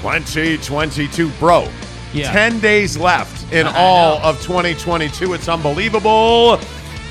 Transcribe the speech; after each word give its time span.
2022. 0.00 1.28
Bro, 1.38 1.68
Yeah. 2.12 2.32
10 2.32 2.58
days 2.60 2.96
left 2.96 3.52
in 3.52 3.66
I 3.66 3.76
all 3.76 4.18
know. 4.18 4.24
of 4.24 4.42
2022. 4.42 5.34
It's 5.34 5.48
unbelievable. 5.48 6.58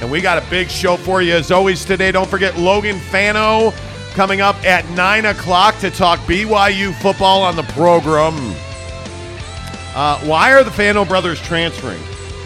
And 0.01 0.09
we 0.09 0.21
got 0.21 0.37
a 0.37 0.49
big 0.49 0.69
show 0.69 0.97
for 0.97 1.21
you 1.21 1.33
as 1.35 1.51
always 1.51 1.85
today. 1.85 2.11
Don't 2.11 2.29
forget 2.29 2.57
Logan 2.57 2.99
Fano 2.99 3.73
coming 4.13 4.41
up 4.41 4.55
at 4.65 4.87
9 4.91 5.25
o'clock 5.25 5.77
to 5.79 5.91
talk 5.91 6.19
BYU 6.21 6.93
football 7.01 7.41
on 7.43 7.55
the 7.55 7.63
program. 7.63 8.33
Uh, 9.95 10.17
why 10.19 10.51
are 10.53 10.63
the 10.63 10.71
Fano 10.71 11.03
brothers 11.05 11.39
transferring? 11.41 11.99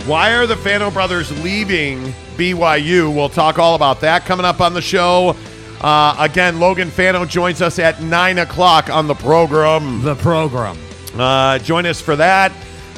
Why 0.07 0.33
are 0.33 0.45
the 0.47 0.57
Fano 0.57 0.89
brothers 0.91 1.31
leaving 1.43 2.13
BYU? 2.37 3.13
We'll 3.13 3.29
talk 3.29 3.59
all 3.59 3.75
about 3.75 4.01
that 4.01 4.25
coming 4.25 4.45
up 4.45 4.59
on 4.59 4.73
the 4.73 4.81
show. 4.81 5.35
Uh, 5.83 6.15
again, 6.17 6.59
Logan 6.61 6.89
Fano 6.89 7.25
joins 7.25 7.61
us 7.61 7.77
at 7.77 8.01
9 8.01 8.37
o'clock 8.39 8.89
on 8.89 9.05
the 9.07 9.15
program. 9.15 10.01
The 10.01 10.15
program. 10.15 10.77
Uh, 11.15 11.59
join 11.59 11.85
us 11.85 11.99
for 11.99 12.15
that. 12.15 12.53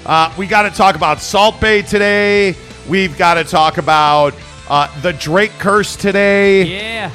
Uh, 0.06 0.32
we 0.38 0.46
got 0.46 0.64
to 0.64 0.70
talk 0.70 0.96
about 0.96 1.20
Salt 1.20 1.60
Bae 1.60 1.82
today. 1.82 2.56
We've 2.88 3.18
got 3.18 3.36
to 3.36 3.44
talk 3.44 3.80
about 3.80 4.36
uh, 4.70 5.02
the 5.02 5.14
Drake 5.14 5.52
curse 5.58 5.96
today. 5.96 6.64
Yeah. 6.64 7.10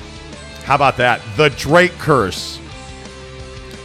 How 0.64 0.74
about 0.74 0.96
that? 0.96 1.22
The 1.36 1.50
Drake 1.50 1.92
curse. 1.98 2.58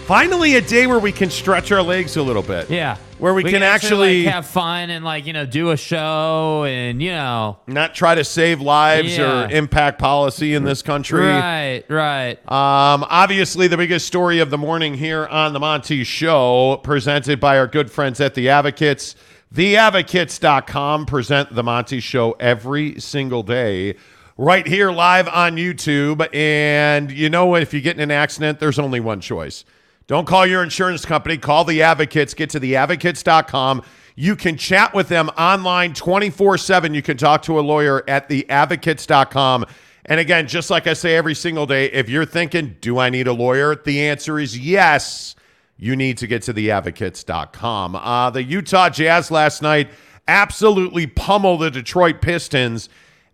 Finally, 0.08 0.56
a 0.56 0.62
day 0.62 0.88
where 0.88 1.00
we 1.00 1.12
can 1.12 1.30
stretch 1.30 1.72
our 1.72 1.82
legs 1.84 2.18
a 2.18 2.24
little 2.24 2.44
bit. 2.44 2.70
Yeah. 2.70 2.98
Where 3.18 3.34
we 3.34 3.44
can 3.44 3.64
actually- 3.64 4.26
like, 4.26 4.34
have 4.34 4.46
fun 4.46 4.90
and 4.90 5.06
like, 5.06 5.26
you 5.26 5.32
know, 5.34 5.46
do 5.46 5.72
a 5.72 5.78
show 5.78 6.66
and, 6.68 7.02
you 7.02 7.12
know. 7.12 7.58
Not 7.66 7.96
try 7.96 8.14
to 8.16 8.24
save 8.26 8.60
lives 8.60 9.18
Yeah. 9.18 9.46
or 9.46 9.52
impact 9.52 10.00
policy 10.00 10.54
in 10.54 10.66
this 10.66 10.82
country. 10.82 11.26
Right, 11.26 11.84
right. 11.88 12.34
Um, 12.52 13.06
obviously, 13.10 13.68
the 13.68 13.78
biggest 13.78 14.06
story 14.06 14.40
of 14.40 14.50
the 14.50 14.58
morning 14.58 14.96
here 14.96 15.26
on 15.28 15.54
the 15.54 15.60
Monty 15.60 16.04
Show, 16.04 16.82
presented 16.84 17.40
by 17.40 17.58
our 17.58 17.68
good 17.68 17.90
friends 17.90 18.20
at 18.20 18.34
The 18.36 18.50
Advocates. 18.50 19.16
TheAdvocates.com 19.54 21.06
present 21.06 21.56
the 21.56 21.64
Monty 21.64 22.00
Show 22.02 22.36
every 22.40 23.00
single 23.00 23.44
day, 23.44 23.96
right 24.38 24.68
here 24.68 24.92
live 24.92 25.30
on 25.30 25.56
YouTube. 25.56 26.28
And 26.36 27.10
you 27.12 27.30
know, 27.30 27.56
if 27.56 27.74
you 27.74 27.80
get 27.80 27.96
in 27.96 28.02
an 28.02 28.12
accident, 28.12 28.60
there's 28.60 28.80
only 28.80 29.00
one 29.00 29.22
choice. 29.22 29.64
Don't 30.08 30.28
call 30.28 30.46
your 30.46 30.62
insurance 30.62 31.04
company, 31.04 31.38
call 31.38 31.64
The 31.64 31.82
Advocates. 31.82 32.34
Get 32.34 32.52
to 32.52 32.60
TheAdvocates.com. 32.60 33.82
You 34.16 34.36
can 34.36 34.56
chat 34.56 34.94
with 34.94 35.10
them 35.10 35.30
online 35.30 35.94
24 35.94 36.58
7. 36.58 36.94
You 36.94 37.02
can 37.02 37.18
talk 37.18 37.42
to 37.44 37.60
a 37.60 37.62
lawyer 37.62 38.04
at 38.08 38.30
TheAdvocates.com. 38.30 39.66
And 40.06 40.20
again, 40.20 40.48
just 40.48 40.70
like 40.70 40.86
I 40.86 40.94
say 40.94 41.16
every 41.16 41.34
single 41.34 41.66
day, 41.66 41.86
if 41.92 42.08
you're 42.08 42.26
thinking, 42.26 42.78
do 42.80 43.00
I 43.00 43.10
need 43.10 43.28
a 43.28 43.34
lawyer? 43.34 43.76
The 43.76 44.08
answer 44.08 44.40
is 44.40 44.58
yes. 44.58 45.36
You 45.78 45.96
need 45.96 46.20
to 46.20 46.28
get 46.28 46.44
to 46.44 46.54
theadvocates.com. 46.54 47.96
Uh, 47.96 48.30
the 48.30 48.44
Utah 48.44 48.90
Jazz 48.90 49.32
last 49.32 49.62
night 49.62 49.90
absolutely 50.28 51.08
pummeled 51.08 51.62
the 51.62 51.72
Detroit 51.72 52.22
Pistons. 52.22 52.88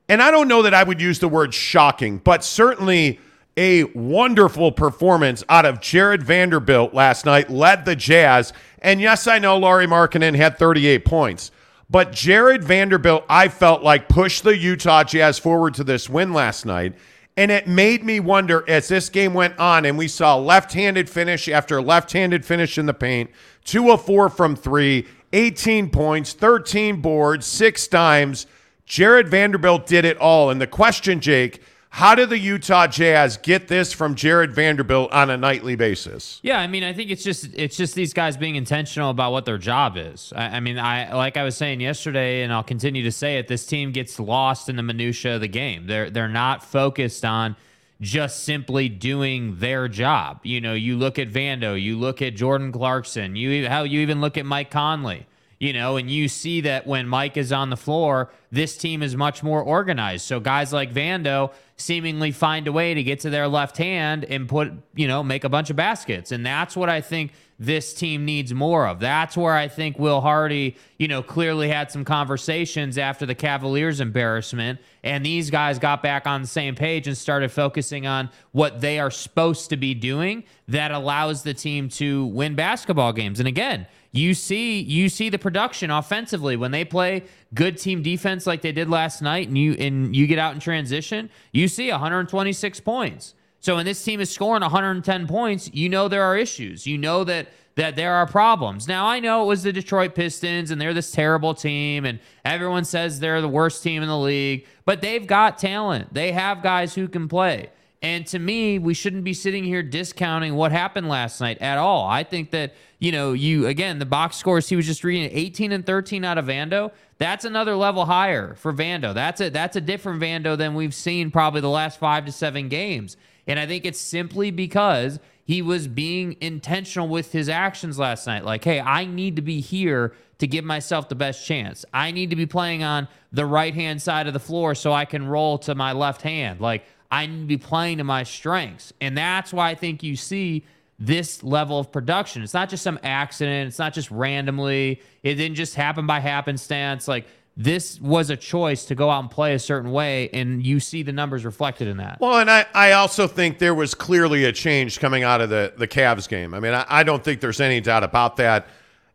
And 0.09 0.21
I 0.21 0.31
don't 0.31 0.47
know 0.47 0.61
that 0.61 0.73
I 0.73 0.83
would 0.83 1.01
use 1.01 1.19
the 1.19 1.27
word 1.27 1.53
shocking, 1.53 2.17
but 2.17 2.43
certainly 2.43 3.19
a 3.57 3.83
wonderful 3.95 4.71
performance 4.71 5.43
out 5.49 5.65
of 5.65 5.81
Jarred 5.81 6.23
Vanderbilt 6.23 6.93
last 6.93 7.25
night, 7.25 7.49
led 7.49 7.85
the 7.85 7.95
Jazz. 7.95 8.53
And 8.79 9.01
yes, 9.01 9.27
I 9.27 9.39
know 9.39 9.57
Lauri 9.57 9.87
Markkanen 9.87 10.35
had 10.35 10.57
38 10.57 11.05
points. 11.05 11.51
But 11.89 12.13
Jarred 12.13 12.63
Vanderbilt, 12.63 13.25
I 13.27 13.49
felt 13.49 13.83
like 13.83 14.07
pushed 14.07 14.43
the 14.43 14.57
Utah 14.57 15.03
Jazz 15.03 15.37
forward 15.37 15.73
to 15.73 15.83
this 15.83 16.09
win 16.09 16.33
last 16.33 16.65
night. 16.65 16.95
And 17.35 17.51
it 17.51 17.67
made 17.67 18.03
me 18.03 18.19
wonder 18.19 18.63
as 18.67 18.87
this 18.87 19.09
game 19.09 19.33
went 19.33 19.57
on 19.57 19.85
and 19.85 19.97
we 19.97 20.07
saw 20.07 20.37
left 20.37 20.73
handed 20.73 21.09
finish 21.09 21.47
after 21.47 21.81
left 21.81 22.11
handed 22.13 22.45
finish 22.45 22.77
in 22.77 22.85
the 22.85 22.93
paint, 22.93 23.29
two 23.63 23.91
of 23.91 24.05
four 24.05 24.29
from 24.29 24.55
three, 24.55 25.07
18 25.33 25.89
points, 25.89 26.33
13 26.33 27.01
boards, 27.01 27.45
six 27.45 27.87
dimes. 27.87 28.47
Jarred 28.85 29.29
Vanderbilt 29.29 29.85
did 29.85 30.03
it 30.05 30.17
all. 30.17 30.49
And 30.49 30.61
the 30.61 30.67
question, 30.67 31.19
Jake, 31.21 31.61
how 31.93 32.15
did 32.15 32.29
the 32.29 32.39
Utah 32.39 32.87
Jazz 32.87 33.35
get 33.35 33.67
this 33.67 33.91
from 33.91 34.15
Jarred 34.15 34.53
Vanderbilt 34.53 35.11
on 35.11 35.29
a 35.29 35.35
nightly 35.35 35.75
basis? 35.75 36.39
Yeah, 36.41 36.57
I 36.57 36.65
mean, 36.65 36.85
I 36.85 36.93
think 36.93 37.11
it's 37.11 37.21
just 37.21 37.49
it's 37.53 37.75
just 37.75 37.95
these 37.95 38.13
guys 38.13 38.37
being 38.37 38.55
intentional 38.55 39.09
about 39.09 39.33
what 39.33 39.43
their 39.43 39.57
job 39.57 39.97
is. 39.97 40.31
I, 40.33 40.43
I 40.43 40.59
mean, 40.61 40.79
I 40.79 41.13
like 41.13 41.35
I 41.35 41.43
was 41.43 41.57
saying 41.57 41.81
yesterday, 41.81 42.43
and 42.43 42.53
I'll 42.53 42.63
continue 42.63 43.03
to 43.03 43.11
say 43.11 43.39
it. 43.39 43.49
This 43.49 43.65
team 43.65 43.91
gets 43.91 44.21
lost 44.21 44.69
in 44.69 44.77
the 44.77 44.83
minutia 44.83 45.35
of 45.35 45.41
the 45.41 45.49
game. 45.49 45.85
They're 45.85 46.09
they're 46.09 46.29
not 46.29 46.63
focused 46.63 47.25
on 47.25 47.57
just 47.99 48.45
simply 48.45 48.87
doing 48.87 49.57
their 49.59 49.89
job. 49.89 50.39
You 50.43 50.61
know, 50.61 50.73
you 50.73 50.95
look 50.95 51.19
at 51.19 51.29
Vando, 51.29 51.79
you 51.79 51.99
look 51.99 52.21
at 52.21 52.37
Jordan 52.37 52.71
Clarkson, 52.71 53.35
you 53.35 53.67
how 53.67 53.83
you 53.83 53.99
even 53.99 54.21
look 54.21 54.37
at 54.37 54.45
Mike 54.45 54.71
Conley. 54.71 55.27
You 55.59 55.73
know, 55.73 55.97
and 55.97 56.09
you 56.09 56.27
see 56.27 56.61
that 56.61 56.87
when 56.87 57.07
Mike 57.07 57.37
is 57.37 57.51
on 57.51 57.69
the 57.69 57.77
floor, 57.77 58.31
this 58.51 58.75
team 58.77 59.03
is 59.03 59.15
much 59.15 59.43
more 59.43 59.61
organized. 59.61 60.25
So 60.25 60.39
guys 60.39 60.73
like 60.73 60.91
Vando 60.91 61.51
seemingly 61.81 62.31
find 62.31 62.67
a 62.67 62.71
way 62.71 62.93
to 62.93 63.03
get 63.03 63.19
to 63.21 63.29
their 63.29 63.47
left 63.47 63.77
hand 63.77 64.23
and 64.25 64.47
put, 64.47 64.71
you 64.95 65.07
know, 65.07 65.23
make 65.23 65.43
a 65.43 65.49
bunch 65.49 65.69
of 65.69 65.75
baskets. 65.75 66.31
And 66.31 66.45
that's 66.45 66.75
what 66.75 66.89
I 66.89 67.01
think 67.01 67.33
this 67.59 67.93
team 67.93 68.25
needs 68.25 68.53
more 68.53 68.87
of. 68.87 68.99
That's 68.99 69.37
where 69.37 69.53
I 69.53 69.67
think 69.67 69.99
Will 69.99 70.21
Hardy, 70.21 70.77
you 70.97 71.07
know, 71.07 71.21
clearly 71.21 71.69
had 71.69 71.91
some 71.91 72.03
conversations 72.03 72.97
after 72.97 73.25
the 73.25 73.35
Cavaliers 73.35 73.99
embarrassment. 73.99 74.79
And 75.03 75.23
these 75.23 75.49
guys 75.51 75.77
got 75.77 76.01
back 76.01 76.25
on 76.25 76.41
the 76.41 76.47
same 76.47 76.73
page 76.73 77.07
and 77.07 77.15
started 77.15 77.51
focusing 77.51 78.07
on 78.07 78.29
what 78.51 78.81
they 78.81 78.99
are 78.99 79.11
supposed 79.11 79.69
to 79.69 79.77
be 79.77 79.93
doing 79.93 80.43
that 80.67 80.91
allows 80.91 81.43
the 81.43 81.53
team 81.53 81.89
to 81.89 82.25
win 82.25 82.55
basketball 82.55 83.13
games. 83.13 83.39
And 83.39 83.47
again, 83.47 83.85
you 84.11 84.33
see 84.33 84.81
you 84.81 85.07
see 85.07 85.29
the 85.29 85.39
production 85.39 85.89
offensively 85.89 86.57
when 86.57 86.71
they 86.71 86.83
play 86.83 87.23
good 87.53 87.77
team 87.77 88.01
defense 88.01 88.45
like 88.45 88.61
they 88.61 88.73
did 88.73 88.89
last 88.89 89.21
night 89.21 89.47
and 89.47 89.57
you 89.57 89.73
and 89.73 90.15
you 90.15 90.27
get 90.27 90.37
out 90.37 90.53
in 90.53 90.59
transition, 90.59 91.29
you 91.51 91.67
see 91.67 91.89
126 91.89 92.79
points. 92.81 93.35
So 93.59 93.75
when 93.75 93.85
this 93.85 94.03
team 94.03 94.19
is 94.19 94.29
scoring 94.29 94.61
110 94.61 95.27
points, 95.27 95.69
you 95.73 95.87
know 95.87 96.07
there 96.07 96.23
are 96.23 96.35
issues. 96.35 96.85
You 96.85 96.97
know 96.97 97.23
that 97.23 97.47
that 97.75 97.95
there 97.95 98.13
are 98.13 98.27
problems. 98.27 98.85
Now 98.85 99.07
I 99.07 99.21
know 99.21 99.43
it 99.43 99.47
was 99.47 99.63
the 99.63 99.71
Detroit 99.71 100.13
Pistons 100.13 100.71
and 100.71 100.81
they're 100.81 100.93
this 100.93 101.11
terrible 101.11 101.53
team 101.53 102.03
and 102.03 102.19
everyone 102.43 102.83
says 102.83 103.19
they're 103.19 103.39
the 103.39 103.47
worst 103.47 103.81
team 103.81 104.01
in 104.01 104.09
the 104.09 104.17
league, 104.17 104.65
but 104.83 104.99
they've 104.99 105.25
got 105.25 105.57
talent. 105.57 106.13
They 106.13 106.33
have 106.33 106.61
guys 106.61 106.93
who 106.95 107.07
can 107.07 107.29
play. 107.29 107.69
And 108.01 108.25
to 108.27 108.39
me, 108.39 108.79
we 108.79 108.93
shouldn't 108.93 109.23
be 109.23 109.33
sitting 109.33 109.63
here 109.63 109.83
discounting 109.83 110.55
what 110.55 110.71
happened 110.71 111.07
last 111.07 111.39
night 111.39 111.59
at 111.61 111.77
all. 111.77 112.07
I 112.07 112.23
think 112.23 112.49
that, 112.51 112.73
you 113.01 113.11
know, 113.11 113.33
you 113.33 113.65
again, 113.65 113.97
the 113.97 114.05
box 114.05 114.37
scores 114.37 114.69
he 114.69 114.75
was 114.75 114.85
just 114.85 115.03
reading 115.03 115.29
18 115.33 115.71
and 115.71 115.83
13 115.83 116.23
out 116.23 116.37
of 116.37 116.45
Vando. 116.45 116.91
That's 117.17 117.45
another 117.45 117.75
level 117.75 118.05
higher 118.05 118.53
for 118.53 118.71
Vando. 118.71 119.11
That's 119.13 119.41
a 119.41 119.49
that's 119.49 119.75
a 119.75 119.81
different 119.81 120.21
Vando 120.21 120.55
than 120.55 120.75
we've 120.75 120.93
seen 120.93 121.31
probably 121.31 121.61
the 121.61 121.69
last 121.69 121.99
5 121.99 122.25
to 122.27 122.31
7 122.31 122.69
games. 122.69 123.17
And 123.47 123.59
I 123.59 123.65
think 123.65 123.85
it's 123.85 123.99
simply 123.99 124.51
because 124.51 125.19
he 125.43 125.63
was 125.63 125.87
being 125.87 126.37
intentional 126.41 127.07
with 127.07 127.31
his 127.31 127.49
actions 127.49 127.97
last 127.97 128.27
night. 128.27 128.45
Like, 128.45 128.63
hey, 128.63 128.79
I 128.79 129.05
need 129.05 129.35
to 129.35 129.41
be 129.41 129.61
here 129.61 130.13
to 130.37 130.45
give 130.45 130.63
myself 130.63 131.09
the 131.09 131.15
best 131.15 131.43
chance. 131.43 131.83
I 131.91 132.11
need 132.11 132.29
to 132.29 132.35
be 132.35 132.45
playing 132.45 132.83
on 132.83 133.07
the 133.31 133.47
right 133.47 133.73
hand 133.73 133.99
side 133.99 134.27
of 134.27 134.33
the 134.33 134.39
floor 134.39 134.75
so 134.75 134.93
I 134.93 135.05
can 135.05 135.27
roll 135.27 135.57
to 135.59 135.73
my 135.73 135.93
left 135.93 136.21
hand. 136.21 136.61
Like, 136.61 136.85
I 137.09 137.25
need 137.25 137.41
to 137.41 137.47
be 137.47 137.57
playing 137.57 137.97
to 137.97 138.03
my 138.03 138.21
strengths. 138.21 138.93
And 139.01 139.17
that's 139.17 139.51
why 139.51 139.71
I 139.71 139.75
think 139.75 140.03
you 140.03 140.15
see 140.15 140.63
this 141.01 141.41
level 141.41 141.79
of 141.79 141.91
production. 141.91 142.43
It's 142.43 142.53
not 142.53 142.69
just 142.69 142.83
some 142.83 142.99
accident, 143.01 143.67
it's 143.67 143.79
not 143.79 143.91
just 143.93 144.11
randomly, 144.11 145.01
it 145.23 145.35
didn't 145.35 145.55
just 145.55 145.73
happen 145.73 146.05
by 146.05 146.19
happenstance. 146.19 147.07
Like, 147.07 147.25
this 147.57 147.99
was 147.99 148.29
a 148.29 148.37
choice 148.37 148.85
to 148.85 148.95
go 148.95 149.09
out 149.09 149.19
and 149.19 149.29
play 149.29 149.55
a 149.55 149.59
certain 149.59 149.91
way, 149.91 150.29
and 150.29 150.63
you 150.65 150.79
see 150.79 151.01
the 151.01 151.11
numbers 151.11 151.43
reflected 151.43 151.87
in 151.87 151.97
that. 151.97 152.19
Well, 152.21 152.37
and 152.37 152.49
I, 152.49 152.67
I 152.73 152.91
also 152.93 153.27
think 153.27 153.57
there 153.57 153.73
was 153.73 153.95
clearly 153.95 154.45
a 154.45 154.51
change 154.51 154.99
coming 154.99 155.23
out 155.23 155.41
of 155.41 155.49
the, 155.49 155.73
the 155.75 155.87
Cavs 155.87 156.29
game. 156.29 156.53
I 156.53 156.59
mean, 156.59 156.73
I, 156.73 156.85
I 156.87 157.03
don't 157.03 157.23
think 157.23 157.41
there's 157.41 157.59
any 157.59 157.81
doubt 157.81 158.03
about 158.03 158.37
that. 158.37 158.67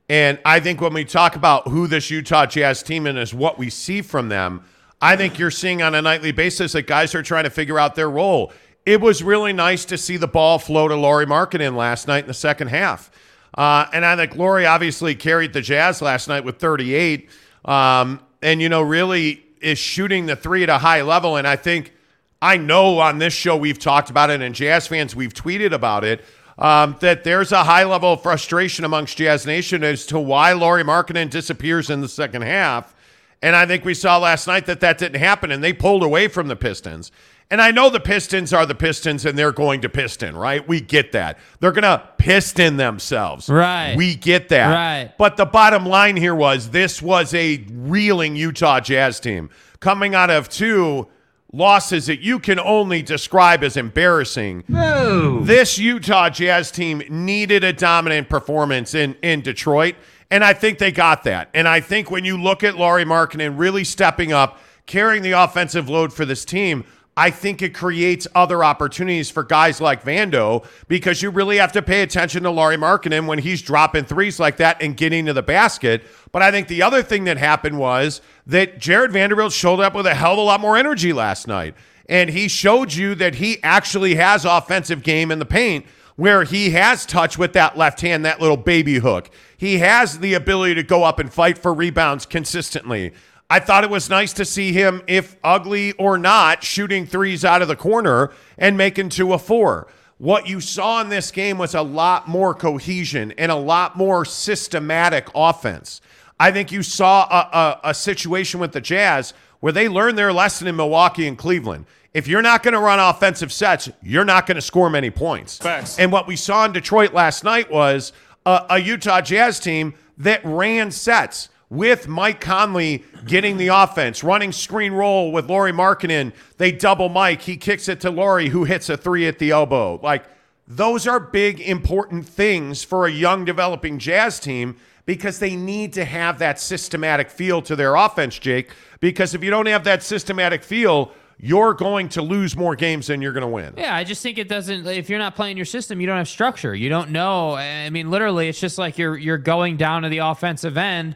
And 0.09 0.39
I 0.45 0.61
think 0.61 0.81
when 0.81 0.93
we 0.93 1.05
talk 1.05 1.37
about 1.37 1.69
who 1.69 1.87
this 1.87 2.11
Utah 2.11 2.47
Jazz 2.47 2.83
team 2.83 3.07
is, 3.07 3.33
what 3.33 3.59
we 3.59 3.71
see 3.71 4.03
from 4.03 4.29
them, 4.29 4.65
I 5.01 5.17
think 5.17 5.39
you're 5.39 5.51
seeing 5.51 5.83
on 5.83 5.95
a 5.95 6.03
nightly 6.03 6.33
basis 6.33 6.73
that 6.73 6.87
guys 6.87 7.15
are 7.15 7.23
trying 7.23 7.45
to 7.45 7.51
figure 7.51 7.79
out 7.79 7.95
their 7.95 8.11
role. 8.11 8.53
It 8.87 9.01
was 9.01 9.21
really 9.21 9.53
nice 9.53 9.85
to 9.87 9.99
see 9.99 10.17
the 10.17 10.29
ball 10.29 10.61
flow 10.61 10.87
to 10.87 10.95
Lauri 10.95 11.27
Markkanen 11.27 11.75
last 11.77 12.07
night 12.07 12.21
in 12.21 12.29
the 12.29 12.35
second 12.35 12.69
half. 12.69 13.11
Uh, 13.53 13.87
and 13.93 14.07
I 14.07 14.15
think 14.15 14.37
Lauri 14.37 14.65
obviously 14.65 15.17
carried 15.17 15.53
the 15.53 15.61
Jazz 15.61 16.01
last 16.01 16.29
night 16.29 16.45
with 16.45 16.61
38. 16.61 17.29
Um, 17.65 18.21
and, 18.43 18.63
you 18.63 18.69
know, 18.69 18.83
really 18.83 19.45
is 19.61 19.79
shooting 19.79 20.27
the 20.27 20.37
three 20.37 20.63
at 20.63 20.69
a 20.69 20.79
high 20.79 21.03
level. 21.03 21.37
And 21.37 21.49
I 21.49 21.57
think, 21.57 21.95
I 22.41 22.59
know 22.59 23.01
on 23.01 23.19
this 23.19 23.35
show 23.35 23.57
we've 23.57 23.79
talked 23.79 24.09
about 24.09 24.31
it, 24.31 24.41
and 24.41 24.55
Jazz 24.55 24.87
fans, 24.87 25.17
we've 25.17 25.35
tweeted 25.35 25.73
about 25.73 26.05
it. 26.05 26.25
Um, 26.59 26.97
that 27.01 27.25
there's 27.25 27.53
a 27.53 27.65
high 27.65 27.85
level 27.85 28.15
of 28.15 28.23
frustration 28.23 28.85
amongst 28.85 29.19
Jazz 29.19 29.45
Nation 29.45 29.83
as 29.85 30.07
to 30.07 30.19
why 30.19 30.53
Lauri 30.53 30.85
Markkanen 30.85 31.29
disappears 31.29 31.91
in 31.91 32.01
the 32.01 32.09
second 32.09 32.43
half. 32.43 32.95
And 33.43 33.55
I 33.55 33.67
think 33.67 33.85
we 33.85 33.95
saw 33.95 34.17
last 34.17 34.47
night 34.47 34.65
that 34.67 34.81
that 34.81 34.97
didn't 34.97 35.21
happen, 35.21 35.51
and 35.51 35.63
they 35.63 35.73
pulled 35.73 36.03
away 36.03 36.29
from 36.29 36.49
the 36.49 36.57
Pistons. 36.57 37.11
And 37.51 37.63
I 37.63 37.71
know 37.71 37.91
the 37.91 38.01
Pistons 38.01 38.53
are 38.53 38.67
the 38.67 38.75
Pistons 38.75 39.25
and 39.25 39.39
they're 39.39 39.53
going 39.53 39.81
to 39.83 39.89
piston, 39.89 40.37
right? 40.37 40.67
We 40.67 40.81
get 40.81 41.13
that. 41.13 41.39
They're 41.61 41.71
going 41.73 41.83
to 41.85 42.03
piston 42.19 42.77
themselves. 42.77 43.49
Right. 43.49 43.95
We 43.97 44.17
get 44.17 44.49
that. 44.49 44.73
Right. 44.75 45.13
But 45.17 45.37
the 45.37 45.47
bottom 45.47 45.87
line 45.87 46.17
here 46.17 46.35
was 46.35 46.71
this 46.71 47.01
was 47.01 47.33
a 47.35 47.65
reeling 47.71 48.35
Utah 48.35 48.81
Jazz 48.81 49.21
team 49.21 49.51
coming 49.79 50.15
out 50.15 50.31
of 50.31 50.49
two 50.49 51.07
losses 51.53 52.07
that 52.07 52.21
you 52.21 52.39
can 52.39 52.59
only 52.59 53.03
describe 53.03 53.63
as 53.63 53.77
embarrassing. 53.77 54.65
No. 54.69 55.41
This 55.41 55.79
Utah 55.79 56.29
Jazz 56.29 56.71
team 56.71 57.03
needed 57.09 57.65
a 57.65 57.73
dominant 57.73 58.29
performance 58.29 58.95
in, 58.95 59.15
in 59.23 59.41
Detroit, 59.41 59.95
and 60.31 60.45
I 60.45 60.53
think 60.53 60.79
they 60.79 60.91
got 60.91 61.23
that. 61.25 61.49
And 61.55 61.69
I 61.69 61.81
think 61.81 62.11
when 62.11 62.25
you 62.25 62.41
look 62.41 62.65
at 62.65 62.77
Lauri 62.77 63.05
Markkanen 63.05 63.59
really 63.59 63.85
stepping 63.85 64.33
up, 64.33 64.59
carrying 64.87 65.23
the 65.23 65.33
offensive 65.33 65.89
load 65.89 66.13
for 66.13 66.25
this 66.25 66.45
team, 66.45 66.85
I 67.19 67.31
think 67.31 67.63
it 67.63 67.73
creates 67.73 68.27
other 68.35 68.63
opportunities 68.63 69.31
for 69.31 69.43
guys 69.43 69.81
like 69.81 70.05
Vando 70.05 70.67
because 70.87 71.23
you 71.23 71.31
really 71.31 71.57
have 71.57 71.73
to 71.73 71.81
pay 71.81 72.03
attention 72.03 72.43
to 72.43 72.51
Lauri 72.51 72.77
Markkanen 72.77 73.27
when 73.27 73.39
he's 73.39 73.63
dropping 73.63 74.05
threes 74.05 74.39
like 74.39 74.59
that 74.59 74.83
and 74.83 74.97
getting 74.97 75.25
to 75.25 75.33
the 75.33 75.43
basket. 75.43 76.05
But 76.31 76.43
I 76.43 76.51
think 76.51 76.69
the 76.69 76.83
other 76.83 77.03
thing 77.03 77.25
that 77.25 77.39
happened 77.39 77.79
was 77.79 78.21
that 78.47 78.79
Jarred 78.79 79.13
Vanderbilt 79.13 79.55
showed 79.55 79.81
up 79.81 79.95
with 79.95 80.07
a 80.07 80.15
hell 80.15 80.33
of 80.33 80.39
a 80.39 80.43
lot 80.43 80.61
more 80.61 80.77
energy 80.77 81.15
last 81.15 81.49
night. 81.49 81.75
And 82.07 82.29
he 82.29 82.49
showed 82.49 82.93
you 82.93 83.15
that 83.15 83.37
he 83.37 83.63
actually 83.63 84.17
has 84.17 84.45
offensive 84.45 85.03
game 85.03 85.31
in 85.31 85.39
the 85.39 85.47
paint 85.47 85.87
where 86.17 86.45
he 86.45 86.71
has 86.71 87.07
touch 87.07 87.39
with 87.39 87.53
that 87.55 87.79
left 87.79 88.01
hand, 88.01 88.25
that 88.25 88.41
little 88.41 88.57
baby 88.57 88.99
hook. 88.99 89.31
He 89.57 89.79
has 89.79 90.19
the 90.19 90.35
ability 90.35 90.75
to 90.75 90.83
go 90.83 91.05
up 91.05 91.19
and 91.19 91.33
fight 91.33 91.57
for 91.59 91.73
rebounds 91.73 92.27
consistently. 92.27 93.13
I 93.49 93.61
thought 93.61 93.85
it 93.85 93.91
was 93.91 94.11
nice 94.11 94.33
to 94.35 94.45
see 94.45 94.73
him, 94.73 95.03
if 95.07 95.37
ugly 95.45 95.93
or 95.93 96.19
not, 96.19 96.65
shooting 96.65 97.07
threes 97.07 97.45
out 97.45 97.63
of 97.63 97.69
the 97.69 97.77
corner 97.77 98.33
and 98.59 98.77
making 98.77 99.11
two 99.11 99.33
a 99.33 99.39
four. 99.39 99.87
What 100.19 100.49
you 100.49 100.61
saw 100.61 101.01
in 101.01 101.11
this 101.11 101.31
game 101.31 101.59
was 101.59 101.75
a 101.75 101.83
lot 101.83 102.27
more 102.27 102.55
cohesion 102.55 103.33
and 103.39 103.53
a 103.53 103.57
lot 103.57 103.97
more 103.97 104.25
systematic 104.25 105.29
offense. 105.35 106.01
I 106.41 106.51
think 106.51 106.73
you 106.73 106.83
saw 106.83 107.25
a, 107.31 107.57
a, 107.57 107.91
a 107.91 107.95
situation 107.95 108.59
with 108.59 108.73
the 108.73 108.81
Jazz 108.81 109.33
where 109.61 109.73
they 109.73 109.89
learned 109.89 110.19
their 110.19 110.33
lesson 110.33 110.67
in 110.67 110.77
Milwaukee 110.77 111.27
and 111.27 111.39
Cleveland. 111.39 111.87
If 112.15 112.27
you're 112.27 112.43
not 112.43 112.63
going 112.63 112.75
to 112.75 112.81
run 112.81 112.99
offensive 112.99 113.53
sets, 113.53 113.91
you're 114.03 114.25
not 114.25 114.47
going 114.47 114.57
to 114.57 114.63
score 114.63 114.89
many 114.89 115.11
points. 115.11 115.59
Facts. 115.59 115.99
And 115.99 116.11
what 116.11 116.27
we 116.27 116.35
saw 116.35 116.65
in 116.65 116.73
Detroit 116.73 117.13
last 117.13 117.45
night 117.45 117.71
was 117.71 118.13
a, 118.45 118.65
a 118.71 118.79
Utah 118.79 119.21
Jazz 119.21 119.61
team 119.61 119.95
that 120.19 120.41
ran 120.45 120.91
sets 120.91 121.51
with 121.69 122.07
Mike 122.07 122.41
Conley 122.41 123.05
getting 123.27 123.57
the 123.57 123.69
offense, 123.69 124.23
running 124.23 124.53
screen 124.53 124.93
roll 124.93 125.33
with 125.33 125.49
Lauri 125.49 125.73
Markkanen. 125.73 126.33
They 126.59 126.73
double 126.73 127.09
Mike. 127.09 127.43
He 127.43 127.57
kicks 127.57 127.89
it 127.89 128.01
to 128.01 128.11
Lauri, 128.11 128.49
who 128.49 128.65
hits 128.65 128.89
a 128.89 128.97
three 128.97 129.27
at 129.27 129.39
the 129.39 129.51
elbow. 129.51 129.99
Like, 130.03 130.25
those 130.69 131.07
are 131.07 131.21
big, 131.21 131.61
important 131.61 132.27
things 132.27 132.85
for 132.85 133.07
a 133.07 133.11
young, 133.11 133.45
developing 133.45 133.99
Jazz 133.99 134.41
team 134.41 134.77
because 135.05 135.39
they 135.39 135.55
need 135.55 135.93
to 135.93 136.05
have 136.05 136.39
that 136.41 136.59
systematic 136.59 137.31
feel 137.31 137.63
to 137.63 137.77
their 137.77 137.95
offense, 137.95 138.39
Jake. 138.39 138.71
Because 139.01 139.35
if 139.35 139.45
you 139.45 139.51
don't 139.51 139.67
have 139.67 139.85
that 139.85 140.03
systematic 140.03 140.65
feel, 140.65 141.13
you're 141.39 141.75
going 141.75 142.09
to 142.11 142.23
lose 142.23 142.57
more 142.57 142.75
games 142.75 143.09
than 143.09 143.21
you're 143.21 143.33
going 143.33 143.43
to 143.43 143.49
win. 143.49 143.75
Yeah, 143.77 143.95
I 143.95 144.05
just 144.05 144.23
think 144.23 144.39
it 144.39 144.49
doesn't. 144.49 144.87
If 144.87 145.09
you're 145.09 145.19
not 145.19 145.37
playing 145.37 145.57
your 145.57 145.67
system, 145.67 146.01
you 146.01 146.07
don't 146.07 146.17
have 146.17 146.29
structure. 146.29 146.75
You 146.75 146.89
don't 146.89 147.11
know. 147.11 147.55
I 147.55 147.91
mean, 147.91 148.11
literally, 148.11 148.49
it's 148.49 148.59
just 148.59 148.79
like 148.79 148.99
you're 148.99 149.17
you're 149.17 149.39
going 149.39 149.77
down 149.77 150.03
to 150.03 150.09
the 150.09 150.19
offensive 150.19 150.77
end 150.77 151.15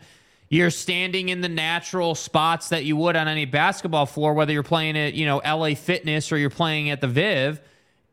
you're 0.50 0.70
standing 0.70 1.28
in 1.28 1.40
the 1.40 1.48
natural 1.48 2.16
spots 2.16 2.70
that 2.70 2.84
you 2.84 2.96
would 2.96 3.14
on 3.14 3.28
any 3.28 3.44
basketball 3.44 4.04
floor, 4.04 4.34
whether 4.34 4.52
you're 4.52 4.64
playing 4.64 4.98
at, 4.98 5.14
you 5.14 5.24
know, 5.24 5.38
LA 5.38 5.74
Fitness 5.74 6.32
or 6.32 6.38
you're 6.38 6.50
playing 6.50 6.90
at 6.90 7.00
the 7.00 7.06
Viv, 7.06 7.60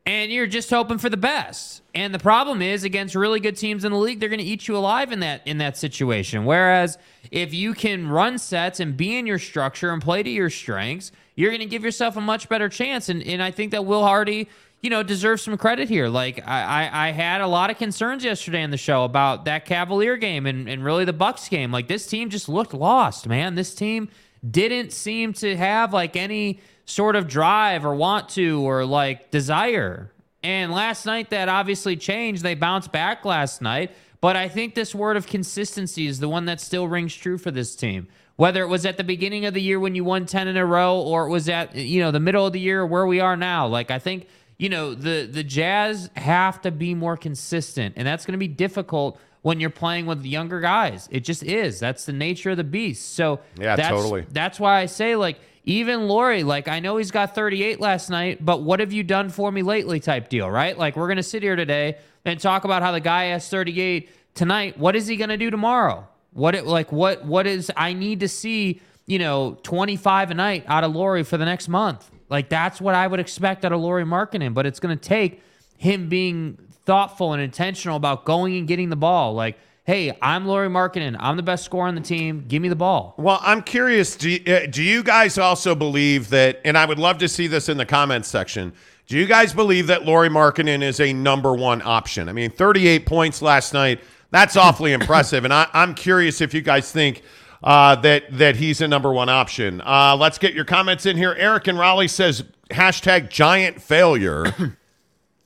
and 0.06 0.30
you're 0.30 0.46
just 0.46 0.70
hoping 0.70 0.98
for 0.98 1.10
the 1.10 1.16
best. 1.16 1.82
And 1.96 2.14
the 2.14 2.18
problem 2.20 2.62
is 2.62 2.84
against 2.84 3.16
really 3.16 3.40
good 3.40 3.56
teams 3.56 3.84
in 3.84 3.90
the 3.90 3.98
league, 3.98 4.20
they're 4.20 4.28
going 4.28 4.38
to 4.38 4.44
eat 4.44 4.68
you 4.68 4.76
alive 4.76 5.10
in 5.10 5.18
that 5.20 5.46
in 5.46 5.58
that 5.58 5.76
situation. 5.76 6.44
Whereas 6.44 6.96
if 7.32 7.52
you 7.52 7.74
can 7.74 8.08
run 8.08 8.38
sets 8.38 8.78
and 8.78 8.96
be 8.96 9.18
in 9.18 9.26
your 9.26 9.40
structure 9.40 9.90
and 9.90 10.00
play 10.00 10.22
to 10.22 10.30
your 10.30 10.48
strengths, 10.48 11.10
you're 11.34 11.50
going 11.50 11.60
to 11.60 11.66
give 11.66 11.84
yourself 11.84 12.16
a 12.16 12.20
much 12.20 12.48
better 12.48 12.68
chance. 12.68 13.08
And 13.08 13.20
and 13.24 13.42
I 13.42 13.50
think 13.50 13.72
that 13.72 13.84
Will 13.84 14.04
Hardy 14.04 14.48
you 14.80 14.90
know, 14.90 15.02
deserves 15.02 15.42
some 15.42 15.56
credit 15.58 15.88
here. 15.88 16.08
Like 16.08 16.46
I, 16.46 16.62
I, 16.62 17.08
I, 17.08 17.10
had 17.10 17.40
a 17.40 17.46
lot 17.46 17.70
of 17.70 17.78
concerns 17.78 18.22
yesterday 18.22 18.62
in 18.62 18.70
the 18.70 18.76
show 18.76 19.04
about 19.04 19.46
that 19.46 19.64
Cavalier 19.64 20.16
game 20.16 20.46
and, 20.46 20.68
and 20.68 20.84
really 20.84 21.04
the 21.04 21.12
Bucks 21.12 21.48
game. 21.48 21.72
Like 21.72 21.88
this 21.88 22.06
team 22.06 22.30
just 22.30 22.48
looked 22.48 22.74
lost, 22.74 23.26
man. 23.26 23.56
This 23.56 23.74
team 23.74 24.08
didn't 24.48 24.92
seem 24.92 25.32
to 25.34 25.56
have 25.56 25.92
like 25.92 26.16
any 26.16 26.60
sort 26.84 27.16
of 27.16 27.26
drive 27.26 27.84
or 27.84 27.94
want 27.94 28.28
to 28.30 28.62
or 28.62 28.84
like 28.84 29.30
desire. 29.30 30.12
And 30.42 30.72
last 30.72 31.06
night 31.06 31.30
that 31.30 31.48
obviously 31.48 31.96
changed. 31.96 32.42
They 32.42 32.54
bounced 32.54 32.92
back 32.92 33.24
last 33.24 33.60
night. 33.60 33.90
But 34.20 34.36
I 34.36 34.48
think 34.48 34.74
this 34.74 34.94
word 34.94 35.16
of 35.16 35.26
consistency 35.26 36.06
is 36.06 36.18
the 36.18 36.28
one 36.28 36.46
that 36.46 36.60
still 36.60 36.88
rings 36.88 37.14
true 37.14 37.38
for 37.38 37.50
this 37.50 37.76
team. 37.76 38.08
Whether 38.36 38.62
it 38.62 38.68
was 38.68 38.86
at 38.86 38.96
the 38.96 39.04
beginning 39.04 39.46
of 39.46 39.54
the 39.54 39.62
year 39.62 39.80
when 39.80 39.94
you 39.94 40.04
won 40.04 40.26
10 40.26 40.48
in 40.48 40.56
a 40.56 40.64
row 40.64 41.00
or 41.00 41.26
it 41.26 41.30
was 41.30 41.48
at, 41.48 41.74
you 41.74 42.00
know, 42.00 42.10
the 42.10 42.20
middle 42.20 42.46
of 42.46 42.52
the 42.52 42.60
year 42.60 42.86
where 42.86 43.06
we 43.06 43.20
are 43.20 43.36
now. 43.36 43.66
Like 43.66 43.90
I 43.90 43.98
think 43.98 44.28
you 44.58 44.68
know, 44.68 44.94
the 44.94 45.28
the 45.30 45.44
Jazz 45.44 46.10
have 46.16 46.60
to 46.62 46.70
be 46.70 46.94
more 46.94 47.16
consistent, 47.16 47.94
and 47.96 48.06
that's 48.06 48.26
going 48.26 48.32
to 48.32 48.38
be 48.38 48.48
difficult 48.48 49.18
when 49.42 49.60
you're 49.60 49.70
playing 49.70 50.06
with 50.06 50.24
younger 50.24 50.60
guys. 50.60 51.08
It 51.12 51.20
just 51.20 51.44
is. 51.44 51.78
That's 51.78 52.04
the 52.04 52.12
nature 52.12 52.50
of 52.50 52.56
the 52.56 52.64
beast. 52.64 53.14
So 53.14 53.40
yeah, 53.58 53.76
that's, 53.76 53.88
totally. 53.88 54.26
That's 54.30 54.58
why 54.58 54.80
I 54.80 54.86
say 54.86 55.14
like 55.14 55.38
even 55.64 56.08
Lauri, 56.08 56.42
like 56.42 56.66
I 56.66 56.80
know 56.80 56.96
he's 56.96 57.12
got 57.12 57.34
38 57.34 57.80
last 57.80 58.10
night, 58.10 58.44
but 58.44 58.62
what 58.62 58.80
have 58.80 58.92
you 58.92 59.04
done 59.04 59.28
for 59.30 59.52
me 59.52 59.62
lately? 59.62 60.00
Type 60.00 60.28
deal, 60.28 60.50
right? 60.50 60.76
Like 60.76 60.96
we're 60.96 61.08
gonna 61.08 61.22
sit 61.22 61.42
here 61.42 61.56
today 61.56 61.98
and 62.24 62.40
talk 62.40 62.64
about 62.64 62.82
how 62.82 62.90
the 62.90 63.00
guy 63.00 63.26
has 63.26 63.48
38 63.48 64.10
tonight. 64.34 64.76
What 64.76 64.96
is 64.96 65.06
he 65.06 65.16
gonna 65.16 65.36
do 65.36 65.50
tomorrow? 65.50 66.08
What 66.32 66.56
it 66.56 66.66
like 66.66 66.90
what 66.90 67.24
what 67.24 67.46
is 67.46 67.70
I 67.76 67.92
need 67.92 68.20
to 68.20 68.28
see 68.28 68.80
you 69.06 69.20
know 69.20 69.56
25 69.62 70.32
a 70.32 70.34
night 70.34 70.64
out 70.66 70.82
of 70.82 70.96
Lauri 70.96 71.22
for 71.22 71.36
the 71.36 71.44
next 71.44 71.68
month. 71.68 72.10
Like 72.28 72.48
that's 72.48 72.80
what 72.80 72.94
I 72.94 73.06
would 73.06 73.20
expect 73.20 73.64
out 73.64 73.72
of 73.72 73.80
Lauri 73.80 74.04
Markkanen, 74.04 74.54
but 74.54 74.66
it's 74.66 74.80
going 74.80 74.96
to 74.96 75.02
take 75.02 75.42
him 75.76 76.08
being 76.08 76.58
thoughtful 76.84 77.32
and 77.32 77.42
intentional 77.42 77.96
about 77.96 78.24
going 78.24 78.56
and 78.56 78.66
getting 78.66 78.88
the 78.88 78.96
ball. 78.96 79.34
Like, 79.34 79.58
hey, 79.84 80.16
I'm 80.20 80.46
Lauri 80.46 80.68
Markkanen. 80.68 81.16
I'm 81.18 81.36
the 81.36 81.42
best 81.42 81.64
scorer 81.64 81.88
on 81.88 81.94
the 81.94 82.00
team. 82.00 82.44
Give 82.48 82.60
me 82.60 82.68
the 82.68 82.76
ball. 82.76 83.14
Well, 83.16 83.40
I'm 83.42 83.62
curious. 83.62 84.16
Do 84.16 84.30
you, 84.30 84.54
uh, 84.54 84.66
do 84.66 84.82
you 84.82 85.02
guys 85.02 85.38
also 85.38 85.74
believe 85.74 86.30
that? 86.30 86.60
And 86.64 86.76
I 86.76 86.84
would 86.84 86.98
love 86.98 87.18
to 87.18 87.28
see 87.28 87.46
this 87.46 87.68
in 87.68 87.76
the 87.76 87.86
comments 87.86 88.28
section. 88.28 88.72
Do 89.06 89.16
you 89.16 89.26
guys 89.26 89.54
believe 89.54 89.86
that 89.86 90.04
Lauri 90.04 90.28
Markkanen 90.28 90.82
is 90.82 91.00
a 91.00 91.12
number 91.14 91.54
one 91.54 91.80
option? 91.82 92.28
I 92.28 92.32
mean, 92.32 92.50
38 92.50 93.06
points 93.06 93.40
last 93.40 93.72
night. 93.72 94.00
That's 94.30 94.56
awfully 94.56 94.92
impressive. 94.92 95.44
And 95.44 95.54
I, 95.54 95.68
I'm 95.72 95.94
curious 95.94 96.42
if 96.42 96.52
you 96.52 96.60
guys 96.60 96.92
think 96.92 97.22
uh, 97.62 97.96
that 97.96 98.24
that 98.38 98.56
he's 98.56 98.80
a 98.80 98.88
number 98.88 99.12
one 99.12 99.28
option. 99.28 99.80
Uh, 99.84 100.16
let's 100.18 100.38
get 100.38 100.54
your 100.54 100.64
comments 100.64 101.06
in 101.06 101.16
here. 101.16 101.34
Eric 101.38 101.66
and 101.66 101.78
Raleigh 101.78 102.08
says 102.08 102.44
hashtag 102.70 103.30
giant 103.30 103.80
failure. 103.82 104.44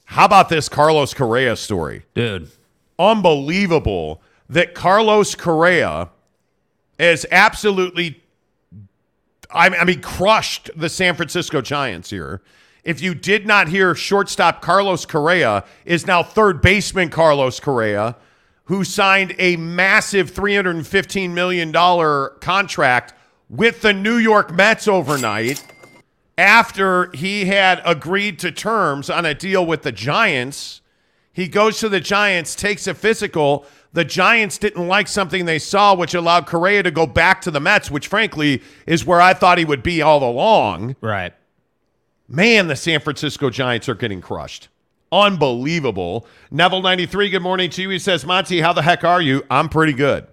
How 0.04 0.26
about 0.26 0.48
this 0.48 0.68
Carlos 0.68 1.14
Correa 1.14 1.56
story? 1.56 2.04
Dude. 2.14 2.50
Unbelievable 2.98 4.22
that 4.48 4.74
Carlos 4.74 5.34
Correa 5.34 6.10
is 6.98 7.26
absolutely, 7.30 8.22
I 9.50 9.84
mean, 9.84 10.02
crushed 10.02 10.70
the 10.76 10.90
San 10.90 11.14
Francisco 11.14 11.62
Giants 11.62 12.10
here. 12.10 12.42
If 12.84 13.00
you 13.00 13.14
did 13.14 13.46
not 13.46 13.68
hear, 13.68 13.94
shortstop 13.94 14.60
Carlos 14.60 15.06
Correa 15.06 15.64
is 15.84 16.06
now 16.06 16.22
third 16.22 16.60
baseman 16.60 17.08
Carlos 17.08 17.58
Correa 17.58 18.16
who 18.64 18.84
signed 18.84 19.34
a 19.38 19.56
massive 19.56 20.32
$315 20.32 21.30
million 21.30 21.72
contract 22.40 23.14
with 23.48 23.82
the 23.82 23.92
New 23.92 24.16
York 24.16 24.52
Mets 24.52 24.88
overnight 24.88 25.64
after 26.38 27.10
he 27.12 27.44
had 27.46 27.82
agreed 27.84 28.38
to 28.38 28.50
terms 28.50 29.10
on 29.10 29.26
a 29.26 29.34
deal 29.34 29.64
with 29.66 29.82
the 29.82 29.92
Giants. 29.92 30.80
He 31.32 31.48
goes 31.48 31.78
to 31.80 31.88
the 31.88 32.00
Giants, 32.00 32.54
takes 32.54 32.86
a 32.86 32.94
physical. 32.94 33.66
The 33.92 34.04
Giants 34.04 34.58
didn't 34.58 34.88
like 34.88 35.08
something 35.08 35.44
they 35.44 35.58
saw, 35.58 35.94
which 35.94 36.14
allowed 36.14 36.46
Correa 36.46 36.82
to 36.82 36.90
go 36.90 37.06
back 37.06 37.42
to 37.42 37.50
the 37.50 37.60
Mets, 37.60 37.90
which 37.90 38.06
frankly 38.06 38.62
is 38.86 39.04
where 39.04 39.20
I 39.20 39.34
thought 39.34 39.58
he 39.58 39.64
would 39.64 39.82
be 39.82 40.00
all 40.00 40.22
along. 40.28 40.96
Right. 41.00 41.34
Man, 42.28 42.68
the 42.68 42.76
San 42.76 43.00
Francisco 43.00 43.50
Giants 43.50 43.88
are 43.88 43.94
getting 43.94 44.22
crushed. 44.22 44.68
Unbelievable. 45.12 46.26
Neville93, 46.50 47.30
good 47.30 47.42
morning 47.42 47.68
to 47.70 47.82
you. 47.82 47.90
He 47.90 47.98
says, 47.98 48.24
Monty, 48.24 48.60
how 48.60 48.72
the 48.72 48.82
heck 48.82 49.04
are 49.04 49.20
you? 49.20 49.44
I'm 49.50 49.68
pretty 49.68 49.92
good. 49.92 50.26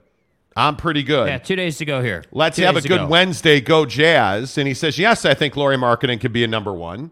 I'm 0.56 0.78
pretty 0.78 1.04
good. 1.04 1.28
Yeah, 1.28 1.38
two 1.38 1.56
days 1.56 1.78
to 1.78 1.86
go 1.86 2.02
here. 2.02 2.24
Let's 2.32 2.56
Two 2.56 2.64
have 2.64 2.78
a 2.78 2.82
good 2.82 2.90
go. 2.90 3.08
Wednesday. 3.08 3.62
Go 3.62 3.86
Jazz. 3.86 4.58
And 4.58 4.68
he 4.68 4.74
says, 4.74 4.98
Yes, 4.98 5.26
I 5.26 5.34
think 5.34 5.56
Lauri 5.56 5.78
Markkanen 5.78 6.20
could 6.20 6.34
be 6.34 6.44
a 6.44 6.48
number 6.48 6.74
one. 6.74 7.12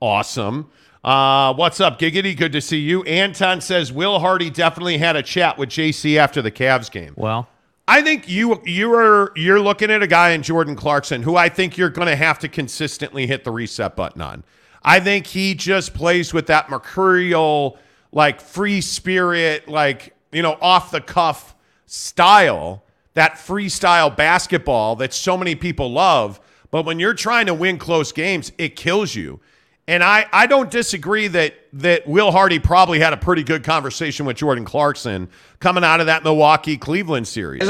Awesome. 0.00 0.70
Uh, 1.02 1.52
what's 1.54 1.80
up, 1.80 1.98
Giggity? 1.98 2.36
Good 2.36 2.52
to 2.52 2.60
see 2.60 2.78
you. 2.78 3.02
Anton 3.04 3.60
says 3.60 3.92
Will 3.92 4.18
Hardy 4.18 4.50
definitely 4.50 4.98
had 4.98 5.16
a 5.16 5.22
chat 5.22 5.58
with 5.58 5.70
JC 5.70 6.16
after 6.16 6.42
the 6.42 6.50
Cavs 6.50 6.90
game. 6.90 7.14
Well, 7.16 7.48
I 7.88 8.02
think 8.02 8.28
you 8.28 8.62
you 8.64 8.94
are 8.94 9.32
you're 9.34 9.60
looking 9.60 9.90
at 9.90 10.02
a 10.02 10.06
guy 10.06 10.30
in 10.30 10.42
Jordan 10.42 10.76
Clarkson 10.76 11.22
who 11.22 11.36
I 11.36 11.48
think 11.48 11.76
you're 11.76 11.90
going 11.90 12.08
to 12.08 12.16
have 12.16 12.38
to 12.40 12.48
consistently 12.48 13.26
hit 13.26 13.44
the 13.44 13.50
reset 13.50 13.96
button 13.96 14.20
on. 14.20 14.44
I 14.82 15.00
think 15.00 15.26
he 15.26 15.54
just 15.54 15.94
plays 15.94 16.32
with 16.32 16.46
that 16.46 16.70
mercurial, 16.70 17.78
like 18.12 18.40
free 18.40 18.80
spirit, 18.80 19.68
like 19.68 20.14
you 20.32 20.42
know, 20.42 20.56
off 20.60 20.90
the 20.90 21.00
cuff 21.00 21.54
style, 21.86 22.84
that 23.14 23.32
freestyle 23.32 24.14
basketball 24.14 24.96
that 24.96 25.12
so 25.12 25.36
many 25.36 25.54
people 25.54 25.92
love. 25.92 26.40
But 26.70 26.84
when 26.84 26.98
you're 27.00 27.14
trying 27.14 27.46
to 27.46 27.54
win 27.54 27.78
close 27.78 28.12
games, 28.12 28.52
it 28.58 28.76
kills 28.76 29.14
you. 29.14 29.40
And 29.88 30.04
I, 30.04 30.26
I 30.32 30.46
don't 30.46 30.70
disagree 30.70 31.26
that 31.28 31.54
that 31.72 32.06
Will 32.06 32.30
Hardy 32.30 32.58
probably 32.58 33.00
had 33.00 33.12
a 33.12 33.16
pretty 33.16 33.42
good 33.42 33.64
conversation 33.64 34.26
with 34.26 34.36
Jordan 34.36 34.64
Clarkson 34.64 35.28
coming 35.58 35.82
out 35.82 36.00
of 36.00 36.06
that 36.06 36.22
Milwaukee 36.22 36.76
Cleveland 36.76 37.26
series 37.26 37.60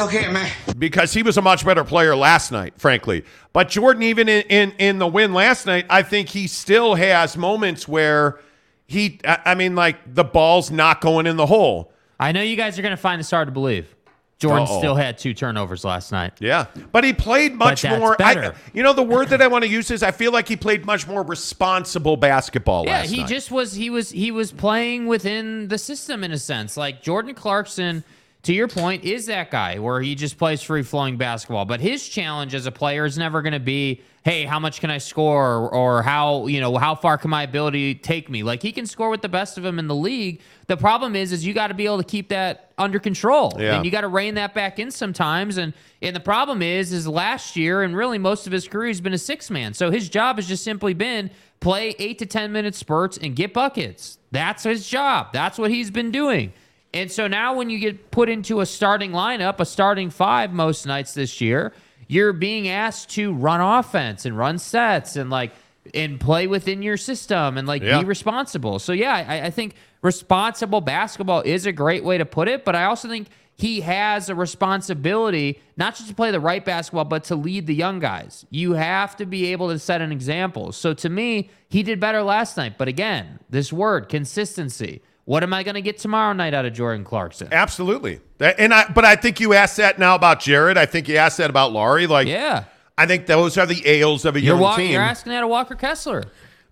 because 0.79 1.12
he 1.14 1.23
was 1.23 1.37
a 1.38 1.43
much 1.43 1.64
better 1.64 1.85
player 1.85 2.14
last 2.17 2.52
night, 2.52 2.75
frankly. 2.79 3.25
But 3.52 3.69
Jordan, 3.69 4.02
even 4.02 4.29
in, 4.29 4.43
in, 4.43 4.73
in 4.79 4.99
the 4.99 5.07
win 5.07 5.33
last 5.33 5.67
night, 5.67 5.87
I 5.88 6.02
think 6.02 6.29
he 6.29 6.47
still 6.47 6.95
has 6.95 7.37
moments 7.37 7.88
where 7.88 8.40
he, 8.87 9.21
I 9.25 9.38
I 9.47 9.55
mean, 9.55 9.75
like 9.75 10.14
the 10.14 10.25
ball's 10.25 10.71
not 10.71 11.00
going 11.00 11.26
in 11.26 11.37
the 11.37 11.47
hole. 11.47 11.93
I 12.19 12.33
know 12.33 12.43
you 12.43 12.57
guys 12.57 12.79
are 12.79 12.83
going 12.83 12.90
to 12.90 13.00
find 13.00 13.19
this 13.19 13.31
hard 13.31 13.49
to 13.49 13.52
believe. 13.52 13.95
Jordan 14.40 14.66
Uh-oh. 14.66 14.78
still 14.78 14.94
had 14.94 15.18
two 15.18 15.35
turnovers 15.35 15.85
last 15.85 16.12
night. 16.12 16.32
Yeah, 16.40 16.66
but 16.92 17.04
he 17.04 17.12
played 17.12 17.54
much 17.54 17.85
more. 17.85 18.16
I, 18.20 18.52
you 18.73 18.82
know, 18.82 18.94
the 18.94 19.02
word 19.02 19.28
that 19.28 19.42
I 19.42 19.47
want 19.49 19.64
to 19.64 19.70
use 19.70 19.90
is 19.90 20.02
I 20.02 20.11
feel 20.12 20.32
like 20.32 20.49
he 20.49 20.56
played 20.56 20.87
much 20.87 21.06
more 21.06 21.23
responsible 21.23 22.16
basketball 22.16 22.87
Yeah, 22.87 23.00
last 23.00 23.11
he 23.11 23.18
night. 23.18 23.28
just 23.28 23.50
was 23.50 23.75
he 23.75 23.90
was 23.90 24.11
he 24.11 24.30
was 24.30 24.50
playing 24.50 25.06
within 25.06 25.68
the 25.68 25.76
system 25.76 26.25
in 26.25 26.32
a 26.32 26.38
sense. 26.38 26.78
Like 26.78 27.02
Jordan 27.02 27.35
Clarkson, 27.35 28.02
to 28.44 28.54
your 28.54 28.68
point, 28.68 29.04
is 29.04 29.26
that 29.26 29.50
guy 29.50 29.78
where 29.78 30.00
he 30.00 30.14
just 30.14 30.38
plays 30.38 30.62
free 30.62 30.82
flowing 30.82 31.16
basketball. 31.18 31.66
But 31.66 31.80
his 31.80 32.09
challenge 32.09 32.54
as 32.54 32.64
a 32.66 32.73
player 32.73 33.04
is 33.04 33.18
never 33.18 33.42
going 33.42 33.52
to 33.52 33.61
be, 33.61 34.00
hey, 34.25 34.44
how 34.44 34.59
much 34.59 34.80
can 34.80 34.90
I 34.90 34.97
score, 34.99 35.68
or, 35.68 36.02
how 36.02 36.47
you 36.47 36.61
know 36.61 36.76
how 36.78 36.94
far 36.94 37.18
can 37.18 37.28
my 37.30 37.42
ability 37.42 37.97
take 37.97 38.30
me? 38.30 38.42
Like 38.42 38.62
he 38.62 38.73
can 38.73 38.87
score 38.87 39.11
with 39.11 39.20
the 39.20 39.28
best 39.28 39.59
of 39.59 39.62
them 39.64 39.78
in 39.78 39.88
the 39.88 39.94
league. 39.94 40.40
The 40.68 40.76
problem 40.78 41.16
is, 41.16 41.32
is 41.32 41.44
you 41.44 41.52
got 41.52 41.66
to 41.68 41.75
be 41.75 41.85
able 41.85 41.99
to 41.99 42.04
keep 42.04 42.30
that 42.30 42.73
under 42.78 42.99
control, 42.99 43.52
Yeah. 43.59 43.76
and 43.76 43.85
you 43.85 43.90
got 43.90 44.02
to 44.02 44.09
rein 44.09 44.35
that 44.35 44.54
back 44.54 44.78
in 44.78 44.90
sometimes. 44.90 45.59
And 45.59 45.75
and 46.00 46.16
the 46.16 46.20
problem 46.20 46.62
is, 46.62 46.92
is 46.94 47.06
last 47.06 47.56
year 47.56 47.82
and 47.82 47.94
really 47.94 48.16
most 48.18 48.47
of 48.47 48.52
his 48.54 48.66
career, 48.66 48.88
he's 48.88 49.02
been 49.02 49.12
a 49.12 49.18
six 49.18 49.50
man. 49.50 49.75
So 49.75 49.90
his 49.90 50.09
job 50.09 50.37
has 50.37 50.47
just 50.49 50.64
simply 50.64 50.94
been 50.94 51.30
play 51.61 51.94
eight 51.99 52.18
to 52.20 52.26
ten 52.26 52.52
minute 52.52 52.75
spurts 52.75 53.18
and 53.18 53.37
get 53.37 53.52
buckets. 53.52 54.16
That's 54.30 54.62
his 54.62 54.88
job. 54.88 55.28
That's 55.35 55.59
what 55.59 55.70
he's 55.70 55.90
been 55.90 56.11
doing. 56.11 56.54
And 56.92 57.11
so 57.11 57.28
now 57.28 57.54
when 57.54 57.70
you 57.70 57.78
get 57.78 58.11
put 58.11 58.28
into 58.28 58.61
a 58.61 58.66
starting 58.66 59.12
lineup, 59.12 59.61
a 59.61 59.64
starting 59.64 60.11
five 60.11 60.52
most 60.52 60.87
nights 60.87 61.14
this 61.14 61.40
year, 61.40 61.73
you're 62.09 62.32
being 62.32 62.68
asked 62.68 63.11
to 63.11 63.32
run 63.32 63.61
offense 63.61 64.26
and 64.26 64.37
run 64.37 64.59
sets 64.59 65.14
and 65.16 65.30
like 65.30 65.52
and 65.94 66.20
play 66.20 66.47
within 66.47 66.82
your 66.82 66.97
system 66.97 67.56
and 67.56 67.66
like 67.68 67.82
Yeah. 67.82 68.00
be 68.00 68.04
responsible. 68.04 68.78
So 68.80 68.92
yeah, 68.92 69.25
I, 69.28 69.47
I 69.47 69.50
think 69.50 69.75
responsible 70.02 70.80
basketball 70.80 71.42
is 71.42 71.66
a 71.66 71.73
great 71.73 72.02
way 72.04 72.18
to 72.18 72.25
put 72.26 72.49
it, 72.49 72.64
but 72.64 72.75
I 72.75 72.85
also 72.85 73.09
think 73.09 73.28
he 73.56 73.82
has 73.82 74.28
a 74.28 74.35
responsibility 74.35 75.61
not 75.76 75.94
just 75.94 76.09
to 76.09 76.14
play 76.14 76.30
the 76.30 76.40
right 76.40 76.64
basketball, 76.64 77.04
but 77.04 77.25
to 77.25 77.37
lead 77.37 77.66
the 77.66 77.75
young 77.75 78.00
guys. 78.00 78.44
You 78.50 78.73
have 78.73 79.16
to 79.16 79.26
be 79.26 79.52
able 79.52 79.68
to 79.68 79.78
set 79.78 80.00
an 80.00 80.12
example. 80.12 80.73
So 80.73 80.94
to 80.94 81.09
me, 81.09 81.50
he 81.68 81.82
did 81.82 82.00
better 82.00 82.23
last 82.23 82.56
night. 82.56 82.76
But 82.78 82.88
again, 82.88 83.38
this 83.50 83.73
word 83.73 84.09
consistency. 84.09 85.02
What 85.30 85.44
am 85.44 85.54
I 85.54 85.62
going 85.62 85.76
to 85.76 85.80
get 85.80 85.96
tomorrow 85.96 86.32
night 86.32 86.54
out 86.54 86.64
of 86.66 86.72
Jordan 86.72 87.04
Clarkson? 87.04 87.46
Absolutely. 87.52 88.18
That- 88.38 88.58
And 88.58 88.75
I, 88.75 88.90
but 88.92 89.04
I 89.04 89.14
think 89.14 89.38
you 89.38 89.54
asked 89.54 89.76
that 89.76 89.96
now 89.96 90.16
about 90.16 90.40
Jarred. 90.40 90.76
I 90.76 90.87
think 90.87 91.06
you 91.06 91.18
asked 91.18 91.37
that 91.38 91.50
about 91.50 91.70
Lauri. 91.70 92.08
Like, 92.08 92.26
Yeah. 92.26 92.64
I 92.99 93.06
think 93.06 93.26
those 93.26 93.56
are 93.56 93.64
the 93.64 93.80
ails 93.88 94.25
of 94.25 94.34
a 94.34 94.40
You're, 94.40 94.58
young 94.58 94.76
team. 94.76 94.90
you're 94.90 95.00
asking 95.02 95.30
that 95.30 95.44
of 95.44 95.49
Walker 95.49 95.76
Kessler. 95.76 96.25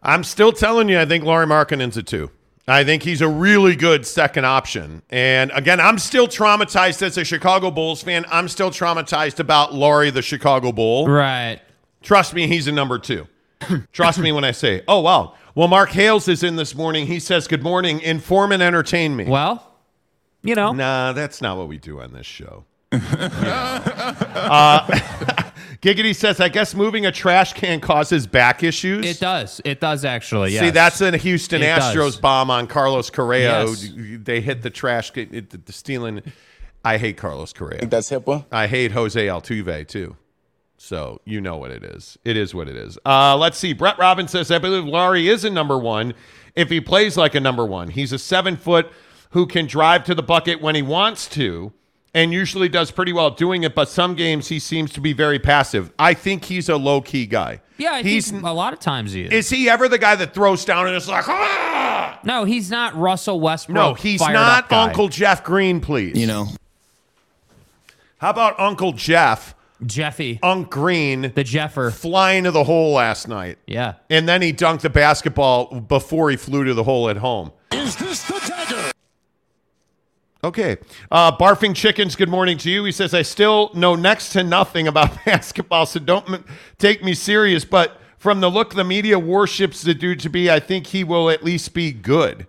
I'm 0.03 0.25
still 0.25 0.51
telling 0.51 0.89
you, 0.89 0.99
I 0.99 1.07
think 1.07 1.23
Lauri 1.23 1.47
Markkanen's 1.47 1.97
a 1.97 2.03
two. 2.03 2.33
I 2.67 2.83
think 2.83 3.05
he's 3.05 3.21
a 3.21 3.29
really 3.29 3.77
good 3.77 4.05
second 4.05 4.45
option. 4.45 5.03
And 5.09 5.53
again, 5.55 5.79
I'm 5.79 5.97
still 6.01 6.27
traumatized 6.27 7.01
as 7.03 7.17
a 7.17 7.23
Chicago 7.25 7.71
Bulls 7.71 8.03
fan. 8.03 8.25
I'm 8.29 8.49
still 8.49 8.73
traumatized 8.73 9.39
about 9.39 9.73
Lauri, 9.73 10.11
the 10.11 10.21
Chicago 10.21 10.73
Bull. 10.73 11.07
Right. 11.07 11.61
Trust 12.03 12.35
me, 12.35 12.49
he's 12.49 12.67
a 12.67 12.73
number 12.73 12.99
two. 12.99 13.29
Trust 13.93 14.19
me 14.19 14.33
when 14.33 14.45
I 14.45 14.53
say, 14.53 14.83
oh, 14.89 15.01
wow. 15.01 15.35
Well, 15.55 15.69
Mark 15.69 15.91
Hales 15.91 16.29
is 16.29 16.43
in 16.43 16.57
this 16.57 16.75
morning. 16.75 17.07
He 17.07 17.19
says, 17.19 17.49
Good 17.49 17.63
morning. 17.65 18.01
Inform 18.01 18.53
and 18.53 18.63
entertain 18.63 19.17
me. 19.17 19.25
Well, 19.25 19.65
you 20.43 20.55
know, 20.55 20.73
Nah, 20.73 21.13
that's 21.13 21.43
not 21.43 21.57
what 21.59 21.67
we 21.69 21.79
do 21.79 22.01
on 22.01 22.13
this 22.13 22.27
show. 22.27 22.65
uh, 22.93 24.87
Giggity 25.83 26.15
says, 26.15 26.41
I 26.41 26.49
guess 26.49 26.75
moving 26.75 27.07
a 27.07 27.13
trash 27.13 27.53
can 27.53 27.81
causes 27.81 28.27
back 28.27 28.63
issues. 28.63 29.05
it 29.07 29.21
does. 29.21 29.61
It 29.65 29.81
does 29.81 30.05
actually. 30.05 30.51
See, 30.57 30.71
that's 30.71 31.01
a 31.01 31.17
Houston 31.17 31.63
It 31.63 31.67
Astros 31.67 31.95
does. 31.95 32.17
bomb 32.19 32.51
on 32.51 32.67
Carlos 32.67 33.11
Correa. 33.11 33.65
Yes. 33.67 33.89
They 34.23 34.41
hit 34.41 34.63
the 34.63 34.71
trash, 34.71 35.11
can- 35.11 35.47
the 35.65 35.73
stealing. 35.73 36.23
I 36.85 36.97
hate 36.99 37.17
Carlos 37.17 37.53
Correa. 37.53 37.87
That's 37.87 38.11
HIPAA. 38.11 38.47
I 38.51 38.67
hate 38.69 38.93
Jose 38.93 39.25
Altuve 39.27 39.87
too. 39.87 40.17
So 40.81 41.21
you 41.25 41.41
know 41.41 41.57
what 41.57 41.71
it 41.73 41.83
is. 41.83 42.17
It 42.25 42.37
is 42.37 42.55
what 42.55 42.69
it 42.69 42.77
is. 42.77 42.97
Uh, 43.05 43.37
let's 43.37 43.59
see. 43.59 43.73
Brett 43.73 43.99
Robbins 43.99 44.31
says, 44.31 44.51
I 44.51 44.59
believe 44.59 44.85
Lauri 44.85 45.29
is 45.29 45.45
a 45.45 45.51
number 45.51 45.77
one 45.77 46.15
if 46.55 46.71
he 46.71 46.81
plays 46.81 47.17
like 47.17 47.35
a 47.35 47.41
number 47.41 47.67
one. 47.67 47.89
He's 47.91 48.13
a 48.13 48.19
seven 48.19 48.57
foot 48.57 48.91
who 49.31 49.47
can 49.47 49.67
drive 49.67 50.05
to 50.05 50.15
the 50.15 50.23
bucket 50.23 50.63
when 50.63 50.75
he 50.75 50.83
wants 50.83 51.27
to 51.31 51.73
and 52.15 52.33
usually 52.33 52.69
does 52.69 52.91
pretty 52.91 53.13
well 53.13 53.31
doing 53.31 53.65
it, 53.65 53.75
but 53.75 53.89
some 53.89 54.15
games 54.15 54.49
he 54.49 54.59
seems 54.59 54.93
to 54.93 55.01
be 55.01 55.13
very 55.13 55.39
passive. 55.39 55.93
I 55.99 56.15
think 56.15 56.45
he's 56.47 56.69
a 56.69 56.77
low 56.77 57.01
key 57.01 57.27
guy. 57.27 57.61
yeah. 57.77 57.93
I 57.93 58.03
he's 58.03 58.31
think 58.31 58.45
a 58.45 58.51
lot 58.51 58.73
of 58.73 58.79
times 58.81 59.13
he 59.13 59.25
is. 59.25 59.33
is 59.33 59.51
he 59.51 59.69
ever 59.69 59.89
the 59.89 59.99
guy 59.99 60.15
that 60.17 60.33
throws 60.33 60.65
down 60.65 60.87
and 60.87 60.97
is 60.97 61.09
like, 61.09 61.29
ah? 61.29 62.19
no, 62.25 62.45
he's 62.45 62.71
not 62.71 62.97
Russell 62.97 63.41
Westbrook. 63.41 63.75
No, 63.75 63.95
he's 63.95 64.21
fired 64.21 64.33
not 64.35 64.65
up 64.65 64.71
guy. 64.71 64.85
Uncle 64.85 65.09
Jeff 65.09 65.45
Green, 65.45 65.81
please. 65.81 66.17
You 66.17 66.27
know, 66.27 66.47
How 68.19 68.31
about 68.31 68.59
Uncle 68.59 68.93
Jeff, 68.93 69.55
Jeffy, 69.87 70.41
Unc 70.43 70.71
Green, 70.71 71.33
the 71.35 71.45
Jeffer. 71.45 71.91
flying 71.91 72.45
to 72.45 72.51
the 72.51 72.65
hole 72.65 72.95
last 72.95 73.29
night? 73.29 73.59
Yeah. 73.67 73.95
And 74.11 74.29
then 74.29 74.43
he 74.43 74.53
dunked 74.53 74.81
the 74.81 74.91
basketball 74.91 75.81
before 75.81 76.31
he 76.31 76.37
flew 76.37 76.65
to 76.65 76.75
the 76.75 76.85
hole 76.85 77.09
at 77.09 77.17
home. 77.19 77.53
is 77.73 77.97
this 77.97 78.25
the 78.25 78.41
dagger? 78.49 78.91
Okay. 80.45 80.77
Uh, 81.11 81.37
Barfing 81.37 81.75
Chickens, 81.75 82.15
good 82.17 82.29
morning 82.29 82.59
to 82.59 82.71
you. 82.71 82.85
He 82.85 82.93
says, 82.93 83.13
I 83.15 83.23
still 83.23 83.71
know 83.75 83.95
next 83.95 84.31
to 84.31 84.43
nothing 84.45 84.87
about 84.89 85.25
basketball, 85.25 85.87
so 85.87 86.01
don't 86.01 86.29
m- 86.31 86.45
take 86.79 87.03
me 87.03 87.15
serious. 87.15 87.65
But 87.65 88.01
from 88.19 88.41
the 88.41 88.49
look 88.51 88.75
the 88.75 88.85
media 88.85 89.19
worships 89.19 89.83
the 89.83 89.95
dude 89.95 90.21
to 90.21 90.29
be, 90.29 90.51
I 90.51 90.61
think 90.61 90.89
he 90.89 91.03
will 91.05 91.29
at 91.31 91.45
least 91.45 91.75
be 91.75 91.93
good. 91.93 92.47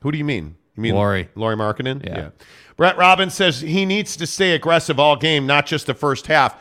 Who 0.00 0.12
do 0.12 0.18
you 0.18 0.24
mean? 0.24 0.56
You 0.76 0.82
mean 0.82 0.94
Lauri. 0.94 1.28
Lauri 1.34 1.56
Markkanen? 1.56 2.04
Yeah. 2.04 2.30
Brett 2.76 2.96
Robbins 2.96 3.34
says 3.34 3.60
he 3.60 3.84
needs 3.84 4.16
to 4.16 4.26
stay 4.26 4.54
aggressive 4.54 4.98
all 4.98 5.16
game, 5.16 5.46
not 5.46 5.66
just 5.66 5.86
the 5.86 5.94
first 5.94 6.26
half. 6.26 6.56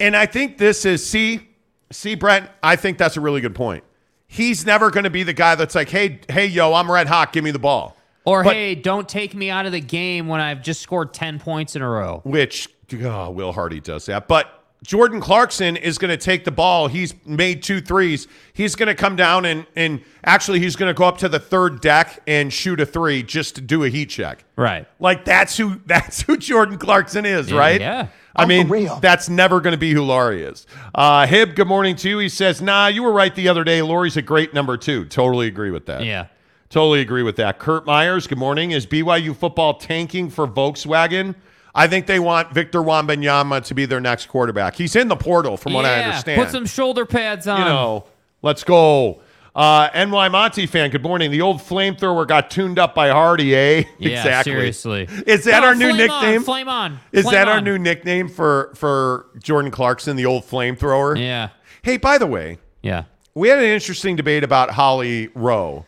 And 0.00 0.16
I 0.16 0.26
think 0.26 0.58
this 0.58 0.84
is, 0.84 1.04
see, 1.06 1.48
see, 1.90 2.14
Brett, 2.14 2.54
I 2.62 2.76
think 2.76 2.98
that's 2.98 3.16
a 3.16 3.20
really 3.20 3.40
good 3.40 3.54
point. 3.54 3.84
He's 4.26 4.64
never 4.66 4.90
going 4.90 5.04
to 5.04 5.10
be 5.10 5.22
the 5.22 5.32
guy 5.32 5.54
that's 5.54 5.74
like, 5.74 5.88
hey, 5.88 6.20
hey, 6.28 6.46
yo, 6.46 6.74
I'm 6.74 6.90
red 6.90 7.06
hot, 7.06 7.32
give 7.32 7.44
me 7.44 7.50
the 7.50 7.58
ball. 7.58 7.96
Or 8.24 8.44
But- 8.44 8.54
hey, 8.54 8.74
don't 8.74 9.08
take 9.08 9.34
me 9.34 9.50
out 9.50 9.66
of 9.66 9.72
the 9.72 9.80
game 9.80 10.28
when 10.28 10.40
I've 10.40 10.62
just 10.62 10.82
scored 10.82 11.14
ten 11.14 11.38
points 11.38 11.76
in 11.76 11.82
a 11.82 11.88
row. 11.88 12.20
which 12.24 12.68
oh, 13.02 13.30
Will 13.30 13.52
Hardy 13.52 13.80
does 13.80 14.06
that. 14.06 14.28
But 14.28 14.57
Jordan 14.84 15.20
Clarkson 15.20 15.76
is 15.76 15.98
going 15.98 16.10
to 16.10 16.16
take 16.16 16.44
the 16.44 16.52
ball. 16.52 16.86
He's 16.86 17.14
made 17.26 17.62
two 17.62 17.80
threes. 17.80 18.28
He's 18.52 18.76
going 18.76 18.86
to 18.86 18.94
come 18.94 19.16
down 19.16 19.44
and 19.44 19.66
and 19.74 20.02
actually 20.24 20.60
he's 20.60 20.76
going 20.76 20.88
to 20.88 20.96
go 20.96 21.04
up 21.04 21.18
to 21.18 21.28
the 21.28 21.40
third 21.40 21.80
deck 21.80 22.22
and 22.26 22.52
shoot 22.52 22.80
a 22.80 22.86
three 22.86 23.22
just 23.22 23.56
to 23.56 23.60
do 23.60 23.82
a 23.84 23.88
heat 23.88 24.06
check. 24.06 24.44
Right. 24.56 24.86
Like 25.00 25.24
that's 25.24 25.56
who 25.56 25.80
that's 25.86 26.22
who 26.22 26.36
Jordan 26.36 26.78
Clarkson 26.78 27.26
is, 27.26 27.52
right? 27.52 27.80
yeah. 27.80 28.08
I 28.36 28.46
mean, 28.46 28.68
real. 28.68 29.00
that's 29.00 29.28
never 29.28 29.60
going 29.60 29.72
to 29.72 29.78
be 29.78 29.92
who 29.92 30.02
Lauri 30.02 30.44
is. 30.44 30.64
Uh, 30.94 31.26
Hib, 31.26 31.56
good 31.56 31.66
morning 31.66 31.96
to 31.96 32.08
you. 32.08 32.18
He 32.18 32.28
says, 32.28 32.62
"Nah, 32.62 32.86
you 32.86 33.02
were 33.02 33.10
right 33.10 33.34
the 33.34 33.48
other 33.48 33.64
day. 33.64 33.82
Lauri's 33.82 34.16
a 34.16 34.22
great 34.22 34.54
number 34.54 34.76
two. 34.76 35.06
Totally 35.06 35.48
agree 35.48 35.72
with 35.72 35.86
that. 35.86 36.04
Yeah. 36.04 36.26
Totally 36.70 37.00
agree 37.00 37.22
with 37.24 37.36
that. 37.36 37.58
Kurt 37.58 37.84
Myers, 37.84 38.26
good 38.26 38.38
morning. 38.38 38.72
Is 38.72 38.86
BYU 38.86 39.34
football 39.34 39.74
tanking 39.74 40.28
for 40.30 40.46
Volkswagen? 40.46 41.34
I 41.74 41.86
think 41.86 42.06
they 42.06 42.18
want 42.18 42.52
Victor 42.52 42.80
Wembanyama 42.80 43.64
to 43.66 43.74
be 43.74 43.86
their 43.86 44.00
next 44.00 44.26
quarterback. 44.26 44.74
He's 44.76 44.96
in 44.96 45.08
the 45.08 45.16
portal, 45.16 45.56
from 45.56 45.74
what 45.74 45.84
I 45.84 45.98
Yeah, 46.00 46.06
understand. 46.08 46.42
Put 46.42 46.50
some 46.50 46.66
shoulder 46.66 47.06
pads 47.06 47.46
on. 47.46 47.58
you 47.60 47.64
know, 47.66 48.06
let's 48.42 48.64
go. 48.64 49.20
Uh, 49.54 49.88
NY 49.94 50.28
Monty 50.28 50.66
fan, 50.66 50.90
good 50.90 51.02
morning. 51.02 51.30
The 51.32 51.40
old 51.40 51.58
flamethrower 51.58 52.26
got 52.28 52.48
tuned 52.50 52.78
up 52.78 52.94
by 52.94 53.08
Hardy, 53.08 53.54
eh? 53.56 53.82
Yeah, 53.98 54.10
exactly. 54.18 54.52
seriously. 54.52 55.08
Is 55.26 55.44
that 55.44 55.60
No, 55.62 55.68
our 55.68 55.74
new 55.74 55.90
flame 55.92 56.10
on, 56.10 56.22
nickname? 56.22 56.42
flame 56.42 56.68
on. 56.68 57.00
Is 57.10 57.24
flame 57.24 57.34
that 57.34 57.48
our 57.48 57.60
new 57.60 57.76
nickname 57.78 58.28
for 58.28 58.70
for 58.76 59.26
Jordan 59.42 59.70
Clarkson, 59.72 60.16
the 60.16 60.26
old 60.26 60.44
flamethrower? 60.44 61.18
Yeah. 61.18 61.48
Hey, 61.82 61.96
by 61.96 62.18
the 62.18 62.26
way, 62.26 62.58
Yeah. 62.82 63.04
we 63.34 63.48
had 63.48 63.58
an 63.58 63.64
interesting 63.64 64.14
debate 64.14 64.44
about 64.44 64.70
Holly 64.70 65.28
Rowe 65.34 65.86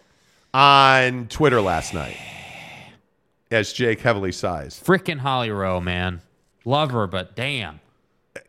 on 0.53 1.27
Twitter 1.29 1.61
last 1.61 1.95
night. 1.95 2.17
As 3.51 3.73
Jake 3.73 4.01
heavily 4.01 4.33
sighs. 4.33 4.81
Freaking 4.85 5.19
Holly 5.19 5.51
Rowe, 5.51 5.81
man. 5.81 6.21
Love 6.65 6.93
her, 6.93 7.07
but 7.07 7.35
damn. 7.35 7.81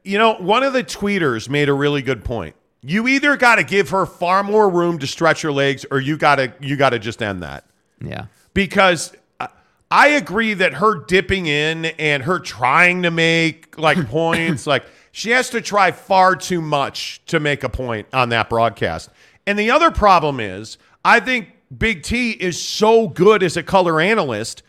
You 0.03 0.17
know, 0.19 0.35
one 0.35 0.61
of 0.63 0.73
the 0.73 0.83
tweeters 0.83 1.49
made 1.49 1.69
a 1.69 1.73
really 1.73 2.01
good 2.03 2.23
point. 2.23 2.55
You 2.83 3.07
either 3.07 3.35
got 3.37 3.55
to 3.55 3.63
give 3.63 3.89
her 3.89 4.05
far 4.05 4.43
more 4.43 4.69
room 4.69 4.99
to 4.99 5.07
stretch 5.07 5.41
her 5.41 5.51
legs, 5.51 5.85
or 5.89 5.99
you 5.99 6.17
got 6.17 6.35
to 6.35 6.53
you 6.59 6.75
got 6.75 6.91
to 6.91 6.99
just 6.99 7.21
end 7.21 7.41
that. 7.43 7.65
Yeah. 8.03 8.25
because 8.53 9.13
I- 9.39 9.49
I 9.89 10.07
agree 10.09 10.53
that 10.55 10.73
her 10.75 10.95
dipping 11.05 11.45
in 11.47 11.85
and 11.85 12.23
her 12.23 12.39
trying 12.39 13.03
to 13.03 13.11
make 13.11 13.77
like 13.77 14.07
points, 14.09 14.65
like 14.67 14.83
she 15.11 15.31
has 15.31 15.49
to 15.51 15.61
try 15.61 15.91
far 15.91 16.35
too 16.35 16.61
much 16.61 17.21
to 17.27 17.39
make 17.39 17.63
a 17.63 17.69
point 17.69 18.07
on 18.13 18.29
that 18.29 18.49
broadcast. 18.49 19.09
And 19.47 19.57
the 19.59 19.69
other 19.71 19.89
problem 19.91 20.39
is, 20.39 20.77
I 21.03 21.19
think 21.19 21.49
Big 21.75 22.03
T 22.03 22.31
is 22.31 22.59
so 22.61 23.07
good 23.07 23.41
as 23.43 23.57
a 23.57 23.63
color 23.63 23.99
analyst, 24.01 24.63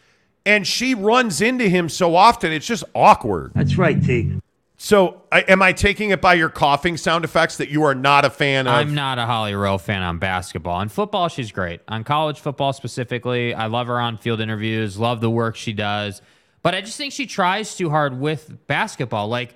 and 0.44 0.66
she 0.66 0.94
runs 0.94 1.40
into 1.40 1.68
him 1.68 1.88
so 1.88 2.14
often, 2.16 2.52
it's 2.52 2.66
just 2.66 2.84
awkward. 2.94 3.52
That's 3.54 3.76
right, 3.76 4.02
T. 4.02 4.40
So, 4.76 5.22
I, 5.30 5.42
am 5.42 5.62
I 5.62 5.72
taking 5.72 6.10
it 6.10 6.20
by 6.20 6.34
your 6.34 6.48
coughing 6.48 6.96
sound 6.96 7.24
effects 7.24 7.58
that 7.58 7.68
you 7.68 7.84
are 7.84 7.94
not 7.94 8.24
a 8.24 8.30
fan 8.30 8.66
of? 8.66 8.74
I'm 8.74 8.94
not 8.94 9.16
a 9.16 9.26
Holly 9.26 9.54
Rowe 9.54 9.78
fan 9.78 10.02
on 10.02 10.18
basketball. 10.18 10.74
On 10.74 10.88
football, 10.88 11.28
she's 11.28 11.52
great. 11.52 11.80
On 11.86 12.02
college 12.02 12.40
football 12.40 12.72
specifically, 12.72 13.54
I 13.54 13.66
love 13.66 13.86
her 13.86 14.00
on 14.00 14.18
field 14.18 14.40
interviews, 14.40 14.98
love 14.98 15.20
the 15.20 15.30
work 15.30 15.54
she 15.54 15.72
does. 15.72 16.20
But 16.62 16.74
I 16.74 16.80
just 16.80 16.96
think 16.96 17.12
she 17.12 17.26
tries 17.26 17.76
too 17.76 17.90
hard 17.90 18.18
with 18.18 18.66
basketball. 18.66 19.28
Like 19.28 19.54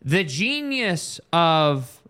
the 0.00 0.22
genius 0.22 1.20
of 1.32 2.00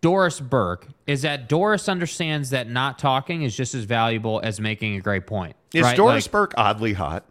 Doris 0.00 0.40
Burke 0.40 0.88
is 1.06 1.22
that 1.22 1.48
Doris 1.48 1.88
understands 1.88 2.50
that 2.50 2.68
not 2.68 2.98
talking 2.98 3.42
is 3.42 3.56
just 3.56 3.76
as 3.76 3.84
valuable 3.84 4.40
as 4.42 4.60
making 4.60 4.96
a 4.96 5.00
great 5.00 5.26
point. 5.26 5.54
Is 5.74 5.82
right? 5.84 5.96
Doris 5.96 6.26
Like, 6.26 6.32
Burke 6.32 6.54
oddly 6.56 6.92
hot? 6.92 7.24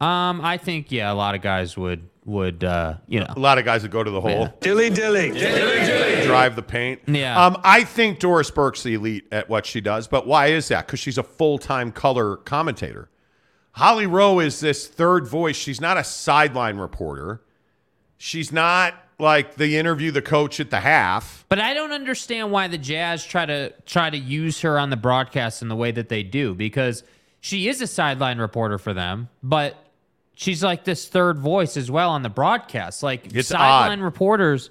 um, 0.00 0.40
I 0.42 0.58
think 0.58 0.90
yeah, 0.90 1.12
a 1.12 1.14
lot 1.14 1.34
of 1.34 1.40
guys 1.42 1.76
would 1.76 2.08
would 2.24 2.64
uh, 2.64 2.94
you 3.06 3.20
know 3.20 3.32
A 3.36 3.38
lot 3.38 3.58
of 3.58 3.64
guys 3.64 3.82
would 3.82 3.90
go 3.90 4.02
to 4.02 4.10
the 4.10 4.20
hole. 4.20 4.48
Dilly 4.60 4.90
dilly. 4.90 5.30
drive 6.26 6.56
the 6.56 6.62
paint. 6.62 7.00
Yeah. 7.06 7.44
Um, 7.46 7.60
I 7.62 7.84
think 7.84 8.18
Doris 8.18 8.50
Burke's 8.50 8.82
the 8.82 8.94
elite 8.94 9.26
at 9.30 9.48
what 9.48 9.66
she 9.66 9.80
does, 9.80 10.08
but 10.08 10.26
why 10.26 10.46
is 10.48 10.68
that? 10.68 10.86
Because 10.86 11.00
she's 11.00 11.18
a 11.18 11.22
full 11.22 11.58
time 11.58 11.92
color 11.92 12.36
commentator. 12.38 13.10
Holly 13.72 14.06
Rowe 14.06 14.38
is 14.40 14.60
this 14.60 14.86
third 14.86 15.26
voice. 15.26 15.56
She's 15.56 15.80
not 15.80 15.96
a 15.96 16.04
sideline 16.04 16.76
reporter. 16.78 17.42
She's 18.16 18.52
not 18.52 18.94
like 19.18 19.56
the 19.56 19.76
interview 19.76 20.10
the 20.10 20.22
coach 20.22 20.60
at 20.60 20.70
the 20.70 20.80
half. 20.80 21.44
But 21.48 21.60
I 21.60 21.74
don't 21.74 21.92
understand 21.92 22.50
why 22.52 22.68
the 22.68 22.78
Jazz 22.78 23.24
try 23.24 23.44
to 23.46 23.72
try 23.84 24.10
to 24.10 24.16
use 24.18 24.60
her 24.62 24.78
on 24.78 24.90
the 24.90 24.96
broadcast 24.96 25.60
in 25.62 25.68
the 25.68 25.76
way 25.76 25.90
that 25.90 26.08
they 26.08 26.22
do 26.22 26.54
because 26.54 27.02
she 27.44 27.68
is 27.68 27.82
a 27.82 27.86
sideline 27.86 28.38
reporter 28.38 28.78
for 28.78 28.94
them, 28.94 29.28
but 29.42 29.76
she's 30.34 30.64
like 30.64 30.84
this 30.84 31.06
third 31.06 31.38
voice 31.38 31.76
as 31.76 31.90
well 31.90 32.08
on 32.08 32.22
the 32.22 32.30
broadcast. 32.30 33.02
Like 33.02 33.34
It's 33.36 33.48
sideline 33.48 33.98
odd. 34.00 34.04
reporters 34.04 34.70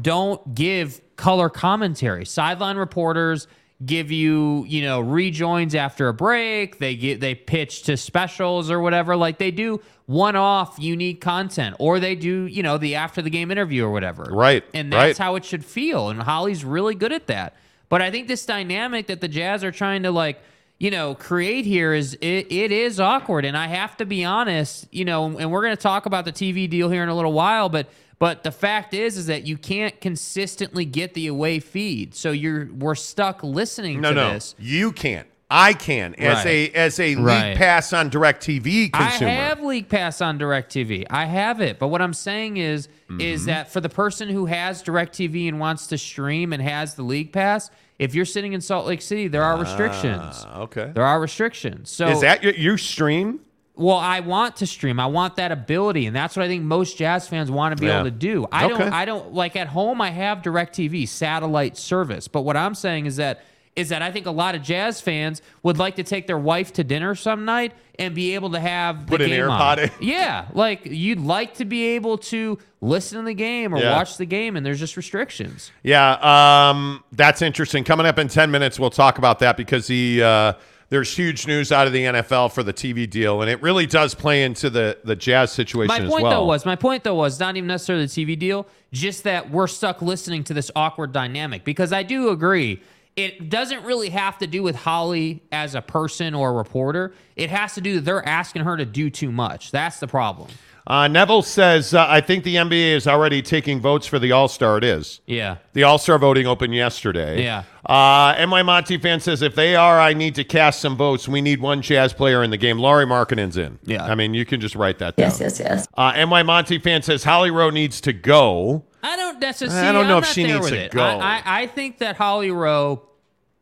don't 0.00 0.54
give 0.54 1.00
color 1.16 1.48
commentary. 1.48 2.24
Sideline 2.24 2.76
reporters 2.76 3.48
give 3.84 4.12
you, 4.12 4.64
you 4.68 4.82
know, 4.82 5.00
rejoins 5.00 5.74
after 5.74 6.06
a 6.06 6.14
break. 6.14 6.78
They 6.78 6.94
get 6.94 7.18
they 7.20 7.34
pitch 7.34 7.82
to 7.82 7.96
specials 7.96 8.70
or 8.70 8.78
whatever. 8.78 9.16
Like 9.16 9.38
they 9.38 9.50
do 9.50 9.80
one-off 10.06 10.76
unique 10.78 11.20
content 11.20 11.74
or 11.80 11.98
they 11.98 12.14
do, 12.14 12.46
you 12.46 12.62
know, 12.62 12.78
the 12.78 12.94
after 12.94 13.20
the 13.20 13.30
game 13.30 13.50
interview 13.50 13.84
or 13.84 13.90
whatever. 13.90 14.28
Right, 14.30 14.62
And 14.72 14.92
that's 14.92 15.18
right. 15.18 15.24
how 15.26 15.34
it 15.34 15.44
should 15.44 15.64
feel. 15.64 16.08
And 16.08 16.22
Holly's 16.22 16.64
really 16.64 16.94
good 16.94 17.12
at 17.12 17.26
that. 17.26 17.56
But 17.88 18.00
I 18.00 18.12
think 18.12 18.28
this 18.28 18.46
dynamic 18.46 19.08
that 19.08 19.20
the 19.20 19.26
Jazz 19.26 19.64
are 19.64 19.72
trying 19.72 20.04
to 20.04 20.12
like, 20.12 20.40
you 20.82 20.90
know, 20.90 21.14
create 21.14 21.64
here 21.64 21.94
is 21.94 22.14
it, 22.20 22.50
it 22.50 22.72
is 22.72 22.98
awkward. 22.98 23.44
And 23.44 23.56
I 23.56 23.68
have 23.68 23.96
to 23.98 24.04
be 24.04 24.24
honest, 24.24 24.88
you 24.90 25.04
know, 25.04 25.26
and 25.38 25.48
we're 25.48 25.62
going 25.62 25.76
to 25.76 25.80
talk 25.80 26.06
about 26.06 26.24
the 26.24 26.32
TV 26.32 26.68
deal 26.68 26.90
here 26.90 27.04
in 27.04 27.08
a 27.08 27.14
little 27.14 27.32
while, 27.32 27.68
but 27.68 27.88
but 28.18 28.42
the 28.42 28.50
fact 28.50 28.92
is 28.92 29.16
is 29.16 29.26
that 29.26 29.46
you 29.46 29.56
can't 29.56 30.00
consistently 30.00 30.84
get 30.84 31.14
the 31.14 31.28
away 31.28 31.60
feed. 31.60 32.16
So 32.16 32.32
you're 32.32 32.68
we're 32.72 32.96
stuck 32.96 33.44
listening 33.44 34.00
No, 34.00 34.08
to 34.08 34.14
no, 34.16 34.32
this. 34.32 34.56
you 34.58 34.90
can't. 34.90 35.28
I 35.48 35.72
can 35.74 36.14
as 36.16 36.44
Right. 36.44 36.46
a 36.46 36.70
as 36.72 36.98
a 36.98 37.14
league 37.14 37.24
Right. 37.26 37.56
pass 37.56 37.92
on 37.92 38.10
DirecTV 38.10 38.90
consumer. 38.92 39.30
I 39.30 39.34
have 39.34 39.62
League 39.62 39.88
Pass 39.88 40.20
on 40.20 40.36
DirecTV. 40.38 41.06
I 41.10 41.26
have 41.26 41.60
it. 41.60 41.78
But 41.78 41.88
what 41.88 42.02
I'm 42.02 42.14
saying 42.14 42.56
is 42.56 42.88
Mm-hmm. 43.08 43.20
is 43.20 43.44
that 43.44 43.70
for 43.70 43.80
the 43.80 43.88
person 43.90 44.28
who 44.30 44.46
has 44.46 44.82
DirecTV 44.82 45.46
and 45.48 45.60
wants 45.60 45.86
to 45.88 45.98
stream 45.98 46.52
and 46.54 46.60
has 46.62 46.94
the 46.94 47.02
League 47.02 47.32
Pass, 47.32 47.70
if 48.02 48.14
you're 48.14 48.24
sitting 48.24 48.52
in 48.52 48.60
Salt 48.60 48.86
Lake 48.86 49.00
City, 49.02 49.28
there 49.28 49.42
are 49.44 49.56
restrictions. 49.58 50.44
Ah, 50.46 50.60
okay. 50.62 50.90
There 50.94 51.04
are 51.04 51.20
restrictions. 51.20 51.90
So 51.90 52.08
Is 52.08 52.20
that 52.22 52.42
your, 52.42 52.52
you 52.54 52.76
stream? 52.76 53.40
well, 53.74 53.96
I 53.96 54.20
want 54.20 54.56
to 54.56 54.66
stream. 54.66 54.98
I 55.00 55.06
want 55.06 55.36
that 55.36 55.52
ability, 55.52 56.06
and 56.06 56.14
that's 56.14 56.36
what 56.36 56.44
I 56.44 56.48
think 56.48 56.62
most 56.64 56.98
Jazz 56.98 57.28
fans 57.28 57.50
want 57.50 57.76
to 57.76 57.80
be 57.80 57.86
Yeah. 57.86 58.00
able 58.00 58.10
to 58.10 58.16
do. 58.16 58.46
I 58.52 58.66
Okay. 58.66 58.76
don't. 58.78 58.92
I 58.92 59.04
don't 59.04 59.32
like 59.34 59.56
at 59.56 59.68
home. 59.68 60.00
I 60.00 60.10
have 60.10 60.42
Directv 60.42 61.08
satellite 61.08 61.76
service, 61.76 62.28
but 62.28 62.42
what 62.42 62.56
I'm 62.56 62.74
saying 62.74 63.06
is 63.06 63.16
that 63.16 63.40
is 63.74 63.88
that 63.88 64.02
I 64.02 64.10
think 64.12 64.26
a 64.26 64.30
lot 64.30 64.54
of 64.54 64.62
Jazz 64.62 65.00
fans 65.00 65.40
would 65.62 65.78
like 65.78 65.96
to 65.96 66.02
take 66.02 66.26
their 66.26 66.38
wife 66.38 66.74
to 66.74 66.84
dinner 66.84 67.14
some 67.14 67.44
night 67.44 67.72
and 67.98 68.14
be 68.14 68.34
able 68.34 68.50
to 68.50 68.60
have 68.60 69.06
the 69.06 69.10
Put 69.18 69.22
an 69.22 69.30
AirPod 69.30 69.78
in. 69.78 69.90
Yeah, 70.06 70.46
like 70.52 70.84
you'd 70.84 71.20
like 71.20 71.54
to 71.54 71.64
be 71.64 71.88
able 71.88 72.18
to 72.18 72.58
listen 72.80 73.18
to 73.18 73.24
the 73.24 73.34
game 73.34 73.74
or 73.74 73.78
Yeah. 73.78 73.96
watch 73.96 74.16
the 74.18 74.26
game, 74.26 74.56
and 74.56 74.64
there's 74.66 74.78
just 74.80 74.96
restrictions. 74.96 75.70
Yeah, 75.82 76.68
um, 76.70 77.02
that's 77.12 77.40
interesting. 77.40 77.84
Coming 77.84 78.06
up 78.06 78.18
in 78.18 78.28
10 78.28 78.50
minutes, 78.50 78.78
we'll 78.78 78.90
talk 78.90 79.18
about 79.18 79.38
that 79.38 79.56
because 79.56 79.86
the 79.86 80.22
uh, 80.22 80.52
there's 80.90 81.16
huge 81.16 81.46
news 81.46 81.72
out 81.72 81.86
of 81.86 81.94
the 81.94 82.04
NFL 82.04 82.52
for 82.52 82.62
the 82.62 82.74
TV 82.74 83.08
deal, 83.08 83.40
and 83.40 83.50
it 83.50 83.62
really 83.62 83.86
does 83.86 84.14
play 84.14 84.42
into 84.42 84.68
the, 84.68 84.98
the 85.04 85.16
Jazz 85.16 85.50
situation 85.50 85.88
My 85.88 86.00
as 86.04 86.10
point 86.10 86.24
well. 86.24 86.42
though 86.42 86.44
was 86.44 86.66
my 86.66 86.76
point 86.76 87.04
though 87.04 87.14
was 87.14 87.40
not 87.40 87.56
even 87.56 87.68
necessarily 87.68 88.04
the 88.04 88.10
TV 88.26 88.38
deal, 88.38 88.66
just 88.92 89.24
that 89.24 89.50
we're 89.50 89.68
stuck 89.68 90.02
listening 90.02 90.44
to 90.44 90.52
this 90.52 90.70
awkward 90.76 91.12
dynamic 91.12 91.64
because 91.64 91.94
I 91.94 92.02
do 92.02 92.28
agree 92.28 92.82
it 93.16 93.48
doesn't 93.50 93.84
really 93.84 94.08
have 94.10 94.38
to 94.38 94.46
do 94.46 94.62
with 94.62 94.76
Holly 94.76 95.42
as 95.52 95.74
a 95.74 95.82
person 95.82 96.34
or 96.34 96.50
a 96.50 96.52
reporter. 96.52 97.12
It 97.36 97.50
has 97.50 97.74
to 97.74 97.80
do 97.80 98.00
they're 98.00 98.26
asking 98.26 98.62
her 98.62 98.76
to 98.76 98.84
do 98.84 99.10
too 99.10 99.30
much. 99.30 99.70
That's 99.70 100.00
the 100.00 100.06
problem. 100.08 100.48
uh, 100.86 101.08
Neville 101.08 101.42
says, 101.42 101.92
uh, 101.94 102.06
I 102.08 102.20
think 102.22 102.42
the 102.44 102.56
NBA 102.56 102.94
is 102.94 103.06
already 103.06 103.42
taking 103.42 103.80
votes 103.80 104.06
for 104.06 104.18
the 104.18 104.32
All 104.32 104.48
Star. 104.48 104.78
It 104.78 104.84
is. 104.84 105.20
Yeah. 105.26 105.56
The 105.74 105.82
All 105.82 105.98
Star 105.98 106.18
voting 106.18 106.46
opened 106.46 106.74
yesterday. 106.74 107.42
Yeah. 107.42 107.64
Uh, 107.84 108.34
NY 108.46 108.62
Monty 108.62 108.96
fan 108.96 109.20
says, 109.20 109.42
if 109.42 109.54
they 109.56 109.74
are, 109.76 110.00
I 110.00 110.14
need 110.14 110.34
to 110.36 110.44
cast 110.44 110.80
some 110.80 110.96
votes. 110.96 111.28
We 111.28 111.40
need 111.40 111.60
one 111.60 111.82
Jazz 111.82 112.12
player 112.12 112.42
in 112.42 112.50
the 112.50 112.56
game. 112.56 112.78
Lauri 112.78 113.04
Markkanen's 113.04 113.56
in. 113.56 113.78
Yeah. 113.84 114.04
I 114.04 114.14
mean, 114.14 114.34
you 114.34 114.44
can 114.46 114.60
just 114.60 114.74
write 114.76 114.98
that 115.00 115.16
down. 115.16 115.30
Yes, 115.30 115.40
yes, 115.40 115.60
yes. 115.60 115.86
Uh, 115.96 116.12
NY 116.24 116.44
Monty 116.44 116.78
fan 116.78 117.02
says, 117.02 117.24
Holly 117.24 117.50
Rowe 117.50 117.70
needs 117.70 118.00
to 118.02 118.12
go. 118.12 118.84
I 119.02 119.16
don't 119.16 119.38
necessarily. 119.40 119.88
I 119.88 119.92
don't 119.92 120.06
know 120.08 120.18
I'm 120.18 120.22
if 120.22 120.28
she 120.30 120.44
needs 120.44 120.60
with 120.60 120.70
to 120.70 120.76
it. 120.84 120.92
go. 120.92 121.02
I, 121.02 121.42
I, 121.44 121.62
I 121.62 121.66
think 121.66 121.98
that 121.98 122.16
Holly 122.16 122.50
Rowe 122.50 123.02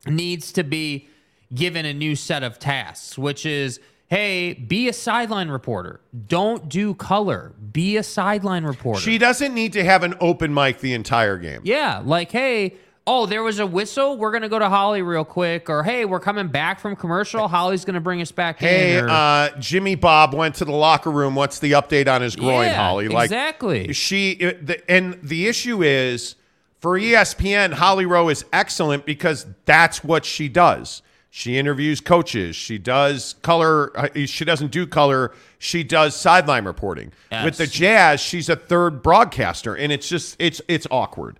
needs 0.06 0.52
to 0.52 0.62
be 0.64 1.08
given 1.54 1.84
a 1.86 1.94
new 1.94 2.14
set 2.14 2.42
of 2.42 2.58
tasks, 2.58 3.16
which 3.18 3.44
is, 3.46 3.80
hey, 4.08 4.52
be 4.54 4.88
a 4.88 4.92
sideline 4.92 5.48
reporter. 5.48 6.00
Don't 6.26 6.68
do 6.68 6.94
color. 6.94 7.54
Be 7.72 7.96
a 7.96 8.02
sideline 8.02 8.64
reporter. 8.64 9.00
She 9.00 9.18
doesn't 9.18 9.54
need 9.54 9.72
to 9.72 9.82
have 9.84 10.02
an 10.02 10.14
open 10.20 10.52
mic 10.54 10.80
the 10.80 10.92
entire 10.94 11.36
game. 11.38 11.60
yeah, 11.64 12.02
like, 12.04 12.30
hey. 12.30 12.76
Oh, 13.06 13.26
there 13.26 13.42
was 13.42 13.58
a 13.58 13.66
whistle. 13.66 14.16
We're 14.18 14.30
gonna 14.30 14.48
go 14.48 14.58
to 14.58 14.68
Holly 14.68 15.02
real 15.02 15.24
quick, 15.24 15.68
or 15.70 15.82
hey, 15.82 16.04
we're 16.04 16.20
coming 16.20 16.48
back 16.48 16.78
from 16.78 16.94
commercial. 16.94 17.48
Holly's 17.48 17.84
gonna 17.84 18.00
bring 18.00 18.20
us 18.20 18.30
back 18.30 18.58
here. 18.60 18.68
Hey, 18.68 18.98
or- 19.00 19.08
uh, 19.08 19.48
Jimmy 19.58 19.94
Bob 19.94 20.34
went 20.34 20.54
to 20.56 20.64
the 20.64 20.72
locker 20.72 21.10
room. 21.10 21.34
What's 21.34 21.58
the 21.58 21.72
update 21.72 22.12
on 22.12 22.22
his 22.22 22.36
groin, 22.36 22.66
Yeah, 22.66 22.74
Holly? 22.74 23.08
Like 23.08 23.24
exactly. 23.26 23.92
She 23.92 24.34
the, 24.36 24.80
and 24.88 25.18
the 25.22 25.48
issue 25.48 25.82
is 25.82 26.36
for 26.80 26.98
ESPN, 26.98 27.72
Holly 27.72 28.06
Rowe 28.06 28.28
is 28.28 28.44
excellent 28.52 29.06
because 29.06 29.46
that's 29.64 30.04
what 30.04 30.24
she 30.24 30.48
does. 30.48 31.02
She 31.32 31.58
interviews 31.58 32.00
coaches. 32.00 32.56
She 32.56 32.76
does 32.78 33.34
color. 33.42 33.96
uh, 33.98 34.08
She 34.26 34.44
doesn't 34.44 34.72
do 34.72 34.84
color. 34.86 35.32
She 35.58 35.84
does 35.84 36.16
sideline 36.16 36.64
reporting. 36.64 37.12
Yes. 37.30 37.44
With 37.44 37.56
the 37.56 37.66
Jazz, 37.68 38.20
she's 38.20 38.48
a 38.48 38.56
third 38.56 39.02
broadcaster, 39.02 39.74
and 39.74 39.90
it's 39.92 40.08
just 40.08 40.36
it's 40.38 40.60
it's 40.68 40.86
awkward. 40.90 41.38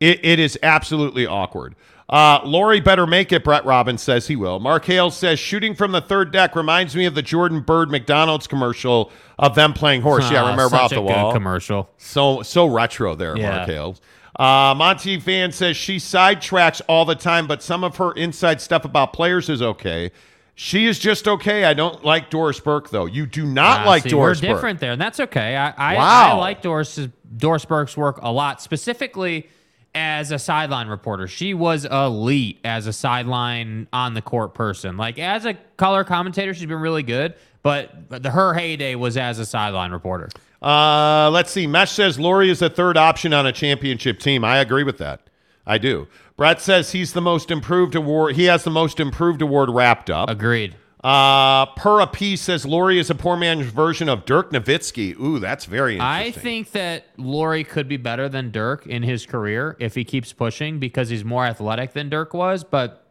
It, 0.00 0.24
it 0.24 0.38
is 0.38 0.58
absolutely 0.62 1.26
awkward. 1.26 1.74
Uh, 2.08 2.40
Lauri 2.44 2.80
better 2.80 3.04
make 3.06 3.32
it, 3.32 3.42
Brett 3.42 3.64
Robbins 3.64 4.00
says 4.00 4.28
he 4.28 4.36
will. 4.36 4.60
Mark 4.60 4.84
Hale 4.84 5.10
says 5.10 5.40
shooting 5.40 5.74
from 5.74 5.90
the 5.90 6.00
third 6.00 6.30
deck 6.30 6.54
reminds 6.54 6.94
me 6.94 7.04
of 7.04 7.16
the 7.16 7.22
Jordan 7.22 7.60
Bird 7.60 7.90
McDonald's 7.90 8.46
commercial 8.46 9.10
of 9.40 9.56
them 9.56 9.72
playing 9.72 10.02
horse. 10.02 10.30
yeah, 10.30 10.44
Ah, 10.44 10.50
remember 10.50 10.76
a 10.76 10.88
the 10.88 10.94
good 10.96 11.00
wall? 11.04 11.32
commercial. 11.32 11.90
So 11.98 12.42
so 12.42 12.66
retro 12.66 13.16
there, 13.16 13.36
Yeah. 13.36 13.56
Mark 13.56 13.68
Hales. 13.68 14.00
Uh, 14.38 14.74
Monty 14.76 15.18
fan 15.18 15.50
says 15.50 15.76
she 15.76 15.96
sidetracks 15.96 16.80
all 16.88 17.04
the 17.06 17.14
time, 17.16 17.46
but 17.48 17.60
some 17.62 17.82
of 17.82 17.96
her 17.96 18.12
inside 18.12 18.60
stuff 18.60 18.84
about 18.84 19.12
players 19.12 19.48
is 19.48 19.60
okay. 19.62 20.12
She 20.54 20.86
is 20.86 20.98
just 21.00 21.26
okay. 21.26 21.64
I 21.64 21.74
don't 21.74 22.04
like 22.04 22.30
Doris 22.30 22.60
Burke 22.60 22.90
though. 22.90 23.06
You 23.06 23.26
do 23.26 23.44
not 23.46 23.80
Ah, 23.80 23.86
like 23.88 24.02
see, 24.04 24.10
Doris 24.10 24.40
We're 24.40 24.48
Burke. 24.48 24.56
different 24.58 24.80
there, 24.80 24.92
and 24.92 25.00
that's 25.00 25.18
okay. 25.20 25.56
I 25.56 25.70
I, 25.76 25.94
Wow. 25.96 26.30
I 26.36 26.38
like 26.38 26.62
Doris 26.62 27.00
Doris 27.36 27.64
Burke's 27.64 27.96
work 27.96 28.20
a 28.22 28.30
lot, 28.30 28.62
specifically 28.62 29.48
as 29.96 30.30
a 30.30 30.38
sideline 30.38 30.88
reporter. 30.88 31.26
She 31.26 31.54
was 31.54 31.86
elite 31.86 32.60
as 32.64 32.86
a 32.86 32.92
sideline 32.92 33.88
on 33.92 34.12
the 34.12 34.20
court 34.20 34.52
person. 34.52 34.98
Like 34.98 35.18
as 35.18 35.46
a 35.46 35.54
color 35.78 36.04
commentator, 36.04 36.52
she's 36.52 36.66
been 36.66 36.80
really 36.80 37.02
good. 37.02 37.34
But, 37.62 38.08
but 38.08 38.22
the, 38.22 38.30
her 38.30 38.54
heyday 38.54 38.94
was 38.94 39.16
as 39.16 39.40
a 39.40 39.46
sideline 39.46 39.90
reporter. 39.90 40.28
Uh, 40.62 41.30
let's 41.30 41.50
see. 41.50 41.66
Mesh 41.66 41.90
says 41.92 42.18
Lauri 42.18 42.50
is 42.50 42.62
a 42.62 42.70
third 42.70 42.96
option 42.96 43.32
on 43.32 43.46
a 43.46 43.52
championship 43.52 44.20
team. 44.20 44.44
I 44.44 44.58
agree 44.58 44.84
with 44.84 44.98
that. 44.98 45.22
I 45.66 45.78
do. 45.78 46.06
Brett 46.36 46.60
says 46.60 46.92
he's 46.92 47.12
the 47.12 47.22
most 47.22 47.50
improved 47.50 47.94
award. 47.94 48.36
He 48.36 48.44
has 48.44 48.62
the 48.62 48.70
most 48.70 49.00
improved 49.00 49.42
award 49.42 49.70
wrapped 49.70 50.10
up. 50.10 50.30
Agreed. 50.30 50.76
Uh, 51.06 51.66
Pura 51.66 52.08
P 52.08 52.34
says 52.34 52.66
Lauri 52.66 52.98
is 52.98 53.10
a 53.10 53.14
poor 53.14 53.36
man's 53.36 53.66
version 53.66 54.08
of 54.08 54.24
Dirk 54.24 54.50
Nowitzki. 54.50 55.16
Ooh, 55.20 55.38
that's 55.38 55.64
very 55.64 55.94
interesting. 55.94 56.24
I 56.24 56.32
think 56.32 56.72
that 56.72 57.06
Lauri 57.16 57.62
could 57.62 57.86
be 57.86 57.96
better 57.96 58.28
than 58.28 58.50
Dirk 58.50 58.88
in 58.88 59.04
his 59.04 59.24
career 59.24 59.76
if 59.78 59.94
he 59.94 60.02
keeps 60.02 60.32
pushing 60.32 60.80
because 60.80 61.08
he's 61.08 61.24
more 61.24 61.46
athletic 61.46 61.92
than 61.92 62.08
Dirk 62.08 62.34
was. 62.34 62.64
But 62.64 63.06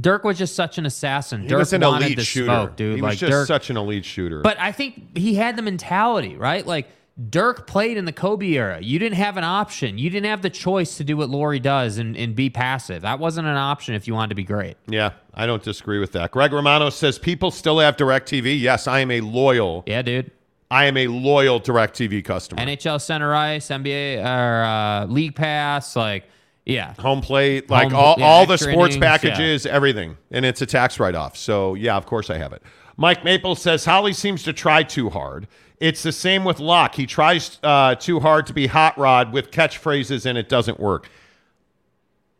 Dirk 0.00 0.24
was 0.24 0.38
just 0.38 0.56
such 0.56 0.76
an 0.78 0.86
assassin. 0.86 1.42
he 1.42 1.46
Dirk 1.46 1.60
was 1.60 1.72
an 1.72 1.82
wanted 1.82 2.06
elite 2.06 2.16
the 2.16 2.24
shooter, 2.24 2.46
smoke, 2.46 2.74
dude. 2.74 2.96
He 2.96 3.02
like 3.02 3.10
was 3.10 3.20
just 3.20 3.30
Dirk, 3.30 3.46
such 3.46 3.70
an 3.70 3.76
elite 3.76 4.04
shooter. 4.04 4.40
But 4.40 4.58
I 4.58 4.72
think 4.72 5.16
he 5.16 5.36
had 5.36 5.54
the 5.54 5.62
mentality, 5.62 6.34
right? 6.34 6.66
Like 6.66 6.88
Dirk 7.30 7.66
played 7.66 7.96
in 7.96 8.04
the 8.04 8.12
Kobe 8.12 8.46
era. 8.52 8.78
You 8.82 8.98
didn't 8.98 9.16
have 9.16 9.38
an 9.38 9.44
option. 9.44 9.96
You 9.96 10.10
didn't 10.10 10.28
have 10.28 10.42
the 10.42 10.50
choice 10.50 10.98
to 10.98 11.04
do 11.04 11.16
what 11.16 11.30
Lauri 11.30 11.58
does 11.58 11.96
and, 11.96 12.14
and 12.14 12.34
be 12.34 12.50
passive. 12.50 13.02
That 13.02 13.18
wasn't 13.18 13.46
an 13.46 13.56
option 13.56 13.94
if 13.94 14.06
you 14.06 14.12
wanted 14.12 14.28
to 14.30 14.34
be 14.34 14.44
great. 14.44 14.76
yeah, 14.86 15.12
I 15.32 15.46
don't 15.46 15.62
disagree 15.62 15.98
with 15.98 16.12
that. 16.12 16.30
Greg 16.30 16.52
Romano 16.52 16.90
says 16.90 17.18
people 17.18 17.50
still 17.50 17.78
have 17.78 17.96
DirecTV. 17.96 18.60
Yes, 18.60 18.86
I 18.86 19.00
am 19.00 19.10
a 19.10 19.22
loyal. 19.22 19.82
Yeah, 19.86 20.02
dude. 20.02 20.30
I 20.70 20.86
am 20.86 20.96
a 20.96 21.06
loyal 21.06 21.60
DirecTV 21.60 22.24
customer. 22.24 22.60
NHL 22.60 23.00
Center 23.00 23.34
Ice, 23.34 23.68
NBA 23.68 24.22
or 24.22 24.64
uh, 24.64 25.06
League 25.06 25.36
Pass, 25.36 25.96
like 25.96 26.24
yeah. 26.66 26.92
home 26.98 27.22
plate, 27.22 27.70
like 27.70 27.92
Home- 27.92 28.00
all, 28.00 28.16
yeah, 28.18 28.26
all 28.26 28.44
the 28.46 28.58
sports 28.58 28.76
innings, 28.76 28.96
yeah. 28.96 29.00
packages, 29.00 29.64
everything. 29.64 30.18
And 30.32 30.44
it's 30.44 30.60
a 30.60 30.66
tax 30.66 31.00
write 31.00 31.14
off. 31.14 31.36
So, 31.36 31.74
yeah, 31.74 31.96
of 31.96 32.04
course 32.04 32.28
I 32.28 32.36
have 32.36 32.52
it. 32.52 32.62
Mike 32.98 33.24
Maple 33.24 33.54
says 33.54 33.84
Holly 33.84 34.12
seems 34.12 34.42
to 34.42 34.52
try 34.52 34.82
too 34.82 35.08
hard. 35.10 35.46
It's 35.78 36.02
the 36.02 36.12
same 36.12 36.44
with 36.44 36.58
Locke. 36.58 36.94
He 36.94 37.06
tries 37.06 37.58
uh, 37.62 37.94
too 37.96 38.20
hard 38.20 38.46
to 38.46 38.54
be 38.54 38.66
hot 38.66 38.96
rod 38.96 39.32
with 39.32 39.50
catchphrases 39.50 40.24
and 40.24 40.38
it 40.38 40.48
doesn't 40.48 40.80
work. 40.80 41.10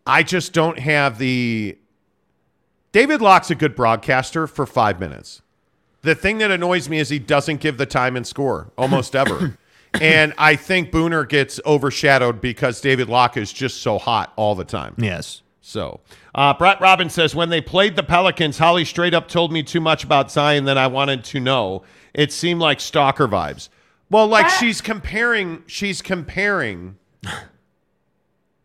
I 0.07 0.23
just 0.23 0.53
don't 0.53 0.79
have 0.79 1.19
the. 1.19 1.77
David 2.93 3.21
Locke's 3.21 3.51
a 3.51 3.55
good 3.55 3.75
broadcaster 3.75 4.47
for 4.47 4.65
five 4.65 4.99
minutes. 5.01 5.43
The 6.03 6.15
thing 6.15 6.39
that 6.39 6.51
annoys 6.51 6.89
me 6.89 6.99
is 6.99 7.09
he 7.09 7.19
doesn't 7.19 7.61
give 7.61 7.77
the 7.77 7.85
time 7.85 8.17
and 8.17 8.27
score 8.27 8.71
almost 8.79 9.15
ever. 9.17 9.59
and 10.01 10.33
I 10.39 10.57
think 10.57 10.91
Booner 10.91 11.29
gets 11.29 11.61
overshadowed 11.67 12.41
because 12.41 12.81
David 12.81 13.09
Locke 13.09 13.37
is 13.37 13.53
just 13.53 13.83
so 13.83 13.99
hot 13.99 14.33
all 14.37 14.55
the 14.55 14.65
time. 14.65 14.95
Yes. 14.99 15.43
So, 15.61 16.01
uh, 16.33 16.55
Brett 16.55 16.81
Robbins 16.81 17.13
says 17.13 17.35
when 17.35 17.49
they 17.49 17.61
played 17.61 17.97
the 17.97 18.05
Pelicans, 18.05 18.57
Holly 18.57 18.85
straight 18.85 19.15
up 19.15 19.27
told 19.27 19.53
me 19.53 19.65
too 19.65 19.81
much 19.81 20.05
about 20.05 20.31
Zion 20.31 20.65
that 20.67 20.79
I 20.79 20.87
wanted 20.87 21.25
to 21.25 21.41
know. 21.41 21.83
It 22.17 22.33
seemed 22.33 22.61
like 22.61 22.81
stalker 22.81 23.29
vibes. 23.29 23.69
Well, 24.11 24.27
like 24.27 24.49
she's 24.49 24.81
comparing, 24.81 25.63
she's 25.67 26.01
comparing. 26.01 26.97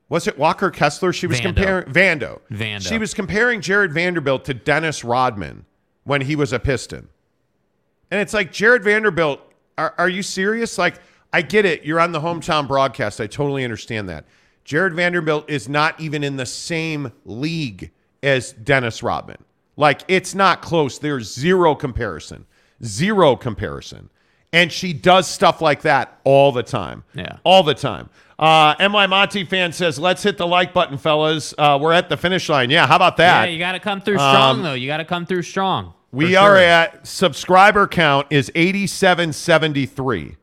Was 0.07 0.25
it 0.25 0.37
Walker 0.37 0.71
Kessler? 0.71 1.11
She 1.11 1.27
was 1.27 1.39
Vando. 1.39 1.43
comparing 1.43 1.85
Vando. 1.93 2.39
Vando. 2.49 2.87
She 2.87 2.97
was 2.97 3.13
comparing 3.13 3.59
Jarred 3.59 3.93
Vanderbilt 3.93 4.45
to 4.45 4.53
Dennis 4.53 5.03
Rodman 5.03 5.65
when 6.05 6.21
he 6.21 6.35
was 6.35 6.53
a 6.53 6.59
Piston. 6.59 7.09
And 8.09 8.21
it's 8.21 8.33
like 8.33 8.53
Jarred 8.53 8.83
Vanderbilt, 8.83 9.41
are, 9.77 9.93
are 9.97 10.09
you 10.09 10.23
serious? 10.23 10.77
Like, 10.77 10.95
I 11.33 11.41
get 11.41 11.65
it. 11.65 11.83
You're 11.83 11.99
on 11.99 12.13
the 12.13 12.21
hometown 12.21 12.67
broadcast. 12.67 13.19
I 13.19 13.27
totally 13.27 13.63
understand 13.65 14.07
that. 14.09 14.25
Jarred 14.63 14.93
Vanderbilt 14.93 15.49
is 15.49 15.67
not 15.67 15.99
even 15.99 16.23
in 16.23 16.37
the 16.37 16.45
same 16.45 17.11
league 17.25 17.91
as 18.23 18.53
Dennis 18.53 19.03
Rodman. 19.03 19.43
Like, 19.75 20.03
it's 20.07 20.35
not 20.35 20.61
close. 20.61 20.99
There's 20.99 21.33
zero 21.33 21.73
comparison. 21.75 22.45
Zero 22.83 23.35
comparison. 23.35 24.09
And 24.53 24.71
she 24.71 24.91
does 24.91 25.27
stuff 25.27 25.61
like 25.61 25.83
that 25.83 26.19
all 26.23 26.51
the 26.51 26.63
time. 26.63 27.03
Yeah. 27.13 27.37
All 27.43 27.63
the 27.63 27.73
time. 27.73 28.09
Uh, 28.37 28.75
MY 28.79 29.07
Monty 29.07 29.45
fan 29.45 29.71
says, 29.71 29.97
let's 29.99 30.23
hit 30.23 30.37
the 30.37 30.47
like 30.47 30.73
button, 30.73 30.97
fellas. 30.97 31.53
Uh, 31.57 31.77
we're 31.79 31.93
at 31.93 32.09
the 32.09 32.17
finish 32.17 32.49
line. 32.49 32.69
Yeah, 32.69 32.87
how 32.87 32.95
about 32.95 33.17
that? 33.17 33.45
Yeah, 33.45 33.51
you 33.53 33.59
got 33.59 33.73
to 33.73 33.79
come 33.79 34.01
through 34.01 34.15
strong 34.15 34.57
Um, 34.57 34.63
though. 34.63 34.73
You 34.73 34.87
got 34.87 34.97
to 34.97 35.05
come 35.05 35.25
through 35.25 35.43
strong. 35.43 35.93
We 36.11 36.35
are 36.35 36.57
sure. 36.57 36.57
at 36.57 37.07
subscriber 37.07 37.87
count 37.87 38.27
is 38.31 38.51
8773. 38.55 40.35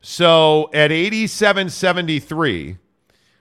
So 0.00 0.70
at 0.72 0.90
8773, 0.90 2.78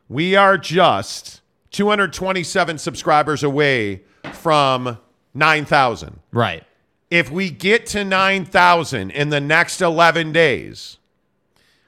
we 0.10 0.36
are 0.36 0.58
just 0.58 1.42
227 1.72 2.78
subscribers 2.78 3.44
away 3.44 4.02
from 4.34 4.98
9,000. 5.34 6.20
right. 6.32 6.64
If 7.10 7.32
we 7.32 7.50
get 7.50 7.88
to 7.88 8.04
9,000 8.06 9.10
in 9.10 9.30
the 9.30 9.42
next 9.42 9.82
11 9.82 10.32
days, 10.32 10.98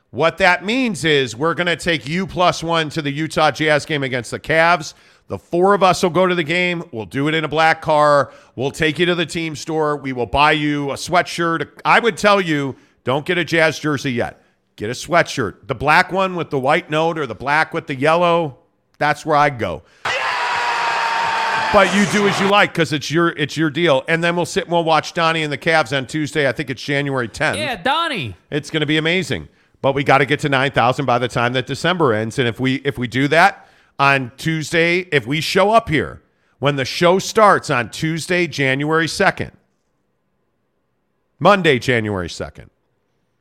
what 0.09 0.39
that 0.39 0.65
means 0.65 1.05
is 1.05 1.35
we're 1.35 1.53
going 1.53 1.67
to 1.67 1.75
take 1.75 2.07
you 2.07 2.25
plus 2.25 2.63
one 2.63 2.89
to 2.89 3.01
the 3.03 3.11
Utah 3.11 3.51
Jazz 3.51 3.85
game 3.85 4.03
against 4.03 4.31
the 4.31 4.39
Cavs. 4.39 4.95
The 5.27 5.37
four 5.37 5.75
of 5.75 5.83
us 5.83 6.01
will 6.01 6.09
go 6.09 6.25
to 6.25 6.33
the 6.33 6.43
game. 6.43 6.83
We'll 6.91 7.05
do 7.05 7.27
it 7.27 7.35
in 7.35 7.45
a 7.45 7.47
black 7.47 7.81
car. 7.81 8.33
We'll 8.55 8.71
take 8.71 8.99
you 8.99 9.05
to 9.05 9.15
the 9.15 9.25
team 9.25 9.55
store. 9.55 9.95
We 9.95 10.11
will 10.11 10.25
buy 10.25 10.53
you 10.53 10.91
a 10.91 10.95
sweatshirt. 10.95 11.69
I 11.85 11.99
would 11.99 12.17
tell 12.17 12.41
you 12.41 12.75
don't 13.03 13.25
get 13.25 13.37
a 13.37 13.45
Jazz 13.45 13.79
jersey 13.79 14.11
yet. 14.11 14.43
Get 14.75 14.89
a 14.89 14.93
sweatshirt. 14.93 15.67
The 15.67 15.75
black 15.75 16.11
one 16.11 16.35
with 16.35 16.49
the 16.49 16.59
white 16.59 16.89
note 16.89 17.19
or 17.19 17.27
the 17.27 17.35
black 17.35 17.73
with 17.73 17.85
the 17.85 17.95
yellow. 17.95 18.57
That's 18.97 19.25
where 19.25 19.37
I 19.37 19.51
go. 19.51 19.83
But 21.73 21.95
you 21.95 22.05
do 22.07 22.27
as 22.27 22.37
you 22.41 22.49
like 22.49 22.73
because 22.73 22.91
it's 22.91 23.09
your 23.09 23.29
it's 23.29 23.55
your 23.55 23.69
deal. 23.69 24.03
And 24.09 24.21
then 24.21 24.35
we'll 24.35 24.45
sit 24.45 24.65
and 24.65 24.73
we'll 24.73 24.83
watch 24.83 25.13
Donnie 25.13 25.41
and 25.41 25.51
the 25.53 25.57
Cavs 25.57 25.95
on 25.97 26.05
Tuesday. 26.05 26.47
I 26.47 26.51
think 26.51 26.69
it's 26.69 26.81
January 26.83 27.29
10th. 27.29 27.55
Yeah, 27.55 27.81
Donnie. 27.81 28.35
It's 28.49 28.69
going 28.69 28.81
to 28.81 28.85
be 28.85 28.97
amazing. 28.97 29.47
But 29.81 29.93
we 29.95 30.03
got 30.03 30.17
to 30.19 30.25
get 30.25 30.39
to 30.41 30.49
9,000 30.49 31.05
by 31.05 31.17
the 31.17 31.29
time 31.29 31.53
that 31.53 31.65
December 31.67 32.13
ends. 32.13 32.37
And 32.37 32.47
if 32.47 32.59
we 32.59 32.75
if 32.83 32.97
we 32.97 33.07
do 33.07 33.29
that 33.29 33.67
on 33.97 34.33
Tuesday, 34.35 34.99
if 35.13 35.25
we 35.25 35.39
show 35.39 35.71
up 35.71 35.87
here 35.87 36.21
when 36.59 36.75
the 36.75 36.83
show 36.85 37.19
starts 37.19 37.69
on 37.69 37.89
Tuesday, 37.89 38.47
January 38.47 39.07
2nd, 39.07 39.51
Monday, 41.39 41.79
January 41.79 42.27
2nd, 42.27 42.67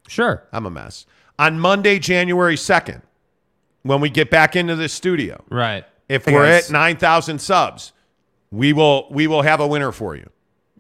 Sure. 0.07 0.45
I'm 0.53 0.67
a 0.67 0.71
mess. 0.71 1.05
On 1.39 1.59
Monday, 1.59 1.99
January 1.99 2.57
2nd, 2.57 3.03
when 3.83 4.01
we 4.01 4.09
get 4.11 4.31
back 4.31 4.55
into 4.57 4.75
the 4.77 4.89
studio, 4.89 5.43
Right. 5.51 5.85
if 6.09 6.27
we're 6.27 6.45
at 6.45 6.71
9,000 6.71 7.39
subs, 7.41 7.93
we 8.51 8.73
will 8.73 9.09
we 9.11 9.27
will 9.27 9.43
have 9.43 9.61
a 9.61 9.67
winner 9.67 9.93
for 9.93 10.17
you. 10.17 10.29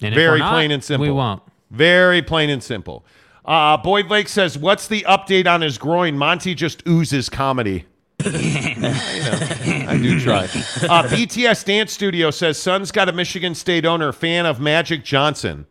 And 0.03 0.15
Very 0.15 0.39
not, 0.39 0.53
plain 0.53 0.71
and 0.71 0.83
simple. 0.83 1.07
We 1.07 1.13
won't. 1.13 1.43
Very 1.71 2.23
plain 2.23 2.51
and 2.51 2.63
simple. 2.63 3.05
Uh, 3.45 3.77
Boyd 3.77 4.09
Lake 4.09 4.29
says, 4.29 4.59
"What's 4.59 4.87
the 4.87 5.03
update 5.03 5.47
on 5.47 5.61
his 5.61 5.79
groin?" 5.79 6.17
Monty 6.17 6.55
just 6.55 6.87
oozes 6.87 7.29
comedy. 7.29 7.87
I 8.25 8.75
know. 8.77 9.87
I 9.89 9.99
do 9.99 10.21
try. 10.21 10.45
Uh, 10.45 11.09
BTS 11.09 11.65
Dance 11.65 11.93
Studio 11.93 12.31
says, 12.31 12.59
"Son's 12.59 12.91
got 12.91 13.09
a 13.09 13.13
Michigan 13.13 13.55
State 13.55 13.85
owner, 13.85 14.13
fan 14.13 14.47
of 14.47 14.61
Magic 14.61 15.05
Johnson." 15.05 15.67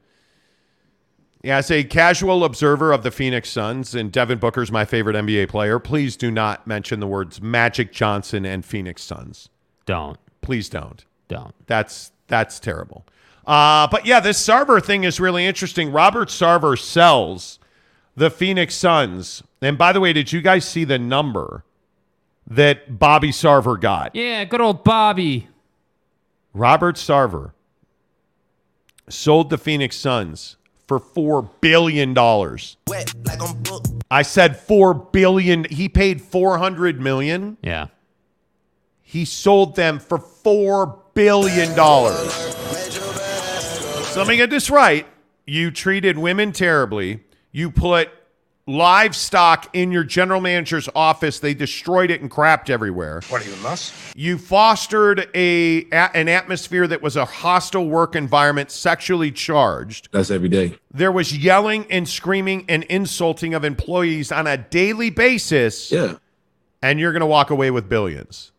Yeah, 1.41 1.57
as 1.57 1.71
a 1.71 1.85
casual 1.85 2.43
observer 2.43 2.91
of 2.91 3.03
the 3.03 3.11
Phoenix 3.11 3.49
Suns, 3.49 3.95
and 3.95 4.11
Devin 4.11 4.39
Booker's 4.39 4.71
my 4.71 4.83
favorite 4.83 5.15
NBA 5.15 5.47
player, 5.47 5.79
please 5.79 6.17
do 6.17 6.31
not 6.31 6.67
mention 6.67 6.99
the 6.99 7.07
words 7.07 7.41
Magic 7.41 7.93
Johnson 7.93 8.45
and 8.45 8.65
Phoenix 8.65 9.03
Suns. 9.03 9.47
Don't. 9.85 10.17
Please 10.41 10.69
don't. 10.69 11.05
Don't. 11.29 11.55
That's 11.67 12.11
that's 12.27 12.59
terrible. 12.59 13.05
Uh, 13.47 13.87
but 13.87 14.05
yeah, 14.05 14.19
this 14.19 14.45
Sarver 14.45 14.83
thing 14.83 15.05
is 15.05 15.19
really 15.19 15.45
interesting. 15.45 15.91
Robert 15.91 16.27
Sarver 16.27 16.77
sells 16.77 17.57
the 18.15 18.29
Phoenix 18.29 18.75
Suns. 18.75 19.41
And 19.61 19.77
by 19.77 19.93
the 19.93 19.99
way, 19.99 20.11
did 20.13 20.31
you 20.33 20.41
guys 20.41 20.65
see 20.65 20.83
the 20.83 20.99
number 20.99 21.63
that 22.47 22.99
Bobby 22.99 23.29
Sarver 23.29 23.79
got? 23.79 24.15
Yeah, 24.15 24.43
good 24.43 24.61
old 24.61 24.83
Bobby. 24.83 25.47
Robert 26.53 26.95
Sarver 26.95 27.53
sold 29.07 29.49
the 29.49 29.57
Phoenix 29.57 29.95
Suns 29.95 30.57
for 30.87 30.99
four 30.99 31.43
billion 31.61 32.13
dollars. 32.13 32.77
I 34.11 34.23
said 34.23 34.57
four 34.57 34.93
billion. 34.93 35.65
He 35.65 35.87
paid 35.89 36.21
four 36.21 36.57
hundred 36.57 36.99
million. 36.99 37.57
Yeah. 37.61 37.87
He 39.09 39.25
sold 39.25 39.75
them 39.75 39.97
for 39.97 40.19
four 40.19 40.99
billion 41.15 41.75
dollars. 41.75 42.31
So 44.09 44.19
let 44.19 44.27
me 44.27 44.37
get 44.37 44.51
this 44.51 44.69
right. 44.69 45.07
You 45.47 45.71
treated 45.71 46.15
women 46.19 46.51
terribly. 46.51 47.23
You 47.51 47.71
put 47.71 48.09
livestock 48.67 49.67
in 49.75 49.91
your 49.91 50.03
general 50.03 50.39
manager's 50.41 50.87
office. 50.93 51.39
They 51.39 51.55
destroyed 51.55 52.11
it 52.11 52.21
and 52.21 52.29
crapped 52.29 52.69
everywhere. 52.69 53.21
What 53.29 53.43
are 53.43 53.49
you, 53.49 53.55
nuts? 53.63 53.91
You 54.15 54.37
fostered 54.37 55.27
a, 55.33 55.85
a- 55.91 56.15
an 56.15 56.29
atmosphere 56.29 56.85
that 56.85 57.01
was 57.01 57.15
a 57.15 57.25
hostile 57.25 57.87
work 57.89 58.15
environment, 58.15 58.69
sexually 58.69 59.31
charged. 59.31 60.09
That's 60.11 60.29
every 60.29 60.49
day. 60.49 60.77
There 60.93 61.11
was 61.11 61.35
yelling 61.35 61.87
and 61.91 62.07
screaming 62.07 62.65
and 62.69 62.83
insulting 62.83 63.55
of 63.55 63.63
employees 63.63 64.31
on 64.31 64.45
a 64.45 64.55
daily 64.57 65.09
basis, 65.09 65.91
Yeah. 65.91 66.17
and 66.83 66.99
you're 66.99 67.11
going 67.11 67.21
to 67.21 67.25
walk 67.25 67.49
away 67.49 67.71
with 67.71 67.89
billions. 67.89 68.51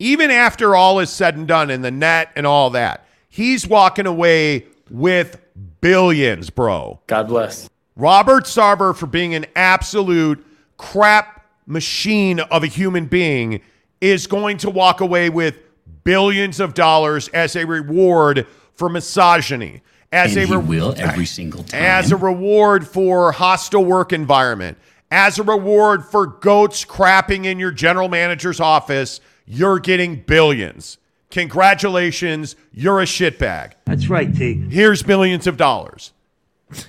Even 0.00 0.30
after 0.30 0.74
all 0.74 0.98
is 0.98 1.10
said 1.10 1.36
and 1.36 1.46
done 1.46 1.70
in 1.70 1.82
the 1.82 1.90
net 1.90 2.30
and 2.34 2.46
all 2.46 2.70
that, 2.70 3.06
he's 3.28 3.68
walking 3.68 4.06
away 4.06 4.64
with 4.90 5.38
billions, 5.82 6.48
bro. 6.48 6.98
God 7.06 7.28
bless. 7.28 7.68
Robert 7.96 8.44
Sarver 8.44 8.96
for 8.96 9.06
being 9.06 9.34
an 9.34 9.44
absolute 9.54 10.44
crap 10.78 11.46
machine 11.66 12.40
of 12.40 12.64
a 12.64 12.66
human 12.66 13.04
being 13.04 13.60
is 14.00 14.26
going 14.26 14.56
to 14.56 14.70
walk 14.70 15.02
away 15.02 15.28
with 15.28 15.58
billions 16.02 16.60
of 16.60 16.72
dollars 16.72 17.28
as 17.28 17.54
a 17.54 17.66
reward 17.66 18.46
for 18.72 18.88
misogyny, 18.88 19.82
as 20.12 20.34
and 20.34 20.44
a 20.44 20.46
he 20.46 20.56
re- 20.56 20.62
will 20.78 20.94
every 20.96 21.26
single 21.26 21.62
time. 21.62 21.82
as 21.82 22.10
a 22.10 22.16
reward 22.16 22.88
for 22.88 23.32
hostile 23.32 23.84
work 23.84 24.14
environment, 24.14 24.78
as 25.10 25.38
a 25.38 25.42
reward 25.42 26.02
for 26.06 26.26
goats 26.26 26.86
crapping 26.86 27.44
in 27.44 27.58
your 27.58 27.70
general 27.70 28.08
manager's 28.08 28.60
office, 28.60 29.20
you're 29.46 29.78
getting 29.78 30.16
billions. 30.22 30.98
Congratulations, 31.30 32.56
you're 32.72 33.00
a 33.00 33.04
shitbag. 33.04 33.72
That's 33.84 34.08
right, 34.08 34.34
T. 34.34 34.54
Here's 34.68 35.02
billions 35.02 35.46
of 35.46 35.56
dollars. 35.56 36.12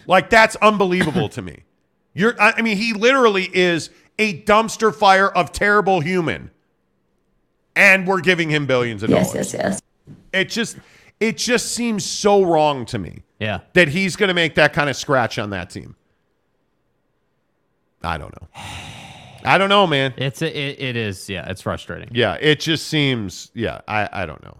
Like 0.07 0.29
that's 0.29 0.55
unbelievable 0.57 1.29
to 1.29 1.41
me. 1.41 1.63
You're 2.13 2.39
I 2.41 2.53
I 2.57 2.61
mean 2.61 2.77
he 2.77 2.93
literally 2.93 3.49
is 3.53 3.89
a 4.19 4.41
dumpster 4.43 4.93
fire 4.93 5.29
of 5.29 5.51
terrible 5.51 6.01
human. 6.01 6.51
And 7.75 8.05
we're 8.05 8.19
giving 8.21 8.49
him 8.49 8.65
billions 8.67 9.01
of 9.01 9.09
dollars. 9.09 9.33
Yes, 9.33 9.51
dollars. 9.53 9.53
yes, 9.53 9.81
yes. 10.07 10.17
It 10.33 10.49
just 10.49 10.77
it 11.19 11.37
just 11.37 11.71
seems 11.73 12.05
so 12.05 12.43
wrong 12.43 12.85
to 12.87 12.99
me 12.99 13.23
Yeah. 13.39 13.61
that 13.73 13.87
he's 13.87 14.15
going 14.15 14.27
to 14.27 14.33
make 14.33 14.55
that 14.55 14.73
kind 14.73 14.89
of 14.89 14.95
scratch 14.95 15.39
on 15.39 15.51
that 15.51 15.69
team. 15.69 15.95
I 18.03 18.17
don't 18.17 18.33
know. 18.41 18.47
I 19.45 19.57
don't 19.57 19.69
know, 19.69 19.87
man. 19.87 20.13
It's 20.17 20.41
a, 20.41 20.47
it, 20.47 20.79
it 20.79 20.95
is 20.95 21.29
yeah, 21.29 21.49
it's 21.49 21.61
frustrating. 21.61 22.09
Yeah, 22.11 22.37
it 22.39 22.59
just 22.59 22.87
seems. 22.87 23.51
Yeah, 23.53 23.81
I, 23.87 24.09
I 24.11 24.25
don't 24.25 24.43
know. 24.43 24.57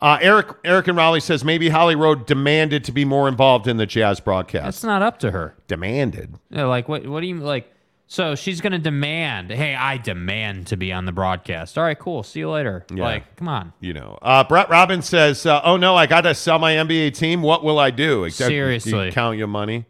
Uh, 0.00 0.18
Eric 0.20 0.48
Eric 0.64 0.88
and 0.88 0.96
Raleigh 0.96 1.20
says 1.20 1.44
maybe 1.44 1.68
Holly 1.68 1.94
Rowe 1.94 2.14
demanded 2.16 2.84
to 2.84 2.92
be 2.92 3.04
more 3.04 3.28
involved 3.28 3.68
in 3.68 3.76
the 3.76 3.86
Jazz 3.86 4.18
broadcast. 4.20 4.68
It's 4.78 4.84
not 4.84 5.00
up 5.02 5.18
to 5.20 5.30
her. 5.30 5.54
demanded. 5.68 6.34
Yeah, 6.50 6.64
like 6.64 6.88
what 6.88 7.06
what 7.06 7.20
do 7.20 7.26
you 7.26 7.36
like 7.36 7.72
so 8.12 8.34
she's 8.34 8.60
going 8.60 8.72
to 8.72 8.78
demand, 8.78 9.50
"Hey, 9.50 9.74
I 9.74 9.96
demand 9.96 10.66
to 10.66 10.76
be 10.76 10.92
on 10.92 11.06
the 11.06 11.12
broadcast." 11.12 11.78
All 11.78 11.84
right, 11.84 11.98
cool. 11.98 12.22
See 12.22 12.40
you 12.40 12.50
later. 12.50 12.84
Yeah. 12.94 13.04
Like, 13.04 13.36
come 13.36 13.48
on. 13.48 13.72
You 13.80 13.94
know, 13.94 14.18
uh, 14.20 14.44
Brett 14.44 14.68
Robbins 14.68 15.08
says, 15.08 15.46
uh, 15.46 15.62
"Oh 15.64 15.78
no, 15.78 15.96
I 15.96 16.04
got 16.04 16.20
to 16.22 16.34
sell 16.34 16.58
my 16.58 16.74
NBA 16.74 17.14
team. 17.14 17.40
What 17.40 17.64
will 17.64 17.78
I 17.78 17.90
do? 17.90 18.24
Except 18.24 18.48
Seriously. 18.48 19.06
you 19.06 19.12
count 19.12 19.38
your 19.38 19.46
money. 19.46 19.86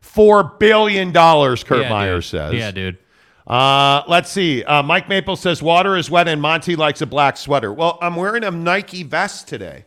Four 0.00 0.42
billion 0.42 1.12
dollars." 1.12 1.62
Kurt 1.62 1.82
Yeah, 1.82 1.90
Meyer 1.90 2.16
dude. 2.16 2.24
says. 2.24 2.54
Yeah, 2.54 2.72
dude. 2.72 2.98
Uh, 3.50 4.04
let's 4.06 4.30
see. 4.30 4.62
Uh, 4.62 4.82
Mike 4.82 5.08
Maple 5.08 5.34
says 5.34 5.60
water 5.62 5.96
is 5.96 6.08
wet 6.10 6.28
and 6.28 6.40
Monty 6.40 6.76
likes 6.76 7.00
a 7.02 7.06
black 7.06 7.36
sweater. 7.36 7.72
Well, 7.72 7.98
I'm 8.00 8.14
wearing 8.14 8.44
a 8.44 8.50
Nike 8.52 9.02
vest 9.02 9.48
today. 9.48 9.86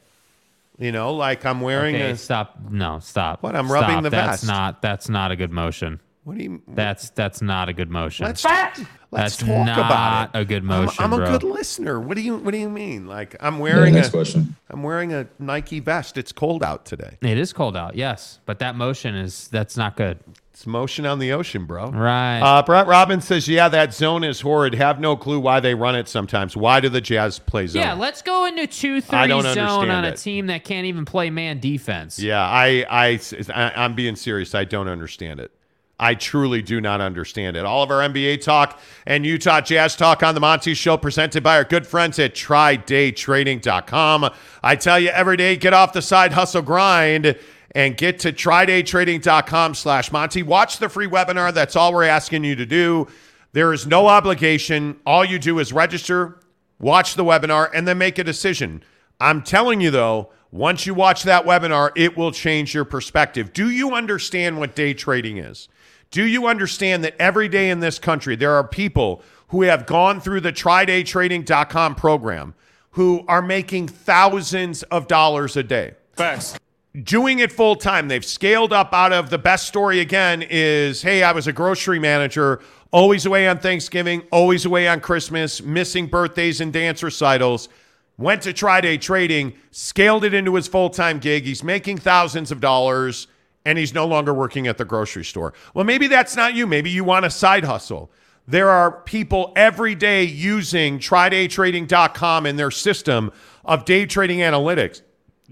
You 0.78 0.92
know, 0.92 1.14
like 1.14 1.46
I'm 1.46 1.62
wearing 1.62 1.96
Okay, 1.96 2.12
a. 2.12 2.18
stop. 2.18 2.58
No, 2.70 3.00
stop. 3.00 3.42
What? 3.42 3.56
I'm 3.56 3.72
rubbing 3.72 3.92
Stop. 3.92 4.04
the 4.04 4.10
that's 4.10 4.42
vest. 4.42 4.48
not 4.48 4.82
that's 4.82 5.08
not 5.08 5.32
a 5.32 5.36
good 5.36 5.52
motion. 5.52 6.02
What 6.26 6.38
do 6.38 6.44
you? 6.44 6.62
That's 6.68 7.10
that's 7.12 7.42
not 7.42 7.70
a 7.70 7.74
good 7.74 7.90
motion. 7.90 8.26
Let's 8.26 8.44
let's 8.44 8.82
That's 9.12 9.38
talk 9.38 9.48
not 9.66 9.78
about 9.78 10.36
it. 10.36 10.40
a 10.42 10.46
good 10.46 10.64
I'm- 10.64 10.66
motion, 10.66 11.04
I'm, 11.04 11.14
a 11.14 11.18
bro. 11.18 11.32
good 11.32 11.44
listener. 11.44 12.00
What 12.00 12.16
do 12.18 12.22
you 12.24 12.38
What 12.38 12.52
do 12.52 12.58
you 12.58 12.70
mean? 12.70 13.08
Like 13.08 13.36
I'm 13.40 13.56
Yeah, 13.58 13.62
wearing 13.62 13.94
next 13.94 14.08
a 14.08 14.12
question. 14.12 14.56
I'm 14.70 14.84
wearing 14.84 15.14
a 15.14 15.28
Nike 15.40 15.80
vest. 15.80 16.18
It's 16.18 16.32
cold 16.32 16.64
out 16.64 16.86
today. 16.86 17.18
It 17.22 17.38
is 17.38 17.54
cold 17.54 17.78
out, 17.78 17.96
yes, 17.96 18.40
but 18.46 18.60
that 18.60 18.76
motion 18.76 19.16
is 19.16 19.48
that's 19.50 19.78
not 19.78 19.96
good. 19.96 20.18
It's 20.54 20.68
motion 20.68 21.08
on 21.08 21.18
the 21.18 21.32
ocean, 21.32 21.66
bro. 21.66 21.90
Right. 21.90 22.38
Uh, 22.38 22.62
Brett 22.62 22.86
Robbins 22.86 23.26
says, 23.26 23.48
"Yeah, 23.48 23.70
that 23.70 23.92
zone 23.92 24.24
is 24.24 24.42
horrid. 24.42 24.76
Have 24.76 25.00
no 25.00 25.16
clue 25.18 25.40
why 25.40 25.60
they 25.60 25.74
run 25.74 25.96
it 25.96 26.08
sometimes. 26.08 26.56
Why 26.56 26.80
do 26.80 26.90
the 26.90 27.02
Jazz 27.02 27.40
play 27.40 27.66
zone? 27.66 27.82
yeah, 27.82 27.94
let's 27.94 28.22
go 28.22 28.46
into 28.46 28.68
two 28.68 29.02
I 29.10 29.26
don't 29.26 29.42
zone 29.42 29.58
understand 29.58 29.92
on 29.92 30.06
a 30.06 30.10
it. 30.10 30.18
team 30.18 30.46
that 30.48 30.64
can't 30.64 30.86
even 30.86 31.06
play 31.06 31.32
man 31.32 31.60
defense. 31.60 32.20
Yeah, 32.20 32.40
I, 32.40 32.86
I, 32.88 33.20
I, 33.52 33.84
am 33.84 33.96
being 33.96 34.16
serious. 34.16 34.54
I 34.54 34.64
don't 34.64 34.88
understand 34.88 35.40
it. 35.40 35.52
I 36.00 36.14
truly 36.14 36.62
do 36.62 36.80
not 36.80 37.02
understand 37.02 37.58
it. 37.58 37.66
All 37.66 37.82
of 37.82 37.90
our 37.90 38.02
NBA 38.08 38.42
talk 38.44 38.80
and 39.08 39.26
Utah 39.26 39.62
Jazz 39.62 39.96
talk 39.96 40.22
on 40.22 40.36
the 40.36 40.42
Monty 40.42 40.76
Show, 40.76 40.98
presented 40.98 41.42
by 41.42 41.58
our 41.58 41.64
good 41.64 41.88
friends 41.88 42.20
at 42.20 42.36
TryDayTrading.com. 42.36 44.30
I 44.62 44.76
tell 44.76 45.00
you 45.00 45.10
every 45.10 45.38
day, 45.38 45.56
get 45.56 45.74
off 45.74 45.94
the 45.94 46.02
side 46.04 46.34
hustle 46.34 46.62
grind 46.62 47.38
and 47.76 47.98
get 47.98 48.20
to 48.20 48.32
TryDayTrading.com 48.32 49.76
slash 49.76 50.12
Monty. 50.12 50.44
Watch 50.44 50.78
the 50.78 50.90
free 50.90 51.08
webinar. 51.08 51.54
That's 51.54 51.76
all 51.76 51.94
we're 51.94 52.04
asking 52.04 52.44
you 52.44 52.56
to 52.56 52.66
do. 52.66 53.08
There 53.54 53.74
is 53.74 53.86
no 53.88 54.08
obligation. 54.08 55.00
All 55.06 55.24
you 55.24 55.40
do 55.40 55.60
is 55.60 55.74
register, 55.74 56.40
watch 56.80 57.16
the 57.16 57.24
webinar, 57.24 57.70
and 57.74 57.88
then 57.88 57.98
make 57.98 58.18
a 58.18 58.24
decision. 58.24 58.84
I'm 59.20 59.42
telling 59.42 59.80
you, 59.80 59.92
though, 59.92 60.32
once 60.52 60.86
you 60.86 60.94
watch 60.94 61.24
that 61.24 61.46
webinar, 61.46 61.92
it 61.96 62.18
will 62.18 62.32
change 62.32 62.74
your 62.74 62.86
perspective. 62.86 63.54
Do 63.54 63.70
you 63.70 63.94
understand 63.96 64.60
what 64.60 64.76
day 64.76 64.94
trading 64.94 65.38
is? 65.38 65.68
Do 66.12 66.28
you 66.28 66.46
understand 66.46 67.04
that 67.04 67.16
every 67.20 67.48
day 67.48 67.72
in 67.72 67.80
this 67.80 67.98
country, 67.98 68.36
there 68.36 68.54
are 68.54 68.68
people 68.68 69.24
who 69.48 69.64
have 69.64 69.88
gone 69.88 70.22
through 70.22 70.42
the 70.42 70.54
trydaytrading.com 70.54 71.96
program 71.96 72.54
who 72.92 73.26
are 73.28 73.42
making 73.42 73.88
thousands 73.88 74.84
of 74.84 75.08
dollars 75.08 75.58
a 75.58 75.64
day? 75.64 75.96
Facts. 76.14 76.56
Doing 77.02 77.40
it 77.40 77.52
full 77.52 77.76
time. 77.76 78.08
They've 78.08 78.24
scaled 78.24 78.72
up 78.72 78.94
out 78.94 79.14
of 79.14 79.30
the 79.30 79.38
best 79.38 79.68
story 79.68 80.00
again 80.00 80.44
is 80.48 81.02
hey, 81.02 81.24
I 81.24 81.32
was 81.32 81.48
a 81.48 81.54
grocery 81.54 82.00
manager, 82.00 82.62
always 82.92 83.26
away 83.26 83.48
on 83.48 83.58
Thanksgiving, 83.58 84.22
always 84.32 84.66
away 84.66 84.88
on 84.88 85.00
Christmas, 85.00 85.62
missing 85.62 86.08
birthdays 86.08 86.62
and 86.62 86.72
dance 86.72 87.02
recitals. 87.02 87.70
Went 88.18 88.44
to 88.44 88.54
Try 88.54 88.80
Day 88.80 88.98
Trading, 89.00 89.54
scaled 89.72 90.24
it 90.24 90.36
into 90.36 90.54
his 90.54 90.68
full 90.68 90.92
time 90.92 91.18
gig. 91.18 91.46
He's 91.46 91.64
making 91.64 91.98
thousands 91.98 92.52
of 92.52 92.60
dollars 92.60 93.28
and 93.66 93.78
he's 93.78 93.94
no 93.94 94.06
longer 94.06 94.34
working 94.34 94.68
at 94.68 94.78
the 94.78 94.86
grocery 94.86 95.26
store. 95.26 95.54
Well, 95.74 95.86
maybe 95.86 96.08
that's 96.08 96.36
not 96.36 96.54
you. 96.54 96.68
Maybe 96.68 96.92
you 96.92 97.04
want 97.04 97.26
a 97.26 97.30
side 97.32 97.64
hustle. 97.64 98.12
There 98.46 98.70
are 98.70 98.92
people 98.92 99.54
every 99.56 99.96
day 99.96 100.26
using 100.26 101.00
trydaytrading.com 101.00 102.46
in 102.46 102.58
their 102.58 102.72
system 102.72 103.32
of 103.64 103.86
day 103.86 104.06
trading 104.06 104.40
analytics 104.40 105.02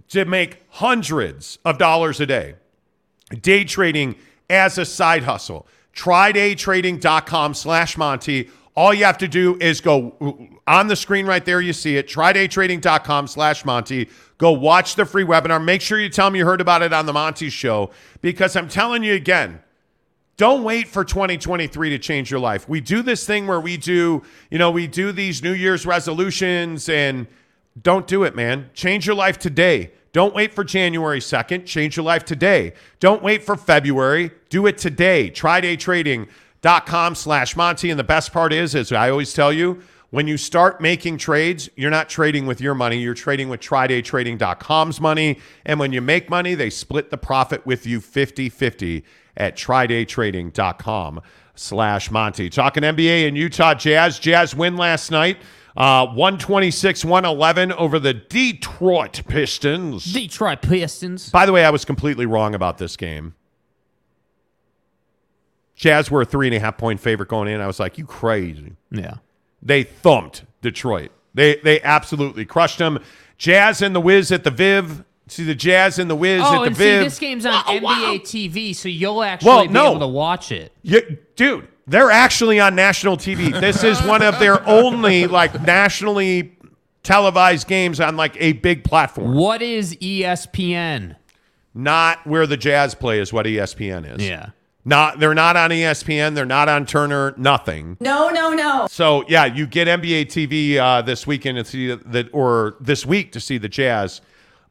to 0.09 0.25
make 0.25 0.63
hundreds 0.69 1.59
of 1.65 1.77
dollars 1.77 2.19
a 2.19 2.25
day. 2.25 2.55
Day 3.41 3.63
trading 3.63 4.15
as 4.49 4.77
a 4.77 4.85
side 4.85 5.23
hustle. 5.23 5.67
TryDayTrading.com 5.95 7.53
slash 7.53 7.97
Monty. 7.97 8.49
All 8.75 8.93
you 8.93 9.03
have 9.03 9.17
to 9.17 9.27
do 9.27 9.57
is 9.59 9.81
go 9.81 10.49
on 10.67 10.87
the 10.87 10.95
screen 10.95 11.25
right 11.25 11.43
there. 11.43 11.59
You 11.59 11.73
see 11.73 11.97
it. 11.97 12.07
TryDayTrading.com 12.07 13.27
slash 13.27 13.65
Monty. 13.65 14.09
Go 14.37 14.51
watch 14.51 14.95
the 14.95 15.05
free 15.05 15.25
webinar. 15.25 15.63
Make 15.63 15.81
sure 15.81 15.99
you 15.99 16.09
tell 16.09 16.29
me 16.29 16.39
you 16.39 16.45
heard 16.45 16.61
about 16.61 16.81
it 16.81 16.93
on 16.93 17.05
the 17.05 17.13
Monty 17.13 17.49
Show 17.49 17.91
because 18.21 18.55
I'm 18.55 18.67
telling 18.67 19.03
you 19.03 19.13
again, 19.13 19.61
don't 20.37 20.63
wait 20.63 20.87
for 20.87 21.03
2023 21.03 21.91
to 21.91 21.99
change 21.99 22.31
your 22.31 22.39
life. 22.39 22.67
We 22.67 22.81
do 22.81 23.03
this 23.03 23.27
thing 23.27 23.45
where 23.45 23.59
we 23.59 23.77
do, 23.77 24.23
you 24.49 24.57
know, 24.57 24.71
we 24.71 24.87
do 24.87 25.11
these 25.11 25.43
New 25.43 25.53
Year's 25.53 25.85
resolutions 25.85 26.89
and 26.89 27.27
don't 27.79 28.07
do 28.07 28.23
it, 28.23 28.35
man. 28.35 28.69
Change 28.73 29.05
your 29.05 29.15
life 29.15 29.37
today. 29.37 29.91
Don't 30.13 30.35
wait 30.35 30.53
for 30.53 30.63
January 30.63 31.19
2nd. 31.19 31.65
Change 31.65 31.95
your 31.95 32.05
life 32.05 32.25
today. 32.25 32.73
Don't 32.99 33.23
wait 33.23 33.43
for 33.43 33.55
February. 33.55 34.31
Do 34.49 34.65
it 34.65 34.77
today. 34.77 35.31
TryDayTrading.com 35.31 37.15
slash 37.15 37.55
Monty. 37.55 37.89
And 37.89 37.99
the 37.99 38.03
best 38.03 38.33
part 38.33 38.51
is, 38.51 38.75
as 38.75 38.91
I 38.91 39.09
always 39.09 39.33
tell 39.33 39.53
you, 39.53 39.81
when 40.09 40.27
you 40.27 40.35
start 40.35 40.81
making 40.81 41.17
trades, 41.17 41.69
you're 41.77 41.89
not 41.89 42.09
trading 42.09 42.45
with 42.45 42.59
your 42.59 42.75
money. 42.75 42.97
You're 42.97 43.13
trading 43.13 43.47
with 43.47 43.61
TryDayTrading.com's 43.61 44.99
money. 44.99 45.39
And 45.65 45.79
when 45.79 45.93
you 45.93 46.01
make 46.01 46.29
money, 46.29 46.53
they 46.53 46.69
split 46.69 47.09
the 47.09 47.17
profit 47.17 47.65
with 47.65 47.85
you 47.85 48.01
50-50 48.01 49.03
at 49.37 49.55
TryDayTrading.com 49.55 51.21
slash 51.55 52.11
Monty. 52.11 52.49
Talking 52.49 52.83
NBA 52.83 53.29
and 53.29 53.37
Utah 53.37 53.73
Jazz. 53.73 54.19
Jazz 54.19 54.53
win 54.53 54.75
last 54.75 55.11
night. 55.11 55.37
Uh, 55.77 56.07
126-111 56.07 57.71
over 57.73 57.97
the 57.99 58.13
Detroit 58.13 59.21
Pistons. 59.27 60.03
Detroit 60.11 60.61
Pistons. 60.61 61.29
By 61.29 61.45
the 61.45 61.53
way, 61.53 61.63
I 61.63 61.69
was 61.69 61.85
completely 61.85 62.25
wrong 62.25 62.53
about 62.55 62.77
this 62.77 62.97
game. 62.97 63.35
Jazz 65.75 66.11
were 66.11 66.21
a 66.21 66.25
three 66.25 66.47
and 66.47 66.55
a 66.55 66.59
half 66.59 66.77
point 66.77 66.99
favorite 66.99 67.29
going 67.29 67.47
in. 67.47 67.59
I 67.61 67.67
was 67.67 67.79
like, 67.79 67.97
you 67.97 68.05
crazy. 68.05 68.73
Yeah. 68.91 69.15
They 69.61 69.83
thumped 69.83 70.43
Detroit. 70.61 71.11
They 71.33 71.55
they 71.63 71.81
absolutely 71.81 72.45
crushed 72.45 72.77
them. 72.77 72.99
Jazz 73.37 73.81
and 73.81 73.95
the 73.95 74.01
Wiz 74.01 74.31
at 74.31 74.43
the 74.43 74.51
Viv 74.51 75.03
See 75.27 75.45
the 75.45 75.55
Jazz 75.55 75.97
and 75.97 76.09
the 76.09 76.15
Wiz 76.15 76.41
Oh, 76.43 76.55
at 76.55 76.59
the 76.59 76.63
and 76.65 76.75
see, 76.77 76.83
Viv. 76.83 77.03
this 77.05 77.17
game's 77.19 77.45
on 77.45 77.53
Wow, 77.53 77.63
NBA 77.67 77.81
wow. 77.83 78.13
TV, 78.17 78.75
so 78.75 78.89
you'll 78.89 79.23
actually 79.23 79.47
Well, 79.47 79.61
be 79.67 79.69
no. 79.73 79.91
able 79.91 79.99
to 80.01 80.07
watch 80.07 80.51
it. 80.51 80.73
Yeah, 80.81 80.99
dude, 81.37 81.69
they're 81.91 82.11
actually 82.11 82.59
on 82.59 82.73
national 82.75 83.17
TV. 83.17 83.51
This 83.59 83.83
is 83.83 84.01
one 84.03 84.21
of 84.21 84.39
their 84.39 84.65
only 84.67 85.27
like 85.27 85.61
nationally 85.61 86.57
televised 87.03 87.67
games 87.67 87.99
on 87.99 88.15
like 88.15 88.35
a 88.39 88.53
big 88.53 88.83
platform. 88.83 89.35
What 89.35 89.61
is 89.61 89.95
ESPN? 89.97 91.17
Not 91.73 92.25
where 92.25 92.47
the 92.47 92.57
Jazz 92.57 92.95
play 92.95 93.19
is 93.19 93.31
what 93.31 93.45
ESPN 93.45 94.15
is. 94.15 94.25
Yeah. 94.25 94.49
Not 94.83 95.19
they're 95.19 95.35
not 95.35 95.55
on 95.55 95.69
ESPN. 95.69 96.33
They're 96.33 96.45
not 96.45 96.67
on 96.67 96.85
Turner. 96.85 97.35
Nothing. 97.37 97.97
No, 97.99 98.29
no, 98.29 98.51
no. 98.53 98.87
So 98.89 99.23
yeah, 99.27 99.45
you 99.45 99.67
get 99.67 99.87
NBA 99.87 100.25
TV 100.25 100.77
uh, 100.77 101.01
this 101.03 101.27
weekend 101.27 101.57
to 101.57 101.65
see 101.65 101.93
the 101.93 102.29
or 102.33 102.77
this 102.79 103.05
week 103.05 103.31
to 103.33 103.39
see 103.39 103.57
the 103.59 103.69
Jazz 103.69 104.21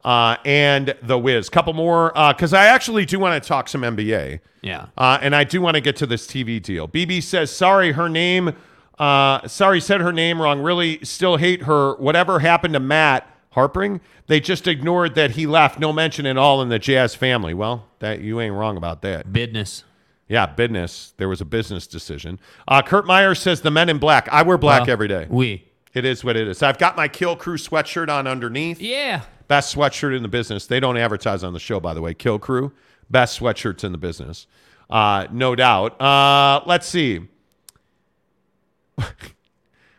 uh, 0.03 0.37
and 0.45 0.95
the 1.03 1.17
Wiz. 1.17 1.49
Couple 1.49 1.73
more 1.73 2.11
because 2.29 2.53
I 2.53 2.65
actually 2.67 3.05
do 3.05 3.19
want 3.19 3.41
to 3.41 3.47
talk 3.47 3.67
some 3.67 3.81
NBA. 3.81 4.39
Yeah. 4.61 4.87
Uh, 4.97 5.17
and 5.21 5.35
I 5.35 5.43
do 5.43 5.61
want 5.61 5.75
to 5.75 5.81
get 5.81 5.95
to 5.97 6.05
this 6.05 6.27
TV 6.27 6.61
deal. 6.61 6.87
BB 6.87 7.23
says, 7.23 7.51
sorry, 7.55 7.93
her 7.93 8.09
name, 8.09 8.55
uh, 8.99 9.47
sorry, 9.47 9.81
said 9.81 10.01
her 10.01 10.13
name 10.13 10.41
wrong. 10.41 10.61
Really 10.61 11.03
still 11.03 11.37
hate 11.37 11.63
her. 11.63 11.95
Whatever 11.95 12.39
happened 12.39 12.73
to 12.75 12.79
Matt 12.79 13.27
Harpring, 13.51 14.01
they 14.27 14.39
just 14.39 14.67
ignored 14.67 15.15
that 15.15 15.31
he 15.31 15.47
left. 15.47 15.79
No 15.79 15.91
mention 15.91 16.25
at 16.25 16.37
all 16.37 16.61
in 16.61 16.69
the 16.69 16.79
Jazz 16.79 17.15
family. 17.15 17.53
Well, 17.53 17.87
that 17.99 18.21
you 18.21 18.39
ain't 18.39 18.53
wrong 18.53 18.77
about 18.77 19.01
that. 19.01 19.33
Business. 19.33 19.83
Yeah, 20.27 20.45
business. 20.45 21.13
There 21.17 21.27
was 21.27 21.41
a 21.41 21.45
business 21.45 21.87
decision. 21.87 22.39
Uh, 22.65 22.81
Kurt 22.81 23.05
Meyer 23.05 23.35
says, 23.35 23.61
the 23.61 23.71
men 23.71 23.89
in 23.89 23.97
black. 23.97 24.29
I 24.31 24.43
wear 24.43 24.57
black 24.57 24.83
Well, 24.83 24.91
every 24.91 25.09
day. 25.09 25.27
We. 25.29 25.65
It 25.93 26.05
is 26.05 26.23
what 26.23 26.37
it 26.37 26.47
is. 26.47 26.63
I've 26.63 26.77
got 26.77 26.95
my 26.95 27.09
Kill 27.09 27.35
Crew 27.35 27.57
sweatshirt 27.57 28.07
on 28.09 28.27
underneath. 28.27 28.79
Yeah. 28.79 29.23
Best 29.51 29.75
sweatshirt 29.75 30.15
in 30.15 30.23
the 30.23 30.29
business. 30.29 30.65
They 30.65 30.79
don't 30.79 30.95
advertise 30.95 31.43
on 31.43 31.51
the 31.51 31.59
show, 31.59 31.81
by 31.81 31.93
the 31.93 31.99
way. 31.99 32.13
Kill 32.13 32.39
Crew, 32.39 32.71
best 33.09 33.37
sweatshirts 33.37 33.83
in 33.83 33.91
the 33.91 33.97
business, 33.97 34.47
uh, 34.89 35.27
no 35.29 35.55
doubt. 35.55 36.01
Uh, 36.01 36.61
let's 36.65 36.87
see. 36.87 37.27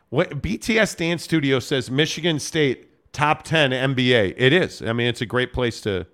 what 0.09 0.41
BTS 0.43 0.97
Dance 0.97 1.23
Studio 1.23 1.59
says 1.59 1.91
Michigan 1.91 2.39
State 2.39 2.89
top 3.13 3.43
ten 3.43 3.73
MBA. 3.73 4.33
It 4.39 4.55
is. 4.55 4.81
I 4.81 4.95
mean, 4.95 5.07
it's 5.09 5.21
a 5.21 5.27
great 5.27 5.53
place 5.53 5.83
to, 5.83 6.07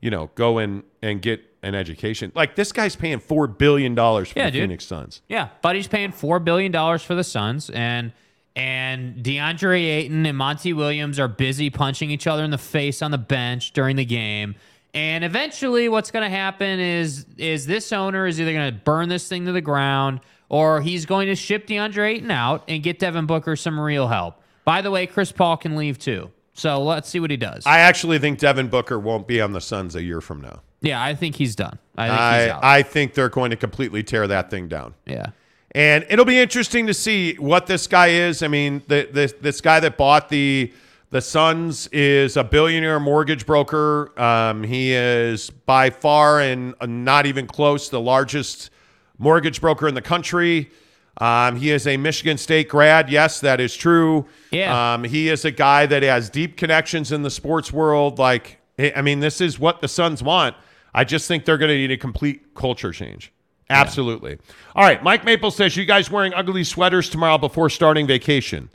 you 0.00 0.10
know, 0.10 0.32
go 0.34 0.58
in 0.58 0.82
and 1.00 1.22
get 1.22 1.42
an 1.62 1.76
education. 1.76 2.32
Like 2.34 2.56
this 2.56 2.72
guy's 2.72 2.96
paying 2.96 3.20
four 3.20 3.46
billion 3.46 3.94
dollars 3.94 4.30
for 4.30 4.40
Yeah, 4.40 4.46
the 4.46 4.50
dude. 4.50 4.62
Phoenix 4.62 4.84
Suns. 4.84 5.22
Yeah, 5.28 5.50
Buddy's 5.62 5.86
paying 5.86 6.10
four 6.10 6.40
billion 6.40 6.72
dollars 6.72 7.04
for 7.04 7.14
the 7.14 7.22
Suns, 7.22 7.70
and 7.70 8.12
and 8.56 9.22
DeAndre 9.22 9.80
Ayton 9.84 10.26
and 10.26 10.36
Monty 10.36 10.72
Williams 10.72 11.18
are 11.18 11.28
busy 11.28 11.70
punching 11.70 12.10
each 12.10 12.26
other 12.26 12.44
in 12.44 12.50
the 12.50 12.58
face 12.58 13.02
on 13.02 13.10
the 13.10 13.18
bench 13.18 13.72
during 13.72 13.96
the 13.96 14.04
game. 14.04 14.54
And 14.92 15.22
eventually, 15.24 15.88
what's 15.88 16.10
going 16.10 16.24
to 16.28 16.36
happen 16.36 16.80
is 16.80 17.24
is 17.36 17.66
this 17.66 17.92
owner 17.92 18.26
is 18.26 18.40
either 18.40 18.52
going 18.52 18.72
to 18.74 18.80
burn 18.80 19.08
this 19.08 19.28
thing 19.28 19.46
to 19.46 19.52
the 19.52 19.60
ground, 19.60 20.20
or 20.48 20.80
he's 20.80 21.06
going 21.06 21.28
to 21.28 21.36
ship 21.36 21.66
DeAndre 21.68 22.16
Ayton 22.16 22.30
out 22.30 22.64
and 22.66 22.82
get 22.82 22.98
Devin 22.98 23.26
Booker 23.26 23.54
some 23.54 23.78
real 23.78 24.08
help. 24.08 24.42
By 24.64 24.82
the 24.82 24.90
way, 24.90 25.06
Chris 25.06 25.30
Paul 25.30 25.56
can 25.56 25.76
leave 25.76 25.98
too. 25.98 26.30
So 26.54 26.82
let's 26.82 27.08
see 27.08 27.20
what 27.20 27.30
he 27.30 27.36
does. 27.36 27.64
I 27.66 27.78
actually 27.78 28.18
think 28.18 28.40
Devin 28.40 28.68
Booker 28.68 28.98
won't 28.98 29.28
be 29.28 29.40
on 29.40 29.52
the 29.52 29.60
Suns 29.60 29.94
a 29.94 30.02
year 30.02 30.20
from 30.20 30.40
now. 30.40 30.60
yeah, 30.80 31.02
I 31.02 31.14
think 31.14 31.36
he's 31.36 31.54
done. 31.54 31.78
I 31.96 32.08
think 32.08 32.18
he's 32.18 32.50
out. 32.54 32.64
I, 32.64 32.78
I 32.78 32.82
think 32.82 33.14
they're 33.14 33.28
going 33.28 33.50
to 33.50 33.56
completely 33.56 34.02
tear 34.02 34.26
that 34.26 34.50
thing 34.50 34.66
down. 34.68 34.94
yeah. 35.06 35.26
And 35.72 36.04
it'll 36.08 36.24
be 36.24 36.38
interesting 36.38 36.86
to 36.88 36.94
see 36.94 37.34
what 37.34 37.66
this 37.66 37.86
guy 37.86 38.08
is. 38.08 38.42
I 38.42 38.48
mean, 38.48 38.82
the, 38.88 39.08
this 39.12 39.32
this 39.40 39.60
guy 39.60 39.80
that 39.80 39.96
bought 39.96 40.28
the 40.28 40.72
the 41.10 41.20
Suns 41.20 41.86
is 41.88 42.36
a 42.36 42.44
billionaire 42.44 43.00
mortgage 43.00 43.46
broker. 43.46 44.12
Um, 44.20 44.62
he 44.62 44.92
is 44.92 45.50
by 45.50 45.90
far 45.90 46.40
and 46.40 46.74
not 46.80 47.26
even 47.26 47.46
close 47.46 47.88
the 47.88 48.00
largest 48.00 48.70
mortgage 49.18 49.60
broker 49.60 49.86
in 49.88 49.94
the 49.94 50.02
country. 50.02 50.70
Um, 51.18 51.56
he 51.56 51.70
is 51.70 51.86
a 51.86 51.96
Michigan 51.96 52.38
State 52.38 52.68
grad. 52.68 53.10
Yes, 53.10 53.40
that 53.40 53.60
is 53.60 53.76
true. 53.76 54.26
Yeah. 54.50 54.94
Um, 54.94 55.04
he 55.04 55.28
is 55.28 55.44
a 55.44 55.50
guy 55.50 55.86
that 55.86 56.02
has 56.02 56.30
deep 56.30 56.56
connections 56.56 57.12
in 57.12 57.22
the 57.22 57.30
sports 57.30 57.72
world. 57.72 58.18
Like, 58.18 58.58
I 58.78 59.02
mean, 59.02 59.20
this 59.20 59.40
is 59.40 59.58
what 59.58 59.80
the 59.80 59.88
Suns 59.88 60.22
want. 60.22 60.56
I 60.94 61.04
just 61.04 61.28
think 61.28 61.44
they're 61.44 61.58
going 61.58 61.68
to 61.70 61.76
need 61.76 61.90
a 61.90 61.96
complete 61.96 62.54
culture 62.54 62.92
change. 62.92 63.32
Absolutely. 63.70 64.38
All 64.74 64.84
right. 64.84 65.02
Mike 65.02 65.24
Maple 65.24 65.50
says, 65.50 65.76
You 65.76 65.84
guys 65.84 66.10
wearing 66.10 66.34
ugly 66.34 66.64
sweaters 66.64 67.08
tomorrow 67.08 67.38
before 67.38 67.70
starting 67.70 68.06
vacation? 68.06 68.68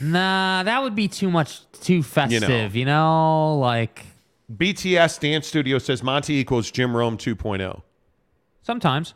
Nah, 0.00 0.62
that 0.62 0.82
would 0.82 0.94
be 0.94 1.08
too 1.08 1.30
much, 1.30 1.60
too 1.72 2.02
festive. 2.02 2.74
You 2.74 2.86
know, 2.86 3.58
like 3.58 4.06
BTS 4.54 5.20
Dance 5.20 5.46
Studio 5.46 5.78
says 5.78 6.02
Monty 6.02 6.34
equals 6.36 6.70
Jim 6.70 6.96
Rome 6.96 7.16
2.0. 7.18 7.82
sometimes. 8.62 9.14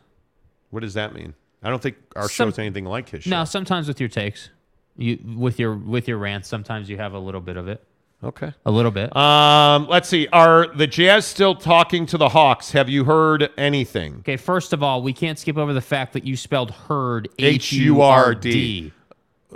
What 0.69 0.81
does 0.81 0.93
that 0.95 1.13
mean? 1.13 1.33
I 1.63 1.69
don't 1.69 1.81
think 1.81 1.95
our 2.15 2.29
Some- 2.29 2.49
show's 2.49 2.59
anything 2.59 2.85
like 2.85 3.09
his 3.09 3.23
show. 3.23 3.29
No, 3.31 3.45
sometimes 3.45 3.87
with 3.87 3.99
your 3.99 4.09
takes, 4.09 4.49
you 4.97 5.17
with 5.37 5.57
your 5.59 5.73
with 5.75 6.07
your 6.07 6.17
rants, 6.17 6.47
sometimes 6.47 6.89
you 6.89 6.97
have 6.97 7.13
a 7.13 7.19
little 7.19 7.41
bit 7.41 7.57
of 7.57 7.67
it. 7.67 7.83
Okay. 8.23 8.53
A 8.65 8.71
little 8.71 8.91
bit. 8.91 9.15
Um, 9.15 9.87
let's 9.87 10.09
see. 10.09 10.27
Are 10.33 10.67
the 10.75 10.87
Jazz 10.87 11.25
still 11.25 11.53
talking 11.53 12.05
to 12.07 12.17
the 12.17 12.29
Hawks? 12.29 12.71
Have 12.71 12.89
you 12.89 13.03
heard 13.03 13.49
anything? 13.57 14.15
okay, 14.19 14.37
first 14.37 14.73
of 14.73 14.81
all, 14.81 15.03
we 15.03 15.13
can't 15.13 15.37
skip 15.37 15.57
over 15.57 15.73
the 15.73 15.81
fact 15.81 16.13
that 16.13 16.23
you 16.25 16.35
spelled 16.35 16.71
herd 16.71 17.29
H 17.37 17.71
U 17.73 18.01
R 18.01 18.33
D. 18.33 18.91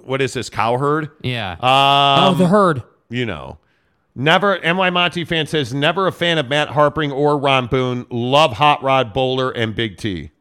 What 0.04 0.22
is 0.22 0.34
this, 0.34 0.50
cowherd? 0.50 1.10
Yeah. 1.24 1.54
Um, 1.54 1.60
oh, 1.62 2.36
the 2.38 2.48
herd. 2.48 2.84
you 3.10 3.26
know. 3.26 3.58
Never, 4.15 4.60
NY 4.60 4.89
Monty 4.89 5.24
fan 5.24 5.48
says, 5.48 5.74
never 5.74 6.06
a 6.08 6.12
fan 6.12 6.38
of 6.38 6.48
Matt 6.50 6.69
Harpring 6.69 7.12
or 7.12 7.38
Ron 7.38 7.67
Boone. 7.67 8.06
Love 8.10 8.54
Hot 8.54 8.84
Rod 8.84 9.13
Bowler 9.13 9.52
and 9.52 9.74
Big 9.74 9.98
T. 9.98 10.32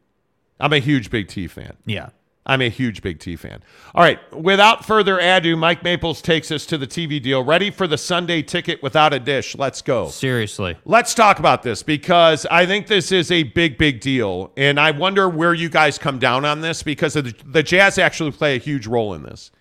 I'm 0.59 0.73
a 0.73 0.79
huge 0.79 1.09
Big 1.09 1.29
T 1.29 1.47
fan. 1.47 1.77
Yeah. 1.85 2.09
I'm 2.49 2.61
a 2.61 2.69
huge 2.69 3.03
Big 3.03 3.19
T 3.19 3.35
fan. 3.35 3.61
All 3.93 4.03
right, 4.03 4.19
without 4.35 4.83
further 4.83 5.19
ado, 5.19 5.55
Mike 5.55 5.83
Maples 5.83 6.19
takes 6.19 6.49
us 6.49 6.65
to 6.65 6.79
the 6.79 6.87
TV 6.87 7.21
deal. 7.21 7.43
Ready 7.43 7.69
for 7.69 7.85
the 7.85 7.97
Sunday 7.97 8.41
ticket 8.41 8.81
without 8.81 9.13
a 9.13 9.19
dish? 9.19 9.55
Let's 9.55 9.83
go. 9.83 10.07
Seriously. 10.07 10.75
Let's 10.83 11.13
talk 11.13 11.37
about 11.37 11.61
this 11.61 11.83
because 11.83 12.47
I 12.47 12.65
think 12.65 12.87
this 12.87 13.11
is 13.11 13.31
a 13.31 13.43
big, 13.43 13.77
big 13.77 14.01
deal. 14.01 14.51
And 14.57 14.79
I 14.79 14.89
wonder 14.89 15.29
where 15.29 15.53
you 15.53 15.69
guys 15.69 15.99
come 15.99 16.17
down 16.17 16.43
on 16.43 16.61
this 16.61 16.81
because 16.81 17.15
of 17.15 17.25
the, 17.25 17.35
the 17.45 17.61
Jazz 17.61 17.99
actually 17.99 18.31
play 18.31 18.55
a 18.55 18.59
huge 18.59 18.87
role 18.87 19.13
in 19.13 19.21
this. 19.21 19.51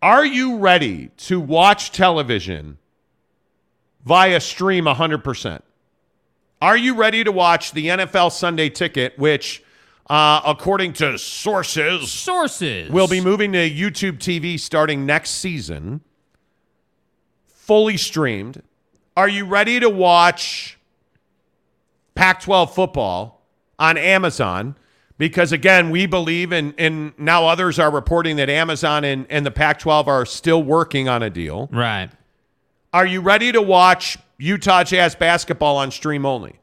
Are 0.00 0.24
you 0.24 0.58
ready 0.58 1.08
to 1.16 1.40
watch 1.40 1.90
television 1.90 2.78
via 4.04 4.38
stream 4.38 4.84
100%? 4.84 5.60
Are 6.60 6.76
you 6.76 6.94
ready 6.94 7.24
to 7.24 7.32
watch 7.32 7.72
the 7.72 7.86
NFL 7.86 8.30
Sunday 8.30 8.68
ticket, 8.68 9.18
which, 9.18 9.64
uh, 10.08 10.40
according 10.44 10.92
to 10.94 11.18
sources, 11.18 12.10
Sources. 12.10 12.90
will 12.90 13.08
be 13.08 13.20
moving 13.20 13.52
to 13.52 13.70
YouTube 13.70 14.18
TV 14.18 14.58
starting 14.58 15.06
next 15.06 15.30
season, 15.30 16.00
fully 17.46 17.96
streamed. 17.96 18.62
Are 19.16 19.28
you 19.28 19.44
ready 19.44 19.78
to 19.80 19.88
watch 19.88 20.78
Pac 22.14 22.40
12 22.42 22.74
football 22.74 23.42
on 23.78 23.96
Amazon? 23.96 24.76
Because 25.18 25.52
again, 25.52 25.90
we 25.90 26.06
believe, 26.06 26.50
and, 26.52 26.74
and 26.78 27.12
now 27.18 27.46
others 27.46 27.78
are 27.78 27.90
reporting 27.90 28.36
that 28.36 28.50
Amazon 28.50 29.04
and, 29.04 29.26
and 29.30 29.46
the 29.46 29.50
Pac 29.50 29.78
12 29.78 30.08
are 30.08 30.26
still 30.26 30.62
working 30.62 31.08
on 31.08 31.22
a 31.22 31.30
deal. 31.30 31.68
Right. 31.70 32.10
Are 32.92 33.06
you 33.06 33.20
ready 33.20 33.52
to 33.52 33.62
watch 33.62 34.18
Utah 34.38 34.82
Jazz 34.82 35.14
basketball 35.14 35.76
on 35.76 35.90
stream 35.90 36.26
only? 36.26 36.58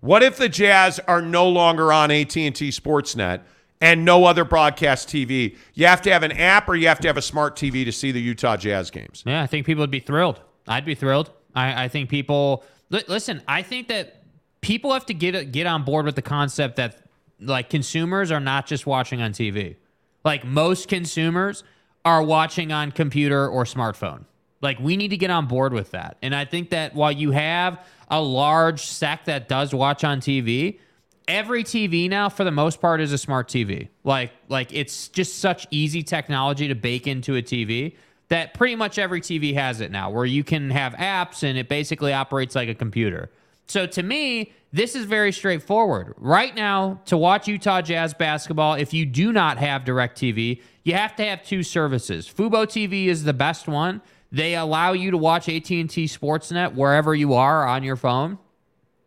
What 0.00 0.22
if 0.22 0.36
the 0.36 0.48
Jazz 0.48 1.00
are 1.00 1.20
no 1.20 1.48
longer 1.48 1.92
on 1.92 2.10
AT&T 2.10 2.50
Sportsnet 2.50 3.40
and 3.80 4.04
no 4.04 4.24
other 4.24 4.44
broadcast 4.44 5.08
TV? 5.08 5.56
You 5.74 5.86
have 5.86 6.02
to 6.02 6.12
have 6.12 6.22
an 6.22 6.32
app 6.32 6.68
or 6.68 6.76
you 6.76 6.88
have 6.88 7.00
to 7.00 7.08
have 7.08 7.16
a 7.16 7.22
smart 7.22 7.56
TV 7.56 7.84
to 7.84 7.92
see 7.92 8.12
the 8.12 8.20
Utah 8.20 8.56
Jazz 8.56 8.90
games. 8.90 9.24
Yeah, 9.26 9.42
I 9.42 9.46
think 9.46 9.66
people 9.66 9.82
would 9.82 9.90
be 9.90 10.00
thrilled. 10.00 10.40
I'd 10.66 10.84
be 10.84 10.94
thrilled. 10.94 11.30
I, 11.54 11.84
I 11.84 11.88
think 11.88 12.10
people 12.10 12.64
li- 12.90 13.04
listen. 13.08 13.42
I 13.48 13.62
think 13.62 13.88
that 13.88 14.22
people 14.60 14.92
have 14.92 15.06
to 15.06 15.14
get 15.14 15.50
get 15.50 15.66
on 15.66 15.84
board 15.84 16.04
with 16.06 16.14
the 16.14 16.22
concept 16.22 16.76
that 16.76 17.02
like 17.40 17.70
consumers 17.70 18.30
are 18.30 18.40
not 18.40 18.66
just 18.66 18.86
watching 18.86 19.20
on 19.22 19.32
TV. 19.32 19.76
Like 20.24 20.44
most 20.44 20.88
consumers 20.88 21.64
are 22.04 22.22
watching 22.22 22.72
on 22.72 22.92
computer 22.92 23.48
or 23.48 23.64
smartphone. 23.64 24.24
Like 24.60 24.78
we 24.80 24.96
need 24.96 25.08
to 25.08 25.16
get 25.16 25.30
on 25.30 25.46
board 25.46 25.72
with 25.72 25.92
that. 25.92 26.16
And 26.22 26.34
I 26.34 26.44
think 26.44 26.70
that 26.70 26.94
while 26.94 27.12
you 27.12 27.30
have 27.30 27.84
a 28.10 28.20
large 28.20 28.84
sect 28.86 29.26
that 29.26 29.48
does 29.48 29.74
watch 29.74 30.04
on 30.04 30.20
TV, 30.20 30.78
every 31.28 31.62
TV 31.62 32.08
now 32.08 32.28
for 32.28 32.44
the 32.44 32.50
most 32.50 32.80
part 32.80 33.00
is 33.00 33.12
a 33.12 33.18
smart 33.18 33.48
TV. 33.48 33.88
Like 34.04 34.32
like 34.48 34.72
it's 34.72 35.08
just 35.08 35.38
such 35.38 35.66
easy 35.70 36.02
technology 36.02 36.68
to 36.68 36.74
bake 36.74 37.06
into 37.06 37.36
a 37.36 37.42
TV 37.42 37.94
that 38.28 38.54
pretty 38.54 38.76
much 38.76 38.98
every 38.98 39.20
TV 39.20 39.54
has 39.54 39.80
it 39.80 39.90
now 39.90 40.10
where 40.10 40.26
you 40.26 40.44
can 40.44 40.70
have 40.70 40.92
apps 40.94 41.42
and 41.42 41.56
it 41.56 41.68
basically 41.68 42.12
operates 42.12 42.54
like 42.54 42.68
a 42.68 42.74
computer. 42.74 43.30
So 43.66 43.86
to 43.86 44.02
me, 44.02 44.52
this 44.72 44.94
is 44.94 45.04
very 45.04 45.32
straightforward. 45.32 46.14
Right 46.16 46.54
now, 46.54 47.00
to 47.06 47.16
watch 47.16 47.48
Utah 47.48 47.82
Jazz 47.82 48.14
basketball, 48.14 48.74
if 48.74 48.92
you 48.92 49.06
do 49.06 49.32
not 49.32 49.58
have 49.58 49.84
DirecTV, 49.84 50.62
you 50.84 50.94
have 50.94 51.14
to 51.16 51.24
have 51.24 51.42
two 51.42 51.62
services. 51.62 52.28
Fubo 52.28 52.66
TV 52.66 53.06
is 53.06 53.24
the 53.24 53.32
best 53.34 53.68
one. 53.68 54.00
They 54.30 54.54
allow 54.56 54.92
you 54.92 55.10
to 55.10 55.16
watch 55.16 55.48
AT&T 55.48 55.86
Sportsnet 55.86 56.74
wherever 56.74 57.14
you 57.14 57.34
are 57.34 57.66
on 57.66 57.82
your 57.82 57.96
phone. 57.96 58.38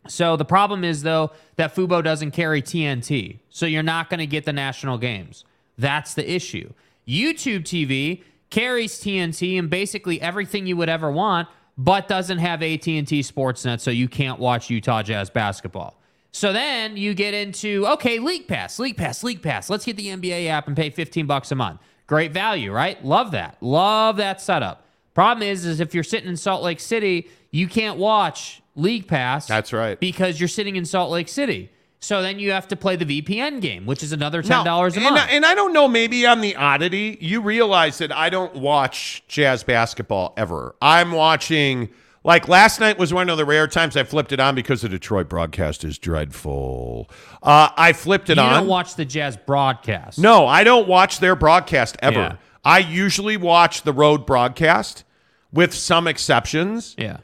So 0.08 0.36
the 0.36 0.46
problem 0.46 0.84
is 0.84 1.04
though 1.04 1.32
that 1.58 1.76
Fubo 1.76 2.04
doesn't 2.04 2.32
carry 2.32 2.62
TNT. 2.62 3.40
So 3.50 3.66
you're 3.66 3.84
not 3.84 4.10
going 4.10 4.20
to 4.20 4.26
get 4.26 4.46
the 4.46 4.54
national 4.54 4.98
games. 4.98 5.46
That's 5.78 6.14
the 6.14 6.30
issue. 6.30 6.74
YouTube 7.08 7.64
TV 7.64 8.24
carries 8.50 9.00
TNT 9.00 9.58
and 9.58 9.70
basically 9.70 10.22
everything 10.22 10.66
you 10.66 10.76
would 10.78 10.90
ever 10.90 11.12
want, 11.12 11.48
but 11.78 12.08
doesn't 12.08 12.40
have 12.40 12.62
AT&T 12.62 13.04
Sportsnet 13.04 13.80
so 13.80 13.92
you 13.92 14.08
can't 14.08 14.40
watch 14.40 14.70
Utah 14.70 15.04
Jazz 15.04 15.30
basketball. 15.30 15.98
So 16.32 16.54
then 16.54 16.98
you 16.98 17.14
get 17.14 17.34
into 17.34 17.86
okay, 17.88 18.20
League 18.20 18.48
Pass, 18.48 18.80
League 18.80 18.98
Pass, 18.98 19.24
League 19.24 19.42
Pass. 19.42 19.70
Let's 19.70 19.86
get 19.86 19.98
the 19.98 20.08
NBA 20.08 20.48
app 20.48 20.68
and 20.68 20.76
pay 20.76 20.90
15 20.90 21.26
bucks 21.26 21.52
a 21.52 21.56
month. 21.56 21.82
Great 22.08 22.32
value, 22.32 22.72
right? 22.72 23.04
Love 23.06 23.32
that. 23.32 23.58
Love 23.62 24.18
that 24.18 24.42
setup. 24.42 24.86
Problem 25.14 25.48
is 25.48 25.66
is 25.66 25.80
if 25.80 25.94
you're 25.94 26.04
sitting 26.04 26.30
in 26.30 26.38
Salt 26.38 26.64
Lake 26.64 26.80
City, 26.80 27.30
you 27.52 27.68
can't 27.68 27.98
watch 27.98 28.62
League 28.76 29.08
Pass. 29.08 29.48
That's 29.48 29.74
right. 29.74 30.00
Because 30.00 30.40
you're 30.40 30.48
sitting 30.48 30.76
in 30.76 30.86
Salt 30.86 31.12
Lake 31.12 31.28
City. 31.28 31.70
So 32.04 32.24
then 32.24 32.40
you 32.40 32.52
have 32.52 32.68
to 32.70 32.76
play 32.76 32.96
the 32.96 33.22
VPN 33.22 33.62
game, 33.62 33.86
which 33.86 34.02
is 34.02 34.12
another 34.12 34.42
ten 34.42 34.66
dollars 34.66 34.96
a 34.96 35.02
and 35.02 35.04
month. 35.14 35.30
I, 35.30 35.34
and 35.34 35.46
I 35.46 35.54
don't 35.54 35.72
know, 35.72 35.88
maybe 35.88 36.26
I'm 36.26 36.42
the 36.42 36.56
oddity. 36.56 37.18
You 37.22 37.42
realize 37.42 38.00
that 38.00 38.12
I 38.12 38.30
don't 38.32 38.56
watch 38.56 39.24
jazz 39.28 39.64
basketball 39.64 40.34
ever. 40.36 40.76
I'm 40.82 41.12
watching, 41.12 41.90
like 42.24 42.48
last 42.48 42.80
night 42.80 42.98
was 42.98 43.14
one 43.14 43.30
of 43.30 43.38
the 43.38 43.46
rare 43.46 43.68
times 43.68 43.96
I 43.96 44.04
flipped 44.04 44.32
it 44.32 44.40
on 44.40 44.56
because 44.56 44.82
the 44.82 44.90
Detroit 44.90 45.30
broadcast 45.30 45.84
is 45.84 46.00
dreadful. 46.00 47.08
Uh, 47.44 47.70
I 47.78 47.94
flipped 47.94 48.32
it 48.32 48.38
you 48.38 48.44
on. 48.44 48.52
don't 48.62 48.68
watch 48.68 48.96
the 48.96 49.06
Jazz 49.06 49.38
broadcast. 49.38 50.18
No, 50.18 50.48
I 50.48 50.64
don't 50.64 50.88
watch 50.88 51.20
their 51.20 51.36
broadcast 51.36 51.98
ever. 52.02 52.20
Yeah. 52.20 52.36
I 52.64 52.80
usually 52.80 53.38
watch 53.38 53.84
the 53.84 53.94
road 53.94 54.26
broadcast 54.26 55.04
with 55.52 55.74
some 55.74 56.08
exceptions. 56.08 56.96
Yeah. 56.98 57.18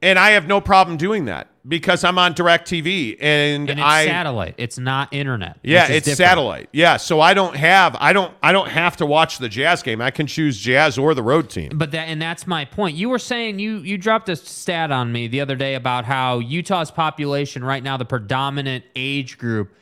And 0.00 0.18
I 0.18 0.30
have 0.30 0.48
no 0.48 0.60
problem 0.60 0.96
doing 0.96 1.26
that 1.26 1.48
because 1.66 2.02
I'm 2.02 2.18
on 2.18 2.32
direct 2.32 2.68
TV 2.68 3.16
and, 3.20 3.70
And 3.70 3.78
it's 3.78 3.86
I 3.86 4.04
satellite. 4.06 4.54
It's 4.58 4.78
not 4.78 5.12
internet. 5.12 5.58
Yeah, 5.62 5.84
it's 5.84 6.06
different. 6.06 6.16
satellite. 6.16 6.68
Yeah, 6.72 6.96
so 6.96 7.20
I 7.20 7.34
don't 7.34 7.54
have 7.54 7.96
I 8.00 8.12
don't 8.12 8.34
I 8.42 8.50
don't 8.50 8.68
have 8.68 8.96
to 8.96 9.06
watch 9.06 9.38
the 9.38 9.48
Jazz 9.48 9.82
game. 9.82 10.00
I 10.00 10.10
can 10.10 10.26
choose 10.26 10.58
Jazz 10.58 10.98
or 10.98 11.14
the 11.14 11.22
road 11.22 11.50
team. 11.50 11.70
But 11.74 11.92
that 11.92 12.08
and 12.08 12.20
that's 12.20 12.48
my 12.48 12.64
point. 12.64 12.96
You 12.96 13.10
were 13.10 13.20
saying 13.20 13.60
you 13.60 13.78
you 13.78 13.96
dropped 13.96 14.28
a 14.28 14.34
stat 14.34 14.90
on 14.90 15.12
me 15.12 15.28
the 15.28 15.40
other 15.40 15.54
day 15.54 15.76
about 15.76 16.04
how 16.04 16.40
Utah's 16.40 16.90
population 16.90 17.62
right 17.64 17.82
now, 17.82 17.96
the 17.96 18.04
predominant 18.04 18.84
age 18.96 19.38
group 19.38 19.72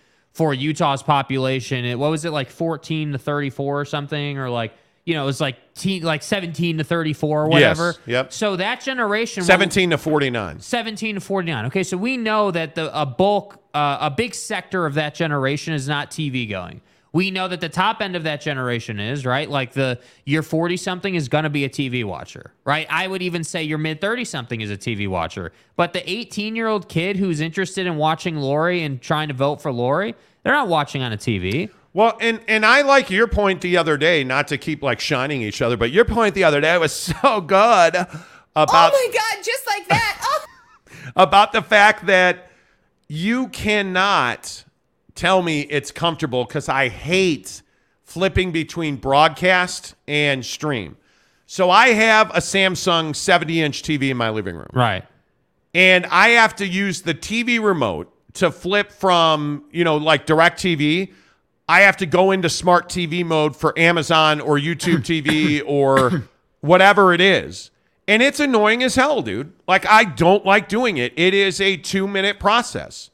for 0.40 0.54
Utah's 0.54 1.02
population, 1.02 1.84
it, 1.84 1.98
what 1.98 2.10
was 2.10 2.24
it 2.24 2.30
like 2.30 2.48
14 2.48 3.12
to 3.12 3.18
34 3.18 3.80
or 3.80 3.84
something, 3.84 4.38
or 4.38 4.48
like 4.48 4.72
you 5.04 5.12
know 5.12 5.24
it 5.24 5.26
was 5.26 5.38
like 5.38 5.74
teen, 5.74 6.02
like 6.02 6.22
17 6.22 6.78
to 6.78 6.84
34 6.84 7.42
or 7.42 7.48
whatever. 7.48 7.94
yep. 8.06 8.32
So 8.32 8.56
that 8.56 8.80
generation, 8.80 9.42
17 9.42 9.90
to 9.90 9.98
49. 9.98 10.60
17 10.60 11.16
to 11.16 11.20
49. 11.20 11.66
Okay, 11.66 11.82
so 11.82 11.98
we 11.98 12.16
know 12.16 12.50
that 12.52 12.74
the 12.74 12.98
a 12.98 13.04
bulk, 13.04 13.62
uh, 13.74 13.98
a 14.00 14.10
big 14.10 14.34
sector 14.34 14.86
of 14.86 14.94
that 14.94 15.14
generation 15.14 15.74
is 15.74 15.86
not 15.86 16.10
TV 16.10 16.48
going. 16.48 16.80
We 17.12 17.30
know 17.30 17.46
that 17.48 17.60
the 17.60 17.68
top 17.68 18.00
end 18.00 18.16
of 18.16 18.22
that 18.22 18.40
generation 18.40 18.98
is 18.98 19.26
right. 19.26 19.50
Like 19.50 19.74
the 19.74 20.00
your 20.24 20.42
40 20.42 20.78
something 20.78 21.14
is 21.16 21.28
going 21.28 21.44
to 21.44 21.50
be 21.50 21.66
a 21.66 21.68
TV 21.68 22.02
watcher, 22.02 22.54
right? 22.64 22.86
I 22.88 23.08
would 23.08 23.20
even 23.20 23.44
say 23.44 23.62
your 23.62 23.76
mid 23.76 24.00
30 24.00 24.24
something 24.24 24.62
is 24.62 24.70
a 24.70 24.78
TV 24.78 25.06
watcher. 25.06 25.52
But 25.76 25.92
the 25.92 26.08
18 26.10 26.56
year 26.56 26.68
old 26.68 26.88
kid 26.88 27.16
who's 27.16 27.40
interested 27.40 27.86
in 27.86 27.96
watching 27.96 28.36
Lauri 28.36 28.84
and 28.84 29.02
trying 29.02 29.28
to 29.28 29.34
vote 29.34 29.60
for 29.60 29.70
Lauri, 29.70 30.14
they're 30.42 30.52
not 30.52 30.68
watching 30.68 31.02
on 31.02 31.12
a 31.12 31.16
TV. 31.16 31.70
Well, 31.92 32.16
and 32.20 32.40
and 32.48 32.64
I 32.64 32.82
like 32.82 33.10
your 33.10 33.26
point 33.26 33.60
the 33.62 33.76
other 33.76 33.96
day, 33.96 34.22
not 34.24 34.48
to 34.48 34.58
keep 34.58 34.82
like 34.82 35.00
shining 35.00 35.42
each 35.42 35.60
other, 35.60 35.76
but 35.76 35.90
your 35.90 36.04
point 36.04 36.34
the 36.34 36.44
other 36.44 36.60
day 36.60 36.76
was 36.78 36.92
so 37.22 37.40
good 37.40 37.96
about 38.56 38.92
oh 38.92 39.10
my 39.10 39.10
God, 39.12 39.44
just 39.44 39.66
like 39.66 39.88
that. 39.88 40.16
Oh. 40.92 41.12
about 41.16 41.52
the 41.52 41.62
fact 41.62 42.06
that 42.06 42.50
you 43.08 43.48
cannot 43.48 44.64
tell 45.14 45.42
me 45.42 45.62
it's 45.62 45.90
comfortable 45.90 46.44
because 46.44 46.68
I 46.68 46.88
hate 46.88 47.62
flipping 48.04 48.52
between 48.52 48.96
broadcast 48.96 49.94
and 50.06 50.44
stream. 50.44 50.96
So 51.46 51.70
I 51.70 51.88
have 51.88 52.30
a 52.30 52.38
Samsung 52.40 53.16
70 53.16 53.60
inch 53.62 53.82
TV 53.82 54.10
in 54.10 54.16
my 54.16 54.30
living 54.30 54.54
room. 54.56 54.68
Right. 54.72 55.04
and 55.74 56.06
I 56.06 56.30
have 56.30 56.54
to 56.56 56.66
use 56.66 57.02
the 57.02 57.14
TV 57.14 57.60
remote 57.62 58.12
to 58.34 58.50
flip 58.50 58.92
from, 58.92 59.64
you 59.70 59.84
know, 59.84 59.96
like 59.96 60.26
direct 60.26 60.58
TV. 60.60 61.12
I 61.68 61.82
have 61.82 61.96
to 61.98 62.06
go 62.06 62.30
into 62.30 62.48
smart 62.48 62.88
TV 62.88 63.24
mode 63.24 63.54
for 63.54 63.78
Amazon 63.78 64.40
or 64.40 64.58
YouTube 64.58 64.98
TV 64.98 65.62
or 65.66 66.24
whatever 66.60 67.12
it 67.12 67.20
is. 67.20 67.70
And 68.08 68.22
it's 68.22 68.40
annoying 68.40 68.82
as 68.82 68.96
hell, 68.96 69.22
dude. 69.22 69.52
Like, 69.68 69.86
I 69.86 70.04
don't 70.04 70.44
like 70.44 70.68
doing 70.68 70.96
it. 70.96 71.12
It 71.16 71.32
is 71.32 71.60
a 71.60 71.76
two 71.76 72.08
minute 72.08 72.40
process. 72.40 73.10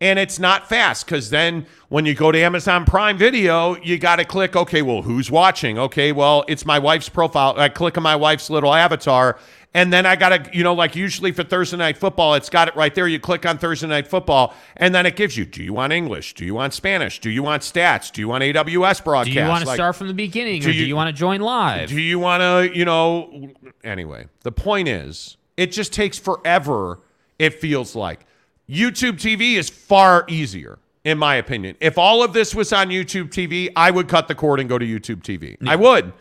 And 0.00 0.18
it's 0.18 0.38
not 0.38 0.68
fast 0.68 1.06
because 1.06 1.30
then 1.30 1.66
when 1.88 2.04
you 2.04 2.14
go 2.14 2.30
to 2.30 2.38
Amazon 2.38 2.84
Prime 2.84 3.16
Video, 3.16 3.76
you 3.76 3.96
got 3.96 4.16
to 4.16 4.24
click, 4.26 4.54
okay, 4.54 4.82
well, 4.82 5.00
who's 5.00 5.30
watching? 5.30 5.78
Okay, 5.78 6.12
well, 6.12 6.44
it's 6.46 6.66
my 6.66 6.78
wife's 6.78 7.08
profile. 7.08 7.54
I 7.56 7.70
click 7.70 7.96
on 7.96 8.02
my 8.02 8.16
wife's 8.16 8.50
little 8.50 8.74
avatar. 8.74 9.38
And 9.76 9.92
then 9.92 10.06
I 10.06 10.14
got 10.14 10.28
to, 10.28 10.56
you 10.56 10.62
know, 10.62 10.72
like 10.72 10.94
usually 10.94 11.32
for 11.32 11.42
Thursday 11.42 11.76
Night 11.76 11.98
Football, 11.98 12.34
it's 12.34 12.48
got 12.48 12.68
it 12.68 12.76
right 12.76 12.94
there. 12.94 13.08
You 13.08 13.18
click 13.18 13.44
on 13.44 13.58
Thursday 13.58 13.88
Night 13.88 14.06
Football, 14.06 14.54
and 14.76 14.94
then 14.94 15.04
it 15.04 15.16
gives 15.16 15.36
you 15.36 15.44
do 15.44 15.64
you 15.64 15.72
want 15.72 15.92
English? 15.92 16.34
Do 16.34 16.44
you 16.44 16.54
want 16.54 16.72
Spanish? 16.74 17.18
Do 17.20 17.28
you 17.28 17.42
want 17.42 17.62
stats? 17.62 18.12
Do 18.12 18.20
you 18.20 18.28
want 18.28 18.44
AWS 18.44 19.02
broadcast? 19.02 19.34
Do 19.34 19.40
you 19.40 19.48
want 19.48 19.62
to 19.62 19.68
Like, 19.68 19.76
start 19.76 19.96
from 19.96 20.06
the 20.06 20.14
beginning, 20.14 20.60
do 20.62 20.68
or 20.68 20.72
do 20.72 20.78
you- 20.78 20.86
you 20.86 20.94
want 20.96 21.08
to 21.08 21.18
join 21.18 21.40
live? 21.40 21.88
do 21.88 22.00
you 22.00 22.20
want 22.20 22.40
to, 22.40 22.78
you 22.78 22.84
know, 22.84 23.50
anyway, 23.82 24.26
the 24.44 24.52
point 24.52 24.86
is, 24.86 25.36
it 25.56 25.72
just 25.72 25.92
takes 25.92 26.18
forever, 26.18 27.00
it 27.40 27.54
feels 27.60 27.96
like. 27.96 28.26
YouTube 28.70 29.20
TV 29.20 29.56
is 29.56 29.68
far 29.68 30.24
easier, 30.28 30.78
in 31.04 31.18
my 31.18 31.34
opinion. 31.34 31.76
If 31.80 31.98
all 31.98 32.22
of 32.22 32.32
this 32.32 32.54
was 32.54 32.72
on 32.72 32.90
YouTube 32.90 33.30
TV, 33.30 33.68
I 33.74 33.90
would 33.90 34.06
cut 34.08 34.28
the 34.28 34.34
cord 34.36 34.60
and 34.60 34.68
go 34.68 34.78
to 34.78 34.86
YouTube 34.86 35.22
TV. 35.22 35.56
I 35.68 35.74
would, 35.76 36.12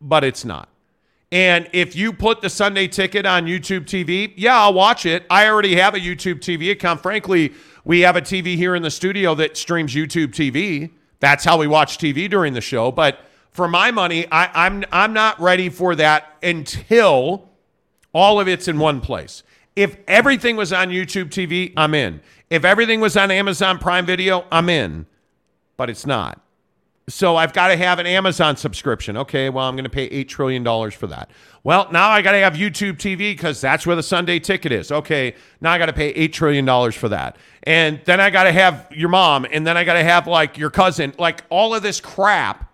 but 0.00 0.22
it's 0.22 0.44
not. 0.44 0.68
And 1.30 1.68
if 1.72 1.94
you 1.94 2.12
put 2.12 2.40
the 2.40 2.48
Sunday 2.48 2.88
ticket 2.88 3.26
on 3.26 3.44
YouTube 3.44 3.84
TV, 3.84 4.32
yeah, 4.36 4.58
I'll 4.58 4.72
watch 4.72 5.04
it. 5.04 5.26
I 5.28 5.48
already 5.48 5.76
have 5.76 5.94
a 5.94 5.98
YouTube 5.98 6.40
TV 6.40 6.70
account. 6.70 7.02
Frankly, 7.02 7.52
we 7.84 8.00
have 8.00 8.16
a 8.16 8.22
TV 8.22 8.56
here 8.56 8.74
in 8.74 8.82
the 8.82 8.90
studio 8.90 9.34
that 9.34 9.56
streams 9.56 9.94
YouTube 9.94 10.28
TV. 10.28 10.90
That's 11.20 11.44
how 11.44 11.58
we 11.58 11.66
watch 11.66 11.98
TV 11.98 12.30
during 12.30 12.54
the 12.54 12.60
show. 12.60 12.90
But 12.90 13.20
for 13.50 13.68
my 13.68 13.90
money, 13.90 14.26
I, 14.30 14.66
I'm 14.66 14.84
I'm 14.90 15.12
not 15.12 15.38
ready 15.40 15.68
for 15.68 15.94
that 15.96 16.36
until 16.42 17.48
all 18.14 18.40
of 18.40 18.48
it's 18.48 18.68
in 18.68 18.78
one 18.78 19.00
place. 19.00 19.42
If 19.76 19.96
everything 20.08 20.56
was 20.56 20.72
on 20.72 20.88
YouTube 20.88 21.26
TV, 21.26 21.72
I'm 21.76 21.94
in. 21.94 22.20
If 22.50 22.64
everything 22.64 23.00
was 23.00 23.16
on 23.16 23.30
Amazon 23.30 23.78
Prime 23.78 24.06
Video, 24.06 24.44
I'm 24.50 24.68
in. 24.68 25.06
But 25.76 25.90
it's 25.90 26.06
not. 26.06 26.40
So 27.08 27.36
I've 27.36 27.52
got 27.54 27.68
to 27.68 27.76
have 27.76 27.98
an 27.98 28.06
Amazon 28.06 28.56
subscription. 28.56 29.16
Okay, 29.16 29.48
well, 29.48 29.66
I'm 29.66 29.74
going 29.74 29.84
to 29.84 29.90
pay 29.90 30.08
$8 30.10 30.28
trillion 30.28 30.90
for 30.90 31.06
that. 31.06 31.30
Well, 31.64 31.88
now 31.90 32.10
I 32.10 32.20
got 32.20 32.32
to 32.32 32.38
have 32.38 32.54
YouTube 32.54 32.98
TV 32.98 33.32
because 33.32 33.60
that's 33.60 33.86
where 33.86 33.96
the 33.96 34.02
Sunday 34.02 34.38
ticket 34.38 34.72
is. 34.72 34.92
Okay, 34.92 35.34
now 35.60 35.72
I 35.72 35.78
got 35.78 35.86
to 35.86 35.92
pay 35.92 36.12
$8 36.28 36.32
trillion 36.32 36.92
for 36.92 37.08
that. 37.08 37.36
And 37.62 38.00
then 38.04 38.20
I 38.20 38.30
got 38.30 38.44
to 38.44 38.52
have 38.52 38.88
your 38.94 39.08
mom, 39.08 39.46
and 39.50 39.66
then 39.66 39.76
I 39.76 39.84
got 39.84 39.94
to 39.94 40.04
have 40.04 40.26
like 40.26 40.58
your 40.58 40.70
cousin, 40.70 41.14
like 41.18 41.44
all 41.48 41.74
of 41.74 41.82
this 41.82 42.00
crap. 42.00 42.70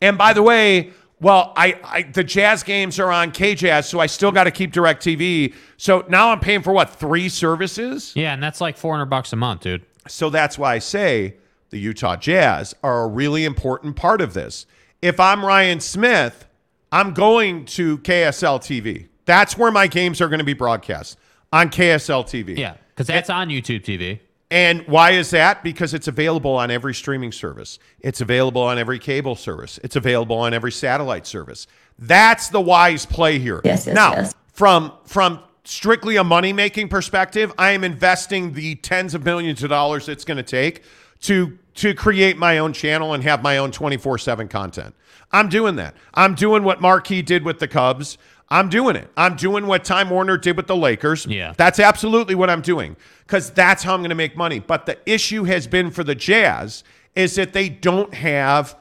And 0.00 0.18
by 0.18 0.32
the 0.32 0.42
way, 0.42 0.92
well, 1.20 1.52
I, 1.56 1.80
I 1.82 2.02
the 2.02 2.22
Jazz 2.22 2.62
games 2.62 3.00
are 3.00 3.10
on 3.10 3.32
KJazz, 3.32 3.86
so 3.86 3.98
I 3.98 4.06
still 4.06 4.30
got 4.30 4.44
to 4.44 4.50
keep 4.50 4.70
Direct 4.70 5.02
TV. 5.02 5.54
So 5.76 6.04
now 6.08 6.30
I'm 6.30 6.40
paying 6.40 6.62
for 6.62 6.72
what 6.72 6.90
three 6.90 7.28
services? 7.28 8.12
yeah, 8.14 8.34
and 8.34 8.42
that's 8.42 8.60
like 8.60 8.76
400 8.76 9.06
bucks 9.06 9.32
a 9.32 9.36
month, 9.36 9.62
dude. 9.62 9.84
So 10.06 10.30
that's 10.30 10.56
why 10.58 10.74
I 10.74 10.78
say 10.78 11.34
the 11.70 11.78
Utah 11.78 12.16
Jazz 12.16 12.74
are 12.82 13.04
a 13.04 13.08
really 13.08 13.44
important 13.44 13.96
part 13.96 14.20
of 14.20 14.34
this. 14.34 14.66
If 15.02 15.20
I'm 15.20 15.44
Ryan 15.44 15.80
Smith, 15.80 16.46
I'm 16.90 17.12
going 17.12 17.64
to 17.66 17.98
KSL 17.98 18.60
TV. 18.60 19.08
That's 19.26 19.58
where 19.58 19.70
my 19.70 19.86
games 19.86 20.20
are 20.20 20.28
going 20.28 20.38
to 20.38 20.44
be 20.44 20.54
broadcast 20.54 21.18
on 21.52 21.70
KSL 21.70 22.24
TV. 22.24 22.56
Yeah, 22.56 22.76
because 22.88 23.06
that's 23.06 23.30
on 23.30 23.48
YouTube 23.48 23.82
TV. 23.82 24.20
And 24.50 24.86
why 24.86 25.10
is 25.10 25.30
that? 25.30 25.62
Because 25.62 25.92
it's 25.92 26.08
available 26.08 26.52
on 26.52 26.70
every 26.70 26.94
streaming 26.94 27.32
service. 27.32 27.78
It's 28.00 28.22
available 28.22 28.62
on 28.62 28.78
every 28.78 28.98
cable 28.98 29.36
service. 29.36 29.78
It's 29.84 29.94
available 29.94 30.38
on 30.38 30.54
every 30.54 30.72
satellite 30.72 31.26
service. 31.26 31.66
That's 31.98 32.48
the 32.48 32.60
wise 32.60 33.04
play 33.04 33.38
here. 33.38 33.60
Yes, 33.64 33.86
yes, 33.86 33.94
now, 33.94 34.12
yes. 34.12 34.34
from 34.52 34.92
from 35.04 35.40
strictly 35.64 36.16
a 36.16 36.24
money 36.24 36.54
making 36.54 36.88
perspective, 36.88 37.52
I 37.58 37.72
am 37.72 37.84
investing 37.84 38.54
the 38.54 38.76
tens 38.76 39.14
of 39.14 39.22
millions 39.24 39.62
of 39.62 39.68
dollars 39.68 40.08
it's 40.08 40.24
going 40.24 40.38
to 40.38 40.42
take 40.42 40.82
to 41.22 41.58
to 41.74 41.94
create 41.94 42.36
my 42.36 42.58
own 42.58 42.72
channel 42.72 43.14
and 43.14 43.22
have 43.22 43.42
my 43.42 43.56
own 43.56 43.70
24/7 43.70 44.48
content. 44.48 44.94
I'm 45.30 45.48
doing 45.48 45.76
that. 45.76 45.94
I'm 46.14 46.34
doing 46.34 46.64
what 46.64 46.80
Marquee 46.80 47.22
did 47.22 47.44
with 47.44 47.58
the 47.58 47.68
Cubs. 47.68 48.18
I'm 48.50 48.68
doing 48.68 48.96
it. 48.96 49.10
I'm 49.16 49.36
doing 49.36 49.66
what 49.66 49.84
Time 49.84 50.08
Warner 50.08 50.38
did 50.38 50.56
with 50.56 50.66
the 50.66 50.76
Lakers. 50.76 51.26
Yeah. 51.26 51.52
That's 51.56 51.78
absolutely 51.78 52.34
what 52.34 52.48
I'm 52.48 52.62
doing 52.62 52.96
because 53.26 53.50
that's 53.50 53.82
how 53.82 53.92
I'm 53.94 54.00
going 54.00 54.08
to 54.08 54.16
make 54.16 54.36
money. 54.36 54.58
But 54.58 54.86
the 54.86 54.98
issue 55.04 55.44
has 55.44 55.66
been 55.66 55.90
for 55.90 56.02
the 56.02 56.14
Jazz 56.14 56.82
is 57.14 57.34
that 57.34 57.52
they 57.52 57.68
don't 57.68 58.14
have, 58.14 58.74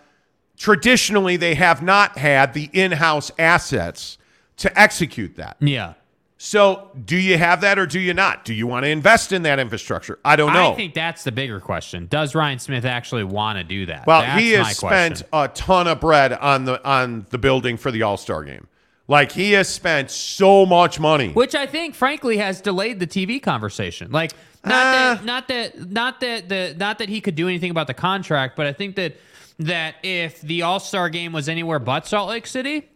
traditionally, 0.57 1.35
they 1.35 1.55
have 1.55 1.83
not 1.83 2.17
had 2.17 2.53
the 2.53 2.69
in 2.71 2.93
house 2.93 3.29
assets 3.37 4.17
to 4.57 4.79
execute 4.79 5.35
that. 5.35 5.57
Yeah. 5.59 5.93
So, 6.39 6.91
do 7.03 7.17
you 7.17 7.37
have 7.39 7.61
that 7.61 7.79
or 7.79 7.87
do 7.87 7.99
you 7.99 8.13
not? 8.13 8.45
Do 8.45 8.53
you 8.53 8.67
want 8.67 8.83
to 8.83 8.89
invest 8.89 9.31
in 9.31 9.41
that 9.41 9.57
infrastructure? 9.57 10.19
I 10.23 10.35
don't 10.35 10.53
know. 10.53 10.71
I 10.71 10.75
think 10.75 10.93
that's 10.93 11.23
the 11.23 11.31
bigger 11.31 11.59
question. 11.59 12.05
Does 12.07 12.35
Ryan 12.35 12.59
Smith 12.59 12.85
actually 12.85 13.23
want 13.23 13.57
to 13.57 13.63
do 13.63 13.87
that? 13.87 14.05
well, 14.05 14.21
That's 14.21 14.39
he 14.41 14.51
has 14.51 14.77
spent 14.77 15.23
a 15.33 15.47
ton 15.47 15.87
of 15.87 15.99
bread 15.99 16.33
on 16.33 16.65
the 16.65 16.83
on 16.87 17.25
the 17.31 17.39
building 17.39 17.75
for 17.77 17.89
the 17.89 18.03
All 18.03 18.17
Star 18.17 18.43
game. 18.43 18.67
Like 19.07 19.31
he 19.31 19.53
has 19.53 19.67
spent 19.67 20.11
so 20.11 20.65
much 20.65 20.99
money. 20.99 21.29
which 21.29 21.55
I 21.55 21.65
think, 21.65 21.95
frankly, 21.95 22.37
has 22.37 22.61
delayed 22.61 22.99
the 22.99 23.07
TV 23.07 23.41
conversation. 23.41 24.11
Like, 24.11 24.33
not 24.65 24.73
Ah. 24.73 24.91
that, 25.15 25.23
not 25.25 25.47
that, 25.47 25.89
not 25.91 26.19
that 26.19 26.49
the, 26.49 26.75
not 26.77 26.99
that 26.99 27.09
he 27.09 27.19
could 27.21 27.35
do 27.35 27.47
anything 27.47 27.71
about 27.71 27.87
the 27.87 27.93
contract, 27.95 28.55
but 28.55 28.67
I 28.67 28.73
think 28.73 28.95
that 28.97 29.15
that 29.59 29.95
if 30.03 30.41
the 30.41 30.61
All 30.61 30.79
Star 30.79 31.09
game 31.09 31.31
was 31.33 31.49
anywhere 31.49 31.79
but 31.79 32.05
Salt 32.05 32.29
Lake 32.29 32.45
City, 32.45 32.89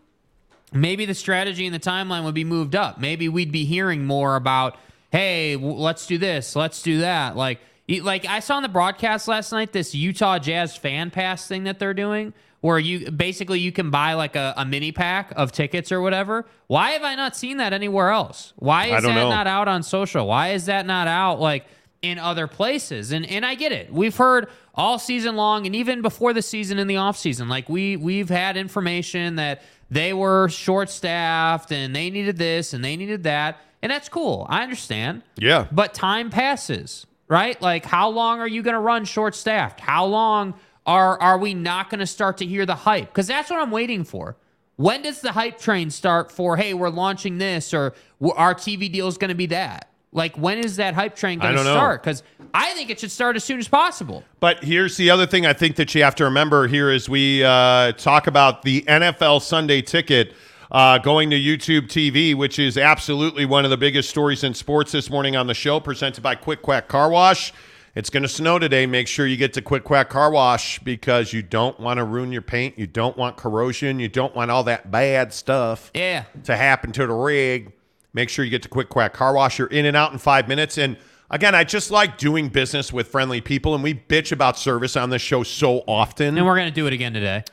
maybe 0.72 1.06
the 1.06 1.16
strategy 1.16 1.66
and 1.66 1.76
the 1.76 1.80
timeline 1.80 2.24
would 2.24 2.34
be 2.34 2.44
moved 2.44 2.76
up. 2.76 3.00
Maybe 3.00 3.30
we'd 3.30 3.52
be 3.52 3.66
hearing 3.66 4.06
more 4.06 4.36
about, 4.36 4.78
hey, 5.12 5.56
w- 5.56 5.76
let's 5.76 6.06
do 6.06 6.18
this, 6.18 6.56
let's 6.56 6.82
do 6.82 7.00
that. 7.00 7.36
Like, 7.36 7.60
like 8.02 8.26
I 8.26 8.40
saw 8.40 8.56
on 8.56 8.64
the 8.64 8.70
broadcast 8.70 9.28
last 9.28 9.52
night 9.52 9.74
this 9.74 9.94
Utah 9.94 10.40
Jazz 10.40 10.78
fan 10.78 11.12
pass 11.12 11.48
thing 11.48 11.66
that 11.66 11.80
they're 11.80 11.94
doing, 11.94 12.34
where 12.62 12.80
you 12.80 13.12
basically 13.12 13.60
you 13.60 13.72
can 13.72 13.90
buy 13.90 14.14
like 14.14 14.36
a, 14.36 14.54
a 14.56 14.66
mini 14.66 14.92
pack 14.92 15.34
of 15.36 15.52
tickets 15.52 15.92
or 15.92 16.00
whatever. 16.00 16.46
Why 16.68 16.92
have 16.92 17.04
I 17.04 17.16
not 17.16 17.36
seen 17.36 17.58
that 17.58 17.74
anywhere 17.74 18.10
else? 18.12 18.54
Why 18.56 18.86
is 18.96 19.04
that 19.04 19.14
know. 19.16 19.30
not 19.30 19.48
out 19.48 19.68
on 19.68 19.84
social? 19.84 20.28
Why 20.28 20.50
is 20.50 20.68
that 20.68 20.86
not 20.86 21.08
out 21.08 21.40
like 21.40 21.66
in 22.02 22.20
other 22.20 22.48
places? 22.48 23.12
And 23.12 23.26
and 23.26 23.46
I 23.46 23.56
get 23.56 23.72
it. 23.72 23.92
We've 23.92 24.16
heard 24.16 24.48
all 24.76 25.00
season 25.00 25.36
long 25.36 25.66
and 25.66 25.76
even 25.76 26.02
before 26.02 26.34
the 26.34 26.42
season 26.42 26.78
in 26.78 26.88
the 26.88 26.98
off 26.98 27.18
season, 27.18 27.50
like 27.50 27.68
we 27.68 27.98
we've 27.98 28.30
had 28.30 28.56
information 28.56 29.36
that 29.36 29.64
they 29.92 30.14
were 30.14 30.48
short 30.48 30.90
staffed 30.90 31.72
and 31.72 31.94
they 31.94 32.10
needed 32.10 32.38
this 32.38 32.74
and 32.74 32.84
they 32.84 32.96
needed 32.96 33.24
that. 33.24 33.60
And 33.84 33.92
that's 33.92 34.08
cool. 34.08 34.48
I 34.50 34.64
understand. 34.64 35.22
Yeah. 35.38 35.68
But 35.72 35.94
time 35.94 36.30
passes, 36.30 37.06
right? 37.28 37.62
Like 37.62 37.86
how 37.86 38.10
long 38.10 38.40
are 38.40 38.48
you 38.48 38.64
going 38.64 38.74
to 38.74 38.80
run 38.80 39.04
short 39.04 39.36
staffed? 39.36 39.82
How 39.82 40.06
long 40.06 40.54
are 40.86 41.22
are 41.22 41.38
we 41.38 41.54
not 41.54 41.90
going 41.90 42.00
to 42.00 42.08
start 42.08 42.38
to 42.38 42.46
hear 42.46 42.66
the 42.66 42.76
hype? 42.76 43.14
Cuz 43.14 43.28
that's 43.28 43.50
what 43.50 43.62
I'm 43.62 43.72
waiting 43.72 44.06
for. 44.06 44.38
When 44.78 45.02
does 45.02 45.22
the 45.22 45.34
hype 45.34 45.60
train 45.60 45.92
start 45.92 46.32
for 46.32 46.56
hey, 46.56 46.74
we're 46.74 46.90
launching 46.90 47.38
this 47.38 47.74
or 47.74 47.94
our 48.24 48.56
TV 48.56 48.90
deal 48.92 49.08
is 49.08 49.18
going 49.18 49.30
to 49.30 49.36
be 49.36 49.48
that? 49.48 49.90
Like 50.14 50.36
when 50.38 50.58
is 50.60 50.76
that 50.76 50.94
hype 50.94 51.16
train 51.16 51.40
going 51.40 51.56
to 51.56 51.62
start? 51.62 52.04
Cuz 52.04 52.24
I 52.54 52.74
think 52.74 52.90
it 52.90 53.00
should 53.00 53.12
start 53.12 53.36
as 53.38 53.44
soon 53.44 53.60
as 53.60 53.68
possible. 53.68 54.24
But 54.42 54.64
here's 54.64 54.98
the 54.98 55.10
other 55.10 55.26
thing 55.26 55.46
I 55.46 55.54
think 55.54 55.78
that 55.78 55.96
you 55.96 56.04
have 56.04 56.16
to 56.16 56.26
remember 56.26 56.68
here 56.68 56.90
as 56.90 57.08
we 57.08 57.44
uh, 57.44 57.94
talk 57.94 58.28
about 58.28 58.64
the 58.64 58.82
NFL 58.84 59.42
Sunday 59.42 59.82
ticket 59.82 60.34
uh, 60.70 60.98
going 60.98 61.30
to 61.30 61.36
YouTube 61.38 61.88
TV, 61.88 62.34
which 62.36 62.58
is 62.60 62.78
absolutely 62.78 63.46
one 63.46 63.64
of 63.66 63.72
the 63.72 63.78
biggest 63.78 64.10
stories 64.10 64.44
in 64.44 64.54
sports 64.54 64.92
this 64.94 65.10
morning 65.10 65.36
on 65.36 65.48
the 65.48 65.54
show, 65.54 65.80
presented 65.82 66.22
by 66.22 66.34
Quick 66.36 66.62
Quack 66.62 66.88
Car 66.88 67.10
Wash. 67.10 67.54
It's 67.94 68.10
going 68.10 68.24
to 68.24 68.30
snow 68.30 68.58
today. 68.58 68.86
Make 68.86 69.10
sure 69.10 69.28
you 69.28 69.36
get 69.36 69.52
to 69.54 69.62
Quick 69.62 69.84
Quack 69.84 70.10
Car 70.10 70.32
Wash 70.32 70.80
because 70.80 71.34
you 71.34 71.42
don't 71.42 71.78
want 71.78 71.98
to 71.98 72.06
ruin 72.06 72.32
your 72.32 72.42
paint. 72.42 72.80
You 72.80 72.88
don't 72.88 73.18
want 73.18 73.36
corrosion. 73.36 74.00
You 74.00 74.08
don't 74.08 74.34
want 74.34 74.50
all 74.50 74.64
that 74.64 74.90
bad 74.92 75.34
stuff 75.34 75.92
Yeah. 75.94 76.24
to 76.46 76.56
happen 76.56 76.94
to 76.94 77.06
the 77.06 77.14
rig. 77.14 77.74
Make 78.14 78.30
sure 78.30 78.44
you 78.44 78.52
get 78.52 78.64
to 78.64 78.70
Quick 78.70 78.90
Quack 78.90 79.14
Car 79.14 79.34
Wash. 79.34 79.58
You're 79.60 79.68
in 79.68 79.86
and 79.86 79.96
out 79.96 80.12
in 80.12 80.18
five 80.18 80.48
minutes. 80.48 80.78
And 80.78 80.98
again, 81.30 81.56
I 81.56 81.64
just 81.64 81.92
like 81.92 82.18
doing 82.18 82.50
business 82.50 82.92
with 82.92 83.08
friendly 83.08 83.42
people. 83.42 83.74
And 83.74 83.84
we 83.84 83.94
bitch 83.94 84.32
about 84.32 84.58
service 84.58 84.98
on 84.98 85.10
this 85.10 85.22
show 85.22 85.44
so 85.44 85.80
often. 85.88 86.38
And 86.38 86.46
we're 86.46 86.56
going 86.56 86.70
to 86.70 86.76
do 86.76 86.88
it 86.88 86.94
again 86.94 87.14
today. 87.14 87.44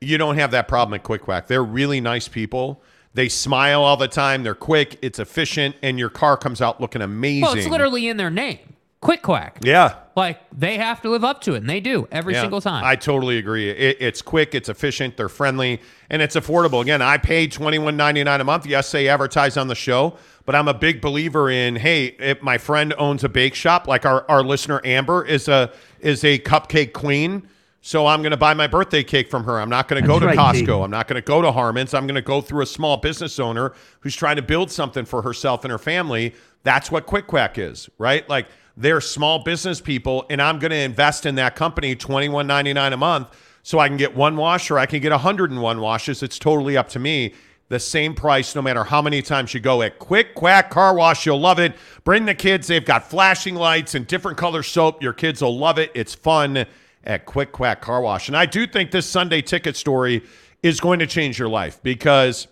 you 0.00 0.18
don't 0.18 0.36
have 0.36 0.50
that 0.52 0.68
problem 0.68 0.94
at 0.94 1.02
Quick 1.02 1.22
Quack. 1.22 1.46
They're 1.46 1.64
really 1.64 2.00
nice 2.00 2.28
people. 2.28 2.82
They 3.14 3.28
smile 3.30 3.82
all 3.82 3.96
the 3.96 4.08
time. 4.08 4.42
They're 4.42 4.54
quick. 4.54 4.98
It's 5.00 5.18
efficient, 5.18 5.74
and 5.82 5.98
your 5.98 6.10
car 6.10 6.36
comes 6.36 6.60
out 6.60 6.82
looking 6.82 7.00
amazing. 7.00 7.42
Well, 7.42 7.54
it's 7.56 7.66
literally 7.66 8.08
in 8.08 8.18
their 8.18 8.28
name. 8.28 8.75
Quick 9.06 9.22
Quack. 9.22 9.58
yeah. 9.62 9.94
Like 10.16 10.40
they 10.50 10.76
have 10.78 11.02
to 11.02 11.10
live 11.10 11.24
up 11.24 11.42
to 11.42 11.54
it, 11.54 11.58
and 11.58 11.68
they 11.68 11.78
do 11.80 12.08
every 12.10 12.32
Yeah, 12.34 12.40
single 12.40 12.60
time. 12.60 12.84
I 12.84 12.96
totally 12.96 13.38
agree. 13.38 13.68
It, 13.70 13.98
it's 14.00 14.22
quick, 14.22 14.54
it's 14.54 14.68
efficient, 14.68 15.16
they're 15.16 15.28
friendly, 15.28 15.80
and 16.10 16.22
it's 16.22 16.36
affordable. 16.36 16.80
Again, 16.80 17.02
I 17.02 17.18
pay 17.18 17.46
twenty 17.46 17.78
one 17.78 17.96
ninety 17.96 18.24
nine 18.24 18.40
a 18.40 18.44
month. 18.44 18.66
Yes, 18.66 18.90
they 18.90 19.08
advertise 19.08 19.56
on 19.56 19.68
the 19.68 19.74
show, 19.74 20.16
but 20.46 20.54
I'm 20.54 20.68
a 20.68 20.74
big 20.74 21.00
believer 21.00 21.50
in 21.50 21.76
hey, 21.76 22.06
if 22.18 22.42
my 22.42 22.58
friend 22.58 22.94
owns 22.98 23.24
a 23.24 23.28
bake 23.28 23.54
shop, 23.54 23.86
like 23.86 24.06
our, 24.06 24.24
our 24.30 24.42
listener 24.42 24.80
Amber 24.84 25.24
is 25.24 25.48
a 25.48 25.70
is 26.00 26.24
a 26.24 26.38
cupcake 26.38 26.92
queen. 26.94 27.46
So 27.82 28.06
I'm 28.08 28.20
going 28.20 28.32
to 28.32 28.36
buy 28.36 28.52
my 28.54 28.66
birthday 28.66 29.04
cake 29.04 29.30
from 29.30 29.44
her. 29.44 29.60
I'm 29.60 29.68
not 29.70 29.86
going 29.86 30.02
to 30.02 30.08
go 30.08 30.18
to 30.18 30.26
right, 30.26 30.36
Costco. 30.36 30.66
Dave. 30.66 30.80
I'm 30.80 30.90
not 30.90 31.06
going 31.06 31.22
to 31.22 31.24
go 31.24 31.40
to 31.40 31.52
Harmon's. 31.52 31.94
I'm 31.94 32.04
going 32.08 32.16
to 32.16 32.22
go 32.22 32.40
through 32.40 32.62
a 32.62 32.66
small 32.66 32.96
business 32.96 33.38
owner 33.38 33.74
who's 34.00 34.16
trying 34.16 34.34
to 34.36 34.42
build 34.42 34.72
something 34.72 35.04
for 35.04 35.22
herself 35.22 35.64
and 35.64 35.70
her 35.70 35.78
family. 35.78 36.34
That's 36.64 36.90
what 36.90 37.06
Quick 37.06 37.28
Quack 37.28 37.58
is, 37.58 37.88
right? 37.98 38.28
Like 38.28 38.48
they're 38.76 39.00
small 39.00 39.42
business 39.42 39.80
people, 39.80 40.26
and 40.28 40.40
I'm 40.40 40.58
going 40.58 40.70
to 40.70 40.76
invest 40.76 41.26
in 41.26 41.36
that 41.36 41.56
company 41.56 41.94
twenty 41.96 42.28
one 42.28 42.46
ninety 42.46 42.72
nine 42.72 42.92
a 42.92 42.96
month, 42.96 43.28
so 43.62 43.78
I 43.78 43.88
can 43.88 43.96
get 43.96 44.14
one 44.14 44.36
wash 44.36 44.70
or 44.70 44.78
I 44.78 44.86
can 44.86 45.00
get 45.00 45.12
hundred 45.12 45.50
and 45.50 45.62
one 45.62 45.80
washes. 45.80 46.22
It's 46.22 46.38
totally 46.38 46.76
up 46.76 46.88
to 46.90 46.98
me. 46.98 47.34
The 47.68 47.80
same 47.80 48.14
price, 48.14 48.54
no 48.54 48.62
matter 48.62 48.84
how 48.84 49.02
many 49.02 49.22
times 49.22 49.52
you 49.52 49.58
go 49.58 49.82
at 49.82 49.98
Quick 49.98 50.36
Quack 50.36 50.70
Car 50.70 50.94
Wash. 50.94 51.26
You'll 51.26 51.40
love 51.40 51.58
it. 51.58 51.74
Bring 52.04 52.24
the 52.24 52.34
kids. 52.34 52.68
They've 52.68 52.84
got 52.84 53.10
flashing 53.10 53.56
lights 53.56 53.96
and 53.96 54.06
different 54.06 54.38
color 54.38 54.62
soap. 54.62 55.02
Your 55.02 55.12
kids 55.12 55.42
will 55.42 55.58
love 55.58 55.78
it. 55.78 55.90
It's 55.92 56.14
fun 56.14 56.66
at 57.02 57.26
Quick 57.26 57.50
Quack 57.50 57.80
Car 57.80 58.00
Wash. 58.02 58.28
And 58.28 58.36
I 58.36 58.46
do 58.46 58.68
think 58.68 58.92
this 58.92 59.06
Sunday 59.06 59.42
ticket 59.42 59.74
story 59.74 60.22
is 60.62 60.78
going 60.80 61.00
to 61.00 61.08
change 61.08 61.40
your 61.40 61.48
life 61.48 61.82
because 61.82 62.46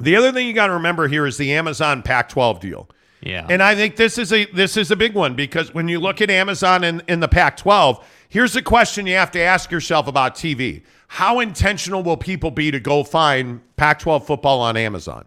the 0.00 0.16
other 0.16 0.32
thing 0.32 0.46
you 0.46 0.54
got 0.54 0.68
to 0.68 0.74
remember 0.74 1.06
here 1.06 1.26
is 1.26 1.36
the 1.36 1.52
Amazon 1.52 2.02
Pac-12 2.02 2.60
deal. 2.60 2.88
Yeah. 3.24 3.46
And 3.48 3.62
I 3.62 3.74
think 3.74 3.96
this 3.96 4.18
is 4.18 4.32
a 4.32 4.44
this 4.46 4.76
is 4.76 4.90
a 4.90 4.96
big 4.96 5.14
one 5.14 5.34
because 5.34 5.72
when 5.72 5.88
you 5.88 5.98
look 5.98 6.20
at 6.20 6.30
Amazon 6.30 6.84
in, 6.84 7.02
in 7.08 7.20
the 7.20 7.28
Pac-12, 7.28 8.02
here's 8.28 8.52
the 8.52 8.62
question 8.62 9.06
you 9.06 9.14
have 9.14 9.30
to 9.30 9.40
ask 9.40 9.70
yourself 9.70 10.06
about 10.06 10.34
TV. 10.34 10.82
How 11.08 11.40
intentional 11.40 12.02
will 12.02 12.18
people 12.18 12.50
be 12.50 12.70
to 12.70 12.80
go 12.80 13.02
find 13.02 13.60
Pac-12 13.76 14.26
football 14.26 14.60
on 14.60 14.76
Amazon? 14.76 15.26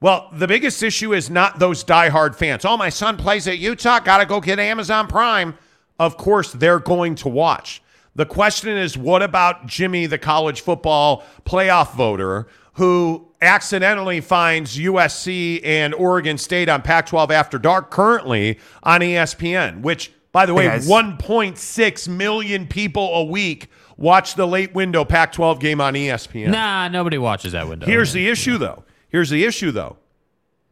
Well, 0.00 0.30
the 0.32 0.48
biggest 0.48 0.82
issue 0.82 1.12
is 1.12 1.28
not 1.28 1.58
those 1.58 1.84
diehard 1.84 2.34
fans. 2.34 2.64
Oh, 2.64 2.78
my 2.78 2.88
son 2.88 3.18
plays 3.18 3.46
at 3.46 3.58
Utah, 3.58 3.98
got 3.98 4.18
to 4.18 4.26
go 4.26 4.40
get 4.40 4.58
Amazon 4.58 5.06
Prime. 5.06 5.58
Of 5.98 6.16
course, 6.16 6.52
they're 6.52 6.78
going 6.78 7.16
to 7.16 7.28
watch. 7.28 7.82
The 8.14 8.24
question 8.24 8.76
is, 8.78 8.96
what 8.96 9.22
about 9.22 9.66
Jimmy, 9.66 10.06
the 10.06 10.18
college 10.18 10.62
football 10.62 11.22
playoff 11.44 11.94
voter, 11.94 12.46
who 12.74 13.29
accidentally 13.42 14.20
finds 14.20 14.76
USC 14.76 15.60
and 15.64 15.94
Oregon 15.94 16.38
State 16.38 16.68
on 16.68 16.82
Pac 16.82 17.06
12 17.06 17.30
After 17.30 17.58
Dark 17.58 17.90
currently 17.90 18.58
on 18.82 19.00
ESPN, 19.00 19.80
which, 19.82 20.12
by 20.32 20.46
the 20.46 20.54
way, 20.54 20.64
Hey, 20.64 20.68
guys. 20.78 20.88
1.6 20.88 22.08
million 22.08 22.66
people 22.66 23.14
a 23.14 23.24
week 23.24 23.68
watch 23.96 24.34
the 24.34 24.46
late 24.46 24.74
window 24.74 25.04
Pac 25.04 25.32
12 25.32 25.60
game 25.60 25.80
on 25.80 25.94
ESPN. 25.94 26.50
nah, 26.50 26.88
nobody 26.88 27.18
watches 27.18 27.52
that 27.52 27.68
window. 27.68 27.86
Here's 27.86 28.12
the 28.12 28.28
issue, 28.28 28.58
though. 28.58 28.84
Here's 29.08 29.30
the 29.30 29.44
issue, 29.44 29.70
though. 29.70 29.96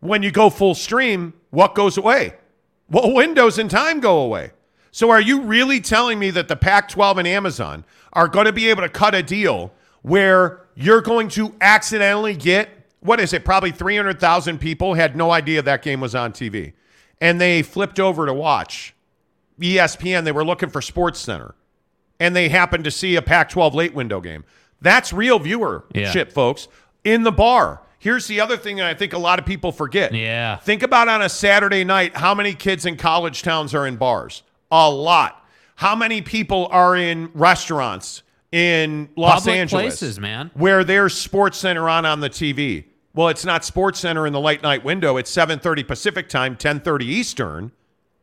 When 0.01 0.23
you 0.23 0.31
go 0.31 0.49
full 0.49 0.75
stream, 0.75 1.35
what 1.51 1.75
goes 1.75 1.99
away? 1.99 2.35
Well, 2.91 3.13
windows 3.13 3.59
and 3.59 3.71
time 3.71 4.01
go 4.01 4.21
away. 4.21 4.53
So, 4.91 5.11
are 5.11 5.21
you 5.21 5.43
really 5.43 5.81
telling 5.81 6.19
me 6.19 6.31
that 6.31 6.49
the 6.49 6.57
Pac 6.57 6.89
12 6.89 7.19
and 7.19 7.29
Amazon 7.29 7.85
are 8.13 8.29
going 8.29 8.47
to 8.47 8.53
be 8.53 8.71
able 8.71 8.83
to 8.83 8.89
cut 8.89 9.15
a 9.15 9.23
deal 9.23 9.73
where 10.09 10.61
you're 10.75 11.01
going 11.03 11.29
to 11.29 11.55
accidentally 11.61 12.35
get, 12.35 12.69
what 13.01 13.21
is 13.21 13.33
it, 13.33 13.45
probably 13.45 13.71
300,000 13.71 14.59
people 14.59 14.95
had 14.95 15.17
no 15.17 15.31
idea 15.31 15.63
that 15.63 15.83
game 15.83 16.01
was 16.01 16.15
on 16.15 16.33
TV 16.33 16.73
and 17.21 17.41
they 17.41 17.63
flipped 17.63 18.01
over 18.01 18.27
to 18.27 18.33
watch 18.35 18.95
ESPN? 19.61 20.25
They 20.25 20.33
were 20.33 20.45
looking 20.45 20.69
for 20.71 20.81
Sports 20.81 21.21
Center 21.21 21.55
and 22.21 22.35
they 22.35 22.49
happened 22.49 22.85
to 22.85 22.91
see 22.91 23.17
a 23.17 23.23
Pac 23.23 23.49
12 23.51 23.75
late 23.75 23.95
window 23.95 24.21
game. 24.21 24.45
That's 24.81 25.13
real 25.13 25.39
viewership, 25.41 26.15
Yeah. 26.15 26.25
folks, 26.25 26.69
in 27.05 27.23
the 27.23 27.33
bar. 27.33 27.83
Here's 28.01 28.29
the 28.29 28.41
other 28.41 28.57
thing 28.57 28.77
that 28.77 28.87
I 28.87 28.95
think 28.95 29.13
a 29.13 29.19
lot 29.19 29.41
of 29.41 29.47
people 29.47 29.73
forget. 29.73 30.15
Yeah. 30.15 30.57
Think 30.57 30.85
about 30.85 31.09
on 31.09 31.21
a 31.21 31.29
Saturday 31.29 31.83
night 31.83 32.17
how 32.17 32.33
many 32.35 32.55
kids 32.55 32.87
in 32.87 32.97
college 32.97 33.43
towns 33.43 33.75
are 33.75 33.87
in 33.87 33.97
bars? 33.97 34.45
A 34.71 34.89
lot. 34.89 35.45
How 35.77 35.97
many 35.97 36.23
people 36.23 36.69
are 36.71 36.95
in 36.97 37.31
restaurants 37.35 38.23
in 38.53 39.09
Los 39.17 39.41
Public 39.41 39.57
Angeles? 39.57 39.83
places, 39.83 40.21
man. 40.21 40.51
Where 40.55 40.85
there's 40.85 41.15
Sports 41.15 41.59
Center 41.59 41.89
on 41.89 42.07
on 42.07 42.21
the 42.21 42.31
TV. 42.31 42.85
Well, 43.15 43.29
it's 43.29 43.45
not 43.45 43.65
Sports 43.65 44.01
Center 44.01 44.27
in 44.27 44.33
the 44.33 44.41
late 44.41 44.63
night 44.63 44.85
window. 44.85 45.17
It's 45.17 45.31
7:30 45.31 45.87
Pacific 45.87 46.29
time, 46.29 46.57
10:30 46.57 47.03
Eastern. 47.05 47.73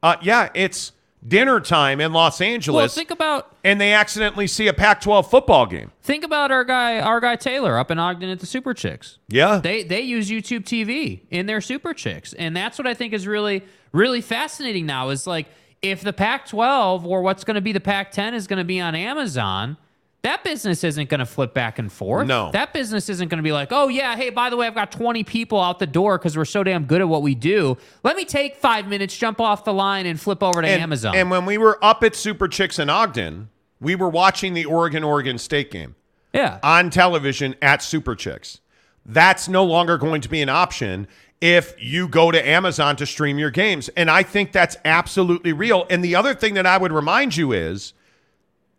Uh, 0.01 0.15
yeah, 0.21 0.49
it's 0.53 0.91
dinner 1.27 1.59
time 1.59 1.99
in 1.99 2.13
Los 2.13 2.39
Angeles 2.39 2.79
well, 2.79 2.87
think 2.87 3.09
about 3.09 3.55
and 3.63 3.81
they 3.81 3.93
accidentally 3.93 4.45
see 4.45 4.67
a 4.67 4.73
Pac-12 4.73 5.27
football 5.27 5.65
game. 5.65 5.91
think 6.03 6.23
about 6.23 6.51
our 6.51 6.63
guy 6.63 6.99
our 6.99 7.19
guy 7.19 7.35
Taylor 7.35 7.79
up 7.79 7.89
in 7.89 7.97
Ogden 7.97 8.29
at 8.29 8.39
the 8.39 8.45
Super 8.45 8.73
Chicks. 8.75 9.17
Yeah. 9.27 9.57
They 9.57 9.83
they 9.83 10.01
use 10.01 10.29
YouTube 10.29 10.65
TV 10.65 11.21
in 11.31 11.47
their 11.47 11.61
Super 11.61 11.93
Chicks, 11.93 12.33
and 12.33 12.55
that's 12.55 12.77
what 12.77 12.85
I 12.87 12.93
think 12.93 13.13
is 13.13 13.25
really 13.27 13.63
really 13.91 14.21
fascinating 14.21 14.85
now. 14.85 15.09
Is 15.09 15.25
like 15.25 15.47
if 15.81 16.01
the 16.01 16.13
Pac-12 16.13 17.03
or 17.05 17.21
what's 17.21 17.43
going 17.43 17.55
to 17.55 17.61
be 17.61 17.71
the 17.71 17.79
Pac-10 17.79 18.33
is 18.33 18.47
going 18.47 18.59
to 18.59 18.63
be 18.65 18.79
on 18.79 18.95
Amazon, 18.95 19.77
that 20.25 20.43
business 20.43 20.83
isn't 20.83 21.07
going 21.07 21.19
to 21.19 21.25
flip 21.25 21.53
back 21.53 21.77
and 21.77 21.91
forth. 21.91 22.27
No. 22.27 22.49
That 22.51 22.73
business 22.73 23.09
isn't 23.09 23.27
going 23.27 23.37
to 23.37 23.43
be 23.43 23.51
like, 23.51 23.71
oh, 23.71 23.89
yeah, 23.89 24.15
hey, 24.15 24.31
by 24.31 24.49
the 24.49 24.57
way, 24.57 24.65
I've 24.65 24.73
got 24.73 24.91
20 24.91 25.23
people 25.23 25.61
out 25.61 25.77
the 25.77 25.85
door 25.85 26.17
because 26.17 26.35
we're 26.35 26.45
so 26.45 26.63
damn 26.63 26.85
good 26.85 26.99
at 26.99 27.07
what 27.07 27.21
we 27.21 27.35
do. 27.35 27.77
Let 28.03 28.15
me 28.15 28.25
take 28.25 28.55
five 28.55 28.87
minutes, 28.87 29.15
jump 29.15 29.39
off 29.39 29.63
the 29.63 29.73
line, 29.73 30.07
and 30.07 30.19
flip 30.19 30.41
over 30.41 30.63
to 30.63 30.67
and, 30.67 30.81
Amazon. 30.81 31.15
And 31.15 31.29
when 31.29 31.45
we 31.45 31.59
were 31.59 31.77
up 31.83 32.03
at 32.03 32.15
Super 32.15 32.47
Chicks 32.47 32.79
in 32.79 32.89
Ogden, 32.89 33.49
we 33.79 33.95
were 33.95 34.09
watching 34.09 34.55
the 34.55 34.65
Oregon 34.65 35.03
Oregon 35.03 35.37
State 35.37 35.69
game 35.69 35.95
yeah. 36.33 36.59
on 36.63 36.89
television 36.89 37.55
at 37.61 37.83
Super 37.83 38.15
Chicks. 38.15 38.61
That's 39.05 39.47
no 39.47 39.63
longer 39.63 39.99
going 39.99 40.21
to 40.21 40.29
be 40.29 40.41
an 40.41 40.49
option 40.49 41.07
if 41.39 41.75
you 41.77 42.07
go 42.07 42.31
to 42.31 42.47
Amazon 42.47 42.95
to 42.95 43.05
stream 43.05 43.37
your 43.37 43.51
games. 43.51 43.89
And 43.89 44.09
I 44.09 44.23
think 44.23 44.51
that's 44.51 44.75
absolutely 44.83 45.53
real. 45.53 45.85
And 45.91 46.03
the 46.03 46.15
other 46.15 46.33
thing 46.33 46.55
that 46.55 46.65
I 46.65 46.79
would 46.79 46.91
remind 46.91 47.37
you 47.37 47.51
is 47.51 47.93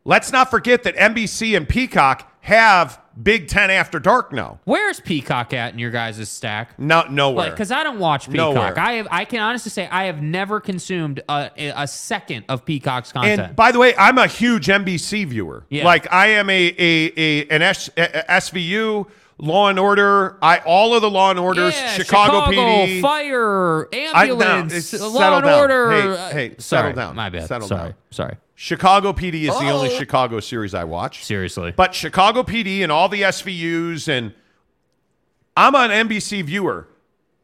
let's 0.07 0.33
not 0.33 0.51
forget 0.51 0.85
that 0.85 0.97
NBC 0.97 1.57
and 1.57 1.69
Peacock 1.69 2.33
have 2.41 3.01
Big 3.21 3.49
Ten 3.49 3.71
After 3.71 3.99
Dark 3.99 4.33
now. 4.33 4.61
Where's 4.65 5.01
Peacock 5.01 5.53
at 5.53 5.73
in 5.73 5.79
your 5.79 5.91
guys' 5.91 6.29
stack? 6.29 6.79
No, 6.79 7.03
nowhere. 7.11 7.47
Like, 7.47 7.53
because 7.53 7.73
I 7.73 7.83
don't 7.83 7.99
watch 7.99 8.31
Peacock. 8.31 8.55
Nowhere. 8.55 8.79
I 8.79 8.93
have, 8.93 9.09
I 9.11 9.25
can 9.25 9.41
honestly 9.41 9.71
say 9.71 9.89
I 9.89 10.05
have 10.05 10.23
never 10.23 10.61
consumed 10.61 11.23
a, 11.29 11.51
a 11.57 11.89
second 11.89 12.45
of 12.49 12.65
Peacock's 12.65 13.13
content. 13.13 13.41
And 13.41 13.57
by 13.57 13.73
the 13.73 13.79
way, 13.79 13.95
I'm 13.97 14.19
a 14.19 14.27
huge 14.27 14.67
NBC 14.69 15.27
viewer. 15.27 15.65
Yeah. 15.71 15.85
Like 15.85 16.13
I 16.13 16.29
am 16.29 16.49
a 16.49 16.75
a, 16.79 17.13
a 17.17 17.49
an 17.49 17.63
S, 17.63 17.91
a, 17.97 18.25
SVU, 18.29 19.09
Law 19.39 19.69
and 19.69 19.79
Order. 19.79 20.39
I 20.41 20.59
all 20.59 20.95
of 20.95 21.03
the 21.03 21.11
Law 21.11 21.31
and 21.31 21.39
Orders, 21.41 21.75
yeah, 21.75 21.95
Chicago, 21.95 22.53
PD. 22.53 23.01
fire, 23.01 23.89
I- 23.93 24.27
no, 24.29 24.41
ambulance, 24.41 24.93
law 25.01 25.37
and 25.37 25.45
down. 25.45 25.59
order. 25.59 25.91
Hey, 25.91 26.33
hey, 26.33 26.49
settle 26.59 26.61
sorry, 26.61 26.93
down. 26.93 27.17
My 27.17 27.29
bad. 27.31 27.49
Settle 27.49 27.67
sorry, 27.67 27.91
down. 27.91 27.95
sorry. 28.11 28.37
Chicago 28.59 29.13
PD 29.13 29.43
is 29.43 29.59
the 29.59 29.69
only 29.71 29.91
Oh. 29.95 29.99
Chicago 29.99 30.41
series 30.41 30.75
I 30.75 30.85
watch. 30.85 31.23
Seriously. 31.25 31.73
But 31.77 31.95
Chicago 31.95 32.43
PD 32.43 32.83
and 32.83 32.91
all 32.91 33.09
the 33.09 33.23
SVUs 33.23 34.09
and 34.09 34.33
I'm 35.57 35.75
an 35.75 35.91
NBC 36.09 36.43
viewer. 36.43 36.89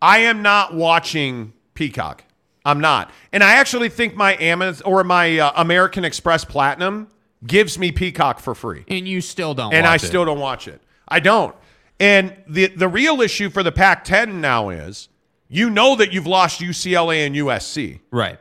I 0.00 0.18
am 0.18 0.42
not 0.42 0.74
watching 0.74 1.52
Peacock. 1.74 2.24
I'm 2.64 2.80
not. 2.80 3.10
And 3.32 3.42
I 3.44 3.52
actually 3.54 3.88
think 3.88 4.14
my 4.14 4.36
Amazon 4.38 4.82
or 4.90 5.04
my 5.04 5.38
uh, 5.38 5.52
American 5.56 6.04
Express 6.04 6.44
Platinum 6.44 7.08
gives 7.46 7.78
me 7.78 7.92
Peacock 7.92 8.38
for 8.40 8.54
free. 8.54 8.84
and 8.88 9.06
you 9.06 9.20
still 9.20 9.52
don't. 9.54 9.72
and 9.74 9.86
I 9.86 9.96
it. 9.96 10.00
still 10.00 10.24
don't 10.24 10.38
watch 10.40 10.66
it. 10.68 10.80
I 11.08 11.20
don't. 11.20 11.54
And 12.00 12.34
the 12.48 12.68
the 12.68 12.88
real 12.88 13.20
issue 13.20 13.50
for 13.50 13.62
the 13.62 13.72
Pac-10 13.72 14.34
now 14.34 14.70
is 14.70 15.08
you 15.48 15.68
know 15.70 15.94
that 15.96 16.12
you've 16.12 16.26
lost 16.26 16.60
UCLA 16.60 17.26
and 17.26 17.34
USC. 17.34 18.00
right. 18.10 18.38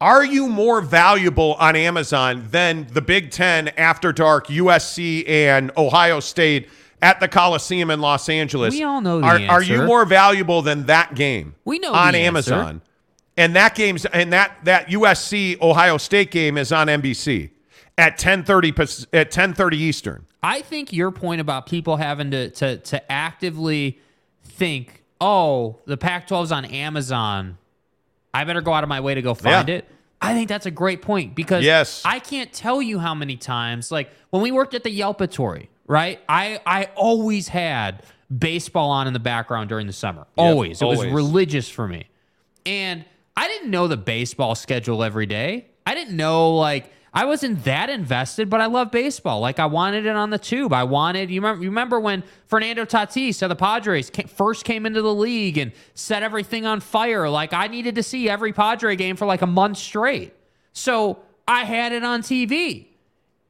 Are 0.00 0.24
you 0.24 0.48
more 0.48 0.80
valuable 0.80 1.54
on 1.54 1.76
Amazon 1.76 2.46
than 2.50 2.86
the 2.90 3.02
Big 3.02 3.30
Ten 3.30 3.68
after 3.68 4.12
dark 4.12 4.46
USC 4.46 5.28
and 5.28 5.70
Ohio 5.76 6.20
State 6.20 6.70
at 7.02 7.20
the 7.20 7.28
Coliseum 7.28 7.90
in 7.90 8.00
Los 8.00 8.30
Angeles? 8.30 8.72
We 8.72 8.82
all 8.82 9.02
know 9.02 9.20
the 9.20 9.26
are, 9.26 9.56
are 9.56 9.62
you 9.62 9.82
more 9.82 10.06
valuable 10.06 10.62
than 10.62 10.86
that 10.86 11.14
game? 11.14 11.54
We 11.66 11.78
know 11.78 11.92
on 11.92 12.14
the 12.14 12.20
answer. 12.20 12.54
Amazon. 12.54 12.82
And 13.36 13.54
that 13.56 13.74
game's 13.74 14.06
and 14.06 14.32
that 14.32 14.56
that 14.64 14.88
USC 14.88 15.60
Ohio 15.60 15.98
State 15.98 16.30
game 16.30 16.56
is 16.56 16.72
on 16.72 16.86
NBC 16.88 17.50
at 17.98 18.18
10:30 18.18 18.72
Pac- 18.74 19.08
at 19.12 19.30
10:30 19.30 19.74
Eastern. 19.74 20.26
I 20.42 20.62
think 20.62 20.94
your 20.94 21.10
point 21.10 21.42
about 21.42 21.66
people 21.66 21.96
having 21.96 22.30
to 22.30 22.48
to 22.50 22.78
to 22.78 23.12
actively 23.12 23.98
think, 24.42 25.04
oh, 25.20 25.78
the 25.84 25.98
Pac-12's 25.98 26.52
on 26.52 26.64
Amazon. 26.64 27.58
I 28.32 28.44
better 28.44 28.60
go 28.60 28.72
out 28.72 28.82
of 28.84 28.88
my 28.88 29.00
way 29.00 29.14
to 29.14 29.22
go 29.22 29.34
find 29.34 29.68
Yeah. 29.68 29.76
it. 29.76 29.88
I 30.22 30.34
think 30.34 30.48
that's 30.48 30.66
a 30.66 30.70
great 30.70 31.00
point 31.02 31.34
because 31.34 31.64
Yes. 31.64 32.02
I 32.04 32.18
can't 32.18 32.52
tell 32.52 32.82
you 32.82 32.98
how 32.98 33.14
many 33.14 33.36
times, 33.36 33.90
like 33.90 34.10
when 34.30 34.42
we 34.42 34.50
worked 34.52 34.74
at 34.74 34.84
the 34.84 34.90
Yelpatory, 34.96 35.68
right? 35.86 36.20
I 36.28 36.60
I 36.66 36.88
always 36.94 37.48
had 37.48 38.02
baseball 38.36 38.90
on 38.90 39.06
in 39.06 39.12
the 39.12 39.18
background 39.18 39.68
during 39.68 39.86
the 39.86 39.92
summer. 39.92 40.26
always. 40.36 40.80
It 40.82 40.84
was 40.84 41.04
religious 41.06 41.68
for 41.68 41.88
me. 41.88 42.04
And 42.66 43.04
I 43.36 43.48
didn't 43.48 43.70
know 43.70 43.88
the 43.88 43.96
baseball 43.96 44.54
schedule 44.54 45.02
every 45.02 45.26
day. 45.26 45.66
I 45.86 45.94
didn't 45.94 46.16
know 46.16 46.54
like 46.54 46.92
I 47.12 47.24
wasn't 47.24 47.64
that 47.64 47.90
invested, 47.90 48.48
but 48.48 48.60
I 48.60 48.66
love 48.66 48.90
baseball. 48.90 49.40
Like 49.40 49.58
I 49.58 49.66
wanted 49.66 50.06
it 50.06 50.14
on 50.14 50.30
the 50.30 50.38
tube. 50.38 50.72
I 50.72 50.84
wanted 50.84 51.30
you 51.30 51.40
remember, 51.40 51.62
you 51.62 51.70
remember 51.70 51.98
when 51.98 52.22
Fernando 52.46 52.84
Tatis 52.84 53.42
of 53.42 53.48
the 53.48 53.56
Padres 53.56 54.10
came, 54.10 54.28
first 54.28 54.64
came 54.64 54.86
into 54.86 55.02
the 55.02 55.14
league 55.14 55.58
and 55.58 55.72
set 55.94 56.22
everything 56.22 56.66
on 56.66 56.80
fire. 56.80 57.28
Like 57.28 57.52
I 57.52 57.66
needed 57.66 57.96
to 57.96 58.02
see 58.02 58.28
every 58.28 58.52
Padre 58.52 58.94
game 58.94 59.16
for 59.16 59.26
like 59.26 59.42
a 59.42 59.46
month 59.46 59.78
straight. 59.78 60.32
So 60.72 61.18
I 61.48 61.64
had 61.64 61.92
it 61.92 62.04
on 62.04 62.22
TV 62.22 62.86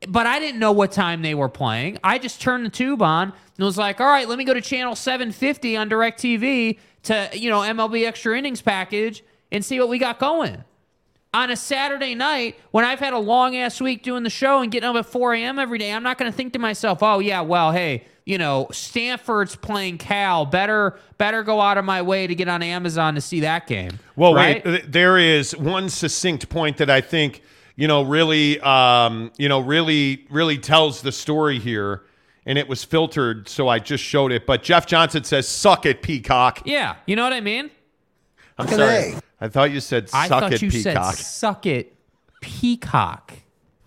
but 0.09 0.27
I 0.27 0.39
didn't 0.39 0.59
know 0.59 0.73
what 0.73 0.93
time 0.93 1.23
they 1.23 1.35
were 1.35 1.49
playing. 1.49 1.99
I 2.03 2.19
just 2.19 2.41
turned 2.41 2.65
the 2.65 2.71
tube 2.71 3.03
on 3.03 3.33
and 3.57 3.65
was 3.65 3.77
like, 3.77 4.01
all 4.01 4.07
right, 4.07 4.29
let 4.29 4.39
me 4.39 4.45
go 4.45 4.55
to 4.55 4.61
channel 4.61 4.95
750 4.95 5.77
on 5.77 5.91
DirecTV 5.91 6.79
to, 7.05 7.31
you 7.35 7.51
know, 7.51 7.61
MLB 7.61 8.07
Extra 8.07 8.37
Innings 8.37 8.63
package 8.63 9.23
and 9.53 9.65
see 9.65 9.79
what 9.79 9.89
we 9.89 9.99
got 9.99 10.19
going. 10.19 10.65
On 11.33 11.51
a 11.51 11.57
Saturday 11.57 12.17
night, 12.17 12.59
when 12.73 12.85
I've 12.85 12.99
had 12.99 13.13
a 13.13 13.19
long 13.19 13.55
ass 13.57 13.81
week 13.81 14.03
doing 14.03 14.25
the 14.25 14.31
show 14.31 14.63
and 14.63 14.73
getting 14.73 14.89
up 14.89 14.97
at 14.97 15.07
4 15.07 15.35
a.m. 15.35 15.61
every 15.61 15.79
day, 15.79 15.93
I'm 15.93 16.03
not 16.03 16.19
going 16.19 16.31
to 16.31 16.37
think 16.37 16.53
to 16.55 16.59
myself, 16.59 17.05
oh, 17.05 17.21
yeah, 17.21 17.41
well, 17.41 17.71
hey, 17.71 18.05
you 18.25 18.39
know, 18.39 18.69
Stanford's 18.73 19.57
playing 19.57 19.99
Cal. 19.99 20.45
Better, 20.45 20.99
better 21.19 21.43
go 21.43 21.61
out 21.61 21.79
of 21.79 21.85
my 21.85 22.03
way 22.03 22.27
to 22.27 22.35
get 22.35 22.49
on 22.49 22.63
Amazon 22.63 23.15
to 23.15 23.21
see 23.21 23.41
that 23.41 23.67
game. 23.67 23.99
Well, 24.17 24.35
right? 24.35 24.65
wait. 24.65 24.91
There 24.91 25.19
is 25.19 25.57
one 25.57 25.89
succinct 25.89 26.49
point 26.49 26.77
that 26.79 26.91
I 26.91 27.01
think 27.01 27.43
you 27.77 27.89
know 27.89 28.03
really, 28.03 28.61
um, 28.61 29.33
you 29.39 29.49
know, 29.49 29.61
really, 29.61 30.27
really 30.31 30.59
tells 30.59 31.01
the 31.03 31.13
story 31.13 31.59
here, 31.59 32.03
and 32.45 32.59
it 32.59 32.69
was 32.69 32.85
filtered, 32.85 33.49
so 33.49 33.69
I 33.69 33.79
just 33.79 34.05
showed 34.05 34.33
it. 34.33 34.47
But 34.47 34.63
Jeff 34.63 34.87
Johnson 34.87 35.25
says, 35.25 35.49
"Suck 35.49 35.87
it, 35.87 36.03
Peacock." 36.03 36.63
Yeah, 36.65 36.97
you 37.07 37.17
know 37.17 37.25
what 37.25 37.33
I 37.33 37.41
mean? 37.41 37.71
I'm 38.61 38.69
sorry. 38.69 39.15
I 39.41 39.49
thought 39.49 39.71
you 39.71 39.81
said, 39.81 40.11
I 40.13 40.29
"Suck 40.29 40.41
thought 40.43 40.53
it, 40.53 40.63
you 40.63 40.71
Peacock." 40.71 41.15
said 41.15 41.25
suck 41.25 41.67
it, 41.67 41.95
peacock. 42.41 43.33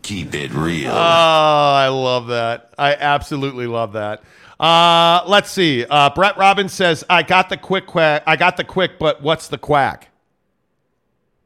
Keep 0.01 0.33
it 0.33 0.51
real. 0.53 0.91
Oh, 0.91 0.95
I 0.95 1.87
love 1.87 2.27
that. 2.27 2.73
I 2.77 2.93
absolutely 2.95 3.67
love 3.67 3.93
that. 3.93 4.23
Uh, 4.59 5.23
let's 5.27 5.49
see. 5.49 5.85
Uh, 5.85 6.09
Brett 6.09 6.37
Robbins 6.37 6.73
says, 6.73 7.03
"I 7.09 7.23
got 7.23 7.49
the 7.49 7.57
quick 7.57 7.87
quack. 7.87 8.23
I 8.27 8.35
got 8.35 8.57
the 8.57 8.63
quick, 8.63 8.99
but 8.99 9.21
what's 9.21 9.47
the 9.47 9.57
quack? 9.57 10.09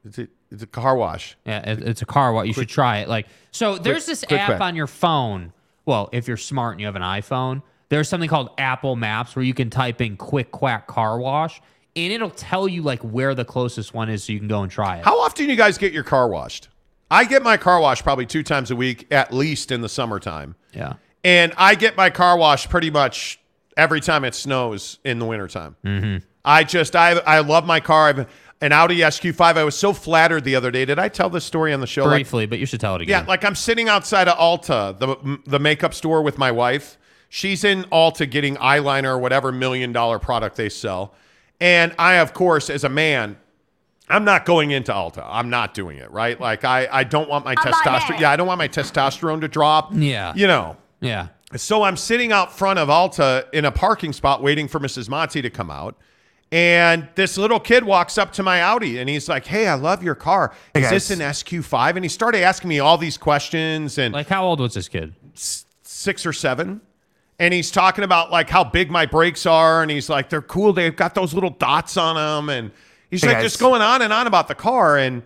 It's 0.06 0.18
a, 0.18 0.28
it's 0.52 0.64
a 0.64 0.68
car 0.68 0.96
wash. 0.96 1.38
Yeah, 1.46 1.70
it, 1.70 1.84
it's 1.84 2.02
a 2.02 2.06
car 2.06 2.32
wash. 2.34 2.48
You 2.48 2.54
should 2.54 2.70
try 2.70 3.00
it. 3.00 3.10
Like, 3.10 3.28
so 3.52 3.78
there's 3.78 4.06
this 4.06 4.24
quick 4.28 4.40
app 4.40 4.48
quack. 4.48 4.62
on 4.62 4.76
your 4.76 4.88
phone. 4.88 5.52
Well, 5.86 6.10
if 6.12 6.28
you're 6.28 6.38
smart 6.38 6.74
and 6.74 6.80
you 6.82 6.86
have 6.86 6.96
an 6.96 7.02
iPhone, 7.02 7.62
there's 7.90 8.10
something 8.10 8.30
called 8.30 8.50
Apple 8.58 8.96
Maps 8.96 9.36
where 9.36 9.44
you 9.44 9.54
can 9.54 9.70
type 9.70 10.02
in 10.02 10.18
"quick 10.18 10.52
quack 10.52 10.88
car 10.88 11.20
wash" 11.20 11.62
and 11.98 12.14
it'll 12.14 12.30
tell 12.30 12.68
you 12.68 12.82
like 12.84 13.02
where 13.02 13.34
the 13.36 13.44
closest 13.44 13.94
one 13.94 14.08
is, 14.10 14.24
so 14.24 14.32
you 14.34 14.40
can 14.40 14.48
go 14.48 14.62
and 14.62 14.72
try 14.72 14.98
it. 15.00 15.04
How 15.04 15.20
often 15.20 15.46
do 15.46 15.52
you 15.52 15.58
guys 15.58 15.78
get 15.78 15.92
your 15.92 16.04
car 16.04 16.30
washed? 16.30 16.70
I 17.12 17.26
get 17.26 17.42
my 17.44 17.58
car 17.58 17.80
washed 17.82 18.04
probably 18.04 18.26
two 18.26 18.44
times 18.44 18.70
a 18.72 18.76
week, 18.76 19.08
at 19.12 19.34
least 19.34 19.72
in 19.72 19.82
the 19.82 19.90
summertime. 19.90 20.56
yeah. 20.74 20.94
And 21.24 21.52
I 21.58 21.76
get 21.76 21.98
my 21.98 22.10
car 22.10 22.38
washed 22.38 22.70
pretty 22.70 22.90
much 22.92 23.40
every 23.76 24.00
time 24.00 24.24
it 24.24 24.34
snows 24.36 25.00
in 25.04 25.20
the 25.20 25.26
wintertime. 25.26 25.76
Mm-hmm. 25.84 26.18
I 26.46 26.64
just, 26.64 26.96
I, 26.96 27.12
I 27.20 27.40
love 27.40 27.66
my 27.66 27.80
car. 27.82 28.08
I've 28.08 28.28
an 28.62 28.72
Audi 28.72 29.00
SQ5. 29.00 29.42
I 29.58 29.64
was 29.66 29.78
so 29.78 29.92
flattered 29.94 30.44
the 30.46 30.56
other 30.56 30.72
day. 30.72 30.86
Did 30.86 31.00
I 31.00 31.10
tell 31.10 31.30
this 31.30 31.44
story 31.44 31.74
on 31.74 31.82
the 31.82 31.88
show? 31.88 32.04
Like, 32.06 32.18
Briefly, 32.18 32.46
but 32.46 32.60
you 32.60 32.66
should 32.66 32.80
tell 32.80 32.96
it 32.96 33.02
again. 33.02 33.24
yeah, 33.24 33.28
like 33.28 33.44
I'm 33.44 33.56
sitting 33.56 33.90
outside 33.90 34.28
of 34.28 34.38
Alta, 34.38 34.96
the 34.98 35.40
the 35.46 35.60
makeup 35.60 35.94
store 35.94 36.22
with 36.22 36.38
my 36.38 36.52
wife. 36.52 36.98
She's 37.30 37.64
in 37.64 37.86
Alta 37.92 38.26
getting 38.26 38.56
eyeliner 38.56 39.10
or 39.10 39.18
whatever 39.20 39.52
million 39.52 39.92
dollar 39.92 40.20
product 40.20 40.56
they 40.56 40.70
sell. 40.70 41.14
And 41.60 41.94
I, 41.98 42.16
of 42.16 42.34
course, 42.34 42.70
as 42.70 42.84
a 42.84 42.90
man, 42.90 43.38
I'm 44.10 44.24
not 44.24 44.46
going 44.46 44.72
into 44.72 44.94
Alta. 44.94 45.26
I'm 45.28 45.50
not 45.50 45.74
doing 45.74 45.98
it, 45.98 46.10
right? 46.12 46.40
Like 46.40 46.64
I, 46.64 46.88
I 46.92 47.04
don't 47.04 47.30
want 47.30 47.44
my 47.46 47.56
testosterone. 47.56 48.20
Yeah, 48.20 48.32
I 48.32 48.36
don't 48.36 48.48
want 48.48 48.58
my 48.60 48.68
testosterone 48.68 49.42
to 49.42 49.48
drop. 49.48 49.90
Yeah. 49.94 50.34
You 50.36 50.48
know. 50.48 50.78
yeah. 51.02 51.28
So 51.56 51.84
I'm 51.84 51.96
sitting 51.98 52.32
out 52.32 52.52
front 52.52 52.78
of 52.78 52.90
Alta 52.90 53.48
in 53.54 53.66
a 53.66 53.72
parking 53.72 54.12
spot 54.14 54.44
waiting 54.44 54.68
for 54.68 54.80
Mrs. 54.80 55.10
Monty 55.10 55.42
to 55.42 55.50
come 55.50 55.72
out. 55.72 55.96
And 56.52 57.08
this 57.16 57.38
little 57.38 57.60
kid 57.60 57.84
walks 57.84 58.18
up 58.18 58.32
to 58.34 58.44
my 58.44 58.62
Audi 58.62 59.00
and 59.00 59.10
he's 59.10 59.28
like, 59.28 59.46
Hey, 59.46 59.68
I 59.68 59.74
love 59.74 60.02
your 60.04 60.16
car. 60.16 60.54
Is 60.76 60.90
this 60.90 61.12
an 61.12 61.20
SQ5? 61.20 61.96
And 61.96 62.06
he 62.06 62.10
started 62.10 62.44
asking 62.44 62.70
me 62.70 62.80
all 62.80 62.98
these 62.98 63.18
questions 63.18 63.98
and 63.98 64.14
Like, 64.14 64.28
how 64.30 64.46
old 64.46 64.60
was 64.62 64.74
this 64.74 64.88
kid? 64.88 65.14
six 65.34 66.26
or 66.26 66.32
seven. 66.34 66.80
And 67.40 67.54
he's 67.54 67.70
talking 67.70 68.04
about 68.04 68.32
like 68.32 68.50
how 68.50 68.64
big 68.64 68.90
my 68.90 69.06
brakes 69.06 69.46
are. 69.46 69.82
And 69.82 69.92
he's 69.92 70.10
like, 70.10 70.30
they're 70.30 70.42
cool. 70.42 70.74
They've 70.74 70.96
got 70.96 71.14
those 71.14 71.34
little 71.34 71.52
dots 71.52 71.96
on 71.96 72.16
them. 72.16 72.50
And 72.50 72.72
he's 73.12 73.24
like, 73.24 73.42
just 73.42 73.60
going 73.60 73.82
on 73.82 74.02
and 74.02 74.12
on 74.12 74.26
about 74.26 74.48
the 74.48 74.56
car. 74.56 74.98
And 74.98 75.22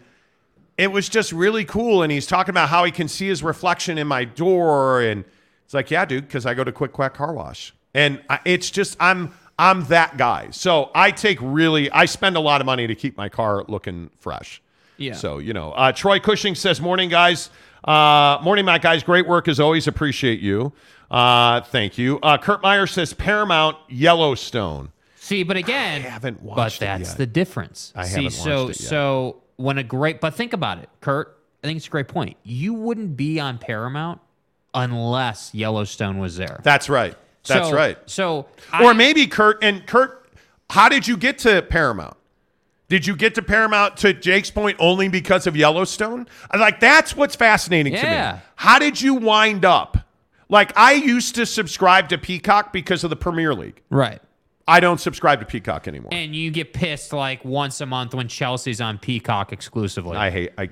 it 0.78 0.91
was 0.91 1.07
just 1.07 1.32
really 1.32 1.64
cool. 1.64 2.03
And 2.03 2.12
he's 2.12 2.28
talking 2.28 2.51
about 2.51 2.70
how 2.70 2.84
he 2.84 2.91
can 2.91 3.07
see 3.07 3.28
his 3.28 3.43
reflection 3.43 3.97
in 3.97 4.07
my 4.07 4.26
door. 4.26 5.01
And 5.01 5.24
it's 5.64 5.74
like, 5.74 5.89
yeah, 5.89 6.03
dude, 6.03 6.28
because 6.28 6.45
I 6.45 6.53
go 6.53 6.64
to 6.66 6.72
Quick 6.72 6.91
Quack 6.91 7.14
Car 7.14 7.34
Wash. 7.34 7.74
And 7.93 8.22
I, 8.30 8.39
it's 8.43 8.70
just, 8.70 8.97
I'm, 8.99 9.34
I'm 9.57 9.86
that 9.86 10.18
guy. 10.18 10.49
So 10.51 10.91
I 10.93 11.12
take 11.12 11.38
really, 11.41 11.89
I 11.91 12.05
spend 12.05 12.36
a 12.36 12.39
lot 12.41 12.62
of 12.62 12.66
money 12.66 12.88
to 12.88 12.95
keep 12.95 13.16
my 13.16 13.30
car 13.30 13.64
looking 13.68 14.09
fresh. 14.20 14.62
Yeah. 14.97 15.14
So, 15.14 15.38
you 15.38 15.53
know, 15.53 15.72
uh, 15.72 15.91
Troy 15.91 16.20
Cushing 16.20 16.55
says, 16.55 16.82
Morning, 16.82 17.09
guys. 17.09 17.49
Uh, 17.84 18.38
morning, 18.43 18.66
Matt 18.66 18.82
guys. 18.82 19.01
Great 19.03 19.28
work 19.28 19.47
as 19.47 19.59
always. 19.59 19.88
Appreciate 19.88 20.39
you. 20.39 20.72
Uh, 21.12 21.62
thank 21.62 21.97
you. 21.97 22.20
Uh, 22.24 22.38
Kurt 22.38 22.62
Meyer 22.64 22.88
says 22.88 23.14
Paramount 23.14 23.78
Yellowstone. 23.89 24.91
See, 25.18 25.43
but 25.43 25.57
again, 25.57 26.01
I 26.01 26.09
haven't 26.09 26.41
watched 26.41 26.80
But 26.80 26.86
that's 26.86 27.14
the 27.16 27.28
difference. 27.28 27.91
I 27.95 28.05
See, 28.05 28.16
haven't 28.24 28.32
so 28.32 28.66
watched 28.66 28.80
it 28.80 28.84
yet. 28.84 28.89
so 28.89 29.41
when 29.57 29.78
a 29.78 29.84
great, 29.84 30.22
but 30.22 30.34
think 30.34 30.53
about 30.53 30.80
it, 30.80 30.89
Kurt. 31.01 31.38
I 31.64 31.68
think 31.68 31.78
it's 31.78 31.88
a 31.88 31.91
great 31.91 32.07
point. 32.07 32.38
You 32.43 32.74
wouldn't 32.74 33.16
be 33.18 33.39
on 33.39 33.57
Paramount 33.59 34.20
unless 34.74 35.53
Yellowstone 35.53 36.18
was 36.18 36.38
there. 36.38 36.59
That's 36.64 36.89
right. 36.89 37.16
That's 37.45 37.70
So- 37.70 37.76
right. 37.76 37.97
So, 38.05 38.47
Or 38.74 38.91
I- 38.91 38.93
maybe 38.93 39.28
Kurt 39.28 39.64
and 39.64 39.86
Kurt. 39.86 40.18
How 40.70 40.88
did 40.89 41.07
you 41.07 41.18
get 41.18 41.38
to 41.39 41.62
Paramount? 41.62 42.16
Did 42.88 43.05
you 43.05 43.16
get 43.16 43.36
to 43.36 43.41
Paramount 43.41 43.97
to 43.97 44.14
Jake's 44.14 44.49
point 44.49 44.78
only 44.80 45.07
because 45.07 45.45
of 45.47 45.55
Yellowstone? 45.55 46.28
Like 46.57 46.80
that's 46.80 47.16
what's 47.16 47.36
fascinating 47.36 47.93
to 47.93 47.99
Yeah. 47.99 48.34
me. 48.34 48.39
How 48.55 48.80
did 48.80 49.01
you 49.01 49.14
wind 49.16 49.66
up? 49.66 49.97
Like 50.52 50.78
I 50.78 50.91
used 50.93 51.34
to 51.36 51.45
subscribe 51.47 52.10
to 52.10 52.18
Peacock 52.20 52.72
because 52.72 53.04
of 53.04 53.10
the 53.10 53.16
Premier 53.16 53.56
League. 53.56 53.82
right. 53.89 54.22
I 54.68 54.80
don't 54.80 54.99
subscribe 54.99 55.39
to 55.39 55.45
Peacock 55.45 55.88
anymore. 55.88 56.10
And 56.14 56.36
you 56.36 56.49
get 56.52 56.72
pissed 56.72 57.12
like 57.12 57.43
once 57.43 57.82
a 57.82 57.86
month 57.88 58.14
when 58.14 58.28
Chelsea's 58.28 58.80
on 58.80 58.99
Peacock 58.99 59.52
exclusively. 59.52 60.16
I 60.16 60.30
hate. 60.30 60.52
I 60.58 60.70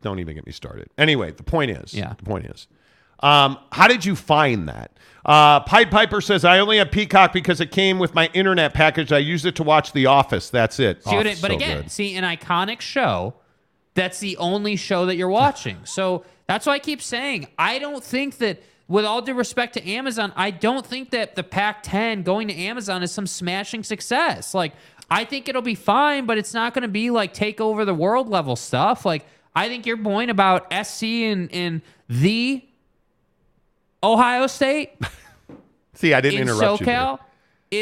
don't 0.00 0.18
even 0.20 0.34
get 0.34 0.46
me 0.46 0.52
started. 0.52 0.88
Anyway, 0.96 1.30
the 1.32 1.42
point 1.42 1.70
is. 1.70 1.92
Yeah. 1.92 2.14
The 2.16 2.24
point 2.24 2.46
is. 2.46 2.66
Um, 3.20 3.58
how 3.72 3.88
did 3.88 4.04
you 4.04 4.16
find 4.16 4.68
that? 4.68 4.98
Uh, 5.24 5.60
Pied 5.60 5.90
Piper 5.90 6.20
says 6.20 6.44
I 6.44 6.58
only 6.58 6.78
have 6.78 6.90
Peacock 6.90 7.32
because 7.32 7.60
it 7.60 7.70
came 7.70 7.98
with 7.98 8.14
my 8.14 8.30
internet 8.32 8.74
package. 8.74 9.12
I 9.12 9.18
used 9.18 9.44
it 9.46 9.54
to 9.56 9.62
watch 9.62 9.92
The 9.92 10.06
Office. 10.06 10.50
That's 10.50 10.80
it. 10.80 11.04
See 11.04 11.14
what 11.14 11.26
Oh, 11.26 11.30
it- 11.30 11.38
but 11.42 11.50
so 11.50 11.56
again, 11.56 11.82
good. 11.82 11.90
see 11.90 12.16
an 12.16 12.24
iconic 12.24 12.80
show. 12.80 13.34
That's 13.94 14.18
the 14.18 14.36
only 14.38 14.76
show 14.76 15.06
that 15.06 15.16
you're 15.16 15.28
watching. 15.28 15.76
So 15.84 16.24
that's 16.46 16.66
why 16.66 16.72
I 16.74 16.78
keep 16.78 17.02
saying 17.02 17.48
I 17.58 17.78
don't 17.78 18.02
think 18.02 18.38
that. 18.38 18.62
With 18.88 19.04
all 19.04 19.20
due 19.20 19.34
respect 19.34 19.74
to 19.74 19.84
Amazon, 19.88 20.32
I 20.36 20.50
don't 20.52 20.86
think 20.86 21.10
that 21.10 21.34
the 21.34 21.42
Pac-10 21.42 22.22
going 22.22 22.46
to 22.48 22.54
Amazon 22.54 23.02
is 23.02 23.10
some 23.10 23.26
smashing 23.26 23.82
success. 23.82 24.54
Like 24.54 24.72
I 25.10 25.24
think 25.24 25.48
it'll 25.48 25.62
be 25.62 25.74
fine, 25.74 26.26
but 26.26 26.38
it's 26.38 26.54
not 26.54 26.72
going 26.74 26.82
to 26.82 26.88
be 26.88 27.10
like 27.10 27.34
take 27.34 27.60
over 27.60 27.84
the 27.84 27.94
world 27.94 28.28
level 28.28 28.54
stuff. 28.54 29.04
Like 29.04 29.26
I 29.54 29.68
think 29.68 29.86
your 29.86 29.96
point 29.96 30.30
about 30.30 30.72
SC 30.86 31.02
and 31.02 31.50
and 31.52 31.82
the 32.08 32.64
Ohio 34.02 34.46
State 34.46 34.92
See, 35.94 36.12
I 36.12 36.20
didn't 36.20 36.42
in 36.42 36.48
interrupt 36.48 36.80
you. 36.80 36.86
there. 36.86 37.18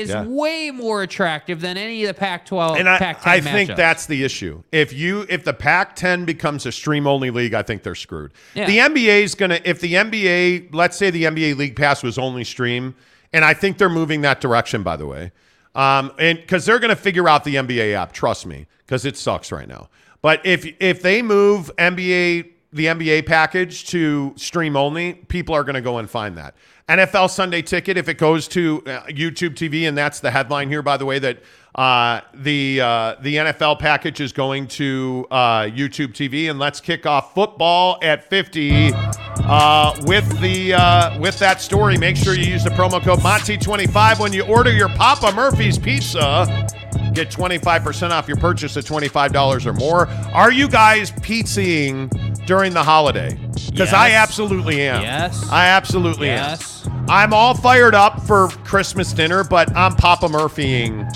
Is 0.01 0.11
Yeah. 0.11 0.25
way 0.25 0.71
more 0.71 1.03
attractive 1.03 1.61
than 1.61 1.77
any 1.77 2.03
of 2.05 2.09
the 2.09 2.15
Pac-12 2.15 2.79
And 2.79 2.89
I, 2.89 2.99
Pac-10 2.99 3.27
I 3.27 3.41
think 3.41 3.71
matchups. 3.71 3.77
that's 3.77 4.07
the 4.07 4.25
issue. 4.25 4.63
If 4.73 4.93
you 4.93 5.27
if 5.29 5.45
the 5.45 5.53
Pac-10 5.55 6.27
becomes 6.27 6.67
a 6.67 6.73
stream-only 6.73 7.31
league, 7.31 7.55
I 7.55 7.63
think 7.63 7.83
they're 7.83 7.95
screwed. 7.95 8.33
Yeah. 8.55 8.67
The 8.67 8.79
NBA 8.79 9.23
is 9.23 9.35
gonna 9.35 9.61
if 9.65 9.81
the 9.81 9.95
NBA, 9.95 10.69
let's 10.75 10.97
say 10.97 11.11
the 11.11 11.25
NBA 11.25 11.57
League 11.57 11.77
Pass 11.77 12.03
was 12.03 12.19
only 12.19 12.45
stream, 12.45 12.95
and 13.33 13.45
I 13.45 13.55
think 13.55 13.79
they're 13.79 13.89
moving 13.89 14.21
that 14.23 14.41
direction. 14.41 14.83
By 14.83 14.97
the 14.97 15.07
way, 15.07 15.33
um, 15.75 16.13
and 16.19 16.39
because 16.41 16.65
they're 16.67 16.79
gonna 16.79 16.97
figure 16.97 17.29
out 17.29 17.45
the 17.45 17.57
NBA 17.57 17.93
app, 17.95 18.13
trust 18.13 18.47
me, 18.47 18.67
because 18.87 19.05
it 19.05 19.17
sucks 19.17 19.51
right 19.51 19.69
now. 19.69 19.89
But 20.23 20.41
if 20.45 20.67
if 20.81 21.03
they 21.03 21.21
move 21.23 21.71
NBA 21.79 22.51
the 22.73 22.87
NBA 22.87 23.25
package 23.27 23.87
to 23.87 24.33
stream 24.37 24.77
only, 24.77 25.15
people 25.15 25.55
are 25.55 25.63
going 25.63 25.77
to 25.77 25.81
go 25.81 25.99
and 25.99 26.11
find 26.11 26.37
that. 26.37 26.57
NFL 26.89 27.31
Sunday 27.31 27.63
Ticket, 27.63 27.97
if 27.97 28.09
it 28.09 28.19
goes 28.19 28.47
to 28.49 28.83
uh, 28.85 29.05
YouTube 29.07 29.55
TV, 29.55 29.89
and 29.89 29.97
that's 29.97 30.21
the 30.21 30.31
headline 30.31 30.69
here, 30.69 30.83
by 30.83 30.99
the 30.99 31.07
way, 31.07 31.19
that 31.19 31.39
uh, 31.75 32.21
the 32.35 32.81
uh, 32.81 33.15
the 33.23 33.37
NFL 33.37 33.79
package 33.79 34.21
is 34.21 34.33
going 34.33 34.67
to 34.69 35.27
uh, 35.31 35.63
YouTube 35.63 36.13
TV, 36.13 36.51
and 36.51 36.59
let's 36.59 36.81
kick 36.81 37.07
off 37.07 37.33
football 37.33 37.99
at 38.03 38.29
50 38.29 38.93
uh, 38.93 39.95
with 40.03 40.41
the 40.41 40.75
uh, 40.75 41.19
with 41.19 41.39
that 41.39 41.63
story. 41.63 41.97
Make 41.97 42.17
sure 42.17 42.35
you 42.35 42.45
use 42.45 42.65
the 42.65 42.71
promo 42.71 43.03
code 43.03 43.21
Monty25 43.21 44.21
when 44.21 44.35
you 44.35 44.43
order 44.45 44.71
your 44.71 44.91
Papa 44.91 45.33
Murphy's 45.35 45.79
pizza. 45.79 46.69
Get 47.13 47.31
25% 47.31 48.11
off 48.11 48.27
your 48.27 48.37
purchase 48.37 48.77
at 48.77 48.85
$25 48.85 49.67
or 49.67 49.73
more. 49.73 50.09
Are 50.33 50.51
you 50.51 50.69
guys 50.69 51.11
pizzaing 51.13 52.11
during 52.47 52.73
the 52.73 52.83
holiday? 52.83 53.39
Because 53.71 53.93
I 53.93 54.13
absolutely 54.13 54.83
am. 54.83 55.03
Yes. 55.03 55.49
I 55.51 55.67
absolutely 55.67 56.31
am. 56.31 56.39
Yes. 56.39 56.87
am. 56.87 57.07
I'm 57.09 57.35
all 57.35 57.55
fired 57.55 57.95
up 57.95 58.23
for 58.23 58.49
Christmas 58.65 59.13
dinner, 59.13 59.45
but 59.45 59.75
I'm 59.77 59.95
Papa 59.95 60.29
Murphying 60.29 61.07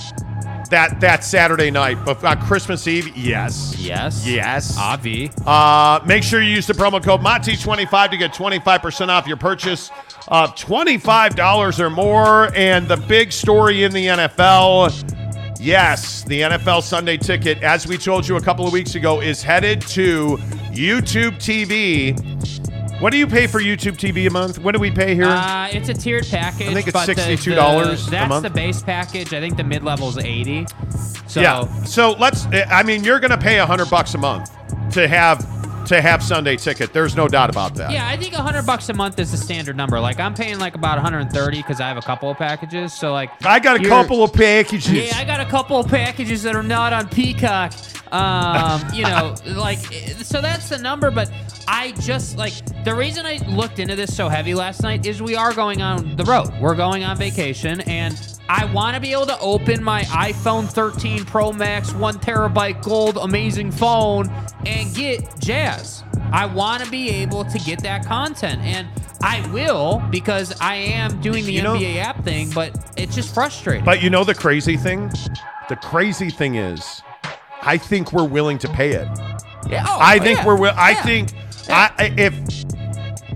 that 0.70 1.00
that 1.00 1.24
Saturday 1.24 1.70
night. 1.70 1.98
But 2.04 2.22
on 2.24 2.40
Christmas 2.40 2.86
Eve, 2.86 3.16
yes. 3.16 3.74
Yes. 3.78 4.26
Yes. 4.26 4.76
Avi. 4.78 5.30
Uh, 5.46 6.00
make 6.06 6.22
sure 6.22 6.40
you 6.40 6.52
use 6.52 6.66
the 6.66 6.74
promo 6.74 7.02
code 7.02 7.20
Monty25 7.20 8.10
to 8.10 8.16
get 8.16 8.32
25% 8.32 9.08
off 9.08 9.26
your 9.26 9.36
purchase 9.36 9.90
of 10.28 10.54
$25 10.54 11.80
or 11.80 11.90
more. 11.90 12.54
And 12.54 12.88
the 12.88 12.96
big 12.96 13.32
story 13.32 13.84
in 13.84 13.92
the 13.92 14.06
NFL 14.06 15.17
yes, 15.60 16.22
the 16.24 16.40
NFL 16.42 16.82
Sunday 16.82 17.16
ticket, 17.16 17.62
as 17.62 17.86
we 17.86 17.98
told 17.98 18.26
you 18.26 18.36
a 18.36 18.40
couple 18.40 18.66
of 18.66 18.72
weeks 18.72 18.94
ago, 18.94 19.20
is 19.20 19.42
headed 19.42 19.80
to 19.88 20.36
YouTube 20.72 21.36
TV. 21.38 22.18
What 23.00 23.10
do 23.12 23.18
you 23.18 23.28
pay 23.28 23.46
for 23.46 23.60
YouTube 23.60 23.96
TV 23.96 24.26
a 24.26 24.30
month? 24.30 24.58
What 24.58 24.72
do 24.74 24.80
we 24.80 24.90
pay 24.90 25.14
here? 25.14 25.26
Uh, 25.26 25.68
it's 25.70 25.88
a 25.88 25.94
tiered 25.94 26.26
package. 26.26 26.68
I 26.68 26.74
think 26.74 26.88
it's 26.88 26.92
but 26.92 27.06
the- 27.06 27.12
$62 27.14 27.54
the- 27.54 28.08
a 28.08 28.10
That's 28.10 28.42
the 28.42 28.50
base 28.50 28.82
package. 28.82 29.32
I 29.32 29.40
think 29.40 29.56
the 29.56 29.62
mid 29.64 29.84
level 29.84 30.08
is 30.08 30.18
eighty. 30.18 30.66
So 31.28 31.40
yeah. 31.40 31.72
So 31.84 32.12
let's. 32.18 32.46
I 32.46 32.82
mean, 32.82 33.04
you're 33.04 33.20
going 33.20 33.30
to 33.30 33.38
pay 33.38 33.58
a 33.60 33.66
hundred 33.66 33.88
bucks 33.88 34.14
a 34.14 34.18
month 34.18 34.50
to 34.94 35.06
have 35.06 35.46
to 35.88 36.00
have 36.00 36.22
Sunday 36.22 36.56
ticket. 36.56 36.92
There's 36.92 37.16
no 37.16 37.28
doubt 37.28 37.50
about 37.50 37.74
that. 37.76 37.90
Yeah, 37.90 38.06
I 38.06 38.16
think 38.16 38.34
100 38.34 38.64
bucks 38.66 38.88
a 38.88 38.94
month 38.94 39.18
is 39.18 39.30
the 39.30 39.36
standard 39.36 39.76
number. 39.76 39.98
Like 40.00 40.20
I'm 40.20 40.34
paying 40.34 40.58
like 40.58 40.74
about 40.74 40.96
130 40.96 41.56
because 41.56 41.80
I 41.80 41.88
have 41.88 41.96
a 41.96 42.02
couple 42.02 42.30
of 42.30 42.36
packages. 42.36 42.92
So 42.92 43.12
like 43.12 43.30
I 43.44 43.58
got 43.58 43.80
a 43.80 43.88
couple 43.88 44.22
of 44.22 44.32
packages. 44.32 44.88
Yeah, 44.88 45.16
I 45.16 45.24
got 45.24 45.40
a 45.40 45.46
couple 45.46 45.78
of 45.78 45.88
packages 45.88 46.42
that 46.42 46.54
are 46.54 46.62
not 46.62 46.92
on 46.92 47.08
Peacock. 47.08 47.72
Um, 48.12 48.82
you 48.92 49.02
know, 49.02 49.34
like 49.46 49.78
so 50.22 50.40
that's 50.40 50.68
the 50.68 50.78
number. 50.78 51.10
But 51.10 51.30
I 51.66 51.92
just 52.00 52.36
like 52.36 52.52
the 52.84 52.94
reason 52.94 53.26
I 53.26 53.38
looked 53.48 53.78
into 53.78 53.96
this 53.96 54.14
so 54.14 54.28
heavy 54.28 54.54
last 54.54 54.82
night 54.82 55.06
is 55.06 55.20
we 55.22 55.36
are 55.36 55.52
going 55.52 55.82
on 55.82 56.16
the 56.16 56.24
road. 56.24 56.50
We're 56.60 56.74
going 56.76 57.04
on 57.04 57.16
vacation, 57.16 57.80
and 57.82 58.18
I 58.48 58.64
want 58.66 58.94
to 58.94 59.00
be 59.00 59.12
able 59.12 59.26
to 59.26 59.38
open 59.40 59.82
my 59.82 60.02
iPhone 60.04 60.66
13 60.66 61.24
Pro 61.24 61.52
Max, 61.52 61.92
one 61.92 62.14
terabyte 62.14 62.82
gold, 62.82 63.16
amazing 63.18 63.70
phone, 63.72 64.28
and 64.66 64.94
get 64.94 65.38
jazz. 65.40 66.02
I 66.32 66.46
want 66.46 66.84
to 66.84 66.90
be 66.90 67.08
able 67.10 67.44
to 67.44 67.58
get 67.58 67.82
that 67.82 68.04
content, 68.06 68.60
and 68.62 68.86
I 69.22 69.46
will 69.50 70.02
because 70.10 70.58
I 70.60 70.76
am 70.76 71.20
doing 71.20 71.44
the 71.44 71.52
You 71.52 71.62
know- 71.62 71.74
NBA 71.76 71.96
app 71.98 72.22
thing. 72.24 72.50
But 72.50 72.92
it's 72.96 73.14
just 73.14 73.34
frustrating. 73.34 73.84
But 73.84 74.02
you 74.02 74.10
know 74.10 74.24
the 74.24 74.34
crazy 74.34 74.76
thing? 74.76 75.10
The 75.68 75.76
crazy 75.76 76.30
thing 76.30 76.54
is, 76.54 77.02
I 77.62 77.76
think 77.78 78.12
we're 78.12 78.24
willing 78.28 78.58
to 78.58 78.68
pay 78.68 78.90
it. 78.92 79.08
Yeah, 79.68 79.84
oh, 79.86 79.98
I 80.00 80.18
think 80.18 80.38
yeah, 80.38 80.46
we're. 80.46 80.54
wi- 80.56 80.74
I 80.76 80.90
yeah. 80.90 81.02
think. 81.02 81.32
I 81.68 81.90
I- 81.98 82.14
if. 82.16 82.34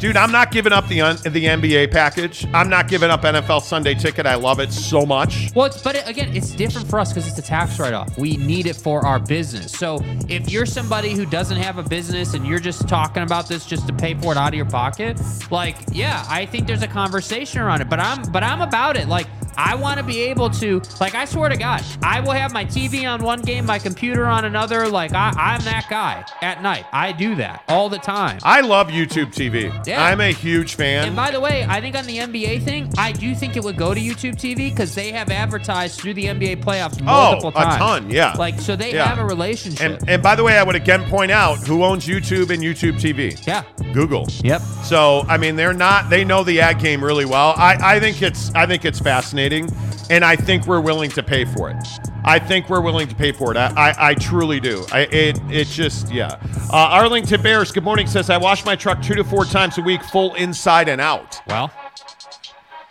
Dude, 0.03 0.17
I'm 0.17 0.33
not 0.33 0.51
giving 0.51 0.73
up 0.73 0.89
the 0.89 1.01
un, 1.01 1.17
the 1.23 1.45
NBA 1.45 1.93
package. 1.93 2.45
I'm 2.53 2.69
not 2.69 2.89
giving 2.89 3.09
up 3.09 3.23
NFL 3.23 3.63
Sunday 3.63 3.95
ticket. 3.95 4.27
I 4.27 4.35
love 4.35 4.59
it 4.59 4.73
so 4.73 5.07
much. 5.07 5.53
Well, 5.55 5.71
but 5.85 5.95
it, 5.95 6.09
again, 6.09 6.35
it's 6.35 6.51
different 6.51 6.89
for 6.89 6.99
us 6.99 7.13
because 7.13 7.29
it's 7.29 7.39
a 7.39 7.43
tax 7.43 7.79
write-off. 7.79 8.19
We 8.19 8.37
need 8.37 8.67
it 8.67 8.75
for 8.75 9.07
our 9.07 9.21
business. 9.21 9.71
So 9.71 10.01
if 10.29 10.51
you're 10.51 10.67
somebody 10.67 11.13
who 11.13 11.25
doesn't 11.25 11.57
have 11.57 11.79
a 11.79 11.85
business 11.85 12.35
and 12.35 12.45
you're 12.45 12.59
just 12.59 12.89
talking 12.89 13.23
about 13.23 13.47
this 13.47 13.65
just 13.65 13.87
to 13.87 13.93
pay 13.93 14.15
for 14.15 14.33
it 14.33 14.37
out 14.37 14.49
of 14.49 14.55
your 14.55 14.69
pocket, 14.69 15.21
like, 15.53 15.77
yeah, 15.93 16.27
I 16.29 16.47
think 16.47 16.67
there's 16.67 16.83
a 16.83 16.89
conversation 16.89 17.61
around 17.61 17.81
it. 17.81 17.89
But 17.89 18.01
I'm, 18.01 18.29
but 18.33 18.43
I'm 18.43 18.61
about 18.61 18.97
it. 18.97 19.07
Like, 19.07 19.29
I 19.57 19.75
want 19.75 19.99
to 19.99 20.05
be 20.05 20.21
able 20.23 20.51
to, 20.51 20.81
like, 21.01 21.15
I 21.15 21.25
swear 21.25 21.49
to 21.49 21.57
God, 21.57 21.83
I 22.03 22.21
will 22.21 22.33
have 22.33 22.53
my 22.53 22.65
TV 22.65 23.09
on 23.09 23.23
one 23.23 23.43
game, 23.43 23.67
my 23.67 23.79
computer 23.79 24.27
on 24.27 24.45
another. 24.45 24.89
Like, 24.89 25.13
I, 25.13 25.33
I'm 25.37 25.63
that 25.65 25.87
guy 25.89 26.25
at 26.41 26.63
night. 26.63 26.87
I 26.93 27.13
do 27.13 27.35
that 27.37 27.63
all 27.69 27.89
the 27.89 27.99
time. 27.99 28.39
I 28.43 28.61
love 28.63 28.89
YouTube 28.89 29.27
TV. 29.27 29.73
Yeah. 29.93 30.05
I'm 30.05 30.21
a 30.21 30.33
huge 30.33 30.75
fan. 30.75 31.07
And 31.07 31.15
by 31.17 31.31
the 31.31 31.41
way, 31.41 31.65
I 31.69 31.81
think 31.81 31.97
on 31.97 32.07
the 32.07 32.19
NBA 32.19 32.63
thing, 32.65 32.91
I 32.99 33.13
do 33.13 33.35
think 33.35 33.57
it 33.57 33.63
would 33.63 33.77
go 33.77 33.93
to 33.95 34.01
YouTube 34.01 34.37
TV 34.37 34.71
because 34.71 34.95
they 34.95 35.13
have 35.13 35.31
advertised 35.31 36.01
through 36.01 36.15
the 36.15 36.25
NBA 36.27 36.63
playoffs 36.65 36.99
oh, 37.03 37.05
multiple 37.05 37.53
Oh, 37.55 37.61
a 37.61 37.65
times. 37.65 37.77
ton, 37.79 38.11
yeah. 38.11 38.33
Like 38.39 38.59
so, 38.61 38.75
they 38.77 38.95
Yeah. 38.95 39.07
have 39.07 39.19
a 39.19 39.25
relationship. 39.25 40.01
and 40.01 40.09
and 40.09 40.23
by 40.23 40.35
the 40.35 40.43
way, 40.45 40.57
I 40.59 40.63
would 40.63 40.77
again 40.77 41.05
point 41.05 41.31
out 41.31 41.59
who 41.67 41.85
owns 41.85 42.07
YouTube 42.07 42.51
and 42.51 42.63
YouTube 42.63 43.01
TV. 43.01 43.37
yeah. 43.47 43.63
Google. 43.93 44.27
Yep. 44.43 44.61
So 44.85 45.25
I 45.29 45.37
mean, 45.37 45.57
they're 45.57 45.75
not. 45.75 46.09
They 46.11 46.25
know 46.25 46.43
the 46.45 46.61
ad 46.61 46.79
game 46.81 47.05
really 47.05 47.25
well. 47.27 47.55
I, 47.57 47.97
I 47.97 48.01
think 48.01 48.23
it's 48.23 48.51
I 48.55 48.67
think 48.67 48.85
it's 48.85 48.99
fascinating, 48.99 49.69
and 50.11 50.25
I 50.25 50.37
think 50.37 50.67
we're 50.67 50.81
willing 50.81 51.11
to 51.11 51.23
pay 51.23 51.45
for 51.45 51.69
it. 51.71 51.77
I 52.25 52.39
think 52.39 52.69
we're 52.69 52.81
willing 52.81 53.09
to 53.09 53.15
pay 53.15 53.33
for 53.33 53.51
it. 53.51 53.57
I, 53.57 53.73
I, 53.91 54.11
I 54.11 54.15
truly 54.15 54.61
do. 54.61 54.85
I 54.93 55.01
it 55.11 55.41
it 55.51 55.67
just 55.69 56.13
yeah. 56.13 56.39
Uh, 56.71 56.77
Arlington 56.91 57.43
Bears. 57.43 57.73
Good 57.73 57.85
morning. 57.85 58.07
Says 58.07 58.31
I 58.31 58.37
wash 58.39 58.65
my 58.65 58.77
truck 58.77 59.03
two 59.03 59.15
to 59.15 59.25
four 59.25 59.45
times 59.45 59.79
a 59.79 59.83
week, 59.83 60.03
full 60.05 60.35
inside 60.35 60.89
and 60.89 61.01
out. 61.01 61.41
Well, 61.49 61.71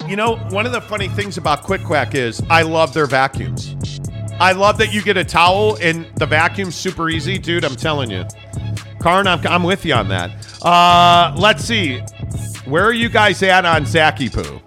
You 0.08 0.16
know, 0.16 0.36
one 0.50 0.66
of 0.66 0.72
the 0.72 0.82
funny 0.82 1.08
things 1.08 1.38
about 1.38 1.64
Quick 1.64 1.84
Quack 1.84 2.16
is 2.16 2.42
I 2.50 2.64
love 2.64 2.94
their 2.94 3.06
vacuums. 3.06 3.76
I 4.40 4.54
love 4.54 4.78
that 4.80 4.92
you 4.94 5.02
get 5.04 5.18
a 5.18 5.24
towel 5.24 5.78
and 5.82 6.06
the 6.16 6.26
vacuum's 6.26 6.76
super 6.76 7.10
easy, 7.10 7.38
dude. 7.38 7.64
I'm 7.64 7.76
telling 7.76 8.10
you. 8.10 8.26
Karn, 9.00 9.28
I'm, 9.28 9.46
I'm 9.48 9.64
with 9.64 9.86
you 9.86 9.94
on 9.94 10.10
that. 10.10 10.32
Uh, 10.64 11.34
let's 11.38 11.64
see. 11.64 12.00
Where 12.66 12.84
are 12.84 12.94
you 12.94 13.08
guys 13.10 13.42
at 13.44 13.66
on 13.66 13.86
Zachy 13.86 14.30
Poo? 14.30 14.60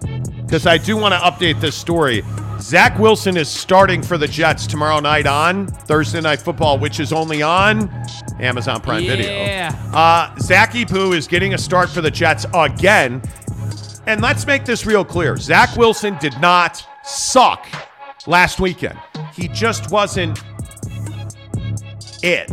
Because 0.45 0.65
I 0.65 0.77
do 0.77 0.95
want 0.97 1.13
to 1.13 1.19
update 1.19 1.59
this 1.59 1.75
story. 1.75 2.21
Zach 2.65 2.97
Wilson 2.97 3.37
is 3.37 3.47
starting 3.47 4.01
for 4.01 4.17
the 4.17 4.27
Jets 4.27 4.65
tomorrow 4.65 4.99
night 4.99 5.27
on 5.27 5.67
Thursday 5.67 6.19
Night 6.19 6.41
Football, 6.41 6.79
which 6.79 6.99
is 6.99 7.13
only 7.13 7.43
on 7.43 7.87
Amazon 8.39 8.81
Prime 8.81 9.05
Video. 9.05 9.29
Yeah. 9.29 9.91
Uh, 9.93 10.35
Zachy 10.39 10.83
Poo 10.83 11.13
is 11.13 11.27
getting 11.27 11.53
a 11.53 11.59
start 11.59 11.91
for 11.91 12.01
the 12.01 12.09
Jets 12.09 12.43
again. 12.55 13.21
And 14.07 14.19
let's 14.19 14.47
make 14.47 14.65
this 14.65 14.83
real 14.83 15.05
clear 15.05 15.37
Zach 15.37 15.77
Wilson 15.77 16.17
did 16.17 16.33
not 16.41 16.83
suck 17.03 17.67
last 18.25 18.59
weekend. 18.59 18.97
He 19.35 19.47
just 19.47 19.91
wasn't 19.91 20.41
it. 22.23 22.51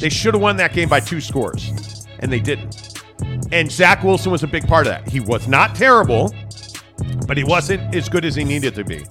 They 0.00 0.08
should 0.08 0.34
have 0.34 0.40
won 0.40 0.56
that 0.58 0.72
game 0.72 0.88
by 0.88 1.00
two 1.00 1.20
scores, 1.20 2.06
and 2.20 2.30
they 2.30 2.38
didn't. 2.38 3.02
And 3.50 3.72
Zach 3.72 4.04
Wilson 4.04 4.30
was 4.30 4.44
a 4.44 4.46
big 4.46 4.68
part 4.68 4.86
of 4.86 4.92
that. 4.92 5.08
He 5.08 5.18
was 5.18 5.48
not 5.48 5.74
terrible, 5.74 6.32
but 7.26 7.36
he 7.36 7.42
wasn't 7.42 7.92
as 7.92 8.08
good 8.08 8.24
as 8.24 8.36
he 8.36 8.44
needed 8.44 8.76
to 8.76 8.84
be. 8.84 9.04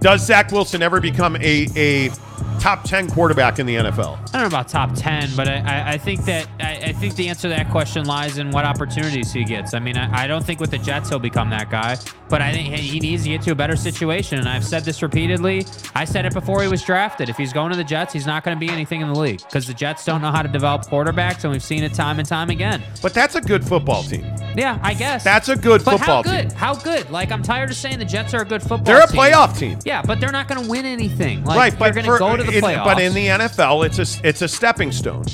Does 0.00 0.24
Zach 0.24 0.52
Wilson 0.52 0.82
ever 0.82 1.00
become 1.00 1.36
a, 1.36 1.66
a 1.76 2.10
top 2.58 2.84
10 2.84 3.10
quarterback 3.10 3.58
in 3.58 3.66
the 3.66 3.76
NFL? 3.76 4.18
I 4.28 4.32
don't 4.32 4.42
know 4.42 4.46
about 4.46 4.68
top 4.68 4.94
ten, 4.94 5.28
but 5.36 5.48
I, 5.48 5.56
I, 5.60 5.90
I 5.92 5.98
think 5.98 6.24
that 6.26 6.46
I, 6.60 6.76
I 6.88 6.92
think 6.92 7.14
the 7.16 7.28
answer 7.28 7.42
to 7.42 7.48
that 7.48 7.70
question 7.70 8.04
lies 8.04 8.38
in 8.38 8.50
what 8.50 8.64
opportunities 8.64 9.32
he 9.32 9.44
gets. 9.44 9.74
I 9.74 9.78
mean, 9.78 9.96
I, 9.96 10.24
I 10.24 10.26
don't 10.26 10.44
think 10.44 10.60
with 10.60 10.70
the 10.70 10.78
Jets 10.78 11.08
he'll 11.08 11.18
become 11.18 11.48
that 11.50 11.70
guy, 11.70 11.96
but 12.28 12.42
I 12.42 12.52
think 12.52 12.74
he 12.74 13.00
needs 13.00 13.22
to 13.24 13.30
get 13.30 13.42
to 13.42 13.52
a 13.52 13.54
better 13.54 13.76
situation. 13.76 14.38
And 14.38 14.48
I've 14.48 14.64
said 14.64 14.84
this 14.84 15.02
repeatedly. 15.02 15.64
I 15.94 16.04
said 16.04 16.26
it 16.26 16.34
before 16.34 16.62
he 16.62 16.68
was 16.68 16.82
drafted. 16.82 17.28
If 17.28 17.36
he's 17.36 17.52
going 17.52 17.70
to 17.70 17.76
the 17.76 17.84
Jets, 17.84 18.12
he's 18.12 18.26
not 18.26 18.44
going 18.44 18.56
to 18.56 18.60
be 18.60 18.70
anything 18.70 19.00
in 19.00 19.08
the 19.08 19.18
league 19.18 19.38
because 19.44 19.66
the 19.66 19.74
Jets 19.74 20.04
don't 20.04 20.20
know 20.20 20.30
how 20.30 20.42
to 20.42 20.48
develop 20.48 20.82
quarterbacks, 20.86 21.44
and 21.44 21.52
we've 21.52 21.62
seen 21.62 21.82
it 21.84 21.94
time 21.94 22.18
and 22.18 22.28
time 22.28 22.50
again. 22.50 22.82
But 23.02 23.14
that's 23.14 23.34
a 23.34 23.40
good 23.40 23.64
football 23.66 24.02
team. 24.02 24.26
Yeah, 24.56 24.78
I 24.82 24.94
guess 24.94 25.22
That's 25.24 25.48
a 25.48 25.56
good 25.56 25.84
But 25.84 25.98
football 25.98 26.22
how 26.22 26.30
good? 26.30 26.50
team. 26.50 26.58
How 26.58 26.74
good? 26.74 27.10
Like 27.10 27.30
I'm 27.30 27.42
tired 27.42 27.70
of 27.70 27.76
saying 27.76 27.98
the 27.98 28.04
Jets 28.04 28.34
are 28.34 28.42
a 28.42 28.44
good 28.44 28.60
football. 28.60 28.80
They're 28.80 29.02
a 29.04 29.06
team. 29.06 29.20
playoff 29.20 29.56
team. 29.58 29.78
Yeah, 29.84 30.02
but 30.02 30.20
they're 30.20 30.32
not 30.32 30.48
going 30.48 30.62
to 30.64 30.68
win 30.68 30.84
anything. 30.84 31.44
Like, 31.44 31.56
right, 31.56 31.78
but 31.78 31.94
going 31.94 32.06
to 32.06 32.18
go 32.18 32.36
to 32.36 32.42
the 32.42 32.47
in- 32.54 32.62
playoffs. 32.62 32.84
But 32.84 33.00
in 33.00 33.14
the 33.14 33.26
NFL, 33.26 33.86
it's 33.86 33.98
a 33.98 34.28
it's 34.28 34.42
a 34.42 34.48
stepping 34.48 34.92
stone. 34.92 35.24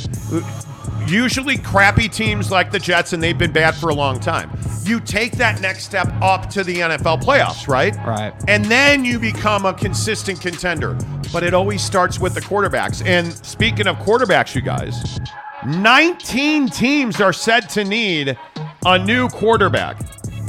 Usually, 1.07 1.59
crappy 1.59 2.09
teams 2.09 2.51
like 2.51 2.71
the 2.71 2.79
Jets, 2.79 3.12
and 3.12 3.23
they've 3.23 3.37
been 3.37 3.53
bad 3.53 3.75
for 3.75 3.91
a 3.91 3.95
long 3.95 4.19
time. 4.19 4.51
You 4.85 5.01
take 5.01 5.33
that 5.33 5.61
next 5.61 5.85
step 5.85 6.09
up 6.23 6.49
to 6.51 6.65
the 6.65 6.77
NFL 6.77 7.23
playoffs, 7.23 7.69
right? 7.69 7.95
Right. 8.07 8.33
And 8.49 8.65
then 8.67 9.05
you 9.05 9.19
become 9.19 9.67
a 9.67 9.75
consistent 9.75 10.41
contender. 10.41 10.97
But 11.33 11.43
it 11.43 11.53
always 11.53 11.83
starts 11.83 12.19
with 12.19 12.35
the 12.35 12.41
quarterbacks. 12.41 13.05
And 13.05 13.33
speaking 13.45 13.87
of 13.87 13.97
quarterbacks, 13.97 14.55
you 14.55 14.62
guys, 14.62 15.19
19 15.67 16.69
teams 16.69 17.21
are 17.21 17.33
said 17.33 17.69
to 17.71 17.85
need 17.85 18.39
a 18.87 18.99
new 18.99 19.29
quarterback. 19.29 20.01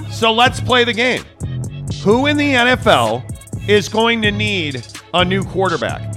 So 0.09 0.31
let's 0.31 0.61
play 0.61 0.83
the 0.83 0.93
game. 0.93 1.23
Who 2.03 2.27
in 2.27 2.37
the 2.37 2.53
NFL 2.53 3.69
is 3.69 3.89
going 3.89 4.21
to 4.21 4.31
need 4.31 4.85
a 5.13 5.25
new 5.25 5.43
quarterback? 5.43 6.14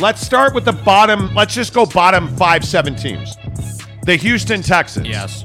Let's 0.00 0.22
start 0.22 0.54
with 0.54 0.64
the 0.64 0.72
bottom. 0.72 1.34
Let's 1.34 1.54
just 1.54 1.74
go 1.74 1.84
bottom 1.84 2.34
five, 2.36 2.64
seven 2.64 2.96
teams. 2.96 3.36
The 4.04 4.16
Houston 4.16 4.62
Texans. 4.62 5.06
yes. 5.06 5.44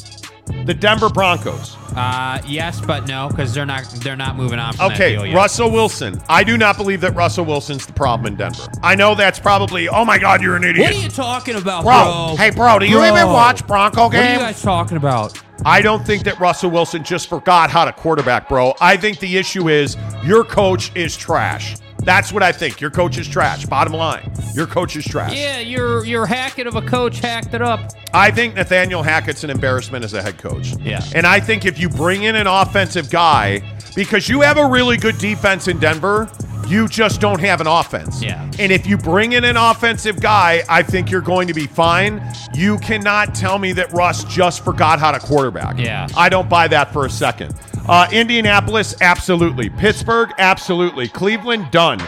The 0.65 0.73
Denver 0.73 1.09
Broncos. 1.09 1.75
Uh, 1.95 2.41
yes, 2.45 2.79
but 2.81 3.07
no, 3.07 3.27
because 3.29 3.53
they're 3.53 3.65
not 3.65 3.83
they're 4.01 4.15
not 4.15 4.35
moving 4.35 4.59
on 4.59 4.73
Okay, 4.79 5.13
deal 5.13 5.25
yet. 5.25 5.35
Russell 5.35 5.71
Wilson. 5.71 6.21
I 6.29 6.43
do 6.43 6.57
not 6.57 6.77
believe 6.77 7.01
that 7.01 7.15
Russell 7.15 7.45
Wilson's 7.45 7.85
the 7.85 7.93
problem 7.93 8.27
in 8.27 8.35
Denver. 8.37 8.67
I 8.83 8.95
know 8.95 9.15
that's 9.15 9.39
probably, 9.39 9.87
oh 9.89 10.05
my 10.05 10.17
God, 10.17 10.41
you're 10.41 10.55
an 10.55 10.63
idiot. 10.63 10.87
What 10.87 10.95
are 10.95 11.03
you 11.03 11.09
talking 11.09 11.55
about, 11.55 11.83
bro, 11.83 12.35
bro? 12.35 12.35
hey, 12.37 12.49
bro, 12.51 12.79
do 12.79 12.85
you 12.85 12.97
Bro. 12.97 13.07
even 13.07 13.27
watch 13.27 13.65
Bronco 13.67 14.09
games? 14.09 14.13
What 14.13 14.29
are 14.29 14.33
you 14.33 14.39
guys 14.39 14.61
talking 14.61 14.97
about? 14.97 15.41
I 15.65 15.81
don't 15.81 16.05
think 16.05 16.23
that 16.23 16.39
Russell 16.39 16.69
Wilson 16.69 17.03
just 17.03 17.27
forgot 17.27 17.69
how 17.69 17.85
to 17.85 17.91
quarterback, 17.93 18.47
bro. 18.49 18.73
I 18.81 18.97
think 18.97 19.19
the 19.19 19.37
issue 19.37 19.69
is 19.69 19.97
your 20.23 20.43
coach 20.43 20.95
is 20.95 21.15
trash. 21.17 21.75
That's 22.05 22.31
what 22.31 22.43
I 22.43 22.51
think. 22.51 22.79
Your 22.79 22.91
coach 22.91 23.17
is 23.17 23.27
trash. 23.27 23.65
Bottom 23.65 23.93
line, 23.93 24.31
your 24.53 24.67
coach 24.67 24.95
is 24.95 25.03
trash. 25.03 25.33
Yeah, 25.35 25.59
your 25.59 26.05
your 26.05 26.25
Hackett 26.25 26.67
of 26.67 26.75
a 26.75 26.81
coach 26.81 27.19
hacked 27.19 27.53
it 27.53 27.61
up. 27.61 27.91
I 28.13 28.31
think 28.31 28.55
Nathaniel 28.55 29.03
Hackett's 29.03 29.43
an 29.43 29.49
embarrassment 29.49 30.05
as 30.05 30.13
a 30.13 30.21
head 30.21 30.37
coach. 30.37 30.75
Yeah. 30.77 31.03
And 31.13 31.25
I 31.27 31.39
think 31.39 31.65
if 31.65 31.79
you 31.79 31.89
bring 31.89 32.23
in 32.23 32.35
an 32.35 32.47
offensive 32.47 33.09
guy, 33.09 33.61
because 33.95 34.29
you 34.29 34.41
have 34.41 34.57
a 34.57 34.67
really 34.67 34.97
good 34.97 35.17
defense 35.17 35.67
in 35.67 35.79
Denver, 35.79 36.29
you 36.67 36.87
just 36.87 37.21
don't 37.21 37.39
have 37.39 37.61
an 37.61 37.67
offense. 37.67 38.23
Yeah. 38.23 38.49
And 38.59 38.71
if 38.71 38.87
you 38.87 38.97
bring 38.97 39.33
in 39.33 39.43
an 39.43 39.57
offensive 39.57 40.21
guy, 40.21 40.63
I 40.69 40.83
think 40.83 41.11
you're 41.11 41.21
going 41.21 41.47
to 41.47 41.53
be 41.53 41.67
fine. 41.67 42.21
You 42.53 42.77
cannot 42.79 43.35
tell 43.35 43.59
me 43.59 43.73
that 43.73 43.91
Russ 43.93 44.23
just 44.25 44.63
forgot 44.63 44.99
how 44.99 45.11
to 45.11 45.19
quarterback. 45.19 45.77
Yeah. 45.77 46.07
I 46.15 46.29
don't 46.29 46.49
buy 46.49 46.67
that 46.69 46.91
for 46.93 47.05
a 47.05 47.09
second. 47.09 47.53
Uh, 47.87 48.07
Indianapolis, 48.11 48.95
absolutely. 49.01 49.69
Pittsburgh, 49.69 50.31
absolutely. 50.39 51.07
Cleveland, 51.07 51.69
done. 51.71 52.01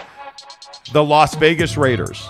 The 0.92 1.04
Las 1.04 1.36
Vegas 1.36 1.78
Raiders. 1.78 2.28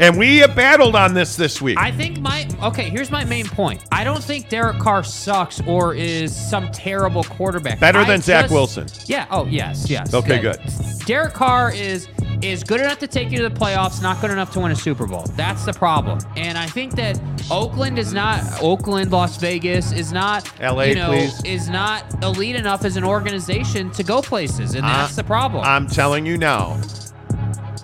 And 0.00 0.16
we 0.16 0.38
have 0.38 0.56
battled 0.56 0.96
on 0.96 1.12
this 1.12 1.36
this 1.36 1.60
week. 1.60 1.76
I 1.78 1.90
think 1.92 2.20
my 2.20 2.48
okay. 2.62 2.88
Here's 2.88 3.10
my 3.10 3.22
main 3.22 3.46
point. 3.46 3.84
I 3.92 4.02
don't 4.02 4.24
think 4.24 4.48
Derek 4.48 4.78
Carr 4.78 5.04
sucks 5.04 5.60
or 5.66 5.94
is 5.94 6.34
some 6.34 6.72
terrible 6.72 7.22
quarterback. 7.24 7.78
Better 7.78 7.98
I 7.98 8.04
than 8.04 8.22
Zach 8.22 8.44
just- 8.44 8.54
Wilson. 8.54 8.86
Yeah. 9.04 9.26
Oh 9.30 9.44
yes, 9.44 9.90
yes. 9.90 10.14
Okay, 10.14 10.40
good. 10.40 10.58
Derek 11.04 11.34
Carr 11.34 11.70
is 11.74 12.08
is 12.42 12.64
good 12.64 12.80
enough 12.80 12.98
to 12.98 13.06
take 13.06 13.30
you 13.30 13.38
to 13.38 13.48
the 13.48 13.54
playoffs, 13.54 14.02
not 14.02 14.20
good 14.20 14.30
enough 14.30 14.52
to 14.52 14.60
win 14.60 14.72
a 14.72 14.76
Super 14.76 15.06
Bowl. 15.06 15.24
That's 15.36 15.64
the 15.64 15.72
problem. 15.72 16.18
And 16.36 16.56
I 16.56 16.66
think 16.66 16.94
that 16.94 17.20
Oakland 17.50 17.98
is 17.98 18.12
not 18.12 18.42
Oakland, 18.62 19.10
Las 19.10 19.36
Vegas 19.36 19.92
is 19.92 20.12
not 20.12 20.50
LA, 20.60 20.82
you 20.84 20.94
know, 20.94 21.08
please. 21.08 21.44
is 21.44 21.68
not 21.68 22.04
elite 22.22 22.56
enough 22.56 22.84
as 22.84 22.96
an 22.96 23.04
organization 23.04 23.90
to 23.92 24.02
go 24.02 24.22
places, 24.22 24.74
and 24.74 24.84
that's 24.84 25.16
the 25.16 25.24
problem. 25.24 25.64
I'm 25.64 25.86
telling 25.86 26.24
you 26.24 26.38
now, 26.38 26.80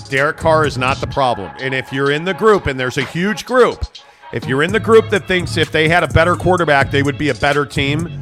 Derek 0.09 0.37
Carr 0.37 0.67
is 0.67 0.79
not 0.79 0.99
the 0.99 1.07
problem. 1.09 1.53
And 1.61 1.75
if 1.75 1.93
you're 1.93 2.11
in 2.11 2.25
the 2.25 2.35
group, 2.35 2.67
and 2.67 2.79
there's 2.79 2.99
a 2.99 3.05
huge 3.05 3.45
group, 3.45 3.85
if 4.33 4.47
you're 4.47 4.63
in 4.63 4.73
the 4.73 4.81
group 4.81 5.11
that 5.11 5.27
thinks 5.29 5.57
if 5.57 5.71
they 5.71 5.89
had 5.89 6.03
a 6.03 6.09
better 6.09 6.35
quarterback, 6.37 6.91
they 6.91 7.03
would 7.03 7.19
be 7.19 7.29
a 7.29 7.35
better 7.35 7.65
team, 7.67 8.21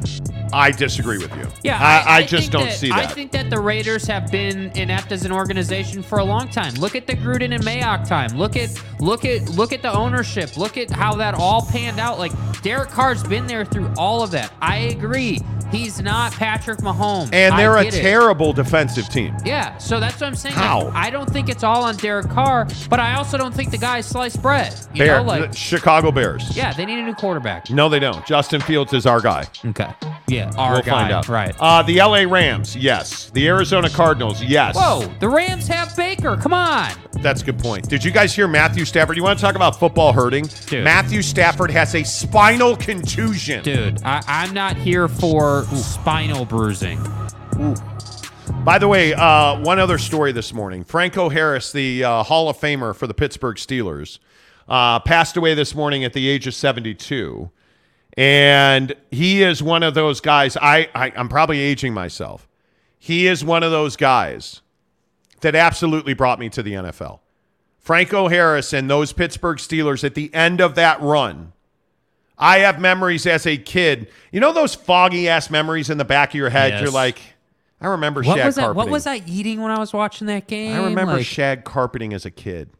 I 0.53 0.71
disagree 0.71 1.17
with 1.17 1.35
you. 1.35 1.47
Yeah, 1.63 1.77
I, 1.79 2.15
I, 2.15 2.17
think 2.19 2.29
just 2.29 2.51
don't 2.51 2.65
that- 2.65 2.77
see 2.77 2.89
that. 2.89 2.97
I 2.97 3.07
think 3.07 3.31
that 3.31 3.49
the 3.49 3.59
Raiders 3.59 4.05
have 4.07 4.31
been 4.31 4.71
inept 4.75 5.11
as 5.11 5.25
an 5.25 5.31
organization 5.31 6.01
for 6.03 6.19
a 6.19 6.23
long 6.23 6.49
time. 6.49 6.73
Look 6.75 6.95
at 6.95 7.07
the 7.07 7.13
Gruden 7.13 7.53
and 7.53 7.63
Mayock 7.63 8.07
time. 8.07 8.37
Look 8.37 8.55
at 8.55 8.69
look 8.99 9.25
at 9.25 9.49
look 9.49 9.73
at 9.73 9.81
the 9.81 9.91
ownership. 9.91 10.57
Look 10.57 10.77
at 10.77 10.89
how 10.89 11.15
that 11.15 11.33
all 11.35 11.63
panned 11.65 11.99
out. 11.99 12.19
Like 12.19 12.31
Derek 12.61 12.89
Carr's 12.89 13.23
been 13.23 13.47
there 13.47 13.65
through 13.65 13.91
all 13.97 14.23
of 14.23 14.31
that. 14.31 14.53
I 14.61 14.77
agree. 14.77 15.39
He's 15.71 15.99
not 15.99 16.31
Patrick 16.31 16.79
Mahomes. 16.79 17.33
and 17.33 17.57
they're 17.57 17.75
a 17.77 17.83
get 17.83 17.95
it. 17.95 18.01
terrible 18.01 18.53
defensive 18.53 19.09
team. 19.09 19.35
Yeah, 19.43 19.77
so 19.79 19.99
that's 19.99 20.21
what 20.21 20.27
I'm 20.27 20.35
saying. 20.35 20.55
How? 20.55 20.85
Like, 20.85 20.93
I 20.93 21.09
don't 21.09 21.29
think 21.29 21.49
it's 21.49 21.63
all 21.63 21.83
on 21.83 21.97
Derek 21.97 22.29
Carr, 22.29 22.67
but 22.89 22.99
I 22.99 23.15
also 23.15 23.37
don't 23.37 23.53
think 23.53 23.71
the 23.71 23.77
guy's 23.77 24.05
sliced 24.05 24.41
bread. 24.41 24.73
You 24.93 24.99
Bear, 25.05 25.17
know, 25.17 25.23
like 25.23 25.51
the 25.51 25.57
Chicago 25.57 26.11
Bears. 26.11 26.55
yeah, 26.55 26.71
they 26.71 26.85
need 26.85 26.99
a 26.99 27.03
new 27.03 27.15
quarterback. 27.15 27.69
No, 27.71 27.89
they 27.89 27.99
don't. 27.99 28.25
Justin 28.27 28.61
Fields 28.61 28.93
is 28.93 29.05
our 29.05 29.19
guy. 29.19 29.47
Okay. 29.65 29.91
Yeah, 30.27 30.34
our 30.41 30.73
we'll 30.73 30.81
guy. 30.81 30.91
find 30.91 31.13
out. 31.13 31.27
Right. 31.27 31.55
Uh, 31.59 31.81
the 31.83 31.97
LA 31.97 32.23
Rams, 32.23 32.75
yes. 32.75 33.29
The 33.31 33.47
Arizona 33.47 33.89
Cardinals, 33.89 34.41
yes. 34.43 34.75
Whoa, 34.75 35.11
the 35.19 35.29
Rams 35.29 35.67
have 35.67 35.95
Baker. 35.95 36.37
Come 36.37 36.53
on. 36.53 36.91
That's 37.21 37.41
a 37.41 37.45
good 37.45 37.59
point. 37.59 37.89
Did 37.89 38.03
you 38.03 38.11
guys 38.11 38.35
hear 38.35 38.47
Matthew 38.47 38.85
Stafford? 38.85 39.17
You 39.17 39.23
want 39.23 39.39
to 39.39 39.43
talk 39.43 39.55
about 39.55 39.79
football 39.79 40.13
hurting? 40.13 40.45
Dude. 40.67 40.83
Matthew 40.83 41.21
Stafford 41.21 41.71
has 41.71 41.95
a 41.95 42.03
spinal 42.03 42.75
contusion. 42.75 43.63
Dude, 43.63 44.01
I, 44.03 44.21
I'm 44.27 44.53
not 44.53 44.77
here 44.77 45.07
for 45.07 45.63
spinal 45.73 46.45
bruising. 46.45 46.99
By 48.63 48.77
the 48.79 48.87
way, 48.87 49.13
uh, 49.13 49.59
one 49.61 49.79
other 49.79 49.97
story 49.97 50.31
this 50.31 50.53
morning. 50.53 50.83
Franco 50.83 51.29
Harris, 51.29 51.71
the 51.71 52.03
uh, 52.03 52.23
Hall 52.23 52.49
of 52.49 52.57
Famer 52.57 52.95
for 52.95 53.07
the 53.07 53.13
Pittsburgh 53.13 53.57
Steelers, 53.57 54.19
uh, 54.67 54.99
passed 54.99 55.37
away 55.37 55.53
this 55.53 55.75
morning 55.75 56.03
at 56.03 56.13
the 56.13 56.27
age 56.27 56.47
of 56.47 56.53
72. 56.53 57.49
And 58.17 58.95
he 59.11 59.43
is 59.43 59.61
one 59.61 59.83
of 59.83 59.93
those 59.93 60.21
guys. 60.21 60.55
I, 60.57 60.89
I, 60.95 61.11
I'm 61.15 61.27
probably 61.29 61.59
aging 61.59 61.93
myself. 61.93 62.47
He 62.97 63.27
is 63.27 63.43
one 63.43 63.61
of 63.63 63.71
those 63.71 63.95
guys 63.95 64.61
that 65.41 65.53
absolutely 65.55 66.13
brought 66.13 66.39
me 66.39 66.49
to 66.49 66.63
the 66.63 66.73
NFL. 66.73 67.19
Franco 67.77 68.29
Harris 68.29 68.73
and 68.73 68.89
those 68.89 69.13
Pittsburgh 69.13 69.57
Steelers 69.57 70.03
at 70.03 70.15
the 70.15 70.33
end 70.33 70.59
of 70.61 70.75
that 70.75 71.01
run. 71.01 71.51
I 72.37 72.59
have 72.59 72.79
memories 72.79 73.27
as 73.27 73.45
a 73.45 73.57
kid. 73.57 74.09
You 74.31 74.39
know 74.39 74.51
those 74.53 74.75
foggy 74.75 75.29
ass 75.29 75.49
memories 75.49 75.89
in 75.89 75.97
the 75.97 76.05
back 76.05 76.29
of 76.31 76.35
your 76.35 76.49
head? 76.49 76.71
Yes. 76.71 76.81
You're 76.81 76.91
like, 76.91 77.19
I 77.79 77.87
remember 77.87 78.21
What 78.23 78.37
shag 78.37 78.45
was, 78.45 78.57
I, 78.57 78.61
carpeting. 78.63 78.77
what 78.77 78.89
was 78.91 79.07
I 79.07 79.21
eating 79.27 79.61
when 79.61 79.71
I 79.71 79.77
was 79.77 79.93
watching 79.93 80.27
that 80.27 80.47
game? 80.47 80.73
I 80.73 80.83
remember 80.85 81.13
Like, 81.13 81.25
shag 81.25 81.63
carpeting 81.63 82.13
as 82.13 82.25
a 82.25 82.31
kid. 82.31 82.71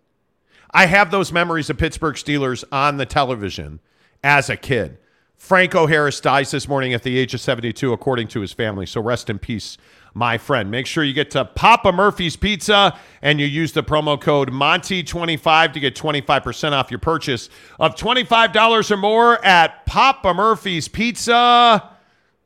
I 0.71 0.87
have 0.87 1.11
those 1.11 1.31
memories 1.31 1.69
of 1.69 1.77
Pittsburgh 1.77 2.15
Steelers 2.15 2.63
on 2.71 2.97
the 2.97 3.05
television 3.05 3.79
as 4.23 4.49
a 4.49 4.57
kid. 4.57 4.97
Franco 5.45 5.85
Harris 5.85 6.19
dies 6.19 6.49
this 6.49 6.67
morning 6.67 6.95
at 6.95 7.03
the 7.03 7.19
age 7.19 7.35
of 7.35 7.39
72, 7.39 7.93
according 7.93 8.27
to 8.29 8.41
his 8.41 8.51
family. 8.51 8.87
So 8.87 8.99
rest 8.99 9.29
in 9.29 9.37
peace, 9.37 9.77
my 10.15 10.39
friend. 10.39 10.71
Make 10.71 10.87
sure 10.87 11.03
you 11.03 11.13
get 11.13 11.29
to 11.31 11.45
Papa 11.45 11.91
Murphy's 11.91 12.35
Pizza 12.35 12.97
and 13.21 13.39
you 13.39 13.45
use 13.45 13.71
the 13.71 13.83
promo 13.83 14.19
code 14.19 14.51
Monty25 14.51 15.73
to 15.73 15.79
get 15.79 15.95
25% 15.95 16.71
off 16.71 16.89
your 16.89 16.97
purchase 16.97 17.49
of 17.79 17.93
$25 17.93 18.89
or 18.89 18.97
more 18.97 19.45
at 19.45 19.85
Papa 19.85 20.33
Murphy's 20.33 20.87
Pizza. 20.87 21.91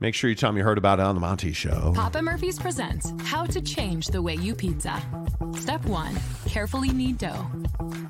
Make 0.02 0.14
sure 0.14 0.30
you 0.30 0.36
tell 0.36 0.50
them 0.50 0.58
you 0.58 0.66
heard 0.66 0.78
about 0.78 1.00
it 1.00 1.04
on 1.04 1.16
the 1.16 1.22
Monty 1.22 1.54
Show. 1.54 1.94
Papa 1.96 2.22
Murphy's 2.22 2.60
presents 2.60 3.14
How 3.24 3.46
to 3.46 3.62
Change 3.62 4.08
the 4.08 4.22
Way 4.22 4.36
You 4.36 4.54
Pizza. 4.54 5.02
Step 5.56 5.86
one, 5.86 6.20
carefully 6.48 6.90
knead 6.90 7.18
dough. 7.18 7.46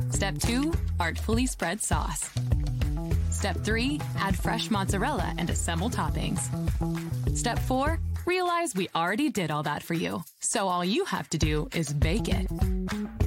Step 0.10 0.40
two, 0.40 0.74
artfully 1.00 1.46
spread 1.46 1.80
sauce. 1.80 2.32
Step 3.40 3.64
three, 3.64 4.02
add 4.18 4.38
fresh 4.38 4.70
mozzarella 4.70 5.34
and 5.38 5.50
assemble 5.50 5.90
toppings. 5.90 6.42
Step 7.38 7.58
four, 7.58 7.98
realize 8.26 8.76
we 8.76 8.90
already 8.94 9.30
did 9.30 9.50
all 9.50 9.64
that 9.64 9.82
for 9.82 9.94
you. 9.94 10.26
So 10.42 10.68
all 10.68 10.84
you 10.84 11.06
have 11.06 11.30
to 11.30 11.38
do 11.38 11.70
is 11.74 11.94
bake 11.94 12.28
it. 12.28 12.52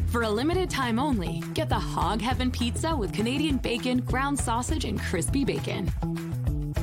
For 0.09 0.21
a 0.21 0.29
limited 0.29 0.69
time 0.69 0.99
only, 0.99 1.43
get 1.55 1.71
the 1.71 1.79
Hog 1.79 2.21
Heaven 2.21 2.51
Pizza 2.51 2.95
with 2.95 3.15
Canadian 3.15 3.57
bacon, 3.57 4.03
ground 4.03 4.39
sausage, 4.39 4.85
and 4.85 5.01
crispy 5.01 5.47
bacon. 5.47 5.91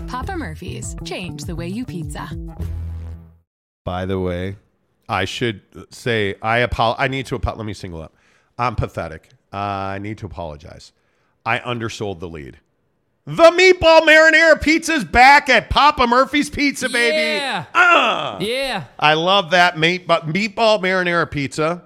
Papa 0.08 0.36
Murphy's, 0.36 0.96
change 1.06 1.44
the 1.44 1.56
way 1.56 1.68
you 1.68 1.86
pizza. 1.86 2.28
By 3.86 4.08
the 4.08 4.20
way, 4.20 4.56
I 5.08 5.26
should 5.26 5.62
say 5.92 6.34
I 6.42 6.64
apo- 6.64 6.96
I 6.98 7.08
need 7.08 7.28
to 7.28 7.36
apo- 7.36 7.58
let 7.58 7.66
me 7.68 7.76
single 7.76 8.02
up. 8.02 8.16
I'm 8.58 8.76
pathetic. 8.76 9.30
Uh, 9.54 9.58
I 9.58 10.00
need 10.00 10.18
to 10.18 10.26
apologize. 10.26 10.94
I 11.46 11.60
undersold 11.60 12.22
the 12.22 12.28
lead. 12.28 12.58
The 13.26 13.51
meatball 13.51 14.01
marinara 14.01 14.59
pizza's 14.59 15.03
back 15.03 15.49
at 15.49 15.70
Papa 15.70 16.07
Murphy's 16.07 16.49
Pizza, 16.49 16.89
baby. 16.89 17.15
Yeah. 17.39 17.65
Ah! 17.76 18.38
Yeah. 18.39 18.86
I 18.97 19.13
love 19.13 19.51
that 19.51 19.78
meat, 19.78 20.07
but 20.07 20.28
meatball 20.28 20.82
marinara 20.82 21.30
pizza. 21.30 21.84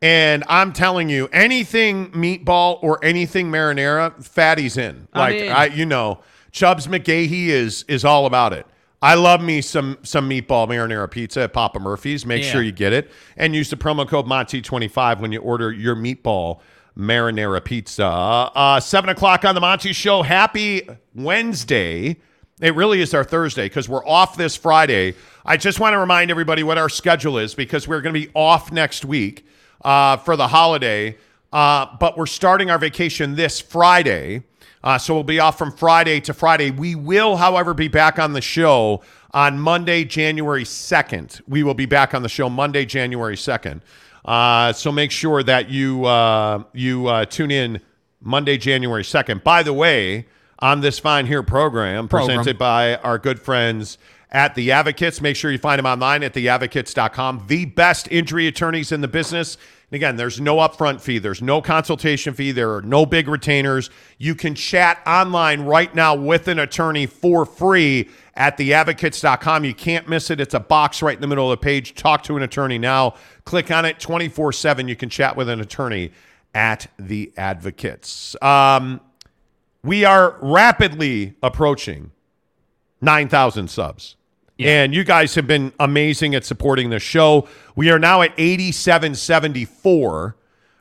And 0.00 0.42
I'm 0.48 0.72
telling 0.72 1.08
you, 1.08 1.28
anything 1.32 2.10
meatball 2.10 2.82
or 2.82 2.98
anything 3.04 3.52
marinara, 3.52 4.24
fatty's 4.24 4.76
in. 4.76 5.06
Like 5.14 5.36
in. 5.36 5.52
I, 5.52 5.66
you 5.66 5.86
know, 5.86 6.20
Chubbs 6.50 6.88
McGahee 6.88 7.46
is 7.48 7.84
is 7.86 8.04
all 8.04 8.26
about 8.26 8.52
it. 8.52 8.66
I 9.00 9.14
love 9.14 9.40
me 9.40 9.60
some 9.60 9.98
some 10.02 10.28
meatball 10.28 10.66
marinara 10.68 11.08
pizza 11.08 11.42
at 11.42 11.52
Papa 11.52 11.78
Murphy's. 11.78 12.26
Make 12.26 12.42
Yeah. 12.42 12.50
sure 12.50 12.62
you 12.62 12.72
get 12.72 12.92
it 12.92 13.08
and 13.36 13.54
use 13.54 13.70
the 13.70 13.76
promo 13.76 14.08
code 14.08 14.26
Monty25 14.26 15.20
when 15.20 15.30
you 15.30 15.38
order 15.40 15.70
your 15.70 15.94
meatball 15.94 16.58
marinara 16.96 17.64
pizza. 17.64 18.04
Uh, 18.06 18.80
seven 18.80 19.10
o'clock 19.10 19.44
on 19.44 19.54
the 19.54 19.60
Monty 19.60 19.92
Show. 19.92 20.22
Happy 20.22 20.88
Wednesday. 21.14 22.16
It 22.60 22.74
really 22.74 23.00
is 23.00 23.14
our 23.14 23.24
Thursday 23.24 23.66
because 23.66 23.88
we're 23.88 24.06
off 24.06 24.36
this 24.36 24.56
Friday. 24.56 25.14
I 25.44 25.56
just 25.56 25.80
want 25.80 25.94
to 25.94 25.98
remind 25.98 26.30
everybody 26.30 26.62
what 26.62 26.78
our 26.78 26.88
schedule 26.88 27.38
is 27.38 27.54
because 27.54 27.88
we're 27.88 28.00
going 28.00 28.14
to 28.14 28.20
be 28.20 28.30
off 28.34 28.70
next 28.70 29.04
week 29.04 29.46
uh, 29.84 30.18
for 30.18 30.36
the 30.36 30.48
holiday. 30.48 31.16
Uh, 31.52 31.86
but 31.98 32.16
we're 32.16 32.26
starting 32.26 32.70
our 32.70 32.78
vacation 32.78 33.34
this 33.34 33.60
Friday. 33.60 34.44
Uh, 34.84 34.98
so 34.98 35.14
we'll 35.14 35.24
be 35.24 35.40
off 35.40 35.58
from 35.58 35.72
Friday 35.72 36.20
to 36.20 36.34
Friday. 36.34 36.70
We 36.70 36.94
will, 36.94 37.36
however, 37.36 37.74
be 37.74 37.88
back 37.88 38.18
on 38.18 38.32
the 38.32 38.40
show 38.40 39.02
on 39.32 39.58
Monday, 39.58 40.04
January 40.04 40.64
2nd. 40.64 41.40
We 41.46 41.62
will 41.62 41.74
be 41.74 41.86
back 41.86 42.14
on 42.14 42.22
the 42.22 42.28
show 42.28 42.48
Monday, 42.48 42.84
January 42.84 43.36
2nd. 43.36 43.80
Uh, 44.24 44.72
so 44.72 44.92
make 44.92 45.10
sure 45.10 45.42
that 45.42 45.70
you 45.70 46.04
uh, 46.04 46.62
you 46.72 47.06
uh, 47.08 47.24
tune 47.24 47.50
in 47.50 47.80
Monday, 48.20 48.56
January 48.56 49.02
2nd. 49.02 49.42
By 49.42 49.62
the 49.62 49.72
way, 49.72 50.26
on 50.60 50.80
this 50.80 50.98
fine 50.98 51.26
here 51.26 51.42
program, 51.42 52.08
Program. 52.08 52.38
presented 52.38 52.58
by 52.58 52.96
our 52.96 53.18
good 53.18 53.40
friends 53.40 53.98
at 54.30 54.54
The 54.54 54.72
Advocates. 54.72 55.20
Make 55.20 55.36
sure 55.36 55.50
you 55.50 55.58
find 55.58 55.78
them 55.78 55.86
online 55.86 56.22
at 56.22 56.32
theadvocates.com. 56.34 57.44
The 57.48 57.66
best 57.66 58.08
injury 58.10 58.46
attorneys 58.46 58.92
in 58.92 59.00
the 59.00 59.08
business. 59.08 59.56
And 59.90 59.96
again, 59.96 60.16
there's 60.16 60.40
no 60.40 60.56
upfront 60.56 61.02
fee, 61.02 61.18
there's 61.18 61.42
no 61.42 61.60
consultation 61.60 62.32
fee, 62.32 62.52
there 62.52 62.74
are 62.74 62.80
no 62.80 63.04
big 63.04 63.28
retainers. 63.28 63.90
You 64.16 64.34
can 64.34 64.54
chat 64.54 65.02
online 65.06 65.62
right 65.62 65.94
now 65.94 66.14
with 66.14 66.48
an 66.48 66.58
attorney 66.58 67.04
for 67.04 67.44
free 67.44 68.08
at 68.34 68.56
theadvocates.com. 68.56 69.66
You 69.66 69.74
can't 69.74 70.08
miss 70.08 70.30
it. 70.30 70.40
It's 70.40 70.54
a 70.54 70.60
box 70.60 71.02
right 71.02 71.14
in 71.14 71.20
the 71.20 71.26
middle 71.26 71.52
of 71.52 71.60
the 71.60 71.62
page. 71.62 71.94
Talk 71.94 72.22
to 72.24 72.36
an 72.38 72.42
attorney 72.42 72.78
now. 72.78 73.16
Click 73.44 73.70
on 73.70 73.84
it 73.84 73.98
24 74.00 74.52
7. 74.52 74.88
You 74.88 74.96
can 74.96 75.08
chat 75.08 75.36
with 75.36 75.48
an 75.48 75.60
attorney 75.60 76.12
at 76.54 76.88
The 76.98 77.32
Advocates. 77.36 78.36
Um, 78.42 79.00
we 79.82 80.04
are 80.04 80.38
rapidly 80.40 81.34
approaching 81.42 82.12
9,000 83.00 83.68
subs. 83.68 84.16
And 84.58 84.94
you 84.94 85.02
guys 85.02 85.34
have 85.34 85.46
been 85.48 85.72
amazing 85.80 86.34
at 86.36 86.44
supporting 86.44 86.90
the 86.90 87.00
show. 87.00 87.48
We 87.74 87.90
are 87.90 87.98
now 87.98 88.22
at 88.22 88.32
8774, 88.38 90.36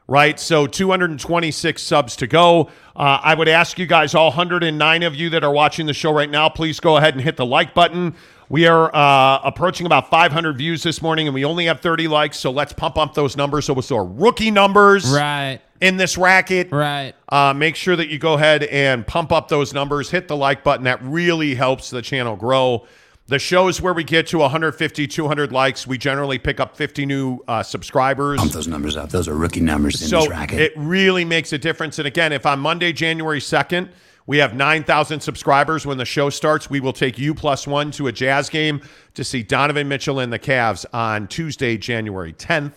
right? 0.07 0.39
So 0.39 0.67
226 0.67 1.81
subs 1.81 2.15
to 2.17 2.27
go. 2.27 2.69
Uh, 2.95 3.19
I 3.23 3.33
would 3.33 3.47
ask 3.47 3.79
you 3.79 3.87
guys, 3.87 4.13
all 4.13 4.27
109 4.27 5.03
of 5.03 5.15
you 5.15 5.31
that 5.31 5.43
are 5.43 5.51
watching 5.51 5.87
the 5.87 5.93
show 5.93 6.13
right 6.13 6.29
now, 6.29 6.47
please 6.47 6.79
go 6.79 6.97
ahead 6.97 7.15
and 7.15 7.23
hit 7.23 7.37
the 7.37 7.45
like 7.45 7.73
button. 7.73 8.13
We 8.51 8.67
are 8.67 8.93
uh, 8.93 9.39
approaching 9.45 9.85
about 9.85 10.09
500 10.09 10.57
views 10.57 10.83
this 10.83 11.01
morning, 11.01 11.25
and 11.25 11.33
we 11.33 11.45
only 11.45 11.67
have 11.67 11.79
30 11.79 12.09
likes. 12.09 12.37
So 12.37 12.51
let's 12.51 12.73
pump 12.73 12.97
up 12.97 13.13
those 13.13 13.37
numbers. 13.37 13.63
So 13.63 13.79
it's 13.79 13.89
our 13.93 14.03
rookie 14.03 14.51
numbers 14.51 15.05
Right. 15.09 15.61
in 15.79 15.95
this 15.95 16.17
racket. 16.17 16.69
Right. 16.69 17.13
Uh, 17.29 17.53
make 17.53 17.77
sure 17.77 17.95
that 17.95 18.09
you 18.09 18.19
go 18.19 18.33
ahead 18.33 18.63
and 18.63 19.07
pump 19.07 19.31
up 19.31 19.47
those 19.47 19.73
numbers. 19.73 20.11
Hit 20.11 20.27
the 20.27 20.35
like 20.35 20.65
button. 20.65 20.83
That 20.83 21.01
really 21.01 21.55
helps 21.55 21.91
the 21.91 22.01
channel 22.01 22.35
grow. 22.35 22.85
The 23.27 23.39
shows 23.39 23.79
where 23.81 23.93
we 23.93 24.03
get 24.03 24.27
to 24.27 24.39
150, 24.39 25.07
200 25.07 25.53
likes, 25.53 25.87
we 25.87 25.97
generally 25.97 26.37
pick 26.37 26.59
up 26.59 26.75
50 26.75 27.05
new 27.05 27.39
uh, 27.47 27.63
subscribers. 27.63 28.37
Pump 28.37 28.51
those 28.51 28.67
numbers 28.67 28.97
up. 28.97 29.11
Those 29.11 29.29
are 29.29 29.33
rookie 29.37 29.61
numbers 29.61 30.01
in 30.01 30.09
So 30.09 30.19
this 30.21 30.29
racket. 30.29 30.59
it 30.59 30.73
really 30.75 31.23
makes 31.23 31.53
a 31.53 31.57
difference. 31.57 31.99
And 31.99 32.05
again, 32.07 32.33
if 32.33 32.45
on 32.45 32.59
Monday, 32.59 32.91
January 32.91 33.39
2nd, 33.39 33.87
we 34.31 34.37
have 34.37 34.55
9,000 34.55 35.19
subscribers 35.19 35.85
when 35.85 35.97
the 35.97 36.05
show 36.05 36.29
starts, 36.29 36.69
we 36.69 36.79
will 36.79 36.93
take 36.93 37.19
you 37.19 37.35
plus 37.35 37.67
one 37.67 37.91
to 37.91 38.07
a 38.07 38.13
jazz 38.13 38.47
game 38.47 38.79
to 39.13 39.25
see 39.25 39.43
Donovan 39.43 39.89
Mitchell 39.89 40.21
and 40.21 40.31
the 40.31 40.39
Cavs 40.39 40.85
on 40.93 41.27
Tuesday, 41.27 41.75
January 41.75 42.31
10th. 42.31 42.75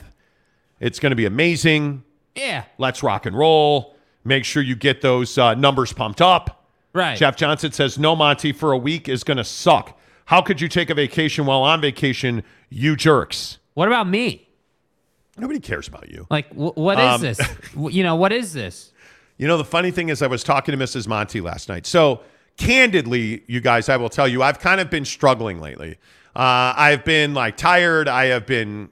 It's 0.80 0.98
going 0.98 1.10
to 1.10 1.16
be 1.16 1.26
amazing. 1.26 2.02
Yeah. 2.34 2.64
Let's 2.76 3.04
rock 3.04 3.24
and 3.24 3.38
roll. 3.38 3.94
Make 4.24 4.44
sure 4.44 4.64
you 4.64 4.74
get 4.74 5.00
those 5.00 5.38
uh, 5.38 5.54
numbers 5.54 5.92
pumped 5.92 6.20
up. 6.20 6.66
Right. 6.92 7.16
Jeff 7.16 7.36
Johnson 7.36 7.70
says, 7.70 8.00
No, 8.00 8.16
Monty, 8.16 8.50
for 8.50 8.72
a 8.72 8.76
week 8.76 9.08
is 9.08 9.22
going 9.22 9.36
to 9.36 9.44
suck. 9.44 9.96
How 10.24 10.42
could 10.42 10.60
you 10.60 10.66
take 10.66 10.90
a 10.90 10.94
vacation 10.94 11.46
while 11.46 11.62
on 11.62 11.80
vacation, 11.80 12.42
you 12.68 12.96
jerks? 12.96 13.58
What 13.74 13.86
about 13.86 14.08
me? 14.08 14.48
Nobody 15.38 15.60
cares 15.60 15.86
about 15.86 16.10
you. 16.10 16.26
Like, 16.30 16.48
wh- 16.52 16.76
what 16.76 16.98
is 16.98 17.04
Um, 17.14 17.20
this? 17.20 17.40
You 17.94 18.02
know, 18.02 18.16
what 18.16 18.32
is 18.32 18.52
this? 18.52 18.90
You 19.36 19.48
know, 19.48 19.56
the 19.56 19.64
funny 19.64 19.90
thing 19.90 20.10
is, 20.10 20.22
I 20.22 20.26
was 20.26 20.44
talking 20.44 20.76
to 20.76 20.82
Mrs. 20.82 21.08
Monty 21.08 21.40
last 21.40 21.68
night. 21.68 21.86
So, 21.86 22.20
candidly, 22.56 23.42
you 23.46 23.60
guys, 23.60 23.88
I 23.88 23.96
will 23.96 24.08
tell 24.08 24.28
you, 24.28 24.42
I've 24.42 24.60
kind 24.60 24.80
of 24.80 24.90
been 24.90 25.04
struggling 25.04 25.60
lately. 25.60 25.98
Uh, 26.36 26.74
I've 26.76 27.04
been 27.04 27.34
like 27.34 27.56
tired. 27.56 28.08
I 28.08 28.26
have 28.26 28.46
been, 28.46 28.90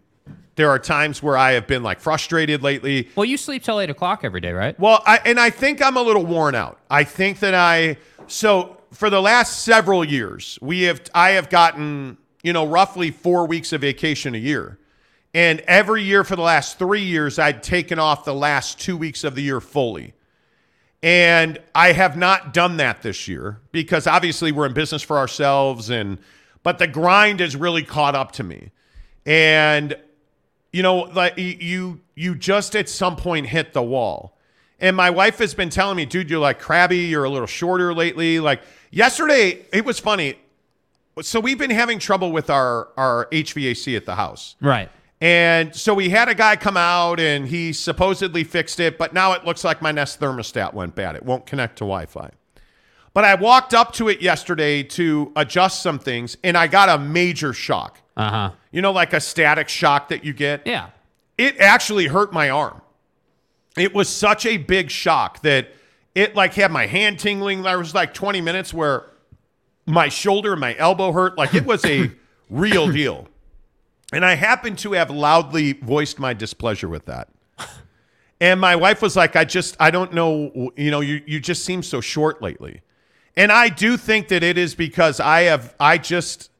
there 0.56 0.70
are 0.70 0.78
times 0.78 1.22
where 1.22 1.36
I 1.36 1.52
have 1.52 1.66
been 1.66 1.82
like 1.82 2.00
frustrated 2.00 2.62
lately. 2.62 3.08
Well, 3.14 3.24
you 3.24 3.36
sleep 3.36 3.62
till 3.62 3.80
eight 3.80 3.90
o'clock 3.90 4.20
every 4.24 4.40
day, 4.40 4.52
right? 4.52 4.78
Well, 4.78 5.02
I, 5.06 5.20
and 5.24 5.38
I 5.38 5.50
think 5.50 5.80
I'm 5.80 5.96
a 5.96 6.02
little 6.02 6.24
worn 6.24 6.54
out. 6.54 6.78
I 6.90 7.04
think 7.04 7.40
that 7.40 7.54
I 7.54 7.96
so 8.26 8.78
for 8.92 9.10
the 9.10 9.20
last 9.20 9.64
several 9.64 10.04
years, 10.04 10.58
we 10.62 10.82
have 10.82 11.02
I 11.14 11.30
have 11.30 11.50
gotten, 11.50 12.18
you 12.42 12.52
know, 12.52 12.66
roughly 12.66 13.10
4 13.10 13.46
weeks 13.46 13.72
of 13.72 13.80
vacation 13.80 14.34
a 14.34 14.38
year. 14.38 14.78
And 15.34 15.60
every 15.60 16.02
year 16.02 16.24
for 16.24 16.36
the 16.36 16.42
last 16.42 16.78
3 16.78 17.00
years 17.00 17.38
I'd 17.38 17.62
taken 17.62 17.98
off 17.98 18.24
the 18.24 18.34
last 18.34 18.80
2 18.80 18.96
weeks 18.96 19.24
of 19.24 19.34
the 19.34 19.42
year 19.42 19.60
fully. 19.60 20.14
And 21.02 21.58
I 21.74 21.92
have 21.92 22.16
not 22.16 22.54
done 22.54 22.76
that 22.76 23.02
this 23.02 23.26
year 23.26 23.60
because 23.72 24.06
obviously 24.06 24.52
we're 24.52 24.66
in 24.66 24.72
business 24.72 25.02
for 25.02 25.18
ourselves 25.18 25.90
and 25.90 26.18
but 26.62 26.78
the 26.78 26.86
grind 26.86 27.40
has 27.40 27.56
really 27.56 27.82
caught 27.82 28.14
up 28.14 28.32
to 28.32 28.44
me. 28.44 28.70
And 29.26 29.96
you 30.72 30.82
know, 30.82 31.00
like 31.00 31.36
you 31.36 32.00
you 32.14 32.34
just 32.34 32.76
at 32.76 32.88
some 32.88 33.16
point 33.16 33.46
hit 33.46 33.72
the 33.72 33.82
wall. 33.82 34.38
And 34.78 34.96
my 34.96 35.10
wife 35.10 35.38
has 35.38 35.54
been 35.54 35.70
telling 35.70 35.96
me, 35.96 36.06
dude, 36.06 36.30
you're 36.30 36.40
like 36.40 36.58
crabby, 36.58 36.98
you're 36.98 37.24
a 37.24 37.30
little 37.30 37.46
shorter 37.46 37.94
lately. 37.94 38.40
Like 38.40 38.62
yesterday, 38.90 39.64
it 39.72 39.84
was 39.84 39.98
funny. 39.98 40.38
So 41.20 41.40
we've 41.40 41.58
been 41.58 41.70
having 41.70 41.98
trouble 41.98 42.30
with 42.30 42.48
our 42.48 42.88
our 42.96 43.26
HVAC 43.32 43.96
at 43.96 44.06
the 44.06 44.14
house. 44.14 44.54
Right. 44.60 44.88
And 45.22 45.72
so 45.72 45.94
we 45.94 46.08
had 46.08 46.28
a 46.28 46.34
guy 46.34 46.56
come 46.56 46.76
out 46.76 47.20
and 47.20 47.46
he 47.46 47.72
supposedly 47.72 48.42
fixed 48.42 48.80
it, 48.80 48.98
but 48.98 49.14
now 49.14 49.34
it 49.34 49.44
looks 49.44 49.62
like 49.62 49.80
my 49.80 49.92
Nest 49.92 50.18
thermostat 50.18 50.74
went 50.74 50.96
bad. 50.96 51.14
It 51.14 51.22
won't 51.22 51.46
connect 51.46 51.76
to 51.76 51.84
Wi 51.84 52.06
Fi. 52.06 52.30
But 53.14 53.24
I 53.24 53.36
walked 53.36 53.72
up 53.72 53.92
to 53.94 54.08
it 54.08 54.20
yesterday 54.20 54.82
to 54.82 55.30
adjust 55.36 55.80
some 55.80 56.00
things 56.00 56.36
and 56.42 56.56
I 56.56 56.66
got 56.66 56.88
a 56.88 56.98
major 56.98 57.52
shock. 57.52 58.00
Uh 58.16 58.30
huh. 58.30 58.50
You 58.72 58.82
know, 58.82 58.90
like 58.90 59.12
a 59.12 59.20
static 59.20 59.68
shock 59.68 60.08
that 60.08 60.24
you 60.24 60.32
get? 60.32 60.66
Yeah. 60.66 60.88
It 61.38 61.56
actually 61.60 62.08
hurt 62.08 62.32
my 62.32 62.50
arm. 62.50 62.82
It 63.76 63.94
was 63.94 64.08
such 64.08 64.44
a 64.44 64.56
big 64.56 64.90
shock 64.90 65.42
that 65.42 65.68
it 66.16 66.34
like 66.34 66.54
had 66.54 66.72
my 66.72 66.86
hand 66.86 67.20
tingling. 67.20 67.62
There 67.62 67.78
was 67.78 67.94
like 67.94 68.12
20 68.12 68.40
minutes 68.40 68.74
where 68.74 69.06
my 69.86 70.08
shoulder 70.08 70.50
and 70.50 70.60
my 70.60 70.74
elbow 70.78 71.12
hurt. 71.12 71.38
Like 71.38 71.54
it 71.54 71.64
was 71.64 71.84
a 71.84 72.10
real 72.50 72.90
deal. 72.90 73.28
And 74.12 74.24
I 74.24 74.34
happened 74.34 74.78
to 74.78 74.92
have 74.92 75.10
loudly 75.10 75.72
voiced 75.72 76.18
my 76.18 76.34
displeasure 76.34 76.88
with 76.88 77.06
that. 77.06 77.28
And 78.40 78.60
my 78.60 78.74
wife 78.74 79.00
was 79.02 79.14
like, 79.14 79.36
I 79.36 79.44
just, 79.44 79.76
I 79.78 79.92
don't 79.92 80.12
know, 80.12 80.72
you 80.76 80.90
know, 80.90 80.98
you, 80.98 81.22
you 81.26 81.38
just 81.38 81.64
seem 81.64 81.80
so 81.80 82.00
short 82.00 82.42
lately. 82.42 82.80
And 83.36 83.52
I 83.52 83.68
do 83.68 83.96
think 83.96 84.26
that 84.28 84.42
it 84.42 84.58
is 84.58 84.74
because 84.74 85.20
I 85.20 85.42
have, 85.42 85.76
I 85.78 85.96
just, 85.96 86.50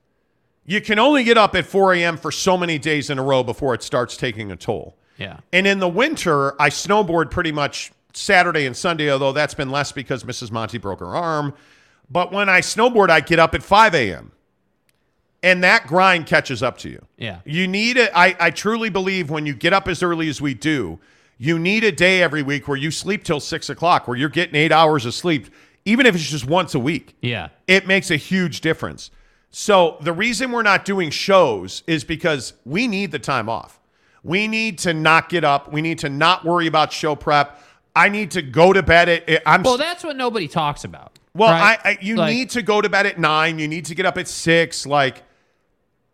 you 0.64 0.80
can 0.80 1.00
only 1.00 1.24
get 1.24 1.36
up 1.36 1.56
at 1.56 1.66
4 1.66 1.94
a.m. 1.94 2.16
for 2.16 2.30
so 2.30 2.56
many 2.56 2.78
days 2.78 3.10
in 3.10 3.18
a 3.18 3.22
row 3.24 3.42
before 3.42 3.74
it 3.74 3.82
starts 3.82 4.16
taking 4.16 4.52
a 4.52 4.56
toll. 4.56 4.96
Yeah. 5.18 5.40
And 5.52 5.66
in 5.66 5.80
the 5.80 5.88
winter, 5.88 6.60
I 6.60 6.70
snowboard 6.70 7.32
pretty 7.32 7.50
much 7.50 7.90
Saturday 8.12 8.66
and 8.66 8.76
Sunday, 8.76 9.10
although 9.10 9.32
that's 9.32 9.54
been 9.54 9.70
less 9.70 9.92
because 9.92 10.24
Mrs. 10.24 10.52
Monty 10.52 10.78
broke 10.78 11.00
her 11.00 11.16
arm. 11.16 11.52
But 12.08 12.32
when 12.32 12.48
I 12.48 12.60
snowboard, 12.60 13.10
I 13.10 13.20
get 13.20 13.38
up 13.38 13.54
at 13.54 13.62
5 13.62 13.94
a.m. 13.94 14.31
And 15.42 15.64
that 15.64 15.86
grind 15.86 16.26
catches 16.26 16.62
up 16.62 16.78
to 16.78 16.88
you. 16.88 17.04
Yeah. 17.18 17.40
You 17.44 17.66
need 17.66 17.96
it. 17.96 18.10
I, 18.14 18.36
I 18.38 18.50
truly 18.50 18.90
believe 18.90 19.28
when 19.30 19.44
you 19.44 19.54
get 19.54 19.72
up 19.72 19.88
as 19.88 20.02
early 20.02 20.28
as 20.28 20.40
we 20.40 20.54
do, 20.54 21.00
you 21.38 21.58
need 21.58 21.82
a 21.82 21.90
day 21.90 22.22
every 22.22 22.42
week 22.42 22.68
where 22.68 22.76
you 22.76 22.90
sleep 22.92 23.24
till 23.24 23.40
six 23.40 23.68
o'clock, 23.68 24.06
where 24.06 24.16
you're 24.16 24.28
getting 24.28 24.54
eight 24.54 24.70
hours 24.70 25.04
of 25.04 25.14
sleep, 25.14 25.48
even 25.84 26.06
if 26.06 26.14
it's 26.14 26.28
just 26.30 26.46
once 26.46 26.74
a 26.76 26.78
week. 26.78 27.16
Yeah. 27.20 27.48
It 27.66 27.88
makes 27.88 28.10
a 28.12 28.16
huge 28.16 28.60
difference. 28.60 29.10
So 29.50 29.96
the 30.00 30.12
reason 30.12 30.52
we're 30.52 30.62
not 30.62 30.84
doing 30.84 31.10
shows 31.10 31.82
is 31.88 32.04
because 32.04 32.52
we 32.64 32.86
need 32.86 33.10
the 33.10 33.18
time 33.18 33.48
off. 33.48 33.80
We 34.22 34.46
need 34.46 34.78
to 34.78 34.94
not 34.94 35.28
get 35.28 35.42
up. 35.42 35.72
We 35.72 35.82
need 35.82 35.98
to 36.00 36.08
not 36.08 36.44
worry 36.44 36.68
about 36.68 36.92
show 36.92 37.16
prep. 37.16 37.60
I 37.96 38.08
need 38.08 38.30
to 38.30 38.42
go 38.42 38.72
to 38.72 38.82
bed 38.82 39.08
at. 39.08 39.42
I'm 39.44 39.64
Well, 39.64 39.76
that's 39.76 40.04
what 40.04 40.16
nobody 40.16 40.46
talks 40.46 40.84
about. 40.84 41.18
well, 41.34 41.50
right? 41.50 41.78
I, 41.84 41.90
I 41.90 41.98
you 42.00 42.14
Like- 42.16 42.32
need 42.32 42.50
to 42.50 42.62
go 42.62 42.80
to 42.80 42.88
bed 42.88 43.06
at 43.06 43.18
nine. 43.18 43.58
You 43.58 43.66
need 43.66 43.86
to 43.86 43.94
get 43.96 44.06
up 44.06 44.16
at 44.16 44.28
six. 44.28 44.86
Like, 44.86 45.24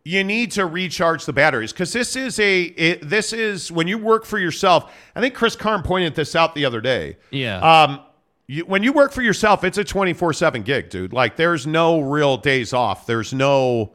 you 0.09 0.25
need 0.25 0.51
to 0.53 0.65
recharge 0.65 1.27
the 1.27 1.35
batteries 1.35 1.71
because 1.71 1.93
this 1.93 2.17
is 2.17 2.41
a 2.41 2.63
it, 2.63 3.07
this 3.07 3.35
is 3.35 3.71
when 3.71 3.87
you 3.87 3.99
work 3.99 4.25
for 4.25 4.39
yourself. 4.39 4.91
I 5.15 5.21
think 5.21 5.35
Chris 5.35 5.55
Karn 5.55 5.83
pointed 5.83 6.15
this 6.15 6.35
out 6.35 6.55
the 6.55 6.65
other 6.65 6.81
day. 6.81 7.19
Yeah. 7.31 7.59
Um, 7.59 8.01
you, 8.47 8.65
when 8.65 8.83
you 8.83 8.95
work 8.95 9.13
for 9.13 9.21
yourself, 9.21 9.65
it's 9.65 9.77
a 9.77 9.85
twenty 9.85 10.15
four 10.15 10.33
seven 10.33 10.63
gig, 10.63 10.89
dude. 10.89 11.13
Like, 11.13 11.37
there's 11.37 11.67
no 11.67 12.01
real 12.01 12.39
days 12.39 12.73
off. 12.73 13.05
There's 13.05 13.35
no, 13.35 13.93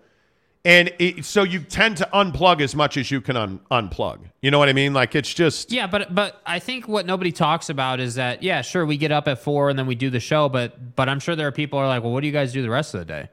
and 0.64 0.94
it, 1.00 1.26
so 1.26 1.42
you 1.42 1.62
tend 1.62 1.98
to 1.98 2.08
unplug 2.14 2.62
as 2.62 2.76
much 2.76 2.96
as 2.96 3.10
you 3.10 3.20
can 3.20 3.36
un, 3.36 3.60
unplug. 3.72 4.20
You 4.44 4.52
know 4.52 4.60
what 4.60 4.70
I 4.70 4.74
mean? 4.74 4.94
Like, 4.94 5.16
it's 5.16 5.34
just 5.34 5.72
Yeah, 5.72 5.88
but 5.88 6.14
but 6.14 6.44
I 6.46 6.60
think 6.60 6.88
what 6.88 7.08
nobody 7.08 7.32
talks 7.32 7.72
about 7.72 8.00
is 8.00 8.14
that 8.16 8.44
yeah, 8.44 8.62
sure 8.62 8.86
we 8.86 8.98
get 8.98 9.12
up 9.12 9.28
at 9.28 9.40
four 9.40 9.72
and 9.72 9.80
then 9.80 9.88
we 9.88 9.96
do 9.96 10.12
the 10.12 10.20
show, 10.20 10.48
but 10.48 10.96
but 10.96 11.10
I'm 11.10 11.20
sure 11.20 11.36
there 11.36 11.48
are 11.48 11.52
people 11.52 11.80
who 11.80 11.86
are 11.86 11.88
like, 11.88 12.04
well, 12.04 12.12
what 12.12 12.22
do 12.22 12.28
you 12.28 12.34
guys 12.34 12.54
do 12.54 12.62
the 12.62 12.70
rest 12.70 12.94
of 12.94 13.00
the 13.00 13.06
day? 13.06 13.30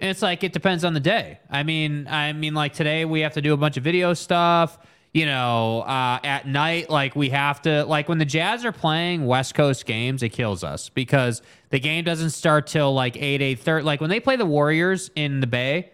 And 0.00 0.10
it's 0.10 0.22
like 0.22 0.44
it 0.44 0.52
depends 0.52 0.84
on 0.84 0.94
the 0.94 1.00
day. 1.00 1.40
I 1.50 1.62
mean, 1.64 2.06
I 2.08 2.32
mean, 2.32 2.54
like 2.54 2.72
today 2.72 3.04
we 3.04 3.20
have 3.20 3.34
to 3.34 3.42
do 3.42 3.52
a 3.52 3.56
bunch 3.56 3.76
of 3.76 3.84
video 3.84 4.14
stuff. 4.14 4.78
You 5.14 5.24
know, 5.26 5.80
uh, 5.80 6.20
at 6.22 6.46
night, 6.46 6.90
like 6.90 7.16
we 7.16 7.30
have 7.30 7.62
to 7.62 7.84
like 7.86 8.08
when 8.08 8.18
the 8.18 8.26
Jazz 8.26 8.64
are 8.64 8.72
playing 8.72 9.26
West 9.26 9.54
Coast 9.54 9.86
games, 9.86 10.22
it 10.22 10.28
kills 10.28 10.62
us 10.62 10.90
because 10.90 11.42
the 11.70 11.80
game 11.80 12.04
doesn't 12.04 12.30
start 12.30 12.66
till 12.66 12.92
like 12.92 13.16
eight 13.16 13.40
eight 13.40 13.58
thirty. 13.58 13.84
Like 13.84 14.00
when 14.00 14.10
they 14.10 14.20
play 14.20 14.36
the 14.36 14.46
Warriors 14.46 15.10
in 15.16 15.40
the 15.40 15.46
Bay, 15.46 15.90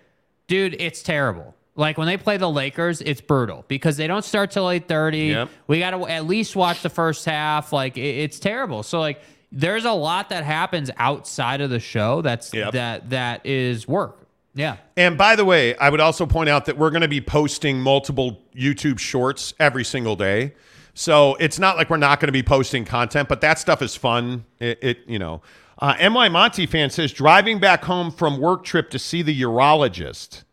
dude, 0.48 0.76
it's 0.78 1.02
terrible. 1.02 1.54
Like 1.76 1.96
when 1.96 2.06
they 2.06 2.16
play 2.16 2.36
the 2.36 2.50
Lakers, 2.50 3.00
it's 3.00 3.20
brutal 3.20 3.64
because 3.68 3.96
they 3.96 4.06
don't 4.06 4.24
start 4.24 4.50
till 4.50 4.68
eight 4.68 4.88
thirty. 4.88 5.26
Yep. 5.28 5.48
We 5.68 5.78
got 5.78 5.90
to 5.90 6.06
at 6.06 6.26
least 6.26 6.54
watch 6.56 6.82
the 6.82 6.90
first 6.90 7.24
half. 7.24 7.72
Like 7.72 7.96
it, 7.96 8.00
it's 8.00 8.38
terrible. 8.38 8.82
So 8.82 9.00
like 9.00 9.22
there's 9.54 9.84
a 9.84 9.92
lot 9.92 10.28
that 10.30 10.44
happens 10.44 10.90
outside 10.96 11.60
of 11.60 11.70
the 11.70 11.80
show. 11.80 12.20
That's 12.20 12.52
Yep. 12.52 12.72
that 12.72 13.10
that 13.10 13.46
is 13.46 13.86
work. 13.88 14.26
Yeah. 14.54 14.76
And 14.96 15.16
by 15.16 15.36
the 15.36 15.44
way, 15.44 15.76
I 15.76 15.90
would 15.90 16.00
also 16.00 16.26
point 16.26 16.48
out 16.48 16.66
that 16.66 16.76
we're 16.76 16.90
going 16.90 17.02
to 17.02 17.08
be 17.08 17.20
posting 17.20 17.80
multiple 17.80 18.40
YouTube 18.54 18.98
shorts 18.98 19.54
every 19.58 19.84
single 19.84 20.16
day. 20.16 20.54
So 20.94 21.34
it's 21.40 21.58
not 21.58 21.76
like 21.76 21.90
we're 21.90 21.96
not 21.96 22.20
going 22.20 22.28
to 22.28 22.32
be 22.32 22.42
posting 22.42 22.84
content, 22.84 23.28
but 23.28 23.40
that 23.40 23.58
stuff 23.58 23.82
is 23.82 23.96
fun. 23.96 24.44
It, 24.60 24.78
it 24.82 24.98
you 25.06 25.18
know. 25.18 25.42
Uh, 25.80 25.94
NY 26.00 26.28
Monty 26.28 26.66
fan 26.66 26.88
says 26.90 27.12
driving 27.12 27.58
back 27.58 27.84
home 27.84 28.12
from 28.12 28.38
work 28.38 28.62
trip 28.64 28.90
to 28.90 28.98
see 28.98 29.22
the 29.22 29.38
urologist. 29.42 30.44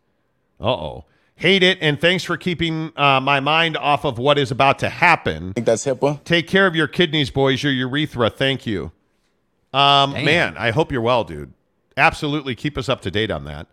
Uh 0.60 0.66
oh. 0.66 1.04
Hate 1.36 1.62
it, 1.62 1.78
and 1.80 2.00
thanks 2.00 2.22
for 2.22 2.36
keeping 2.36 2.92
uh, 2.96 3.20
my 3.20 3.40
mind 3.40 3.76
off 3.76 4.04
of 4.04 4.18
what 4.18 4.38
is 4.38 4.50
about 4.50 4.78
to 4.80 4.88
happen. 4.88 5.50
I 5.50 5.52
think 5.54 5.66
that's 5.66 5.84
HIPAA. 5.84 6.22
Take 6.24 6.46
care 6.46 6.66
of 6.66 6.76
your 6.76 6.86
kidneys, 6.86 7.30
boys. 7.30 7.62
Your 7.62 7.72
urethra. 7.72 8.30
Thank 8.30 8.66
you. 8.66 8.92
Um, 9.72 10.12
Damn. 10.12 10.24
man, 10.24 10.56
I 10.56 10.70
hope 10.70 10.92
you're 10.92 11.00
well, 11.00 11.24
dude. 11.24 11.52
Absolutely, 11.96 12.54
keep 12.54 12.78
us 12.78 12.88
up 12.88 13.00
to 13.02 13.10
date 13.10 13.30
on 13.30 13.44
that. 13.44 13.66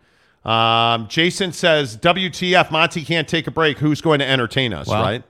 Um, 0.48 1.06
Jason 1.08 1.52
says, 1.52 1.96
"WTF? 1.98 2.70
Monty 2.70 3.04
can't 3.04 3.28
take 3.28 3.46
a 3.46 3.50
break. 3.50 3.78
Who's 3.78 4.00
going 4.00 4.20
to 4.20 4.28
entertain 4.28 4.72
us? 4.72 4.86
Well, 4.86 5.02
right? 5.02 5.22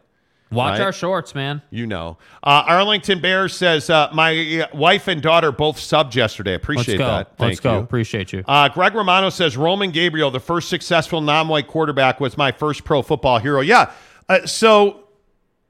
Watch 0.53 0.79
Right. 0.79 0.85
our 0.87 0.93
shorts, 0.93 1.35
man. 1.35 1.63
You 1.71 1.87
know." 1.87 2.19
Uh, 2.43 2.65
Arlington 2.67 3.21
Bears 3.21 3.55
says, 3.55 3.89
uh, 3.89 4.09
"My 4.13 4.67
wife 4.75 5.07
and 5.09 5.23
daughter 5.23 5.53
both 5.53 5.77
subbed 5.79 6.15
yesterday. 6.15 6.55
Appreciate 6.55 6.99
that. 6.99 7.37
Thank 7.39 7.51
Let's 7.51 7.61
go. 7.61 7.75
you. 7.75 7.79
Appreciate 7.81 8.33
you. 8.33 8.43
Uh, 8.49 8.69
Greg 8.69 8.95
Romano 8.95 9.31
says 9.31 9.57
Roman 9.57 9.91
Gabriel, 9.91 10.31
the 10.31 10.41
first 10.41 10.69
successful 10.69 11.21
non-white 11.21 11.69
quarterback, 11.69 12.21
was 12.21 12.37
my 12.37 12.51
first 12.53 12.85
pro 12.85 13.03
football 13.03 13.39
hero. 13.39 13.61
Yeah. 13.61 13.91
Uh, 14.29 14.47
so 14.47 15.01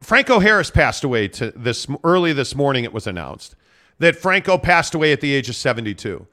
Franco 0.01 0.39
Harris 0.39 0.70
passed 0.70 1.05
away 1.05 1.28
to 1.28 1.53
this 1.55 1.87
early 2.05 2.33
this 2.33 2.55
morning. 2.55 2.85
It 2.85 2.93
was 2.93 3.07
announced 3.07 3.55
that 3.99 4.16
Franco 4.16 4.57
passed 4.57 4.95
away 4.95 5.12
at 5.12 5.20
the 5.20 5.33
age 5.35 5.49
of 5.51 5.57
72. 5.57 6.26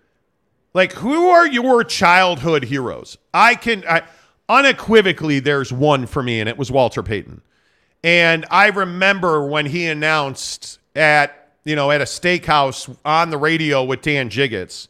Like, 0.74 0.94
who 0.94 1.28
are 1.30 1.46
your 1.48 1.84
childhood 1.84 2.66
heroes? 2.66 3.18
I 3.34 3.56
can 3.56 3.84
I, 3.90 4.04
unequivocally, 4.48 5.40
there's 5.40 5.72
one 5.74 6.06
for 6.06 6.24
me, 6.24 6.40
and 6.40 6.48
it 6.48 6.58
was 6.58 6.72
Walter 6.72 7.04
Payton. 7.04 7.42
And 8.04 8.46
I 8.52 8.68
remember 8.68 9.46
when 9.46 9.66
he 9.66 9.88
announced 9.88 10.80
at 10.96 11.52
you 11.64 11.76
know 11.76 11.92
at 11.92 12.02
a 12.02 12.06
steakhouse 12.06 12.96
on 13.04 13.30
the 13.30 13.38
radio 13.38 13.84
with 13.84 14.02
Dan 14.02 14.30
Jiggetts 14.30 14.88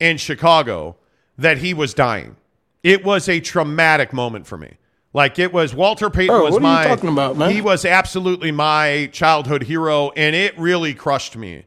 in 0.00 0.16
Chicago 0.16 0.96
that 1.38 1.58
he 1.58 1.74
was 1.74 1.94
dying. 1.94 2.36
It 2.82 3.04
was 3.04 3.28
a 3.28 3.40
traumatic 3.40 4.12
moment 4.12 4.46
for 4.46 4.58
me. 4.58 4.76
Like 5.12 5.38
it 5.38 5.52
was 5.52 5.74
Walter 5.74 6.10
Payton 6.10 6.34
Bro, 6.34 6.44
was 6.44 6.52
what 6.54 6.62
are 6.62 6.66
you 6.66 6.72
my 6.74 6.84
talking 6.84 7.08
about, 7.08 7.36
man? 7.36 7.50
He 7.50 7.60
was 7.60 7.84
absolutely 7.84 8.50
my 8.50 9.08
childhood 9.12 9.62
hero, 9.62 10.10
and 10.16 10.34
it 10.34 10.58
really 10.58 10.92
crushed 10.92 11.36
me 11.36 11.66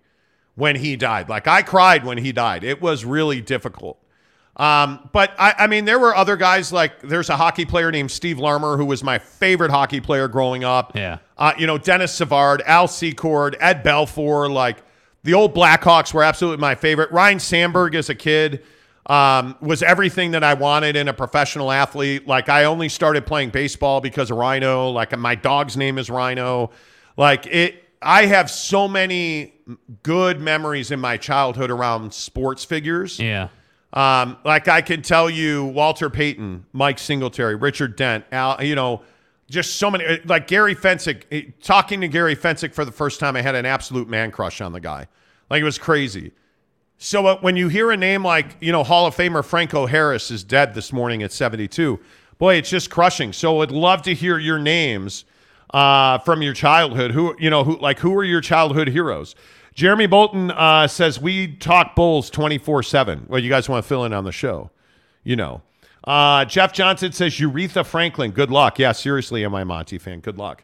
when 0.56 0.76
he 0.76 0.96
died. 0.96 1.30
Like 1.30 1.48
I 1.48 1.62
cried 1.62 2.06
when 2.06 2.18
he 2.18 2.32
died. 2.32 2.64
It 2.64 2.82
was 2.82 3.06
really 3.06 3.40
difficult. 3.42 3.98
Um, 4.58 5.08
but 5.14 5.34
I, 5.38 5.54
I 5.60 5.68
mean, 5.68 5.86
there 5.86 6.00
were 6.00 6.16
other 6.16 6.36
guys 6.36 6.74
like 6.74 7.00
there's 7.02 7.30
a 7.30 7.38
hockey 7.38 7.64
player 7.64 7.92
named 7.92 8.10
Steve 8.10 8.40
Larmer 8.40 8.76
who 8.76 8.86
was 8.86 9.04
my 9.04 9.20
favorite 9.20 9.70
hockey 9.70 10.02
player 10.02 10.28
growing 10.28 10.64
up. 10.64 10.96
Yeah. 10.96 11.20
Uh, 11.38 11.54
you 11.58 11.68
know, 11.68 11.78
Denis 11.78 12.12
Savard, 12.14 12.64
Al 12.66 12.88
Secord, 12.88 13.56
Ed 13.60 13.84
Belfour, 13.84 14.52
like 14.52 14.78
the 15.24 15.36
old 15.36 15.54
Blackhawks 15.54 16.12
were 16.14 16.24
absolutely 16.24 16.60
my 16.60 16.74
favorite. 16.74 17.12
Ryne 17.12 17.40
Sandberg 17.40 17.94
as 17.94 18.10
a 18.10 18.16
kid 18.16 18.64
um, 19.06 19.56
was 19.62 19.84
everything 19.84 20.32
that 20.32 20.44
I 20.44 20.56
wanted 20.56 20.96
in 20.96 21.08
a 21.08 21.14
professional 21.14 21.72
athlete. 21.72 22.28
Like 22.28 22.50
I 22.50 22.64
only 22.64 22.90
started 22.90 23.28
playing 23.28 23.52
baseball 23.52 24.02
because 24.02 24.32
of 24.32 24.38
Ryno. 24.38 24.92
Like 24.92 25.18
my 25.18 25.36
dog's 25.36 25.78
name 25.78 26.00
is 26.00 26.10
Rhino. 26.10 26.72
Like 27.16 27.46
it, 27.46 27.84
I 28.02 28.26
have 28.26 28.50
so 28.50 28.88
many 28.88 29.54
good 30.02 30.42
memories 30.42 30.92
in 30.92 31.00
my 31.00 31.18
childhood 31.18 31.70
around 31.70 32.14
sports 32.14 32.66
figures. 32.66 33.20
Yeah. 33.20 33.50
Um, 33.98 34.38
like 34.46 34.68
I 34.68 34.84
can 34.84 35.02
tell 35.02 35.28
you, 35.28 35.66
Walter 35.66 36.08
Payton, 36.08 36.68
Mike 36.72 37.00
Singletary, 37.00 37.56
Richard 37.56 37.96
Dent, 37.96 38.26
Al, 38.32 38.64
you 38.64 38.76
know, 38.76 39.02
just 39.50 39.78
so 39.78 39.90
many. 39.90 40.20
Like 40.24 40.46
Gary 40.46 40.76
Fencik. 40.76 41.54
Talking 41.64 42.02
to 42.02 42.08
Gary 42.08 42.36
Fencik 42.36 42.76
for 42.76 42.86
the 42.86 42.92
first 42.92 43.20
time, 43.20 43.36
I 43.36 43.42
had 43.42 43.56
an 43.56 43.66
absolute 43.66 44.08
man 44.08 44.30
crush 44.30 44.62
on 44.62 44.72
the 44.72 44.80
guy. 44.80 45.08
Like 45.50 45.62
it 45.62 45.64
was 45.64 45.80
crazy. 45.80 46.32
So 47.00 47.26
uh, 47.26 47.40
when 47.40 47.56
you 47.56 47.70
hear 47.70 47.90
a 47.90 47.98
name 47.98 48.24
like 48.24 48.56
you 48.60 48.72
know 48.72 48.84
Hall 48.84 49.08
of 49.08 49.16
Famer 49.16 49.44
Franco 49.44 49.88
Harris 49.88 50.30
is 50.30 50.44
dead 50.44 50.76
this 50.76 50.94
morning 50.94 51.24
at 51.24 51.32
72, 51.32 52.00
boy, 52.38 52.54
it's 52.54 52.70
just 52.70 52.92
crushing. 52.92 53.34
So 53.34 53.64
I'd 53.64 53.72
love 53.72 54.04
to 54.04 54.14
hear 54.14 54.38
your 54.38 54.60
names 54.60 55.26
uh, 55.74 56.20
from 56.20 56.44
your 56.44 56.54
childhood. 56.54 57.12
Who 57.12 57.36
you 57.40 57.50
know 57.50 57.64
who 57.64 57.80
like 57.80 57.98
who 57.98 58.16
are 58.16 58.24
your 58.24 58.42
childhood 58.42 58.90
heroes? 58.90 59.34
Jeremy 59.78 60.08
Bolton 60.08 60.50
uh, 60.50 60.88
says 60.88 61.22
we 61.22 61.56
talk 61.56 61.96
Bulls 61.96 62.32
24 62.32 62.82
seven. 62.82 63.26
Well, 63.30 63.40
you 63.40 63.48
guys 63.48 63.70
want 63.70 63.84
to 63.84 63.88
fill 63.88 64.06
in 64.06 64.12
on 64.12 64.24
the 64.24 64.32
show, 64.32 64.72
you 65.24 65.36
know. 65.36 65.62
Uh, 66.04 66.46
Jeff 66.46 66.74
Johnson 66.74 67.12
says 67.12 67.34
Aretha 67.34 67.86
Franklin. 67.86 68.32
Good 68.32 68.50
luck. 68.50 68.80
Yeah, 68.80 68.92
seriously, 68.92 69.46
am 69.46 69.54
I 69.54 69.62
a 69.62 69.66
Monty 69.66 70.00
fan? 70.00 70.22
Good 70.22 70.40
luck. 70.40 70.64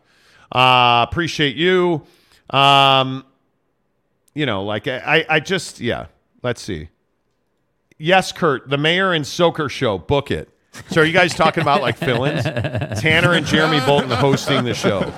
Uh, 0.52 1.06
appreciate 1.08 1.56
you. 1.56 2.02
Um, 2.50 3.24
you 4.34 4.48
know, 4.48 4.64
like 4.64 4.88
I, 4.88 5.24
I 5.30 5.40
just, 5.40 5.80
yeah. 5.80 6.08
Let's 6.42 6.62
see. 6.62 6.90
Yes, 8.00 8.32
Kurt, 8.32 8.68
the 8.68 8.80
mayor 8.80 9.14
and 9.14 9.28
Soaker 9.28 9.70
show. 9.70 10.00
Book 10.00 10.32
it. 10.32 10.50
So 10.90 11.02
are 11.02 11.06
you 11.06 11.14
guys 11.14 11.34
talking 11.34 11.62
about 11.62 11.82
like 11.82 11.98
fill-ins? 11.98 12.44
Tanner 13.02 13.34
and 13.34 13.46
Jeremy 13.46 13.80
Bolton 13.86 14.10
hosting 14.10 14.64
the 14.64 14.74
show. 14.74 15.12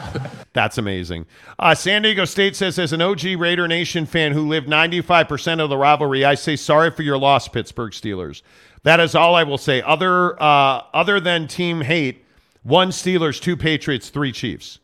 That's 0.53 0.77
amazing. 0.77 1.25
Uh, 1.59 1.75
San 1.75 2.01
Diego 2.01 2.25
State 2.25 2.55
says, 2.55 2.79
as 2.79 2.93
an 2.93 3.01
OG 3.01 3.23
Raider 3.37 3.67
Nation 3.67 4.05
fan 4.05 4.31
who 4.31 4.47
lived 4.47 4.67
95% 4.67 5.61
of 5.61 5.69
the 5.69 5.77
rivalry, 5.77 6.23
I 6.25 6.35
say 6.35 6.55
sorry 6.55 6.91
for 6.91 7.03
your 7.03 7.17
loss, 7.17 7.47
Pittsburgh 7.47 7.91
Steelers. 7.91 8.41
That 8.83 8.99
is 8.99 9.15
all 9.15 9.35
I 9.35 9.43
will 9.43 9.57
say. 9.57 9.81
Other 9.81 10.41
uh, 10.41 10.83
other 10.93 11.19
than 11.19 11.47
team 11.47 11.81
hate, 11.81 12.23
one 12.63 12.89
Steelers, 12.89 13.41
two 13.41 13.57
Patriots, 13.57 14.09
three 14.09 14.31
Chiefs. 14.31 14.79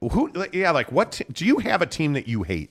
Who? 0.00 0.32
Yeah, 0.52 0.70
like 0.70 0.92
what? 0.92 1.12
t- 1.12 1.24
do 1.32 1.44
you 1.44 1.58
have 1.58 1.82
a 1.82 1.86
team 1.86 2.12
that 2.12 2.28
you 2.28 2.44
hate? 2.44 2.70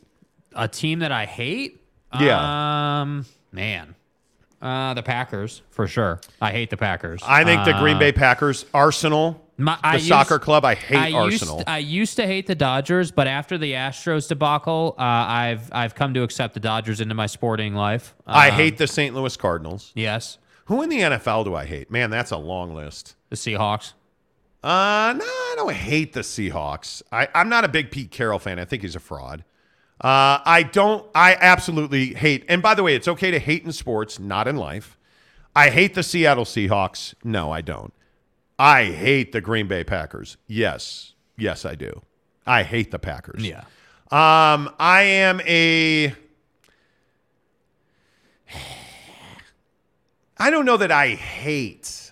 A 0.55 0.67
team 0.67 0.99
that 0.99 1.11
I 1.11 1.25
hate? 1.25 1.81
Yeah. 2.17 3.01
Um, 3.01 3.25
man. 3.51 3.95
Uh, 4.61 4.93
the 4.95 5.03
Packers, 5.03 5.61
for 5.69 5.87
sure. 5.87 6.19
I 6.41 6.51
hate 6.51 6.69
the 6.71 6.77
Packers. 6.77 7.21
I 7.25 7.43
think 7.43 7.63
the 7.65 7.73
Green 7.73 7.97
Uh, 7.97 7.99
Bay 7.99 8.11
Packers, 8.11 8.65
Arsenal, 8.73 9.45
My- 9.57 9.77
the 9.83 9.93
used- 9.97 10.07
soccer 10.07 10.39
club. 10.39 10.65
I 10.65 10.73
hate 10.73 10.97
I 10.97 11.11
Arsenal. 11.11 11.57
Used, 11.57 11.69
I 11.69 11.77
used 11.77 12.15
to 12.15 12.25
hate 12.25 12.47
the 12.47 12.55
Dodgers, 12.55 13.11
but 13.11 13.27
after 13.27 13.57
the 13.59 13.73
Astros 13.73 14.27
debacle, 14.27 14.95
uh, 14.97 15.01
I've 15.03 15.69
I've 15.71 15.93
come 15.93 16.13
to 16.15 16.23
accept 16.23 16.55
the 16.55 16.59
Dodgers 16.59 16.99
into 17.01 17.13
my 17.13 17.27
sporting 17.27 17.75
life. 17.75 18.15
I 18.25 18.49
Um, 18.49 18.55
hate 18.55 18.77
the 18.77 18.87
St. 18.87 19.13
Louis 19.15 19.37
Cardinals. 19.37 19.91
Yes, 19.95 20.39
Who 20.65 20.81
in 20.81 20.89
the 20.89 21.01
NFL 21.01 21.43
do 21.45 21.53
I 21.55 21.65
hate? 21.65 21.91
Man, 21.91 22.09
that's 22.09 22.31
a 22.31 22.37
long 22.37 22.73
list. 22.73 23.15
the 23.29 23.35
Seahawks. 23.35 23.93
Uh, 24.63 25.13
no, 25.15 25.23
I 25.23 25.53
don't 25.55 25.71
hate 25.73 26.13
the 26.13 26.21
Seahawks. 26.21 27.01
I, 27.11 27.27
I'm 27.35 27.47
not 27.47 27.63
a 27.63 27.67
big 27.67 27.91
Pete 27.91 28.09
Carroll 28.11 28.39
fan. 28.39 28.57
I 28.59 28.65
think 28.65 28.81
he's 28.81 28.95
a 28.95 28.99
fraud. 28.99 29.43
Uh, 29.99 30.39
I 30.45 30.63
don't. 30.63 31.05
I 31.15 31.35
absolutely 31.39 32.13
hate. 32.13 32.45
And 32.47 32.61
by 32.61 32.75
the 32.75 32.83
way, 32.83 32.95
it's 32.95 33.07
okay 33.07 33.31
to 33.31 33.39
hate 33.39 33.63
in 33.63 33.71
sports, 33.71 34.19
not 34.19 34.47
in 34.47 34.55
life. 34.55 34.97
I 35.55 35.71
hate 35.71 35.95
the 35.95 36.03
Seattle 36.03 36.45
Seahawks. 36.45 37.15
No, 37.23 37.51
I 37.51 37.61
don't. 37.61 37.91
I 38.59 38.85
hate 38.85 39.31
the 39.31 39.41
Green 39.41 39.67
Bay 39.67 39.83
Packers. 39.83 40.37
Yes, 40.47 41.13
yes, 41.35 41.65
I 41.65 41.75
do. 41.75 42.01
I 42.45 42.63
hate 42.63 42.91
the 42.91 42.99
Packers. 42.99 43.43
Yeah. 43.43 43.61
Um, 44.11 44.73
I 44.79 45.01
am 45.01 45.41
a. 45.41 46.13
I 50.37 50.51
don't 50.51 50.65
know 50.65 50.77
that 50.77 50.91
I 50.91 51.09
hate 51.09 52.11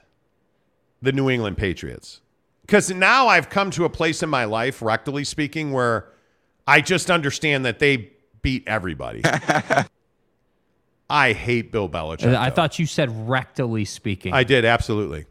the 1.01 1.11
New 1.11 1.29
England 1.29 1.57
Patriots 1.57 2.21
because 2.61 2.89
now 2.89 3.27
I've 3.27 3.49
come 3.49 3.69
to 3.71 3.85
a 3.85 3.89
place 3.89 4.23
in 4.23 4.29
my 4.29 4.45
life, 4.45 4.79
rectally 4.79 5.25
speaking, 5.25 5.71
where 5.71 6.09
I 6.67 6.81
just 6.81 7.11
understand 7.11 7.65
that 7.65 7.79
they 7.79 8.11
beat 8.41 8.63
everybody. 8.67 9.21
I 11.09 11.33
hate 11.33 11.71
Bill 11.71 11.87
Belichick. 11.87 12.35
I 12.35 12.49
though. 12.49 12.55
thought 12.55 12.79
you 12.79 12.85
said 12.85 13.09
rectally 13.09 13.87
speaking. 13.87 14.33
I 14.33 14.43
did 14.43 14.65
absolutely. 14.65 15.25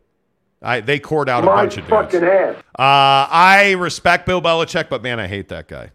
I 0.63 0.81
they 0.81 0.99
cored 0.99 1.29
out 1.29 1.45
a 1.45 1.47
bunch 1.47 1.77
of 1.77 1.87
dudes. 1.89 2.15
Uh, 2.15 2.63
I 2.79 3.75
respect 3.79 4.27
Bill 4.27 4.41
Belichick, 4.41 4.89
but 4.89 5.03
man, 5.03 5.21
I 5.21 5.27
hate 5.27 5.49
that 5.49 5.69
guy. 5.69 5.91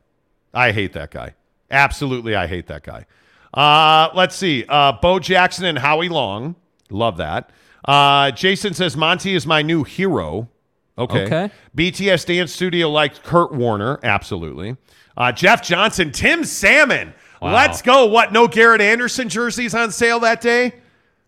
I 0.53 0.71
hate 0.71 0.93
that 0.93 1.11
guy. 1.11 1.35
Absolutely, 1.71 2.35
I 2.35 2.47
hate 2.47 2.67
that 2.67 2.83
guy. 2.83 3.05
Uh, 3.53 4.09
let's 4.13 4.35
see. 4.35 4.65
Uh, 4.67 4.93
Bo 5.01 5.19
Jackson 5.19 5.65
and 5.65 5.77
Howie 5.77 6.09
Long. 6.09 6.55
Love 6.89 7.17
that. 7.17 7.49
Uh, 7.85 8.31
Jason 8.31 8.73
says 8.73 8.95
Monty 8.95 9.33
is 9.33 9.47
my 9.47 9.61
new 9.61 9.83
hero. 9.83 10.49
Okay. 10.97 11.25
Okay. 11.25 11.51
BTS 11.75 12.25
Dance 12.25 12.53
Studio 12.53 12.89
likes 12.89 13.19
Kurt 13.19 13.53
Warner. 13.53 13.99
Absolutely. 14.03 14.75
Uh, 15.19 15.31
Jeff 15.33 15.61
Johnson, 15.61 16.11
Tim 16.11 16.45
Salmon. 16.45 17.13
Wow. 17.41 17.53
Let's 17.53 17.81
go. 17.81 18.05
What? 18.05 18.31
No 18.31 18.47
Garrett 18.47 18.81
Anderson 18.81 19.29
jerseys 19.29 19.75
on 19.75 19.91
sale 19.91 20.21
that 20.21 20.41
day? 20.41 20.73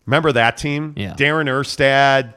Remember 0.06 0.32
that 0.32 0.56
team? 0.56 0.94
Yeah. 0.96 1.14
Darren 1.14 1.46
Erstad, 1.48 2.34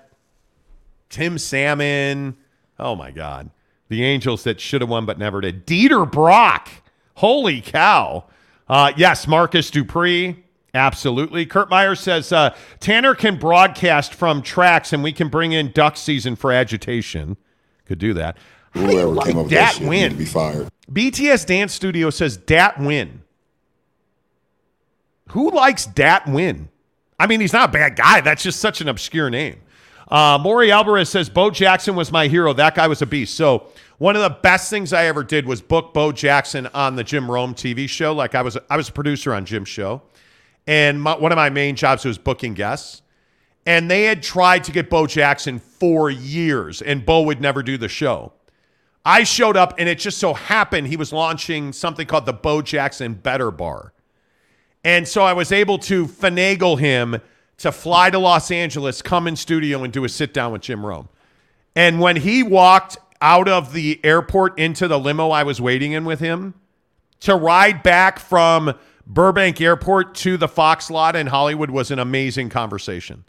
Tim 1.10 1.38
Salmon. 1.38 2.36
Oh 2.78 2.96
my 2.96 3.12
God. 3.12 3.50
The 3.88 4.04
Angels 4.04 4.44
that 4.44 4.60
should 4.60 4.82
have 4.82 4.90
won 4.90 5.06
but 5.06 5.18
never 5.18 5.42
did. 5.42 5.66
Dieter 5.66 6.10
Brock. 6.10 6.70
Holy 7.16 7.62
cow. 7.62 8.26
Uh, 8.68 8.92
yes, 8.98 9.28
Marcus 9.28 9.70
Dupree. 9.72 10.44
Absolutely. 10.74 11.46
Kurt 11.46 11.70
Meyer 11.70 11.96
says 11.96 12.34
uh, 12.34 12.54
Tanner 12.82 13.16
can 13.16 13.38
broadcast 13.38 14.14
from 14.14 14.42
tracks 14.42 14.92
and 14.92 15.02
we 15.04 15.14
can 15.14 15.30
bring 15.30 15.54
in 15.54 15.72
duck 15.72 15.96
season 15.96 16.36
for 16.36 16.52
agitation. 16.52 17.38
Could 17.86 18.00
do 18.00 18.14
that. 18.16 18.38
How 18.76 18.82
Whoever 18.82 19.08
like 19.08 19.28
came 19.28 19.38
up 19.38 19.46
with 19.46 19.52
that 19.52 19.74
that 19.74 19.74
shit 19.76 19.88
win? 19.88 20.12
to 20.12 20.18
be 20.18 20.26
fired. 20.26 20.70
BTS 20.92 21.46
Dance 21.46 21.74
Studio 21.74 22.10
says 22.10 22.38
Dat 22.38 22.80
Win. 22.80 23.22
Who 25.30 25.50
likes 25.52 25.86
Dat 25.86 26.28
Win? 26.28 26.70
I 27.20 27.28
mean, 27.28 27.40
he's 27.40 27.54
not 27.54 27.70
a 27.70 27.72
bad 27.72 27.96
guy. 27.96 28.22
That's 28.22 28.44
just 28.44 28.60
such 28.60 28.82
an 28.82 28.90
obscure 28.90 29.30
name. 29.30 29.58
Uh, 30.08 30.38
Maury 30.40 30.72
Alvarez 30.72 31.10
says 31.10 31.30
Bo 31.30 31.50
Jackson 31.50 31.96
was 31.96 32.12
my 32.12 32.28
hero. 32.28 32.54
That 32.54 32.76
guy 32.76 32.88
was 32.88 33.02
a 33.02 33.06
beast. 33.06 33.36
So 33.36 33.68
one 33.98 34.16
of 34.16 34.22
the 34.22 34.30
best 34.30 34.70
things 34.70 34.94
I 34.94 35.06
ever 35.06 35.24
did 35.24 35.48
was 35.48 35.62
book 35.62 35.94
Bo 35.94 36.12
Jackson 36.12 36.68
on 36.68 36.96
the 36.96 37.04
Jim 37.04 37.32
Rome 37.32 37.56
TV 37.56 37.90
show. 37.90 38.14
Like 38.14 38.36
I 38.36 38.42
was, 38.42 38.58
I 38.70 38.78
was 38.78 38.90
a 38.90 38.92
producer 38.92 39.34
on 39.34 39.46
Jim's 39.46 39.70
show, 39.70 40.02
and 40.68 41.02
my, 41.02 41.18
one 41.18 41.32
of 41.32 41.38
my 41.38 41.50
main 41.50 41.76
jobs 41.76 42.06
was 42.06 42.18
booking 42.18 42.54
guests. 42.54 43.02
And 43.66 43.90
they 43.90 44.04
had 44.04 44.22
tried 44.22 44.64
to 44.66 44.72
get 44.72 44.92
Bo 44.92 45.08
Jackson 45.08 45.58
for 45.58 46.12
years, 46.12 46.84
and 46.84 47.04
Bo 47.04 47.24
would 47.24 47.42
never 47.42 47.64
do 47.64 47.80
the 47.80 47.88
show. 47.88 48.32
I 49.06 49.24
showed 49.24 49.56
up, 49.56 49.76
and 49.78 49.88
it 49.88 50.00
just 50.00 50.18
so 50.18 50.34
happened 50.34 50.88
he 50.88 50.98
was 50.98 51.14
launching 51.14 51.72
something 51.72 52.08
called 52.08 52.26
the 52.26 52.34
Bo 52.34 52.62
Jackson 52.62 53.14
Better 53.14 53.52
Bar. 53.52 53.94
And 54.84 55.08
so 55.08 55.24
I 55.24 55.34
was 55.34 55.52
able 55.52 55.78
to 55.80 56.06
finagle 56.06 56.80
him 56.80 57.22
to 57.58 57.72
fly 57.72 58.10
to 58.10 58.20
Los 58.20 58.52
Angeles, 58.52 59.02
come 59.02 59.28
in 59.28 59.36
studio, 59.36 59.84
and 59.84 59.94
do 59.94 60.04
a 60.04 60.10
sit 60.10 60.34
down 60.34 60.52
with 60.52 60.62
Jim 60.62 60.86
Rome. 60.86 61.08
And 61.76 62.00
when 62.00 62.16
he 62.16 62.44
walked 62.44 62.98
out 63.22 63.48
of 63.48 63.74
the 63.74 64.00
airport 64.04 64.58
into 64.60 64.88
the 64.88 65.00
limo 65.00 65.30
I 65.30 65.44
was 65.44 65.62
waiting 65.62 65.94
in 65.94 66.06
with 66.06 66.20
him 66.20 66.54
to 67.22 67.36
ride 67.36 67.82
back 67.82 68.20
from 68.20 68.74
Burbank 69.08 69.62
Airport 69.62 70.16
to 70.16 70.38
the 70.38 70.48
Fox 70.48 70.90
lot 70.92 71.16
in 71.16 71.28
Hollywood 71.28 71.70
was 71.70 71.92
an 71.92 72.00
amazing 72.00 72.50
conversation. 72.50 73.24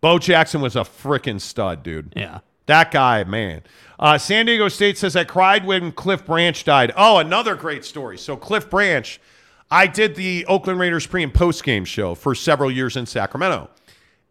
Bo 0.00 0.18
Jackson 0.18 0.60
was 0.60 0.76
a 0.76 0.80
freaking 0.80 1.40
stud, 1.40 1.82
dude. 1.82 2.12
yeah. 2.16 2.40
That 2.66 2.90
guy, 2.90 3.24
man. 3.24 3.62
Uh, 3.98 4.16
San 4.16 4.46
Diego 4.46 4.68
State 4.68 4.96
says, 4.96 5.16
I 5.16 5.24
cried 5.24 5.66
when 5.66 5.90
Cliff 5.90 6.24
Branch 6.24 6.62
died. 6.64 6.92
Oh, 6.96 7.18
another 7.18 7.56
great 7.56 7.84
story. 7.84 8.16
So, 8.16 8.36
Cliff 8.36 8.70
Branch, 8.70 9.20
I 9.70 9.88
did 9.88 10.14
the 10.14 10.46
Oakland 10.46 10.78
Raiders 10.78 11.06
pre 11.06 11.24
and 11.24 11.34
post 11.34 11.64
game 11.64 11.84
show 11.84 12.14
for 12.14 12.34
several 12.34 12.70
years 12.70 12.96
in 12.96 13.06
Sacramento. 13.06 13.70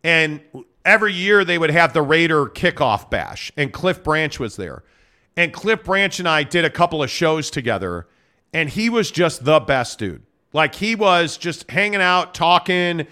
And 0.03 0.41
every 0.85 1.13
year 1.13 1.43
they 1.43 1.57
would 1.57 1.69
have 1.69 1.91
the 1.91 2.01
Raider 2.01 2.45
kickoff 2.45 3.09
bash, 3.09 3.51
and 3.57 3.73
Cliff 3.73 4.03
Branch 4.03 4.39
was 4.39 4.55
there. 4.55 4.83
And 5.35 5.51
Cliff 5.51 5.83
Branch 5.83 6.17
and 6.17 6.29
I 6.29 6.43
did 6.43 6.63
a 6.63 6.69
couple 6.69 7.03
of 7.03 7.09
shows 7.09 7.49
together, 7.51 8.07
and 8.53 8.69
he 8.69 8.89
was 8.89 9.11
just 9.11 9.43
the 9.43 9.59
best 9.59 9.99
dude. 9.99 10.23
Like, 10.53 10.75
he 10.75 10.95
was 10.95 11.37
just 11.37 11.69
hanging 11.69 12.01
out, 12.01 12.33
talking. 12.33 13.05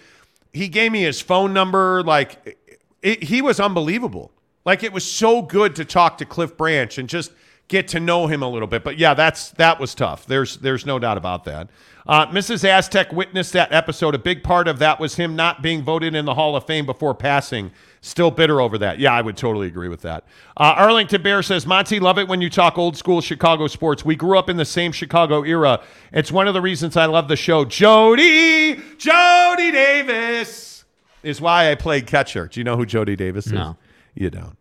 He 0.54 0.70
gave 0.70 0.94
me 0.94 1.02
his 1.02 1.20
phone 1.20 1.52
number. 1.52 2.02
Like, 2.02 2.58
it, 3.02 3.24
he 3.24 3.42
was 3.42 3.60
unbelievable. 3.60 4.32
Like 4.66 4.84
it 4.84 4.92
was 4.92 5.10
so 5.10 5.42
good 5.42 5.76
to 5.76 5.86
talk 5.86 6.18
to 6.18 6.26
Cliff 6.26 6.58
Branch 6.58 6.98
and 6.98 7.08
just 7.08 7.32
get 7.68 7.88
to 7.90 8.00
know 8.00 8.28
him 8.28 8.44
a 8.44 8.50
little 8.50 8.68
bit. 8.68 8.84
But 8.84 8.98
yeah, 8.98 9.14
that's 9.14 9.52
that 9.52 9.80
was 9.80 9.96
tough. 9.96 10.26
There's 10.26 10.58
there's 10.58 10.86
no 10.86 11.00
doubt 11.00 11.18
about 11.18 11.46
that. 11.46 11.70
Uh, 12.08 12.28
Mrs. 12.28 12.64
Aztec 12.64 13.12
witnessed 13.12 13.54
that 13.54 13.72
episode. 13.72 14.14
A 14.14 14.20
big 14.20 14.44
part 14.44 14.68
of 14.68 14.78
that 14.78 15.00
was 15.00 15.16
him 15.16 15.36
not 15.36 15.64
being 15.64 15.82
voted 15.82 16.14
in 16.14 16.26
the 16.26 16.36
Hall 16.36 16.56
of 16.56 16.66
Fame 16.66 16.86
before 16.86 17.16
passing. 17.16 17.72
Still 18.02 18.30
bitter 18.30 18.62
over 18.62 18.78
that. 18.78 19.00
Yeah, 19.00 19.12
I 19.12 19.22
would 19.22 19.36
totally 19.36 19.66
agree 19.66 19.88
with 19.88 20.04
that. 20.04 20.24
Uh, 20.56 20.76
Arlington 20.78 21.24
Bear 21.24 21.42
says, 21.42 21.66
Monty, 21.66 22.00
love 22.00 22.20
it 22.20 22.28
when 22.28 22.42
you 22.42 22.52
talk 22.52 22.78
old 22.78 22.96
school 22.96 23.22
Chicago 23.22 23.66
sports. 23.66 24.06
We 24.06 24.16
grew 24.16 24.38
up 24.38 24.52
in 24.52 24.58
the 24.58 24.66
same 24.66 24.92
Chicago 24.92 25.42
era. 25.44 25.82
It's 26.14 26.32
one 26.32 26.48
of 26.48 26.54
the 26.54 26.62
reasons 26.62 26.96
I 26.96 27.06
love 27.08 27.28
the 27.28 27.36
show. 27.36 27.66
Jody, 27.66 28.76
Jody 29.00 29.72
Davis 29.72 30.86
is 31.24 31.42
why 31.42 31.72
I 31.72 31.76
played 31.76 32.06
catcher. 32.06 32.48
Do 32.48 32.60
you 32.60 32.64
know 32.64 32.78
who 32.78 32.86
Jody 32.86 33.16
Davis 33.16 33.48
is? 33.48 33.54
No. 33.54 33.78
You 34.16 34.30
don't. 34.30 34.58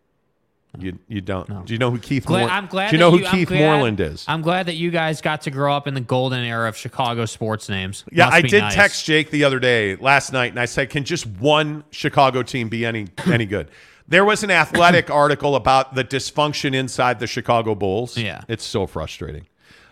You 0.77 0.99
you 1.07 1.21
don't. 1.21 1.65
Do 1.65 1.71
you 1.73 1.79
know 1.79 1.89
who 1.89 1.97
Keith? 1.99 2.25
Glad, 2.25 2.41
Moore- 2.41 2.49
I'm 2.49 2.65
glad. 2.67 2.89
Do 2.89 2.97
you 2.97 2.99
know 2.99 3.09
who 3.11 3.25
I'm 3.25 3.31
Keith 3.31 3.47
glad- 3.47 3.59
Moreland 3.61 3.99
is? 4.01 4.25
I'm 4.27 4.41
glad 4.41 4.65
that 4.65 4.75
you 4.75 4.91
guys 4.91 5.21
got 5.21 5.41
to 5.43 5.51
grow 5.51 5.73
up 5.73 5.87
in 5.87 5.93
the 5.93 6.01
golden 6.01 6.43
era 6.43 6.67
of 6.67 6.75
Chicago 6.75 7.23
sports 7.25 7.69
names. 7.69 8.03
yeah, 8.11 8.25
Must 8.25 8.35
I 8.35 8.41
did 8.41 8.59
nice. 8.59 8.75
text 8.75 9.05
Jake 9.05 9.31
the 9.31 9.45
other 9.45 9.59
day, 9.59 9.95
last 9.95 10.33
night, 10.33 10.51
and 10.51 10.59
I 10.59 10.65
said, 10.65 10.89
"Can 10.89 11.05
just 11.05 11.25
one 11.27 11.85
Chicago 11.91 12.43
team 12.43 12.67
be 12.67 12.85
any 12.85 13.07
any 13.25 13.45
good?" 13.45 13.71
There 14.05 14.25
was 14.25 14.43
an 14.43 14.51
athletic 14.51 15.09
article 15.23 15.55
about 15.55 15.95
the 15.95 16.03
dysfunction 16.03 16.75
inside 16.75 17.19
the 17.19 17.27
Chicago 17.27 17.73
Bulls. 17.73 18.17
Yeah. 18.17 18.41
it's 18.49 18.65
so 18.65 18.85
frustrating. 18.85 19.47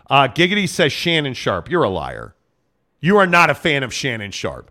Uh, 0.09 0.27
Giggity 0.27 0.67
says 0.67 0.91
Shannon 0.91 1.33
Sharpe. 1.33 1.69
You're 1.69 1.83
a 1.83 1.89
liar. 1.89 2.35
You 2.99 3.15
are 3.17 3.25
not 3.25 3.49
a 3.49 3.55
fan 3.55 3.83
of 3.83 3.93
Shannon 3.93 4.31
Sharpe. 4.31 4.69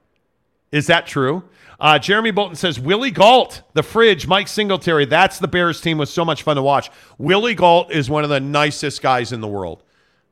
Is 0.71 0.87
that 0.89 1.07
true? 1.07 1.43
Uh, 1.83 1.99
Jeremy 1.99 2.31
Bolton 2.31 2.55
says 2.55 2.79
Willie 2.79 3.11
Gault, 3.11 3.63
the 3.75 3.83
fridge, 3.83 4.29
Mike 4.29 4.47
Singletary. 4.47 5.05
That's 5.05 5.41
the 5.41 5.49
Bears 5.49 5.81
team. 5.81 5.99
Was 5.99 6.13
so 6.13 6.25
much 6.25 6.45
fun 6.45 6.55
to 6.55 6.63
watch. 6.63 6.91
Willie 7.19 7.57
Gault 7.57 7.91
is 7.91 8.09
one 8.09 8.23
of 8.23 8.31
the 8.31 8.39
nicest 8.39 9.03
guys 9.03 9.33
in 9.33 9.41
the 9.41 9.49
world. 9.49 9.83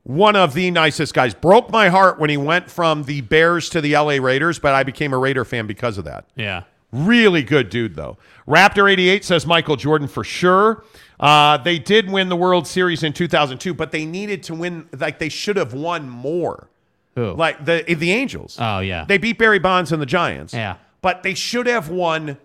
One 0.05 0.36
of 0.36 0.55
the 0.55 0.70
nicest 0.70 1.12
guys. 1.12 1.35
Broke 1.35 1.68
my 1.70 1.89
heart 1.89 2.20
when 2.20 2.31
he 2.31 2.36
went 2.36 2.70
from 2.70 3.02
the 3.02 3.20
Bears 3.22 3.68
to 3.70 3.81
the 3.81 3.94
LA 3.94 4.14
Raiders, 4.22 4.60
but 4.60 4.74
I 4.74 4.85
became 4.85 5.12
a 5.12 5.18
Raider 5.18 5.44
fan 5.44 5.66
because 5.66 5.98
of 5.98 6.05
that. 6.05 6.24
Yeah. 6.36 6.62
Really 6.93 7.43
good 7.43 7.68
dude, 7.68 7.97
though. 7.97 8.16
Raptor88 8.47 9.24
says 9.24 9.44
Michael 9.44 9.77
Jordan 9.77 10.06
for 10.06 10.22
sure. 10.22 10.85
Uh, 11.18 11.56
they 11.56 11.81
did 11.81 12.09
win 12.09 12.28
the 12.28 12.36
World 12.36 12.68
Series 12.68 13.02
in 13.02 13.12
2002, 13.12 13.74
but 13.74 13.90
they 13.90 14.05
needed 14.05 14.44
to 14.44 14.55
win. 14.55 14.89
Like 14.97 15.18
they 15.18 15.28
should 15.28 15.56
have 15.56 15.74
won 15.74 16.09
more. 16.09 16.68
Who? 17.16 17.32
Like 17.35 17.64
the 17.64 17.85
the 17.86 18.12
Angels. 18.12 18.56
Oh, 18.60 18.78
yeah. 18.78 19.05
They 19.05 19.18
beat 19.18 19.36
Barry 19.36 19.59
Bonds 19.59 19.90
and 19.90 20.01
the 20.01 20.06
Giants. 20.06 20.55
Yeah. 20.55 20.77
But 21.02 21.22
they 21.22 21.35
should 21.35 21.66
have 21.66 21.89
won 21.89 22.39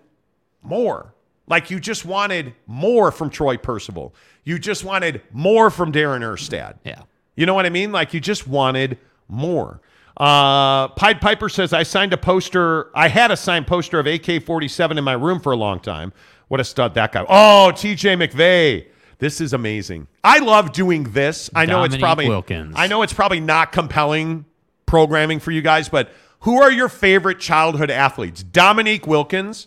more. 0.62 1.14
Like 1.46 1.70
you 1.70 1.78
just 1.78 2.04
wanted 2.04 2.54
more 2.66 3.12
from 3.12 3.30
Troy 3.30 3.56
Percival. 3.56 4.14
You 4.44 4.58
just 4.58 4.84
wanted 4.84 5.22
more 5.32 5.70
from 5.70 5.92
Darren 5.92 6.20
Erstad. 6.20 6.76
Yeah. 6.84 7.02
You 7.36 7.46
know 7.46 7.54
what 7.54 7.66
I 7.66 7.70
mean? 7.70 7.92
Like 7.92 8.14
you 8.14 8.20
just 8.20 8.48
wanted 8.48 8.98
more. 9.28 9.80
Uh, 10.16 10.88
Pied 10.88 11.20
Piper 11.20 11.48
says, 11.48 11.72
I 11.72 11.82
signed 11.82 12.12
a 12.12 12.16
poster. 12.16 12.90
I 12.96 13.08
had 13.08 13.30
a 13.30 13.36
signed 13.36 13.66
poster 13.66 13.98
of 13.98 14.06
AK 14.06 14.42
47 14.44 14.96
in 14.98 15.04
my 15.04 15.12
room 15.12 15.40
for 15.40 15.52
a 15.52 15.56
long 15.56 15.78
time. 15.78 16.12
What 16.48 16.60
a 16.60 16.64
stud 16.64 16.94
that 16.94 17.12
guy. 17.12 17.24
Oh, 17.28 17.70
TJ 17.74 18.26
McVeigh. 18.26 18.86
This 19.18 19.40
is 19.40 19.52
amazing. 19.52 20.08
I 20.22 20.38
love 20.38 20.72
doing 20.72 21.04
this. 21.12 21.50
I 21.54 21.66
know 21.66 21.84
it's 21.84 21.96
probably 21.96 22.28
Wilkins. 22.28 22.74
I 22.76 22.86
know 22.86 23.02
it's 23.02 23.12
probably 23.12 23.40
not 23.40 23.72
compelling 23.72 24.44
programming 24.84 25.40
for 25.40 25.50
you 25.50 25.62
guys, 25.62 25.88
but 25.88 26.10
who 26.46 26.62
are 26.62 26.70
your 26.70 26.88
favorite 26.88 27.40
childhood 27.40 27.90
athletes? 27.90 28.44
Dominique 28.44 29.04
Wilkins, 29.04 29.66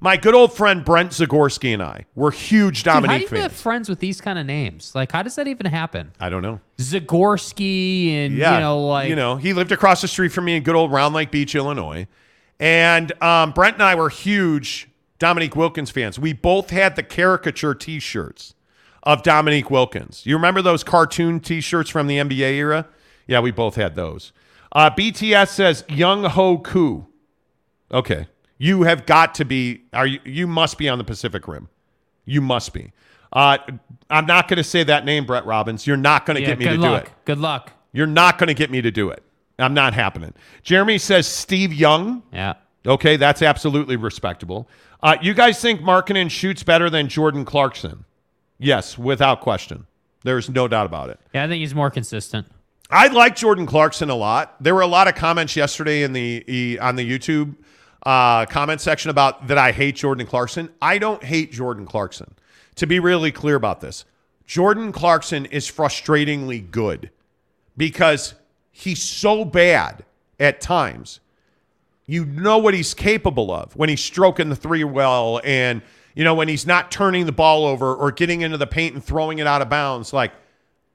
my 0.00 0.16
good 0.16 0.34
old 0.34 0.52
friend 0.52 0.84
Brent 0.84 1.12
Zagorski 1.12 1.72
and 1.72 1.80
I 1.80 2.04
were 2.16 2.32
huge 2.32 2.82
Dude, 2.82 2.92
how 2.92 2.98
do 2.98 3.06
Dominique 3.06 3.30
you 3.30 3.36
have 3.36 3.52
fans. 3.52 3.62
friends 3.62 3.88
with 3.88 4.00
these 4.00 4.20
kind 4.20 4.36
of 4.36 4.44
names? 4.44 4.92
Like, 4.92 5.12
how 5.12 5.22
does 5.22 5.36
that 5.36 5.46
even 5.46 5.66
happen? 5.66 6.10
I 6.18 6.28
don't 6.28 6.42
know. 6.42 6.58
Zagorski 6.78 8.10
and 8.10 8.36
Yeah, 8.36 8.54
you 8.54 8.60
know, 8.60 8.84
like 8.88 9.08
you 9.08 9.14
know, 9.14 9.36
he 9.36 9.52
lived 9.52 9.70
across 9.70 10.02
the 10.02 10.08
street 10.08 10.32
from 10.32 10.46
me 10.46 10.56
in 10.56 10.64
good 10.64 10.74
old 10.74 10.90
Round 10.90 11.14
Lake 11.14 11.30
Beach, 11.30 11.54
Illinois, 11.54 12.08
and 12.58 13.12
um, 13.22 13.52
Brent 13.52 13.74
and 13.74 13.84
I 13.84 13.94
were 13.94 14.08
huge 14.08 14.88
Dominique 15.20 15.54
Wilkins 15.54 15.90
fans. 15.92 16.18
We 16.18 16.32
both 16.32 16.70
had 16.70 16.96
the 16.96 17.04
caricature 17.04 17.72
T-shirts 17.72 18.56
of 19.04 19.22
Dominique 19.22 19.70
Wilkins. 19.70 20.26
You 20.26 20.34
remember 20.34 20.60
those 20.60 20.82
cartoon 20.82 21.38
T-shirts 21.38 21.88
from 21.88 22.08
the 22.08 22.16
NBA 22.16 22.54
era? 22.54 22.88
Yeah, 23.28 23.38
we 23.38 23.52
both 23.52 23.76
had 23.76 23.94
those. 23.94 24.32
Uh, 24.72 24.90
BTS 24.90 25.48
says 25.48 25.82
Younghoe 25.84 26.62
Koo. 26.62 27.06
Okay, 27.92 28.26
you 28.58 28.82
have 28.82 29.06
got 29.06 29.34
to 29.36 29.44
be. 29.44 29.82
Are 29.92 30.06
you? 30.06 30.20
You 30.24 30.46
must 30.46 30.78
be 30.78 30.88
on 30.88 30.98
the 30.98 31.04
Pacific 31.04 31.46
Rim. 31.46 31.68
You 32.24 32.40
must 32.40 32.72
be. 32.72 32.92
Uh, 33.32 33.58
I'm 34.08 34.26
not 34.26 34.48
going 34.48 34.56
to 34.56 34.64
say 34.64 34.82
that 34.84 35.04
name, 35.04 35.26
Brett 35.26 35.46
Robbins. 35.46 35.86
You're 35.86 35.96
not 35.96 36.26
going 36.26 36.36
to 36.36 36.40
yeah, 36.40 36.48
get 36.48 36.58
me 36.58 36.64
to 36.66 36.76
luck. 36.76 37.04
do 37.04 37.10
it. 37.10 37.14
Good 37.24 37.38
luck. 37.38 37.72
You're 37.92 38.06
not 38.06 38.38
going 38.38 38.48
to 38.48 38.54
get 38.54 38.70
me 38.70 38.80
to 38.82 38.90
do 38.90 39.10
it. 39.10 39.22
I'm 39.58 39.74
not 39.74 39.94
happening. 39.94 40.34
Jeremy 40.62 40.98
says 40.98 41.26
Steve 41.26 41.72
Young. 41.72 42.22
Yeah. 42.32 42.54
Okay, 42.86 43.16
that's 43.16 43.42
absolutely 43.42 43.96
respectable. 43.96 44.68
Uh, 45.02 45.16
you 45.20 45.34
guys 45.34 45.60
think 45.60 45.80
Markkanen 45.80 46.30
shoots 46.30 46.62
better 46.62 46.88
than 46.88 47.08
Jordan 47.08 47.44
Clarkson? 47.44 48.04
Yes, 48.58 48.96
without 48.96 49.40
question. 49.40 49.86
There's 50.24 50.48
no 50.48 50.68
doubt 50.68 50.86
about 50.86 51.10
it. 51.10 51.20
Yeah, 51.34 51.44
I 51.44 51.48
think 51.48 51.60
he's 51.60 51.74
more 51.74 51.90
consistent. 51.90 52.46
I 52.90 53.08
like 53.08 53.34
Jordan 53.34 53.66
Clarkson 53.66 54.10
a 54.10 54.14
lot. 54.14 54.62
There 54.62 54.74
were 54.74 54.82
a 54.82 54.86
lot 54.86 55.08
of 55.08 55.16
comments 55.16 55.56
yesterday 55.56 56.02
in 56.02 56.12
the 56.12 56.78
on 56.80 56.94
the 56.96 57.08
YouTube 57.08 57.56
uh, 58.04 58.46
comment 58.46 58.80
section 58.80 59.10
about 59.10 59.48
that 59.48 59.58
I 59.58 59.72
hate 59.72 59.96
Jordan 59.96 60.26
Clarkson. 60.26 60.70
I 60.80 60.98
don't 60.98 61.22
hate 61.22 61.52
Jordan 61.52 61.86
Clarkson. 61.86 62.32
To 62.76 62.86
be 62.86 63.00
really 63.00 63.32
clear 63.32 63.56
about 63.56 63.80
this, 63.80 64.04
Jordan 64.46 64.92
Clarkson 64.92 65.46
is 65.46 65.68
frustratingly 65.68 66.70
good 66.70 67.10
because 67.76 68.34
he's 68.70 69.02
so 69.02 69.44
bad 69.44 70.04
at 70.38 70.60
times. 70.60 71.20
You 72.06 72.24
know 72.24 72.58
what 72.58 72.74
he's 72.74 72.94
capable 72.94 73.50
of 73.50 73.74
when 73.74 73.88
he's 73.88 74.02
stroking 74.02 74.48
the 74.48 74.56
three 74.56 74.84
well 74.84 75.40
and 75.42 75.82
you 76.14 76.22
know 76.22 76.34
when 76.34 76.46
he's 76.46 76.66
not 76.66 76.92
turning 76.92 77.26
the 77.26 77.32
ball 77.32 77.66
over 77.66 77.92
or 77.92 78.12
getting 78.12 78.42
into 78.42 78.58
the 78.58 78.66
paint 78.66 78.94
and 78.94 79.02
throwing 79.02 79.40
it 79.40 79.46
out 79.48 79.60
of 79.60 79.68
bounds 79.68 80.12
like 80.12 80.30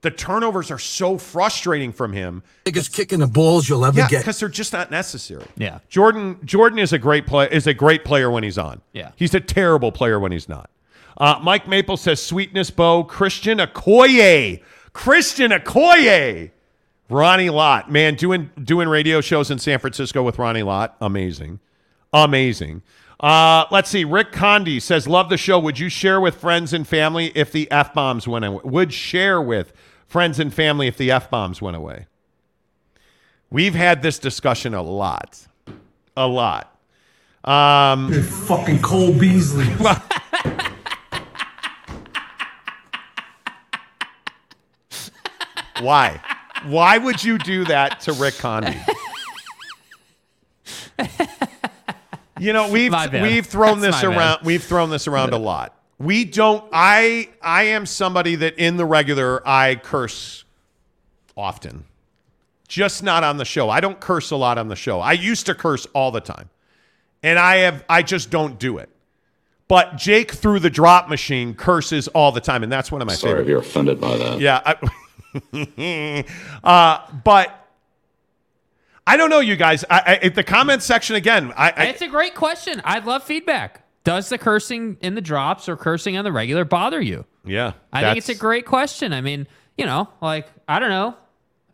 the 0.01 0.11
turnovers 0.11 0.71
are 0.71 0.79
so 0.79 1.17
frustrating 1.17 1.91
from 1.91 2.13
him. 2.13 2.41
Biggest 2.63 2.93
kick 2.93 3.13
in 3.13 3.19
the 3.19 3.27
balls 3.27 3.69
you'll 3.69 3.85
ever 3.85 3.99
Yeah, 3.99 4.07
get. 4.07 4.19
because 4.21 4.39
they're 4.39 4.49
just 4.49 4.73
not 4.73 4.89
necessary. 4.91 5.45
Yeah. 5.57 5.79
Jordan 5.89 6.39
Jordan 6.43 6.79
is 6.79 6.91
a 6.93 6.97
great 6.99 7.27
play 7.27 7.47
is 7.51 7.67
a 7.67 7.73
great 7.73 8.03
player 8.03 8.29
when 8.31 8.43
he's 8.43 8.57
on. 8.57 8.81
Yeah. 8.93 9.11
He's 9.15 9.33
a 9.35 9.39
terrible 9.39 9.91
player 9.91 10.19
when 10.19 10.31
he's 10.31 10.49
not. 10.49 10.69
Uh, 11.17 11.39
Mike 11.43 11.67
Maple 11.67 11.97
says 11.97 12.21
sweetness 12.21 12.71
bow 12.71 13.03
Christian 13.03 13.59
Okoye. 13.59 14.61
Christian 14.93 15.51
Okoye. 15.51 16.51
Ronnie 17.09 17.49
Lott, 17.49 17.91
man, 17.91 18.15
doing 18.15 18.49
doing 18.63 18.87
radio 18.87 19.21
shows 19.21 19.51
in 19.51 19.59
San 19.59 19.79
Francisco 19.79 20.23
with 20.23 20.39
Ronnie 20.39 20.63
Lott, 20.63 20.95
amazing, 21.01 21.59
amazing. 22.13 22.81
Uh, 23.19 23.65
let's 23.69 23.89
see. 23.89 24.03
Rick 24.03 24.31
Condi 24.31 24.81
says, 24.81 25.07
"Love 25.07 25.29
the 25.29 25.37
show. 25.37 25.59
Would 25.59 25.77
you 25.77 25.89
share 25.89 26.19
with 26.19 26.35
friends 26.35 26.73
and 26.73 26.87
family 26.87 27.31
if 27.35 27.51
the 27.51 27.69
f 27.69 27.93
bombs 27.93 28.27
went 28.27 28.45
away? 28.45 28.61
Would 28.63 28.93
share 28.93 29.41
with 29.41 29.73
friends 30.11 30.39
and 30.39 30.53
family 30.53 30.87
if 30.87 30.97
the 30.97 31.09
f 31.09 31.29
bombs 31.29 31.61
went 31.61 31.77
away?" 31.77 32.07
We've 33.49 33.75
had 33.75 34.01
this 34.01 34.19
discussion 34.19 34.73
a 34.73 34.81
lot, 34.81 35.47
a 36.15 36.27
lot. 36.27 36.77
Um, 37.43 38.11
fucking 38.47 38.81
Cole 38.81 39.13
Beasley. 39.13 39.65
why? 45.79 46.21
Why 46.65 46.97
would 46.97 47.23
you 47.23 47.37
do 47.37 47.65
that 47.65 48.01
to 48.01 48.13
Rick 48.13 48.35
Condi? 48.35 48.77
You 52.39 52.53
know, 52.53 52.71
we've 52.71 52.91
we've 53.13 53.45
thrown 53.45 53.81
That's 53.81 53.97
this 53.97 54.03
my 54.03 54.09
bad. 54.09 54.17
around. 54.17 54.39
We've 54.43 54.63
thrown 54.63 54.89
this 54.89 55.07
around 55.07 55.31
a 55.33 55.37
lot. 55.37 55.77
We 56.01 56.25
don't. 56.25 56.63
I 56.71 57.29
I 57.41 57.63
am 57.63 57.85
somebody 57.85 58.35
that 58.35 58.57
in 58.57 58.77
the 58.77 58.85
regular 58.85 59.47
I 59.47 59.75
curse 59.75 60.45
often, 61.37 61.85
just 62.67 63.03
not 63.03 63.23
on 63.23 63.37
the 63.37 63.45
show. 63.45 63.69
I 63.69 63.81
don't 63.81 63.99
curse 63.99 64.31
a 64.31 64.35
lot 64.35 64.57
on 64.57 64.67
the 64.67 64.75
show. 64.75 64.99
I 64.99 65.13
used 65.13 65.45
to 65.45 65.55
curse 65.55 65.85
all 65.93 66.11
the 66.11 66.21
time, 66.21 66.49
and 67.21 67.37
I 67.37 67.57
have 67.57 67.85
I 67.87 68.01
just 68.01 68.29
don't 68.31 68.59
do 68.59 68.79
it. 68.79 68.89
But 69.67 69.95
Jake 69.95 70.31
through 70.31 70.59
the 70.59 70.69
drop 70.69 71.07
machine 71.07 71.53
curses 71.53 72.07
all 72.09 72.31
the 72.31 72.41
time, 72.41 72.63
and 72.63 72.71
that's 72.71 72.91
one 72.91 73.01
of 73.01 73.07
my 73.07 73.13
Sorry 73.13 73.31
favorite. 73.31 73.43
if 73.43 73.47
you're 73.49 73.59
offended 73.59 74.01
by 74.01 74.17
that. 74.17 74.39
Yeah. 74.39 74.61
I, 74.65 76.25
uh, 76.63 77.11
but 77.23 77.69
I 79.07 79.17
don't 79.17 79.29
know, 79.29 79.39
you 79.39 79.55
guys. 79.55 79.85
I, 79.89 80.19
I, 80.23 80.29
the 80.29 80.43
comment 80.43 80.83
section 80.83 81.15
again. 81.15 81.53
I, 81.55 81.71
I 81.71 81.83
It's 81.85 82.01
a 82.01 82.07
great 82.07 82.35
question. 82.35 82.81
I'd 82.83 83.05
love 83.05 83.23
feedback. 83.23 83.80
Does 84.03 84.29
the 84.29 84.37
cursing 84.37 84.97
in 85.01 85.15
the 85.15 85.21
drops 85.21 85.69
or 85.69 85.75
cursing 85.77 86.17
on 86.17 86.23
the 86.23 86.31
regular 86.31 86.65
bother 86.65 87.01
you? 87.01 87.25
yeah. 87.45 87.73
I 87.93 88.01
think 88.01 88.17
it's 88.17 88.29
a 88.29 88.35
great 88.35 88.65
question. 88.65 89.13
I 89.13 89.21
mean, 89.21 89.47
you 89.77 89.85
know, 89.85 90.09
like 90.21 90.47
I 90.67 90.79
don't 90.79 90.89
know. 90.89 91.15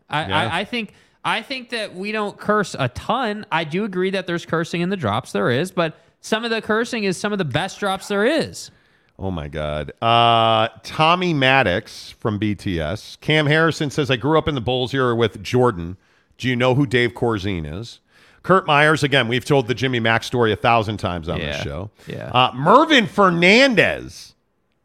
I, 0.09 0.27
Yeah. 0.27 0.37
I, 0.37 0.59
I 0.61 0.63
think 0.65 0.93
I 1.23 1.41
think 1.41 1.69
that 1.69 1.95
we 1.95 2.11
don't 2.11 2.37
curse 2.37 2.75
a 2.77 2.89
ton. 2.89 3.45
I 3.51 3.63
do 3.63 3.83
agree 3.83 4.11
that 4.11 4.27
there's 4.27 4.45
cursing 4.45 4.81
in 4.81 4.89
the 4.89 4.97
drops. 4.97 5.31
There 5.31 5.49
is, 5.49 5.71
but 5.71 5.97
some 6.21 6.43
of 6.45 6.51
the 6.51 6.61
cursing 6.61 7.03
is 7.03 7.17
some 7.17 7.31
of 7.31 7.37
the 7.37 7.45
best 7.45 7.79
drops 7.79 8.07
there 8.07 8.25
is. 8.25 8.71
Oh 9.19 9.31
my 9.31 9.47
God. 9.47 9.91
Uh, 10.01 10.69
Tommy 10.83 11.33
Maddox 11.33 12.11
from 12.11 12.39
BTS. 12.39 13.19
Cam 13.19 13.47
Harrison 13.47 13.89
says, 13.89 14.11
I 14.11 14.15
grew 14.15 14.37
up 14.37 14.47
in 14.47 14.55
the 14.55 14.61
Bulls 14.61 14.93
era 14.93 15.15
with 15.15 15.41
Jordan. 15.41 15.97
Do 16.37 16.47
you 16.47 16.55
know 16.55 16.75
who 16.75 16.85
Dave 16.85 17.13
Corzine 17.13 17.65
is? 17.79 17.99
Kurt 18.47 18.65
Myers, 18.65 19.03
again, 19.03 19.27
we've 19.27 19.43
told 19.43 19.67
the 19.67 19.73
Jimmy 19.75 19.99
Mack 19.99 20.23
story 20.23 20.53
a 20.53 20.55
thousand 20.55 20.97
times 20.99 21.27
on 21.27 21.37
this 21.39 21.61
show. 21.61 21.91
Yeah. 22.07 22.31
Uh, 22.33 22.51
Mervyn 22.55 23.05
Fernandez. 23.05 24.35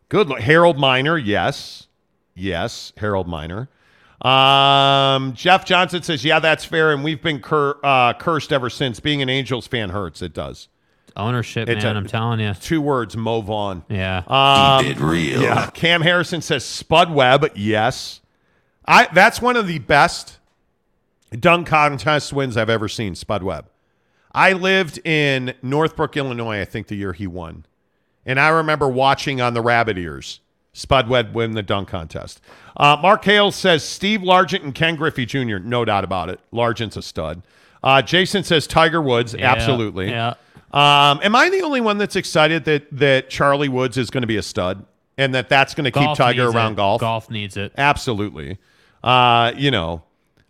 Good. 0.08 0.28
look. 0.28 0.40
Harold 0.40 0.78
Miner. 0.78 1.16
Yes. 1.16 1.86
Yes. 2.34 2.92
Harold 2.96 3.28
Miner. 3.28 3.68
Um, 4.20 5.32
Jeff 5.34 5.64
Johnson 5.64 6.02
says, 6.02 6.24
yeah, 6.24 6.40
that's 6.40 6.64
fair. 6.64 6.92
And 6.92 7.04
we've 7.04 7.22
been 7.22 7.40
cur- 7.40 7.78
uh, 7.84 8.14
cursed 8.14 8.52
ever 8.52 8.68
since. 8.68 8.98
Being 8.98 9.22
an 9.22 9.28
Angels 9.28 9.68
fan 9.68 9.90
hurts. 9.90 10.22
It 10.22 10.34
does. 10.34 10.66
Ownership, 11.16 11.68
It's 11.68 11.84
man. 11.84 11.94
a- 11.94 11.98
I'm 12.00 12.06
telling 12.08 12.40
you. 12.40 12.54
Two 12.54 12.80
words, 12.80 13.16
Mo 13.16 13.42
Vaughn. 13.42 13.84
Yeah. 13.88 14.22
Um, 14.26 14.84
Keep 14.84 14.96
it 14.96 15.00
real. 15.04 15.40
yeah. 15.42 15.70
Cam 15.70 16.00
Harrison 16.00 16.40
says 16.42 16.64
Spud 16.64 17.12
Webb. 17.12 17.46
Yes. 17.54 18.20
I 18.86 19.06
that's 19.12 19.40
one 19.40 19.54
of 19.56 19.68
the 19.68 19.78
best 19.78 20.38
dunk 21.38 21.66
contest 21.66 22.32
wins 22.32 22.56
I've 22.56 22.70
ever 22.70 22.88
seen, 22.88 23.14
Spud 23.14 23.42
Webb. 23.42 23.66
I 24.34 24.52
lived 24.54 24.98
in 25.06 25.54
Northbrook, 25.62 26.16
Illinois, 26.16 26.60
I 26.60 26.64
think 26.64 26.86
the 26.86 26.96
year 26.96 27.12
he 27.12 27.26
won. 27.26 27.66
And 28.24 28.38
I 28.40 28.48
remember 28.48 28.88
watching 28.88 29.40
on 29.40 29.52
the 29.54 29.60
Rabbit 29.60 29.98
Ears 29.98 30.40
Spud 30.74 31.08
Webb 31.08 31.34
win 31.34 31.52
the 31.52 31.62
dunk 31.62 31.88
contest. 31.88 32.40
Uh, 32.76 32.96
Mark 33.02 33.24
Hale 33.24 33.50
says 33.52 33.84
Steve 33.84 34.20
Largent 34.20 34.62
and 34.62 34.74
Ken 34.74 34.96
Griffey 34.96 35.26
Jr., 35.26 35.58
no 35.58 35.84
doubt 35.84 36.02
about 36.04 36.30
it. 36.30 36.40
Largent's 36.50 36.96
a 36.96 37.02
stud. 37.02 37.42
Uh, 37.82 38.00
Jason 38.00 38.42
says 38.42 38.66
Tiger 38.66 39.02
Woods, 39.02 39.34
Yeah. 39.38 39.52
absolutely. 39.52 40.08
Yeah. 40.08 40.34
Um, 40.72 41.20
am 41.22 41.36
I 41.36 41.50
the 41.50 41.60
only 41.60 41.82
one 41.82 41.98
that's 41.98 42.16
excited 42.16 42.64
that 42.64 42.86
that 42.96 43.28
Charlie 43.28 43.68
Woods 43.68 43.98
is 43.98 44.08
going 44.08 44.22
to 44.22 44.26
be 44.26 44.38
a 44.38 44.42
stud 44.42 44.86
and 45.18 45.34
that 45.34 45.50
that's 45.50 45.74
going 45.74 45.84
to 45.84 45.90
keep 45.90 46.14
Tiger 46.16 46.48
around 46.48 46.72
it. 46.72 46.76
golf? 46.76 47.00
Golf 47.02 47.28
needs 47.28 47.58
it. 47.58 47.72
Absolutely. 47.76 48.56
Uh, 49.04 49.52
you 49.54 49.70
know, 49.70 50.02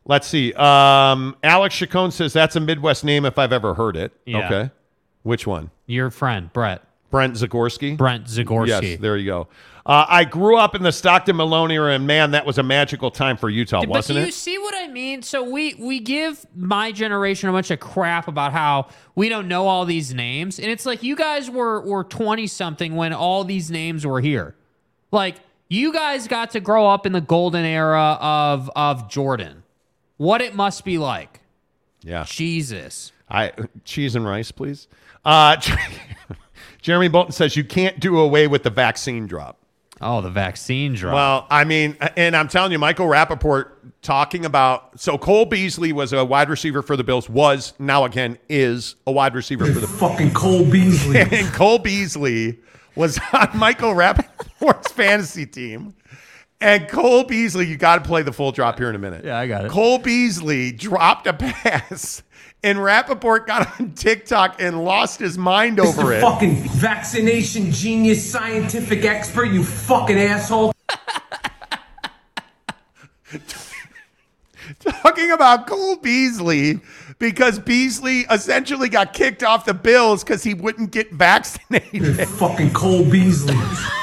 let's 0.04 0.26
see. 0.26 0.52
Um, 0.54 1.36
Alex 1.42 1.74
Chacon 1.74 2.10
says 2.10 2.32
that's 2.32 2.56
a 2.56 2.60
Midwest 2.60 3.04
name 3.04 3.24
if 3.24 3.38
I've 3.38 3.52
ever 3.52 3.74
heard 3.74 3.96
it. 3.96 4.12
Yeah. 4.26 4.46
Okay. 4.46 4.70
Which 5.22 5.46
one? 5.46 5.70
Your 5.86 6.10
friend, 6.10 6.52
Brett. 6.52 6.82
Brent 7.10 7.34
Zagorski. 7.34 7.96
Brent 7.96 8.24
Zagorski. 8.24 8.82
Yes, 8.82 9.00
there 9.00 9.16
you 9.18 9.26
go. 9.26 9.48
Uh, 9.84 10.06
I 10.08 10.24
grew 10.24 10.56
up 10.56 10.74
in 10.74 10.82
the 10.82 10.92
Stockton 10.92 11.36
Malone 11.36 11.70
era, 11.70 11.92
and 11.92 12.06
man, 12.06 12.30
that 12.30 12.46
was 12.46 12.56
a 12.56 12.62
magical 12.62 13.10
time 13.10 13.36
for 13.36 13.50
Utah, 13.50 13.84
wasn't 13.84 14.16
it? 14.16 14.20
do 14.20 14.24
you 14.24 14.28
it? 14.28 14.34
see 14.34 14.56
what 14.56 14.74
I 14.76 14.88
mean? 14.88 15.22
So 15.22 15.42
we 15.42 15.74
we 15.74 16.00
give 16.00 16.46
my 16.56 16.92
generation 16.92 17.48
a 17.48 17.52
bunch 17.52 17.70
of 17.70 17.80
crap 17.80 18.28
about 18.28 18.52
how 18.52 18.88
we 19.14 19.28
don't 19.28 19.48
know 19.48 19.66
all 19.66 19.84
these 19.84 20.14
names, 20.14 20.58
and 20.58 20.70
it's 20.70 20.86
like 20.86 21.02
you 21.02 21.16
guys 21.16 21.50
were 21.50 21.80
were 21.82 22.04
twenty 22.04 22.46
something 22.46 22.94
when 22.94 23.12
all 23.12 23.44
these 23.44 23.70
names 23.70 24.06
were 24.06 24.20
here. 24.20 24.54
Like 25.10 25.36
you 25.68 25.92
guys 25.92 26.28
got 26.28 26.52
to 26.52 26.60
grow 26.60 26.86
up 26.86 27.04
in 27.04 27.12
the 27.12 27.20
golden 27.20 27.64
era 27.64 28.16
of 28.20 28.70
of 28.76 29.10
Jordan. 29.10 29.61
What 30.16 30.40
it 30.40 30.54
must 30.54 30.84
be 30.84 30.98
like. 30.98 31.40
Yeah. 32.02 32.24
Jesus. 32.26 33.12
I 33.28 33.52
cheese 33.84 34.14
and 34.14 34.26
rice, 34.26 34.50
please. 34.50 34.88
Uh, 35.24 35.56
Jeremy 36.82 37.08
Bolton 37.08 37.32
says 37.32 37.56
you 37.56 37.64
can't 37.64 38.00
do 38.00 38.18
away 38.18 38.46
with 38.48 38.62
the 38.62 38.70
vaccine 38.70 39.26
drop. 39.26 39.58
Oh, 40.00 40.20
the 40.20 40.30
vaccine 40.30 40.94
drop. 40.94 41.14
Well, 41.14 41.46
I 41.48 41.62
mean, 41.62 41.96
and 42.16 42.36
I'm 42.36 42.48
telling 42.48 42.72
you, 42.72 42.78
Michael 42.78 43.06
Rapaport 43.06 43.70
talking 44.02 44.44
about 44.44 45.00
so 45.00 45.16
Cole 45.16 45.46
Beasley 45.46 45.92
was 45.92 46.12
a 46.12 46.24
wide 46.24 46.50
receiver 46.50 46.82
for 46.82 46.96
the 46.96 47.04
Bills, 47.04 47.28
was 47.28 47.72
now 47.78 48.04
again 48.04 48.36
is 48.48 48.96
a 49.06 49.12
wide 49.12 49.34
receiver 49.36 49.64
for 49.72 49.78
the 49.78 49.86
Fucking 49.86 50.34
Cole 50.34 50.68
Beasley. 50.68 51.20
and 51.30 51.46
Cole 51.52 51.78
Beasley 51.78 52.58
was 52.96 53.18
on 53.32 53.50
Michael 53.54 53.94
Rapaport's 53.94 54.90
fantasy 54.92 55.46
team. 55.46 55.94
And 56.62 56.88
Cole 56.88 57.24
Beasley, 57.24 57.66
you 57.66 57.76
got 57.76 57.96
to 57.96 58.08
play 58.08 58.22
the 58.22 58.32
full 58.32 58.52
drop 58.52 58.78
here 58.78 58.88
in 58.88 58.94
a 58.94 58.98
minute. 58.98 59.24
Yeah, 59.24 59.36
I 59.36 59.48
got 59.48 59.64
it. 59.64 59.70
Cole 59.70 59.98
Beasley 59.98 60.70
dropped 60.70 61.26
a 61.26 61.32
pass, 61.38 62.22
and 62.62 62.78
Rapaport 62.78 63.46
got 63.46 63.80
on 63.80 63.92
TikTok 63.94 64.62
and 64.62 64.84
lost 64.84 65.18
his 65.18 65.36
mind 65.36 65.80
over 65.80 66.02
Mr. 66.02 66.18
it. 66.18 66.20
fucking 66.20 66.62
vaccination 66.68 67.72
genius 67.72 68.30
scientific 68.30 69.04
expert, 69.04 69.46
you 69.46 69.64
fucking 69.64 70.16
asshole. 70.18 70.72
talking 74.78 75.32
about 75.32 75.66
Cole 75.66 75.96
Beasley 75.96 76.80
because 77.18 77.58
Beasley 77.58 78.20
essentially 78.30 78.88
got 78.88 79.12
kicked 79.12 79.42
off 79.42 79.64
the 79.64 79.74
Bills 79.74 80.22
because 80.22 80.44
he 80.44 80.54
wouldn't 80.54 80.92
get 80.92 81.10
vaccinated. 81.12 82.28
fucking 82.28 82.72
Cole 82.72 83.04
Beasley. 83.04 83.56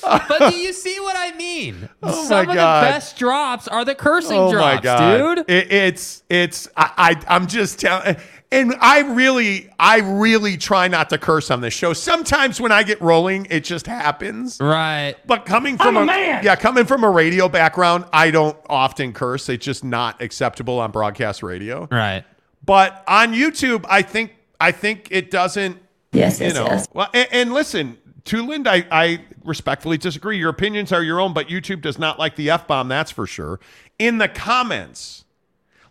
but 0.28 0.50
do 0.50 0.56
you 0.56 0.72
see 0.72 0.98
what 1.00 1.16
I 1.16 1.36
mean? 1.36 1.88
Oh 2.02 2.24
Some 2.24 2.46
my 2.46 2.52
of 2.52 2.56
God. 2.56 2.84
the 2.84 2.90
best 2.90 3.18
drops 3.18 3.68
are 3.68 3.84
the 3.84 3.94
cursing 3.94 4.38
oh 4.38 4.50
drops, 4.50 4.76
my 4.76 4.80
god, 4.80 5.34
dude. 5.36 5.50
It, 5.50 5.70
it's 5.70 6.22
it's 6.30 6.68
I, 6.76 6.90
I 7.28 7.34
I'm 7.34 7.46
just 7.46 7.78
telling. 7.80 8.16
And 8.52 8.74
I 8.80 9.00
really, 9.00 9.70
I 9.78 9.98
really 10.00 10.56
try 10.56 10.88
not 10.88 11.08
to 11.10 11.18
curse 11.18 11.52
on 11.52 11.60
this 11.60 11.72
show. 11.72 11.92
Sometimes 11.92 12.60
when 12.60 12.72
I 12.72 12.82
get 12.82 13.00
rolling, 13.00 13.46
it 13.48 13.62
just 13.62 13.86
happens. 13.86 14.58
Right. 14.60 15.14
But 15.24 15.44
coming 15.46 15.76
from 15.76 15.96
I'm 15.96 16.02
a 16.02 16.06
man. 16.06 16.42
yeah, 16.42 16.56
coming 16.56 16.84
from 16.84 17.04
a 17.04 17.10
radio 17.10 17.48
background, 17.48 18.06
I 18.12 18.32
don't 18.32 18.56
often 18.68 19.12
curse. 19.12 19.48
It's 19.48 19.64
just 19.64 19.84
not 19.84 20.20
acceptable 20.20 20.80
on 20.80 20.90
broadcast 20.90 21.44
radio. 21.44 21.86
Right. 21.92 22.24
But 22.64 23.04
on 23.06 23.34
YouTube, 23.34 23.84
I 23.88 24.02
think 24.02 24.34
I 24.60 24.72
think 24.72 25.08
it 25.10 25.30
doesn't. 25.30 25.78
Yes, 26.12 26.40
you 26.40 26.46
yes, 26.46 26.54
know. 26.56 26.64
yes. 26.64 26.88
Well, 26.92 27.08
and, 27.14 27.28
and 27.30 27.52
listen, 27.54 27.98
to 28.24 28.46
Lind, 28.46 28.68
I, 28.68 28.86
I 28.90 29.20
respectfully 29.44 29.98
disagree. 29.98 30.38
Your 30.38 30.50
opinions 30.50 30.92
are 30.92 31.02
your 31.02 31.20
own, 31.20 31.32
but 31.32 31.48
YouTube 31.48 31.80
does 31.80 31.98
not 31.98 32.18
like 32.18 32.36
the 32.36 32.50
f 32.50 32.66
bomb. 32.66 32.88
That's 32.88 33.10
for 33.10 33.26
sure. 33.26 33.60
In 33.98 34.18
the 34.18 34.28
comments, 34.28 35.24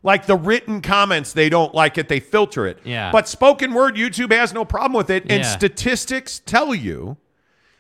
like 0.04 0.26
the 0.26 0.36
written 0.36 0.82
comments, 0.82 1.34
they 1.34 1.50
don't 1.50 1.74
like 1.74 1.98
it. 1.98 2.08
They 2.08 2.20
filter 2.20 2.66
it. 2.66 2.80
Yeah. 2.84 3.12
But 3.12 3.28
spoken 3.28 3.74
word, 3.74 3.96
YouTube 3.96 4.32
has 4.32 4.54
no 4.54 4.64
problem 4.66 4.94
with 4.94 5.10
it. 5.10 5.24
And 5.24 5.44
Yeah. 5.44 5.52
statistics 5.58 6.40
tell 6.46 6.74
you 6.74 7.18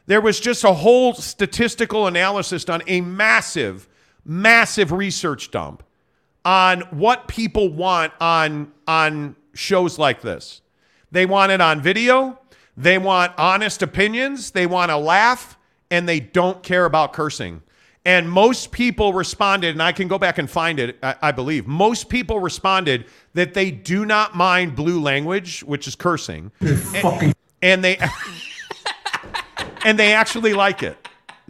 there 0.05 0.21
was 0.21 0.39
just 0.39 0.63
a 0.63 0.73
whole 0.73 1.13
statistical 1.13 2.07
analysis 2.07 2.65
done, 2.65 2.81
a 2.87 3.01
massive, 3.01 3.87
massive 4.25 4.91
research 4.91 5.51
dump 5.51 5.83
on 6.43 6.81
what 6.91 7.27
people 7.27 7.69
want 7.69 8.13
on 8.19 8.71
on 8.87 9.35
shows 9.53 9.99
like 9.99 10.21
this. 10.21 10.61
They 11.11 11.25
want 11.25 11.51
it 11.51 11.61
on 11.61 11.81
video, 11.81 12.39
they 12.79 12.97
want 12.97 13.33
honest 13.37 13.81
opinions, 13.81 14.51
they 14.51 14.65
want 14.65 14.89
to 14.89 14.95
laugh, 14.95 15.57
and 15.91 16.07
they 16.07 16.21
don't 16.21 16.63
care 16.63 16.85
about 16.85 17.11
cursing. 17.11 17.61
And 18.05 18.31
most 18.31 18.71
people 18.71 19.11
responded, 19.11 19.71
and 19.71 19.83
I 19.83 19.91
can 19.91 20.07
go 20.07 20.17
back 20.17 20.37
and 20.37 20.49
find 20.49 20.79
it, 20.79 20.97
I, 21.03 21.15
I 21.21 21.31
believe. 21.33 21.67
Most 21.67 22.07
people 22.07 22.39
responded 22.39 23.05
that 23.33 23.53
they 23.53 23.69
do 23.69 24.05
not 24.05 24.33
mind 24.33 24.77
blue 24.77 25.01
language, 25.01 25.61
which 25.63 25.89
is 25.89 25.95
cursing. 25.95 26.51
fucking 27.01 27.33
And 27.61 27.83
they 27.83 27.99
and 29.83 29.99
they 29.99 30.13
actually 30.13 30.53
like 30.53 30.81
it. 30.81 30.97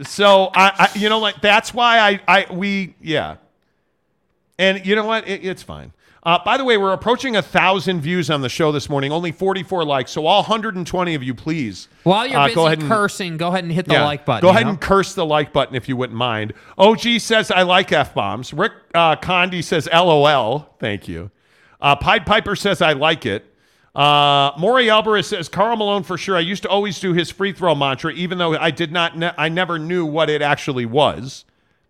So 0.02 0.50
I, 0.52 0.90
I 0.92 0.98
you 0.98 1.08
know, 1.08 1.20
like 1.20 1.40
that's 1.40 1.72
why 1.72 2.00
I, 2.00 2.20
I 2.26 2.52
we 2.52 2.96
yeah. 3.00 3.36
And 4.58 4.84
you 4.84 4.96
know 4.96 5.06
what? 5.06 5.28
It, 5.28 5.44
it's 5.44 5.62
fine. 5.62 5.92
Uh, 6.22 6.38
by 6.44 6.58
the 6.58 6.64
way, 6.64 6.76
we're 6.76 6.92
approaching 6.92 7.36
a 7.36 7.42
thousand 7.42 8.02
views 8.02 8.28
on 8.28 8.42
the 8.42 8.48
show 8.48 8.72
this 8.72 8.90
morning. 8.90 9.10
Only 9.10 9.32
44 9.32 9.84
likes. 9.84 10.10
So 10.10 10.26
all 10.26 10.42
120 10.42 11.14
of 11.14 11.22
you, 11.22 11.34
please. 11.34 11.88
While 12.02 12.26
you're 12.26 12.38
uh, 12.38 12.46
busy 12.46 12.54
go 12.56 12.66
ahead 12.66 12.80
and, 12.80 12.88
cursing, 12.88 13.36
go 13.38 13.48
ahead 13.48 13.64
and 13.64 13.72
hit 13.72 13.86
the 13.86 13.94
yeah, 13.94 14.04
like 14.04 14.26
button. 14.26 14.42
Go 14.42 14.50
ahead 14.50 14.64
know? 14.64 14.70
and 14.70 14.80
curse 14.80 15.14
the 15.14 15.24
like 15.24 15.52
button 15.52 15.74
if 15.74 15.88
you 15.88 15.96
wouldn't 15.96 16.18
mind. 16.18 16.52
OG 16.76 17.20
says 17.20 17.50
I 17.50 17.62
like 17.62 17.90
f 17.92 18.12
bombs. 18.12 18.52
Rick 18.52 18.72
uh, 18.94 19.16
Condi 19.16 19.64
says 19.64 19.88
LOL. 19.90 20.74
Thank 20.78 21.08
you. 21.08 21.30
Uh, 21.80 21.96
Pied 21.96 22.26
Piper 22.26 22.54
says 22.54 22.82
I 22.82 22.92
like 22.92 23.24
it. 23.24 23.46
Uh, 23.94 24.52
Maury 24.58 24.88
Alvarez 24.90 25.26
says 25.26 25.48
Karl 25.48 25.76
Malone 25.76 26.02
for 26.02 26.16
sure. 26.16 26.36
I 26.36 26.40
used 26.40 26.62
to 26.62 26.68
always 26.68 27.00
do 27.00 27.12
his 27.12 27.30
free 27.30 27.52
throw 27.52 27.74
mantra, 27.74 28.12
even 28.12 28.38
though 28.38 28.56
I 28.56 28.70
did 28.70 28.92
not. 28.92 29.16
Ne- 29.16 29.32
I 29.38 29.48
never 29.48 29.78
knew 29.78 30.04
what 30.04 30.28
it 30.28 30.42
actually 30.42 30.86
was. 30.86 31.44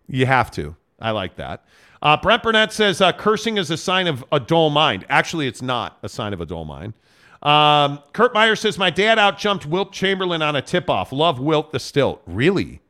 You 0.09 0.27
have 0.27 0.51
to. 0.53 0.77
I 1.01 1.11
like 1.11 1.37
that. 1.37 1.65
Uh, 2.03 2.17
Brent 2.17 2.43
Burnett 2.43 2.73
says 2.73 3.01
uh, 3.01 3.13
cursing 3.13 3.59
is 3.59 3.71
a 3.71 3.77
sign 3.77 4.07
of 4.07 4.25
a 4.33 4.41
dull 4.41 4.71
mind. 4.71 5.05
Actually, 5.09 5.47
it's 5.47 5.63
not 5.63 5.99
a 6.03 6.09
sign 6.09 6.33
of 6.33 6.41
a 6.41 6.47
dull 6.47 6.65
mind. 6.65 6.95
Um, 7.43 8.01
Kurt 8.13 8.35
Meyer 8.35 8.57
says 8.57 8.79
my 8.79 8.91
dad 8.91 9.19
outjumped 9.19 9.67
Wilt 9.67 9.93
Chamberlain 9.93 10.43
on 10.43 10.57
a 10.57 10.63
tip-off. 10.63 11.13
Love 11.13 11.41
Wilt 11.41 11.73
the 11.73 11.81
stilt. 11.81 12.23
Really, 12.27 12.81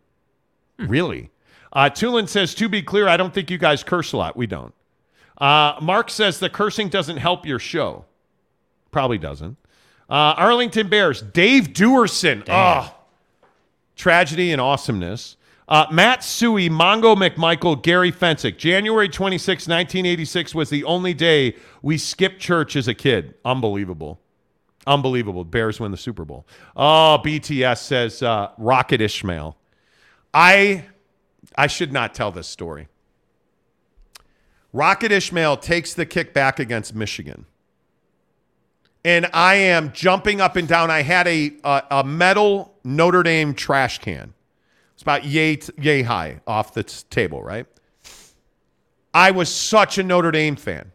really. 0.78 1.30
Uh, 1.72 1.90
Tulin 1.90 2.28
says 2.28 2.54
to 2.56 2.68
be 2.68 2.82
clear, 2.82 3.06
I 3.08 3.16
don't 3.16 3.32
think 3.32 3.50
you 3.50 3.58
guys 3.58 3.82
curse 3.84 4.12
a 4.12 4.16
lot. 4.16 4.36
We 4.36 4.46
don't. 4.46 4.74
Uh, 5.38 5.74
Mark 5.80 6.10
says 6.10 6.38
the 6.38 6.50
cursing 6.50 6.88
doesn't 6.88 7.16
help 7.16 7.46
your 7.46 7.58
show. 7.58 8.04
Probably 8.90 9.18
doesn't. 9.18 9.56
Uh, 10.08 10.34
Arlington 10.36 10.88
Bears. 10.88 11.22
Dave 11.22 11.68
Duerson. 11.68 12.44
Oh, 12.48 12.92
tragedy 13.94 14.50
and 14.50 14.60
awesomeness. 14.60 15.36
Uh, 15.70 15.86
Matt 15.92 16.20
Suhey, 16.20 16.68
Mongo 16.68 17.14
McMichael, 17.16 17.80
Gary 17.80 18.10
Fencik. 18.10 18.58
January 18.58 19.08
26, 19.08 19.68
1986 19.68 20.54
was 20.54 20.68
the 20.68 20.82
only 20.82 21.14
day 21.14 21.54
we 21.80 21.96
skipped 21.96 22.40
church 22.40 22.74
as 22.74 22.88
a 22.88 22.94
kid. 22.94 23.34
Unbelievable. 23.44 24.20
Unbelievable. 24.86 25.44
Bears 25.44 25.78
win 25.78 25.92
the 25.92 25.96
Super 25.96 26.24
Bowl. 26.24 26.44
Oh, 26.74 27.20
BTS 27.24 27.78
says 27.78 28.20
uh, 28.22 28.50
Rocket 28.58 29.00
Ishmael. 29.00 29.56
I 30.34 30.86
I 31.56 31.66
should 31.68 31.92
not 31.92 32.14
tell 32.14 32.32
this 32.32 32.48
story. 32.48 32.88
Rocket 34.72 35.12
Ishmael 35.12 35.56
takes 35.58 35.94
the 35.94 36.06
kick 36.06 36.32
back 36.32 36.58
against 36.58 36.94
Michigan. 36.94 37.46
And 39.04 39.26
I 39.32 39.54
am 39.54 39.92
jumping 39.92 40.40
up 40.40 40.56
and 40.56 40.68
down. 40.68 40.90
I 40.90 41.02
had 41.02 41.26
a, 41.26 41.52
a, 41.64 41.82
a 41.90 42.04
metal 42.04 42.74
Notre 42.84 43.22
Dame 43.22 43.54
trash 43.54 43.98
can. 43.98 44.34
It's 45.00 45.02
about 45.02 45.24
yay, 45.24 45.58
yay 45.80 46.02
high 46.02 46.42
off 46.46 46.74
the 46.74 46.82
t- 46.82 47.04
table, 47.08 47.42
right? 47.42 47.64
I 49.14 49.30
was 49.30 49.48
such 49.48 49.96
a 49.96 50.02
Notre 50.02 50.30
Dame 50.30 50.56
fan, 50.56 50.92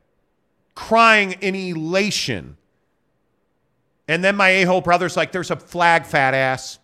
crying 0.75 1.31
in 1.41 1.55
elation. 1.55 2.55
And 4.07 4.23
then 4.23 4.35
my 4.35 4.49
a 4.49 4.63
hole 4.65 4.81
brother's 4.81 5.17
like, 5.17 5.31
there's 5.31 5.49
a 5.49 5.55
flag, 5.55 6.05
fat 6.05 6.35
ass. 6.35 6.77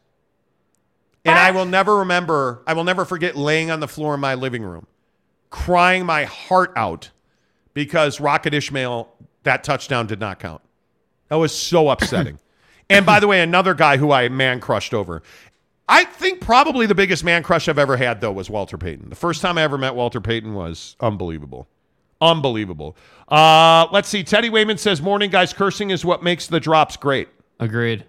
And 1.23 1.37
I 1.37 1.51
will 1.51 1.65
never 1.65 1.97
remember, 1.97 2.63
I 2.65 2.73
will 2.73 2.85
never 2.85 3.05
forget 3.05 3.35
laying 3.35 3.69
on 3.69 3.81
the 3.81 3.87
floor 3.87 4.15
in 4.15 4.19
my 4.19 4.33
living 4.33 4.63
room, 4.63 4.87
crying 5.51 6.07
my 6.07 6.23
heart 6.23 6.73
out 6.75 7.11
because 7.75 8.19
Rocket 8.19 8.55
Ishmael, 8.55 9.13
that 9.43 9.63
touchdown 9.63 10.07
did 10.07 10.19
not 10.19 10.39
count. 10.39 10.63
That 11.27 11.35
was 11.35 11.55
so 11.55 11.91
upsetting. 11.91 12.39
and 12.89 13.05
by 13.05 13.19
the 13.19 13.27
way, 13.27 13.41
another 13.41 13.75
guy 13.75 13.97
who 13.97 14.11
I 14.11 14.27
man 14.29 14.59
crushed 14.59 14.95
over. 14.95 15.21
I 15.91 16.05
think 16.05 16.39
probably 16.39 16.85
the 16.85 16.95
biggest 16.95 17.25
man 17.25 17.43
crush 17.43 17.67
I've 17.67 17.77
ever 17.77 17.97
had, 17.97 18.21
though, 18.21 18.31
was 18.31 18.49
Walter 18.49 18.77
Payton. 18.77 19.09
The 19.09 19.15
first 19.15 19.41
time 19.41 19.57
I 19.57 19.63
ever 19.63 19.77
met 19.77 19.93
Walter 19.93 20.21
Payton 20.21 20.53
was 20.53 20.95
unbelievable. 21.01 21.67
Unbelievable. 22.21 22.95
Uh, 23.27 23.87
let's 23.91 24.07
see. 24.07 24.23
Teddy 24.23 24.49
Wayman 24.49 24.77
says, 24.77 25.01
Morning, 25.01 25.29
guys. 25.29 25.51
Cursing 25.51 25.89
is 25.89 26.05
what 26.05 26.23
makes 26.23 26.47
the 26.47 26.61
drops 26.61 26.95
great. 26.95 27.27
Agreed. 27.59 28.05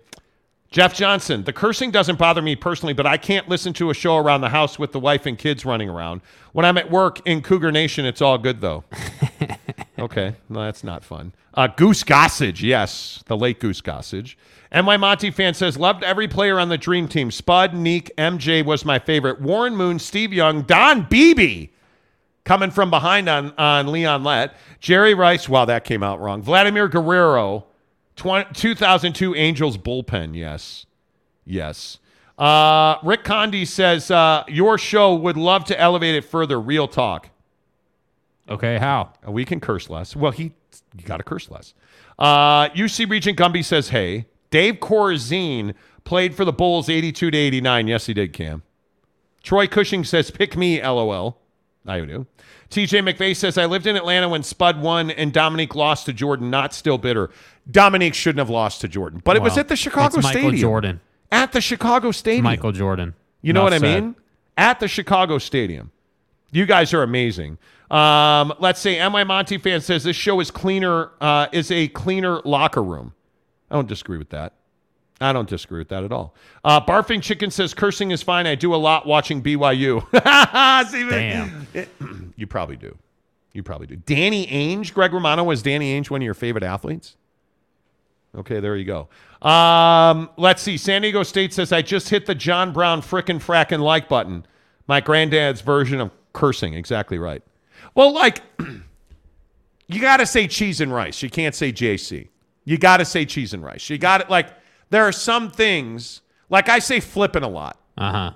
Jeff 0.71 0.95
Johnson, 0.95 1.43
the 1.43 1.53
cursing 1.53 1.91
doesn't 1.91 2.21
bother 2.21 2.41
me 2.41 2.55
personally, 2.55 2.95
but 2.95 3.05
I 3.05 3.17
can't 3.17 3.49
listen 3.49 3.73
to 3.75 3.91
a 3.91 3.95
show 3.95 4.17
around 4.17 4.43
the 4.43 4.49
house 4.49 4.79
with 4.79 4.93
the 4.93 5.01
wife 5.01 5.27
and 5.27 5.37
kids 5.37 5.65
running 5.67 5.89
around. 5.89 6.21
When 6.53 6.65
I'm 6.65 6.79
at 6.79 6.89
work 6.89 7.21
in 7.27 7.43
Cougar 7.43 7.73
Nation, 7.73 8.07
it's 8.07 8.23
all 8.23 8.39
good, 8.39 8.61
though. 8.61 8.85
Okay, 10.13 10.35
no, 10.49 10.65
that's 10.65 10.83
not 10.83 11.05
fun. 11.05 11.33
Uh, 11.55 11.69
Goose 11.69 12.03
Gossage, 12.03 12.61
yes, 12.61 13.23
the 13.27 13.37
late 13.37 13.61
Goose 13.61 13.81
Gossage. 13.81 14.35
And 14.73 14.85
my 14.85 14.97
Monty 14.97 15.31
fan 15.31 15.55
says, 15.55 15.77
loved 15.77 16.03
every 16.03 16.27
player 16.27 16.59
on 16.59 16.71
the 16.71 16.79
Dream 16.79 17.07
Team. 17.07 17.31
Spud, 17.31 17.73
Nique, 17.73 18.11
MJ 18.17 18.65
was 18.65 18.85
my 18.85 18.99
favorite. 18.99 19.41
Warren 19.41 19.77
Moon, 19.77 20.01
Steve 20.01 20.33
Young, 20.33 20.63
Don 20.63 21.03
Beebe 21.09 21.69
coming 22.45 22.71
from 22.71 22.91
behind 22.91 23.29
on, 23.29 23.53
on 23.57 23.93
Leon 23.93 24.25
Lett. 24.25 24.57
Jerry 24.81 25.15
Rice, 25.15 25.49
wow, 25.49 25.65
that 25.67 25.85
came 25.85 26.03
out 26.03 26.21
wrong. 26.21 26.43
Vladimir 26.43 26.89
Guerrero, 26.89 27.67
20, 28.17 28.55
2002 28.55 29.35
Angels 29.37 29.79
bullpen, 29.79 30.35
yes. 30.35 30.87
Yes. 31.45 31.99
Uh, 32.39 32.97
Rick 33.05 33.25
Condi 33.25 33.67
says, 33.67 34.11
uh, 34.11 34.43
your 34.49 34.79
show 34.79 35.15
would 35.15 35.37
love 35.37 35.65
to 35.67 35.79
elevate 35.79 36.17
it 36.17 36.25
further. 36.25 36.61
Real 36.61 36.89
talk. 36.89 37.29
Okay, 38.49 38.79
how? 38.79 39.13
Uh, 39.27 39.31
We 39.33 39.45
can 39.45 39.61
curse 39.61 39.89
less. 39.89 40.15
Well, 40.17 40.33
he 40.33 40.53
you 40.97 41.05
got 41.05 41.19
to 41.19 41.23
curse 41.25 41.51
less. 41.51 41.75
Uh, 42.19 42.69
UC 42.71 43.09
Regent 43.09 43.39
Gumby 43.39 43.65
says, 43.65 43.91
"Hey, 43.91 44.27
Dave 44.51 44.75
Corzine 44.77 45.75
played 46.05 46.35
for 46.35 46.45
the 46.45 46.53
Bulls 46.53 46.89
82 46.89 47.31
to 47.31 47.37
89. 47.39 47.89
Yes, 47.89 48.07
he 48.07 48.15
did, 48.15 48.33
Cam. 48.33 48.63
Troy 49.43 49.67
Cushing 49.67 50.05
says, 50.05 50.31
pick 50.31 50.57
me, 50.57 50.81
LOL. 50.83 51.39
I 51.87 52.01
do. 52.01 52.27
TJ 52.71 53.01
McVeigh 53.09 53.35
says, 53.35 53.59
I 53.59 53.67
lived 53.67 53.87
in 53.87 53.97
Atlanta 53.97 54.29
when 54.29 54.43
Spud 54.45 54.81
won 54.81 55.11
and 55.11 55.33
Dominique 55.33 55.75
lost 55.75 56.07
to 56.07 56.13
Jordan. 56.13 56.49
Not 56.51 56.73
still 56.73 56.97
bitter. 56.99 57.31
Dominique 57.71 58.15
shouldn't 58.15 58.39
have 58.39 58.51
lost 58.51 58.81
to 58.83 58.89
Jordan, 58.89 59.21
but 59.25 59.37
it 59.37 59.43
was 59.43 59.53
Well, 59.53 59.61
at 59.61 59.69
the 59.69 59.77
Chicago 59.77 60.17
Michael 60.19 60.31
Stadium. 60.31 60.57
Jordan. 60.57 61.01
At 61.33 61.53
the 61.53 61.61
Chicago 61.61 62.13
Stadium. 62.13 62.45
Michael 62.45 62.73
Jordan. 62.73 63.15
You 63.43 63.53
know 63.53 63.67
Enough 63.67 63.81
what 63.81 63.89
I 63.89 63.93
said. 63.95 64.03
mean? 64.05 64.15
At 64.57 64.81
the 64.81 64.89
Chicago 64.89 65.39
Stadium. 65.39 65.91
You 66.53 66.67
guys 66.67 66.95
are 66.95 67.03
amazing. 67.03 67.59
Um, 67.91 68.53
let's 68.59 68.81
see. 68.81 68.99
My 69.09 69.25
Monty 69.25 69.59
fan 69.59 69.81
says 69.81 70.05
this 70.05 70.17
show 70.17 70.39
is 70.41 70.51
cleaner. 70.51 71.11
Uh, 71.21 71.49
is 71.53 71.71
a 71.71 71.89
cleaner 71.89 72.41
locker 72.45 72.83
room. 72.83 73.15
I 73.71 73.75
don't 73.75 73.89
disagree 73.89 74.19
with 74.19 74.31
that. 74.31 74.53
I 75.21 75.33
don't 75.33 75.49
disagree 75.49 75.79
with 75.79 75.89
that 75.89 76.05
at 76.05 76.13
all. 76.13 76.35
Uh, 76.65 76.81
Barfing 76.81 77.23
Chicken 77.23 77.51
says 77.51 77.75
cursing 77.75 78.11
is 78.11 78.23
fine. 78.23 78.47
I 78.47 78.55
do 78.55 78.75
a 78.75 78.77
lot 78.77 79.07
watching 79.07 79.43
BYU. 79.43 80.05
Damn. 81.11 82.33
you 82.37 82.47
probably 82.47 82.77
do. 82.77 82.97
You 83.53 83.63
probably 83.63 83.87
do. 83.87 83.97
Danny 83.97 84.47
Ainge, 84.47 84.93
Greg 84.93 85.13
Romano, 85.13 85.45
was 85.45 85.63
Danny 85.63 85.99
Ainge 85.99 86.11
one 86.11 86.23
of 86.23 86.25
your 86.25 86.35
favorite 86.35 86.65
athletes? 86.65 87.17
Okay, 88.35 88.61
there 88.61 88.77
you 88.77 88.85
go. 88.85 89.09
Um, 89.47 90.31
let's 90.39 90.63
see. 90.63 90.77
San 90.77 91.03
Diego 91.03 91.23
State 91.23 91.53
says, 91.53 91.71
I 91.71 91.83
just 91.83 92.09
hit 92.09 92.27
the 92.27 92.35
John 92.35 92.73
Brown 92.73 93.03
frickin' 93.03 93.43
frackin' 93.43 93.81
like 93.81 94.09
button. 94.09 94.47
My 94.89 95.01
granddad's 95.01 95.61
version 95.61 96.01
of 96.01 96.11
cursing. 96.33 96.75
Exactly 96.75 97.19
right. 97.19 97.43
Well, 97.95 98.13
like, 98.13 98.43
you 99.89 100.01
got 100.01 100.19
to 100.19 100.27
say 100.27 100.47
cheese 100.47 100.81
and 100.81 100.93
rice. 100.93 101.23
You 101.23 101.31
can't 101.31 101.55
say 101.55 101.73
JC. 101.73 102.29
You 102.65 102.79
got 102.79 102.99
to 102.99 103.05
say 103.05 103.25
cheese 103.25 103.55
and 103.55 103.65
rice. 103.65 103.89
You 103.91 103.99
got 103.99 104.21
it. 104.21 104.31
Like, 104.31 104.49
there 104.91 105.05
are 105.05 105.13
some 105.13 105.51
things, 105.51 106.21
like 106.51 106.69
I 106.69 106.79
say 106.79 107.01
flipping 107.01 107.43
a 107.43 107.49
lot. 107.49 107.79
Uh 107.97 108.13
huh. 108.13 108.33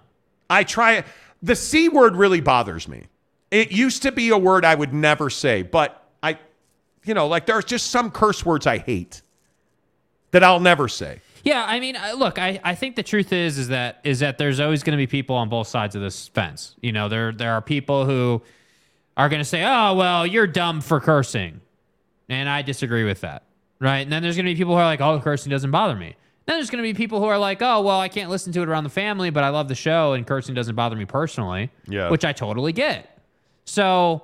I 0.49 0.65
try 0.65 1.05
the 1.43 1.57
C 1.57 1.89
word 1.89 2.17
really 2.17 2.41
bothers 2.41 2.89
me. 2.89 3.05
It 3.51 3.71
used 3.71 4.03
to 4.03 4.13
be 4.13 4.31
a 4.31 4.39
word 4.39 4.65
I 4.65 4.75
would 4.75 4.93
never 4.93 5.31
say, 5.31 5.63
but 5.63 6.09
I, 6.23 6.39
you 7.05 7.15
know, 7.15 7.29
like 7.29 7.47
there's 7.47 7.65
just 7.65 7.91
some 7.91 8.11
curse 8.11 8.45
words 8.45 8.67
I 8.67 8.79
hate 8.79 9.23
that 10.33 10.43
I'll 10.43 10.61
never 10.61 10.89
say. 10.89 11.21
Yeah, 11.47 11.65
I 11.65 11.79
mean, 11.79 11.97
look, 12.17 12.41
I, 12.41 12.61
I 12.65 12.75
think 12.75 12.97
the 12.97 13.05
truth 13.05 13.33
is 13.33 13.57
is 13.57 13.69
that 13.69 14.01
is 14.03 14.19
that 14.19 14.37
there's 14.37 14.59
always 14.59 14.83
going 14.83 14.99
to 14.99 15.01
be 15.01 15.07
people 15.07 15.37
on 15.37 15.49
both 15.49 15.69
sides 15.69 15.95
of 15.95 16.03
this 16.03 16.27
fence. 16.27 16.75
You 16.83 16.91
know, 16.91 17.09
there 17.09 17.31
there 17.31 17.53
are 17.53 17.63
people 17.63 18.05
who 18.05 18.43
are 19.17 19.29
going 19.29 19.39
to 19.41 19.45
say, 19.45 19.63
"Oh, 19.65 19.95
well, 19.95 20.27
you're 20.27 20.49
dumb 20.49 20.81
for 20.81 20.99
cursing," 20.99 21.61
and 22.29 22.49
I 22.49 22.63
disagree 22.63 23.05
with 23.05 23.21
that, 23.21 23.45
right? 23.79 24.01
And 24.01 24.11
then 24.11 24.25
there's 24.25 24.35
going 24.35 24.47
to 24.47 24.53
be 24.53 24.57
people 24.57 24.75
who 24.75 24.81
are 24.81 24.85
like, 24.87 25.01
"Oh, 25.01 25.21
cursing 25.21 25.51
doesn't 25.51 25.71
bother 25.71 25.95
me." 25.95 26.17
Then 26.47 26.57
there's 26.57 26.69
going 26.71 26.83
to 26.83 26.89
be 26.89 26.95
people 26.95 27.21
who 27.21 27.27
are 27.27 27.39
like, 27.39 27.63
"Oh, 27.63 27.81
well, 27.81 28.01
I 28.01 28.09
can't 28.09 28.29
listen 28.29 28.53
to 28.55 28.63
it 28.63 28.69
around 28.69 28.83
the 28.83 28.91
family, 28.91 29.31
but 29.31 29.45
I 29.45 29.51
love 29.51 29.69
the 29.69 29.77
show, 29.77 30.15
and 30.15 30.27
cursing 30.27 30.53
doesn't 30.57 30.75
bother 30.75 30.97
me 30.97 31.05
personally." 31.05 31.71
Yeah. 31.87 32.11
which 32.11 32.25
I 32.25 32.33
totally 32.33 32.73
get. 32.73 33.21
So 33.67 34.23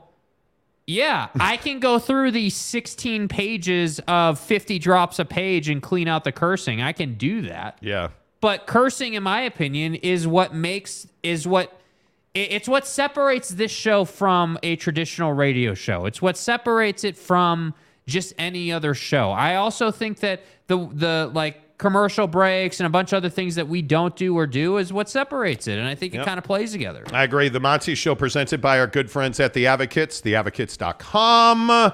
yeah, 0.86 1.28
I 1.36 1.56
can 1.56 1.78
go 1.78 1.98
through 1.98 2.32
the 2.32 2.50
16 2.50 3.28
pages 3.28 4.00
of 4.09 4.38
50 4.40 4.78
drops 4.78 5.18
a 5.18 5.24
page 5.24 5.68
and 5.68 5.80
clean 5.80 6.09
out 6.09 6.24
the 6.24 6.32
cursing. 6.32 6.82
I 6.82 6.92
can 6.92 7.14
do 7.14 7.42
that. 7.42 7.78
Yeah. 7.80 8.09
But 8.40 8.66
cursing, 8.66 9.14
in 9.14 9.22
my 9.22 9.42
opinion, 9.42 9.94
is 9.94 10.26
what 10.26 10.54
makes 10.54 11.06
is 11.22 11.46
what 11.46 11.80
it's 12.34 12.68
what 12.68 12.86
separates 12.86 13.50
this 13.50 13.70
show 13.70 14.04
from 14.04 14.59
a 14.62 14.76
traditional 14.76 15.32
radio 15.32 15.74
show. 15.74 16.06
It's 16.06 16.20
what 16.20 16.36
separates 16.36 17.04
it 17.04 17.16
from 17.16 17.74
just 18.06 18.34
any 18.38 18.72
other 18.72 18.94
show. 18.94 19.30
I 19.30 19.56
also 19.56 19.92
think 19.92 20.18
that 20.20 20.42
the 20.66 20.88
the 20.92 21.30
like 21.32 21.61
commercial 21.82 22.26
breaks 22.28 22.78
and 22.80 22.86
a 22.86 22.90
bunch 22.90 23.12
of 23.12 23.18
other 23.18 23.28
things 23.28 23.56
that 23.56 23.68
we 23.68 23.82
don't 23.82 24.14
do 24.16 24.34
or 24.38 24.46
do 24.46 24.78
is 24.78 24.92
what 24.92 25.10
separates 25.10 25.66
it, 25.66 25.78
and 25.78 25.86
I 25.86 25.94
think 25.94 26.14
Yep. 26.14 26.22
it 26.22 26.24
kind 26.24 26.38
of 26.38 26.44
plays 26.44 26.72
together. 26.72 27.04
I 27.12 27.24
agree. 27.24 27.48
The 27.50 27.60
Monty 27.60 27.94
Show 27.96 28.14
presented 28.14 28.60
by 28.60 28.78
our 28.78 28.86
good 28.86 29.10
friends 29.10 29.38
at 29.40 29.52
The 29.52 29.66
Advocates, 29.66 30.22
theadvocates.com. 30.22 31.92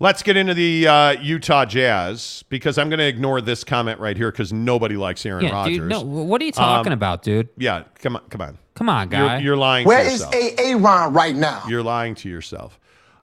Let's 0.00 0.22
get 0.22 0.36
into 0.36 0.54
the 0.54 0.86
uh, 0.86 1.10
Utah 1.20 1.64
Jazz 1.64 2.44
because 2.48 2.78
I'm 2.78 2.88
going 2.88 2.98
to 3.00 3.06
ignore 3.06 3.40
this 3.40 3.64
comment 3.64 3.98
right 3.98 4.16
here 4.16 4.30
because 4.30 4.52
nobody 4.52 4.96
likes 4.96 5.24
Aaron 5.26 5.44
Yeah, 5.44 5.50
Rodgers. 5.52 5.76
dude. 5.78 5.88
No, 5.88 6.02
what 6.02 6.40
are 6.40 6.44
you 6.44 6.52
talking 6.52 6.92
about, 6.92 7.22
dude? 7.22 7.48
Yeah, 7.56 7.82
come 8.00 8.16
on, 8.16 8.22
come 8.28 8.40
on. 8.40 8.58
Come 8.74 8.88
on, 8.88 9.10
You're, 9.10 9.26
guy. 9.26 9.38
you're 9.40 9.56
lying 9.56 9.86
Where 9.88 10.04
to 10.04 10.08
is 10.10 10.20
yourself. 10.20 10.34
Aaron 10.58 11.12
right 11.12 11.34
now? 11.34 11.64
You're 11.68 11.82
lying 11.82 12.14
to 12.16 12.28
yourself. 12.28 12.78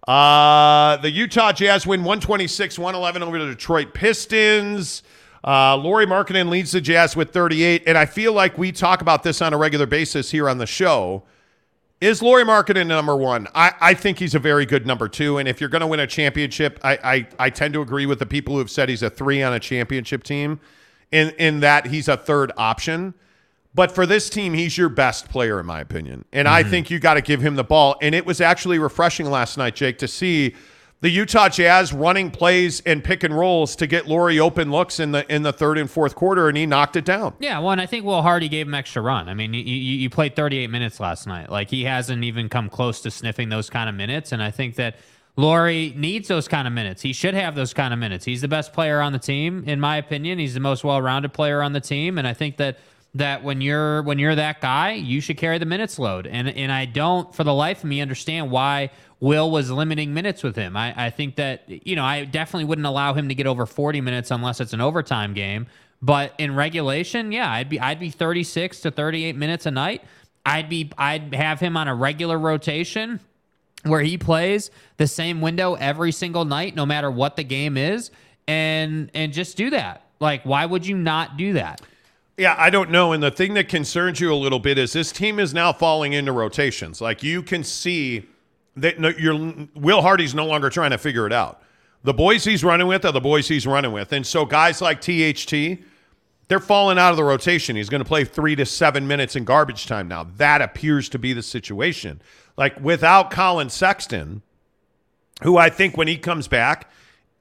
Uh, 0.05 0.97
the 0.97 1.09
Utah 1.09 1.53
Jazz 1.53 1.87
win 1.87 2.01
126 2.01 2.77
111 2.77 3.23
over 3.23 3.39
the 3.39 3.45
Detroit 3.47 3.93
Pistons. 3.93 5.01
Uh, 5.45 5.77
Lauri 5.77 6.07
Markkanen 6.07 6.49
leads 6.49 6.71
the 6.71 6.81
Jazz 6.81 7.15
with 7.15 7.31
38. 7.31 7.83
And 7.85 7.97
I 7.97 8.05
feel 8.05 8.33
like 8.33 8.57
we 8.57 8.71
talk 8.71 9.01
about 9.01 9.21
this 9.21 9.41
on 9.41 9.53
a 9.53 9.57
regular 9.57 9.85
basis 9.85 10.31
here 10.31 10.49
on 10.49 10.57
the 10.57 10.65
show. 10.65 11.23
Is 12.01 12.21
Lauri 12.21 12.43
Markkanen 12.43 12.87
number 12.87 13.15
one? 13.15 13.47
I, 13.53 13.73
I 13.79 13.93
think 13.93 14.19
he's 14.19 14.35
a 14.35 14.39
very 14.39 14.65
good 14.65 14.87
number 14.87 15.07
two. 15.07 15.37
And 15.37 15.47
if 15.47 15.61
you're 15.61 15.69
going 15.69 15.81
to 15.81 15.87
win 15.87 15.99
a 15.99 16.07
championship, 16.07 16.79
I, 16.83 16.97
I, 17.03 17.27
I 17.39 17.49
tend 17.51 17.73
to 17.75 17.81
agree 17.81 18.05
with 18.05 18.19
the 18.19 18.25
people 18.25 18.55
who 18.55 18.59
have 18.59 18.71
said 18.71 18.89
he's 18.89 19.03
a 19.03 19.09
three 19.09 19.43
on 19.43 19.53
a 19.53 19.59
championship 19.59 20.23
team 20.23 20.59
in, 21.11 21.29
in 21.37 21.59
that 21.61 21.87
he's 21.87 22.07
a 22.07 22.17
third 22.17 22.51
option. 22.57 23.13
But 23.75 23.91
for 23.91 24.05
this 24.05 24.29
team, 24.29 24.53
he's 24.53 24.77
your 24.77 24.89
best 24.89 25.29
player, 25.29 25.59
in 25.59 25.65
my 25.65 25.81
opinion. 25.81 26.25
And 26.31 26.47
I 26.47 26.63
think 26.63 26.89
you 26.89 26.97
got 26.97 27.15
to 27.15 27.21
give 27.21 27.41
him 27.41 27.55
the 27.55 27.63
ball. 27.63 27.97
And 28.01 28.15
it 28.15 28.25
was 28.25 28.39
actually 28.39 28.79
refreshing 28.79 29.29
last 29.29 29.57
night, 29.57 29.75
Jake, 29.75 29.97
to 29.99 30.07
see 30.07 30.55
the 31.01 31.09
Utah 31.09 31.49
Jazz 31.49 31.93
running 31.93 32.31
plays 32.31 32.81
and 32.81 33.03
pick 33.03 33.23
and 33.23 33.37
rolls 33.37 33.75
to 33.77 33.87
get 33.87 34.07
Lauri 34.07 34.39
open 34.39 34.71
looks 34.71 34.99
in 34.99 35.11
the 35.11 35.31
in 35.33 35.43
the 35.43 35.53
third 35.53 35.77
and 35.77 35.89
fourth 35.89 36.15
quarter, 36.15 36.47
and 36.47 36.57
he 36.57 36.65
knocked 36.65 36.95
it 36.95 37.05
down. 37.05 37.33
Yeah, 37.39 37.59
well, 37.59 37.71
and 37.71 37.81
I 37.81 37.85
think 37.85 38.05
Will 38.05 38.21
Hardy 38.21 38.49
gave 38.49 38.67
him 38.67 38.73
extra 38.73 39.01
run. 39.01 39.29
I 39.29 39.33
mean, 39.33 39.53
you, 39.53 39.61
you, 39.61 39.97
you 39.97 40.09
played 40.09 40.35
38 40.35 40.69
minutes 40.69 40.99
last 40.99 41.27
night. 41.27 41.51
Like, 41.51 41.69
he 41.69 41.83
hasn't 41.83 42.23
even 42.23 42.49
come 42.49 42.69
close 42.69 43.01
to 43.01 43.11
sniffing 43.11 43.49
those 43.49 43.69
kind 43.69 43.89
of 43.89 43.95
minutes. 43.95 44.31
And 44.31 44.41
I 44.41 44.51
think 44.51 44.75
that 44.75 44.95
Lauri 45.37 45.93
needs 45.97 46.27
those 46.27 46.47
kind 46.47 46.67
of 46.67 46.73
minutes. 46.73 47.01
He 47.01 47.13
should 47.13 47.33
have 47.33 47.55
those 47.55 47.73
kind 47.73 47.93
of 47.93 47.99
minutes. 47.99 48.23
He's 48.23 48.41
the 48.41 48.47
best 48.47 48.71
player 48.73 49.01
on 49.01 49.11
the 49.11 49.19
team, 49.19 49.63
in 49.67 49.79
my 49.79 49.97
opinion. 49.97 50.39
He's 50.39 50.53
the 50.53 50.59
most 50.59 50.83
well 50.83 51.01
rounded 51.01 51.33
player 51.33 51.61
on 51.61 51.73
the 51.73 51.81
team. 51.81 52.17
And 52.17 52.27
I 52.27 52.33
think 52.33 52.57
that 52.57 52.79
that 53.15 53.43
when 53.43 53.61
you're 53.61 54.01
when 54.03 54.19
you're 54.19 54.35
that 54.35 54.61
guy, 54.61 54.91
you 54.91 55.21
should 55.21 55.37
carry 55.37 55.57
the 55.57 55.65
minutes 55.65 55.99
load. 55.99 56.27
And 56.27 56.49
and 56.49 56.71
I 56.71 56.85
don't 56.85 57.33
for 57.33 57.43
the 57.43 57.53
life 57.53 57.79
of 57.79 57.89
me 57.89 58.01
understand 58.01 58.51
why 58.51 58.91
Will 59.19 59.49
was 59.49 59.71
limiting 59.71 60.13
minutes 60.13 60.43
with 60.43 60.55
him. 60.55 60.75
I, 60.75 61.05
I 61.05 61.09
think 61.09 61.35
that 61.35 61.63
you 61.67 61.95
know 61.95 62.03
I 62.03 62.25
definitely 62.25 62.65
wouldn't 62.65 62.85
allow 62.85 63.13
him 63.13 63.29
to 63.29 63.35
get 63.35 63.47
over 63.47 63.65
40 63.65 64.01
minutes 64.01 64.31
unless 64.31 64.59
it's 64.59 64.73
an 64.73 64.81
overtime 64.81 65.33
game. 65.33 65.67
But 66.01 66.33
in 66.37 66.55
regulation, 66.55 67.31
yeah, 67.31 67.51
I'd 67.51 67.69
be 67.69 67.79
I'd 67.79 67.99
be 67.99 68.09
36 68.09 68.81
to 68.81 68.91
38 68.91 69.35
minutes 69.35 69.65
a 69.65 69.71
night. 69.71 70.03
I'd 70.45 70.69
be 70.69 70.91
I'd 70.97 71.33
have 71.33 71.59
him 71.59 71.77
on 71.77 71.87
a 71.87 71.95
regular 71.95 72.37
rotation 72.37 73.19
where 73.83 74.01
he 74.01 74.17
plays 74.17 74.71
the 74.97 75.07
same 75.07 75.41
window 75.41 75.75
every 75.75 76.11
single 76.11 76.45
night, 76.45 76.75
no 76.75 76.85
matter 76.85 77.09
what 77.09 77.35
the 77.35 77.43
game 77.43 77.77
is, 77.77 78.11
and 78.47 79.09
and 79.13 79.31
just 79.31 79.57
do 79.57 79.69
that. 79.69 80.03
Like, 80.19 80.43
why 80.43 80.65
would 80.65 80.85
you 80.85 80.97
not 80.97 81.37
do 81.37 81.53
that? 81.53 81.81
Yeah, 82.37 82.55
I 82.57 82.69
don't 82.69 82.91
know. 82.91 83.13
And 83.13 83.23
the 83.23 83.31
thing 83.31 83.53
that 83.53 83.69
concerns 83.69 84.19
you 84.19 84.33
a 84.33 84.35
little 84.35 84.59
bit 84.59 84.77
is 84.77 84.91
this 84.93 85.11
team 85.11 85.39
is 85.39 85.53
now 85.53 85.71
falling 85.71 86.13
into 86.13 86.33
rotations. 86.33 86.99
Like 86.99 87.23
you 87.23 87.41
can 87.41 87.63
see 87.63 88.27
that 88.75 88.99
no, 88.99 89.09
you're, 89.09 89.67
Will 89.75 90.01
Hardy's 90.01 90.35
no 90.35 90.45
longer 90.45 90.69
trying 90.69 90.91
to 90.91 90.97
figure 90.97 91.25
it 91.25 91.33
out. 91.33 91.61
The 92.03 92.13
boys 92.13 92.43
he's 92.43 92.63
running 92.63 92.87
with 92.87 93.03
are 93.05 93.11
the 93.11 93.21
boys 93.21 93.47
he's 93.47 93.65
running 93.65 93.91
with. 93.91 94.13
And 94.13 94.25
so 94.25 94.45
guys 94.45 94.81
like 94.81 95.01
THT, 95.01 95.79
they're 96.47 96.59
falling 96.59 96.99
out 96.99 97.11
of 97.11 97.17
the 97.17 97.23
rotation. 97.23 97.75
He's 97.75 97.89
going 97.89 98.03
to 98.03 98.07
play 98.07 98.23
three 98.23 98.55
to 98.57 98.65
seven 98.65 99.07
minutes 99.07 99.35
in 99.35 99.43
garbage 99.43 99.87
time 99.87 100.07
now. 100.07 100.25
That 100.37 100.61
appears 100.61 101.09
to 101.09 101.19
be 101.19 101.33
the 101.33 101.41
situation. 101.41 102.21
Like 102.57 102.79
without 102.79 103.31
Collin 103.31 103.69
Sexton, 103.69 104.43
who 105.41 105.57
I 105.57 105.69
think 105.69 105.97
when 105.97 106.07
he 106.07 106.17
comes 106.17 106.47
back, 106.47 106.91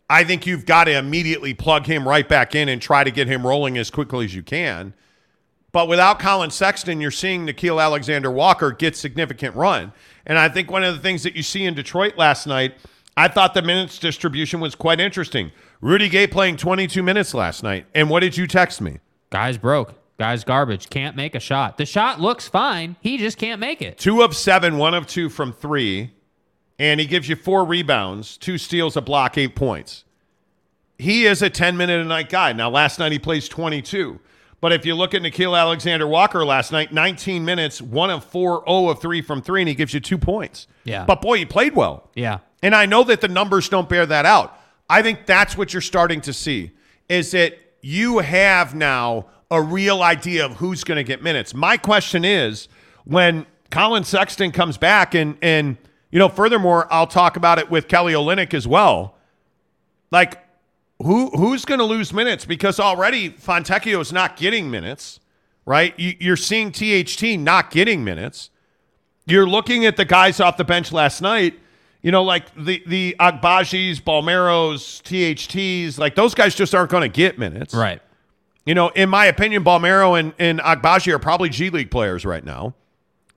I 0.08 0.24
think 0.24 0.46
you've 0.46 0.66
got 0.66 0.84
to 0.84 0.96
immediately 0.96 1.54
plug 1.54 1.86
him 1.86 2.06
right 2.08 2.28
back 2.28 2.54
in 2.54 2.68
and 2.68 2.80
try 2.80 3.04
to 3.04 3.10
get 3.10 3.26
him 3.26 3.46
rolling 3.46 3.76
as 3.78 3.90
quickly 3.90 4.24
as 4.24 4.34
you 4.34 4.42
can. 4.42 4.94
But 5.74 5.88
without 5.88 6.20
Collin 6.20 6.50
Sexton, 6.50 7.00
you're 7.00 7.10
seeing 7.10 7.44
Nickeil 7.44 7.82
Alexander 7.82 8.30
Walker 8.30 8.70
get 8.70 8.94
significant 8.96 9.56
run. 9.56 9.92
And 10.24 10.38
I 10.38 10.48
think 10.48 10.70
one 10.70 10.84
of 10.84 10.94
the 10.94 11.00
things 11.02 11.24
that 11.24 11.34
you 11.34 11.42
see 11.42 11.64
in 11.64 11.74
Detroit 11.74 12.16
last 12.16 12.46
night 12.46 12.76
I 13.16 13.28
thought 13.28 13.54
the 13.54 13.62
minutes 13.62 13.98
distribution 13.98 14.60
was 14.60 14.74
quite 14.74 15.00
interesting. 15.00 15.52
Rudy 15.80 16.08
Gay 16.08 16.26
playing 16.26 16.56
22 16.56 17.02
minutes 17.02 17.32
last 17.34 17.62
night. 17.62 17.86
And 17.94 18.10
what 18.10 18.20
did 18.20 18.36
you 18.36 18.46
text 18.46 18.80
me? 18.80 18.98
Guy's 19.30 19.58
broke. 19.58 19.94
Guy's 20.18 20.44
garbage. 20.44 20.90
Can't 20.90 21.16
make 21.16 21.34
a 21.34 21.40
shot. 21.40 21.76
The 21.76 21.86
shot 21.86 22.20
looks 22.20 22.48
fine. 22.48 22.96
He 23.00 23.18
just 23.18 23.38
can't 23.38 23.60
make 23.60 23.82
it. 23.82 23.98
Two 23.98 24.22
of 24.22 24.36
seven, 24.36 24.78
one 24.78 24.94
of 24.94 25.06
two 25.06 25.28
from 25.28 25.52
three. 25.52 26.12
And 26.78 26.98
he 26.98 27.06
gives 27.06 27.28
you 27.28 27.36
four 27.36 27.64
rebounds, 27.64 28.36
two 28.36 28.58
steals, 28.58 28.96
a 28.96 29.00
block, 29.00 29.38
eight 29.38 29.54
points. 29.54 30.04
He 30.98 31.26
is 31.26 31.40
a 31.42 31.50
10 31.50 31.76
minute 31.76 32.00
a 32.00 32.04
night 32.04 32.30
guy. 32.30 32.52
Now, 32.52 32.70
last 32.70 32.98
night 32.98 33.12
he 33.12 33.18
plays 33.18 33.48
22. 33.48 34.18
But 34.64 34.72
if 34.72 34.86
you 34.86 34.94
look 34.94 35.12
at 35.12 35.20
Nickeil 35.20 35.60
Alexander 35.60 36.06
Walker 36.06 36.42
last 36.42 36.72
night, 36.72 36.90
19 36.90 37.44
minutes, 37.44 37.82
one 37.82 38.08
of 38.08 38.24
four, 38.24 38.64
0 38.66 38.88
of 38.88 38.98
three 38.98 39.20
from 39.20 39.42
three, 39.42 39.60
and 39.60 39.68
he 39.68 39.74
gives 39.74 39.92
you 39.92 40.00
two 40.00 40.16
points. 40.16 40.68
Yeah. 40.84 41.04
But 41.04 41.20
boy, 41.20 41.36
he 41.36 41.44
played 41.44 41.76
well. 41.76 42.08
Yeah. 42.14 42.38
And 42.62 42.74
I 42.74 42.86
know 42.86 43.04
that 43.04 43.20
the 43.20 43.28
numbers 43.28 43.68
don't 43.68 43.90
bear 43.90 44.06
that 44.06 44.24
out. 44.24 44.58
I 44.88 45.02
think 45.02 45.26
that's 45.26 45.58
what 45.58 45.74
you're 45.74 45.82
starting 45.82 46.22
to 46.22 46.32
see 46.32 46.70
is 47.10 47.32
that 47.32 47.58
you 47.82 48.20
have 48.20 48.74
now 48.74 49.26
a 49.50 49.60
real 49.60 50.02
idea 50.02 50.46
of 50.46 50.52
who's 50.52 50.82
going 50.82 50.96
to 50.96 51.04
get 51.04 51.22
minutes. 51.22 51.52
My 51.52 51.76
question 51.76 52.24
is 52.24 52.68
when 53.04 53.44
Collin 53.70 54.04
Sexton 54.04 54.50
comes 54.50 54.78
back 54.78 55.14
and 55.14 55.36
and 55.42 55.76
you 56.10 56.18
know 56.18 56.30
furthermore 56.30 56.88
I'll 56.90 57.06
talk 57.06 57.36
about 57.36 57.58
it 57.58 57.70
with 57.70 57.86
Kelly 57.86 58.14
Olynyk 58.14 58.54
as 58.54 58.66
well. 58.66 59.18
Like 60.10 60.40
who 61.04 61.30
who's 61.30 61.64
going 61.64 61.78
to 61.78 61.84
lose 61.84 62.12
minutes 62.12 62.44
because 62.44 62.80
already 62.80 63.30
Fontecchio 63.30 64.00
is 64.00 64.12
not 64.12 64.36
getting 64.36 64.70
minutes, 64.70 65.20
right? 65.64 65.98
You, 65.98 66.14
you're 66.18 66.36
seeing 66.36 66.72
THT 66.72 67.38
not 67.38 67.70
getting 67.70 68.02
minutes. 68.02 68.50
You're 69.26 69.48
looking 69.48 69.86
at 69.86 69.96
the 69.96 70.04
guys 70.04 70.40
off 70.40 70.56
the 70.56 70.64
bench 70.64 70.92
last 70.92 71.20
night 71.22 71.58
you 72.04 72.10
know, 72.10 72.22
like 72.22 72.54
the 72.54 72.82
the 72.86 73.16
Agbajis, 73.18 74.02
Bolmaros, 74.02 75.00
THTs, 75.02 75.98
like 75.98 76.14
those 76.14 76.34
guys 76.34 76.54
just 76.54 76.74
aren't 76.74 76.90
going 76.90 77.00
to 77.00 77.08
get 77.08 77.38
minutes. 77.38 77.72
Right. 77.72 78.02
You 78.66 78.74
know, 78.74 78.88
in 78.90 79.08
my 79.08 79.24
opinion, 79.24 79.64
Bolmaro 79.64 80.20
and, 80.20 80.34
and 80.38 80.60
Agbaji 80.60 81.14
are 81.14 81.18
probably 81.18 81.48
G 81.48 81.70
League 81.70 81.90
players 81.90 82.26
right 82.26 82.44
now. 82.44 82.74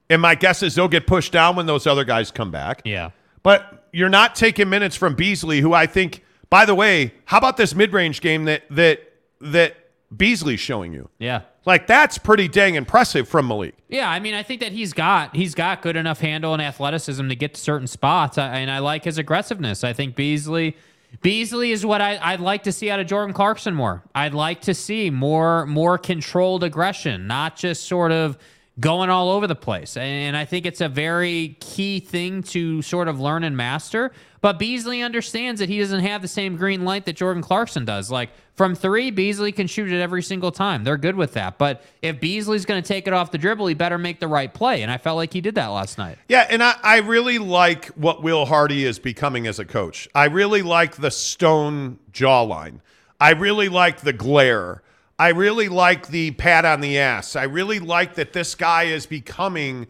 And 0.10 0.22
my 0.22 0.36
guess 0.36 0.64
is 0.64 0.76
they'll 0.76 0.90
get 0.90 1.08
pushed 1.08 1.32
down 1.32 1.56
when 1.56 1.66
those 1.66 1.88
other 1.88 2.04
guys 2.04 2.30
come 2.30 2.52
back. 2.52 2.82
Yeah. 2.84 3.12
But 3.42 3.88
you're 3.94 4.10
not 4.10 4.36
taking 4.36 4.68
minutes 4.68 4.98
from 4.98 5.16
Beasley, 5.16 5.62
who 5.62 5.74
I 5.74 5.86
think, 5.86 6.26
by 6.50 6.66
the 6.66 6.76
way, 6.76 7.14
how 7.26 7.38
about 7.38 7.58
this 7.58 7.76
mid 7.76 7.94
range 7.94 8.22
game 8.22 8.46
that 8.46 8.64
that 8.72 9.02
that 9.42 9.76
Beasley's 10.16 10.60
showing 10.60 10.94
you? 10.94 11.10
Yeah. 11.20 11.42
Like 11.66 11.86
that's 11.86 12.18
pretty 12.18 12.48
dang 12.48 12.76
impressive 12.76 13.28
from 13.28 13.48
Malik. 13.50 13.76
Yeah, 13.90 14.10
I 14.10 14.22
mean, 14.22 14.34
I 14.34 14.44
think 14.44 14.62
that 14.62 14.72
he's 14.72 14.94
got 14.94 15.36
he's 15.36 15.54
got 15.54 15.82
good 15.82 15.98
enough 15.98 16.20
handle 16.20 16.54
and 16.54 16.62
athleticism 16.62 17.28
to 17.28 17.36
get 17.36 17.56
to 17.56 17.62
certain 17.62 17.88
spots, 17.88 18.38
I, 18.38 18.60
and 18.60 18.72
I 18.72 18.80
like 18.80 19.04
his 19.04 19.18
aggressiveness. 19.18 19.84
I 19.84 19.92
think 19.92 20.16
Beasley 20.16 20.78
Beasley 21.22 21.72
is 21.72 21.86
what 21.86 22.02
I, 22.02 22.20
I'd 22.22 22.40
like 22.40 22.64
to 22.64 22.72
see 22.72 22.90
out 22.90 23.00
of 23.00 23.08
Jordan 23.08 23.34
Clarkson 23.34 23.74
more. 23.74 24.04
I'd 24.16 24.34
like 24.34 24.62
to 24.62 24.74
see 24.74 25.10
more 25.10 25.66
more 25.66 25.98
controlled 25.98 26.64
aggression, 26.64 27.28
not 27.28 27.58
just 27.58 27.84
sort 27.84 28.12
of 28.14 28.38
going 28.80 29.10
all 29.10 29.32
over 29.32 29.48
the 29.48 29.56
place. 29.56 29.98
And 29.98 30.38
I 30.38 30.46
think 30.46 30.66
it's 30.66 30.82
a 30.82 30.90
very 30.90 31.58
key 31.60 32.00
thing 32.00 32.44
to 32.44 32.82
sort 32.82 33.08
of 33.08 33.20
learn 33.20 33.44
and 33.44 33.58
master. 33.58 34.12
But 34.40 34.60
Beasley 34.60 35.02
understands 35.02 35.60
that 35.60 35.70
he 35.70 35.80
doesn't 35.80 36.02
have 36.02 36.22
the 36.22 36.28
same 36.28 36.58
green 36.58 36.86
light 36.86 37.06
that 37.06 37.16
Jordan 37.16 37.42
Clarkson 37.42 37.86
does. 37.86 38.12
Like 38.12 38.30
from 38.54 38.76
three, 38.76 39.10
Beasley 39.10 39.52
can 39.52 39.66
shoot 39.66 39.92
it 39.92 40.00
every 40.00 40.22
single 40.22 40.52
time. 40.52 40.84
They're 40.84 40.98
good 40.98 41.16
with 41.16 41.34
that. 41.34 41.58
But 41.58 41.84
if 42.04 42.20
Beasley's 42.20 42.66
going 42.66 42.82
to 42.82 42.88
take 42.88 43.08
it 43.08 43.14
off 43.14 43.32
the 43.32 43.40
dribble, 43.40 43.66
he 43.66 43.74
better 43.74 43.98
make 43.98 44.20
the 44.20 44.28
right 44.28 44.54
play. 44.54 44.84
And 44.84 44.92
I 44.92 45.00
felt 45.00 45.18
like 45.18 45.34
he 45.34 45.42
did 45.42 45.56
that 45.56 45.68
last 45.68 45.98
night. 45.98 46.20
Yeah, 46.28 46.46
and 46.50 46.62
I, 46.62 46.76
I 46.84 46.98
really 47.00 47.40
like 47.40 47.88
what 47.88 48.22
Will 48.22 48.46
Hardy 48.46 48.86
is 48.86 49.00
becoming 49.00 49.48
as 49.48 49.58
a 49.58 49.66
coach. 49.66 50.08
I 50.14 50.26
really 50.26 50.62
like 50.62 50.98
the 50.98 51.12
stone 51.12 51.98
jawline. 52.12 52.82
I 53.20 53.32
really 53.32 53.70
like 53.70 54.02
the 54.02 54.14
glare. 54.14 54.84
I 55.20 55.30
really 55.30 55.68
like 55.68 56.08
the 56.08 56.32
pat 56.32 56.64
on 56.64 56.80
the 56.82 57.00
ass. 57.00 57.36
I 57.36 57.44
really 57.44 57.80
like 57.80 58.16
that 58.16 58.34
this 58.34 58.54
guy 58.54 58.84
is 58.84 59.06
becoming 59.06 59.88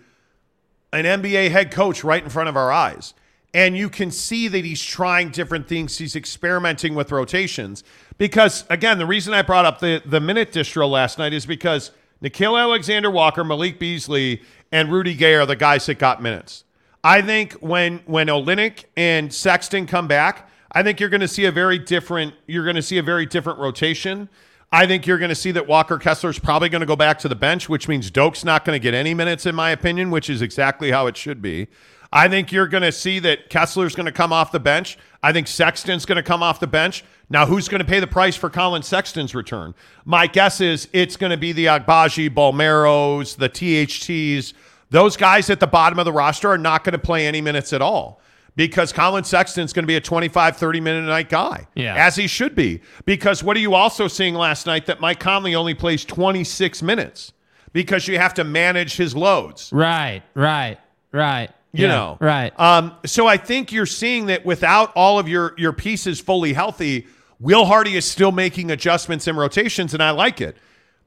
an 0.94 1.04
NBA 1.04 1.52
head 1.52 1.72
coach 1.72 2.04
right 2.04 2.24
in 2.24 2.30
front 2.30 2.50
of 2.50 2.56
our 2.56 2.72
eyes. 2.72 3.14
And 3.54 3.78
you 3.78 3.90
can 3.90 4.12
see 4.12 4.48
that 4.48 4.64
he's 4.64 4.84
trying 4.84 5.30
different 5.30 5.68
things. 5.68 5.98
He's 5.98 6.16
experimenting 6.16 6.96
with 6.96 7.12
rotations. 7.12 7.84
Because, 8.18 8.66
again, 8.70 8.98
the 8.98 9.06
reason 9.06 9.34
I 9.34 9.42
brought 9.42 9.66
up 9.66 9.80
the, 9.80 10.02
the 10.06 10.20
minute 10.20 10.52
distro 10.52 10.90
last 10.90 11.18
night 11.18 11.34
is 11.34 11.46
because 11.46 11.92
Nickeil 12.22 12.60
Alexander 12.60 13.12
Walker, 13.12 13.44
Malik 13.44 13.80
Beasley, 13.80 14.42
and 14.72 14.92
Rudy 14.92 15.14
Gay 15.14 15.36
are 15.36 15.46
the 15.46 15.56
guys 15.56 15.86
that 15.86 16.00
got 16.00 16.22
minutes. 16.22 16.64
I 17.04 17.22
think 17.22 17.54
when 17.54 18.00
when 18.06 18.28
Olynyk 18.28 18.86
and 18.98 19.34
Sexton 19.34 19.88
come 19.88 20.08
back, 20.08 20.50
I 20.72 20.84
think 20.84 21.00
you're 21.00 21.10
going 21.10 21.22
to 21.22 21.28
see 21.28 21.46
a 21.46 21.52
very 21.52 21.80
different 21.80 22.34
you're 22.48 22.66
going 22.66 22.76
to 22.76 22.82
see 22.82 22.98
a 22.98 23.04
very 23.04 23.26
different 23.26 23.60
rotation. 23.60 24.30
I 24.72 24.86
think 24.86 25.08
you're 25.08 25.18
going 25.18 25.30
to 25.30 25.36
see 25.36 25.52
that 25.52 25.66
Walker 25.66 25.98
Kessler's 25.98 26.40
probably 26.40 26.68
going 26.68 26.82
to 26.82 26.86
go 26.86 26.98
back 26.98 27.20
to 27.20 27.30
the 27.30 27.36
bench, 27.36 27.70
which 27.70 27.88
means 27.88 28.12
Doke's 28.12 28.44
not 28.44 28.66
going 28.66 28.76
to 28.76 28.84
get 28.84 28.94
any 28.94 29.14
minutes, 29.14 29.46
in 29.46 29.56
my 29.56 29.70
opinion, 29.70 30.12
which 30.12 30.30
is 30.30 30.42
exactly 30.42 30.92
how 30.92 31.08
it 31.08 31.16
should 31.16 31.42
be. 31.42 31.68
I 32.12 32.28
think 32.28 32.52
you're 32.52 32.68
going 32.68 32.84
to 32.84 32.92
see 32.92 33.20
that 33.20 33.50
Kessler's 33.50 33.96
going 33.96 34.08
to 34.08 34.12
come 34.12 34.34
off 34.34 34.52
the 34.52 34.60
bench. 34.60 34.98
I 35.24 35.32
think 35.32 35.48
Sexton's 35.48 36.06
going 36.06 36.18
to 36.18 36.24
come 36.24 36.44
off 36.44 36.60
the 36.60 36.68
bench. 36.68 37.06
Now, 37.30 37.46
who's 37.46 37.70
going 37.70 37.80
to 37.80 37.86
pay 37.86 38.00
the 38.02 38.08
price 38.08 38.36
for 38.36 38.50
Collin 38.50 38.84
Sexton's 38.84 39.34
return? 39.34 39.74
My 40.04 40.28
guess 40.28 40.60
is 40.60 40.90
it's 40.92 41.16
going 41.16 41.32
to 41.32 41.38
be 41.38 41.54
the 41.54 41.66
Agbaji, 41.66 42.30
Bolmaros, 42.30 43.38
the 43.38 43.50
THTs. 43.50 44.54
Those 44.90 45.16
guys 45.16 45.50
at 45.50 45.60
the 45.60 45.68
bottom 45.68 46.00
of 46.00 46.06
the 46.06 46.14
roster 46.14 46.50
are 46.50 46.58
not 46.58 46.84
going 46.84 46.94
to 46.94 47.00
play 47.00 47.26
any 47.26 47.42
minutes 47.42 47.72
at 47.72 47.82
all 47.82 48.22
because 48.58 48.92
Collin 48.92 49.24
Sexton's 49.24 49.72
going 49.72 49.84
to 49.84 49.88
be 49.88 49.96
a 49.96 50.02
25, 50.02 50.58
30 50.58 50.82
minute 50.82 51.04
a 51.06 51.08
night 51.08 51.30
guy, 51.30 51.66
Yeah. 51.76 51.96
as 51.96 52.18
he 52.18 52.28
should 52.28 52.56
be. 52.56 52.82
Because 53.06 53.42
what 53.42 53.56
are 53.56 53.62
you 53.62 53.74
also 53.76 54.10
seeing 54.10 54.34
last 54.36 54.66
night 54.66 54.88
that 54.88 55.00
Mike 55.00 55.20
Conley 55.22 55.56
only 55.56 55.74
plays 55.74 56.04
26 56.04 56.82
minutes 56.84 57.32
because 57.72 58.08
you 58.10 58.18
have 58.18 58.34
to 58.34 58.44
manage 58.44 58.98
his 58.98 59.16
loads? 59.16 59.70
Right, 59.72 60.24
right, 60.34 60.78
right. 61.14 61.50
you 61.72 61.84
Yeah, 61.86 61.90
know 61.90 62.18
right. 62.20 62.58
um 62.60 62.96
so 63.06 63.28
i 63.28 63.36
think 63.38 63.72
you're 63.74 63.86
seeing 63.86 64.28
that 64.28 64.46
without 64.46 64.92
all 64.96 65.20
of 65.20 65.28
your 65.28 65.54
your 65.58 65.74
pieces 65.74 66.20
fully 66.20 66.54
healthy 66.54 67.06
will 67.40 67.66
hardy 67.66 67.96
is 67.98 68.06
still 68.06 68.32
making 68.32 68.72
adjustments 68.72 69.28
and 69.28 69.38
rotations 69.38 69.94
and 69.94 70.02
i 70.02 70.10
like 70.12 70.40
it 70.42 70.56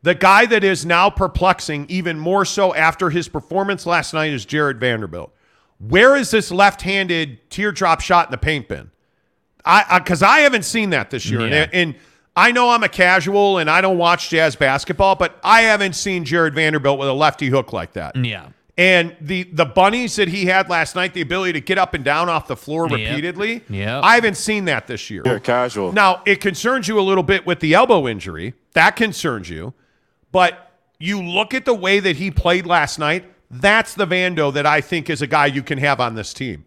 the 0.03 0.15
guy 0.15 0.45
that 0.47 0.63
is 0.63 0.85
now 0.85 1.09
perplexing 1.11 1.87
even 1.89 2.19
more 2.19 2.45
so 2.45 2.75
after 2.75 3.09
his 3.11 3.27
performance 3.27 3.87
last 3.87 4.13
night 4.13 4.31
is 4.33 4.45
jarred 4.45 4.79
vanderbilt 4.79 5.33
where 5.81 6.15
is 6.17 6.31
this 6.31 6.51
left-handed 6.53 7.51
teardrop 7.51 8.01
shot 8.01 8.27
in 8.29 8.31
the 8.31 8.39
paint 8.39 8.69
bin 8.69 8.91
i 9.65 9.99
because 9.99 10.23
I, 10.23 10.41
haven't 10.41 10.65
seen 10.65 10.91
that 10.91 11.11
this 11.11 11.29
year 11.29 11.41
Yeah. 11.49 11.55
and, 11.65 11.75
and 11.75 11.95
I 12.37 12.53
know 12.53 12.71
I'm 12.71 12.85
a 12.85 12.89
casual 12.89 13.59
and 13.59 13.69
I 13.69 13.81
don't 13.81 13.99
watch 13.99 14.31
jazz 14.31 14.55
basketball, 14.55 15.17
but 15.17 15.39
I 15.43 15.63
haven't 15.63 15.95
seen 15.95 16.25
Jarred 16.25 16.55
Vanderbilt 16.55 16.97
with 16.99 17.09
a 17.09 17.13
lefty 17.13 17.49
hook 17.49 17.73
like 17.73 17.95
that. 17.95 18.15
yeah. 18.17 18.51
And 18.79 19.15
the 19.21 19.43
the 19.53 19.67
bunnies 19.67 20.15
that 20.17 20.29
he 20.29 20.47
had 20.47 20.71
last 20.71 20.95
night, 20.95 21.13
the 21.13 21.21
ability 21.23 21.53
to 21.55 21.61
get 21.61 21.77
up 21.77 21.93
and 21.93 22.03
down 22.05 22.29
off 22.31 22.47
the 22.47 22.57
floor 22.57 22.89
Yep. 22.89 22.93
repeatedly, 22.99 23.63
Yeah. 23.69 24.01
I 24.01 24.15
haven't 24.15 24.37
seen 24.37 24.67
that 24.67 24.87
this 24.87 25.11
year. 25.11 25.23
casual. 25.41 25.93
Now 25.93 26.23
it 26.25 26.41
concerns 26.41 26.87
you 26.89 26.99
a 26.99 27.03
little 27.03 27.25
bit 27.25 27.45
with 27.47 27.59
the 27.61 27.75
elbow 27.75 28.07
injury. 28.09 28.55
That 28.75 28.95
concerns 28.97 29.51
you, 29.51 29.75
but 30.33 30.73
you 31.01 31.21
look 31.21 31.53
at 31.53 31.65
the 31.65 31.75
way 31.75 31.99
that 32.01 32.17
he 32.17 32.31
played 32.31 32.65
last 32.65 32.99
night. 32.99 33.25
That's 33.51 33.95
the 33.95 34.07
Vando 34.07 34.53
that 34.53 34.67
I 34.67 34.81
think 34.81 35.11
is 35.11 35.23
a 35.23 35.27
guy 35.27 35.47
you 35.47 35.63
can 35.63 35.79
have 35.79 36.01
on 36.01 36.15
this 36.15 36.33
team. 36.33 36.67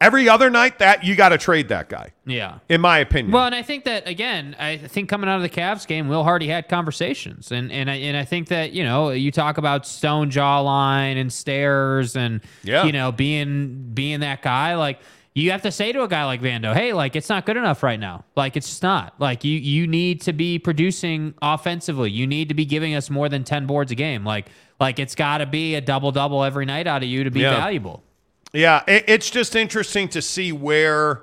Every 0.00 0.28
other 0.28 0.50
night, 0.50 0.80
that 0.80 1.04
you 1.04 1.14
got 1.14 1.30
to 1.30 1.38
trade 1.38 1.68
that 1.68 1.88
guy, 1.88 2.10
Yeah. 2.26 2.58
in 2.68 2.80
my 2.80 2.98
opinion. 2.98 3.32
Well, 3.32 3.46
and 3.46 3.54
I 3.54 3.62
think 3.62 3.84
that 3.84 4.06
again, 4.08 4.54
I 4.58 4.76
think 4.76 5.08
coming 5.08 5.30
out 5.30 5.36
of 5.36 5.42
the 5.42 5.48
Cavs 5.48 5.86
game, 5.86 6.08
Will 6.08 6.24
Hardy 6.24 6.48
had 6.48 6.68
conversations, 6.68 7.52
and 7.52 7.70
and 7.72 7.90
I, 7.90 7.94
and 7.96 8.16
I 8.16 8.24
think 8.24 8.48
that 8.48 8.72
you 8.72 8.84
know 8.84 9.10
you 9.10 9.30
talk 9.30 9.56
about 9.56 9.86
stone 9.86 10.30
jawline 10.30 11.18
and 11.18 11.32
stairs, 11.32 12.16
and 12.16 12.40
Yeah. 12.64 12.84
you 12.84 12.92
know 12.92 13.12
being 13.12 13.92
being 13.94 14.20
that 14.20 14.42
guy, 14.42 14.74
like 14.74 14.98
you 15.34 15.52
have 15.52 15.62
to 15.62 15.70
say 15.72 15.90
to 15.92 16.02
a 16.02 16.08
guy 16.08 16.24
like 16.26 16.42
Vando, 16.42 16.74
hey, 16.74 16.92
like 16.92 17.16
it's 17.16 17.28
not 17.28 17.46
good 17.46 17.56
enough 17.56 17.82
right 17.82 17.98
now, 17.98 18.24
like 18.36 18.56
it's 18.56 18.68
just 18.68 18.82
not, 18.82 19.14
like 19.20 19.42
you 19.44 19.58
you 19.58 19.86
need 19.86 20.20
to 20.22 20.32
be 20.34 20.58
producing 20.58 21.34
offensively, 21.40 22.10
you 22.10 22.26
need 22.26 22.48
to 22.48 22.54
be 22.54 22.64
giving 22.66 22.94
us 22.94 23.08
more 23.10 23.28
than 23.28 23.42
ten 23.44 23.64
boards 23.64 23.90
a 23.92 23.94
game, 23.94 24.24
like 24.24 24.48
like 24.84 24.98
it's 24.98 25.14
got 25.14 25.38
to 25.38 25.46
be 25.46 25.74
a 25.76 25.80
double 25.80 26.12
double 26.12 26.44
every 26.44 26.66
night 26.66 26.86
out 26.86 27.02
of 27.02 27.08
you 27.08 27.24
to 27.24 27.30
be 27.30 27.40
Yeah. 27.40 27.56
valuable. 27.56 28.02
Yeah, 28.52 28.82
it, 28.86 29.04
it's 29.08 29.30
just 29.30 29.56
interesting 29.56 30.08
to 30.10 30.20
see 30.20 30.52
where 30.52 31.22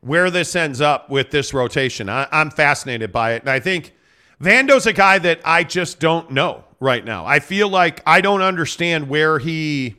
where 0.00 0.30
this 0.30 0.54
ends 0.54 0.80
up 0.80 1.10
with 1.10 1.30
this 1.32 1.52
rotation. 1.52 2.08
I, 2.08 2.28
I'm 2.30 2.50
fascinated 2.50 3.10
by 3.10 3.32
it, 3.32 3.42
and 3.42 3.50
I 3.50 3.58
think 3.58 3.92
Vando's 4.40 4.86
a 4.86 4.92
guy 4.92 5.18
that 5.18 5.40
I 5.44 5.64
just 5.64 5.98
don't 5.98 6.30
know 6.30 6.62
right 6.78 7.04
now. 7.04 7.26
I 7.26 7.40
feel 7.40 7.68
like 7.68 8.00
I 8.06 8.20
don't 8.20 8.42
understand 8.42 9.08
where 9.08 9.40
he. 9.40 9.96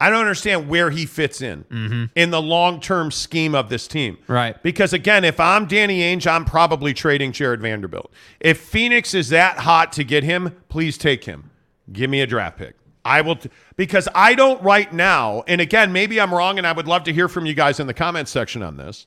I 0.00 0.10
don't 0.10 0.20
understand 0.20 0.68
where 0.68 0.90
he 0.90 1.06
fits 1.06 1.42
in 1.42 1.64
mm-hmm. 1.64 2.04
in 2.14 2.30
the 2.30 2.40
long 2.40 2.80
term 2.80 3.10
scheme 3.10 3.54
of 3.54 3.68
this 3.68 3.88
team. 3.88 4.18
Right. 4.28 4.60
Because 4.62 4.92
again, 4.92 5.24
if 5.24 5.40
I'm 5.40 5.66
Danny 5.66 6.00
Ainge, 6.00 6.26
I'm 6.26 6.44
probably 6.44 6.94
trading 6.94 7.32
Jarred 7.32 7.60
Vanderbilt. 7.60 8.12
If 8.38 8.60
Phoenix 8.60 9.12
is 9.14 9.30
that 9.30 9.58
hot 9.58 9.92
to 9.94 10.04
get 10.04 10.22
him, 10.22 10.56
please 10.68 10.96
take 10.98 11.24
him. 11.24 11.50
Give 11.92 12.08
me 12.08 12.20
a 12.20 12.26
draft 12.26 12.58
pick. 12.58 12.76
I 13.04 13.22
will, 13.22 13.36
t- 13.36 13.50
because 13.76 14.06
I 14.14 14.34
don't 14.34 14.62
right 14.62 14.92
now, 14.92 15.42
and 15.48 15.60
again, 15.60 15.92
maybe 15.92 16.20
I'm 16.20 16.32
wrong, 16.32 16.58
and 16.58 16.66
I 16.66 16.72
would 16.72 16.86
love 16.86 17.04
to 17.04 17.12
hear 17.12 17.26
from 17.26 17.46
you 17.46 17.54
guys 17.54 17.80
in 17.80 17.86
the 17.86 17.94
comments 17.94 18.30
section 18.30 18.62
on 18.62 18.76
this. 18.76 19.06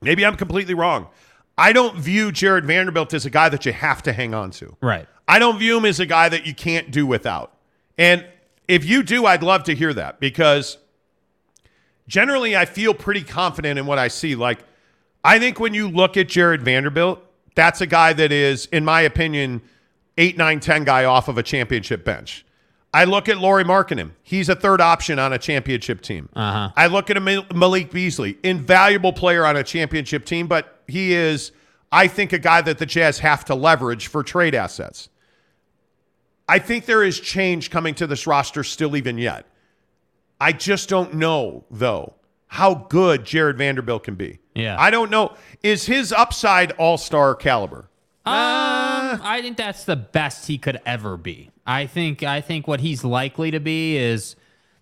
Maybe 0.00 0.24
I'm 0.24 0.36
completely 0.36 0.72
wrong. 0.72 1.08
I 1.58 1.74
don't 1.74 1.96
view 1.96 2.32
Jarred 2.32 2.64
Vanderbilt 2.64 3.12
as 3.12 3.26
a 3.26 3.30
guy 3.30 3.50
that 3.50 3.66
you 3.66 3.72
have 3.72 4.02
to 4.04 4.14
hang 4.14 4.32
on 4.32 4.50
to. 4.52 4.76
Right. 4.80 5.06
I 5.28 5.38
don't 5.38 5.58
view 5.58 5.76
him 5.76 5.84
as 5.84 6.00
a 6.00 6.06
guy 6.06 6.30
that 6.30 6.46
you 6.46 6.54
can't 6.54 6.90
do 6.90 7.06
without. 7.06 7.52
And 7.98 8.24
if 8.70 8.84
you 8.84 9.02
do, 9.02 9.26
I'd 9.26 9.42
love 9.42 9.64
to 9.64 9.74
hear 9.74 9.92
that 9.94 10.20
because 10.20 10.78
generally 12.06 12.56
I 12.56 12.66
feel 12.66 12.94
pretty 12.94 13.22
confident 13.22 13.80
in 13.80 13.84
what 13.84 13.98
I 13.98 14.06
see. 14.06 14.36
Like, 14.36 14.60
I 15.24 15.40
think 15.40 15.58
when 15.58 15.74
you 15.74 15.88
look 15.88 16.16
at 16.16 16.28
Jarred 16.28 16.62
Vanderbilt, 16.62 17.20
that's 17.56 17.80
a 17.80 17.86
guy 17.86 18.12
that 18.12 18.30
is, 18.30 18.66
in 18.66 18.84
my 18.84 19.00
opinion, 19.00 19.60
eight, 20.16 20.38
nine, 20.38 20.60
10 20.60 20.84
guy 20.84 21.04
off 21.04 21.26
of 21.26 21.36
a 21.36 21.42
championship 21.42 22.04
bench. 22.04 22.46
I 22.94 23.04
look 23.04 23.28
at 23.28 23.38
Lauri 23.38 23.64
Markkanen. 23.64 24.12
He's 24.22 24.48
a 24.48 24.54
third 24.54 24.80
option 24.80 25.18
on 25.18 25.32
a 25.32 25.38
championship 25.38 26.00
team. 26.00 26.28
Uh-huh. 26.34 26.70
I 26.76 26.86
look 26.86 27.10
at 27.10 27.20
Malik 27.20 27.90
Beasley, 27.90 28.38
invaluable 28.44 29.12
player 29.12 29.44
on 29.44 29.56
a 29.56 29.64
championship 29.64 30.24
team, 30.24 30.46
but 30.46 30.80
he 30.86 31.12
is, 31.12 31.50
I 31.90 32.06
think, 32.06 32.32
a 32.32 32.38
guy 32.38 32.62
that 32.62 32.78
the 32.78 32.86
Jazz 32.86 33.18
have 33.18 33.44
to 33.46 33.54
leverage 33.56 34.06
for 34.06 34.22
trade 34.22 34.54
assets. 34.54 35.08
I 36.50 36.58
think 36.58 36.86
there 36.86 37.04
is 37.04 37.20
change 37.20 37.70
coming 37.70 37.94
to 37.94 38.08
this 38.08 38.26
roster 38.26 38.64
still, 38.64 38.96
even 38.96 39.18
yet. 39.18 39.46
I 40.40 40.50
just 40.50 40.88
don't 40.88 41.14
know, 41.14 41.64
though, 41.70 42.14
how 42.48 42.74
good 42.74 43.24
Jarred 43.24 43.56
Vanderbilt 43.56 44.02
can 44.02 44.16
be. 44.16 44.40
Yeah. 44.56 44.74
I 44.76 44.90
don't 44.90 45.12
know. 45.12 45.36
Is 45.62 45.86
his 45.86 46.12
upside 46.12 46.72
all 46.72 46.98
star 46.98 47.36
caliber? 47.36 47.88
Um, 48.26 49.20
I 49.22 49.38
think 49.42 49.58
that's 49.58 49.84
the 49.84 49.94
best 49.94 50.48
he 50.48 50.58
could 50.58 50.80
ever 50.84 51.16
be. 51.16 51.52
I 51.68 51.86
think 51.86 52.24
I 52.24 52.40
think 52.40 52.66
what 52.66 52.80
he's 52.80 53.04
likely 53.04 53.52
to 53.52 53.60
be 53.60 53.96
is, 53.96 54.34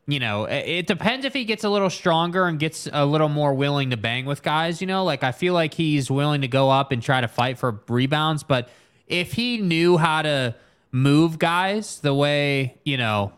you 0.07 0.21
know, 0.21 0.45
it 0.47 0.87
depends 0.87 1.27
if 1.27 1.35
he 1.35 1.45
gets 1.45 1.65
a 1.65 1.69
little 1.69 1.91
stronger 1.91 2.47
and 2.47 2.59
gets 2.59 2.89
a 2.91 3.05
little 3.05 3.29
more 3.29 3.53
willing 3.53 3.91
to 3.91 3.99
bang 3.99 4.25
with 4.25 4.43
guys. 4.43 4.81
You 4.81 4.87
know, 4.87 5.05
like 5.05 5.23
I 5.23 5.33
feel 5.33 5.53
like 5.53 5.75
he's 5.75 6.11
willing 6.11 6.41
to 6.41 6.49
go 6.49 6.71
up 6.71 6.93
and 6.93 7.03
try 7.03 7.21
to 7.21 7.29
fight 7.29 7.59
for 7.59 7.79
rebounds, 7.89 8.43
but 8.43 8.71
if 9.07 9.35
he 9.35 9.59
knew 9.59 9.99
how 9.99 10.23
to 10.23 10.55
move 10.91 11.39
guys 11.39 12.01
the 12.01 12.15
way 12.15 12.79
you 12.85 12.97
know 12.97 13.33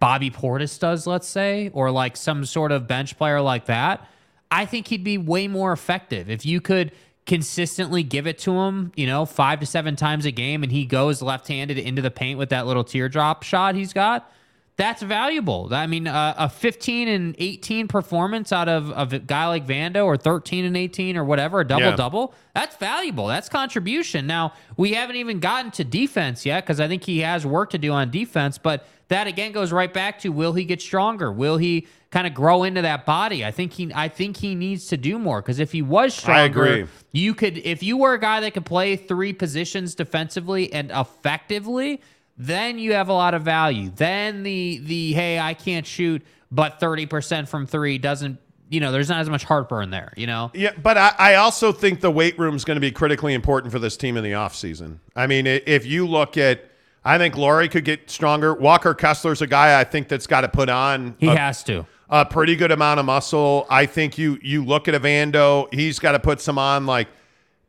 Bobby 0.00 0.30
Portis 0.30 0.78
does, 0.78 1.06
let's 1.06 1.26
say, 1.26 1.70
or 1.72 1.90
like 1.90 2.16
some 2.16 2.44
sort 2.44 2.72
of 2.72 2.86
bench 2.86 3.16
player 3.18 3.40
like 3.40 3.66
that, 3.66 4.06
I 4.50 4.64
think 4.64 4.88
he'd 4.88 5.04
be 5.04 5.18
way 5.18 5.48
more 5.48 5.72
effective. 5.72 6.30
If 6.30 6.46
you 6.46 6.60
could 6.60 6.92
consistently 7.26 8.02
give 8.02 8.26
it 8.26 8.38
to 8.38 8.52
him, 8.52 8.92
you 8.96 9.06
know, 9.06 9.26
five 9.26 9.60
to 9.60 9.66
seven 9.66 9.96
times 9.96 10.24
a 10.24 10.30
game 10.30 10.62
and 10.62 10.72
he 10.72 10.86
goes 10.86 11.20
left 11.20 11.48
handed 11.48 11.78
into 11.78 12.00
the 12.00 12.10
paint 12.10 12.38
with 12.38 12.48
that 12.50 12.66
little 12.66 12.84
teardrop 12.84 13.42
shot 13.42 13.74
he's 13.74 13.92
got, 13.92 14.32
that's 14.78 15.02
valuable. 15.02 15.68
I 15.72 15.86
mean, 15.88 16.06
uh, 16.06 16.34
a 16.38 16.48
15 16.48 17.08
and 17.08 17.34
18 17.36 17.88
performance 17.88 18.52
out 18.52 18.68
of, 18.68 18.90
of 18.92 19.12
a 19.12 19.18
guy 19.18 19.46
like 19.48 19.66
Vando 19.66 20.06
or 20.06 20.16
13 20.16 20.64
and 20.64 20.76
18 20.76 21.16
or 21.16 21.24
whatever, 21.24 21.60
a 21.60 21.66
double 21.66 21.82
Yeah. 21.86 21.96
double, 21.96 22.32
that's 22.54 22.76
valuable. 22.76 23.26
That's 23.26 23.48
contribution. 23.48 24.26
Now, 24.28 24.52
we 24.76 24.92
haven't 24.92 25.16
even 25.16 25.40
gotten 25.40 25.72
to 25.72 25.84
defense 25.84 26.46
yet 26.46 26.64
because 26.64 26.78
I 26.80 26.86
think 26.86 27.02
he 27.04 27.18
has 27.20 27.44
work 27.44 27.70
to 27.70 27.78
do 27.78 27.92
on 27.92 28.10
defense, 28.12 28.56
but 28.56 28.86
that 29.08 29.26
again 29.26 29.50
goes 29.52 29.72
right 29.72 29.92
back 29.92 30.20
to 30.20 30.28
will 30.30 30.52
he 30.52 30.64
get 30.64 30.80
stronger? 30.80 31.32
Will 31.32 31.56
he 31.56 31.88
kind 32.12 32.26
of 32.28 32.32
grow 32.34 32.62
into 32.62 32.82
that 32.82 33.04
body? 33.04 33.44
I 33.44 33.50
think 33.50 33.72
he 33.72 33.90
I 33.94 34.08
think 34.08 34.36
he 34.36 34.54
needs 34.54 34.86
to 34.88 34.96
do 34.96 35.18
more 35.18 35.42
because 35.42 35.58
if 35.58 35.72
he 35.72 35.82
was 35.82 36.14
stronger, 36.14 36.64
agree. 36.66 36.86
you 37.12 37.34
could 37.34 37.58
if 37.58 37.82
you 37.82 37.96
were 37.96 38.12
a 38.14 38.20
guy 38.20 38.38
that 38.40 38.54
could 38.54 38.66
play 38.66 38.94
three 38.96 39.32
positions 39.32 39.94
defensively 39.96 40.72
and 40.72 40.90
effectively, 40.92 42.00
then 42.38 42.78
you 42.78 42.92
have 42.94 43.08
a 43.08 43.12
lot 43.12 43.34
of 43.34 43.42
value. 43.42 43.90
Then 43.94 44.42
the 44.42 44.80
the 44.84 45.12
hey, 45.12 45.38
I 45.38 45.54
can't 45.54 45.86
shoot, 45.86 46.22
but 46.50 46.80
30% 46.80 47.48
from 47.48 47.66
3 47.66 47.98
doesn't 47.98 48.38
you 48.70 48.80
know, 48.80 48.92
there's 48.92 49.08
not 49.08 49.20
as 49.20 49.30
much 49.30 49.44
heartburn 49.44 49.88
there, 49.88 50.12
you 50.14 50.26
know? 50.26 50.50
Yeah, 50.52 50.72
but 50.82 50.98
I, 50.98 51.14
I 51.18 51.34
also 51.36 51.72
think 51.72 52.02
the 52.02 52.10
weight 52.10 52.38
room 52.38 52.54
is 52.54 52.66
going 52.66 52.76
to 52.76 52.82
be 52.82 52.90
critically 52.90 53.32
important 53.32 53.72
for 53.72 53.78
this 53.78 53.96
team 53.96 54.18
in 54.18 54.22
the 54.24 54.32
offseason. 54.32 54.98
I 55.16 55.26
mean, 55.26 55.46
if 55.46 55.86
you 55.86 56.06
look 56.06 56.36
at, 56.36 56.64
I 57.02 57.16
think 57.16 57.38
Lauri 57.38 57.70
could 57.70 57.86
get 57.86 58.10
stronger. 58.10 58.52
Walker 58.52 58.94
Kessler's 58.94 59.40
a 59.40 59.46
guy 59.46 59.80
I 59.80 59.84
think 59.84 60.08
that's 60.08 60.26
got 60.26 60.42
to 60.42 60.48
put 60.48 60.68
on 60.68 61.16
He 61.18 61.28
a, 61.28 61.34
has 61.36 61.64
to. 61.64 61.86
a 62.10 62.26
pretty 62.26 62.56
good 62.56 62.70
amount 62.70 63.00
of 63.00 63.06
muscle. 63.06 63.66
I 63.70 63.86
think 63.86 64.18
you 64.18 64.38
you 64.42 64.62
look 64.62 64.86
at 64.86 64.92
Evando, 64.94 65.72
he's 65.72 65.98
got 65.98 66.12
to 66.12 66.18
put 66.18 66.38
some 66.38 66.58
on. 66.58 66.84
Like 66.84 67.08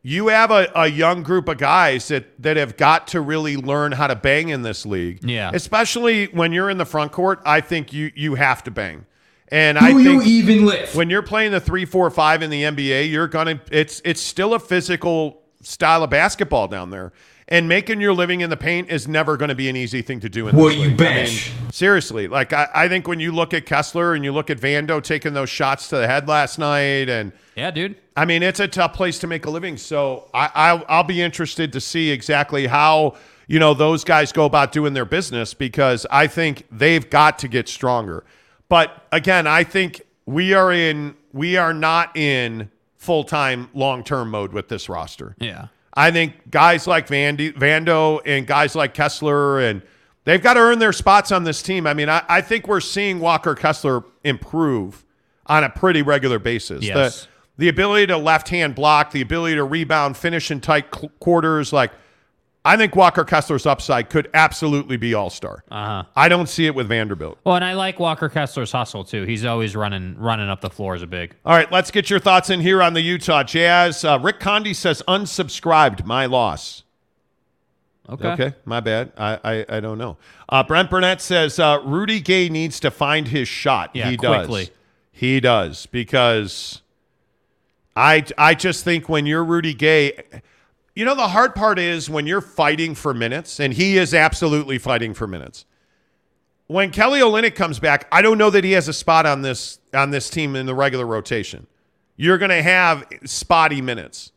you 0.01 0.29
have 0.29 0.49
a, 0.51 0.71
a 0.75 0.87
young 0.87 1.23
group 1.23 1.49
of 1.49 1.57
guys 1.57 2.07
that 2.07 2.41
that 2.41 2.57
have 2.57 2.77
got 2.77 3.07
to 3.09 3.21
really 3.21 3.57
learn 3.57 3.91
how 3.91 4.07
to 4.07 4.15
bang 4.15 4.49
in 4.49 4.61
this 4.61 4.85
league. 4.85 5.23
Yeah. 5.23 5.51
especially 5.53 6.25
when 6.27 6.53
you're 6.53 6.69
in 6.69 6.77
the 6.77 6.85
front 6.85 7.11
court. 7.11 7.41
I 7.45 7.61
think 7.61 7.91
you 7.93 8.11
you 8.15 8.35
have 8.35 8.63
to 8.65 8.71
bang. 8.71 9.05
And 9.51 9.77
I 9.79 9.91
Do 9.91 9.99
you 9.99 10.19
think 10.19 10.27
even 10.27 10.65
lift? 10.65 10.95
when 10.95 11.09
you're 11.09 11.23
playing 11.23 11.51
the 11.51 11.59
three, 11.59 11.83
four, 11.85 12.09
five 12.11 12.43
in 12.43 12.49
the 12.51 12.63
NBA, 12.63 13.09
you're 13.11 13.27
gonna 13.27 13.59
it's 13.71 14.01
it's 14.05 14.21
still 14.21 14.53
a 14.53 14.59
physical 14.59 15.41
style 15.61 16.03
of 16.03 16.09
basketball 16.09 16.67
down 16.67 16.89
there. 16.91 17.11
And 17.51 17.67
making 17.67 17.99
your 17.99 18.13
living 18.13 18.41
in 18.41 18.51
the 18.51 18.57
paint 18.57 18.89
is 18.91 19.07
never 19.07 19.35
going 19.35 19.49
to 19.49 19.55
be 19.55 19.69
an 19.69 19.75
easy 19.75 20.03
thing 20.03 20.19
to 20.19 20.29
do. 20.29 20.47
In 20.47 20.55
What 20.55 20.67
this 20.69 20.75
do 20.75 20.81
you 20.81 20.89
league. 20.89 21.01
I 21.01 21.03
bench? 21.03 21.51
mean, 21.59 21.71
seriously, 21.71 22.27
like 22.27 22.53
I, 22.53 22.67
I 22.75 22.87
think 22.87 23.07
when 23.07 23.19
you 23.19 23.31
look 23.31 23.55
at 23.55 23.65
Kessler 23.65 24.13
and 24.13 24.23
you 24.23 24.31
look 24.31 24.51
at 24.51 24.59
Vando 24.59 25.01
taking 25.01 25.33
those 25.33 25.49
shots 25.49 25.89
to 25.89 25.97
the 25.97 26.05
head 26.07 26.27
last 26.27 26.59
night, 26.59 27.09
and 27.09 27.31
Yeah, 27.55 27.71
dude. 27.71 27.95
I 28.15 28.25
mean 28.25 28.43
it's 28.43 28.59
a 28.59 28.67
tough 28.67 28.93
place 28.93 29.17
to 29.19 29.27
make 29.27 29.45
a 29.47 29.49
living. 29.49 29.77
So 29.77 30.29
I, 30.33 30.51
I'll, 30.53 30.85
I'll 30.87 31.03
be 31.03 31.21
interested 31.21 31.73
to 31.73 31.81
see 31.81 32.11
exactly 32.11 32.67
how 32.67 33.15
you 33.47 33.57
know 33.57 33.73
those 33.73 34.03
guys 34.03 34.31
go 34.31 34.45
about 34.45 34.71
doing 34.71 34.93
their 34.93 35.05
business 35.05 35.55
because 35.55 36.05
I 36.11 36.27
think 36.27 36.67
they've 36.71 37.09
got 37.09 37.39
to 37.39 37.47
get 37.47 37.67
stronger. 37.67 38.23
But 38.67 39.07
again, 39.11 39.47
I 39.47 39.63
think 39.63 40.01
we 40.27 40.53
are 40.53 40.71
in 40.71 41.15
we 41.33 41.57
are 41.57 41.73
not 41.73 42.15
in 42.15 42.69
full 42.95 43.23
time 43.23 43.69
long 43.73 44.03
term 44.03 44.29
mode 44.29 44.53
with 44.53 44.67
this 44.67 44.87
roster. 44.87 45.35
Yeah. 45.39 45.69
I 45.93 46.11
think 46.11 46.49
guys 46.51 46.87
like 46.87 47.07
Vandy, 47.07 47.53
Vando 47.53 48.21
and 48.25 48.45
guys 48.45 48.75
like 48.75 48.93
Kessler 48.93 49.59
and 49.59 49.81
they've 50.25 50.41
got 50.41 50.53
to 50.53 50.59
earn 50.59 50.79
their 50.79 50.93
spots 50.93 51.31
on 51.31 51.43
this 51.43 51.61
team. 51.61 51.87
I 51.87 51.93
mean, 51.93 52.09
I, 52.09 52.23
I 52.29 52.41
think 52.41 52.67
we're 52.67 52.81
seeing 52.81 53.19
Walker 53.19 53.55
Kessler 53.55 54.03
improve 54.23 55.03
on 55.45 55.63
a 55.63 55.69
pretty 55.69 56.01
regular 56.01 56.39
basis. 56.39 56.83
Yes. 56.83 57.23
The, 57.23 57.27
the 57.57 57.69
ability 57.69 58.07
to 58.07 58.17
left 58.17 58.49
hand 58.49 58.75
block, 58.75 59.11
the 59.11 59.21
ability 59.21 59.55
to 59.55 59.63
rebound, 59.63 60.15
finish 60.15 60.51
in 60.51 60.61
tight 60.61 60.91
qu- 60.91 61.09
quarters, 61.19 61.73
like 61.73 61.91
I 62.65 62.75
think 62.75 62.95
Walker 62.95 63.23
Kessler's 63.23 63.65
upside 63.65 64.09
could 64.09 64.29
absolutely 64.33 64.97
be 64.97 65.13
all 65.13 65.29
star. 65.29 65.63
Uh-huh. 65.71 66.03
I 66.15 66.27
don't 66.27 66.49
see 66.49 66.65
it 66.65 66.75
with 66.75 66.87
Vanderbilt. 66.89 67.39
Well, 67.45 67.55
and 67.55 67.63
I 67.63 67.73
like 67.73 67.99
Walker 67.99 68.27
Kessler's 68.27 68.71
hustle 68.71 69.05
too. 69.05 69.23
He's 69.23 69.45
always 69.45 69.75
running 69.75 70.17
running 70.17 70.49
up 70.49 70.59
the 70.61 70.69
floor 70.69 70.93
as 70.93 71.01
a 71.01 71.07
big. 71.07 71.35
All 71.45 71.55
right, 71.55 71.71
let's 71.71 71.89
get 71.89 72.09
your 72.09 72.19
thoughts 72.19 72.49
in 72.49 72.59
here 72.59 72.81
on 72.81 72.93
the 72.93 73.01
Utah 73.01 73.43
Jazz. 73.43 74.03
Uh, 74.03 74.19
Rick 74.21 74.39
Condi 74.39 74.75
says 74.75 75.01
unsubscribed, 75.07 76.05
my 76.05 76.25
loss. 76.25 76.83
Okay. 78.09 78.27
Okay, 78.29 78.53
my 78.65 78.81
bad. 78.81 79.13
I 79.17 79.39
I, 79.43 79.77
I 79.77 79.79
don't 79.79 79.97
know. 79.97 80.17
Uh, 80.49 80.63
Brent 80.63 80.89
Burnett 80.89 81.21
says 81.21 81.59
uh, 81.59 81.79
Rudy 81.85 82.19
Gay 82.19 82.49
needs 82.49 82.79
to 82.81 82.91
find 82.91 83.29
his 83.29 83.47
shot. 83.47 83.91
Yeah, 83.93 84.09
he 84.09 84.17
quickly. 84.17 84.65
does. 84.65 84.71
He 85.11 85.39
does 85.39 85.85
because 85.85 86.81
I 87.95 88.25
I 88.37 88.53
just 88.53 88.83
think 88.83 89.07
when 89.07 89.25
you're 89.25 89.45
Rudy 89.45 89.73
Gay, 89.73 90.23
you 90.99 91.05
know 91.05 91.15
the 91.15 91.29
hard 91.29 91.55
part 91.55 91.79
is 91.79 92.09
when 92.09 92.27
you're 92.27 92.41
fighting 92.41 92.93
for 92.93 93.13
minutes, 93.13 93.61
and 93.61 93.73
he 93.73 93.97
is 93.97 94.13
absolutely 94.13 94.77
fighting 94.77 95.13
for 95.13 95.27
minutes. 95.27 95.63
When 96.67 96.91
Kelly 96.91 97.21
Olynyk 97.21 97.55
comes 97.55 97.79
back, 97.79 98.05
I 98.11 98.21
don't 98.21 98.37
know 98.37 98.49
that 98.49 98.65
he 98.65 98.73
has 98.73 98.89
a 98.89 98.93
spot 98.93 99.25
on 99.25 99.41
this 99.41 99.79
on 99.93 100.11
this 100.11 100.29
team 100.29 100.57
in 100.57 100.65
the 100.65 100.75
regular 100.75 101.05
rotation. 101.05 101.67
You're 102.17 102.37
going 102.37 102.49
to 102.49 102.61
have 102.61 103.07
spotty 103.23 103.81
minutes. 103.81 104.33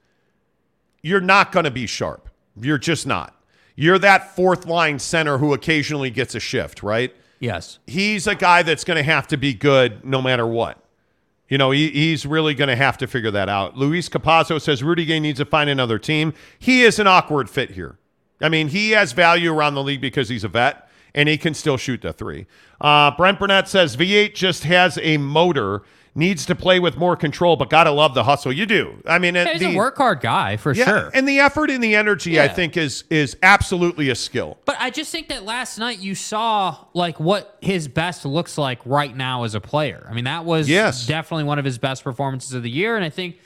You're 1.03 1.21
not 1.21 1.51
going 1.51 1.65
to 1.65 1.73
be 1.73 1.89
sharp. 1.89 2.31
You're 2.57 2.79
just 2.79 3.09
not. 3.09 3.35
You're 3.75 3.99
that 3.99 4.37
fourth 4.37 4.65
line 4.65 5.01
center 5.01 5.39
who 5.39 5.55
occasionally 5.55 6.11
gets 6.11 6.37
a 6.37 6.41
shift, 6.41 6.85
right? 6.85 7.13
Yes. 7.41 7.81
He's 7.89 8.29
a 8.29 8.37
guy 8.37 8.63
that's 8.63 8.85
going 8.85 8.99
to 8.99 9.03
have 9.03 9.27
to 9.27 9.37
be 9.37 9.53
good 9.53 10.05
no 10.05 10.23
matter 10.23 10.47
what. 10.47 10.79
You 11.53 11.59
know, 11.59 11.71
he, 11.71 11.91
he's 11.91 12.25
really 12.25 12.55
going 12.55 12.69
to 12.69 12.77
have 12.77 12.97
to 12.97 13.07
figure 13.07 13.31
that 13.31 13.51
out. 13.51 13.77
Luis 13.77 14.09
Capazzo 14.09 14.59
says 14.59 14.83
Rudy 14.83 15.05
Gay 15.05 15.21
needs 15.21 15.39
to 15.39 15.45
find 15.45 15.69
another 15.69 15.99
team. 15.99 16.33
He 16.59 16.83
is 16.83 16.99
an 16.99 17.07
awkward 17.07 17.51
fit 17.51 17.73
here. 17.73 17.99
I 18.41 18.49
mean, 18.49 18.69
he 18.69 18.93
has 18.93 19.13
value 19.13 19.53
around 19.53 19.75
the 19.75 19.83
league 19.83 20.01
because 20.01 20.31
he's 20.31 20.45
a 20.45 20.49
vet 20.49 20.89
and 21.15 21.29
he 21.29 21.37
can 21.37 21.53
still 21.53 21.77
shoot 21.77 22.01
the 22.01 22.15
three. 22.15 22.47
Uh, 22.81 23.11
Brent 23.19 23.39
Burnett 23.39 23.69
says 23.69 23.99
V8 23.99 24.33
just 24.35 24.65
has 24.65 24.99
a 25.03 25.19
motor, 25.19 25.83
needs 26.15 26.45
to 26.47 26.55
play 26.55 26.79
with 26.79 26.97
more 26.97 27.17
control, 27.17 27.57
but 27.57 27.71
got 27.71 27.85
to 27.85 27.91
love 27.91 28.13
the 28.15 28.25
hustle. 28.25 28.53
You 28.53 28.67
do. 28.67 29.03
I 29.07 29.19
mean, 29.19 29.35
Yeah, 29.35 29.49
he's 29.53 29.61
the, 29.61 29.73
a 29.73 29.77
work 29.77 29.97
hard 29.97 30.21
guy 30.21 30.59
for 30.59 30.75
yeah, 30.75 30.85
sure. 30.85 31.11
and 31.15 31.27
the 31.27 31.39
effort 31.41 31.71
and 31.71 31.83
the 31.83 31.95
energy, 31.95 32.39
I 32.41 32.49
think, 32.49 32.77
is 32.77 33.05
is 33.09 33.37
absolutely 33.43 34.11
a 34.11 34.15
skill. 34.15 34.59
But 34.67 34.77
I 34.79 34.91
just 34.91 35.11
think 35.11 35.29
that 35.29 35.45
last 35.45 35.79
night 35.79 36.01
you 36.01 36.15
saw 36.15 36.85
like 36.93 37.19
what 37.19 37.57
his 37.63 37.89
best 37.89 38.27
looks 38.27 38.59
like 38.59 38.81
right 38.85 39.17
now 39.17 39.45
as 39.45 39.55
a 39.55 39.61
player. 39.61 40.07
I 40.11 40.13
mean, 40.13 40.25
that 40.25 40.45
was 40.45 40.69
Yes. 40.69 41.07
definitely 41.07 41.45
one 41.45 41.59
of 41.59 41.65
his 41.65 41.79
best 41.79 42.05
performances 42.05 42.53
of 42.53 42.63
the 42.63 42.71
year. 42.71 42.97
And 42.97 43.05
I 43.05 43.11
think, 43.11 43.39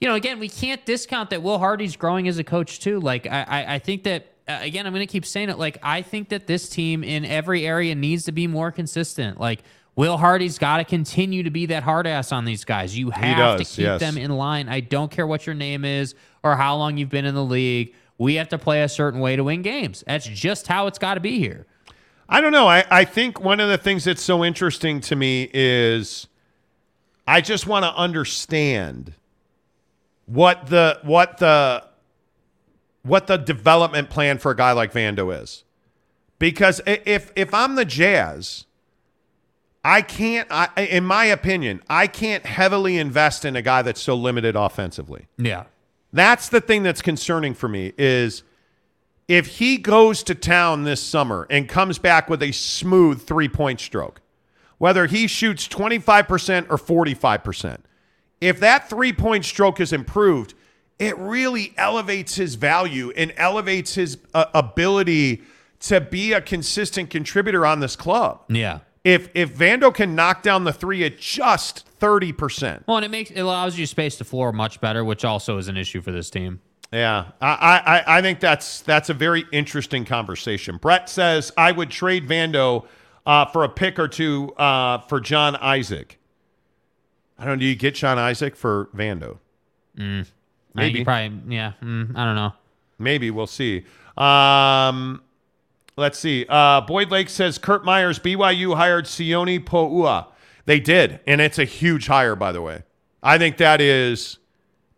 you 0.00 0.06
know, 0.08 0.14
again, 0.14 0.38
we 0.38 0.48
can't 0.48 0.84
discount 0.86 1.30
that 1.30 1.42
Will 1.42 1.58
Hardy's 1.58 1.96
growing 1.96 2.28
as 2.28 2.38
a 2.38 2.44
coach 2.44 2.78
too. 2.78 3.00
Like 3.00 3.26
I, 3.26 3.42
I, 3.48 3.74
I 3.74 3.78
think 3.80 4.04
that 4.04 4.26
uh, 4.48 4.58
again, 4.62 4.86
I'm 4.86 4.92
going 4.92 5.06
to 5.06 5.10
keep 5.12 5.24
saying 5.24 5.50
it. 5.50 5.58
Like, 5.58 5.78
I 5.84 6.02
think 6.02 6.30
that 6.30 6.48
this 6.48 6.68
team 6.68 7.04
in 7.04 7.24
every 7.24 7.64
area 7.64 7.94
needs 7.94 8.24
to 8.24 8.32
be 8.32 8.48
more 8.48 8.72
consistent. 8.72 9.38
Like, 9.38 9.62
Will 9.94 10.16
Hardy's 10.16 10.58
got 10.58 10.78
to 10.78 10.84
continue 10.84 11.42
to 11.42 11.50
be 11.50 11.66
that 11.66 11.82
hard 11.82 12.06
ass 12.06 12.32
on 12.32 12.44
these 12.44 12.64
guys. 12.64 12.96
You 12.96 13.10
have 13.10 13.36
does, 13.36 13.68
to 13.68 13.76
keep 13.76 13.84
yes. 13.84 14.00
them 14.00 14.16
in 14.16 14.30
line. 14.30 14.68
I 14.68 14.80
don't 14.80 15.10
care 15.10 15.26
what 15.26 15.46
your 15.46 15.54
name 15.54 15.84
is 15.84 16.14
or 16.42 16.56
how 16.56 16.76
long 16.76 16.96
you've 16.96 17.10
been 17.10 17.26
in 17.26 17.34
the 17.34 17.44
league. 17.44 17.94
We 18.16 18.36
have 18.36 18.48
to 18.50 18.58
play 18.58 18.82
a 18.82 18.88
certain 18.88 19.20
way 19.20 19.36
to 19.36 19.44
win 19.44 19.62
games. 19.62 20.02
That's 20.06 20.26
just 20.26 20.66
how 20.66 20.86
it's 20.86 20.98
got 20.98 21.14
to 21.14 21.20
be 21.20 21.38
here. 21.38 21.66
I 22.28 22.40
don't 22.40 22.52
know. 22.52 22.66
I, 22.66 22.84
I 22.90 23.04
think 23.04 23.40
one 23.40 23.60
of 23.60 23.68
the 23.68 23.76
things 23.76 24.04
that's 24.04 24.22
so 24.22 24.42
interesting 24.42 25.00
to 25.02 25.16
me 25.16 25.50
is 25.52 26.26
I 27.26 27.42
just 27.42 27.66
want 27.66 27.84
to 27.84 27.94
understand 27.94 29.12
what 30.26 30.68
the 30.68 30.98
what 31.02 31.38
the 31.38 31.84
what 33.02 33.26
the 33.26 33.36
development 33.36 34.08
plan 34.08 34.38
for 34.38 34.52
a 34.52 34.56
guy 34.56 34.72
like 34.72 34.92
Vando 34.92 35.42
is. 35.42 35.64
Because 36.38 36.80
if 36.86 37.32
if 37.36 37.52
I'm 37.52 37.74
the 37.74 37.84
Jazz, 37.84 38.66
I 39.84 40.02
can't 40.02 40.46
I, 40.50 40.68
in 40.76 41.04
my 41.04 41.24
opinion, 41.24 41.82
I 41.88 42.06
can't 42.06 42.46
heavily 42.46 42.98
invest 42.98 43.44
in 43.44 43.56
a 43.56 43.62
guy 43.62 43.82
that's 43.82 44.00
so 44.00 44.14
limited 44.14 44.56
offensively. 44.56 45.26
Yeah. 45.38 45.64
That's 46.12 46.48
the 46.48 46.60
thing 46.60 46.82
that's 46.82 47.02
concerning 47.02 47.54
for 47.54 47.68
me 47.68 47.92
is 47.96 48.42
if 49.28 49.46
he 49.46 49.78
goes 49.78 50.22
to 50.24 50.34
town 50.34 50.84
this 50.84 51.02
summer 51.02 51.46
and 51.48 51.68
comes 51.68 51.98
back 51.98 52.28
with 52.28 52.42
a 52.42 52.52
smooth 52.52 53.22
three-point 53.22 53.80
stroke, 53.80 54.20
whether 54.78 55.06
he 55.06 55.26
shoots 55.26 55.66
25% 55.68 56.66
or 56.68 56.76
45%, 56.76 57.78
if 58.40 58.60
that 58.60 58.90
three-point 58.90 59.44
stroke 59.44 59.80
is 59.80 59.92
improved, 59.92 60.54
it 60.98 61.16
really 61.18 61.72
elevates 61.76 62.34
his 62.34 62.56
value 62.56 63.10
and 63.16 63.32
elevates 63.36 63.94
his 63.94 64.18
uh, 64.34 64.46
ability 64.52 65.42
to 65.80 66.00
be 66.00 66.32
a 66.32 66.40
consistent 66.40 67.10
contributor 67.10 67.64
on 67.64 67.80
this 67.80 67.96
club. 67.96 68.42
Yeah. 68.48 68.80
If 69.04 69.30
if 69.34 69.56
Vando 69.56 69.92
can 69.92 70.14
knock 70.14 70.42
down 70.42 70.64
the 70.64 70.72
three 70.72 71.04
at 71.04 71.18
just 71.18 71.84
30%, 71.98 72.82
Well, 72.86 72.98
and 72.98 73.04
it 73.04 73.10
makes 73.10 73.30
it 73.30 73.40
allows 73.40 73.78
you 73.78 73.86
space 73.86 74.16
the 74.16 74.24
floor 74.24 74.52
much 74.52 74.80
better, 74.80 75.04
which 75.04 75.24
also 75.24 75.58
is 75.58 75.68
an 75.68 75.76
issue 75.76 76.00
for 76.00 76.12
this 76.12 76.30
team. 76.30 76.60
Yeah, 76.92 77.28
I, 77.40 78.02
I, 78.06 78.18
I 78.18 78.22
think 78.22 78.38
that's 78.40 78.80
that's 78.82 79.08
a 79.08 79.14
very 79.14 79.44
interesting 79.50 80.04
conversation. 80.04 80.76
Brett 80.76 81.08
says 81.08 81.50
I 81.56 81.72
would 81.72 81.90
trade 81.90 82.28
Vando 82.28 82.84
uh, 83.26 83.46
for 83.46 83.64
a 83.64 83.68
pick 83.68 83.98
or 83.98 84.08
two 84.08 84.52
uh, 84.56 84.98
for 84.98 85.18
John 85.18 85.56
Isaac. 85.56 86.18
I 87.38 87.44
don't 87.44 87.54
know. 87.54 87.60
Do 87.60 87.66
you 87.66 87.74
get 87.76 87.94
John 87.94 88.18
Isaac 88.18 88.54
for 88.54 88.88
Vando? 88.94 89.38
Think 89.96 90.26
Maybe. 90.74 91.04
probably, 91.04 91.54
yeah. 91.54 91.72
Mm, 91.82 92.16
I 92.16 92.24
don't 92.24 92.36
know. 92.36 92.52
Maybe 92.98 93.30
we'll 93.30 93.46
see. 93.46 93.84
Um, 94.16 95.22
let's 96.02 96.18
see. 96.18 96.44
Uh, 96.48 96.80
Boyd 96.80 97.12
Lake 97.12 97.30
says 97.30 97.58
Kurt 97.58 97.84
Myers 97.84 98.18
BYU 98.18 98.76
hired 98.76 99.06
Sione 99.06 99.64
Po'uha. 99.64 100.26
They 100.66 100.80
did, 100.80 101.20
and 101.28 101.40
it's 101.40 101.58
a 101.58 101.64
huge 101.64 102.08
hire, 102.08 102.34
by 102.34 102.50
the 102.50 102.60
way. 102.60 102.82
I 103.22 103.38
think 103.38 103.56
that 103.58 103.80
is, 103.80 104.38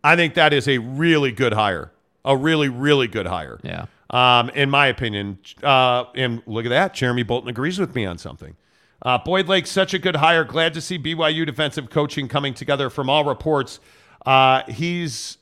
I 0.03 0.15
think 0.15 0.33
that 0.33 0.51
is 0.51 0.67
a 0.67 0.79
really 0.79 1.31
good 1.31 1.53
hire, 1.53 1.91
a 2.25 2.35
really 2.35 2.69
really 2.69 3.07
good 3.07 3.27
hire. 3.27 3.59
Yeah. 3.63 3.85
Um, 4.09 4.49
in 4.49 4.69
my 4.71 4.87
opinion, 4.87 5.37
uh, 5.61 6.05
and 6.15 6.41
look 6.47 6.65
at 6.65 6.69
that, 6.69 6.95
Jeremy 6.95 7.23
Bolton 7.23 7.49
agrees 7.49 7.79
with 7.79 7.93
me 7.93 8.05
on 8.05 8.17
something. 8.17 8.55
Uh, 9.01 9.19
Boyd 9.19 9.47
Lake, 9.47 9.67
such 9.67 9.93
a 9.93 9.99
good 9.99 10.15
hire. 10.15 10.43
Glad 10.43 10.73
to 10.73 10.81
see 10.81 10.97
BYU 10.97 11.45
defensive 11.45 11.91
coaching 11.91 12.27
coming 12.27 12.55
together. 12.55 12.89
From 12.89 13.09
all 13.09 13.25
reports, 13.25 13.79
uh, 14.25 14.63
he's 14.67 15.37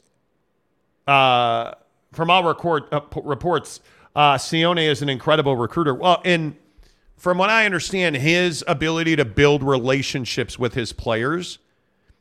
uh, 1.07 1.73
from 2.11 2.29
all 2.29 2.43
record, 2.43 2.83
uh, 2.91 3.01
reports, 3.23 3.79
uh, 4.15 4.35
Sione 4.35 4.87
is 4.87 5.01
an 5.01 5.09
incredible 5.09 5.55
recruiter. 5.55 5.93
Well, 5.93 6.21
and 6.23 6.55
from 7.17 7.37
what 7.37 7.49
I 7.49 7.65
understand, 7.65 8.17
his 8.17 8.63
ability 8.67 9.15
to 9.15 9.25
build 9.25 9.63
relationships 9.63 10.59
with 10.59 10.73
his 10.73 10.93
players, 10.93 11.59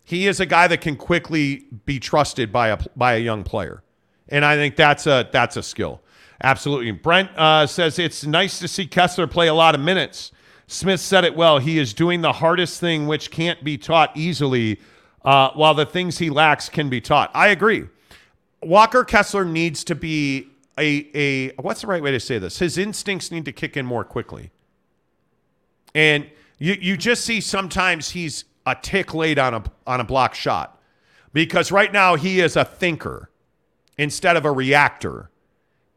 he 0.04 0.26
is 0.26 0.40
a 0.40 0.46
guy 0.46 0.68
that 0.68 0.80
can 0.80 0.96
quickly 0.96 1.66
be 1.84 1.98
trusted 1.98 2.52
by 2.52 2.68
a 2.68 2.78
by 2.96 3.14
a 3.14 3.18
young 3.18 3.44
player, 3.44 3.82
and 4.28 4.44
I 4.44 4.56
think 4.56 4.76
that's 4.76 5.06
a 5.06 5.28
that's 5.32 5.56
a 5.56 5.62
skill. 5.62 6.00
Absolutely. 6.42 6.90
Brent 6.90 7.30
uh, 7.36 7.66
says 7.66 7.98
it's 7.98 8.24
nice 8.24 8.58
to 8.58 8.68
see 8.68 8.86
Kessler 8.86 9.26
play 9.26 9.46
a 9.46 9.54
lot 9.54 9.74
of 9.74 9.80
minutes. 9.80 10.32
Smith 10.66 11.00
said 11.00 11.24
it 11.24 11.36
well. 11.36 11.58
He 11.58 11.78
is 11.78 11.92
doing 11.92 12.20
the 12.20 12.32
hardest 12.32 12.80
thing, 12.80 13.06
which 13.06 13.30
can't 13.30 13.62
be 13.62 13.78
taught 13.78 14.16
easily, 14.16 14.80
uh, 15.24 15.50
while 15.50 15.74
the 15.74 15.86
things 15.86 16.18
he 16.18 16.30
lacks 16.30 16.68
can 16.68 16.88
be 16.88 17.00
taught. 17.00 17.30
I 17.34 17.48
agree. 17.48 17.84
Walker 18.62 19.04
Kessler 19.04 19.44
needs 19.44 19.84
to 19.84 19.94
be 19.94 20.48
a 20.78 21.08
a 21.14 21.54
what's 21.60 21.82
the 21.82 21.86
right 21.86 22.02
way 22.02 22.10
to 22.10 22.20
say 22.20 22.38
this? 22.38 22.58
His 22.58 22.78
instincts 22.78 23.30
need 23.30 23.44
to 23.44 23.52
kick 23.52 23.76
in 23.76 23.86
more 23.86 24.04
quickly. 24.04 24.50
And 25.94 26.30
you 26.58 26.76
you 26.80 26.96
just 26.96 27.24
see 27.24 27.40
sometimes 27.40 28.10
he's 28.10 28.44
a 28.66 28.74
tick 28.80 29.14
late 29.14 29.38
on 29.38 29.54
a 29.54 29.62
on 29.86 30.00
a 30.00 30.04
block 30.04 30.34
shot. 30.34 30.78
Because 31.32 31.72
right 31.72 31.92
now 31.92 32.16
he 32.16 32.40
is 32.40 32.56
a 32.56 32.64
thinker 32.64 33.30
instead 33.96 34.36
of 34.36 34.44
a 34.44 34.52
reactor. 34.52 35.30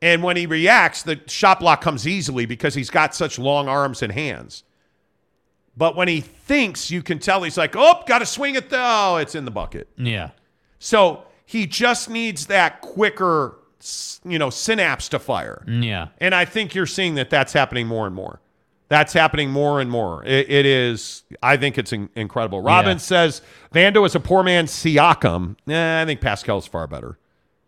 And 0.02 0.23
when 0.23 0.38
he 0.38 0.45
reacts, 0.45 1.03
the 1.03 1.19
shot 1.27 1.60
block 1.60 1.81
comes 1.81 2.07
easily 2.07 2.45
because 2.45 2.73
he's 2.76 2.89
got 2.89 3.15
such 3.15 3.39
long 3.39 3.68
arms 3.68 4.02
and 4.02 4.11
hands. 4.11 4.64
But 5.77 5.95
when 5.95 6.07
he 6.07 6.22
thinks, 6.22 6.89
you 6.89 7.02
can 7.02 7.19
tell 7.19 7.43
he's 7.43 7.57
like, 7.57 7.76
oh, 7.76 8.03
got 8.07 8.19
to 8.19 8.26
swing 8.26 8.56
it 8.56 8.69
though. 8.69 9.18
It's 9.18 9.35
in 9.35 9.45
the 9.45 9.52
bucket. 9.52 9.89
Yeah. 9.97 10.31
So 10.80 11.23
he 11.45 11.68
just 11.68 12.10
needs 12.10 12.47
that 12.47 12.81
quicker, 12.81 13.57
you 14.26 14.39
know, 14.39 14.49
synapse 14.49 15.10
to 15.10 15.19
fire. 15.19 15.64
Yeah. 15.68 16.07
And 16.19 16.34
I 16.34 16.45
think 16.45 16.73
you're 16.76 16.85
seeing 16.85 17.15
that 17.15 17.30
that's 17.30 17.53
happening 17.53 17.88
more 17.88 18.06
and 18.07 18.15
more. 18.15 18.39
That's 18.88 19.14
happening 19.14 19.49
more 19.49 19.81
and 19.81 19.89
more. 19.89 20.23
It, 20.26 20.49
it 20.49 20.65
is, 20.65 21.23
I 21.41 21.57
think 21.57 21.77
it's 21.77 21.91
in, 21.91 22.10
incredible. 22.15 22.61
Robin 22.61 22.93
Yeah. 22.93 22.97
says 22.97 23.41
Vando 23.73 24.06
is 24.06 24.14
a 24.15 24.19
poor 24.19 24.43
man 24.43 24.65
Siakam. 24.68 25.56
Eh, 25.68 26.02
I 26.02 26.06
think 26.06 26.22
Pascal's 26.22 26.68
far 26.68 26.85
better. 26.88 27.18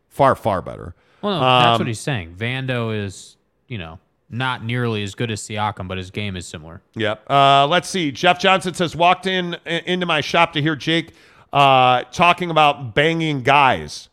Far, 0.10 0.36
far 0.36 0.62
better. 0.62 0.94
Well, 1.22 1.34
no, 1.34 1.40
that's 1.40 1.66
Um, 1.76 1.80
what 1.80 1.88
he's 1.88 2.00
saying. 2.00 2.36
Vando 2.38 2.96
is, 2.96 3.36
you 3.68 3.78
know, 3.80 4.00
not 4.30 4.64
nearly 4.64 5.02
as 5.04 5.16
good 5.16 5.32
as 5.32 5.42
Siakam, 5.42 5.88
but 5.88 5.98
his 5.98 6.12
game 6.12 6.36
is 6.36 6.46
similar. 6.48 6.82
Yep. 6.96 7.30
Uh, 7.30 7.66
let's 7.68 7.90
see. 7.90 8.12
Jeff 8.12 8.40
Johnson 8.40 8.74
says 8.76 8.96
walked 8.96 9.26
in 9.26 9.56
into 9.66 10.06
my 10.06 10.22
shop 10.22 10.54
to 10.54 10.62
hear 10.62 10.76
Jake 10.76 11.14
uh, 11.54 12.04
talking 12.12 12.52
about 12.52 12.94
banging 12.94 13.42
guys. 13.42 14.10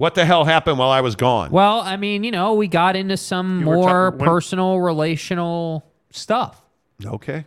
What 0.00 0.14
the 0.14 0.24
hell 0.24 0.44
happened 0.46 0.78
while 0.78 0.88
I 0.88 1.02
was 1.02 1.14
gone? 1.14 1.50
Well, 1.50 1.80
I 1.82 1.98
mean, 1.98 2.24
you 2.24 2.30
know, 2.30 2.54
we 2.54 2.68
got 2.68 2.96
into 2.96 3.18
some 3.18 3.60
You 3.60 3.66
were 3.66 3.74
more 3.76 3.88
talking- 4.10 4.18
when- 4.20 4.28
personal, 4.30 4.80
relational 4.80 5.84
stuff. 6.10 6.62
Okay. 7.04 7.44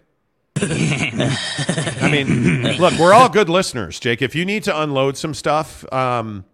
I 0.62 2.10
mean, 2.12 2.78
look, 2.78 2.94
we're 3.00 3.12
all 3.12 3.28
good 3.28 3.50
listeners, 3.50 4.00
Jake. 4.00 4.22
If 4.22 4.36
you 4.36 4.46
need 4.46 4.62
to 4.66 4.82
unload 4.82 5.18
some 5.18 5.34
stuff, 5.34 5.84
um, 5.92 6.46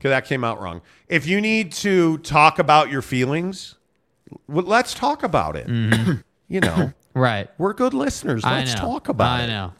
okay, 0.00 0.08
that 0.08 0.24
came 0.24 0.42
out 0.42 0.60
wrong. 0.60 0.82
If 1.08 1.28
you 1.28 1.40
need 1.40 1.70
to 1.74 2.18
talk 2.18 2.58
about 2.58 2.90
your 2.90 3.00
feelings, 3.02 3.76
well, 4.48 4.64
let's 4.64 4.94
talk 4.94 5.22
about 5.22 5.54
it. 5.54 5.68
you 6.48 6.58
know, 6.58 6.92
Right. 7.14 7.48
we're 7.56 7.72
good 7.72 7.94
listeners. 7.94 8.44
I 8.44 8.58
Let's 8.58 8.74
know. 8.74 8.80
talk 8.80 9.08
about 9.08 9.38
it. 9.38 9.42
I 9.42 9.44
it. 9.44 9.48
know. 9.48 9.72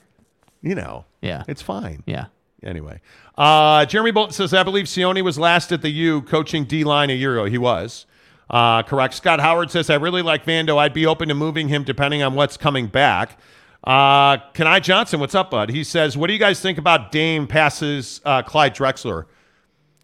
You 0.63 0.75
know, 0.77 1.05
Yeah. 1.21 1.43
it's 1.49 1.61
fine. 1.61 2.05
Yeah. 2.07 2.27
Anyway, 2.63 3.01
uh, 3.37 3.85
Jeremy 3.85 4.11
Bolton 4.11 4.33
says, 4.33 4.55
I 4.55 4.63
believe 4.63 4.87
Sione 4.87 5.23
was 5.23 5.39
last 5.39 5.73
at 5.73 5.83
the 5.83 5.91
U 5.91 6.23
coaching 6.23 6.65
D 6.65 6.85
line 6.85 7.11
a 7.11 7.15
year 7.15 7.39
ago. 7.39 7.45
He 7.45 7.59
was. 7.59 8.07
Uh, 8.49 8.83
correct. 8.83 9.15
Scott 9.15 9.41
Howard 9.41 9.71
says, 9.71 9.91
I 9.91 9.97
really 9.97 10.23
like 10.23 10.45
Vando. 10.45 10.79
I'd 10.79 10.95
be 10.95 11.07
open 11.07 11.29
to 11.29 11.35
moving 11.35 11.69
him 11.69 11.85
depending 11.85 12.23
on 12.23 12.35
what's 12.35 12.57
coming 12.57 12.87
back. 12.87 13.39
Uh, 13.85 14.39
I 14.59 14.81
Johnson, 14.81 15.21
what's 15.21 15.35
up, 15.35 15.51
bud? 15.51 15.71
He 15.71 15.85
says, 15.85 16.17
What 16.17 16.27
do 16.27 16.33
you 16.33 16.39
guys 16.39 16.61
think 16.61 16.79
about 16.79 17.13
Dame 17.13 17.47
passes 17.47 18.21
uh, 18.25 18.43
Clyde 18.43 18.75
Drexler? 18.75 19.27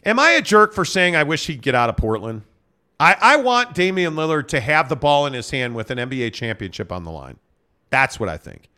Am 0.05 0.19
I 0.19 0.33
a 0.33 0.43
jerk 0.43 0.73
for 0.73 0.85
saying 0.85 1.17
I 1.17 1.23
wish 1.23 1.47
he'd 1.47 1.63
get 1.63 1.75
out 1.75 1.89
of 1.89 1.97
Portland? 1.97 2.43
I, 3.01 3.17
I 3.21 3.37
want 3.37 3.75
Damian 3.75 4.15
Lillard 4.15 4.47
to 4.49 4.61
have 4.61 4.89
the 4.89 4.97
ball 4.97 5.27
in 5.27 5.33
his 5.33 5.51
hand 5.51 5.75
with 5.75 5.91
an 5.91 5.99
NBA 5.99 6.33
championship 6.33 6.93
on 6.93 7.03
the 7.03 7.11
line. 7.11 7.39
That's 7.91 8.21
what 8.21 8.29
I 8.29 8.37
think. 8.37 8.69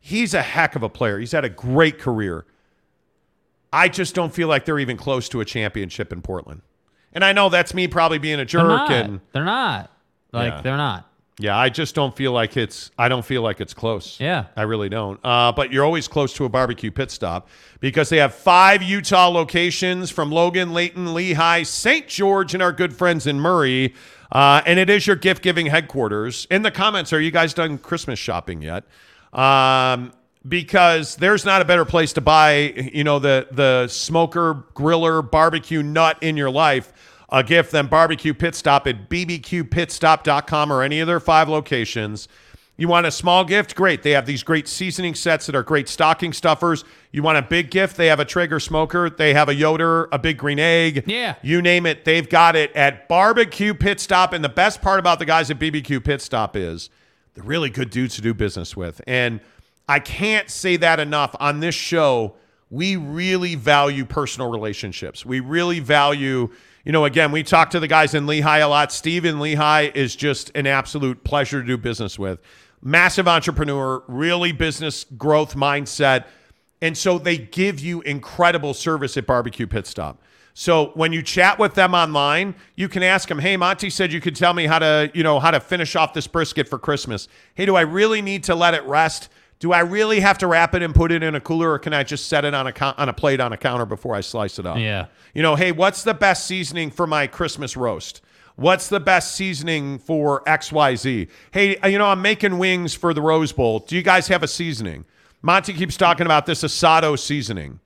He's 0.00 0.34
a 0.34 0.42
heck 0.42 0.76
of 0.76 0.82
a 0.82 0.88
player. 0.88 1.18
He's 1.18 1.32
had 1.32 1.44
a 1.44 1.48
great 1.48 1.98
career. 1.98 2.46
I 3.72 3.88
just 3.88 4.14
don't 4.14 4.34
feel 4.34 4.48
like 4.48 4.64
they're 4.64 4.78
even 4.78 4.96
close 4.96 5.28
to 5.30 5.40
a 5.40 5.44
championship 5.44 6.12
in 6.12 6.20
Portland. 6.22 6.62
And 7.12 7.24
I 7.24 7.32
know 7.32 7.48
that's 7.48 7.74
me 7.74 7.88
probably 7.88 8.18
being 8.18 8.34
a 8.34 8.38
They're 8.38 8.44
jerk 8.46 8.66
not. 8.68 8.90
and 8.92 9.20
They're 9.32 9.44
not. 9.44 9.90
Like, 10.32 10.52
Yeah. 10.52 10.60
they're 10.62 10.76
not. 10.76 11.08
yeah, 11.38 11.56
I 11.58 11.68
just 11.70 11.94
don't 11.94 12.14
feel 12.14 12.32
like 12.32 12.56
it's 12.56 12.90
I 12.98 13.08
don't 13.08 13.24
feel 13.24 13.42
like 13.42 13.60
it's 13.60 13.74
close. 13.74 14.18
Yeah. 14.20 14.44
I 14.56 14.62
really 14.62 14.88
don't. 14.88 15.18
Uh, 15.24 15.52
but 15.52 15.72
you're 15.72 15.84
always 15.84 16.08
close 16.08 16.32
to 16.34 16.44
a 16.44 16.48
barbecue 16.48 16.90
pit 16.90 17.10
stop 17.10 17.48
because 17.80 18.08
they 18.10 18.18
have 18.18 18.34
five 18.34 18.82
Utah 18.82 19.28
locations 19.28 20.10
from 20.10 20.30
Logan, 20.30 20.72
Layton, 20.72 21.06
Lehi, 21.08 21.66
St. 21.66 22.06
George, 22.08 22.54
and 22.54 22.62
our 22.62 22.72
good 22.72 22.94
friends 22.94 23.26
in 23.26 23.40
Murray. 23.40 23.94
Uh, 24.30 24.62
and 24.64 24.78
it 24.78 24.88
is 24.88 25.06
your 25.06 25.16
gift 25.16 25.42
giving 25.42 25.66
headquarters. 25.66 26.46
In 26.50 26.62
the 26.62 26.70
comments, 26.70 27.12
are 27.12 27.20
you 27.20 27.30
guys 27.30 27.52
done 27.52 27.76
Christmas 27.76 28.18
shopping 28.18 28.62
yet? 28.62 28.84
Um, 29.34 30.12
because 30.46 31.16
there's 31.16 31.44
not 31.44 31.62
a 31.62 31.64
better 31.64 31.84
place 31.84 32.12
to 32.14 32.20
buy, 32.20 32.90
you 32.92 33.04
know, 33.04 33.18
the 33.18 33.46
the 33.50 33.88
smoker, 33.88 34.64
griller, 34.74 35.28
barbecue 35.28 35.82
nut 35.82 36.18
in 36.20 36.36
your 36.36 36.50
life 36.50 36.92
a 37.32 37.42
gift, 37.42 37.72
than 37.72 37.86
barbecue 37.86 38.34
pit 38.34 38.54
stop 38.54 38.86
at 38.86 39.08
bbqpitstop.com 39.08 40.72
or 40.72 40.82
any 40.82 41.00
of 41.00 41.06
their 41.06 41.20
five 41.20 41.48
locations. 41.48 42.28
You 42.76 42.88
want 42.88 43.06
a 43.06 43.10
small 43.10 43.44
gift? 43.44 43.74
Great. 43.74 44.02
They 44.02 44.10
have 44.12 44.26
these 44.26 44.42
great 44.42 44.66
seasoning 44.66 45.14
sets 45.14 45.46
that 45.46 45.54
are 45.54 45.62
great 45.62 45.88
stocking 45.88 46.32
stuffers. 46.32 46.84
You 47.10 47.22
want 47.22 47.38
a 47.38 47.42
big 47.42 47.70
gift? 47.70 47.96
They 47.96 48.06
have 48.06 48.18
a 48.18 48.24
Traeger 48.24 48.60
smoker. 48.60 49.08
They 49.08 49.34
have 49.34 49.48
a 49.48 49.54
Yoder, 49.54 50.08
a 50.10 50.18
big 50.18 50.38
green 50.38 50.58
egg. 50.58 51.04
Yeah. 51.06 51.36
You 51.42 51.62
name 51.62 51.86
it, 51.86 52.04
they've 52.04 52.28
got 52.28 52.56
it 52.56 52.74
at 52.74 53.08
Barbecue 53.08 53.74
Pit 53.74 54.00
Stop. 54.00 54.32
And 54.32 54.42
the 54.42 54.48
best 54.48 54.82
part 54.82 54.98
about 54.98 55.18
the 55.18 55.26
guys 55.26 55.50
at 55.50 55.58
BBQ 55.58 56.02
Pit 56.04 56.22
Stop 56.22 56.56
is 56.56 56.90
they're 57.34 57.44
really 57.44 57.70
good 57.70 57.90
dudes 57.90 58.16
to 58.16 58.22
do 58.22 58.34
business 58.34 58.76
with. 58.76 59.00
And 59.06 59.40
I 59.88 59.98
can't 59.98 60.48
say 60.48 60.76
that 60.78 61.00
enough 61.00 61.34
on 61.40 61.60
this 61.60 61.74
show. 61.74 62.34
We 62.70 62.96
really 62.96 63.54
value 63.54 64.04
personal 64.04 64.50
relationships. 64.50 65.26
We 65.26 65.40
really 65.40 65.80
value, 65.80 66.50
you 66.84 66.92
know, 66.92 67.04
again, 67.04 67.32
we 67.32 67.42
talk 67.42 67.70
to 67.70 67.80
the 67.80 67.88
guys 67.88 68.14
in 68.14 68.26
Lehi 68.26 68.62
a 68.62 68.66
lot. 68.66 68.92
Steve 68.92 69.24
in 69.24 69.36
Lehi 69.36 69.94
is 69.94 70.16
just 70.16 70.50
an 70.54 70.66
absolute 70.66 71.22
pleasure 71.24 71.60
to 71.60 71.66
do 71.66 71.76
business 71.76 72.18
with. 72.18 72.40
Massive 72.80 73.28
entrepreneur, 73.28 74.02
really 74.08 74.52
business 74.52 75.04
growth 75.16 75.54
mindset. 75.54 76.24
And 76.80 76.96
so 76.96 77.18
they 77.18 77.38
give 77.38 77.78
you 77.78 78.00
incredible 78.02 78.74
service 78.74 79.16
at 79.16 79.26
Barbecue 79.26 79.66
Pit 79.66 79.86
Stop. 79.86 80.20
So 80.54 80.92
when 80.94 81.12
you 81.12 81.22
chat 81.22 81.58
with 81.58 81.74
them 81.74 81.94
online, 81.94 82.54
you 82.76 82.88
can 82.88 83.02
ask 83.02 83.28
them, 83.28 83.38
"Hey, 83.38 83.56
Monty 83.56 83.88
said 83.88 84.12
you 84.12 84.20
could 84.20 84.36
tell 84.36 84.52
me 84.52 84.66
how 84.66 84.78
to, 84.78 85.10
you 85.14 85.22
know, 85.22 85.40
how 85.40 85.50
to 85.50 85.60
finish 85.60 85.96
off 85.96 86.12
this 86.12 86.26
brisket 86.26 86.68
for 86.68 86.78
Christmas. 86.78 87.28
Hey, 87.54 87.66
do 87.66 87.76
I 87.76 87.82
really 87.82 88.20
need 88.20 88.44
to 88.44 88.54
let 88.54 88.74
it 88.74 88.84
rest? 88.84 89.28
Do 89.62 89.70
I 89.70 89.78
really 89.78 90.18
have 90.18 90.38
to 90.38 90.48
wrap 90.48 90.74
it 90.74 90.82
and 90.82 90.92
put 90.92 91.12
it 91.12 91.22
in 91.22 91.36
a 91.36 91.40
cooler, 91.40 91.70
or 91.70 91.78
can 91.78 91.94
I 91.94 92.02
just 92.02 92.26
set 92.26 92.44
it 92.44 92.52
on 92.52 92.66
a 92.66 92.94
on 92.98 93.08
a 93.08 93.12
plate 93.12 93.38
on 93.38 93.52
a 93.52 93.56
counter 93.56 93.86
before 93.86 94.12
I 94.12 94.20
slice 94.20 94.58
it 94.58 94.66
up? 94.66 94.76
Yeah. 94.76 95.06
You 95.34 95.42
know, 95.42 95.54
hey, 95.54 95.70
what's 95.70 96.02
the 96.02 96.14
best 96.14 96.46
seasoning 96.46 96.90
for 96.90 97.06
my 97.06 97.28
Christmas 97.28 97.76
roast? 97.76 98.22
What's 98.56 98.88
the 98.88 98.98
best 98.98 99.36
seasoning 99.36 100.00
for 100.00 100.42
XYZ? 100.48 101.28
Hey, 101.52 101.76
uh, 101.76 101.86
you 101.86 101.96
know, 101.96 102.06
I'm 102.06 102.20
making 102.20 102.58
wings 102.58 102.92
for 102.92 103.14
the 103.14 103.22
Rose 103.22 103.52
Bowl. 103.52 103.78
Do 103.78 103.94
you 103.94 104.02
guys 104.02 104.26
have 104.26 104.42
a 104.42 104.48
seasoning? 104.48 105.04
Monty 105.42 105.74
keeps 105.74 105.96
talking 105.96 106.26
about 106.26 106.44
this 106.44 106.64
Asado 106.64 107.16
seasoning. 107.16 107.78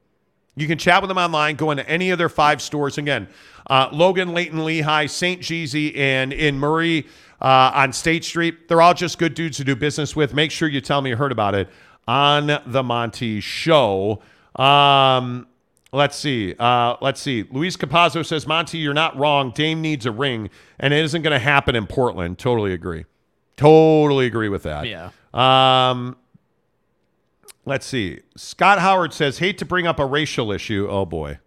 You 0.55 0.67
can 0.67 0.79
chat 0.79 1.03
with 1.03 1.09
them 1.09 1.19
online, 1.19 1.57
go 1.57 1.73
into 1.73 1.87
any 1.87 2.09
of 2.09 2.17
their 2.17 2.31
five 2.31 2.63
stores. 2.63 2.97
Again, 2.97 3.29
uh, 3.69 3.91
Logan, 3.93 4.33
Layton, 4.33 4.61
Lehi, 4.61 5.11
St. 5.11 5.43
Jeezy, 5.43 5.95
and 5.95 6.33
in 6.33 6.59
Murray 6.59 7.07
uh, 7.41 7.71
on 7.75 7.93
State 7.93 8.25
Street. 8.25 8.69
They're 8.69 8.83
all 8.83 8.95
just 8.95 9.19
good 9.19 9.35
dudes 9.35 9.57
to 9.59 9.65
do 9.65 9.77
business 9.77 10.17
with. 10.17 10.35
Make 10.35 10.51
sure 10.51 10.69
you 10.69 10.81
tell 10.81 11.03
me 11.03 11.11
you 11.11 11.17
heard 11.17 11.33
about 11.33 11.55
it 11.55 11.69
on 12.09 12.61
the 12.67 12.83
Monty 12.83 13.41
Show. 13.41 14.21
Um, 14.55 15.47
let's 15.93 16.17
see. 16.17 16.55
Uh, 16.59 16.97
let's 17.01 17.21
see. 17.21 17.45
Luis 17.51 17.77
Capazzo 17.77 18.25
says, 18.25 18.47
Monty, 18.47 18.79
you're 18.79 18.95
not 18.95 19.17
wrong. 19.17 19.51
Dame 19.51 19.81
needs 19.81 20.07
a 20.07 20.13
ring, 20.13 20.51
and 20.79 20.95
it 20.95 21.05
isn't 21.05 21.23
going 21.23 21.33
to 21.33 21.39
happen 21.39 21.75
in 21.75 21.87
Portland. 21.87 22.39
Totally 22.39 22.73
agree. 22.73 23.05
Totally 23.57 24.27
agree 24.27 24.49
with 24.49 24.63
that. 24.65 24.87
Yeah. 24.87 25.11
Um, 25.35 26.17
let's 27.65 27.87
see. 27.87 28.21
Scott 28.37 28.79
Howard 28.79 29.13
says, 29.13 29.39
hate 29.39 29.59
to 29.59 29.65
bring 29.65 29.87
up 29.87 29.99
a 29.99 30.07
racial 30.07 30.53
issue. 30.53 30.87
Oh, 30.89 31.05
boy. 31.05 31.39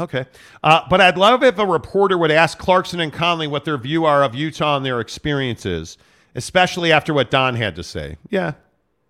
Okay. 0.00 0.24
Uh, 0.64 0.80
but 0.88 1.00
I'd 1.00 1.18
love 1.18 1.42
if 1.42 1.58
a 1.58 1.66
reporter 1.66 2.16
would 2.16 2.30
ask 2.30 2.58
Clarkson 2.58 3.00
and 3.00 3.12
Conley 3.12 3.46
what 3.46 3.64
their 3.64 3.76
view 3.76 4.06
are 4.06 4.24
of 4.24 4.34
Utah 4.34 4.76
and 4.78 4.84
their 4.84 5.00
experiences, 5.00 5.98
especially 6.34 6.90
after 6.90 7.12
what 7.12 7.30
Don 7.30 7.54
had 7.54 7.76
to 7.76 7.82
say. 7.84 8.16
Yeah, 8.30 8.52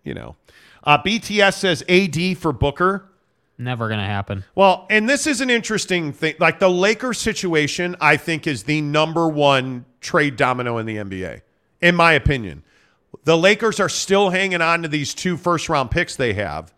you 0.03 0.15
know. 0.15 0.37
Uh, 0.83 0.99
BTS 1.01 1.55
says 1.55 1.85
AD 1.89 2.39
for 2.39 2.53
Booker. 2.53 3.07
Never 3.57 3.89
going 3.89 4.01
to 4.01 4.07
happen. 4.07 4.45
Well, 4.55 4.87
and 4.91 5.09
this 5.09 5.27
is 5.27 5.41
an 5.41 5.51
interesting 5.51 6.13
thing. 6.13 6.35
Like 6.41 6.59
the 6.59 6.71
Lakers 6.71 7.21
situation, 7.21 7.95
I 8.01 8.17
think 8.17 8.47
is 8.47 8.65
the 8.65 8.81
number 8.81 9.29
one 9.29 9.85
trade 10.01 10.37
domino 10.37 10.79
in 10.79 10.87
the 10.87 10.97
NBA, 10.97 11.43
in 11.83 11.95
my 11.95 12.15
opinion. 12.15 12.65
The 13.25 13.37
Lakers 13.37 13.79
are 13.79 13.89
still 13.89 14.31
hanging 14.31 14.63
on 14.63 14.83
to 14.83 14.89
these 14.89 15.15
two 15.15 15.37
first 15.37 15.69
round 15.69 15.91
picks 15.91 16.17
they 16.17 16.33
have. 16.33 16.73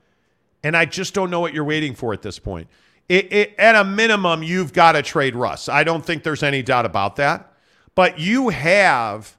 And 0.65 0.77
I 0.77 0.85
just 0.85 1.15
don't 1.15 1.31
know 1.31 1.41
what 1.41 1.55
you're 1.55 1.65
waiting 1.65 1.95
for 1.95 2.13
at 2.13 2.23
this 2.23 2.39
point. 2.39 2.69
It, 3.09 3.33
it, 3.33 3.55
at 3.59 3.75
a 3.75 3.85
minimum, 3.85 4.43
you've 4.43 4.73
got 4.73 4.93
to 4.93 5.03
trade 5.03 5.35
Russ. 5.35 5.69
I 5.69 5.85
don't 5.85 6.05
think 6.05 6.23
there's 6.23 6.43
any 6.43 6.63
doubt 6.63 6.87
about 6.87 7.17
that. 7.17 7.53
But 7.95 8.19
you 8.19 8.49
have, 8.49 9.37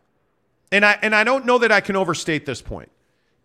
and 0.72 0.86
I 0.86 1.00
and 1.02 1.16
I 1.16 1.24
don't 1.24 1.46
know 1.46 1.58
that 1.58 1.72
I 1.72 1.82
can 1.82 1.96
overstate 1.96 2.46
this 2.46 2.62
point. 2.62 2.92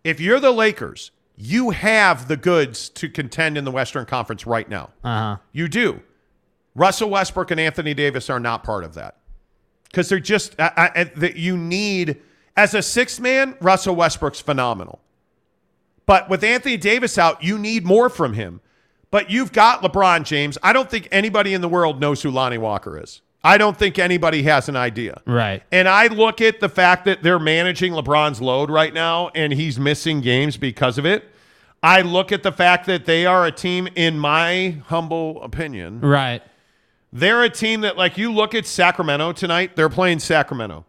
If 0.03 0.19
you're 0.19 0.39
the 0.39 0.51
Lakers, 0.51 1.11
you 1.35 1.71
have 1.71 2.27
the 2.27 2.37
goods 2.37 2.89
to 2.89 3.09
contend 3.09 3.57
in 3.57 3.63
the 3.63 3.71
Western 3.71 4.05
Conference 4.05 4.45
right 4.45 4.69
now. 4.69 4.91
Uh 5.03 5.17
huh. 5.17 5.37
You 5.51 5.67
do. 5.67 6.01
Russell 6.75 7.09
Westbrook 7.09 7.49
and 7.51 7.59
Anthony 7.59 7.93
Davis 7.93 8.29
are 8.29 8.39
not 8.39 8.63
part 8.63 8.83
of 8.83 8.93
that 8.93 9.17
because 9.85 10.09
they're 10.09 10.19
just 10.19 10.55
that 10.57 11.33
you 11.35 11.57
need 11.57 12.21
as 12.55 12.73
a 12.73 12.81
sixth 12.81 13.19
man. 13.19 13.55
Russell 13.59 13.95
Westbrook's 13.95 14.39
phenomenal, 14.39 14.99
but 16.05 16.29
with 16.29 16.43
Anthony 16.43 16.77
Davis 16.77 17.17
out, 17.17 17.43
you 17.43 17.57
need 17.57 17.85
more 17.85 18.09
from 18.09 18.33
him. 18.33 18.61
But 19.11 19.31
you've 19.31 19.51
got 19.51 19.81
LeBron 19.81 20.23
James. 20.23 20.57
I 20.61 20.71
don't 20.73 20.89
think 20.89 21.07
anybody 21.11 21.53
in 21.53 21.61
the 21.61 21.69
world 21.69 21.99
knows 21.99 22.21
who 22.21 22.29
Lonnie 22.29 22.57
Walker 22.59 23.01
is. 23.01 23.21
I 23.43 23.57
don't 23.57 23.77
think 23.77 23.97
anybody 23.97 24.43
has 24.43 24.67
an 24.69 24.75
idea. 24.75 25.21
Right. 25.25 25.63
And 25.71 25.87
I 25.87 26.07
look 26.07 26.41
at 26.41 26.59
the 26.59 26.69
fact 26.69 27.05
that 27.05 27.23
they're 27.23 27.39
managing 27.39 27.93
LeBron's 27.93 28.41
load 28.41 28.69
right 28.69 28.93
now 28.93 29.29
and 29.29 29.53
he's 29.53 29.79
missing 29.79 30.21
games 30.21 30.57
because 30.57 30.97
of 30.97 31.05
it. 31.05 31.23
I 31.81 32.01
look 32.01 32.31
at 32.33 32.43
the 32.43 32.51
fact 32.51 32.85
that 32.87 33.05
they 33.05 33.25
are 33.25 33.45
a 33.45 33.51
team, 33.53 33.87
in 33.95 34.19
my 34.19 34.77
humble 34.87 35.41
opinion, 35.41 36.01
Right. 36.01 36.43
they're 37.13 37.41
a 37.43 37.49
team 37.49 37.79
that, 37.81 37.95
like, 37.97 38.17
you 38.17 38.33
look 38.33 38.53
at 38.53 38.65
Sacramento 38.65 39.31
tonight, 39.31 39.77
they're 39.77 39.87
playing 39.87 40.19
Sacramento. 40.19 40.85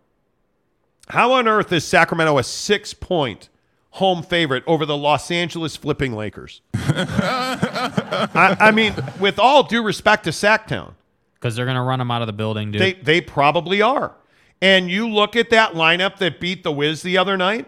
How 1.09 1.33
on 1.33 1.47
earth 1.47 1.73
is 1.73 1.85
Sacramento 1.85 2.37
a 2.39 2.43
six 2.43 2.93
point 2.93 3.49
home 3.91 4.23
favorite 4.23 4.63
over 4.67 4.87
the 4.87 4.97
Los 4.97 5.31
Angeles 5.31 5.77
flipping 5.77 6.15
Lakers? 6.15 6.63
I, 6.75 8.57
I 8.61 8.71
mean, 8.71 8.95
with 9.19 9.39
all 9.39 9.63
due 9.63 9.83
respect 9.83 10.25
to 10.25 10.31
Sacktown, 10.31 10.95
Because 11.35 11.57
they're 11.57 11.65
going 11.65 11.77
to 11.77 11.83
run 11.83 11.99
them 11.99 12.11
out 12.11 12.23
of 12.23 12.27
the 12.27 12.33
building, 12.33 12.71
dude. 12.73 12.81
they, 12.81 12.93
they 12.95 13.21
probably 13.21 13.83
are. 13.83 14.15
And 14.63 14.91
you 14.91 15.09
look 15.09 15.37
at 15.37 15.51
that 15.51 15.73
lineup 15.73 16.19
that 16.19 16.39
beat 16.41 16.63
the 16.63 16.73
Wiz 16.73 17.03
the 17.03 17.17
other 17.19 17.37
night, 17.37 17.67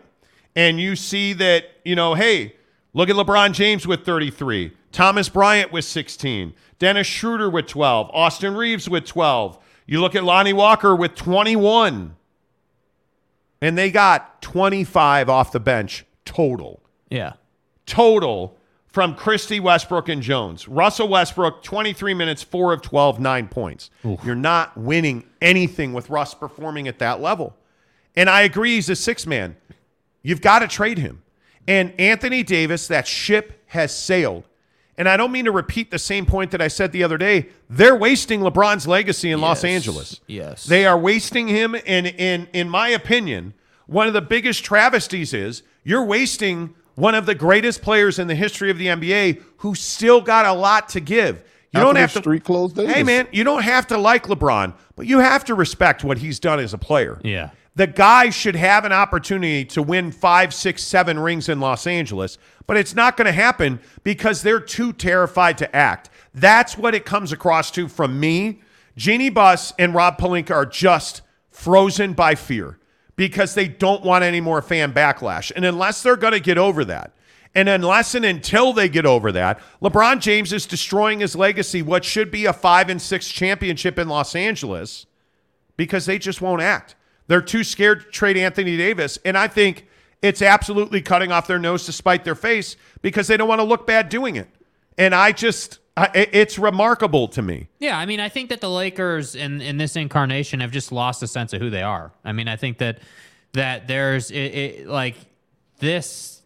and 0.54 0.78
you 0.78 0.94
see 0.96 1.32
that, 1.34 1.64
you 1.84 1.96
know, 1.96 2.14
hey, 2.14 2.54
look 2.92 3.08
at 3.08 3.16
LeBron 3.16 3.52
James 3.52 3.86
with 3.86 4.04
33, 4.04 4.72
Thomas 4.92 5.28
Bryant 5.30 5.72
with 5.72 5.86
16, 5.86 6.52
Dennis 6.78 7.06
Schroeder 7.06 7.48
with 7.48 7.66
12, 7.66 8.10
Austin 8.12 8.54
Reaves 8.54 8.88
with 8.90 9.06
12. 9.06 9.58
You 9.86 10.00
look 10.00 10.14
at 10.14 10.22
Lonnie 10.24 10.52
Walker 10.52 10.94
with 10.94 11.14
21. 11.14 12.16
And 13.60 13.78
they 13.78 13.90
got 13.90 14.42
25 14.42 15.28
off 15.28 15.52
the 15.52 15.60
bench 15.60 16.04
total 16.24 16.82
yeah. 17.12 17.34
total 17.86 18.56
from 18.86 19.14
Christie, 19.14 19.60
Westbrook, 19.60 20.08
and 20.08 20.22
Jones. 20.22 20.68
Russell 20.68 21.08
Westbrook, 21.08 21.62
23 21.62 22.14
minutes, 22.14 22.42
4 22.42 22.74
of 22.74 22.82
12, 22.82 23.20
9 23.20 23.48
points. 23.48 23.90
You're 24.22 24.34
not 24.34 24.76
winning 24.76 25.24
anything 25.40 25.92
with 25.94 26.10
Russ 26.10 26.34
performing 26.34 26.88
at 26.88 26.98
that 26.98 27.20
level. 27.20 27.56
And 28.14 28.28
I 28.28 28.42
agree 28.42 28.74
he's 28.74 28.90
a 28.90 28.96
six 28.96 29.26
man. 29.26 29.56
You've 30.22 30.42
got 30.42 30.58
to 30.58 30.68
trade 30.68 30.98
him. 30.98 31.22
And 31.66 31.98
Anthony 31.98 32.42
Davis, 32.42 32.86
that 32.88 33.06
ship 33.06 33.62
has 33.68 33.96
sailed. 33.96 34.44
And 34.98 35.08
I 35.08 35.16
don't 35.16 35.32
mean 35.32 35.46
to 35.46 35.52
repeat 35.52 35.90
the 35.90 35.98
same 35.98 36.26
point 36.26 36.50
that 36.50 36.60
I 36.60 36.68
said 36.68 36.92
the 36.92 37.02
other 37.02 37.16
day. 37.16 37.48
They're 37.70 37.96
wasting 37.96 38.40
LeBron's 38.40 38.86
legacy 38.86 39.30
in 39.30 39.40
Los 39.40 39.64
Angeles. 39.64 40.20
Yes. 40.26 40.64
They 40.64 40.84
are 40.84 40.98
wasting 40.98 41.48
him. 41.48 41.74
And 41.86 42.06
in, 42.06 42.46
in 42.52 42.68
my 42.68 42.88
opinion, 42.88 43.54
one 43.86 44.06
of 44.06 44.12
the 44.12 44.20
biggest 44.20 44.64
travesties 44.64 45.32
is 45.32 45.62
you're 45.84 46.04
wasting 46.04 46.74
one 46.94 47.14
of 47.14 47.26
the 47.26 47.34
greatest 47.34 47.82
players 47.82 48.18
in 48.18 48.26
the 48.28 48.34
history 48.34 48.70
of 48.70 48.78
the 48.78 48.86
NBA 48.86 49.42
who 49.58 49.74
still 49.74 50.20
got 50.20 50.46
a 50.46 50.52
lot 50.52 50.88
to 50.90 51.00
give. 51.00 51.38
You 51.72 51.78
After 51.78 51.84
don't 51.86 51.94
the 51.94 52.00
have 52.00 52.12
to 52.12 52.18
street 52.18 52.44
clothes 52.44 52.74
days. 52.74 52.92
Hey 52.92 53.02
man, 53.02 53.28
you 53.32 53.44
don't 53.44 53.62
have 53.62 53.86
to 53.88 53.98
like 53.98 54.24
LeBron, 54.24 54.74
but 54.94 55.06
you 55.06 55.20
have 55.20 55.44
to 55.46 55.54
respect 55.54 56.04
what 56.04 56.18
he's 56.18 56.38
done 56.38 56.60
as 56.60 56.74
a 56.74 56.78
player. 56.78 57.18
Yeah. 57.24 57.50
The 57.74 57.86
guy 57.86 58.28
should 58.28 58.56
have 58.56 58.84
an 58.84 58.92
opportunity 58.92 59.64
to 59.66 59.82
win 59.82 60.12
five, 60.12 60.52
six, 60.52 60.82
seven 60.82 61.18
rings 61.18 61.48
in 61.48 61.58
Los 61.60 61.86
Angeles, 61.86 62.36
but 62.66 62.76
it's 62.76 62.94
not 62.94 63.16
going 63.16 63.24
to 63.26 63.32
happen 63.32 63.80
because 64.04 64.42
they're 64.42 64.60
too 64.60 64.92
terrified 64.92 65.56
to 65.58 65.74
act. 65.74 66.10
That's 66.34 66.76
what 66.76 66.94
it 66.94 67.06
comes 67.06 67.32
across 67.32 67.70
to 67.72 67.88
from 67.88 68.20
me. 68.20 68.60
Jeannie 68.94 69.30
Buss 69.30 69.72
and 69.78 69.94
Rob 69.94 70.18
Pelinka 70.18 70.50
are 70.50 70.66
just 70.66 71.22
frozen 71.50 72.12
by 72.12 72.34
fear 72.34 72.78
because 73.16 73.54
they 73.54 73.68
don't 73.68 74.02
want 74.02 74.24
any 74.24 74.40
more 74.40 74.62
fan 74.62 74.92
backlash. 74.92 75.52
And 75.54 75.64
unless 75.64 76.02
they're 76.02 76.16
going 76.16 76.32
to 76.32 76.40
get 76.40 76.58
over 76.58 76.84
that, 76.86 77.12
and 77.54 77.68
unless 77.68 78.14
and 78.14 78.24
until 78.24 78.72
they 78.72 78.88
get 78.88 79.04
over 79.04 79.30
that, 79.32 79.60
LeBron 79.82 80.20
James 80.20 80.52
is 80.52 80.66
destroying 80.66 81.20
his 81.20 81.36
legacy, 81.36 81.82
what 81.82 82.04
should 82.04 82.30
be 82.30 82.46
a 82.46 82.52
five 82.52 82.88
and 82.88 83.00
six 83.00 83.28
championship 83.28 83.98
in 83.98 84.08
Los 84.08 84.34
Angeles, 84.34 85.06
because 85.76 86.06
they 86.06 86.18
just 86.18 86.40
won't 86.40 86.62
act. 86.62 86.94
They're 87.26 87.42
too 87.42 87.64
scared 87.64 88.00
to 88.00 88.06
trade 88.10 88.36
Anthony 88.36 88.76
Davis. 88.76 89.18
And 89.24 89.36
I 89.36 89.48
think 89.48 89.86
it's 90.22 90.40
absolutely 90.40 91.02
cutting 91.02 91.30
off 91.32 91.46
their 91.46 91.58
nose 91.58 91.84
to 91.86 91.92
spite 91.92 92.24
their 92.24 92.34
face 92.34 92.76
because 93.02 93.26
they 93.26 93.36
don't 93.36 93.48
want 93.48 93.60
to 93.60 93.64
look 93.64 93.86
bad 93.86 94.08
doing 94.08 94.36
it. 94.36 94.48
And 94.96 95.14
I 95.14 95.32
just, 95.32 95.78
I, 95.96 96.08
it's 96.14 96.58
remarkable 96.58 97.28
to 97.28 97.42
me. 97.42 97.68
Yeah, 97.78 97.98
I 97.98 98.06
mean, 98.06 98.18
I 98.18 98.30
think 98.30 98.48
that 98.48 98.60
the 98.60 98.70
Lakers 98.70 99.34
in 99.34 99.60
in 99.60 99.76
this 99.76 99.94
incarnation 99.94 100.60
have 100.60 100.70
just 100.70 100.90
lost 100.90 101.22
a 101.22 101.26
sense 101.26 101.52
of 101.52 101.60
who 101.60 101.68
they 101.68 101.82
are. 101.82 102.12
I 102.24 102.32
mean, 102.32 102.48
I 102.48 102.56
think 102.56 102.78
that 102.78 103.00
that 103.52 103.88
there's 103.88 104.30
it, 104.30 104.36
it, 104.36 104.86
like 104.86 105.16
this 105.80 106.40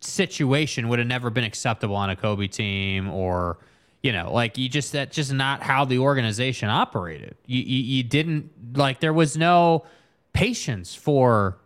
situation 0.00 0.88
would 0.88 0.98
have 0.98 1.08
never 1.08 1.30
been 1.30 1.44
acceptable 1.44 1.96
on 1.96 2.10
a 2.10 2.16
Kobe 2.16 2.46
team 2.46 3.08
or 3.08 3.58
you 4.02 4.12
know, 4.12 4.30
like 4.30 4.58
you 4.58 4.68
just 4.68 4.92
that's 4.92 5.16
just 5.16 5.32
not 5.32 5.62
how 5.62 5.86
the 5.86 5.98
organization 5.98 6.68
operated. 6.68 7.36
You 7.46 7.62
you, 7.62 7.82
you 7.96 8.02
didn't 8.02 8.76
like 8.76 9.00
there 9.00 9.14
was 9.14 9.34
no 9.34 9.86
patience 10.34 10.94
for 10.94 11.56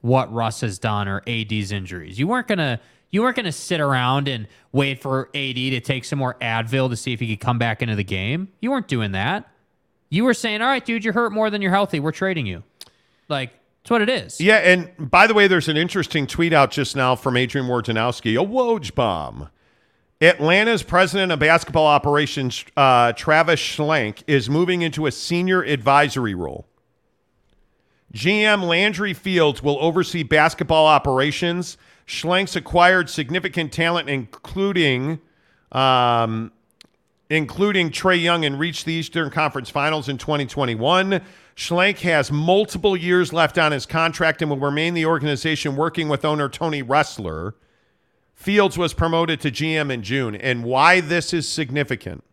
what 0.00 0.32
Russ 0.32 0.60
has 0.62 0.80
done 0.80 1.06
or 1.06 1.22
AD's 1.28 1.70
injuries. 1.70 2.18
You 2.18 2.26
weren't 2.26 2.48
gonna 2.48 2.80
you 3.14 3.22
weren't 3.22 3.36
gonna 3.36 3.52
sit 3.52 3.80
around 3.80 4.26
and 4.26 4.48
wait 4.72 5.00
for 5.00 5.28
AD 5.36 5.54
to 5.54 5.80
take 5.80 6.04
some 6.04 6.18
more 6.18 6.34
Advil 6.42 6.90
to 6.90 6.96
see 6.96 7.12
if 7.12 7.20
he 7.20 7.28
could 7.28 7.38
come 7.38 7.58
back 7.58 7.80
into 7.80 7.94
the 7.94 8.02
game. 8.02 8.48
You 8.60 8.72
weren't 8.72 8.88
doing 8.88 9.12
that. 9.12 9.48
You 10.10 10.24
were 10.24 10.34
saying, 10.34 10.60
"All 10.60 10.66
right, 10.66 10.84
dude, 10.84 11.04
you're 11.04 11.14
hurt 11.14 11.32
more 11.32 11.48
than 11.48 11.62
you're 11.62 11.70
healthy. 11.70 12.00
We're 12.00 12.10
trading 12.10 12.44
you." 12.44 12.64
Like 13.28 13.52
that's 13.82 13.90
what 13.92 14.02
it 14.02 14.08
is. 14.08 14.40
Yeah, 14.40 14.56
and 14.56 14.90
by 14.98 15.28
the 15.28 15.34
way, 15.34 15.46
there's 15.46 15.68
an 15.68 15.76
interesting 15.76 16.26
tweet 16.26 16.52
out 16.52 16.72
just 16.72 16.96
now 16.96 17.14
from 17.14 17.36
Adrian 17.36 17.68
Wojnarowski, 17.68 18.34
a 18.34 18.44
Woj 18.44 18.92
bomb. 18.96 19.48
Atlanta's 20.20 20.82
president 20.82 21.30
of 21.30 21.38
basketball 21.38 21.86
operations, 21.86 22.64
uh, 22.76 23.12
Travis 23.12 23.60
Schlenk, 23.60 24.24
is 24.26 24.50
moving 24.50 24.82
into 24.82 25.06
a 25.06 25.12
senior 25.12 25.62
advisory 25.62 26.34
role. 26.34 26.66
GM 28.12 28.64
Landry 28.64 29.12
Fields 29.12 29.62
will 29.62 29.78
oversee 29.80 30.24
basketball 30.24 30.86
operations. 30.86 31.76
Schlenk's 32.06 32.56
acquired 32.56 33.08
significant 33.08 33.72
talent, 33.72 34.08
including 34.08 35.20
um, 35.72 36.52
including 37.30 37.90
Trae 37.90 38.20
Young, 38.20 38.44
and 38.44 38.58
reached 38.58 38.84
the 38.84 38.92
Eastern 38.92 39.30
Conference 39.30 39.70
Finals 39.70 40.08
in 40.08 40.18
2021. 40.18 41.20
Schlenk 41.56 41.98
has 42.00 42.30
multiple 42.30 42.96
years 42.96 43.32
left 43.32 43.58
on 43.58 43.72
his 43.72 43.86
contract 43.86 44.42
and 44.42 44.50
will 44.50 44.58
remain 44.58 44.94
the 44.94 45.06
organization 45.06 45.76
working 45.76 46.08
with 46.08 46.24
owner 46.24 46.48
Tony 46.48 46.82
Ressler. 46.82 47.54
Fields 48.34 48.76
was 48.76 48.92
promoted 48.92 49.40
to 49.40 49.50
GM 49.50 49.90
in 49.90 50.02
June, 50.02 50.34
and 50.34 50.64
why 50.64 51.00
this 51.00 51.32
is 51.32 51.48
significant 51.48 52.24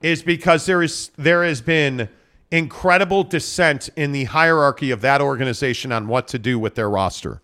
is 0.00 0.22
because 0.22 0.66
there 0.66 0.82
is 0.82 1.10
there 1.16 1.44
has 1.44 1.60
been 1.60 2.08
incredible 2.50 3.24
dissent 3.24 3.90
in 3.96 4.12
the 4.12 4.24
hierarchy 4.24 4.90
of 4.90 5.00
that 5.00 5.20
organization 5.20 5.92
on 5.92 6.06
what 6.08 6.28
to 6.28 6.38
do 6.38 6.58
with 6.58 6.76
their 6.76 6.88
roster, 6.88 7.42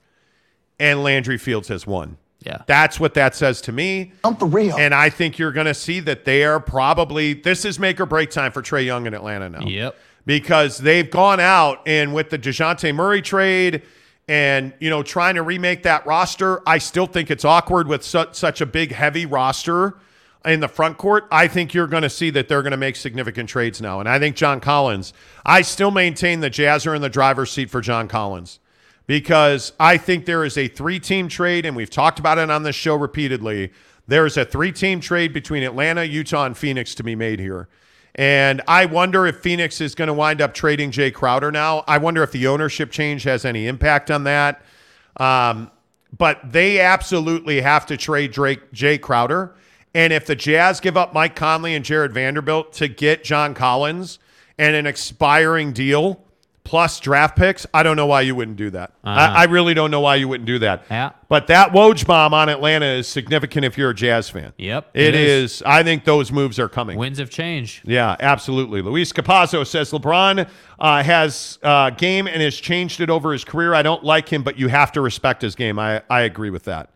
and 0.78 1.02
Landry 1.02 1.38
Fields 1.38 1.68
has 1.68 1.86
won. 1.86 2.16
Yeah. 2.40 2.62
That's 2.66 3.01
what 3.01 3.14
that 3.14 3.34
says 3.34 3.60
to 3.62 3.72
me. 3.72 4.12
I'm 4.22 4.36
for 4.36 4.46
real. 4.46 4.76
And 4.76 4.94
I 4.94 5.09
think 5.09 5.38
you're 5.38 5.52
going 5.52 5.66
to 5.66 5.74
see 5.74 6.01
that 6.01 6.24
they 6.24 6.44
are 6.44 6.60
probably 6.60 7.32
this 7.32 7.64
is 7.64 7.78
make 7.78 7.98
or 8.01 8.06
break 8.06 8.30
time 8.30 8.52
for 8.52 8.60
Trae 8.60 8.84
Young 8.84 9.06
in 9.06 9.14
Atlanta 9.14 9.48
now. 9.48 9.66
Yep. 9.66 9.96
Because 10.26 10.78
they've 10.78 11.10
gone 11.10 11.40
out 11.40 11.80
and 11.86 12.14
with 12.14 12.30
the 12.30 12.38
DeJounte 12.38 12.94
Murray 12.94 13.22
trade 13.22 13.82
and, 14.28 14.72
you 14.78 14.88
know, 14.88 15.02
trying 15.02 15.34
to 15.34 15.42
remake 15.42 15.82
that 15.82 16.06
roster, 16.06 16.66
I 16.66 16.78
still 16.78 17.06
think 17.06 17.30
it's 17.30 17.44
awkward 17.44 17.88
with 17.88 18.02
su- 18.02 18.26
such 18.32 18.60
a 18.60 18.66
big, 18.66 18.92
heavy 18.92 19.26
roster 19.26 19.98
in 20.44 20.60
the 20.60 20.68
front 20.68 20.96
court. 20.96 21.26
I 21.30 21.46
think 21.46 21.74
you're 21.74 21.86
going 21.86 22.02
to 22.05 22.10
see 22.10 22.30
that 22.30 22.48
they're 22.48 22.62
going 22.62 22.72
to 22.72 22.78
make 22.78 22.96
significant 22.96 23.48
trades 23.48 23.82
now. 23.82 24.01
And 24.01 24.09
I 24.09 24.18
think 24.18 24.36
John 24.36 24.60
Collins, 24.60 25.12
I 25.44 25.62
still 25.62 25.90
maintain 25.90 26.40
the 26.40 26.51
Jazz 26.51 26.86
are 26.86 26.94
in 26.94 27.02
the 27.02 27.10
driver's 27.10 27.51
seat 27.51 27.70
for 27.70 27.80
John 27.82 28.09
Collins 28.09 28.60
because 29.06 29.72
I 29.78 29.97
think 29.97 30.24
there 30.24 30.44
is 30.44 30.56
a 30.56 30.68
three 30.68 30.98
team 30.98 31.28
trade, 31.28 31.66
and 31.66 31.76
we've 31.76 31.90
talked 31.90 32.18
about 32.18 32.39
it 32.39 32.51
on 32.51 32.62
this 32.62 32.76
show 32.76 32.97
repeatedly. 32.97 33.72
There 34.06 34.26
is 34.26 34.36
a 34.36 34.44
three 34.44 34.72
team 34.72 35.01
trade 35.01 35.32
between 35.32 35.62
Atlanta, 35.62 36.05
Utah, 36.05 36.47
and 36.47 36.56
Phoenix 36.56 36.94
to 36.97 37.02
be 37.02 37.14
made 37.14 37.40
here. 37.40 37.68
And 38.16 38.62
I 38.68 38.86
wonder 38.86 39.26
if 39.26 39.39
Phoenix 39.39 39.81
is 39.81 39.94
going 39.94 40.06
to 40.06 40.14
wind 40.14 40.40
up 40.40 40.55
trading 40.55 40.90
Jay 40.90 41.10
Crowder 41.10 41.51
now. 41.51 41.82
I 41.89 41.98
wonder 41.98 42.22
if 42.22 42.31
the 42.31 42.47
ownership 42.47 42.90
change 42.93 43.24
has 43.24 43.44
any 43.44 43.66
impact 43.66 44.10
on 44.10 44.24
that. 44.24 44.62
Um, 45.16 45.70
but 46.16 46.40
they 46.44 46.81
absolutely 46.81 47.60
have 47.60 47.86
to 47.86 47.97
trade 47.97 48.31
Drake 48.31 48.72
Jay 48.72 48.98
Crowder. 48.98 49.56
And 49.94 50.12
if 50.12 50.26
the 50.26 50.36
Jazz 50.36 50.81
give 50.81 50.97
up 50.97 51.12
Mike 51.12 51.35
Conley 51.35 51.74
and 51.74 51.85
Jared 51.85 52.12
Vanderbilt 52.12 52.72
to 52.74 52.89
get 52.89 53.24
John 53.24 53.52
Collins 53.55 54.20
and 54.59 54.76
an 54.76 54.86
expiring 54.86 55.72
deal 55.72 56.23
plus 56.64 56.98
draft 56.98 57.36
picks, 57.36 57.66
I 57.74 57.82
don't 57.82 57.96
know 57.96 58.06
why 58.06 58.22
you 58.22 58.34
wouldn't 58.34 58.56
do 58.56 58.70
that. 58.70 58.92
I, 59.04 59.26
I 59.26 59.44
really 59.44 59.74
don't 59.74 59.90
know 59.90 60.00
why 60.00 60.16
you 60.16 60.26
wouldn't 60.26 60.46
do 60.46 60.58
that. 60.60 60.84
Yeah. 60.90 61.10
But 61.28 61.46
that 61.48 61.72
Woj 61.72 62.06
bomb 62.06 62.32
on 62.32 62.48
Atlanta 62.48 62.86
is 62.86 63.06
significant 63.06 63.64
if 63.64 63.76
you're 63.76 63.90
a 63.90 63.94
Jazz 63.94 64.30
fan. 64.30 64.52
Yep, 64.56 64.90
it 64.94 65.02
it 65.02 65.14
is. 65.14 65.56
is. 65.56 65.62
I 65.64 65.82
think 65.82 66.04
those 66.04 66.32
moves 66.32 66.58
are 66.58 66.68
coming. 66.68 66.98
Winds 66.98 67.18
of 67.18 67.30
change. 67.30 67.82
Yeah, 67.84 68.16
absolutely. 68.18 68.82
Luis 68.82 69.12
Capazzo 69.12 69.66
says 69.66 69.90
LeBron 69.90 70.48
uh, 70.78 71.02
has 71.02 71.58
uh, 71.62 71.90
game 71.90 72.26
and 72.26 72.40
has 72.40 72.56
changed 72.56 73.00
it 73.00 73.10
over 73.10 73.32
his 73.32 73.44
career. 73.44 73.74
I 73.74 73.82
don't 73.82 74.02
like 74.02 74.28
him, 74.28 74.42
but 74.42 74.58
you 74.58 74.68
have 74.68 74.90
to 74.92 75.00
respect 75.00 75.42
his 75.42 75.54
game. 75.54 75.78
I, 75.78 76.02
I 76.08 76.22
agree 76.22 76.50
with 76.50 76.64
that. 76.64 76.90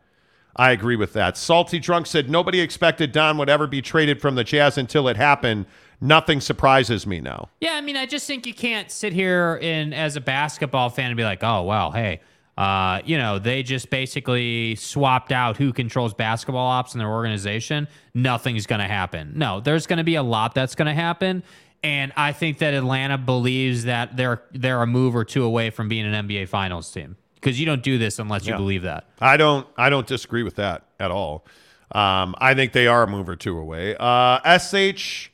I 0.57 0.73
agree 0.73 0.97
with 0.97 1.13
that. 1.13 1.37
Salty 1.37 1.79
Drunk 1.79 2.07
said 2.07 2.29
nobody 2.29 2.61
expected 2.61 3.13
Don 3.13 3.39
would 3.39 3.49
ever 3.49 3.69
be 3.69 3.81
traded 3.81 4.21
from 4.21 4.35
the 4.35 4.43
Jazz 4.43 4.77
until 4.77 5.07
it 5.07 5.17
happened. 5.17 5.67
Nothing 6.01 6.41
surprises 6.41 7.07
me 7.07 7.21
now. 7.21 7.49
Yeah, 7.61 7.73
I 7.75 7.81
mean, 7.81 7.97
I 7.97 8.07
just 8.07 8.27
think 8.27 8.47
you 8.47 8.55
can't 8.55 8.91
sit 8.91 9.13
here 9.13 9.59
in 9.61 9.93
as 9.93 10.17
a 10.17 10.21
basketball 10.21 10.91
fan 10.91 11.07
and 11.07 11.17
be 11.17 11.25
like, 11.25 11.43
oh 11.43 11.63
well, 11.65 11.91
hey, 11.91 12.21
uh, 12.57 13.01
you 13.05 13.19
know, 13.19 13.39
they 13.39 13.63
just 13.63 13.91
basically 13.91 14.75
swapped 14.77 15.33
out 15.33 15.57
who 15.57 15.73
controls 15.73 16.15
basketball 16.15 16.67
ops 16.67 16.95
in 16.95 16.99
their 16.99 17.09
organization. 17.11 17.89
Nothing's 18.15 18.67
going 18.67 18.81
to 18.81 18.87
happen. 18.89 19.33
No, 19.37 19.61
there's 19.61 19.87
going 19.87 19.97
to 19.99 20.05
be 20.05 20.15
a 20.17 20.23
lot 20.23 20.55
that's 20.55 20.75
going 20.75 20.87
to 20.87 20.95
happen, 20.95 21.43
and 21.83 22.13
I 22.17 22.33
think 22.33 22.59
that 22.59 22.75
Atlanta 22.75 23.19
believes 23.19 23.85
that 23.85 24.17
they're 24.17 24.43
they're 24.53 24.83
a 24.83 24.87
move 24.87 25.17
or 25.17 25.25
two 25.25 25.43
away 25.45 25.71
from 25.71 25.89
being 25.89 26.07
an 26.07 26.29
NBA 26.29 26.49
Finals 26.49 26.91
team 26.93 27.17
because 27.35 27.59
you 27.59 27.67
don't 27.67 27.83
do 27.83 27.99
this 27.99 28.19
unless 28.21 28.47
you 28.47 28.53
Yeah. 28.53 28.59
believe 28.59 28.83
that. 28.83 29.05
I 29.21 29.37
don't. 29.37 29.67
I 29.77 29.91
don't 29.91 30.07
disagree 30.07 30.43
with 30.45 30.57
that 30.57 30.85
at 31.01 31.11
all. 31.11 31.45
Um, 31.91 32.35
I 32.39 32.55
think 32.55 32.73
they 32.73 32.87
are 32.87 33.03
a 33.05 33.07
move 33.09 33.29
or 33.29 33.37
two 33.37 33.59
away. 33.59 33.97
Uh, 33.99 34.59
Sh 34.59 35.29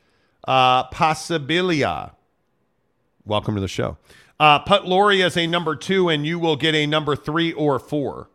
uh, 0.46 0.88
Possibilia. 0.90 2.12
Welcome 3.24 3.54
to 3.54 3.60
the 3.60 3.68
show. 3.68 3.96
Uh, 4.38 4.58
put 4.58 4.84
Lauri 4.86 5.22
as 5.22 5.36
a 5.36 5.46
number 5.46 5.76
two, 5.76 6.08
and 6.08 6.26
you 6.26 6.38
will 6.38 6.56
get 6.56 6.74
a 6.74 6.86
number 6.86 7.16
three 7.16 7.52
or 7.52 7.78
four. 7.78 8.28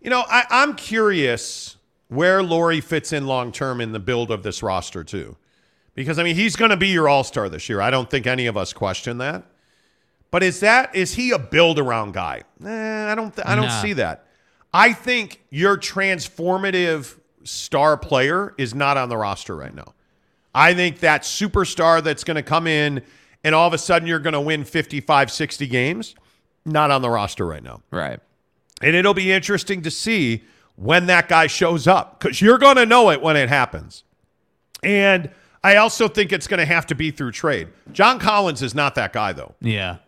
You 0.00 0.10
know, 0.10 0.24
I, 0.28 0.44
I'm 0.50 0.74
curious 0.74 1.76
where 2.08 2.42
Lauri 2.42 2.80
fits 2.80 3.12
in 3.12 3.26
long 3.26 3.50
term 3.52 3.80
in 3.80 3.92
the 3.92 3.98
build 3.98 4.30
of 4.30 4.42
this 4.42 4.62
roster 4.62 5.02
too, 5.02 5.36
because 5.94 6.18
I 6.18 6.22
mean 6.22 6.36
he's 6.36 6.54
going 6.56 6.70
to 6.70 6.76
be 6.76 6.88
your 6.88 7.08
All 7.08 7.24
Star 7.24 7.48
this 7.48 7.68
year. 7.68 7.80
I 7.80 7.90
don't 7.90 8.08
think 8.08 8.26
any 8.26 8.46
of 8.46 8.56
us 8.56 8.72
question 8.72 9.18
that. 9.18 9.42
But 10.30 10.42
is 10.42 10.60
that 10.60 10.94
is 10.94 11.14
he 11.14 11.32
a 11.32 11.38
build 11.38 11.78
around 11.78 12.12
guy? 12.14 12.42
Eh, 12.64 13.12
I 13.12 13.14
don't. 13.14 13.34
Th- 13.34 13.46
I 13.46 13.54
don't 13.56 13.66
Nah. 13.66 13.82
see 13.82 13.94
that. 13.94 14.26
I 14.72 14.92
think 14.92 15.42
your 15.50 15.76
transformative 15.76 17.18
star 17.44 17.96
player 17.96 18.54
is 18.58 18.74
not 18.74 18.96
on 18.96 19.08
the 19.08 19.16
roster 19.16 19.56
right 19.56 19.74
now. 19.74 19.94
I 20.56 20.72
think 20.72 21.00
that 21.00 21.20
superstar 21.20 22.02
that's 22.02 22.24
going 22.24 22.36
to 22.36 22.42
come 22.42 22.66
in 22.66 23.02
and 23.44 23.54
all 23.54 23.68
of 23.68 23.74
a 23.74 23.78
sudden 23.78 24.08
you're 24.08 24.18
going 24.18 24.32
to 24.32 24.40
win 24.40 24.64
55, 24.64 25.30
60 25.30 25.66
games, 25.66 26.14
not 26.64 26.90
on 26.90 27.02
the 27.02 27.10
roster 27.10 27.46
right 27.46 27.62
now. 27.62 27.82
Right. 27.90 28.18
And 28.80 28.96
it'll 28.96 29.12
be 29.12 29.30
interesting 29.30 29.82
to 29.82 29.90
see 29.90 30.44
when 30.74 31.06
that 31.06 31.28
guy 31.28 31.46
shows 31.46 31.86
up 31.86 32.18
because 32.18 32.40
you're 32.40 32.56
going 32.56 32.76
to 32.76 32.86
know 32.86 33.10
it 33.10 33.20
when 33.20 33.36
it 33.36 33.50
happens. 33.50 34.02
And 34.82 35.28
I 35.62 35.76
also 35.76 36.08
think 36.08 36.32
it's 36.32 36.46
going 36.46 36.58
to 36.58 36.66
have 36.66 36.86
to 36.86 36.94
be 36.94 37.10
through 37.10 37.32
trade. 37.32 37.68
John 37.92 38.18
Collins 38.18 38.62
is 38.62 38.74
not 38.74 38.94
that 38.94 39.12
guy, 39.12 39.34
though. 39.34 39.54
Yeah. 39.60 39.98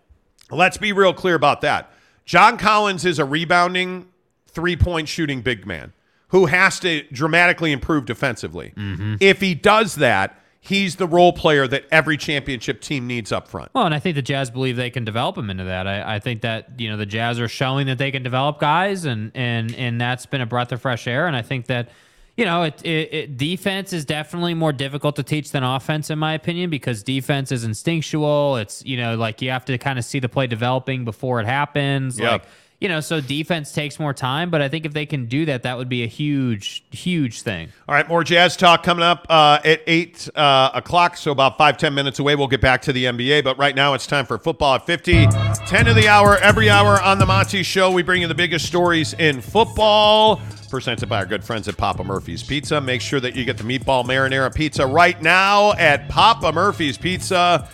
Let's 0.50 0.78
be 0.78 0.92
real 0.92 1.12
clear 1.12 1.34
about 1.34 1.60
that. 1.60 1.92
John 2.24 2.56
Collins 2.56 3.04
is 3.04 3.18
a 3.18 3.24
rebounding, 3.26 4.08
three 4.46 4.76
point 4.76 5.08
shooting 5.08 5.42
big 5.42 5.66
man 5.66 5.92
who 6.28 6.46
has 6.46 6.78
to 6.80 7.02
dramatically 7.12 7.72
improve 7.72 8.04
defensively. 8.04 8.72
Mm-hmm. 8.76 9.16
If 9.20 9.40
he 9.40 9.54
does 9.54 9.96
that, 9.96 10.38
he's 10.60 10.96
the 10.96 11.06
role 11.06 11.32
player 11.32 11.66
that 11.66 11.84
every 11.90 12.16
championship 12.16 12.80
team 12.80 13.06
needs 13.06 13.32
up 13.32 13.48
front. 13.48 13.70
Well, 13.74 13.86
and 13.86 13.94
I 13.94 13.98
think 13.98 14.14
the 14.14 14.22
Jazz 14.22 14.50
believe 14.50 14.76
they 14.76 14.90
can 14.90 15.04
develop 15.04 15.36
him 15.36 15.50
into 15.50 15.64
that. 15.64 15.86
I, 15.86 16.16
I 16.16 16.18
think 16.18 16.42
that 16.42 16.78
you 16.78 16.90
know 16.90 16.96
the 16.96 17.06
Jazz 17.06 17.40
are 17.40 17.48
showing 17.48 17.86
that 17.86 17.98
they 17.98 18.10
can 18.10 18.22
develop 18.22 18.60
guys, 18.60 19.04
and 19.04 19.32
and 19.34 19.74
and 19.74 20.00
that's 20.00 20.26
been 20.26 20.40
a 20.40 20.46
breath 20.46 20.72
of 20.72 20.80
fresh 20.80 21.06
air. 21.06 21.26
And 21.26 21.34
I 21.34 21.42
think 21.42 21.66
that 21.66 21.88
you 22.36 22.44
know 22.44 22.64
it, 22.64 22.84
it, 22.84 23.14
it 23.14 23.36
defense 23.36 23.92
is 23.92 24.04
definitely 24.04 24.54
more 24.54 24.72
difficult 24.72 25.16
to 25.16 25.22
teach 25.22 25.50
than 25.50 25.62
offense, 25.62 26.10
in 26.10 26.18
my 26.18 26.34
opinion, 26.34 26.70
because 26.70 27.02
defense 27.02 27.50
is 27.50 27.64
instinctual. 27.64 28.56
It's 28.56 28.84
you 28.84 28.96
know 28.96 29.16
like 29.16 29.40
you 29.40 29.50
have 29.50 29.64
to 29.66 29.78
kind 29.78 29.98
of 29.98 30.04
see 30.04 30.18
the 30.18 30.28
play 30.28 30.46
developing 30.46 31.04
before 31.04 31.40
it 31.40 31.46
happens. 31.46 32.18
Yep. 32.18 32.30
Like 32.30 32.44
you 32.80 32.88
know, 32.88 33.00
so 33.00 33.20
defense 33.20 33.72
takes 33.72 33.98
more 33.98 34.14
time. 34.14 34.50
But 34.50 34.62
I 34.62 34.68
think 34.68 34.86
if 34.86 34.92
they 34.92 35.06
can 35.06 35.26
do 35.26 35.44
that, 35.46 35.64
that 35.64 35.76
would 35.76 35.88
be 35.88 36.04
a 36.04 36.06
huge, 36.06 36.84
huge 36.90 37.42
thing. 37.42 37.70
All 37.88 37.94
right, 37.94 38.06
more 38.08 38.22
jazz 38.22 38.56
talk 38.56 38.82
coming 38.84 39.02
up 39.02 39.26
uh, 39.28 39.58
at 39.64 39.82
8 39.86 40.28
uh, 40.34 40.70
o'clock, 40.74 41.16
so 41.16 41.32
about 41.32 41.58
five 41.58 41.76
ten 41.76 41.94
minutes 41.94 42.18
away. 42.18 42.36
We'll 42.36 42.46
get 42.46 42.60
back 42.60 42.82
to 42.82 42.92
the 42.92 43.06
NBA, 43.06 43.42
but 43.42 43.58
right 43.58 43.74
now 43.74 43.94
it's 43.94 44.06
time 44.06 44.26
for 44.26 44.38
football 44.38 44.76
at 44.76 44.86
50. 44.86 45.26
10 45.66 45.88
of 45.88 45.96
the 45.96 46.08
hour, 46.08 46.36
every 46.38 46.70
hour 46.70 47.00
on 47.02 47.18
The 47.18 47.26
Monty 47.26 47.62
Show. 47.62 47.90
We 47.90 48.02
bring 48.02 48.22
you 48.22 48.28
the 48.28 48.34
biggest 48.34 48.66
stories 48.66 49.14
in 49.14 49.40
football. 49.40 50.40
presented 50.70 51.08
by 51.08 51.18
our 51.18 51.26
good 51.26 51.42
friends 51.42 51.66
at 51.66 51.76
Papa 51.76 52.04
Murphy's 52.04 52.42
Pizza. 52.42 52.80
Make 52.80 53.00
sure 53.00 53.20
that 53.20 53.34
you 53.34 53.44
get 53.44 53.56
the 53.56 53.64
meatball 53.64 54.04
marinara 54.04 54.54
pizza 54.54 54.86
right 54.86 55.20
now 55.22 55.72
at 55.72 56.08
Papa 56.08 56.52
Murphy's 56.52 56.98
Pizza. 56.98 57.68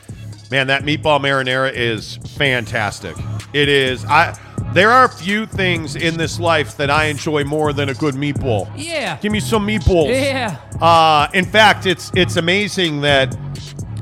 Man, 0.51 0.69
that 0.69 0.85
meatball 0.85 1.21
marinara 1.21 1.73
is 1.73 2.17
fantastic. 2.37 3.17
It 3.53 3.69
is. 3.69 4.05
I 4.05 4.39
there 4.75 4.91
are 4.91 5.05
a 5.05 5.09
few 5.09 5.47
things 5.47 5.95
in 5.95 6.17
this 6.17 6.41
life 6.41 6.77
that 6.77 6.91
I 6.91 7.05
enjoy 7.07 7.45
more 7.45 7.73
than 7.73 7.89
a 7.89 7.95
good 7.95 8.15
meatball. 8.15 8.69
Yeah. 8.77 9.17
Give 9.19 9.31
me 9.31 9.41
some 9.41 9.67
meatballs. 9.67 10.09
Yeah. 10.09 10.59
Uh, 10.81 11.29
in 11.33 11.45
fact, 11.45 11.87
it's 11.87 12.11
it's 12.15 12.37
amazing 12.37 13.01
that 13.03 13.31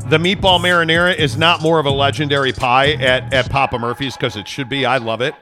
the 0.09 0.19
meatball 0.19 0.59
marinara 0.59 1.15
is 1.16 1.36
not 1.36 1.61
more 1.62 1.78
of 1.78 1.86
a 1.86 1.90
legendary 1.90 2.53
pie 2.53 2.93
at, 2.94 3.32
at 3.32 3.51
Papa 3.51 3.78
Murphy's 3.78 4.16
because 4.16 4.35
it 4.36 4.49
should 4.49 4.69
be. 4.69 4.85
I 4.86 4.97
love 4.97 5.20
it. 5.20 5.35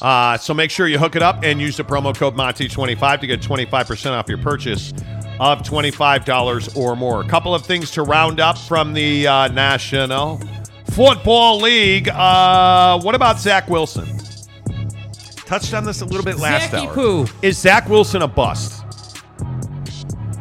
Uh, 0.00 0.38
so 0.38 0.54
make 0.54 0.70
sure 0.70 0.88
you 0.88 0.98
hook 0.98 1.14
it 1.14 1.22
up 1.22 1.44
and 1.44 1.60
use 1.60 1.76
the 1.76 1.84
promo 1.84 2.16
code 2.16 2.34
Monty25 2.34 3.20
to 3.20 3.26
get 3.26 3.42
25% 3.42 4.12
off 4.12 4.28
your 4.28 4.38
purchase 4.38 4.92
of 5.38 5.62
$25 5.62 6.76
or 6.76 6.96
more. 6.96 7.20
A 7.20 7.28
couple 7.28 7.54
of 7.54 7.66
things 7.66 7.90
to 7.92 8.02
round 8.02 8.40
up 8.40 8.56
from 8.56 8.94
the 8.94 9.26
uh, 9.26 9.48
National 9.48 10.40
Football 10.92 11.60
League. 11.60 12.08
Uh, 12.08 12.98
what 13.00 13.14
about 13.14 13.38
Zach 13.38 13.68
Wilson? 13.68 14.06
Touched 15.50 15.74
on 15.74 15.84
this 15.84 16.00
a 16.00 16.04
little 16.04 16.22
bit 16.24 16.38
last 16.38 16.70
Zachy 16.70 16.86
hour. 16.86 16.94
poo. 16.94 17.26
Is 17.42 17.58
Zach 17.58 17.88
Wilson 17.88 18.22
a 18.22 18.28
bust? 18.28 18.84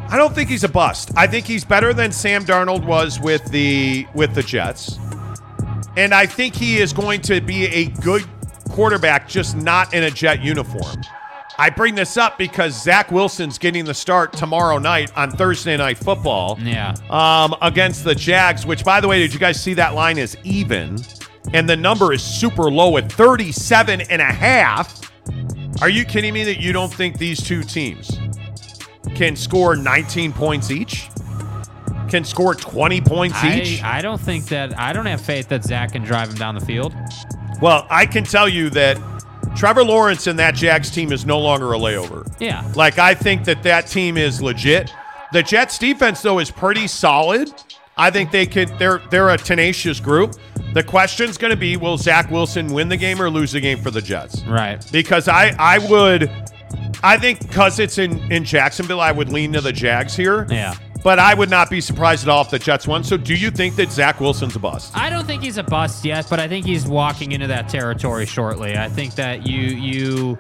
I 0.08 0.18
don't 0.18 0.36
think 0.36 0.52
he's 0.52 0.64
a 0.64 0.70
bust. 0.70 1.10
I 1.18 1.26
think 1.26 1.48
he's 1.48 1.66
better 1.66 1.96
than 1.96 2.12
Sam 2.12 2.46
Darnold 2.46 2.86
was 2.86 3.20
with 3.20 3.44
the 3.46 4.06
with 4.14 4.36
the 4.36 4.44
Jets. 4.44 5.00
And 5.98 6.14
I 6.14 6.28
think 6.28 6.54
he 6.54 6.78
is 6.78 6.94
going 6.94 7.22
to 7.22 7.42
be 7.42 7.66
a 7.66 7.86
good 7.86 8.24
quarterback, 8.70 9.28
just 9.28 9.58
not 9.58 9.96
in 9.96 10.04
a 10.04 10.12
Jet 10.12 10.44
uniform. 10.44 11.02
I 11.58 11.72
bring 11.72 11.96
this 11.96 12.16
up 12.16 12.38
because 12.38 12.80
Zach 12.80 13.10
Wilson's 13.12 13.58
getting 13.58 13.86
the 13.86 13.96
start 13.96 14.32
tomorrow 14.34 14.78
night 14.78 15.12
on 15.18 15.32
Thursday 15.32 15.76
Night 15.76 15.98
Football 15.98 16.60
Yeah. 16.62 16.94
um, 17.10 17.56
against 17.64 18.04
the 18.04 18.14
Jags, 18.14 18.64
which, 18.64 18.86
by 18.86 19.02
the 19.02 19.08
way, 19.08 19.18
did 19.18 19.34
you 19.34 19.40
guys 19.40 19.60
see 19.60 19.74
that 19.74 19.96
line 19.96 20.20
is 20.20 20.38
even? 20.44 21.00
And 21.54 21.68
the 21.70 21.76
number 21.76 22.14
is 22.14 22.22
super 22.22 22.70
low 22.70 22.98
at 22.98 23.12
37 23.12 24.02
and 24.02 24.22
a 24.22 24.26
half. 24.26 25.12
Are 25.82 25.90
you 25.90 26.06
kidding 26.06 26.34
me 26.34 26.44
that 26.44 26.60
you 26.60 26.74
don't 26.74 26.94
think 26.94 27.18
these 27.18 27.42
two 27.42 27.64
teams 27.64 28.18
can 29.16 29.36
score 29.36 29.76
19 29.76 30.34
points 30.34 30.72
each? 30.72 31.10
Can 32.10 32.24
score 32.24 32.56
20 32.56 33.02
points 33.02 33.44
each? 33.44 33.84
I, 33.84 34.00
I 34.00 34.02
don't 34.02 34.20
think 34.20 34.46
that 34.48 34.78
I 34.78 34.94
don't 34.94 35.06
have 35.06 35.22
faith 35.22 35.48
that 35.50 35.64
Zach 35.64 35.94
can 35.94 36.04
drive 36.04 36.30
him 36.30 36.36
down 36.36 36.56
the 36.56 36.66
field. 36.66 36.94
Well, 37.62 37.86
I 37.90 38.06
can 38.06 38.24
tell 38.24 38.50
you 38.50 38.70
that 38.72 38.98
Trevor 39.56 39.84
Lawrence 39.84 40.28
and 40.28 40.40
that 40.40 40.56
Jags 40.56 40.90
team 40.90 41.12
is 41.12 41.26
no 41.26 41.40
longer 41.40 41.74
a 41.74 41.78
layover. 41.78 42.28
Yeah. 42.40 42.70
Like 42.76 42.98
I 42.98 43.14
think 43.14 43.46
that 43.46 43.64
that 43.64 43.88
team 43.88 44.18
is 44.18 44.42
legit. 44.42 44.92
The 45.34 45.44
Jets 45.44 45.78
defense 45.78 46.22
though 46.22 46.40
is 46.40 46.50
pretty 46.50 46.88
solid. 46.88 47.52
I 47.98 48.10
think 48.12 48.32
they 48.32 48.46
could. 48.46 48.70
They're 48.80 49.02
they're 49.12 49.30
a 49.30 49.38
tenacious 49.38 50.00
group. 50.00 50.36
The 50.74 50.84
question's 50.84 51.38
going 51.38 51.52
to 51.52 51.58
be: 51.58 51.78
Will 51.78 51.98
Zach 51.98 52.30
Wilson 52.30 52.72
win 52.74 52.90
the 52.90 52.98
game 52.98 53.22
or 53.22 53.30
lose 53.30 53.52
the 53.52 53.60
game 53.60 53.80
for 53.80 53.92
the 53.92 54.02
Jets? 54.02 54.44
Right. 54.44 54.86
Because 54.92 55.28
I 55.28 55.56
I 55.58 55.80
would, 55.90 56.30
I 57.04 57.18
think 57.18 57.40
because 57.40 57.80
it's 57.80 57.98
in 57.98 58.20
in 58.32 58.44
Jacksonville, 58.44 59.02
I 59.02 59.12
would 59.12 59.30
lean 59.30 59.54
to 59.54 59.62
the 59.62 59.74
Jags 59.74 60.16
here. 60.16 60.46
Yeah. 60.50 60.76
But 61.04 61.18
I 61.18 61.34
would 61.34 61.50
not 61.50 61.70
be 61.70 61.80
surprised 61.80 62.24
at 62.24 62.30
all 62.30 62.42
if 62.42 62.50
the 62.50 62.60
Jets 62.60 62.86
won. 62.86 63.06
So, 63.06 63.16
do 63.16 63.34
you 63.34 63.52
think 63.52 63.78
that 63.78 63.90
Zach 63.90 64.20
Wilson's 64.20 64.58
a 64.58 64.60
bust? 64.60 64.92
I 64.98 65.10
don't 65.10 65.26
think 65.26 65.42
he's 65.42 65.58
a 65.58 65.64
bust 65.64 66.04
yet, 66.04 66.28
but 66.30 66.42
I 66.42 66.48
think 66.48 66.66
he's 66.66 66.86
walking 66.86 67.32
into 67.32 67.48
that 67.48 67.70
territory 67.70 68.26
shortly. 68.26 68.78
I 68.78 68.90
think 68.90 69.16
that 69.16 69.48
you 69.48 69.62
you 69.62 70.38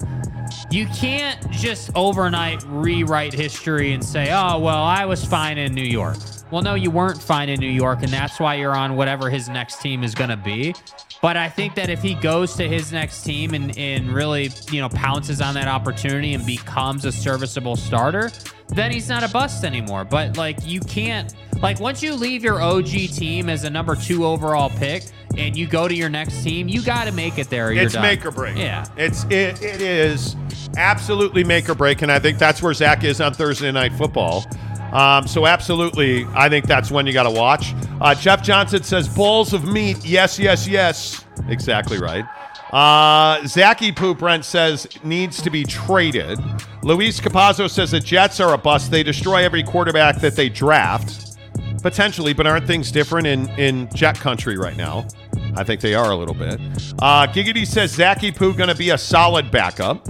you 0.70 0.86
can't 0.88 1.50
just 1.50 1.92
overnight 1.96 2.62
rewrite 2.68 3.34
history 3.34 3.94
and 3.94 4.04
say, 4.04 4.32
"Oh, 4.32 4.60
well, 4.60 4.84
I 4.84 5.06
was 5.06 5.24
fine 5.24 5.58
in 5.58 5.74
New 5.74 5.82
York." 5.82 6.18
Well, 6.52 6.62
no, 6.62 6.74
you 6.74 6.90
weren't 6.90 7.22
fine 7.22 7.50
in 7.50 7.60
New 7.60 7.70
York, 7.70 8.02
and 8.02 8.12
that's 8.12 8.40
why 8.40 8.56
you're 8.56 8.76
on 8.76 8.96
whatever 8.96 9.30
his 9.30 9.50
next 9.50 9.82
team 9.82 10.04
is 10.04 10.16
going 10.16 10.32
to 10.32 10.38
be. 10.38 10.74
But 11.22 11.38
I 11.38 11.50
think 11.50 11.76
that 11.76 11.90
if 11.90 12.02
he 12.02 12.16
goes 12.16 12.56
to 12.56 12.68
his 12.68 12.92
next 12.92 13.24
team 13.24 13.54
and, 13.54 13.78
and 13.78 14.12
really, 14.12 14.52
you 14.72 14.80
know, 14.80 14.90
pounces 14.90 15.42
on 15.42 15.54
that 15.56 15.68
opportunity 15.68 16.34
and 16.34 16.46
becomes 16.46 17.06
a 17.06 17.12
serviceable 17.12 17.76
starter, 17.76 18.32
then 18.70 18.92
he's 18.92 19.10
not 19.10 19.24
a 19.24 19.28
bust 19.28 19.64
anymore. 19.64 20.06
But 20.06 20.38
like 20.38 20.58
you 20.66 20.80
can't 20.80 21.34
like 21.62 21.80
once 21.80 22.02
you 22.02 22.14
leave 22.14 22.44
your 22.44 22.62
OG 22.62 22.88
team 22.88 23.50
as 23.50 23.64
a 23.66 23.70
number 23.70 23.96
two 23.96 24.26
overall 24.26 24.70
pick 24.70 25.04
and 25.38 25.58
you 25.58 25.68
go 25.68 25.88
to 25.88 25.94
your 25.94 26.10
next 26.10 26.42
team, 26.42 26.68
you 26.70 26.82
got 26.82 27.06
to 27.06 27.12
make 27.12 27.38
it 27.38 27.50
there. 27.50 27.74
You're 27.74 27.84
it's 27.84 27.94
done. 27.94 28.04
make 28.04 28.26
or 28.26 28.32
break. 28.32 28.58
Yeah. 28.58 28.86
It's 28.96 29.26
it, 29.26 29.62
it 29.62 29.82
is 29.82 30.36
absolutely 30.78 31.44
make 31.44 31.70
or 31.70 31.76
break, 31.76 32.02
and 32.02 32.12
I 32.12 32.20
think 32.20 32.38
that's 32.38 32.62
where 32.62 32.74
Zach 32.74 33.04
is 33.04 33.20
on 33.20 33.34
Thursday 33.34 33.72
night 33.72 33.94
football. 33.94 34.46
Um, 34.92 35.28
so 35.28 35.46
absolutely, 35.46 36.26
I 36.34 36.50
think 36.50 36.66
that's 36.66 36.92
when 36.92 37.06
you 37.06 37.14
got 37.14 37.24
to 37.24 37.32
watch. 37.32 37.74
Uh, 38.02 38.16
Jeff 38.16 38.42
Johnson 38.42 38.84
says 38.84 39.08
balls 39.08 39.54
of 39.54 39.66
meat. 39.66 40.04
Yes, 40.06 40.40
yes, 40.40 40.68
yes. 40.68 41.26
Exactly 41.48 42.00
right. 42.00 42.26
Uh, 42.72 43.46
Zachy 43.48 43.92
Poo 43.92 44.14
Brent 44.14 44.46
says 44.46 44.88
needs 45.04 45.42
to 45.42 45.50
be 45.50 45.64
traded. 45.64 46.40
Luis 46.84 47.20
Capazzo 47.20 47.70
says 47.70 47.92
the 47.92 48.00
Jets 48.00 48.40
are 48.40 48.54
a 48.54 48.58
bust. 48.58 48.92
They 48.92 49.04
destroy 49.04 49.44
every 49.44 49.64
quarterback 49.64 50.18
that 50.22 50.36
they 50.36 50.50
draft. 50.50 51.38
Potentially, 51.82 52.34
but 52.34 52.46
aren't 52.46 52.68
things 52.68 52.92
different 52.92 53.26
in, 53.26 53.50
in 53.52 53.90
Jet 53.96 54.20
country 54.20 54.58
right 54.58 54.76
now? 54.76 55.08
I 55.56 55.64
think 55.64 55.82
they 55.82 55.96
are 55.96 56.12
a 56.12 56.16
little 56.16 56.36
bit. 56.36 56.60
Uh, 57.02 57.28
Giggity 57.28 57.66
says 57.66 57.92
Zachy 57.92 58.32
Poo 58.32 58.54
going 58.54 58.70
to 58.70 58.76
be 58.76 58.92
a 58.92 58.98
solid 58.98 59.52
backup. 59.52 60.06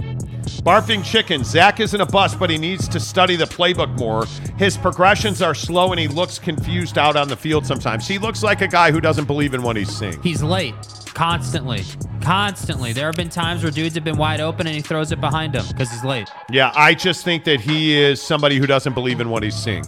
Barfing 0.62 1.02
Chicken, 1.04 1.42
Zach 1.42 1.80
isn't 1.80 2.00
a 2.00 2.06
bust, 2.06 2.38
but 2.38 2.50
he 2.50 2.58
needs 2.58 2.86
to 2.88 3.00
study 3.00 3.36
the 3.36 3.46
playbook 3.46 3.98
more. 3.98 4.26
His 4.58 4.76
progressions 4.76 5.40
are 5.40 5.54
slow 5.54 5.92
and 5.92 6.00
he 6.00 6.08
looks 6.08 6.38
confused 6.38 6.98
out 6.98 7.16
on 7.16 7.28
the 7.28 7.36
field 7.36 7.64
sometimes. 7.64 8.06
He 8.06 8.18
looks 8.18 8.42
like 8.42 8.60
a 8.60 8.68
guy 8.68 8.90
who 8.90 9.00
doesn't 9.00 9.24
believe 9.26 9.54
in 9.54 9.62
what 9.62 9.76
he's 9.76 9.88
seeing. 9.88 10.20
He's 10.22 10.42
late 10.42 10.74
constantly. 11.14 11.82
Constantly. 12.20 12.92
There 12.92 13.06
have 13.06 13.14
been 13.16 13.30
times 13.30 13.62
where 13.62 13.72
dudes 13.72 13.94
have 13.94 14.04
been 14.04 14.18
wide 14.18 14.40
open 14.40 14.66
and 14.66 14.76
he 14.76 14.82
throws 14.82 15.12
it 15.12 15.20
behind 15.20 15.54
him 15.54 15.64
because 15.68 15.90
he's 15.90 16.04
late. 16.04 16.28
Yeah, 16.50 16.72
I 16.74 16.94
just 16.94 17.24
think 17.24 17.44
that 17.44 17.60
he 17.60 17.98
is 17.98 18.20
somebody 18.20 18.58
who 18.58 18.66
doesn't 18.66 18.94
believe 18.94 19.20
in 19.20 19.30
what 19.30 19.42
he's 19.42 19.56
seeing. 19.56 19.84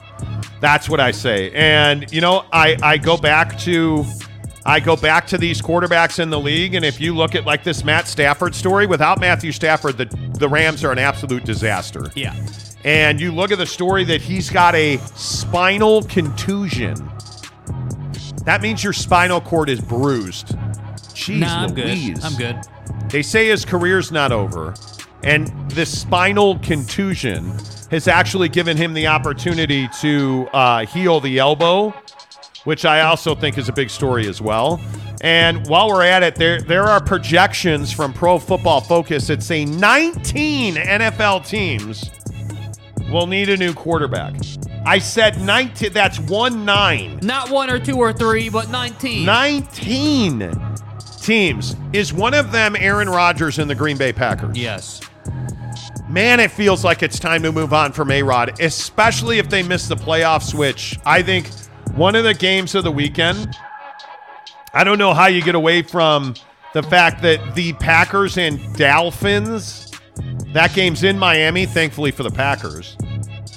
That's 0.61 0.89
what 0.89 1.01
I 1.01 1.11
say. 1.11 1.51
And 1.53 2.11
you 2.13 2.21
know, 2.21 2.45
I 2.53 2.77
I 2.83 2.97
go 2.97 3.17
back 3.17 3.59
to 3.61 4.05
I 4.65 4.79
go 4.81 4.97
back 4.97 5.27
to 5.29 5.39
these 5.39 5.61
quarterbacks 5.61 6.21
in 6.21 6.31
the 6.31 6.39
league, 6.39 6.75
and 6.75 6.85
if 6.85 7.01
you 7.01 7.17
look 7.17 7.35
at 7.35 7.45
like 7.45 7.65
this 7.65 7.85
Matt 7.85 8.07
Stafford 8.07 8.55
story, 8.55 8.87
without 8.87 9.21
Matthew 9.21 9.51
Stafford, 9.53 9.99
the 9.99 10.07
the 10.39 10.49
Rams 10.49 10.85
are 10.85 10.93
an 10.93 10.99
absolute 10.99 11.45
disaster. 11.45 12.11
Yeah. 12.15 12.35
And 12.85 13.21
you 13.21 13.33
look 13.33 13.53
at 13.53 13.59
the 13.59 13.67
story 13.67 14.05
that 14.05 14.21
he's 14.21 14.51
got 14.51 14.75
a 14.75 14.99
spinal 15.15 16.03
contusion. 16.03 16.95
That 18.45 18.61
means 18.61 18.83
your 18.83 18.93
spinal 18.93 19.41
cord 19.41 19.69
is 19.69 19.81
bruised. 19.81 20.49
Jeez, 21.15 21.41
nah, 21.41 21.65
I'm 21.65 21.75
Louise. 21.75 22.19
good. 22.19 22.25
I'm 22.25 22.35
good. 22.37 22.57
They 23.11 23.23
say 23.23 23.49
his 23.49 23.65
career's 23.65 24.11
not 24.11 24.33
over, 24.33 24.75
and 25.23 25.49
this 25.71 25.97
spinal 25.97 26.59
contusion 26.61 27.53
has 27.91 28.09
actually 28.09 28.49
given 28.49 28.77
him 28.77 28.95
the 28.95 29.07
opportunity 29.07 29.87
to 30.01 30.49
uh, 30.53 30.87
heal 30.87 31.21
the 31.21 31.39
elbow, 31.39 31.95
which 32.65 32.85
I 32.85 33.01
also 33.01 33.35
think 33.35 33.59
is 33.59 33.69
a 33.69 33.73
big 33.73 33.91
story 33.91 34.29
as 34.29 34.41
well. 34.41 34.81
And 35.21 35.67
while 35.69 35.89
we're 35.89 36.03
at 36.03 36.23
it, 36.23 36.35
there 36.35 36.61
there 36.61 36.85
are 36.85 37.01
projections 37.01 37.93
from 37.93 38.13
Pro 38.13 38.39
Football 38.39 38.81
Focus 38.81 39.29
that 39.29 39.43
say 39.43 39.65
19 39.65 40.75
NFL 40.75 41.47
teams 41.47 42.11
will 43.11 43.27
need 43.27 43.49
a 43.49 43.57
new 43.57 43.73
quarterback. 43.73 44.35
I 44.85 44.99
said 44.99 45.41
19. 45.41 45.93
That's 45.93 46.19
one 46.19 46.65
nine. 46.65 47.21
Not 47.23 47.51
one 47.51 47.71
or 47.71 47.79
two 47.79 47.99
or 47.99 48.13
three, 48.13 48.49
but 48.49 48.69
19. 48.71 49.25
19 49.25 50.51
teams. 51.21 51.77
Is 51.93 52.13
one 52.13 52.35
of 52.35 52.51
them 52.51 52.75
Aaron 52.77 53.09
Rodgers 53.09 53.59
and 53.59 53.71
the 53.71 53.75
Green 53.75 53.97
Bay 53.97 54.13
Packers? 54.13 54.59
Yes. 54.59 55.01
Man, 56.09 56.41
it 56.41 56.51
feels 56.51 56.85
like 56.85 57.03
it's 57.03 57.19
time 57.19 57.43
to 57.43 57.53
move 57.53 57.73
on 57.73 57.93
from 57.93 58.11
A 58.11 58.23
Rod, 58.23 58.61
especially 58.61 59.39
if 59.39 59.49
they 59.49 59.63
miss 59.63 59.89
the 59.89 59.95
playoff 59.95 60.43
switch. 60.43 60.99
I 61.07 61.23
think 61.23 61.49
one 61.95 62.17
of 62.17 62.25
the 62.25 62.35
games 62.35 62.75
of 62.75 62.85
the 62.85 62.93
weekend, 62.93 63.55
I 64.75 64.85
don't 64.85 64.99
know 64.99 65.13
how 65.13 65.27
you 65.27 65.43
get 65.43 65.55
away 65.55 65.83
from 65.83 66.35
the 66.73 66.83
fact 66.83 67.23
that 67.23 67.55
the 67.55 67.75
Packers 67.75 68.39
and 68.39 68.75
Dolphins, 68.77 69.93
that 70.53 70.75
game's 70.75 71.05
in 71.05 71.19
Miami, 71.19 71.67
thankfully 71.67 72.11
for 72.11 72.23
the 72.23 72.31
Packers. 72.31 72.97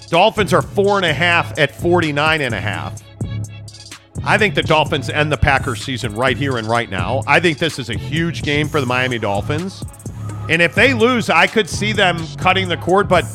Dolphins 0.10 0.54
are 0.54 0.62
four 0.62 0.98
and 0.98 1.06
a 1.06 1.14
half 1.14 1.58
at 1.58 1.74
49 1.76 2.42
and 2.42 2.54
a 2.54 2.60
half. 2.60 3.02
I 4.24 4.38
think 4.38 4.56
the 4.56 4.64
Dolphins 4.64 5.10
end 5.10 5.32
the 5.32 5.38
Packers 5.38 5.84
season 5.84 6.16
right 6.16 6.36
here 6.36 6.58
and 6.58 6.68
right 6.68 6.90
now. 6.90 7.22
I 7.28 7.40
think 7.40 7.60
this 7.60 7.80
is 7.80 7.90
a 7.90 7.98
huge 7.98 8.42
game 8.44 8.68
for 8.68 8.82
the 8.82 8.88
Miami 8.88 9.20
Dolphins. 9.20 9.84
And 10.50 10.62
if 10.62 10.76
they 10.76 10.94
lose, 10.94 11.30
I 11.30 11.48
could 11.48 11.70
see 11.70 11.92
them 11.92 12.26
cutting 12.38 12.68
the 12.68 12.78
cord. 12.78 13.08
But 13.08 13.26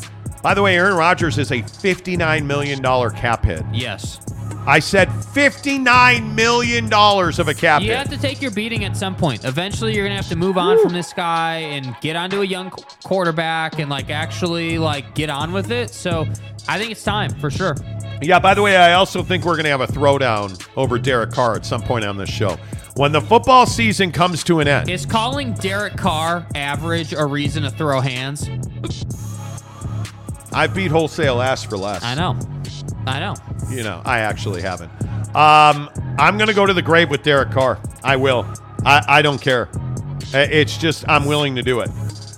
by 0.43 0.53
the 0.53 0.61
way, 0.61 0.75
Aaron 0.75 0.95
Rodgers 0.95 1.37
is 1.37 1.51
a 1.51 1.61
$59 1.61 2.45
million 2.45 2.81
cap 3.11 3.45
hit. 3.45 3.63
Yes. 3.73 4.19
I 4.67 4.79
said 4.79 5.09
$59 5.09 6.35
million 6.35 6.93
of 6.93 7.47
a 7.47 7.53
cap 7.53 7.81
You 7.81 7.93
have 7.93 8.09
to 8.09 8.17
take 8.17 8.41
your 8.41 8.51
beating 8.51 8.85
at 8.85 8.95
some 8.95 9.15
point. 9.15 9.43
Eventually, 9.43 9.95
you're 9.95 10.05
gonna 10.05 10.15
have 10.15 10.29
to 10.29 10.35
move 10.35 10.57
on 10.57 10.81
from 10.83 10.93
this 10.93 11.13
guy 11.13 11.55
and 11.57 11.95
get 11.99 12.15
onto 12.15 12.41
a 12.41 12.45
young 12.45 12.69
quarterback 13.03 13.79
and 13.79 13.89
like 13.89 14.09
actually 14.11 14.77
like 14.77 15.15
get 15.15 15.29
on 15.31 15.51
with 15.51 15.71
it. 15.71 15.89
So, 15.89 16.27
I 16.67 16.77
think 16.77 16.91
it's 16.91 17.03
time 17.03 17.31
for 17.39 17.49
sure. 17.49 17.75
Yeah, 18.21 18.37
by 18.37 18.53
the 18.53 18.61
way, 18.61 18.77
I 18.77 18.93
also 18.93 19.23
think 19.23 19.45
we're 19.45 19.55
going 19.55 19.63
to 19.63 19.71
have 19.71 19.81
a 19.81 19.87
throwdown 19.87 20.63
over 20.77 20.99
Derek 20.99 21.31
Carr 21.31 21.55
at 21.55 21.65
some 21.65 21.81
point 21.81 22.05
on 22.05 22.17
this 22.17 22.29
show. 22.29 22.55
When 22.95 23.11
the 23.11 23.21
football 23.21 23.65
season 23.65 24.11
comes 24.11 24.43
to 24.43 24.59
an 24.59 24.67
end, 24.67 24.89
Is 24.91 25.07
calling 25.07 25.53
Derek 25.55 25.97
Carr 25.97 26.45
average 26.53 27.13
a 27.13 27.25
reason 27.25 27.63
to 27.63 27.71
throw 27.71 27.99
hands? 27.99 28.47
I 30.53 30.67
beat 30.67 30.91
wholesale 30.91 31.41
ass 31.41 31.63
for 31.63 31.77
less. 31.77 32.03
I 32.03 32.13
know, 32.13 32.37
I 33.05 33.19
know. 33.19 33.35
You 33.69 33.83
know, 33.83 34.01
I 34.05 34.19
actually 34.19 34.61
haven't. 34.61 34.91
Um, 35.35 35.89
I'm 36.19 36.37
going 36.37 36.49
to 36.49 36.53
go 36.53 36.65
to 36.65 36.73
the 36.73 36.81
grave 36.81 37.09
with 37.09 37.23
Derek 37.23 37.51
Carr. 37.51 37.79
I 38.03 38.15
will. 38.15 38.45
I, 38.85 39.03
I 39.07 39.21
don't 39.21 39.41
care. 39.41 39.69
It's 40.33 40.77
just, 40.77 41.07
I'm 41.09 41.25
willing 41.25 41.55
to 41.55 41.63
do 41.63 41.79
it. 41.81 41.89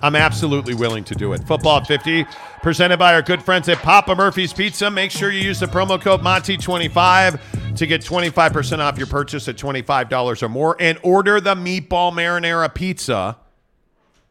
I'm 0.02 0.15
absolutely 0.15 0.73
willing 0.73 1.03
to 1.06 1.15
do 1.15 1.34
it. 1.34 1.45
Football 1.48 1.77
at 1.77 1.88
50, 1.88 2.26
presented 2.61 2.98
by 2.98 3.14
our 3.14 3.22
good 3.22 3.41
friends 3.41 3.69
at 3.69 3.77
Papa 3.77 4.15
Murphy's 4.15 4.52
Pizza. 4.52 4.91
Make 4.91 5.11
sure 5.11 5.31
you 5.31 5.40
use 5.40 5.60
the 5.60 5.65
promo 5.65 5.99
code 5.99 6.22
Monty25 6.22 7.76
to 7.76 7.88
get 7.88 8.02
25% 8.02 8.80
off 8.80 8.98
your 8.98 9.07
purchase 9.07 9.48
at 9.48 9.56
$25 9.56 10.44
or 10.44 10.49
more 10.49 10.76
and 10.80 10.99
order 11.03 11.40
the 11.40 11.56
meatball 11.56 12.11
marinara 12.11 12.73
pizza. 12.73 13.38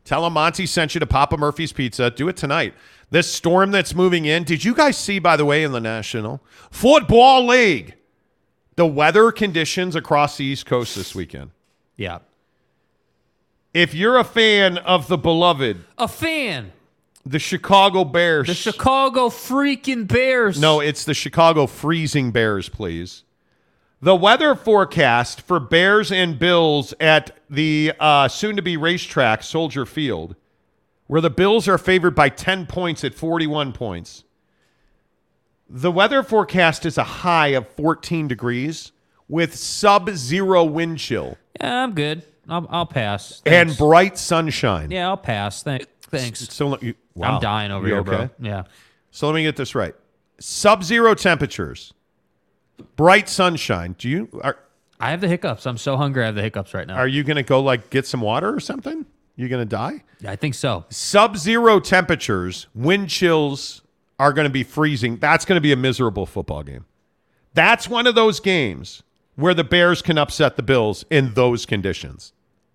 Tell 0.04 0.22
them 0.22 0.34
Monty 0.34 0.66
sent 0.66 0.94
you 0.94 0.98
to 1.00 1.06
Papa 1.06 1.36
Murphy's 1.36 1.72
Pizza. 1.72 2.10
Do 2.10 2.28
it 2.28 2.36
tonight. 2.36 2.74
This 3.12 3.30
storm 3.32 3.70
that's 3.70 3.94
moving 3.94 4.24
in. 4.24 4.42
Did 4.44 4.64
you 4.64 4.74
guys 4.74 4.96
see, 4.96 5.18
by 5.18 5.36
the 5.36 5.44
way, 5.44 5.62
in 5.64 5.72
the 5.72 5.80
National 5.80 6.40
Football 6.70 7.46
League, 7.46 7.94
the 8.76 8.86
weather 8.86 9.30
conditions 9.30 9.94
across 9.94 10.38
the 10.38 10.44
East 10.46 10.64
Coast 10.66 10.96
this 10.96 11.14
weekend? 11.14 11.50
Yeah, 11.94 12.20
If 13.74 13.92
you're 13.94 14.16
a 14.18 14.24
fan 14.24 14.78
of 14.78 15.08
the 15.08 15.18
beloved, 15.18 15.84
a 15.98 16.08
fan. 16.08 16.72
the 17.26 17.38
Chicago 17.38 18.02
Bears. 18.04 18.46
The 18.48 18.54
Chicago 18.54 19.28
freaking 19.28 20.08
Bears. 20.08 20.58
no, 20.58 20.80
it's 20.80 21.04
the 21.04 21.12
Chicago 21.14 21.66
Freezing 21.66 22.30
Bears, 22.32 22.70
please. 22.70 23.24
The 24.00 24.16
weather 24.16 24.54
forecast 24.54 25.42
for 25.42 25.60
Bears 25.60 26.10
and 26.10 26.38
Bills 26.38 26.92
at 26.98 27.36
the 27.50 27.92
uh, 28.00 28.26
soon 28.28 28.56
to 28.56 28.62
be 28.62 28.76
racetrack, 28.78 29.42
Soldier 29.42 29.84
Field, 29.86 30.34
where 31.12 31.20
the 31.20 31.28
Bills 31.28 31.68
are 31.68 31.76
favored 31.76 32.14
by 32.14 32.30
10 32.30 32.64
points 32.64 33.04
at 33.04 33.12
41 33.12 33.74
points. 33.74 34.24
The 35.68 35.90
weather 35.90 36.22
forecast 36.22 36.86
is 36.86 36.96
a 36.96 37.04
high 37.04 37.48
of 37.48 37.68
14 37.68 38.28
degrees 38.28 38.92
with 39.28 39.54
sub 39.54 40.08
zero 40.16 40.64
wind 40.64 41.00
chill 41.00 41.36
Yeah, 41.60 41.82
I'm 41.82 41.92
good. 41.92 42.22
I'll, 42.48 42.66
I'll 42.70 42.86
pass. 42.86 43.42
and 43.44 43.76
bright 43.76 44.16
sunshine. 44.16 44.90
yeah, 44.90 45.06
I'll 45.06 45.18
pass. 45.18 45.62
Thanks. 45.62 45.84
Thanks. 46.00 46.48
So, 46.48 46.78
you, 46.80 46.94
wow. 47.14 47.34
I'm 47.34 47.42
dying 47.42 47.72
over 47.72 47.86
You 47.86 47.92
here, 47.92 48.00
okay? 48.00 48.10
bro. 48.10 48.30
Yeah. 48.40 48.62
So 49.10 49.26
let 49.26 49.34
me 49.34 49.42
get 49.42 49.56
this 49.56 49.74
right. 49.74 49.94
Sub-zero 50.38 51.14
temperatures, 51.14 51.92
bright 52.96 53.28
sunshine. 53.28 53.96
Do 53.98 54.08
you 54.08 54.40
are 54.42 54.56
I 54.98 55.10
have 55.10 55.20
the 55.20 55.28
hiccups. 55.28 55.66
I'm 55.66 55.76
so 55.76 55.98
hungry. 55.98 56.22
I 56.22 56.26
have 56.26 56.36
the 56.36 56.42
hiccups 56.42 56.72
right 56.72 56.86
now. 56.86 56.96
are 56.96 57.06
you 57.06 57.22
going 57.22 57.36
to 57.36 57.42
go 57.42 57.60
like 57.60 57.90
get 57.90 58.06
some 58.06 58.22
water 58.22 58.54
or 58.54 58.60
something? 58.60 59.04
You 59.42 59.48
going 59.48 59.68
to 59.68 59.76
die? 59.76 60.04
I 60.24 60.36
think 60.36 60.54
so. 60.54 60.84
Sub-zero 60.88 61.80
temperatures, 61.80 62.68
wind 62.74 63.08
chills 63.08 63.82
are 64.20 64.32
going 64.32 64.46
to 64.46 64.52
be 64.52 64.62
freezing. 64.62 65.16
That's 65.16 65.44
going 65.44 65.56
to 65.56 65.60
be 65.60 65.72
a 65.72 65.76
miserable 65.76 66.26
football 66.26 66.62
game. 66.62 66.84
That's 67.54 67.88
one 67.88 68.06
of 68.06 68.14
those 68.14 68.38
games 68.38 69.02
where 69.34 69.52
the 69.52 69.64
Bears 69.64 70.00
can 70.00 70.16
upset 70.18 70.54
the 70.54 70.62
Bills 70.62 71.04
in 71.10 71.34
those 71.34 71.66
conditions. 71.66 72.32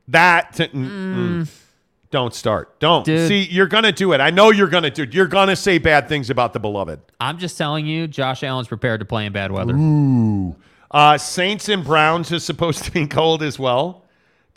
That 0.10 0.54
t- 0.54 0.68
mm, 0.68 1.44
mm. 1.44 1.50
don't 2.12 2.34
start. 2.34 2.80
Don't. 2.80 3.06
Dude. 3.06 3.28
See, 3.30 3.44
you're 3.44 3.68
going 3.68 3.86
to 3.86 3.94
do 3.94 4.12
it. 4.12 4.20
I 4.20 4.30
know 4.30 4.52
you're 4.52 4.68
going 4.68 4.84
to 4.84 4.90
do. 4.90 5.04
it. 5.04 5.14
You're 5.14 5.28
going 5.28 5.48
to 5.48 5.56
say 5.56 5.78
bad 5.78 6.10
things 6.10 6.30
about 6.30 6.52
the 6.52 6.60
beloved. 6.60 7.00
I'm 7.22 7.38
just 7.38 7.58
telling 7.58 7.86
you, 7.86 8.08
Josh 8.08 8.44
Allen's 8.44 8.68
prepared 8.68 9.00
to 9.00 9.06
play 9.06 9.26
in 9.26 9.32
bad 9.32 9.52
weather. 9.52 9.74
Uh, 10.92 11.18
Saints 11.18 11.70
and 11.70 11.84
Browns 11.84 12.32
is 12.32 12.44
supposed 12.44 12.84
to 12.84 12.92
be 12.92 13.08
cold 13.08 13.42
as 13.42 13.58
well. 13.58 14.04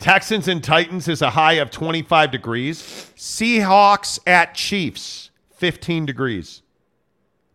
Texans 0.01 0.47
and 0.47 0.63
Titans 0.63 1.07
is 1.07 1.21
a 1.21 1.29
high 1.29 1.53
of 1.53 1.69
25 1.69 2.31
degrees. 2.31 2.81
Seahawks 3.15 4.19
at 4.25 4.55
Chiefs, 4.55 5.29
15 5.57 6.07
degrees. 6.07 6.63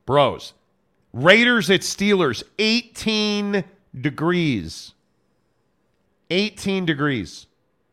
Bros. 0.06 0.54
Raiders 1.12 1.68
at 1.70 1.80
Steelers, 1.80 2.44
18 2.60 3.64
degrees. 4.00 4.94
18 6.30 6.86
degrees. 6.86 7.48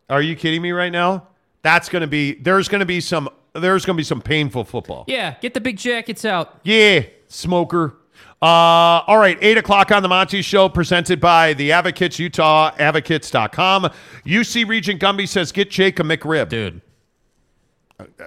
Are 0.07 0.21
you 0.21 0.35
kidding 0.35 0.61
me 0.61 0.71
right 0.71 0.91
now? 0.91 1.27
That's 1.63 1.89
going 1.89 2.01
to 2.01 2.07
be, 2.07 2.35
there's 2.35 2.67
going 2.67 2.81
to 2.81 2.85
be 2.85 3.01
some, 3.01 3.29
there's 3.53 3.85
going 3.85 3.95
to 3.95 3.99
be 3.99 4.05
some 4.05 4.21
painful 4.21 4.65
football. 4.65 5.05
Yeah, 5.07 5.35
get 5.41 5.55
the 5.55 5.61
big 5.61 5.77
jackets 5.77 6.25
out. 6.25 6.59
Yeah, 6.63 7.05
smoker. 7.27 7.95
Uh, 8.43 9.01
all 9.07 9.17
right, 9.17 9.37
8 9.39 9.57
o'clock 9.57 9.89
on 9.89 10.03
the 10.03 10.09
Monty 10.09 10.41
Show, 10.41 10.67
presented 10.67 11.21
by 11.21 11.53
the 11.53 11.71
Advocates, 11.71 12.19
Utah, 12.19 12.71
advocates.com. 12.77 13.89
UC 14.25 14.67
Regent 14.67 14.99
Gumby 15.01 15.29
says, 15.29 15.53
get 15.53 15.71
Jake 15.71 15.97
a 16.01 16.03
McRib. 16.03 16.49
Dude, 16.49 16.81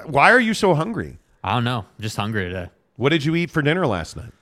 Why 0.07 0.31
are 0.31 0.41
you 0.41 0.55
so 0.55 0.75
hungry? 0.75 1.19
I 1.45 1.53
don't 1.53 1.65
know. 1.65 1.81
I'm 1.81 2.03
just 2.03 2.17
hungry 2.17 2.45
today. 2.45 2.71
What 2.97 3.11
did 3.11 3.27
you 3.27 3.35
eat 3.35 3.51
for 3.51 3.61
dinner 3.61 3.87
last 3.87 4.17
night? 4.17 4.33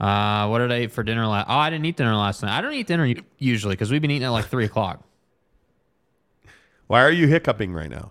Uh, 0.00 0.48
what 0.48 0.58
did 0.58 0.72
I 0.72 0.80
eat 0.80 0.90
for 0.90 1.04
dinner 1.04 1.24
last? 1.28 1.46
Oh, 1.48 1.54
I 1.54 1.70
didn't 1.70 1.86
eat 1.86 1.96
dinner 1.96 2.16
last 2.16 2.42
night. 2.42 2.58
I 2.58 2.60
don't 2.60 2.72
eat 2.72 2.88
dinner 2.88 3.14
usually 3.38 3.74
because 3.74 3.92
we've 3.92 4.02
been 4.02 4.10
eating 4.10 4.24
at 4.24 4.30
like 4.30 4.46
three 4.46 4.64
o'clock. 4.64 5.00
Why 6.88 7.02
are 7.04 7.12
you 7.12 7.28
hiccuping 7.28 7.72
right 7.72 7.88
now? 7.88 8.10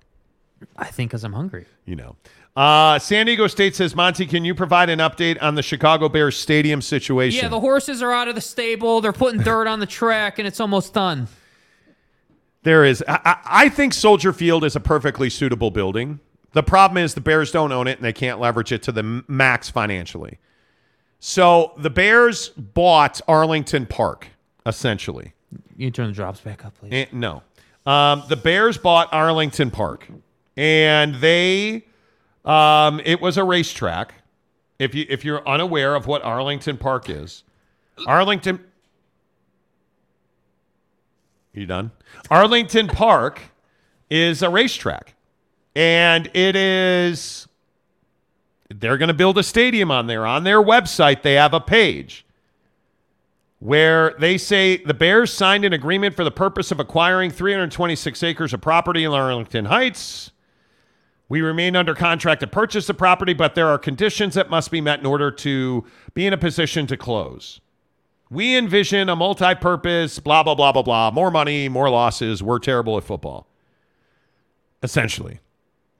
I 0.77 0.85
think 0.85 1.11
because 1.11 1.25
I'm 1.25 1.33
hungry. 1.33 1.65
You 1.85 1.97
know. 1.97 2.15
Uh, 2.59 2.99
San 2.99 3.25
Diego 3.25 3.47
State 3.47 3.73
says, 3.73 3.95
Monty, 3.95 4.25
can 4.25 4.43
you 4.43 4.53
provide 4.53 4.89
an 4.89 4.99
update 4.99 5.41
on 5.41 5.55
the 5.55 5.63
Chicago 5.63 6.09
Bears 6.09 6.35
stadium 6.35 6.81
situation? 6.81 7.41
Yeah, 7.41 7.47
the 7.47 7.61
horses 7.61 8.01
are 8.01 8.11
out 8.11 8.27
of 8.27 8.35
the 8.35 8.41
stable. 8.41 8.99
They're 8.99 9.13
putting 9.13 9.41
dirt 9.41 9.65
on 9.65 9.79
the 9.79 9.85
track, 9.85 10.39
and 10.39 10.45
it's 10.45 10.59
almost 10.59 10.93
done. 10.93 11.29
There 12.63 12.83
is. 12.83 13.01
I, 13.07 13.37
I 13.45 13.69
think 13.69 13.93
Soldier 13.93 14.33
Field 14.33 14.65
is 14.65 14.75
a 14.75 14.81
perfectly 14.81 15.29
suitable 15.29 15.71
building. 15.71 16.19
The 16.51 16.61
problem 16.61 17.01
is 17.01 17.13
the 17.13 17.21
Bears 17.21 17.49
don't 17.53 17.71
own 17.71 17.87
it 17.87 17.97
and 17.97 18.03
they 18.03 18.11
can't 18.11 18.41
leverage 18.41 18.73
it 18.73 18.83
to 18.83 18.91
the 18.91 19.23
max 19.29 19.69
financially. 19.69 20.37
So 21.19 21.71
the 21.77 21.89
Bears 21.89 22.49
bought 22.49 23.21
Arlington 23.25 23.85
Park, 23.85 24.27
essentially. 24.65 25.31
You 25.77 25.87
can 25.87 25.93
turn 25.93 26.07
the 26.07 26.13
drops 26.13 26.41
back 26.41 26.65
up, 26.65 26.77
please. 26.77 26.91
Eh, 26.91 27.05
no. 27.13 27.41
Um, 27.85 28.23
the 28.27 28.35
Bears 28.35 28.77
bought 28.77 29.07
Arlington 29.13 29.71
Park, 29.71 30.07
and 30.57 31.15
they, 31.15 31.85
um, 32.49 32.99
it 33.05 33.21
was 33.21 33.37
a 33.37 33.43
racetrack. 33.43 34.15
If 34.79 34.95
you 34.95 35.05
if 35.07 35.23
you're 35.23 35.47
unaware 35.47 35.93
of 35.93 36.07
what 36.07 36.23
Arlington 36.23 36.77
Park 36.77 37.09
is, 37.09 37.43
Arlington. 38.07 38.59
You 41.53 41.65
done? 41.65 41.91
Arlington 42.31 42.87
Park 42.87 43.41
is 44.09 44.41
a 44.41 44.49
racetrack, 44.49 45.13
and 45.75 46.29
it 46.33 46.55
is. 46.55 47.47
They're 48.73 48.97
going 48.97 49.09
to 49.09 49.13
build 49.13 49.37
a 49.37 49.43
stadium 49.43 49.91
on 49.91 50.07
there. 50.07 50.25
On 50.25 50.43
their 50.43 50.61
website, 50.61 51.21
they 51.21 51.33
have 51.33 51.53
a 51.53 51.59
page 51.59 52.25
where 53.59 54.15
they 54.19 54.37
say 54.37 54.77
the 54.77 54.93
Bears 54.93 55.33
signed 55.33 55.65
an 55.65 55.73
agreement 55.73 56.15
for 56.15 56.23
the 56.23 56.31
purpose 56.31 56.71
of 56.71 56.79
acquiring 56.79 57.29
326 57.29 58.23
acres 58.23 58.53
of 58.53 58.61
property 58.61 59.03
in 59.03 59.11
Arlington 59.11 59.65
Heights. 59.65 60.31
We 61.29 61.41
remain 61.41 61.75
under 61.75 61.93
contract 61.93 62.41
to 62.41 62.47
purchase 62.47 62.87
the 62.87 62.95
property, 62.95 63.33
but 63.33 63.53
there 63.53 63.67
are 63.67 63.77
conditions 63.77 64.33
that 64.33 64.49
must 64.49 64.71
be 64.71 64.81
met 64.81 64.99
in 64.99 65.05
order 65.05 65.29
to 65.31 65.85
be 66.15 66.25
in 66.25 66.33
a 66.33 66.37
position 66.37 66.87
to 66.87 66.97
close. 66.97 67.61
We 68.31 68.57
envision 68.57 69.09
a 69.09 69.15
multi 69.15 69.53
purpose, 69.55 70.17
blah, 70.17 70.41
blah, 70.41 70.55
blah, 70.55 70.71
blah, 70.71 70.81
blah. 70.81 71.11
More 71.11 71.29
money, 71.29 71.69
more 71.69 71.89
losses. 71.89 72.41
We're 72.41 72.59
terrible 72.59 72.97
at 72.97 73.03
football. 73.03 73.47
Essentially. 74.81 75.39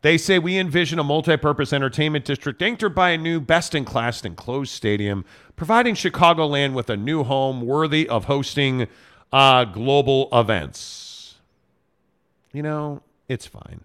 They 0.01 0.17
say 0.17 0.39
we 0.39 0.57
envision 0.57 0.97
a 0.97 1.03
multi 1.03 1.37
purpose 1.37 1.73
entertainment 1.73 2.25
district 2.25 2.61
anchored 2.61 2.95
by 2.95 3.09
a 3.09 3.17
new 3.17 3.39
best 3.39 3.75
in 3.75 3.85
class 3.85 4.23
enclosed 4.23 4.71
stadium, 4.71 5.25
providing 5.55 5.93
Chicagoland 5.93 6.73
with 6.73 6.89
a 6.89 6.97
new 6.97 7.23
home 7.23 7.61
worthy 7.61 8.07
of 8.07 8.25
hosting 8.25 8.87
uh, 9.33 9.65
global 9.65 10.29
events. 10.31 11.35
You 12.53 12.63
know, 12.63 13.01
it's 13.27 13.45
fine. 13.45 13.81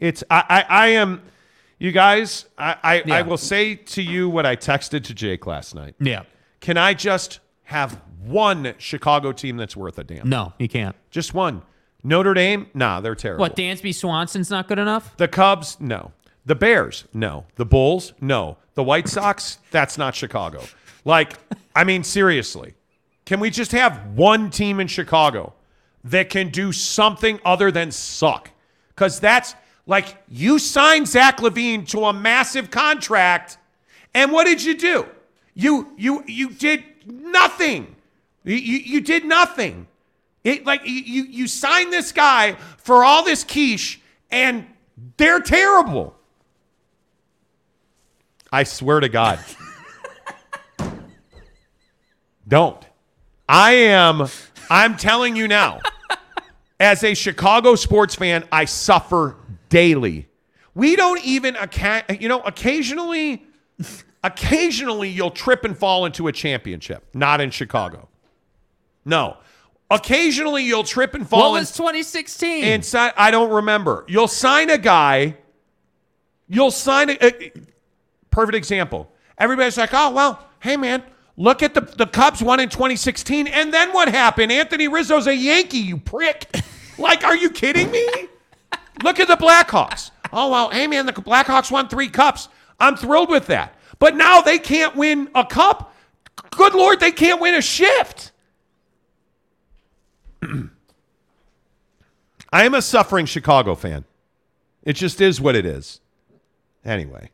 It's, 0.00 0.24
I, 0.28 0.44
I, 0.48 0.62
I 0.68 0.86
am, 0.88 1.22
you 1.78 1.92
guys, 1.92 2.46
I, 2.58 2.76
I, 2.82 3.18
I 3.18 3.22
will 3.22 3.36
say 3.36 3.76
to 3.76 4.02
you 4.02 4.28
what 4.28 4.44
I 4.46 4.56
texted 4.56 5.04
to 5.04 5.14
Jake 5.14 5.46
last 5.46 5.74
night. 5.74 5.94
Yeah. 6.00 6.24
Can 6.60 6.76
I 6.76 6.94
just 6.94 7.40
have 7.64 8.00
one 8.24 8.74
Chicago 8.78 9.32
team 9.32 9.56
that's 9.56 9.76
worth 9.76 9.98
a 9.98 10.04
damn? 10.04 10.28
No, 10.28 10.52
you 10.58 10.68
can't. 10.68 10.96
Just 11.10 11.34
one. 11.34 11.62
Notre 12.02 12.34
Dame? 12.34 12.66
Nah, 12.74 13.00
they're 13.00 13.14
terrible. 13.14 13.42
What, 13.42 13.56
Dansby 13.56 13.94
Swanson's 13.94 14.50
not 14.50 14.68
good 14.68 14.78
enough? 14.78 15.16
The 15.18 15.28
Cubs? 15.28 15.78
No. 15.80 16.12
The 16.46 16.54
Bears? 16.54 17.04
No. 17.12 17.44
The 17.56 17.66
Bulls? 17.66 18.14
No. 18.20 18.56
The 18.74 18.82
White 18.82 19.08
Sox? 19.08 19.58
That's 19.70 19.98
not 19.98 20.14
Chicago. 20.14 20.62
Like, 21.04 21.34
I 21.76 21.84
mean, 21.84 22.02
seriously. 22.02 22.74
Can 23.26 23.38
we 23.38 23.50
just 23.50 23.72
have 23.72 24.06
one 24.14 24.50
team 24.50 24.80
in 24.80 24.86
Chicago 24.86 25.52
that 26.04 26.30
can 26.30 26.48
do 26.48 26.72
something 26.72 27.38
other 27.44 27.70
than 27.70 27.90
suck? 27.90 28.50
Because 28.88 29.20
that's 29.20 29.54
like 29.90 30.16
you 30.28 30.60
signed 30.60 31.08
Zach 31.08 31.38
LaVine 31.38 31.84
to 31.88 32.04
a 32.04 32.12
massive 32.12 32.70
contract, 32.70 33.58
and 34.14 34.30
what 34.30 34.44
did 34.44 34.62
you 34.62 34.78
do? 34.78 35.04
You 35.52 35.92
you 35.96 36.22
you 36.28 36.50
did 36.50 36.84
nothing. 37.04 37.96
You 38.44 38.54
you, 38.54 39.00
did 39.00 39.24
nothing. 39.24 39.88
It 40.44 40.64
like 40.64 40.82
you 40.84 41.24
you 41.24 41.48
signed 41.48 41.92
this 41.92 42.12
guy 42.12 42.52
for 42.78 43.02
all 43.02 43.24
this 43.24 43.42
quiche, 43.42 44.00
and 44.30 44.64
they're 45.16 45.40
terrible. 45.40 46.14
I 48.52 48.62
swear 48.62 49.00
to 49.00 49.08
God. 49.08 49.40
Don't. 52.46 52.86
I 53.48 53.72
am, 53.72 54.28
I'm 54.70 54.96
telling 54.96 55.34
you 55.34 55.48
now, 55.48 55.80
as 56.78 57.02
a 57.02 57.14
Chicago 57.14 57.74
sports 57.74 58.14
fan, 58.14 58.44
I 58.52 58.66
suffer 58.66 59.36
daily. 59.70 60.28
We 60.74 60.94
don't 60.96 61.24
even, 61.24 61.56
you 62.20 62.28
know, 62.28 62.40
occasionally, 62.42 63.44
occasionally 64.24 65.08
you'll 65.08 65.30
trip 65.30 65.64
and 65.64 65.76
fall 65.76 66.04
into 66.04 66.28
a 66.28 66.32
championship. 66.32 67.06
Not 67.14 67.40
in 67.40 67.50
Chicago. 67.50 68.08
No. 69.04 69.38
Occasionally 69.90 70.62
you'll 70.64 70.84
trip 70.84 71.14
and 71.14 71.28
fall. 71.28 71.52
What 71.52 71.60
was 71.60 71.72
2016? 71.72 72.64
Inside, 72.64 73.12
I 73.16 73.30
don't 73.30 73.50
remember. 73.50 74.04
You'll 74.06 74.28
sign 74.28 74.70
a 74.70 74.78
guy. 74.78 75.36
You'll 76.48 76.70
sign 76.70 77.10
a, 77.10 77.18
a- 77.20 77.52
perfect 78.30 78.56
example. 78.56 79.10
Everybody's 79.38 79.78
like, 79.78 79.90
oh 79.92 80.10
well, 80.10 80.46
hey 80.60 80.76
man, 80.76 81.02
look 81.36 81.62
at 81.62 81.74
the 81.74 81.80
the 81.80 82.06
Cubs 82.06 82.42
won 82.42 82.60
in 82.60 82.68
2016, 82.68 83.46
and 83.48 83.72
then 83.72 83.92
what 83.92 84.08
happened? 84.08 84.52
Anthony 84.52 84.86
Rizzo's 84.86 85.26
a 85.26 85.34
Yankee, 85.34 85.78
you 85.78 85.96
prick. 85.96 86.46
like, 86.98 87.24
are 87.24 87.36
you 87.36 87.50
kidding 87.50 87.90
me? 87.90 88.06
Look 89.02 89.20
at 89.20 89.28
the 89.28 89.36
Blackhawks. 89.36 90.10
Oh 90.32 90.50
well, 90.50 90.70
hey 90.70 90.86
man, 90.86 91.06
the 91.06 91.12
Blackhawks 91.12 91.70
won 91.70 91.88
three 91.88 92.08
cups. 92.08 92.48
I'm 92.78 92.96
thrilled 92.96 93.30
with 93.30 93.46
that. 93.46 93.74
But 93.98 94.16
now 94.16 94.40
they 94.40 94.58
can't 94.58 94.96
win 94.96 95.28
a 95.34 95.44
cup. 95.44 95.94
Good 96.50 96.74
lord, 96.74 97.00
they 97.00 97.12
can't 97.12 97.40
win 97.40 97.54
a 97.54 97.62
shift. 97.62 98.32
I 102.52 102.64
am 102.64 102.74
a 102.74 102.82
suffering 102.82 103.26
Chicago 103.26 103.74
fan. 103.74 104.04
It 104.82 104.94
just 104.94 105.20
is 105.20 105.40
what 105.40 105.54
it 105.54 105.66
is. 105.66 106.00
Anyway, 106.84 107.30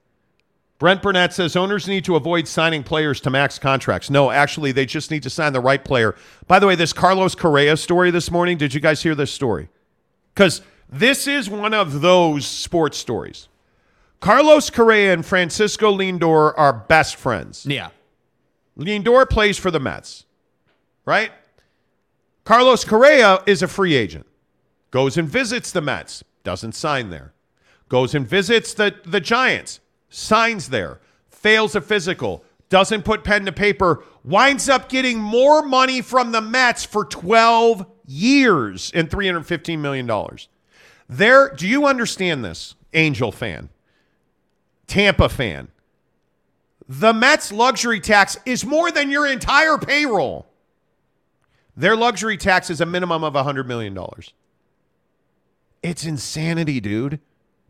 Brent 0.78 1.01
Burnett 1.02 1.32
says 1.32 1.56
owners 1.56 1.88
need 1.88 2.05
to 2.05 2.16
avoid 2.16 2.48
signing 2.48 2.82
players 2.82 3.20
to 3.22 3.30
max 3.30 3.59
contracts. 3.59 4.10
No, 4.10 4.30
actually, 4.30 4.72
they 4.72 4.84
just 4.84 5.10
need 5.10 5.22
to 5.22 5.30
sign 5.30 5.52
the 5.52 5.60
right 5.60 5.82
player. 5.82 6.16
By 6.48 6.59
the 6.59 6.66
way, 6.66 6.74
this 6.74 6.93
Carlos 6.93 7.34
Correa 7.34 7.76
story 7.76 8.10
this 8.10 8.30
morning, 8.30 8.59
did 8.59 8.74
you 8.74 8.80
guys 8.80 9.02
hear 9.02 9.14
this 9.14 9.32
story? 9.32 9.68
Because 10.34 10.60
this 10.88 11.26
is 11.26 11.48
one 11.50 11.74
of 11.74 12.00
those 12.00 12.46
sports 12.46 12.98
stories. 12.98 13.48
Carlos 14.20 14.70
Correa 14.70 15.12
and 15.12 15.24
Francisco 15.24 15.92
Lindor 15.96 16.54
are 16.56 16.72
best 16.72 17.16
friends. 17.16 17.66
yeah. 17.66 17.90
Lindor 18.78 19.28
plays 19.28 19.56
for 19.56 19.70
the 19.70 19.80
Mets, 19.80 20.26
right? 21.06 21.32
Carlos 22.44 22.84
Correa 22.84 23.42
is 23.46 23.62
a 23.62 23.68
free 23.68 23.94
agent. 23.94 24.26
Goes 24.90 25.16
and 25.16 25.28
visits 25.28 25.72
the 25.72 25.80
Mets, 25.80 26.22
doesn't 26.44 26.72
sign 26.74 27.08
there. 27.10 27.32
Goes 27.88 28.14
and 28.14 28.28
visits 28.28 28.74
the, 28.74 28.94
the 29.04 29.20
Giants, 29.20 29.80
signs 30.10 30.68
there. 30.68 31.00
Fails 31.30 31.74
a 31.74 31.80
physical, 31.80 32.44
doesn't 32.68 33.04
put 33.04 33.24
pen 33.24 33.46
to 33.46 33.52
paper, 33.52 34.04
winds 34.24 34.68
up 34.68 34.88
getting 34.88 35.20
more 35.20 35.62
money 35.62 36.02
from 36.02 36.32
the 36.32 36.40
Mets 36.40 36.84
for 36.84 37.04
12 37.04 37.86
years 38.06 38.90
and 38.94 39.08
$315 39.08 39.78
million. 39.78 40.06
There, 41.08 41.54
do 41.54 41.66
you 41.66 41.86
understand 41.86 42.44
this, 42.44 42.74
Angel 42.92 43.30
fan? 43.30 43.68
Tampa 44.86 45.28
fan? 45.28 45.68
The 46.88 47.12
Mets 47.12 47.52
luxury 47.52 48.00
tax 48.00 48.38
is 48.46 48.64
more 48.64 48.90
than 48.90 49.10
your 49.10 49.26
entire 49.26 49.78
payroll. 49.78 50.46
Their 51.76 51.96
luxury 51.96 52.36
tax 52.36 52.70
is 52.70 52.80
a 52.80 52.86
minimum 52.86 53.22
of 53.24 53.34
$100 53.34 53.66
million. 53.66 53.98
It's 55.82 56.04
insanity, 56.04 56.80
dude. 56.80 57.20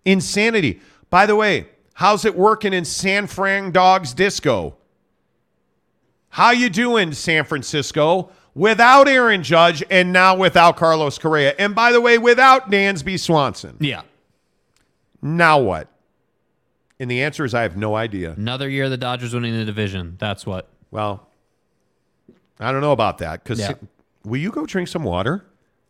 Insanity. 0.05 0.81
By 1.11 1.27
the 1.27 1.37
way, 1.37 1.69
how's 1.95 2.25
it 2.25 2.37
working 2.37 2.73
in 2.73 2.85
San 2.85 3.27
Fran 3.27 3.73
Dogs 3.73 4.15
Disco? 4.15 4.77
How 6.29 6.51
you 6.51 6.69
doing, 6.69 7.13
San 7.13 7.45
Francisco? 7.45 8.31
Without 8.57 9.07
Aaron 9.07 9.43
Judge 9.43 9.85
and 9.91 10.15
now 10.15 10.35
without 10.35 10.79
Carlos 10.79 11.19
Correa. 11.19 11.55
And 11.59 11.75
by 11.75 11.93
the 11.93 12.01
way, 12.01 12.17
without 12.17 12.71
Dansby 12.71 13.21
Swanson. 13.21 13.77
Yeah. 13.81 14.01
Now 15.21 15.59
what? 15.61 15.89
And 16.99 17.11
the 17.11 17.23
answer 17.23 17.45
is 17.45 17.53
I 17.55 17.61
have 17.63 17.77
no 17.77 17.95
idea. 17.95 18.33
Another 18.33 18.67
year 18.67 18.89
the 18.89 18.97
Dodgers 18.97 19.35
winning 19.35 19.53
the 19.55 19.67
division. 19.67 20.17
That's 20.19 20.47
what. 20.47 20.69
Well, 20.91 21.29
I 22.59 22.73
don't 22.73 22.81
know 22.81 22.93
about 22.93 23.19
that 23.19 23.45
because 23.45 23.61
Yeah. 23.61 23.75
will 24.25 24.39
you 24.39 24.51
go 24.51 24.65
drink 24.65 24.89
some 24.89 25.05
water? 25.05 25.45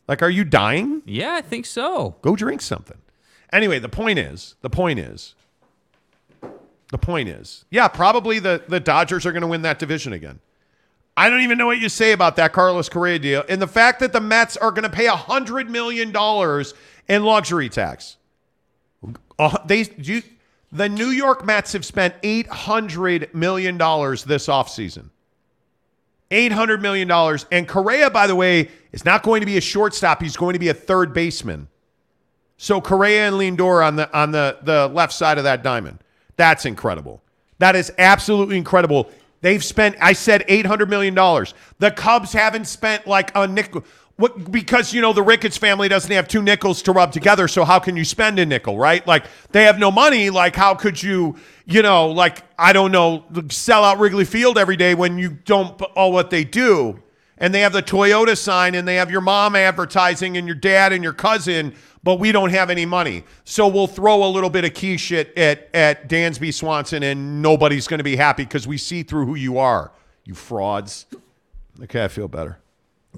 Like, 0.08 0.20
are 0.20 0.30
you 0.30 0.42
dying? 0.44 1.02
Yeah, 1.06 1.34
I 1.34 1.42
think 1.42 1.66
so. 1.66 2.16
Go 2.22 2.34
drink 2.34 2.60
something. 2.62 2.98
Anyway, 3.52 3.78
the 3.78 3.88
point 3.88 4.18
is, 4.18 4.56
the 4.62 4.70
point 4.70 4.98
is, 4.98 5.36
the 6.90 6.98
point 6.98 7.28
is, 7.28 7.64
yeah, 7.70 7.86
probably 7.86 8.40
the, 8.40 8.60
the 8.66 8.80
Dodgers 8.80 9.24
are 9.24 9.30
going 9.30 9.42
to 9.42 9.46
win 9.48 9.62
that 9.62 9.78
division 9.78 10.12
again. 10.12 10.40
I 11.16 11.30
don't 11.30 11.40
even 11.40 11.56
know 11.56 11.66
what 11.66 11.78
you 11.78 11.88
say 11.88 12.12
about 12.12 12.36
that 12.36 12.52
Carlos 12.52 12.88
Correa 12.88 13.18
deal. 13.18 13.44
And 13.48 13.60
the 13.60 13.66
fact 13.66 14.00
that 14.00 14.12
the 14.12 14.20
Mets 14.20 14.56
are 14.56 14.70
going 14.70 14.82
to 14.82 14.90
pay 14.90 15.06
$100 15.06 15.68
million 15.68 16.08
in 17.08 17.24
luxury 17.24 17.68
tax. 17.68 18.16
Uh, 19.38 19.56
they, 19.64 19.86
you, 19.96 20.22
the 20.72 20.88
New 20.88 21.08
York 21.08 21.44
Mets 21.44 21.72
have 21.72 21.84
spent 21.84 22.20
$800 22.22 23.32
million 23.32 23.78
this 23.78 24.46
offseason. 24.46 25.10
$800 26.30 26.80
million. 26.80 27.10
And 27.50 27.68
Correa, 27.68 28.10
by 28.10 28.26
the 28.26 28.34
way, 28.34 28.68
is 28.92 29.04
not 29.04 29.22
going 29.22 29.40
to 29.40 29.46
be 29.46 29.56
a 29.56 29.60
shortstop. 29.60 30.20
He's 30.20 30.36
going 30.36 30.52
to 30.52 30.58
be 30.58 30.68
a 30.68 30.74
third 30.74 31.14
baseman. 31.14 31.68
So 32.58 32.80
Correa 32.80 33.28
and 33.28 33.36
Lindor 33.36 33.86
on 33.86 33.96
the 33.96 34.12
on 34.16 34.30
the, 34.30 34.58
the 34.62 34.88
left 34.88 35.12
side 35.12 35.38
of 35.38 35.44
that 35.44 35.62
diamond. 35.62 35.98
That's 36.36 36.64
incredible. 36.64 37.22
That 37.58 37.76
is 37.76 37.92
absolutely 37.98 38.56
incredible. 38.56 39.10
They've 39.40 39.62
spent, 39.62 39.96
I 40.00 40.12
said, 40.12 40.46
$800 40.48 40.88
million. 40.88 41.14
The 41.78 41.90
Cubs 41.90 42.32
haven't 42.32 42.66
spent 42.66 43.06
like 43.06 43.30
a 43.34 43.46
nickel. 43.46 43.84
What, 44.16 44.50
because, 44.50 44.94
you 44.94 45.02
know, 45.02 45.12
the 45.12 45.22
Ricketts 45.22 45.58
family 45.58 45.88
doesn't 45.88 46.10
have 46.10 46.26
two 46.26 46.40
nickels 46.40 46.80
to 46.82 46.92
rub 46.92 47.12
together. 47.12 47.48
So 47.48 47.64
how 47.64 47.78
can 47.78 47.96
you 47.96 48.04
spend 48.04 48.38
a 48.38 48.46
nickel, 48.46 48.78
right? 48.78 49.06
Like 49.06 49.26
they 49.52 49.64
have 49.64 49.78
no 49.78 49.90
money. 49.90 50.30
Like, 50.30 50.56
how 50.56 50.74
could 50.74 51.02
you, 51.02 51.36
you 51.66 51.82
know, 51.82 52.08
like, 52.08 52.42
I 52.58 52.72
don't 52.72 52.92
know, 52.92 53.24
sell 53.50 53.84
out 53.84 53.98
Wrigley 53.98 54.24
Field 54.24 54.56
every 54.56 54.76
day 54.76 54.94
when 54.94 55.18
you 55.18 55.30
don't 55.30 55.80
all 55.94 56.12
what 56.12 56.30
they 56.30 56.44
do? 56.44 57.02
And 57.38 57.54
they 57.54 57.60
have 57.60 57.74
the 57.74 57.82
Toyota 57.82 58.38
sign 58.38 58.74
and 58.74 58.88
they 58.88 58.94
have 58.94 59.10
your 59.10 59.20
mom 59.20 59.54
advertising 59.54 60.38
and 60.38 60.46
your 60.46 60.56
dad 60.56 60.94
and 60.94 61.04
your 61.04 61.12
cousin, 61.12 61.74
but 62.06 62.20
we 62.20 62.30
don't 62.30 62.50
have 62.50 62.70
any 62.70 62.86
money. 62.86 63.24
So 63.42 63.66
we'll 63.66 63.88
throw 63.88 64.24
a 64.24 64.30
little 64.30 64.48
bit 64.48 64.64
of 64.64 64.74
key 64.74 64.96
shit 64.96 65.36
at, 65.36 65.68
at 65.74 66.08
Dansby 66.08 66.54
Swanson 66.54 67.02
and 67.02 67.42
nobody's 67.42 67.88
going 67.88 67.98
to 67.98 68.04
be 68.04 68.14
happy 68.14 68.44
because 68.44 68.64
we 68.64 68.78
see 68.78 69.02
through 69.02 69.26
who 69.26 69.34
you 69.34 69.58
are, 69.58 69.90
you 70.24 70.32
frauds. 70.32 71.06
Okay, 71.82 72.04
I 72.04 72.06
feel 72.06 72.28
better. 72.28 72.60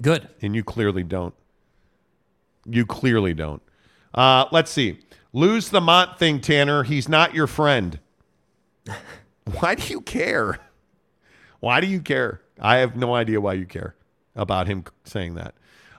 Good. 0.01 0.27
And 0.41 0.55
you 0.55 0.63
clearly 0.63 1.03
don't. 1.03 1.35
You 2.65 2.83
clearly 2.83 3.35
don't. 3.35 3.61
Uh, 4.11 4.45
let's 4.51 4.71
see. 4.71 4.97
Lose 5.33 5.69
the 5.69 5.81
Mont 5.81 6.17
thing, 6.17 6.41
Tanner. 6.41 6.81
He's 6.81 7.07
not 7.07 7.35
your 7.35 7.45
friend. 7.45 7.99
Why 9.59 9.75
do 9.75 9.87
you 9.87 10.01
care? 10.01 10.57
Why 11.59 11.79
do 11.79 11.85
you 11.85 12.01
care? 12.01 12.41
I 12.59 12.77
have 12.77 12.95
no 12.95 13.13
idea 13.13 13.39
why 13.39 13.53
you 13.53 13.67
care 13.67 13.93
about 14.35 14.65
him 14.65 14.83
saying 15.03 15.35
that. 15.35 15.53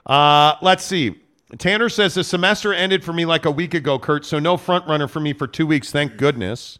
Uh, 0.05 0.55
let's 0.61 0.83
see. 0.83 1.20
Tanner 1.57 1.89
says 1.89 2.13
the 2.13 2.23
semester 2.23 2.73
ended 2.73 3.03
for 3.03 3.13
me 3.13 3.25
like 3.25 3.45
a 3.45 3.51
week 3.51 3.73
ago, 3.73 3.99
Kurt. 3.99 4.25
So 4.25 4.39
no 4.39 4.57
front 4.57 4.87
runner 4.87 5.07
for 5.07 5.19
me 5.19 5.33
for 5.33 5.47
two 5.47 5.67
weeks. 5.67 5.91
Thank 5.91 6.17
goodness. 6.17 6.79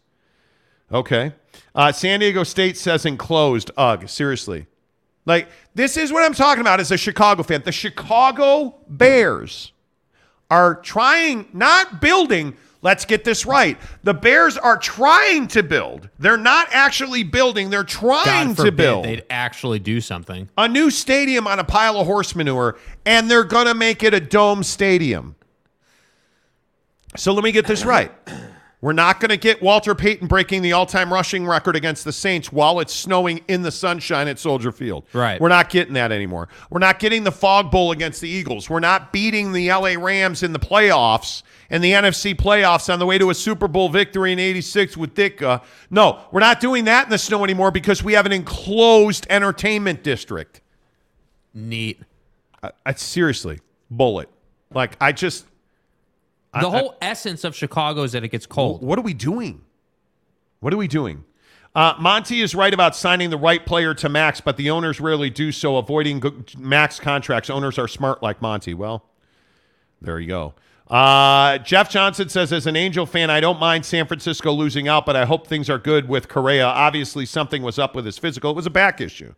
Okay. 0.90 1.32
Uh, 1.74 1.92
San 1.92 2.20
Diego 2.20 2.44
State 2.44 2.76
says 2.76 3.06
enclosed. 3.06 3.70
Ugh, 3.76 4.08
seriously. 4.08 4.66
Like, 5.24 5.48
this 5.74 5.96
is 5.96 6.12
what 6.12 6.24
I'm 6.24 6.34
talking 6.34 6.60
about 6.60 6.80
as 6.80 6.90
a 6.90 6.96
Chicago 6.96 7.42
fan. 7.42 7.62
The 7.64 7.72
Chicago 7.72 8.76
Bears 8.88 9.72
are 10.50 10.74
trying, 10.76 11.48
not 11.52 12.00
building, 12.00 12.56
let's 12.82 13.04
get 13.04 13.24
this 13.24 13.46
right. 13.46 13.78
The 14.02 14.12
Bears 14.12 14.58
are 14.58 14.76
trying 14.76 15.48
to 15.48 15.62
build. 15.62 16.08
They're 16.18 16.36
not 16.36 16.68
actually 16.70 17.22
building, 17.22 17.70
they're 17.70 17.84
trying 17.84 18.54
to 18.56 18.70
build 18.70 19.04
they'd 19.04 19.24
actually 19.30 19.78
do 19.78 20.00
something. 20.00 20.48
a 20.58 20.68
new 20.68 20.90
stadium 20.90 21.46
on 21.46 21.58
a 21.58 21.64
pile 21.64 21.98
of 21.98 22.06
horse 22.06 22.34
manure, 22.34 22.76
and 23.06 23.30
they're 23.30 23.44
going 23.44 23.66
to 23.66 23.74
make 23.74 24.02
it 24.02 24.12
a 24.12 24.20
dome 24.20 24.62
stadium. 24.62 25.36
So 27.16 27.32
let 27.32 27.44
me 27.44 27.52
get 27.52 27.66
this 27.66 27.84
right. 27.84 28.10
We're 28.82 28.92
not 28.92 29.20
going 29.20 29.28
to 29.28 29.36
get 29.36 29.62
Walter 29.62 29.94
Payton 29.94 30.26
breaking 30.26 30.62
the 30.62 30.72
all-time 30.72 31.12
rushing 31.12 31.46
record 31.46 31.76
against 31.76 32.04
the 32.04 32.12
Saints 32.12 32.50
while 32.50 32.80
it's 32.80 32.92
snowing 32.92 33.40
in 33.46 33.62
the 33.62 33.70
sunshine 33.70 34.26
at 34.26 34.40
Soldier 34.40 34.72
Field. 34.72 35.04
Right. 35.12 35.40
We're 35.40 35.50
not 35.50 35.70
getting 35.70 35.94
that 35.94 36.10
anymore. 36.10 36.48
We're 36.68 36.80
not 36.80 36.98
getting 36.98 37.22
the 37.22 37.30
Fog 37.30 37.70
Bowl 37.70 37.92
against 37.92 38.20
the 38.20 38.28
Eagles. 38.28 38.68
We're 38.68 38.80
not 38.80 39.12
beating 39.12 39.52
the 39.52 39.68
LA 39.68 39.94
Rams 39.96 40.42
in 40.42 40.52
the 40.52 40.58
playoffs 40.58 41.44
and 41.72 41.82
the 41.82 41.92
NFC 41.92 42.34
playoffs 42.34 42.92
on 42.92 42.98
the 42.98 43.06
way 43.06 43.16
to 43.16 43.30
a 43.30 43.34
Super 43.34 43.66
Bowl 43.66 43.88
victory 43.88 44.30
in 44.30 44.38
86 44.38 44.94
with 44.98 45.14
Ditka. 45.14 45.64
No, 45.90 46.20
we're 46.30 46.40
not 46.40 46.60
doing 46.60 46.84
that 46.84 47.04
in 47.04 47.10
the 47.10 47.18
snow 47.18 47.42
anymore 47.42 47.70
because 47.70 48.04
we 48.04 48.12
have 48.12 48.26
an 48.26 48.32
enclosed 48.32 49.26
entertainment 49.30 50.04
district. 50.04 50.60
Neat. 51.54 51.98
I, 52.62 52.72
I 52.84 52.92
seriously, 52.92 53.60
bullet. 53.90 54.28
Like 54.72 54.96
I 55.00 55.12
just 55.12 55.46
The 56.52 56.70
whole 56.70 56.94
essence 57.00 57.42
of 57.42 57.56
Chicago 57.56 58.02
is 58.02 58.12
that 58.12 58.22
it 58.22 58.28
gets 58.28 58.46
cold. 58.46 58.82
What 58.82 58.98
are 58.98 59.02
we 59.02 59.14
doing? 59.14 59.62
What 60.60 60.74
are 60.74 60.76
we 60.78 60.88
doing? 60.88 61.24
Uh, 61.74 61.94
Monty 61.98 62.42
is 62.42 62.54
right 62.54 62.72
about 62.74 62.94
signing 62.94 63.30
the 63.30 63.38
right 63.38 63.64
player 63.64 63.94
to 63.94 64.10
max, 64.10 64.42
but 64.42 64.58
the 64.58 64.68
owners 64.70 65.00
rarely 65.00 65.30
do 65.30 65.50
so, 65.50 65.78
avoiding 65.78 66.22
max 66.58 67.00
contracts. 67.00 67.48
Owners 67.48 67.78
are 67.78 67.88
smart 67.88 68.22
like 68.22 68.42
Monty. 68.42 68.74
Well, 68.74 69.06
there 70.02 70.20
you 70.20 70.28
go. 70.28 70.54
Uh, 70.92 71.56
Jeff 71.56 71.88
Johnson 71.88 72.28
says, 72.28 72.52
as 72.52 72.66
an 72.66 72.76
Angel 72.76 73.06
fan, 73.06 73.30
I 73.30 73.40
don't 73.40 73.58
mind 73.58 73.86
San 73.86 74.06
Francisco 74.06 74.52
losing 74.52 74.88
out, 74.88 75.06
but 75.06 75.16
I 75.16 75.24
hope 75.24 75.46
things 75.46 75.70
are 75.70 75.78
good 75.78 76.06
with 76.06 76.28
Correa. 76.28 76.66
Obviously, 76.66 77.24
something 77.24 77.62
was 77.62 77.78
up 77.78 77.96
with 77.96 78.04
his 78.04 78.18
physical. 78.18 78.50
It 78.50 78.56
was 78.56 78.66
a 78.66 78.70
back 78.70 79.00
issue. 79.00 79.34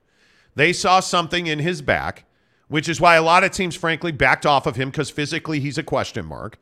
They 0.56 0.72
saw 0.72 0.98
something 0.98 1.46
in 1.46 1.60
his 1.60 1.80
back, 1.80 2.24
which 2.66 2.88
is 2.88 3.00
why 3.00 3.14
a 3.14 3.22
lot 3.22 3.44
of 3.44 3.52
teams, 3.52 3.76
frankly, 3.76 4.10
backed 4.10 4.44
off 4.44 4.66
of 4.66 4.74
him 4.74 4.90
because 4.90 5.10
physically 5.10 5.60
he's 5.60 5.78
a 5.78 5.84
question 5.84 6.26
mark 6.26 6.58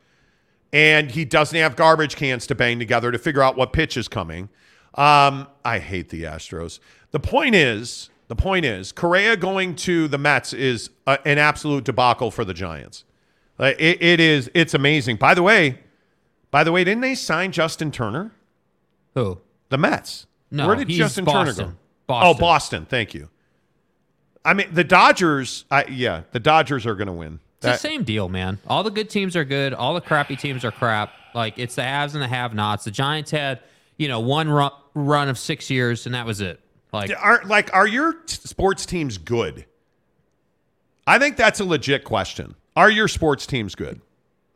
and 0.74 1.10
he 1.10 1.24
doesn't 1.24 1.58
have 1.58 1.74
garbage 1.74 2.14
cans 2.14 2.46
to 2.48 2.54
bang 2.54 2.78
together 2.78 3.10
to 3.10 3.18
figure 3.18 3.42
out 3.42 3.56
what 3.56 3.72
pitch 3.72 3.96
is 3.96 4.08
coming. 4.08 4.50
Um, 4.94 5.48
I 5.64 5.78
hate 5.78 6.10
the 6.10 6.24
Astros. 6.24 6.80
The 7.12 7.20
point 7.20 7.54
is, 7.54 8.10
the 8.28 8.36
point 8.36 8.66
is, 8.66 8.92
Correa 8.92 9.38
going 9.38 9.74
to 9.76 10.06
the 10.08 10.18
Mets 10.18 10.52
is 10.52 10.90
a, 11.06 11.18
an 11.26 11.38
absolute 11.38 11.84
debacle 11.84 12.30
for 12.30 12.44
the 12.44 12.54
Giants. 12.54 13.04
Like, 13.62 13.76
it, 13.78 14.02
it 14.02 14.18
is. 14.18 14.50
It's 14.54 14.74
amazing. 14.74 15.16
By 15.16 15.34
the 15.34 15.42
way, 15.42 15.78
by 16.50 16.64
the 16.64 16.72
way, 16.72 16.82
didn't 16.82 17.00
they 17.00 17.14
sign 17.14 17.52
Justin 17.52 17.92
Turner? 17.92 18.32
Who? 19.14 19.38
The 19.68 19.78
Mets. 19.78 20.26
No, 20.50 20.66
Where 20.66 20.74
did 20.74 20.88
Justin 20.88 21.24
Boston. 21.24 21.54
Turner 21.54 21.70
go? 21.70 21.78
Boston. 22.08 22.28
Oh, 22.28 22.38
Boston. 22.40 22.86
Thank 22.86 23.14
you. 23.14 23.28
I 24.44 24.54
mean, 24.54 24.66
the 24.74 24.82
Dodgers. 24.82 25.64
I, 25.70 25.84
yeah, 25.84 26.22
the 26.32 26.40
Dodgers 26.40 26.86
are 26.86 26.96
going 26.96 27.06
to 27.06 27.12
win. 27.12 27.38
It's 27.58 27.80
the 27.80 27.88
same 27.88 28.02
deal, 28.02 28.28
man. 28.28 28.58
All 28.66 28.82
the 28.82 28.90
good 28.90 29.08
teams 29.08 29.36
are 29.36 29.44
good. 29.44 29.72
All 29.74 29.94
the 29.94 30.00
crappy 30.00 30.34
teams 30.34 30.64
are 30.64 30.72
crap. 30.72 31.12
Like 31.32 31.56
it's 31.56 31.76
the 31.76 31.84
haves 31.84 32.14
and 32.16 32.22
the 32.22 32.26
have-nots. 32.26 32.82
The 32.82 32.90
Giants 32.90 33.30
had, 33.30 33.60
you 33.96 34.08
know, 34.08 34.18
one 34.18 34.48
run, 34.48 34.72
run 34.94 35.28
of 35.28 35.38
six 35.38 35.70
years, 35.70 36.06
and 36.06 36.16
that 36.16 36.26
was 36.26 36.40
it. 36.40 36.58
Like 36.92 37.12
are 37.16 37.42
like 37.46 37.72
are 37.72 37.86
your 37.86 38.14
t- 38.14 38.40
sports 38.44 38.84
teams 38.84 39.18
good? 39.18 39.66
I 41.06 41.20
think 41.20 41.36
that's 41.36 41.60
a 41.60 41.64
legit 41.64 42.02
question. 42.02 42.56
Are 42.76 42.90
your 42.90 43.08
sports 43.08 43.46
teams 43.46 43.74
good? 43.74 44.00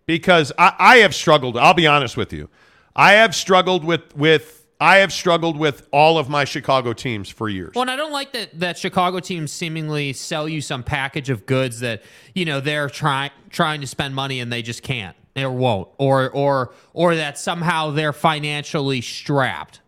Because 0.06 0.52
I, 0.59 0.74
I 0.78 0.97
have 0.98 1.14
struggled. 1.14 1.56
I'll 1.56 1.74
be 1.74 1.86
honest 1.86 2.16
with 2.16 2.32
you. 2.32 2.48
I 2.94 3.12
have 3.12 3.34
struggled 3.34 3.84
with 3.84 4.16
with 4.16 4.66
I 4.80 4.98
have 4.98 5.12
struggled 5.12 5.56
with 5.56 5.86
all 5.90 6.18
of 6.18 6.28
my 6.28 6.44
Chicago 6.44 6.93
teams 6.93 7.28
for 7.28 7.48
years. 7.48 7.72
Well, 7.74 7.82
and 7.82 7.90
I 7.90 7.97
don't 7.97 8.12
like 8.12 8.32
that 8.32 8.59
that 8.60 8.78
Chicago 8.78 9.20
teams 9.20 9.52
seemingly 9.52 10.12
sell 10.12 10.48
you 10.48 10.60
some 10.60 10.82
package 10.82 11.30
of 11.30 11.47
goods 11.47 11.80
that 11.80 12.02
you 12.34 12.44
know 12.44 12.60
they're 12.60 12.88
trying 12.88 13.30
trying 13.51 13.80
to 13.80 13.86
spend 13.86 14.14
money 14.14 14.40
and 14.40 14.52
they 14.52 14.62
just 14.62 14.82
can't 14.82 15.16
or 15.36 15.51
won't, 15.51 15.88
or 15.98 16.30
or 16.30 16.74
or 16.93 17.16
that 17.16 17.38
somehow 17.38 17.90
they're 17.90 18.12
financially 18.12 19.01
strapped. 19.01 19.80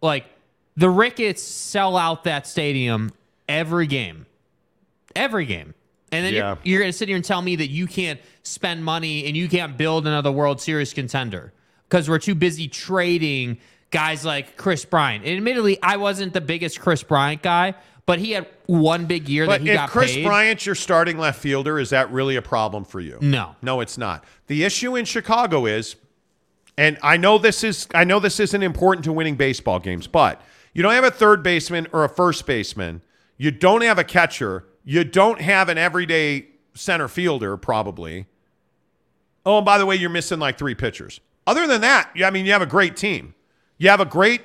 Like 0.00 0.26
the 0.76 0.90
Ricketts 0.90 1.42
sell 1.42 1.96
out 1.96 2.24
that 2.24 2.46
stadium 2.46 3.12
every 3.48 3.86
game, 3.86 4.26
every 5.14 5.46
game, 5.46 5.74
and 6.12 6.24
then 6.24 6.34
Yeah. 6.34 6.48
you're, 6.50 6.58
you're 6.64 6.80
going 6.80 6.92
to 6.92 6.96
sit 6.96 7.08
here 7.08 7.16
and 7.16 7.24
tell 7.24 7.42
me 7.42 7.56
that 7.56 7.68
you 7.70 7.86
can't 7.86 8.20
spend 8.42 8.84
money 8.84 9.26
and 9.26 9.36
you 9.36 9.48
can't 9.48 9.76
build 9.76 10.06
another 10.06 10.30
World 10.30 10.60
Series 10.60 10.92
contender 10.92 11.52
because 11.88 12.08
we're 12.08 12.18
too 12.18 12.34
busy 12.34 12.68
trading 12.68 13.58
guys 13.90 14.24
like 14.24 14.56
Kris 14.56 14.84
Bryant. 14.84 15.24
And 15.24 15.36
admittedly, 15.36 15.78
I 15.82 15.96
wasn't 15.96 16.32
the 16.32 16.40
biggest 16.40 16.80
Kris 16.80 17.02
Bryant 17.02 17.42
guy, 17.42 17.74
but 18.06 18.18
he 18.18 18.32
had 18.32 18.46
one 18.66 19.06
big 19.06 19.28
year 19.28 19.46
But 19.46 19.58
that 19.58 19.60
he 19.62 19.70
if 19.70 19.76
got 19.76 19.90
Chris 19.90 20.14
paid. 20.14 20.24
Bryant's 20.24 20.64
your 20.66 20.74
starting 20.74 21.18
left 21.18 21.40
fielder, 21.40 21.78
is 21.78 21.90
that 21.90 22.10
really 22.10 22.36
a 22.36 22.42
problem 22.42 22.84
for 22.84 23.00
you? 23.00 23.18
No. 23.20 23.54
No, 23.62 23.80
it's 23.80 23.98
not. 23.98 24.24
The 24.46 24.64
issue 24.64 24.96
in 24.96 25.04
Chicago 25.04 25.66
is, 25.66 25.96
and 26.78 26.98
I 27.02 27.16
know 27.16 27.38
this 27.38 27.62
is 27.62 27.86
I 27.94 28.04
know 28.04 28.18
this 28.18 28.40
isn't 28.40 28.62
important 28.62 29.04
to 29.04 29.12
winning 29.12 29.36
baseball 29.36 29.78
games, 29.78 30.06
but 30.06 30.40
you 30.72 30.82
don't 30.82 30.94
have 30.94 31.04
a 31.04 31.10
third 31.10 31.42
baseman 31.42 31.86
or 31.92 32.02
a 32.04 32.08
first 32.08 32.46
baseman. 32.46 33.02
You 33.36 33.50
don't 33.50 33.82
have 33.82 33.98
a 33.98 34.04
catcher. 34.04 34.64
You 34.84 35.04
don't 35.04 35.40
have 35.40 35.68
an 35.68 35.78
everyday 35.78 36.46
center 36.74 37.08
fielder, 37.08 37.56
probably. 37.56 38.26
Oh, 39.44 39.58
and 39.58 39.64
by 39.64 39.78
the 39.78 39.86
way, 39.86 39.96
you're 39.96 40.10
missing 40.10 40.38
like 40.38 40.58
three 40.58 40.74
pitchers. 40.74 41.20
Other 41.46 41.66
than 41.66 41.80
that, 41.80 42.10
yeah, 42.14 42.26
I 42.26 42.30
mean, 42.30 42.46
you 42.46 42.52
have 42.52 42.62
a 42.62 42.66
great 42.66 42.96
team. 42.96 43.34
You 43.78 43.88
have 43.88 44.00
a 44.00 44.04
great 44.04 44.42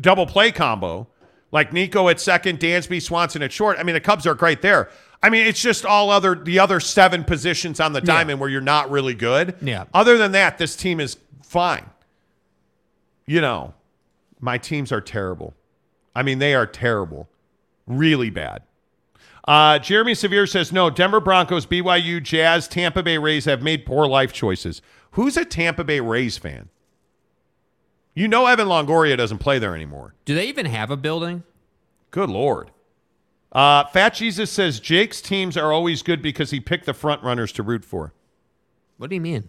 double 0.00 0.26
play 0.26 0.50
combo, 0.50 1.06
like 1.52 1.72
Nico 1.72 2.08
at 2.08 2.20
second, 2.20 2.58
Dansby, 2.58 3.00
Swanson 3.00 3.42
at 3.42 3.52
short. 3.52 3.78
I 3.78 3.82
mean, 3.82 3.94
the 3.94 4.00
Cubs 4.00 4.26
are 4.26 4.34
great 4.34 4.62
there. 4.62 4.90
I 5.22 5.30
mean, 5.30 5.46
it's 5.46 5.60
just 5.60 5.84
all 5.84 6.10
other 6.10 6.34
the 6.34 6.58
other 6.58 6.80
seven 6.80 7.24
positions 7.24 7.78
on 7.78 7.92
the 7.92 8.00
diamond 8.00 8.40
where 8.40 8.48
you're 8.48 8.60
not 8.60 8.90
really 8.90 9.14
good. 9.14 9.54
Yeah. 9.60 9.84
Other 9.92 10.16
than 10.16 10.32
that, 10.32 10.58
this 10.58 10.74
team 10.76 10.98
is 10.98 11.18
fine. 11.42 11.88
You 13.26 13.40
know, 13.40 13.74
my 14.40 14.58
teams 14.58 14.90
are 14.92 15.00
terrible. 15.00 15.54
I 16.16 16.22
mean, 16.22 16.38
they 16.38 16.54
are 16.54 16.66
terrible, 16.66 17.28
really 17.86 18.30
bad. 18.30 18.62
Uh, 19.46 19.78
Jeremy 19.78 20.14
Severe 20.14 20.46
says 20.46 20.72
no. 20.72 20.90
Denver 20.90 21.20
Broncos, 21.20 21.66
BYU, 21.66 22.22
Jazz, 22.22 22.68
Tampa 22.68 23.02
Bay 23.02 23.18
Rays 23.18 23.46
have 23.46 23.62
made 23.62 23.86
poor 23.86 24.06
life 24.06 24.32
choices. 24.32 24.82
Who's 25.12 25.36
a 25.36 25.44
Tampa 25.44 25.82
Bay 25.84 26.00
Rays 26.00 26.38
fan? 26.38 26.68
You 28.14 28.28
know 28.28 28.46
Evan 28.46 28.66
Longoria 28.68 29.16
doesn't 29.16 29.38
play 29.38 29.58
there 29.58 29.74
anymore. 29.74 30.14
Do 30.24 30.34
they 30.34 30.46
even 30.48 30.66
have 30.66 30.90
a 30.90 30.96
building? 30.96 31.42
Good 32.10 32.28
lord. 32.28 32.70
Uh, 33.52 33.84
Fat 33.86 34.14
Jesus 34.14 34.50
says 34.50 34.78
Jake's 34.78 35.20
teams 35.20 35.56
are 35.56 35.72
always 35.72 36.02
good 36.02 36.20
because 36.22 36.50
he 36.50 36.60
picked 36.60 36.86
the 36.86 36.94
front 36.94 37.22
runners 37.22 37.50
to 37.52 37.62
root 37.62 37.84
for. 37.84 38.12
What 38.98 39.10
do 39.10 39.16
you 39.16 39.20
mean? 39.20 39.48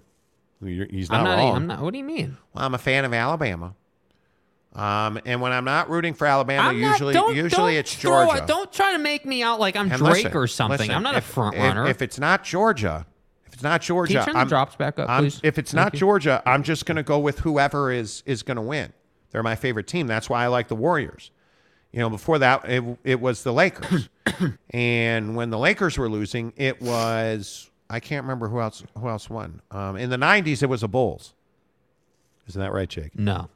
You're- 0.63 0.87
He's 0.89 1.09
not, 1.09 1.19
I'm 1.19 1.23
not. 1.25 1.35
wrong. 1.37 1.55
I'm 1.55 1.67
not. 1.67 1.81
What 1.81 1.91
do 1.91 1.97
you 1.97 2.03
mean? 2.03 2.37
Well, 2.53 2.65
I'm 2.65 2.73
a 2.73 2.79
fan 2.79 3.03
of 3.03 3.13
Alabama. 3.13 3.75
Um, 4.73 5.19
and 5.25 5.41
when 5.41 5.51
I'm 5.51 5.65
not 5.65 5.89
rooting 5.89 6.13
for 6.13 6.25
Alabama, 6.25 6.71
not- 6.71 6.75
usually 6.75 7.13
don't- 7.13 7.35
usually 7.35 7.73
don't 7.73 7.79
it's 7.79 7.93
Georgia. 7.95 8.37
it- 8.43 8.47
don't 8.47 8.71
try 8.71 8.93
to 8.93 8.99
make 8.99 9.25
me 9.25 9.43
out 9.43 9.59
like 9.59 9.75
I'm 9.75 9.91
And 9.91 9.99
Drake 9.99 10.23
listen, 10.25 10.37
or 10.37 10.47
something. 10.47 10.79
listen, 10.79 10.95
I'm 10.95 11.03
not 11.03 11.15
if- 11.17 11.27
a 11.29 11.33
front 11.33 11.55
if- 11.55 11.61
runner. 11.61 11.87
If, 11.87 12.01
it's 12.01 12.17
not 12.17 12.43
Georgia, 12.45 13.05
if 13.47 13.53
it's 13.53 13.63
not 13.63 13.81
Georgia, 13.81 14.13
Can 14.13 14.19
you 14.21 14.25
turn 14.27 14.35
I'm- 14.37 14.47
drops 14.47 14.75
back 14.77 14.97
up, 14.97 15.09
I'm- 15.09 15.23
please? 15.23 15.41
If 15.43 15.57
it's 15.57 15.71
Thank 15.73 15.83
not 15.85 15.93
you. 15.93 15.99
Georgia, 15.99 16.41
I'm 16.45 16.63
just 16.63 16.85
going 16.85 16.95
to 16.95 17.03
go 17.03 17.19
with 17.19 17.39
whoever 17.39 17.91
is 17.91 18.23
is 18.25 18.43
going 18.43 18.55
to 18.55 18.61
win. 18.61 18.93
They're 19.31 19.43
my 19.43 19.55
favorite 19.55 19.87
team. 19.87 20.07
That's 20.07 20.29
why 20.29 20.43
I 20.43 20.47
like 20.47 20.67
the 20.69 20.75
Warriors. 20.75 21.31
You 21.91 21.99
know, 21.99 22.09
before 22.09 22.39
that, 22.39 22.63
it, 22.69 22.97
it 23.03 23.19
was 23.19 23.43
the 23.43 23.51
Lakers, 23.51 24.07
and 24.69 25.35
when 25.35 25.49
the 25.49 25.57
Lakers 25.59 25.97
were 25.97 26.07
losing, 26.07 26.53
it 26.55 26.81
was 26.81 27.69
I 27.89 27.99
can't 27.99 28.23
remember 28.23 28.47
who 28.47 28.61
else 28.61 28.83
who 28.97 29.09
else 29.09 29.29
won. 29.29 29.61
Um, 29.71 29.97
in 29.97 30.09
the 30.09 30.15
'90s, 30.17 30.63
it 30.63 30.69
was 30.69 30.79
the 30.79 30.87
Bulls. 30.87 31.33
Isn't 32.47 32.61
that 32.61 32.71
right, 32.71 32.87
Jake? 32.87 33.19
no. 33.19 33.49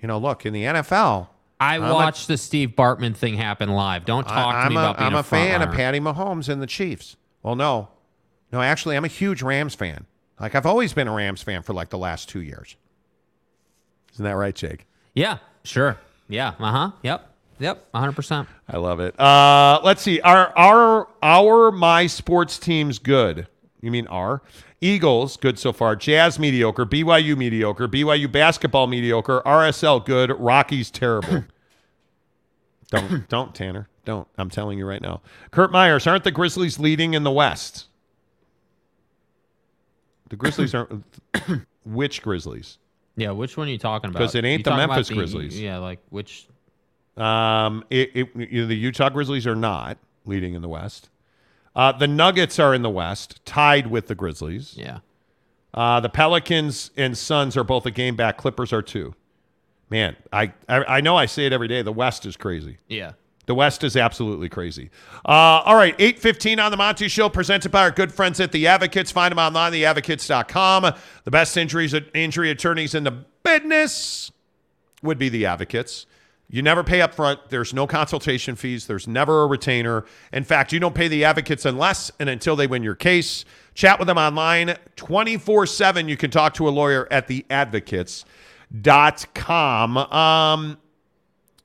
You 0.00 0.08
know, 0.08 0.18
look 0.18 0.46
in 0.46 0.52
the 0.52 0.62
NFL. 0.64 1.28
I 1.60 1.74
I'm 1.76 1.84
a- 1.84 1.92
watched 1.92 2.28
the 2.28 2.36
Steve 2.36 2.70
Bartman 2.76 3.16
thing 3.16 3.34
happen 3.34 3.68
live. 3.70 4.04
Don't 4.04 4.26
talk 4.26 4.54
I, 4.54 4.64
to 4.64 4.70
me 4.70 4.76
a, 4.76 4.78
about 4.78 4.98
being 4.98 5.08
I'm 5.08 5.14
a, 5.16 5.20
a 5.20 5.22
fan 5.24 5.60
runner. 5.60 5.70
of 5.72 5.76
Patty 5.76 6.00
Mahomes 6.00 6.48
and 6.48 6.62
the 6.62 6.66
Chiefs. 6.66 7.16
Well, 7.42 7.56
no, 7.56 7.88
no, 8.52 8.60
actually, 8.62 8.96
I'm 8.96 9.04
a 9.04 9.08
huge 9.08 9.42
Rams 9.42 9.74
fan. 9.74 10.06
Like 10.40 10.54
I've 10.54 10.66
always 10.66 10.92
been 10.92 11.08
a 11.08 11.12
Rams 11.12 11.42
fan 11.42 11.62
for 11.62 11.72
like 11.72 11.88
the 11.90 11.98
last 11.98 12.28
two 12.28 12.40
years. 12.40 12.76
Isn't 14.14 14.24
that 14.24 14.36
right, 14.36 14.54
Jake? 14.54 14.86
Yeah, 15.14 15.38
sure. 15.64 15.98
Yeah. 16.28 16.54
Uh 16.58 16.70
huh. 16.72 16.90
Yep. 17.02 17.28
Yep. 17.60 17.88
100. 17.90 18.12
percent 18.12 18.48
I 18.68 18.76
love 18.76 19.00
it. 19.00 19.18
Uh, 19.18 19.80
let's 19.82 20.00
see. 20.02 20.20
Are 20.20 20.56
our 20.56 21.08
our 21.22 21.72
my 21.72 22.06
sports 22.06 22.58
teams 22.58 23.00
good? 23.00 23.48
You 23.80 23.90
mean 23.90 24.06
our 24.06 24.42
Eagles 24.80 25.36
good 25.36 25.58
so 25.58 25.72
far? 25.72 25.96
Jazz 25.96 26.38
mediocre. 26.38 26.86
BYU 26.86 27.36
mediocre. 27.36 27.88
BYU 27.88 28.30
basketball 28.30 28.86
mediocre. 28.86 29.42
RSL 29.44 30.04
good. 30.04 30.30
Rockies 30.38 30.90
terrible. 30.90 31.44
don't 32.90 33.28
don't 33.28 33.54
Tanner. 33.54 33.88
Don't. 34.04 34.28
I'm 34.38 34.50
telling 34.50 34.78
you 34.78 34.86
right 34.86 35.02
now. 35.02 35.20
Kurt 35.50 35.72
Myers. 35.72 36.06
Aren't 36.06 36.24
the 36.24 36.30
Grizzlies 36.30 36.78
leading 36.78 37.14
in 37.14 37.24
the 37.24 37.30
West? 37.30 37.86
The 40.30 40.36
Grizzlies 40.36 40.74
aren't. 40.74 41.04
which 41.84 42.22
Grizzlies? 42.22 42.78
Yeah. 43.16 43.32
Which 43.32 43.56
one 43.56 43.68
are 43.68 43.70
you 43.70 43.78
talking 43.78 44.10
about? 44.10 44.20
Because 44.20 44.34
it 44.34 44.44
ain't 44.44 44.60
You 44.60 44.64
the 44.64 44.70
talking 44.70 44.84
about 44.84 44.94
Memphis 44.94 45.10
Grizzlies. 45.10 45.60
Yeah. 45.60 45.78
Like 45.78 45.98
which? 46.10 46.46
Um, 47.16 47.84
it, 47.90 48.12
it, 48.14 48.28
you 48.36 48.62
know, 48.62 48.68
the 48.68 48.76
Utah 48.76 49.08
Grizzlies 49.08 49.46
are 49.46 49.56
not 49.56 49.98
leading 50.24 50.54
in 50.54 50.62
the 50.62 50.68
West. 50.68 51.10
Uh, 51.78 51.92
the 51.92 52.08
Nuggets 52.08 52.58
are 52.58 52.74
in 52.74 52.82
the 52.82 52.90
West, 52.90 53.40
tied 53.46 53.86
with 53.86 54.08
the 54.08 54.14
Grizzlies. 54.16 54.74
Yeah. 54.76 54.98
Uh, 55.72 56.00
the 56.00 56.08
Pelicans 56.08 56.90
and 56.96 57.16
Suns 57.16 57.56
are 57.56 57.62
both 57.62 57.86
a 57.86 57.90
game 57.92 58.16
back. 58.16 58.36
Clippers 58.36 58.72
are 58.72 58.82
two. 58.82 59.14
man, 59.88 60.16
I, 60.32 60.52
I 60.68 60.96
I 60.96 61.00
know 61.00 61.16
I 61.16 61.26
say 61.26 61.46
it 61.46 61.52
every 61.52 61.68
day. 61.68 61.82
The 61.82 61.92
West 61.92 62.26
is 62.26 62.36
crazy. 62.36 62.78
Yeah. 62.88 63.12
The 63.46 63.54
West 63.54 63.82
is 63.84 63.96
absolutely 63.96 64.48
crazy. 64.50 64.90
Uh, 65.24 65.62
all 65.64 65.76
right, 65.76 65.94
815 65.98 66.60
on 66.60 66.70
the 66.70 66.76
Monty 66.76 67.08
Show, 67.08 67.30
presented 67.30 67.70
by 67.72 67.80
our 67.82 67.90
good 67.90 68.12
friends 68.12 68.40
at 68.40 68.52
The 68.52 68.66
Advocates. 68.66 69.10
Find 69.10 69.30
them 69.32 69.38
online, 69.38 69.72
theadvocates.com. 69.72 70.92
The 71.24 71.30
best 71.30 71.56
injuries, 71.56 71.94
injury 72.12 72.50
attorneys 72.50 72.94
in 72.94 73.04
the 73.04 73.24
business 73.44 74.30
would 75.02 75.16
be 75.16 75.30
The 75.30 75.46
Advocates. 75.46 76.04
You 76.50 76.62
never 76.62 76.82
pay 76.82 77.02
up 77.02 77.14
front. 77.14 77.50
There's 77.50 77.74
no 77.74 77.86
consultation 77.86 78.56
fees. 78.56 78.86
There's 78.86 79.06
never 79.06 79.42
a 79.42 79.46
retainer. 79.46 80.06
In 80.32 80.44
fact, 80.44 80.72
you 80.72 80.80
don't 80.80 80.94
pay 80.94 81.06
the 81.06 81.22
advocates 81.24 81.66
unless 81.66 82.10
and 82.18 82.30
until 82.30 82.56
they 82.56 82.66
win 82.66 82.82
your 82.82 82.94
case. 82.94 83.44
Chat 83.74 83.98
with 83.98 84.08
them 84.08 84.16
online 84.16 84.74
24 84.96 85.66
7. 85.66 86.08
You 86.08 86.16
can 86.16 86.30
talk 86.30 86.54
to 86.54 86.66
a 86.66 86.70
lawyer 86.70 87.06
at 87.10 87.28
theadvocates.com. 87.28 89.96
Um, 89.98 90.78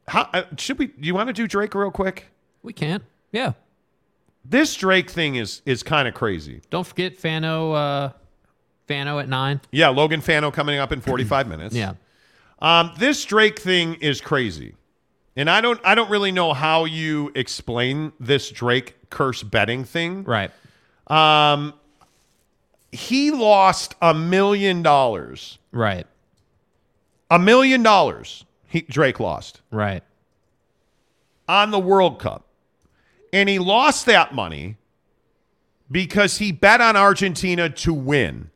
how, 0.08 0.30
uh, 0.34 0.44
should 0.58 0.78
we, 0.78 0.88
do 0.88 1.08
you 1.08 1.16
want 1.16 1.28
to 1.28 1.34
do 1.34 1.48
Drake 1.48 1.74
real 1.76 1.92
quick? 1.92 2.28
We 2.62 2.74
can't. 2.74 3.04
Yeah. 3.32 3.54
This 4.46 4.76
Drake 4.76 5.10
thing 5.10 5.36
is 5.36 5.62
is 5.66 5.84
kind 5.84 6.08
of 6.08 6.14
crazy. 6.14 6.62
Don't 6.70 6.86
forget 6.86 7.18
Fano 7.18 7.72
uh 7.72 8.12
Fano 8.88 9.20
at 9.20 9.30
nine. 9.30 9.62
Yeah, 9.72 9.88
Logan 9.88 10.20
Fano 10.20 10.52
coming 10.52 10.80
up 10.80 10.92
in 10.92 11.00
45 11.00 11.48
minutes. 11.48 11.76
Yeah. 11.84 11.94
Um, 12.64 12.94
this 12.98 13.24
Drake 13.26 13.60
thing 13.60 13.96
is 13.96 14.22
crazy. 14.22 14.74
And 15.36 15.50
I 15.50 15.62
don't 15.62 15.80
I 15.84 15.96
don't 15.96 16.10
really 16.10 16.32
know 16.32 16.54
how 16.54 16.86
you 16.86 17.32
explain 17.36 18.14
this 18.20 18.50
Drake 18.50 18.96
curse 19.10 19.44
betting 19.44 19.84
thing. 19.84 20.24
Right. 20.24 20.52
Um 21.08 21.74
he 22.92 23.32
lost 23.32 23.96
a 24.02 24.14
million 24.14 24.84
dollars. 24.84 25.58
Right. 25.72 26.06
A 27.32 27.40
million 27.40 27.82
dollars 27.84 28.46
he 28.68 28.82
Drake 28.82 29.20
lost 29.20 29.62
Right. 29.72 30.04
on 31.50 31.72
the 31.72 31.80
World 31.80 32.20
Cup. 32.20 32.46
And 33.34 33.50
he 33.50 33.58
lost 33.60 34.06
that 34.06 34.36
money 34.36 34.78
because 35.90 36.38
he 36.38 36.52
bet 36.52 36.80
on 36.80 36.96
Argentina 36.96 37.70
to 37.70 37.94
win. 37.94 38.52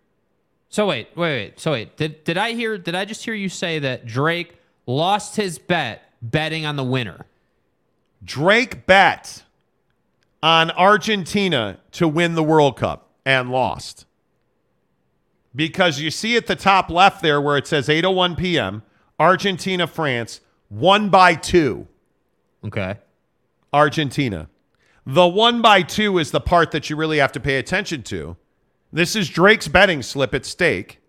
So 0.69 0.87
wait, 0.87 1.09
wait, 1.15 1.43
wait. 1.43 1.59
So 1.59 1.71
wait. 1.71 1.97
Did 1.97 2.23
did 2.23 2.37
I 2.37 2.53
hear 2.53 2.77
did 2.77 2.95
I 2.95 3.05
just 3.05 3.23
hear 3.23 3.33
you 3.33 3.49
say 3.49 3.79
that 3.79 4.05
Drake 4.05 4.57
lost 4.85 5.35
his 5.35 5.57
bet 5.59 6.01
betting 6.21 6.65
on 6.65 6.75
the 6.75 6.83
winner? 6.83 7.25
Drake 8.23 8.85
bet 8.85 9.43
on 10.43 10.71
Argentina 10.71 11.79
to 11.91 12.07
win 12.07 12.35
the 12.35 12.43
World 12.43 12.77
Cup 12.77 13.09
and 13.25 13.51
lost. 13.51 14.05
Because 15.55 15.99
you 15.99 16.11
see 16.11 16.37
at 16.37 16.47
the 16.47 16.55
top 16.55 16.89
left 16.89 17.21
there 17.21 17.41
where 17.41 17.57
it 17.57 17.65
says 17.67 17.87
8:01 17.87 18.37
p.m. 18.37 18.83
Argentina 19.19 19.87
France 19.87 20.41
one 20.69 21.09
by 21.09 21.33
2 21.33 21.87
Okay. 22.65 22.97
Argentina. 23.71 24.49
The 25.05 25.27
1 25.27 25.61
by 25.61 25.83
2 25.83 26.17
is 26.17 26.31
the 26.31 26.41
part 26.41 26.71
that 26.71 26.89
you 26.89 26.95
really 26.95 27.17
have 27.19 27.31
to 27.33 27.39
pay 27.39 27.57
attention 27.57 28.03
to. 28.03 28.35
This 28.97 29.15
is 29.15 29.29
Drake's 29.29 29.67
betting 29.67 30.01
slip 30.01 30.33
at 30.33 30.43
stake. 30.43 30.99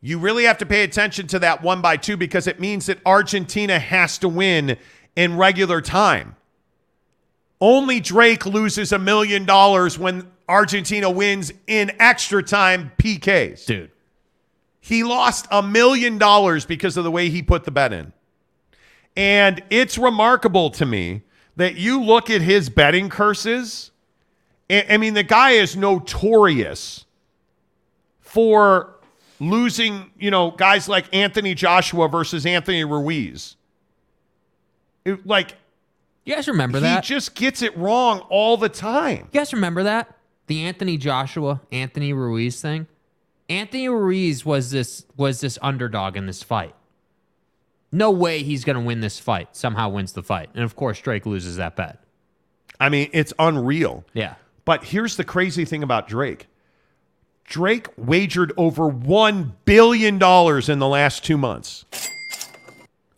You 0.00 0.18
really 0.18 0.44
have 0.44 0.56
to 0.56 0.64
pay 0.64 0.84
attention 0.84 1.26
to 1.26 1.38
that 1.40 1.62
1 1.62 1.82
by 1.82 1.98
2 1.98 2.16
because 2.16 2.46
it 2.46 2.60
means 2.60 2.86
that 2.86 2.98
Argentina 3.04 3.78
has 3.78 4.16
to 4.18 4.28
win 4.28 4.78
in 5.14 5.36
regular 5.36 5.82
time. 5.82 6.34
Only 7.60 8.00
Drake 8.00 8.46
loses 8.46 8.90
a 8.90 8.98
million 8.98 9.44
dollars 9.44 9.98
when 9.98 10.30
Argentina 10.48 11.10
wins 11.10 11.52
in 11.66 11.92
extra 11.98 12.42
time 12.42 12.90
PKs. 12.96 13.66
Dude. 13.66 13.90
He 14.80 15.04
lost 15.04 15.46
a 15.50 15.62
million 15.62 16.16
dollars 16.16 16.64
because 16.64 16.96
of 16.96 17.04
the 17.04 17.10
way 17.10 17.28
he 17.28 17.42
put 17.42 17.64
the 17.64 17.70
bet 17.70 17.92
in. 17.92 18.14
And 19.14 19.62
it's 19.68 19.98
remarkable 19.98 20.70
to 20.70 20.86
me 20.86 21.20
that 21.56 21.74
you 21.74 22.02
look 22.02 22.30
at 22.30 22.40
his 22.40 22.70
betting 22.70 23.10
curses. 23.10 23.90
I 24.70 24.96
mean, 24.98 25.14
the 25.14 25.22
guy 25.22 25.52
is 25.52 25.76
notorious 25.76 27.06
for 28.20 28.94
losing, 29.40 30.10
you 30.18 30.30
know, 30.30 30.50
guys 30.50 30.88
like 30.88 31.06
Anthony 31.14 31.54
Joshua 31.54 32.08
versus 32.08 32.44
Anthony 32.44 32.84
Ruiz. 32.84 33.56
It- 35.04 35.26
like, 35.26 35.54
You 36.26 36.34
guys 36.34 36.48
remember 36.48 36.80
that? 36.80 37.04
he 37.04 37.08
just 37.08 37.34
gets 37.34 37.62
it 37.62 37.74
wrong 37.76 38.20
all 38.28 38.56
the 38.58 38.68
time. 38.68 39.28
You 39.32 39.40
guys 39.40 39.52
remember 39.54 39.84
that? 39.84 40.14
The 40.48 40.64
Anthony 40.64 40.96
Joshua, 40.98 41.60
Anthony 41.72 42.12
Ruiz 42.12 42.60
thing? 42.60 42.86
Anthony 43.48 43.88
Ruiz 43.88 44.44
was 44.44 44.70
this 44.70 45.06
was 45.16 45.40
this 45.40 45.58
underdog 45.62 46.16
in 46.16 46.26
this 46.26 46.42
fight. 46.42 46.74
No 47.90 48.10
way 48.10 48.42
he's 48.42 48.64
going 48.64 48.76
to 48.76 48.82
win 48.82 49.00
this 49.00 49.18
fight. 49.18 49.56
Somehow 49.56 49.88
wins 49.88 50.12
the 50.12 50.22
fight. 50.22 50.50
And 50.54 50.62
of 50.64 50.76
course 50.76 51.00
Drake 51.00 51.24
loses 51.24 51.56
that 51.56 51.74
bet. 51.74 52.02
I 52.78 52.90
mean, 52.90 53.08
it's 53.14 53.32
unreal. 53.38 54.04
Yeah. 54.12 54.34
But 54.68 54.84
here's 54.84 55.16
the 55.16 55.24
crazy 55.24 55.64
thing 55.64 55.82
about 55.82 56.08
Drake 56.08 56.46
Drake 57.44 57.88
wagered 57.96 58.52
over 58.58 58.90
$1 58.90 59.52
billion 59.64 60.16
in 60.16 60.78
the 60.78 60.86
last 60.86 61.24
two 61.24 61.38
months. 61.38 61.86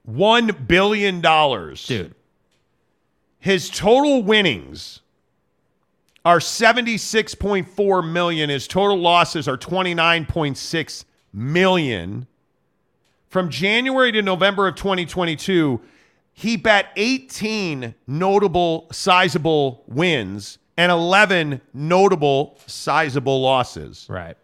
$1 0.09 0.69
billion. 0.69 1.21
Dude. 1.21 2.15
His 3.41 3.69
total 3.69 4.23
winnings 4.23 5.01
are 6.25 6.39
76.4 6.39 8.13
million. 8.13 8.49
His 8.49 8.69
total 8.69 8.99
losses 8.99 9.49
are 9.49 9.59
29.6 9.59 11.05
million. 11.33 12.29
From 13.27 13.51
January 13.51 14.13
to 14.13 14.23
November 14.23 14.69
of 14.69 14.77
2022, 14.77 15.81
he 16.33 16.57
bet 16.57 16.93
18 16.95 17.97
notable 18.07 18.87
sizable 18.93 19.83
wins 19.89 20.61
and 20.81 20.91
11 20.91 21.61
notable 21.75 22.57
sizable 22.67 23.43
losses. 23.43 24.07
Right. 24.09 24.35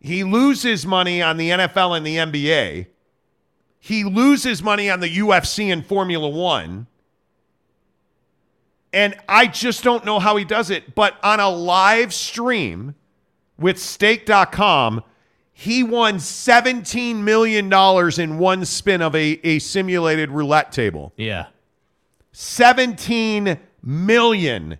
He 0.00 0.24
loses 0.24 0.86
money 0.86 1.20
on 1.20 1.36
the 1.36 1.50
NFL 1.50 1.94
and 1.94 2.06
the 2.06 2.16
NBA. 2.16 2.86
He 3.78 4.02
loses 4.02 4.62
money 4.62 4.88
on 4.88 5.00
the 5.00 5.14
UFC 5.14 5.70
and 5.70 5.84
Formula 5.84 6.26
One. 6.26 6.86
And 8.94 9.14
I 9.28 9.46
just 9.46 9.84
don't 9.84 10.06
know 10.06 10.20
how 10.20 10.36
he 10.36 10.44
does 10.46 10.70
it. 10.70 10.94
But 10.94 11.16
on 11.22 11.38
a 11.38 11.50
live 11.50 12.14
stream 12.14 12.94
with 13.58 13.78
stake.com, 13.78 15.04
he 15.52 15.82
won 15.82 16.14
$17 16.14 17.16
million 17.16 17.70
in 18.18 18.38
one 18.38 18.64
spin 18.64 19.02
of 19.02 19.14
a, 19.14 19.38
a 19.46 19.58
simulated 19.58 20.30
roulette 20.30 20.72
table. 20.72 21.12
Yeah. 21.18 21.48
17 22.32 23.58
million 23.82 24.78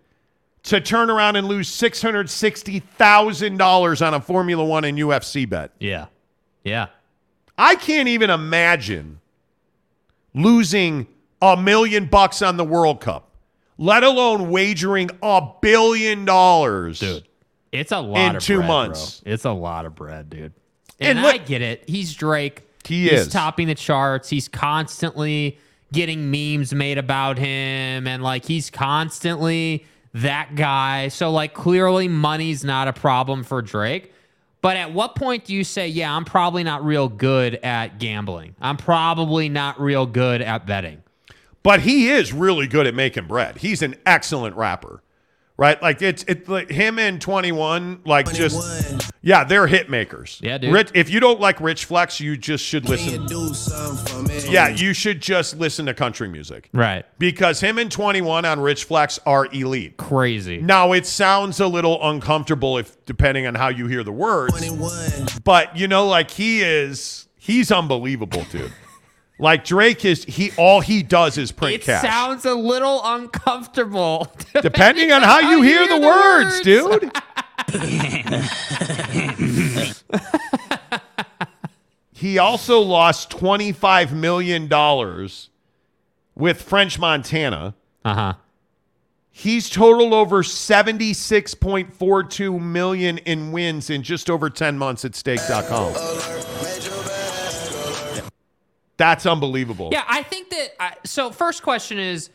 to 0.64 0.80
turn 0.80 1.08
around 1.10 1.36
and 1.36 1.46
lose 1.48 1.68
$660,000 1.70 4.06
on 4.06 4.14
a 4.14 4.20
Formula 4.20 4.64
1 4.64 4.84
and 4.84 4.98
UFC 4.98 5.48
bet. 5.48 5.70
Yeah. 5.78 6.06
Yeah. 6.64 6.86
I 7.56 7.74
can't 7.76 8.08
even 8.08 8.30
imagine 8.30 9.20
losing 10.34 11.06
a 11.42 11.56
million 11.56 12.06
bucks 12.06 12.42
on 12.42 12.56
the 12.56 12.64
World 12.64 13.00
Cup, 13.00 13.30
let 13.78 14.02
alone 14.04 14.50
wagering 14.50 15.10
a 15.22 15.42
billion 15.60 16.24
dollars. 16.24 17.00
Dude. 17.00 17.24
It's 17.72 17.92
a 17.92 18.00
lot 18.00 18.30
In 18.30 18.36
of 18.36 18.42
two 18.42 18.56
bread, 18.56 18.68
months. 18.68 19.20
Bro. 19.20 19.32
It's 19.32 19.44
a 19.44 19.52
lot 19.52 19.86
of 19.86 19.94
bread, 19.94 20.28
dude. 20.30 20.52
And 20.98 21.18
And, 21.18 21.22
look- 21.22 21.34
I 21.34 21.38
get 21.38 21.62
it. 21.62 21.84
He's 21.88 22.14
Drake. 22.14 22.62
He 22.84 23.08
He's 23.08 23.26
is. 23.26 23.28
topping 23.28 23.68
the 23.68 23.74
charts. 23.74 24.28
He's 24.28 24.48
constantly 24.48 25.58
getting 25.92 26.30
memes 26.30 26.74
made 26.74 26.98
about 26.98 27.38
him 27.38 28.06
and 28.06 28.22
like 28.22 28.44
he's 28.44 28.70
constantly 28.70 29.84
that 30.14 30.54
guy. 30.54 31.08
So 31.08 31.30
like 31.30 31.54
clearly 31.54 32.08
money's 32.08 32.64
not 32.64 32.88
a 32.88 32.92
problem 32.92 33.44
for 33.44 33.62
Drake. 33.62 34.12
But 34.62 34.76
at 34.76 34.92
what 34.92 35.16
point 35.16 35.46
do 35.46 35.54
you 35.54 35.64
say, 35.64 35.88
yeah, 35.88 36.14
I'm 36.14 36.24
probably 36.24 36.64
not 36.64 36.84
real 36.84 37.08
good 37.08 37.54
at 37.56 37.98
gambling. 37.98 38.54
I'm 38.60 38.76
probably 38.76 39.48
not 39.48 39.80
real 39.80 40.04
good 40.04 40.42
at 40.42 40.66
betting. 40.66 41.02
But 41.62 41.80
he 41.80 42.08
is 42.08 42.32
really 42.32 42.66
good 42.66 42.86
at 42.86 42.94
making 42.94 43.26
bread. 43.26 43.58
He's 43.58 43.82
an 43.82 43.96
excellent 44.04 44.56
rapper. 44.56 45.02
Right? 45.56 45.80
Like 45.82 46.00
it's 46.00 46.24
it's 46.26 46.48
like 46.48 46.70
him 46.70 46.98
and 46.98 47.20
21 47.20 48.02
like 48.06 48.32
just 48.32 49.09
Yeah, 49.22 49.44
they're 49.44 49.66
hit 49.66 49.90
makers. 49.90 50.40
Yeah, 50.42 50.56
dude. 50.56 50.72
Rich, 50.72 50.90
if 50.94 51.10
you 51.10 51.20
don't 51.20 51.40
like 51.40 51.60
Rich 51.60 51.84
Flex, 51.84 52.20
you 52.20 52.38
just 52.38 52.64
should 52.64 52.88
listen. 52.88 53.26
Yeah, 54.50 54.68
you 54.68 54.94
should 54.94 55.20
just 55.20 55.58
listen 55.58 55.84
to 55.86 55.94
country 55.94 56.26
music. 56.26 56.70
Right. 56.72 57.04
Because 57.18 57.60
him 57.60 57.76
and 57.78 57.92
21 57.92 58.46
on 58.46 58.60
Rich 58.60 58.84
Flex 58.84 59.18
are 59.26 59.46
elite. 59.52 59.98
Crazy. 59.98 60.62
Now 60.62 60.92
it 60.92 61.04
sounds 61.06 61.60
a 61.60 61.66
little 61.66 61.98
uncomfortable 62.08 62.78
if 62.78 62.96
depending 63.04 63.46
on 63.46 63.54
how 63.54 63.68
you 63.68 63.86
hear 63.88 64.02
the 64.02 64.12
words. 64.12 65.38
But 65.44 65.76
you 65.76 65.86
know, 65.86 66.06
like 66.06 66.30
he 66.30 66.62
is 66.62 67.28
he's 67.36 67.70
unbelievable, 67.70 68.46
dude. 68.50 68.72
like 69.38 69.64
Drake 69.64 70.04
is 70.06 70.24
he 70.24 70.50
all 70.56 70.80
he 70.80 71.02
does 71.02 71.36
is 71.36 71.52
print 71.52 71.74
It 71.74 71.82
cash. 71.82 72.00
sounds 72.02 72.46
a 72.46 72.54
little 72.54 73.02
uncomfortable. 73.04 74.32
depending 74.62 75.12
on 75.12 75.20
how 75.22 75.40
you 75.40 75.60
hear 75.60 75.86
the 75.86 76.00
words, 76.00 76.60
dude. 76.62 77.12
He 82.20 82.38
also 82.38 82.80
lost 82.80 83.30
$25 83.30 84.12
million 84.12 84.68
with 86.34 86.60
French 86.60 86.98
Montana. 86.98 87.74
Uh 88.04 88.14
huh. 88.14 88.34
He's 89.30 89.70
totaled 89.70 90.12
over 90.12 90.42
76.42 90.42 92.60
million 92.60 93.16
in 93.16 93.52
wins 93.52 93.88
in 93.88 94.02
just 94.02 94.28
over 94.28 94.50
10 94.50 94.76
months 94.76 95.06
at 95.06 95.14
stake.com. 95.14 95.94
That's 98.98 99.24
unbelievable. 99.24 99.88
Yeah, 99.90 100.04
I 100.06 100.22
think 100.22 100.50
that. 100.50 100.68
I, 100.78 100.96
so, 101.06 101.30
first 101.30 101.62
question 101.62 101.98
is, 101.98 102.28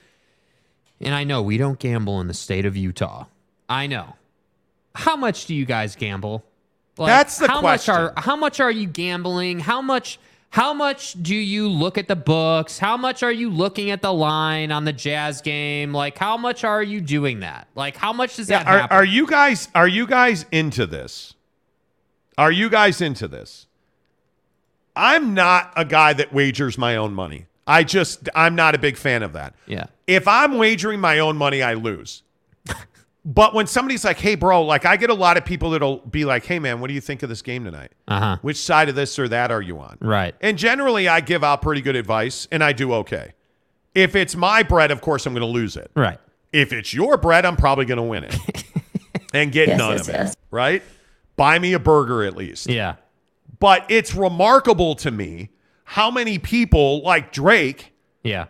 and 0.99 1.14
I 1.14 1.25
know 1.25 1.43
we 1.43 1.59
don't 1.59 1.77
gamble 1.77 2.19
in 2.22 2.27
the 2.27 2.33
state 2.33 2.65
of 2.65 2.75
Utah. 2.75 3.25
I 3.69 3.85
know. 3.85 4.15
How 4.95 5.15
much 5.15 5.45
do 5.45 5.53
you 5.56 5.65
guys 5.65 5.95
gamble? 5.95 6.43
Like, 6.98 7.09
That's 7.09 7.38
the 7.40 7.48
how 7.48 7.59
question. 7.59 7.93
Much 7.93 8.14
are, 8.17 8.22
how 8.22 8.35
much 8.35 8.59
are 8.59 8.72
you 8.72 8.88
gambling? 8.88 9.59
How 9.59 9.82
much? 9.82 10.19
How 10.51 10.74
much 10.74 11.22
do 11.22 11.35
you 11.35 11.67
look 11.67 11.98
at 11.98 12.07
the 12.07 12.15
books? 12.15 12.80
How 12.80 12.95
much 12.95 13.24
are 13.24 13.32
you 13.32 13.49
looking 13.49 13.91
at 13.91 14.01
the 14.01 14.14
line 14.14 14.72
on 14.72 14.85
the 14.85 14.93
Jazz 14.93 15.41
game? 15.41 15.93
Like, 15.93 16.17
how 16.17 16.38
much 16.38 16.64
are 16.64 16.82
you 16.82 17.01
doing 17.01 17.41
that? 17.41 17.67
Like, 17.75 17.98
how 17.98 18.14
much 18.14 18.38
does 18.38 18.49
Yeah, 18.49 18.64
that 18.64 18.67
are, 18.69 18.80
happen? 18.80 18.95
are 18.95 19.03
you 19.03 19.27
guys 19.27 19.67
are 19.75 19.88
you 19.88 20.07
guys 20.07 20.45
into 20.53 20.85
this? 20.85 21.33
Are 22.38 22.51
you 22.53 22.69
guys 22.69 23.01
into 23.01 23.27
this? 23.27 23.67
I'm 24.95 25.33
not 25.33 25.74
a 25.75 25.83
guy 25.83 26.14
that 26.14 26.32
wagers 26.33 26.77
my 26.77 26.95
own 26.95 27.14
money. 27.14 27.48
I 27.67 27.83
just 27.83 28.30
I'm 28.33 28.56
not 28.56 28.75
a 28.75 28.77
big 28.77 28.95
fan 28.95 29.24
of 29.24 29.33
that. 29.33 29.56
yeah. 29.67 29.88
If 30.07 30.27
I'm 30.27 30.57
wagering 30.57 30.99
my 31.01 31.19
own 31.19 31.35
money, 31.35 31.61
I 31.64 31.74
lose. 31.74 32.22
But 33.26 33.54
when 33.56 33.66
somebody's 33.68 34.06
like, 34.06 34.20
"Hey, 34.20 34.36
bro," 34.36 34.62
like 34.64 34.86
I 34.86 34.95
get 34.98 35.10
a 35.10 35.14
lot 35.16 35.36
of 35.38 35.44
people 35.45 35.72
that'll 35.72 35.98
be 35.98 36.26
like, 36.26 36.45
"Hey, 36.45 36.60
man, 36.60 36.80
what 36.80 36.88
do 36.88 36.94
you 36.94 37.02
think 37.02 37.24
of 37.24 37.30
this 37.30 37.42
game 37.42 37.64
tonight? 37.66 37.92
Uh 38.08 38.20
huh. 38.20 38.38
Which 38.44 38.58
side 38.58 38.88
of 38.88 38.95
this 38.95 39.18
or 39.18 39.28
that 39.30 39.52
are 39.52 39.62
you 39.62 39.80
on?" 39.80 39.98
Right. 40.00 40.36
And 40.42 40.58
generally, 40.58 41.08
I 41.08 41.22
give 41.22 41.44
out 41.44 41.62
pretty 41.62 41.82
good 41.82 41.95
advice, 41.95 42.48
and 42.52 42.64
I 42.64 42.72
do 42.72 42.94
okay. 42.94 43.34
If 43.95 44.16
it's 44.16 44.36
my 44.36 44.62
bread, 44.64 44.92
of 44.92 45.02
course, 45.02 45.26
I'm 45.26 45.34
going 45.34 45.42
to 45.42 45.48
lose 45.48 45.76
it. 45.78 45.90
Right. 45.95 46.20
If 46.54 46.72
it's 46.74 46.94
your 46.94 47.18
bread, 47.18 47.45
I'm 47.45 47.56
probably 47.58 47.86
going 47.86 47.98
to 47.98 48.04
win 48.04 48.26
it 48.26 48.36
and 49.34 49.52
get 49.52 49.70
Yes, 49.70 49.78
none 49.78 49.98
yes, 49.98 50.08
of 50.10 50.16
it. 50.16 50.38
Right? 50.52 50.84
Buy 51.38 51.60
me 51.60 51.74
a 51.74 51.80
burger 51.80 52.24
at 52.24 52.36
least. 52.36 52.70
Yeah. 52.70 52.95
But 53.60 53.86
it's 53.90 54.14
remarkable 54.14 54.95
to 54.95 55.12
me 55.12 55.50
how 55.86 56.12
many 56.12 56.40
people 56.40 57.02
like 57.04 57.32
Drake 57.32 57.94
Yeah. 58.24 58.45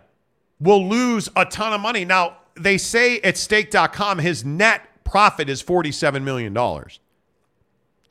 will 0.60 0.88
lose 0.88 1.30
a 1.36 1.46
ton 1.46 1.74
of 1.74 1.82
money. 1.82 2.06
Now, 2.06 2.38
they 2.56 2.78
say 2.78 3.20
at 3.22 3.38
stake.com 3.38 4.20
his 4.20 4.44
net 4.46 4.82
profit 5.04 5.50
is 5.50 5.62
$47 5.62 6.24
million, 6.24 6.56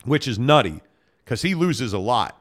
which 0.05 0.29
is 0.29 0.39
nutty 0.39 0.81
because 1.25 1.43
he 1.43 1.55
loses 1.55 1.93
a 1.93 1.99
lot. 1.99 2.41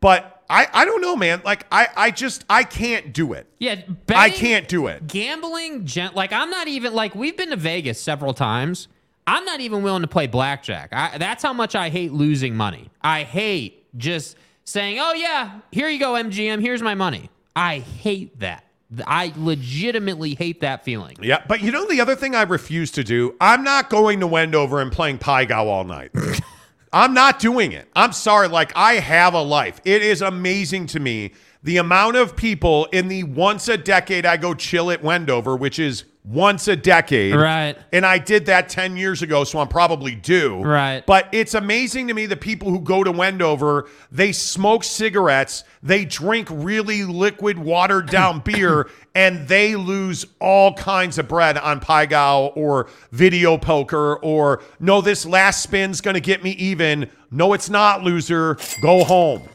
But 0.00 0.42
I, 0.48 0.66
I 0.72 0.84
don't 0.84 1.02
know, 1.02 1.16
man. 1.16 1.42
Like, 1.44 1.66
I, 1.72 1.88
I 1.96 2.10
just, 2.10 2.44
I 2.48 2.62
can't 2.62 3.12
do 3.12 3.32
it. 3.32 3.46
Yeah. 3.58 3.82
I 4.08 4.30
can't 4.30 4.68
do 4.68 4.86
it. 4.86 5.06
gambling 5.06 5.84
gen- 5.84 6.12
like 6.14 6.32
i'm 6.32 6.50
not 6.50 6.68
even 6.68 6.94
like 6.94 7.14
we've 7.14 7.36
been 7.36 7.50
to 7.50 7.56
vegas 7.56 8.00
several 8.00 8.32
times 8.32 8.88
i'm 9.26 9.44
not 9.44 9.60
even 9.60 9.82
willing 9.82 10.02
to 10.02 10.08
play 10.08 10.26
blackjack 10.26 10.90
I, 10.92 11.18
that's 11.18 11.42
how 11.42 11.52
much 11.52 11.74
i 11.74 11.88
hate 11.90 12.12
losing 12.12 12.54
money 12.56 12.90
i 13.02 13.24
hate 13.24 13.84
just 13.98 14.36
saying 14.64 14.98
oh 15.00 15.12
yeah 15.12 15.60
here 15.72 15.88
you 15.88 15.98
go 15.98 16.12
mgm 16.12 16.60
here's 16.60 16.82
my 16.82 16.94
money 16.94 17.28
i 17.56 17.80
hate 17.80 18.38
that 18.40 18.64
i 19.06 19.32
legitimately 19.36 20.34
hate 20.34 20.60
that 20.60 20.84
feeling 20.84 21.16
Yeah, 21.20 21.42
but 21.46 21.60
you 21.60 21.70
know 21.70 21.86
the 21.86 22.00
other 22.00 22.16
thing 22.16 22.34
I 22.34 22.42
refuse 22.42 22.90
to 22.92 23.04
do? 23.04 23.34
I'm 23.40 23.62
not 23.62 23.90
going 23.90 24.20
to 24.20 24.26
Wendover 24.26 24.80
and 24.80 24.90
playing 24.90 25.18
Pai 25.18 25.46
Gow 25.46 25.68
all 25.68 25.84
night. 25.84 26.10
I'm 26.92 27.12
not 27.12 27.38
doing 27.38 27.72
it. 27.72 27.88
I'm 27.94 28.12
sorry. 28.12 28.48
Like, 28.48 28.72
I 28.74 28.94
have 28.94 29.34
a 29.34 29.42
life. 29.42 29.80
It 29.84 30.02
is 30.02 30.22
amazing 30.22 30.86
to 30.86 31.00
me 31.00 31.32
the 31.62 31.76
amount 31.76 32.16
of 32.16 32.36
people 32.36 32.86
in 32.86 33.08
the 33.08 33.24
once 33.24 33.68
a 33.68 33.76
decade 33.76 34.24
I 34.24 34.36
go 34.36 34.54
chill 34.54 34.90
at 34.90 35.02
Wendover, 35.02 35.56
which 35.56 35.78
is 35.78 36.04
once 36.28 36.68
a 36.68 36.76
decade. 36.76 37.34
Right. 37.34 37.74
And 37.90 38.04
I 38.04 38.18
did 38.18 38.46
that 38.46 38.68
10 38.68 38.96
years 38.96 39.22
ago, 39.22 39.44
so 39.44 39.58
I'm 39.60 39.68
probably 39.68 40.14
due. 40.14 40.60
Right. 40.62 41.04
But 41.06 41.28
it's 41.32 41.54
amazing 41.54 42.08
to 42.08 42.14
me 42.14 42.26
the 42.26 42.36
people 42.36 42.70
who 42.70 42.80
go 42.80 43.02
to 43.02 43.10
Wendover, 43.10 43.88
they 44.12 44.32
smoke 44.32 44.84
cigarettes, 44.84 45.64
they 45.82 46.04
drink 46.04 46.48
really 46.50 47.04
liquid, 47.04 47.58
watered 47.58 48.10
down 48.10 48.40
beer, 48.44 48.90
and 49.14 49.48
they 49.48 49.74
lose 49.74 50.26
all 50.38 50.74
kinds 50.74 51.18
of 51.18 51.28
bread 51.28 51.56
on 51.56 51.80
Pai 51.80 52.06
Gow 52.06 52.52
or 52.54 52.88
video 53.10 53.56
poker 53.56 54.16
or 54.16 54.62
no, 54.78 55.00
this 55.00 55.24
last 55.24 55.62
spin's 55.62 56.00
gonna 56.00 56.20
get 56.20 56.42
me 56.42 56.50
even. 56.52 57.10
No, 57.30 57.54
it's 57.54 57.70
not, 57.70 58.02
loser. 58.02 58.58
Go 58.82 59.04
home. 59.04 59.48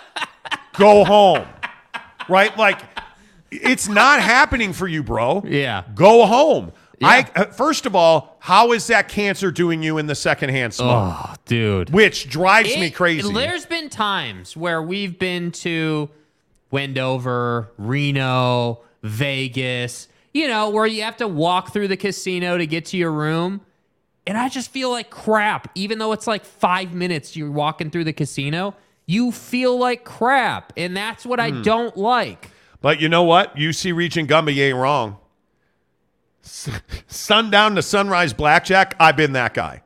go 0.78 1.04
home. 1.04 1.46
Right? 2.28 2.56
Like 2.56 2.80
it's 3.50 3.88
not 3.88 4.20
happening 4.20 4.72
for 4.72 4.86
you, 4.88 5.02
bro. 5.02 5.42
Yeah. 5.46 5.84
Go 5.94 6.26
home. 6.26 6.72
I 7.02 7.18
Yeah. 7.20 7.42
uh, 7.42 7.44
first 7.46 7.86
of 7.86 7.96
all, 7.96 8.36
how 8.40 8.72
is 8.72 8.86
that 8.88 9.08
cancer 9.08 9.50
doing 9.50 9.82
you 9.82 9.96
in 9.98 10.06
the 10.06 10.14
secondhand 10.14 10.74
smoke? 10.74 11.14
oh 11.16 11.34
dude 11.46 11.90
Which 11.90 12.28
drives 12.28 12.76
me 12.76 12.90
crazy. 12.90 13.32
There's 13.32 13.64
been 13.66 13.88
times 13.88 14.56
where 14.56 14.82
we've 14.82 15.18
been 15.18 15.50
to 15.52 16.10
Wendover, 16.70 17.70
Reno, 17.78 18.80
Vegas, 19.02 20.08
you 20.32 20.46
know, 20.46 20.70
where 20.70 20.86
you 20.86 21.02
have 21.02 21.16
to 21.16 21.26
walk 21.28 21.72
through 21.72 21.88
the 21.88 21.96
casino 21.96 22.56
to 22.58 22.66
get 22.66 22.84
to 22.86 22.96
your 22.96 23.10
room. 23.12 23.60
And 24.26 24.38
I 24.38 24.48
just 24.48 24.70
feel 24.70 24.90
like 24.90 25.10
crap, 25.10 25.70
even 25.74 25.98
though 25.98 26.12
it's 26.12 26.26
like 26.26 26.44
five 26.44 26.94
minutes 26.94 27.34
you're 27.36 27.50
walking 27.50 27.90
through 27.90 28.04
the 28.04 28.12
casino. 28.12 28.74
You 29.06 29.32
feel 29.32 29.76
like 29.76 30.04
crap. 30.04 30.72
And 30.76 30.96
that's 30.96 31.26
what 31.26 31.40
Hmm. 31.40 31.46
I 31.46 31.50
don't 31.62 31.96
like. 31.96 32.50
But 32.80 33.00
you 33.00 33.08
know 33.08 33.22
what? 33.22 33.56
UC 33.56 33.94
Region 33.94 34.26
Gumby 34.26 34.56
ain't 34.58 34.76
wrong. 34.76 35.18
Sundown 36.42 37.74
to 37.74 37.82
sunrise 37.82 38.32
blackjack, 38.32 38.96
I've 38.98 39.16
been 39.16 39.32
that 39.32 39.54
guy. 39.54 39.82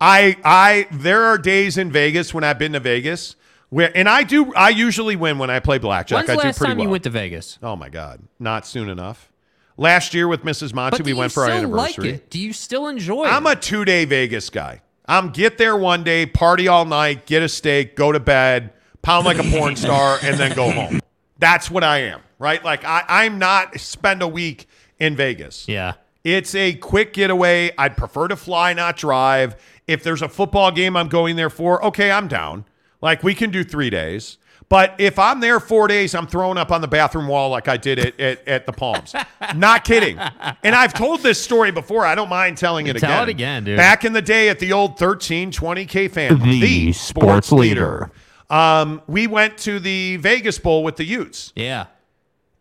I 0.00 0.36
I 0.44 0.86
there 0.90 1.24
are 1.24 1.38
days 1.38 1.78
in 1.78 1.90
Vegas 1.92 2.32
when 2.32 2.44
I've 2.44 2.58
been 2.58 2.72
to 2.72 2.80
Vegas 2.80 3.36
where 3.68 3.96
and 3.96 4.08
I 4.08 4.22
do 4.22 4.52
I 4.54 4.70
usually 4.70 5.16
win 5.16 5.38
when 5.38 5.50
I 5.50 5.60
play 5.60 5.78
blackjack. 5.78 6.26
When's 6.26 6.30
I 6.30 6.34
do 6.34 6.40
last 6.40 6.58
pretty 6.58 6.70
time 6.70 6.78
well. 6.78 6.86
you 6.86 6.90
went 6.90 7.04
to 7.04 7.10
Vegas? 7.10 7.58
oh 7.62 7.76
my 7.76 7.88
god, 7.88 8.20
not 8.38 8.66
soon 8.66 8.88
enough. 8.88 9.32
Last 9.76 10.12
year 10.12 10.28
with 10.28 10.42
Mrs. 10.42 10.74
Monty, 10.74 11.02
we 11.02 11.14
went 11.14 11.32
for 11.32 11.44
our 11.44 11.48
like 11.50 11.58
anniversary. 11.58 12.10
it? 12.10 12.30
Do 12.30 12.38
you 12.38 12.52
still 12.52 12.88
enjoy 12.88 13.24
I'm 13.24 13.46
it? 13.46 13.58
a 13.58 13.60
two 13.60 13.84
day 13.84 14.04
Vegas 14.04 14.50
guy. 14.50 14.82
I'm 15.06 15.30
get 15.30 15.58
there 15.58 15.76
one 15.76 16.04
day, 16.04 16.26
party 16.26 16.68
all 16.68 16.84
night, 16.84 17.26
get 17.26 17.42
a 17.42 17.48
steak, 17.48 17.96
go 17.96 18.12
to 18.12 18.20
bed, 18.20 18.72
pound 19.02 19.24
like 19.24 19.38
a 19.38 19.42
porn 19.44 19.74
star, 19.76 20.18
and 20.22 20.38
then 20.38 20.54
go 20.54 20.70
home. 20.70 21.00
That's 21.42 21.68
what 21.68 21.82
I 21.82 21.98
am, 22.02 22.20
right? 22.38 22.64
Like 22.64 22.84
I, 22.84 23.04
I'm 23.08 23.40
not 23.40 23.80
spend 23.80 24.22
a 24.22 24.28
week 24.28 24.68
in 25.00 25.16
Vegas. 25.16 25.66
yeah. 25.66 25.94
It's 26.22 26.54
a 26.54 26.74
quick 26.74 27.14
getaway. 27.14 27.72
I'd 27.76 27.96
prefer 27.96 28.28
to 28.28 28.36
fly, 28.36 28.74
not 28.74 28.96
drive. 28.96 29.56
If 29.88 30.04
there's 30.04 30.22
a 30.22 30.28
football 30.28 30.70
game 30.70 30.96
I'm 30.96 31.08
going 31.08 31.34
there 31.34 31.50
for, 31.50 31.84
okay, 31.86 32.12
I'm 32.12 32.28
down. 32.28 32.64
Like 33.00 33.24
we 33.24 33.34
can 33.34 33.50
do 33.50 33.64
three 33.64 33.90
days. 33.90 34.38
But 34.68 34.94
if 34.98 35.18
I'm 35.18 35.40
there 35.40 35.58
four 35.58 35.88
days, 35.88 36.14
I'm 36.14 36.28
throwing 36.28 36.58
up 36.58 36.70
on 36.70 36.80
the 36.80 36.86
bathroom 36.86 37.26
wall 37.26 37.50
like 37.50 37.66
I 37.66 37.76
did 37.76 37.98
at, 37.98 38.20
at, 38.20 38.48
at 38.48 38.66
the 38.66 38.72
Palms. 38.72 39.16
Not 39.56 39.84
kidding. 39.84 40.16
And 40.62 40.76
I've 40.76 40.94
told 40.94 41.24
this 41.24 41.42
story 41.42 41.72
before. 41.72 42.06
I 42.06 42.14
don't 42.14 42.30
mind 42.30 42.56
telling 42.56 42.86
it 42.86 42.96
Tell 42.98 43.08
again. 43.08 43.10
Tell 43.10 43.22
it 43.24 43.28
again, 43.28 43.64
dude. 43.64 43.76
Back 43.76 44.04
in 44.04 44.12
the 44.12 44.22
day 44.22 44.48
at 44.48 44.60
the 44.60 44.72
old 44.72 44.96
1320K 44.98 46.08
family, 46.08 46.60
The 46.60 46.92
sports 46.92 47.50
leader. 47.50 48.12
Um, 48.52 49.00
we 49.06 49.26
went 49.26 49.56
to 49.58 49.80
the 49.80 50.16
Vegas 50.18 50.58
Bowl 50.58 50.84
with 50.84 50.96
the 50.96 51.04
Utes 51.04 51.52
Yeah. 51.56 51.86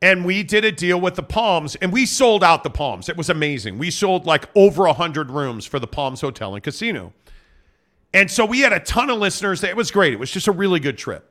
and 0.01 0.23
we 0.25 0.41
did 0.41 0.63
a 0.65 0.71
deal 0.71 0.99
with 1.01 1.15
the 1.15 1.23
Palms, 1.23 1.75
and 1.75 1.91
we 1.91 2.05
sold 2.05 2.43
out 2.43 2.63
the 2.63 2.69
Palms. 2.69 3.09
It 3.09 3.17
was 3.17 3.29
amazing. 3.29 3.77
We 3.77 3.91
sold 3.91 4.25
like 4.25 4.47
over 4.55 4.85
a 4.85 4.93
hundred 4.93 5.29
rooms 5.29 5.65
for 5.65 5.79
the 5.79 5.87
Palms 5.87 6.21
Hotel 6.21 6.55
and 6.55 6.63
Casino, 6.63 7.11
and 8.13 8.31
so 8.31 8.45
we 8.45 8.61
had 8.61 8.71
a 8.73 8.79
ton 8.79 9.09
of 9.09 9.19
listeners. 9.19 9.63
It 9.63 9.75
was 9.75 9.91
great. 9.91 10.13
It 10.13 10.19
was 10.19 10.31
just 10.31 10.47
a 10.47 10.51
really 10.51 10.79
good 10.79 10.97
trip. 10.97 11.27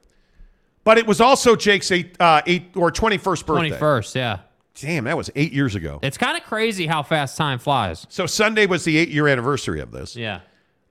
But 0.84 0.97
it 0.98 1.06
was 1.06 1.20
also 1.20 1.56
Jake's 1.56 1.90
eight, 1.90 2.16
uh, 2.20 2.42
eight 2.47 2.70
or 2.76 2.90
twenty 2.90 3.16
first 3.18 3.47
birthday. 3.47 3.70
21st. 3.70 4.14
Yeah. 4.14 4.39
Damn, 4.80 5.05
that 5.05 5.16
was 5.16 5.30
eight 5.36 5.52
years 5.52 5.74
ago. 5.74 5.98
It's 6.02 6.16
kind 6.16 6.36
of 6.39 6.44
crazy 6.44 6.86
how 6.86 7.02
fast 7.02 7.36
time 7.36 7.58
flies. 7.58 8.06
So 8.08 8.24
Sunday 8.26 8.64
was 8.66 8.84
the 8.84 8.97
eight 8.97 9.08
year 9.10 9.26
anniversary 9.28 9.80
of 9.80 9.90
this. 9.90 10.16
Yeah. 10.16 10.40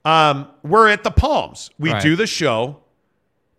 Um, 0.06 0.48
we're 0.64 0.88
at 0.90 1.04
the 1.04 1.12
Palms. 1.12 1.70
We 1.80 1.92
Right. 1.92 2.02
do 2.02 2.16
the 2.16 2.28
show. 2.28 2.82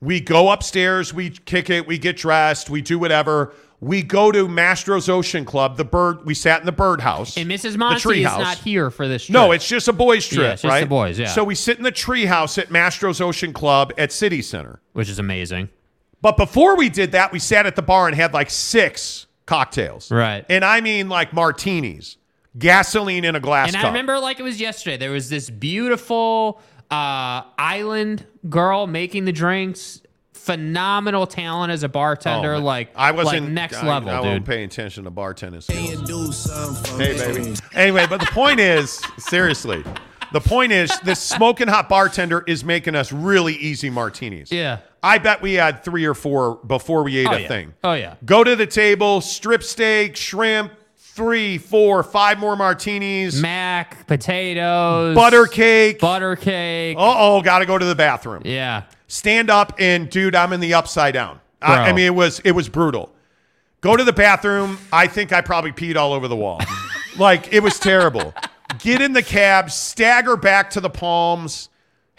We 0.00 0.20
go 0.20 0.50
upstairs. 0.50 1.12
We 1.12 1.30
kick 1.30 1.68
it. 1.70 1.86
We 1.86 1.98
get 1.98 2.16
dressed. 2.16 2.70
We 2.70 2.80
do 2.80 2.98
whatever. 2.98 3.52
We 3.80 4.02
go 4.02 4.30
to 4.32 4.46
Mastro's 4.46 5.08
Ocean 5.08 5.44
Club. 5.44 5.76
The 5.76 5.84
bird. 5.84 6.24
We 6.26 6.34
sat 6.34 6.60
in 6.60 6.66
the 6.66 6.72
birdhouse. 6.72 7.36
And 7.36 7.50
Mrs. 7.50 7.72
the 7.72 7.78
Monty 7.78 8.00
tree 8.00 8.20
is 8.24 8.28
house. 8.30 8.40
not 8.40 8.58
here 8.58 8.90
for 8.90 9.08
this 9.08 9.24
trip. 9.26 9.32
No, 9.34 9.52
it's 9.52 9.66
just 9.66 9.88
a 9.88 9.92
boys' 9.92 10.26
trip, 10.26 10.40
Yeah, 10.40 10.52
it's 10.52 10.62
just 10.62 10.70
right? 10.70 10.80
the 10.80 10.86
boys, 10.86 11.18
yeah. 11.18 11.28
So 11.28 11.44
we 11.44 11.54
sit 11.54 11.78
in 11.78 11.84
the 11.84 11.92
treehouse 11.92 12.58
at 12.58 12.68
Mastro's 12.68 13.20
Ocean 13.20 13.52
Club 13.52 13.92
at 13.98 14.12
City 14.12 14.42
Center. 14.42 14.80
which 14.92 15.08
is 15.08 15.18
amazing. 15.18 15.68
But 16.22 16.36
before 16.36 16.76
we 16.76 16.90
did 16.90 17.12
that, 17.12 17.32
we 17.32 17.38
sat 17.38 17.64
at 17.66 17.76
the 17.76 17.82
bar 17.82 18.06
and 18.06 18.14
had 18.14 18.34
like 18.34 18.50
six 18.50 19.26
cocktails. 19.46 20.10
Right. 20.10 20.44
And 20.50 20.62
I 20.64 20.82
mean 20.82 21.08
like 21.08 21.32
martinis, 21.32 22.18
gasoline 22.58 23.24
in 23.24 23.34
a 23.36 23.40
glass 23.40 23.68
And 23.68 23.76
cup. 23.76 23.84
I 23.86 23.88
remember 23.88 24.18
like 24.18 24.38
it 24.38 24.42
was 24.42 24.60
yesterday. 24.60 24.98
There 24.98 25.10
was 25.12 25.30
this 25.30 25.48
beautiful 25.48 26.60
uh, 26.90 27.42
island 27.58 28.26
girl 28.48 28.86
making 28.86 29.24
the 29.24 29.32
drinks, 29.32 30.00
phenomenal 30.32 31.26
talent 31.26 31.70
as 31.72 31.82
a 31.82 31.88
bartender, 31.88 32.54
Oh, 32.54 32.58
like 32.60 32.90
I 32.96 33.10
wasn't 33.12 33.44
like 33.44 33.52
next 33.52 33.76
I, 33.82 33.86
level, 33.86 34.08
I 34.10 34.16
dude. 34.16 34.24
wasn't 34.26 34.46
paying 34.46 34.64
attention 34.64 35.04
to 35.04 35.10
bartending 35.10 35.62
skills. 35.62 36.90
Hey, 36.98 37.16
baby. 37.16 37.54
Anyway, 37.74 38.06
but 38.08 38.20
the 38.20 38.26
point 38.26 38.58
is, 38.60 39.00
seriously, 39.18 39.84
the 40.32 40.40
point 40.40 40.72
is, 40.72 40.90
this 41.00 41.20
smoking 41.20 41.68
hot 41.68 41.88
bartender 41.88 42.42
is 42.46 42.64
making 42.64 42.94
us 42.94 43.12
really 43.12 43.54
easy 43.54 43.90
martinis. 43.90 44.50
Yeah. 44.50 44.78
I 45.02 45.18
bet 45.18 45.40
we 45.42 45.54
had 45.54 45.82
three 45.84 46.04
or 46.04 46.14
four 46.14 46.56
before 46.66 47.02
we 47.02 47.16
ate 47.18 47.26
Oh, 47.26 47.32
a 47.32 47.40
yeah. 47.40 47.48
thing. 47.48 47.74
Oh, 47.84 47.92
yeah. 47.94 48.14
Go 48.24 48.44
to 48.44 48.54
the 48.56 48.66
table, 48.66 49.20
strip 49.20 49.62
steak, 49.62 50.14
shrimp, 50.16 50.72
three, 51.20 51.58
four, 51.58 52.02
five 52.02 52.38
more 52.38 52.56
martinis, 52.56 53.38
Mac, 53.42 54.06
potatoes, 54.06 55.14
butter 55.14 55.44
cake. 55.44 55.98
butter 56.00 56.34
cake. 56.34 56.96
Uh 56.96 57.14
oh, 57.18 57.42
got 57.42 57.58
to 57.58 57.66
go 57.66 57.76
to 57.76 57.84
the 57.84 57.94
bathroom. 57.94 58.40
Yeah. 58.46 58.84
stand 59.06 59.50
up 59.50 59.74
and 59.78 60.08
dude 60.08 60.34
i'm 60.34 60.54
in 60.54 60.60
the 60.60 60.72
upside 60.72 61.12
down. 61.12 61.38
I, 61.60 61.90
I 61.90 61.92
mean 61.92 62.06
it 62.06 62.14
was 62.14 62.40
it 62.40 62.52
was 62.52 62.70
brutal. 62.70 63.12
Go 63.82 63.96
to 63.96 64.04
the 64.04 64.14
bathroom. 64.14 64.78
I 64.90 65.08
think 65.08 65.30
i 65.30 65.42
probably 65.42 65.72
peed 65.72 65.96
all 65.96 66.14
over 66.14 66.26
the 66.26 66.36
wall. 66.36 66.60
Like 67.18 67.52
it 67.52 67.60
was 67.60 67.78
terrible. 67.78 68.32
Get 68.78 69.02
in 69.02 69.12
the 69.12 69.22
cab 69.22 69.70
stagger 69.70 70.36
back 70.36 70.70
to 70.70 70.80
the 70.80 70.88
palms 70.88 71.68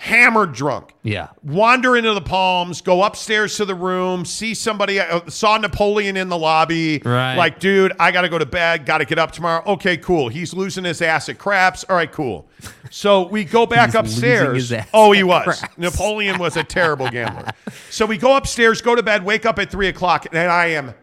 hammered 0.01 0.51
drunk. 0.51 0.95
Yeah. 1.03 1.27
wander 1.43 1.95
into 1.95 2.11
the 2.15 2.21
palms 2.21 2.81
go 2.81 3.03
upstairs 3.03 3.55
to 3.57 3.65
the 3.65 3.75
room 3.75 4.25
see 4.25 4.55
somebody 4.55 4.99
uh, 4.99 5.21
saw 5.29 5.57
napoleon 5.57 6.17
in 6.17 6.27
the 6.27 6.37
lobby. 6.39 7.03
Right. 7.05 7.35
like 7.35 7.59
dude 7.59 7.93
i 7.99 8.09
gotta 8.09 8.27
go 8.27 8.39
to 8.39 8.45
bed 8.47 8.87
gotta 8.87 9.05
get 9.05 9.19
up 9.19 9.31
tomorrow. 9.31 9.63
Okay 9.73 9.97
cool. 9.97 10.27
He's 10.29 10.55
losing 10.55 10.85
his 10.85 11.03
ass 11.03 11.29
at 11.29 11.37
craps. 11.37 11.83
All 11.87 11.95
right 11.95 12.11
cool. 12.11 12.49
So 12.89 13.27
we 13.27 13.43
go 13.43 13.67
back 13.67 13.93
upstairs. 13.93 14.73
oh 14.91 15.11
he 15.11 15.19
at 15.19 15.27
was. 15.27 15.59
craps. 15.59 15.77
napoleon 15.77 16.39
was 16.39 16.57
a 16.57 16.63
terrible 16.63 17.07
gambler. 17.07 17.51
So 17.91 18.07
we 18.07 18.17
go 18.17 18.35
upstairs 18.35 18.81
go 18.81 18.95
to 18.95 19.03
bed 19.03 19.23
wake 19.23 19.45
up 19.45 19.59
at 19.59 19.69
three 19.69 19.87
o'clock 19.87 20.25
and 20.25 20.35
i 20.39 20.65
am 20.65 20.95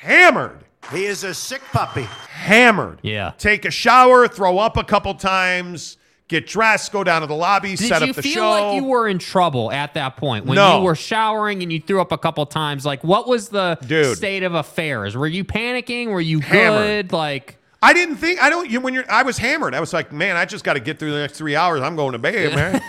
hammered. 0.00 0.62
He 0.92 1.06
is 1.06 1.24
a 1.24 1.32
sick 1.32 1.62
puppy. 1.72 2.02
hammered. 2.02 2.98
Yeah. 3.02 3.32
take 3.38 3.64
a 3.64 3.70
shower 3.70 4.28
throw 4.28 4.58
up 4.58 4.76
a 4.76 4.84
couple 4.84 5.14
times 5.14 5.96
get 6.30 6.46
dressed 6.46 6.92
go 6.92 7.02
down 7.04 7.20
to 7.22 7.26
the 7.26 7.34
lobby 7.34 7.74
Did 7.74 7.88
set 7.88 8.02
up 8.02 8.08
the 8.14 8.14
show. 8.14 8.20
Did 8.22 8.24
you 8.28 8.34
feel 8.34 8.48
like 8.50 8.76
you 8.76 8.84
were 8.84 9.08
in 9.08 9.18
trouble 9.18 9.70
at 9.72 9.94
that 9.94 10.16
point 10.16 10.46
when 10.46 10.54
No. 10.54 10.78
you 10.78 10.84
were 10.84 10.94
showering 10.94 11.62
and 11.62 11.72
you 11.72 11.80
threw 11.80 12.00
up 12.00 12.12
a 12.12 12.18
couple 12.18 12.46
times? 12.46 12.86
Like, 12.86 13.02
what 13.04 13.26
was 13.28 13.48
the 13.48 13.76
Dude. 13.86 14.16
state 14.16 14.44
of 14.44 14.54
affairs? 14.54 15.16
Were 15.16 15.26
you 15.26 15.44
panicking? 15.44 16.06
Were 16.08 16.20
you 16.20 16.38
Hammered. 16.40 17.08
good? 17.08 17.12
Like, 17.12 17.56
I 17.82 17.92
didn't 17.94 18.16
think 18.16 18.40
I 18.42 18.48
don't. 18.48 18.70
You 18.70 18.80
when 18.80 18.94
you're, 18.94 19.10
I 19.10 19.22
was 19.22 19.38
hammered. 19.38 19.74
I 19.74 19.80
was 19.80 19.92
like, 19.92 20.12
man, 20.12 20.36
I 20.36 20.44
just 20.44 20.64
got 20.64 20.74
to 20.74 20.80
get 20.80 20.98
through 20.98 21.12
the 21.12 21.18
next 21.18 21.36
three 21.36 21.56
hours. 21.56 21.80
I'm 21.80 21.96
going 21.96 22.12
to 22.12 22.18
bed, 22.18 22.54
man. 22.54 22.82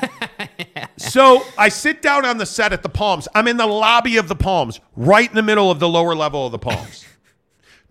so 0.97 1.43
I 1.57 1.69
sit 1.69 2.01
down 2.01 2.25
on 2.25 2.37
the 2.37 2.45
set 2.45 2.73
at 2.73 2.83
the 2.83 2.89
Palms. 2.89 3.27
I'm 3.33 3.47
in 3.47 3.57
the 3.57 3.65
lobby 3.67 4.17
of 4.17 4.27
the 4.27 4.35
Palms, 4.35 4.79
right 4.95 5.27
in 5.29 5.35
the 5.35 5.41
middle 5.43 5.71
of 5.71 5.79
the 5.79 5.87
lower 5.89 6.13
level 6.13 6.45
of 6.45 6.51
the 6.51 6.59
Palms, 6.59 7.05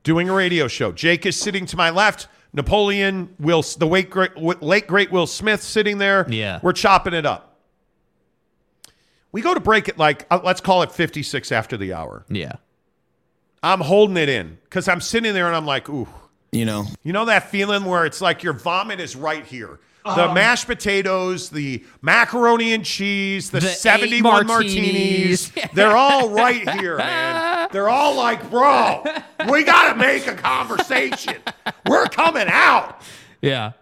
doing 0.03 0.29
a 0.29 0.35
radio 0.35 0.69
show. 0.69 0.93
Jake 0.93 1.25
is 1.27 1.37
sitting 1.37 1.67
to 1.67 1.77
my 1.77 1.91
left. 1.91 2.29
Napoleon, 2.53 3.35
Will, 3.39 3.63
the 3.63 3.87
late 3.87 4.11
great, 4.11 4.37
late 4.37 4.87
great 4.87 5.11
Will 5.13 5.27
Smith 5.27 5.63
sitting 5.63 5.99
there. 5.99 6.27
Yeah. 6.29 6.59
we're 6.63 6.73
chopping 6.73 7.15
it 7.15 7.25
up. 7.27 7.59
We 9.33 9.43
go 9.43 9.55
to 9.55 9.61
break 9.61 9.89
at 9.89 9.97
like 9.99 10.27
uh, 10.31 10.41
let's 10.43 10.61
call 10.61 10.83
it 10.83 10.91
56 10.91 11.53
after 11.53 11.77
the 11.77 11.93
hour. 11.93 12.25
yeah. 12.29 12.53
I'm 13.63 13.81
holding 13.81 14.17
it 14.17 14.31
in 14.31 14.57
because 14.65 14.89
I'm 14.89 15.03
sitting 15.03 15.35
there 15.35 15.47
and 15.47 15.55
I'm 15.55 15.67
like, 15.67 15.89
ooh. 15.91 16.09
You 16.51 16.65
know. 16.65 16.87
You 17.05 17.13
know 17.13 17.27
that 17.27 17.51
feeling 17.51 17.85
where 17.85 18.07
it's 18.07 18.21
like 18.23 18.43
your 18.43 18.55
vomit 18.55 19.01
is 19.01 19.15
right 19.15 19.45
here. 19.45 19.79
The 20.05 20.29
um, 20.29 20.35
mashed 20.35 20.67
potatoes, 20.67 21.51
the 21.51 21.85
macaroni 22.01 22.73
and 22.73 22.85
cheese, 22.85 23.51
the, 23.51 23.61
The 23.61 23.69
71 23.69 24.47
martinis. 24.47 25.55
martinis, 25.55 25.71
they're 25.75 25.97
all 25.97 26.31
right 26.31 26.69
here, 26.81 26.97
man. 26.99 27.69
They're 27.71 27.89
all 27.91 28.17
like, 28.17 28.49
bro, 28.51 29.05
we 29.51 29.63
got 29.65 29.93
to 29.93 29.99
make 29.99 30.27
a 30.27 30.35
conversation. 30.35 31.37
We're 31.87 32.07
coming 32.07 32.47
out. 32.49 33.01
Yeah. 33.43 33.73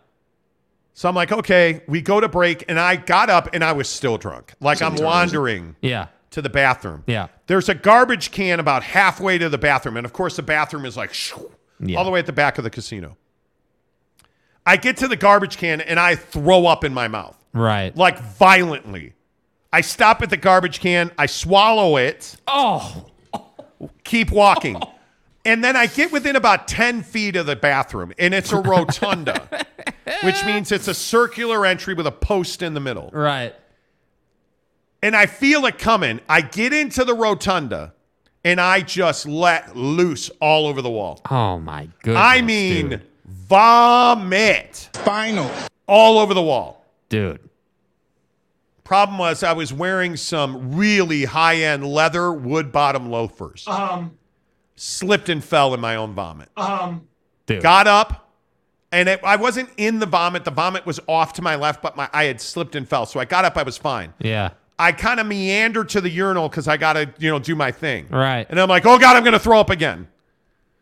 So 0.95 1.09
I'm 1.09 1.15
like, 1.15 1.31
okay, 1.31 1.83
we 1.87 2.01
go 2.03 2.19
to 2.21 2.29
break, 2.29 2.65
and 2.69 2.81
I 2.81 2.97
got 2.97 3.31
up 3.31 3.51
and 3.55 3.63
I 3.63 3.71
was 3.73 3.89
still 3.89 4.19
drunk. 4.19 4.55
Like 4.61 4.83
I'm 4.83 4.97
wandering 4.97 5.77
Yeah. 5.81 6.07
to 6.33 6.43
the 6.43 6.51
bathroom. 6.51 7.05
Yeah. 7.07 7.29
There's 7.47 7.69
a 7.69 7.75
garbage 7.75 8.33
can 8.33 8.59
about 8.59 8.83
halfway 8.83 9.39
to 9.39 9.49
the 9.49 9.59
bathroom. 9.59 9.97
And 9.97 10.05
of 10.05 10.13
course, 10.13 10.35
the 10.35 10.43
bathroom 10.43 10.85
is 10.85 10.97
like 10.97 11.15
shoo, 11.15 11.53
Yeah. 11.81 11.97
all 11.99 12.05
the 12.05 12.11
way 12.11 12.19
at 12.19 12.27
the 12.27 12.33
back 12.33 12.59
of 12.59 12.65
the 12.65 12.71
casino. 12.71 13.17
I 14.69 14.77
get 14.77 14.99
to 14.99 15.09
the 15.09 15.17
garbage 15.17 15.57
can 15.57 15.81
and 15.81 15.99
I 15.99 16.15
throw 16.15 16.67
up 16.67 16.85
in 16.85 16.93
my 16.93 17.09
mouth, 17.09 17.37
Right. 17.55 17.97
like 17.97 18.21
violently. 18.21 19.15
I 19.73 19.81
stop 19.81 20.21
at 20.23 20.29
the 20.31 20.37
garbage 20.37 20.81
can, 20.81 21.11
I 21.17 21.25
swallow 21.27 21.97
it, 21.97 22.37
Oh. 22.47 23.07
keep 24.05 24.31
walking. 24.31 24.81
And 25.47 25.65
then 25.65 25.75
I 25.77 25.87
get 25.87 26.13
within 26.13 26.37
about 26.37 26.69
10 26.69 27.03
feet 27.03 27.35
of 27.37 27.47
the 27.47 27.57
bathroom, 27.57 28.13
and 28.19 28.35
it's 28.35 28.53
a 28.53 28.59
rotunda, 28.61 29.49
which 30.23 30.45
means 30.45 30.71
it's 30.71 30.89
a 30.89 30.93
circular 30.95 31.65
entry 31.65 31.95
with 31.95 32.07
a 32.07 32.13
post 32.13 32.61
in 32.63 32.75
the 32.75 32.81
middle. 32.81 33.09
Right. 33.13 33.55
and 35.03 35.15
I 35.17 35.27
feel 35.27 35.65
it 35.67 35.79
coming. 35.79 36.21
I 36.29 36.41
get 36.43 36.73
into 36.75 37.05
the 37.05 37.15
rotunda 37.15 37.95
and 38.45 38.61
I 38.61 38.81
just 38.81 39.27
let 39.27 39.77
loose 39.77 40.29
all 40.41 40.67
over 40.67 40.83
the 40.83 40.91
wall. 40.91 41.21
Oh 41.31 41.59
my 41.59 41.89
goodness. 42.03 42.23
I 42.23 42.41
mean, 42.43 42.89
dude. 42.91 43.03
Vomit 43.29 44.89
Final. 44.95 45.51
all 45.87 46.19
over 46.19 46.35
the 46.35 46.43
wall. 46.43 46.85
dude. 47.09 47.41
Problem 48.85 49.19
was, 49.19 49.43
I 49.43 49.53
was 49.53 49.71
wearing 49.71 50.17
some 50.17 50.75
really 50.75 51.27
high 51.27 51.57
end 51.57 51.87
leather 51.87 52.33
wood 52.33 52.73
bottom 52.73 53.11
loafers. 53.11 53.69
Um, 53.69 54.17
Slipped 54.77 55.29
and 55.29 55.45
fell 55.45 55.75
in 55.75 55.81
my 55.81 55.97
own 55.97 56.15
vomit. 56.15 56.49
um, 56.57 57.07
Dude. 57.45 57.63
Got 57.63 57.87
up, 57.87 58.31
and 58.91 59.09
it, 59.09 59.21
I 59.23 59.37
wasn't 59.37 59.69
in 59.77 59.99
the 59.99 60.07
vomit. 60.07 60.45
The 60.47 60.51
vomit 60.51 60.87
was 60.87 61.01
off 61.07 61.35
to 61.35 61.43
my 61.43 61.57
left, 61.57 61.83
but 61.83 61.97
my 61.97 62.09
I 62.15 62.25
had 62.25 62.41
slipped 62.41 62.77
and 62.77 62.89
fell. 62.89 63.05
So 63.05 63.21
I 63.21 63.27
got 63.27 63.45
up. 63.45 63.59
I 63.59 63.63
was 63.63 63.77
fine. 63.77 64.15
Yeah. 64.21 64.51
I 64.79 64.93
kind 64.93 65.19
of 65.21 65.27
meandered 65.27 65.89
to 65.91 66.01
the 66.01 66.09
urinal 66.09 66.49
because 66.49 66.67
I 66.69 66.77
got 66.79 66.93
to, 66.95 67.13
you 67.19 67.29
know, 67.31 67.39
do 67.41 67.55
my 67.55 67.71
thing. 67.73 68.07
Right. 68.09 68.47
And 68.49 68.59
I'm 68.61 68.69
like, 68.71 68.87
oh 68.87 68.99
God, 68.99 69.17
I'm 69.17 69.23
going 69.25 69.33
to 69.35 69.39
throw 69.39 69.59
up 69.61 69.69
again. 69.71 70.07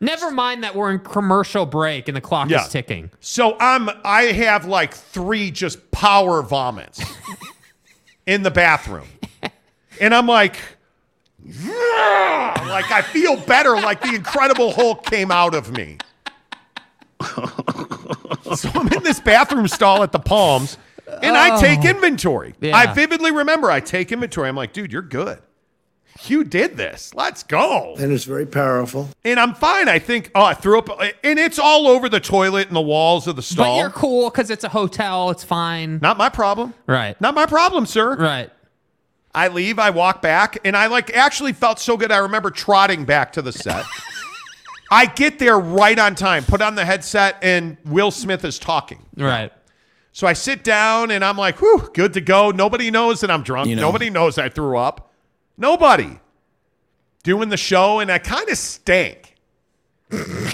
Never 0.01 0.31
mind 0.31 0.63
that 0.63 0.75
we're 0.75 0.91
in 0.91 0.99
commercial 0.99 1.65
break 1.65 2.09
and 2.09 2.17
the 2.17 2.21
clock 2.21 2.51
Yeah. 2.51 2.63
is 2.65 2.69
ticking. 2.69 3.11
So 3.21 3.57
I'm 3.59 3.89
I 4.05 4.25
have 4.25 4.67
like 4.67 4.93
three 4.93 5.51
just 5.51 5.91
power 5.91 6.43
vomits 6.43 7.03
in 8.27 8.43
the 8.43 8.51
bathroom. 8.51 9.07
And 10.01 10.15
I'm 10.15 10.27
like 10.27 10.57
"Yeah!" 11.43 12.67
like 12.69 12.91
I 12.91 13.01
feel 13.03 13.37
better 13.37 13.73
like 13.77 14.03
the 14.03 14.15
incredible 14.15 14.73
Hulk 14.73 15.07
came 15.07 15.31
out 15.31 15.55
of 15.55 15.73
me. 15.73 15.97
so 18.55 18.71
I'm 18.75 18.93
in 18.93 19.03
this 19.03 19.21
bathroom 19.21 19.67
stall 19.67 20.03
at 20.03 20.13
the 20.13 20.19
Palms 20.19 20.77
and 21.23 21.37
I 21.37 21.59
take 21.59 21.81
oh. 21.85 21.89
inventory. 21.89 22.55
Yeah. 22.61 22.77
I 22.77 22.93
vividly 22.93 23.31
remember 23.31 23.71
I 23.71 23.81
take 23.81 24.13
inventory. 24.13 24.49
I'm 24.49 24.57
like, 24.57 24.75
"Dude, 24.75 24.93
you're 24.93 25.01
good. 25.01 25.39
You 26.25 26.45
did 26.45 26.77
this. 26.77 27.13
Let's 27.15 27.43
go." 27.43 27.95
And 27.99 28.13
it's 28.13 28.25
very 28.25 28.47
powerful. 28.47 29.09
And 29.25 29.39
I'm 29.39 29.55
fine. 29.55 29.89
I 29.89 29.99
think, 29.99 30.31
oh, 30.35 30.43
I 30.43 30.55
threw 30.55 30.79
up, 30.79 30.89
and 31.23 31.39
it's 31.39 31.59
all 31.59 31.87
over 31.87 32.09
the 32.09 32.21
toilet 32.21 32.69
and 32.69 32.77
the 32.77 32.81
walls 32.81 33.27
of 33.27 33.37
the 33.37 33.43
stall. 33.43 33.65
But 33.65 33.69
stall. 33.69 33.79
you're 33.79 33.91
cool 33.91 34.31
because 34.31 34.51
it's 34.51 34.65
a 34.65 34.69
hotel. 34.69 35.31
It's 35.31 35.45
fine. 35.45 35.99
Not 36.01 36.17
my 36.17 36.29
problem. 36.29 36.75
Right. 36.87 37.21
Not 37.21 37.35
my 37.35 37.47
problem, 37.47 37.87
sir. 37.87 38.17
Right. 38.17 38.51
I 39.35 39.49
leave, 39.49 39.79
I 39.79 39.91
walk 39.91 40.23
back, 40.23 40.59
and 40.65 40.75
I 40.75 40.87
like 40.87 41.15
actually 41.15 41.53
felt 41.53 41.79
so 41.79 41.97
good. 41.99 42.11
I 42.11 42.19
remember 42.19 42.51
trotting 42.51 43.05
back 43.05 43.33
to 43.35 43.43
the 43.43 43.53
set. 43.53 43.85
I 44.91 45.07
get 45.07 45.39
there 45.39 45.59
right 45.59 45.99
on 45.99 46.15
time, 46.15 46.45
put 46.45 46.63
on 46.63 46.75
the 46.75 46.85
headset, 46.85 47.37
and 47.43 47.77
Will 47.85 48.11
Smith 48.11 48.45
is 48.45 48.59
talking. 48.59 49.05
Right. 49.17 49.53
So 50.13 50.27
I 50.27 50.33
sit 50.33 50.65
down 50.65 51.11
and 51.11 51.23
I'm 51.23 51.37
like, 51.37 51.61
whew, 51.61 51.91
good 51.93 52.15
to 52.15 52.23
go. 52.23 52.51
Nobody 52.51 52.91
knows 52.91 53.21
that 53.21 53.31
I'm 53.31 53.43
drunk. 53.43 53.69
You 53.69 53.77
know. 53.77 53.83
Nobody 53.83 54.09
knows 54.09 54.39
I 54.39 54.49
threw 54.49 54.79
up. 54.79 55.13
Nobody. 55.57 56.19
Doing 57.23 57.49
the 57.49 57.57
show, 57.57 57.99
and 57.99 58.11
I 58.11 58.19
kind 58.19 58.49
of 58.49 58.57
stank. 58.57 59.35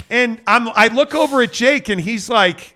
and 0.09 0.41
I'm 0.47 0.69
I 0.69 0.87
look 0.87 1.13
over 1.13 1.41
at 1.43 1.53
Jake 1.53 1.87
and 1.87 2.01
he's 2.01 2.27
like 2.27 2.75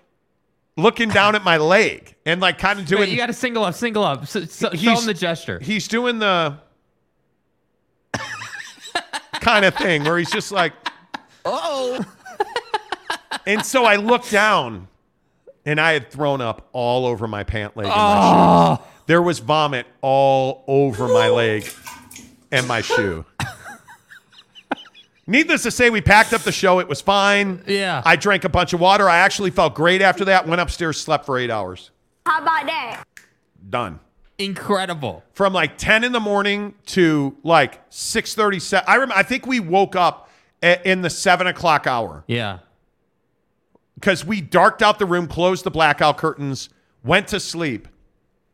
looking 0.76 1.08
down 1.08 1.34
at 1.34 1.42
my 1.42 1.56
leg 1.56 2.14
and 2.24 2.40
like 2.40 2.58
kind 2.58 2.78
of 2.78 2.86
doing 2.86 3.00
Wait, 3.00 3.08
you 3.10 3.16
got 3.16 3.26
to 3.26 3.32
single 3.32 3.64
up, 3.64 3.74
single 3.74 4.04
up. 4.04 4.26
So, 4.28 4.44
so, 4.44 4.70
show 4.70 4.76
He's- 4.76 5.00
him 5.00 5.06
the 5.06 5.14
gesture. 5.14 5.58
he's 5.58 5.88
doing 5.88 6.20
the 6.20 6.56
kind 9.40 9.64
of 9.64 9.74
thing 9.74 10.04
where 10.04 10.18
he's 10.18 10.30
just 10.30 10.52
like, 10.52 10.72
oh. 11.44 12.04
and 13.46 13.64
so 13.66 13.84
I 13.84 13.96
look 13.96 14.28
down 14.28 14.86
and 15.64 15.80
I 15.80 15.92
had 15.92 16.10
thrown 16.10 16.40
up 16.40 16.68
all 16.72 17.06
over 17.06 17.26
my 17.26 17.42
pant 17.44 17.76
leg 17.76 17.86
and 17.86 17.94
my 17.94 18.00
ah. 18.00 18.76
shoe. 18.76 18.84
There 19.06 19.22
was 19.22 19.38
vomit 19.38 19.86
all 20.02 20.64
over 20.68 21.08
my 21.08 21.28
leg 21.28 21.68
and 22.52 22.66
my 22.68 22.80
shoe. 22.80 23.24
Needless 25.26 25.62
to 25.64 25.70
say, 25.70 25.90
we 25.90 26.00
packed 26.00 26.32
up 26.32 26.40
the 26.42 26.52
show. 26.52 26.78
It 26.80 26.88
was 26.88 27.02
fine. 27.02 27.62
Yeah. 27.66 28.00
I 28.06 28.16
drank 28.16 28.44
a 28.44 28.48
bunch 28.48 28.72
of 28.72 28.80
water. 28.80 29.08
I 29.10 29.18
actually 29.18 29.50
felt 29.50 29.74
great 29.74 30.00
after 30.00 30.24
that. 30.26 30.46
Went 30.46 30.60
upstairs, 30.60 30.98
slept 30.98 31.26
for 31.26 31.36
eight 31.38 31.50
hours. 31.50 31.90
How 32.24 32.40
about 32.40 32.64
that? 32.66 33.04
Done. 33.68 34.00
Incredible. 34.38 35.22
from 35.32 35.52
like 35.52 35.76
10 35.76 36.04
in 36.04 36.12
the 36.12 36.20
morning 36.20 36.74
to 36.86 37.36
like 37.42 37.86
6.37 37.90 38.84
i 38.86 38.94
remember 38.94 39.14
i 39.16 39.24
think 39.24 39.48
we 39.48 39.58
woke 39.58 39.96
up 39.96 40.30
a- 40.62 40.88
in 40.88 41.02
the 41.02 41.10
7 41.10 41.48
o'clock 41.48 41.88
hour 41.88 42.22
Yeah. 42.28 42.60
because 43.96 44.24
we 44.24 44.40
darked 44.40 44.80
out 44.80 45.00
the 45.00 45.06
room 45.06 45.26
closed 45.26 45.64
the 45.64 45.72
blackout 45.72 46.18
curtains 46.18 46.68
went 47.02 47.26
to 47.28 47.40
sleep 47.40 47.88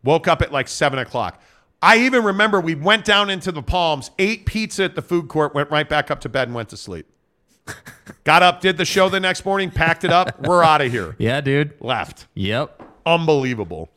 woke 0.02 0.26
up 0.26 0.40
at 0.40 0.50
like 0.52 0.68
7 0.68 0.98
o'clock 0.98 1.39
i 1.84 1.98
even 1.98 2.24
remember 2.24 2.60
we 2.60 2.74
went 2.74 3.04
down 3.04 3.28
into 3.30 3.52
the 3.52 3.62
palms 3.62 4.10
ate 4.18 4.46
pizza 4.46 4.84
at 4.84 4.94
the 4.94 5.02
food 5.02 5.28
court 5.28 5.54
went 5.54 5.70
right 5.70 5.88
back 5.88 6.10
up 6.10 6.20
to 6.20 6.28
bed 6.28 6.48
and 6.48 6.54
went 6.54 6.68
to 6.68 6.76
sleep 6.76 7.06
got 8.24 8.42
up 8.42 8.60
did 8.60 8.76
the 8.76 8.84
show 8.84 9.08
the 9.08 9.20
next 9.20 9.44
morning 9.44 9.70
packed 9.70 10.04
it 10.04 10.10
up 10.12 10.40
we're 10.46 10.62
out 10.62 10.80
of 10.80 10.90
here 10.90 11.14
Yeah, 11.18 11.40
dude. 11.40 11.74
left 11.80 12.26
Yep. 12.34 12.82
unbelievable 13.06 13.90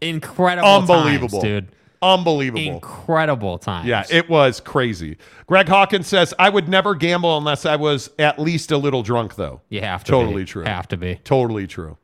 Incredible. 0.00 0.66
unbelievable 0.68 1.40
times, 1.42 1.44
dude. 1.44 1.68
unbelievable 2.00 2.62
Incredible 2.74 3.58
times. 3.58 3.86
Yeah, 3.86 4.04
it 4.10 4.30
was 4.30 4.58
crazy. 4.58 5.18
Greg 5.46 5.68
Hawkins 5.68 6.06
says, 6.06 6.32
I 6.38 6.48
would 6.48 6.70
never 6.70 6.94
gamble 6.94 7.36
unless 7.36 7.66
I 7.66 7.76
was 7.76 8.08
at 8.18 8.38
least 8.38 8.70
a 8.72 8.78
little 8.78 9.02
drunk, 9.02 9.34
though. 9.34 9.60
you 9.68 9.82
have 9.82 10.02
to 10.04 10.10
Totally 10.12 10.42
be. 10.44 10.46
true. 10.46 10.64
Have 10.64 10.88
to 10.88 10.96
be. 10.96 11.16
Totally 11.22 11.66
true. 11.66 11.98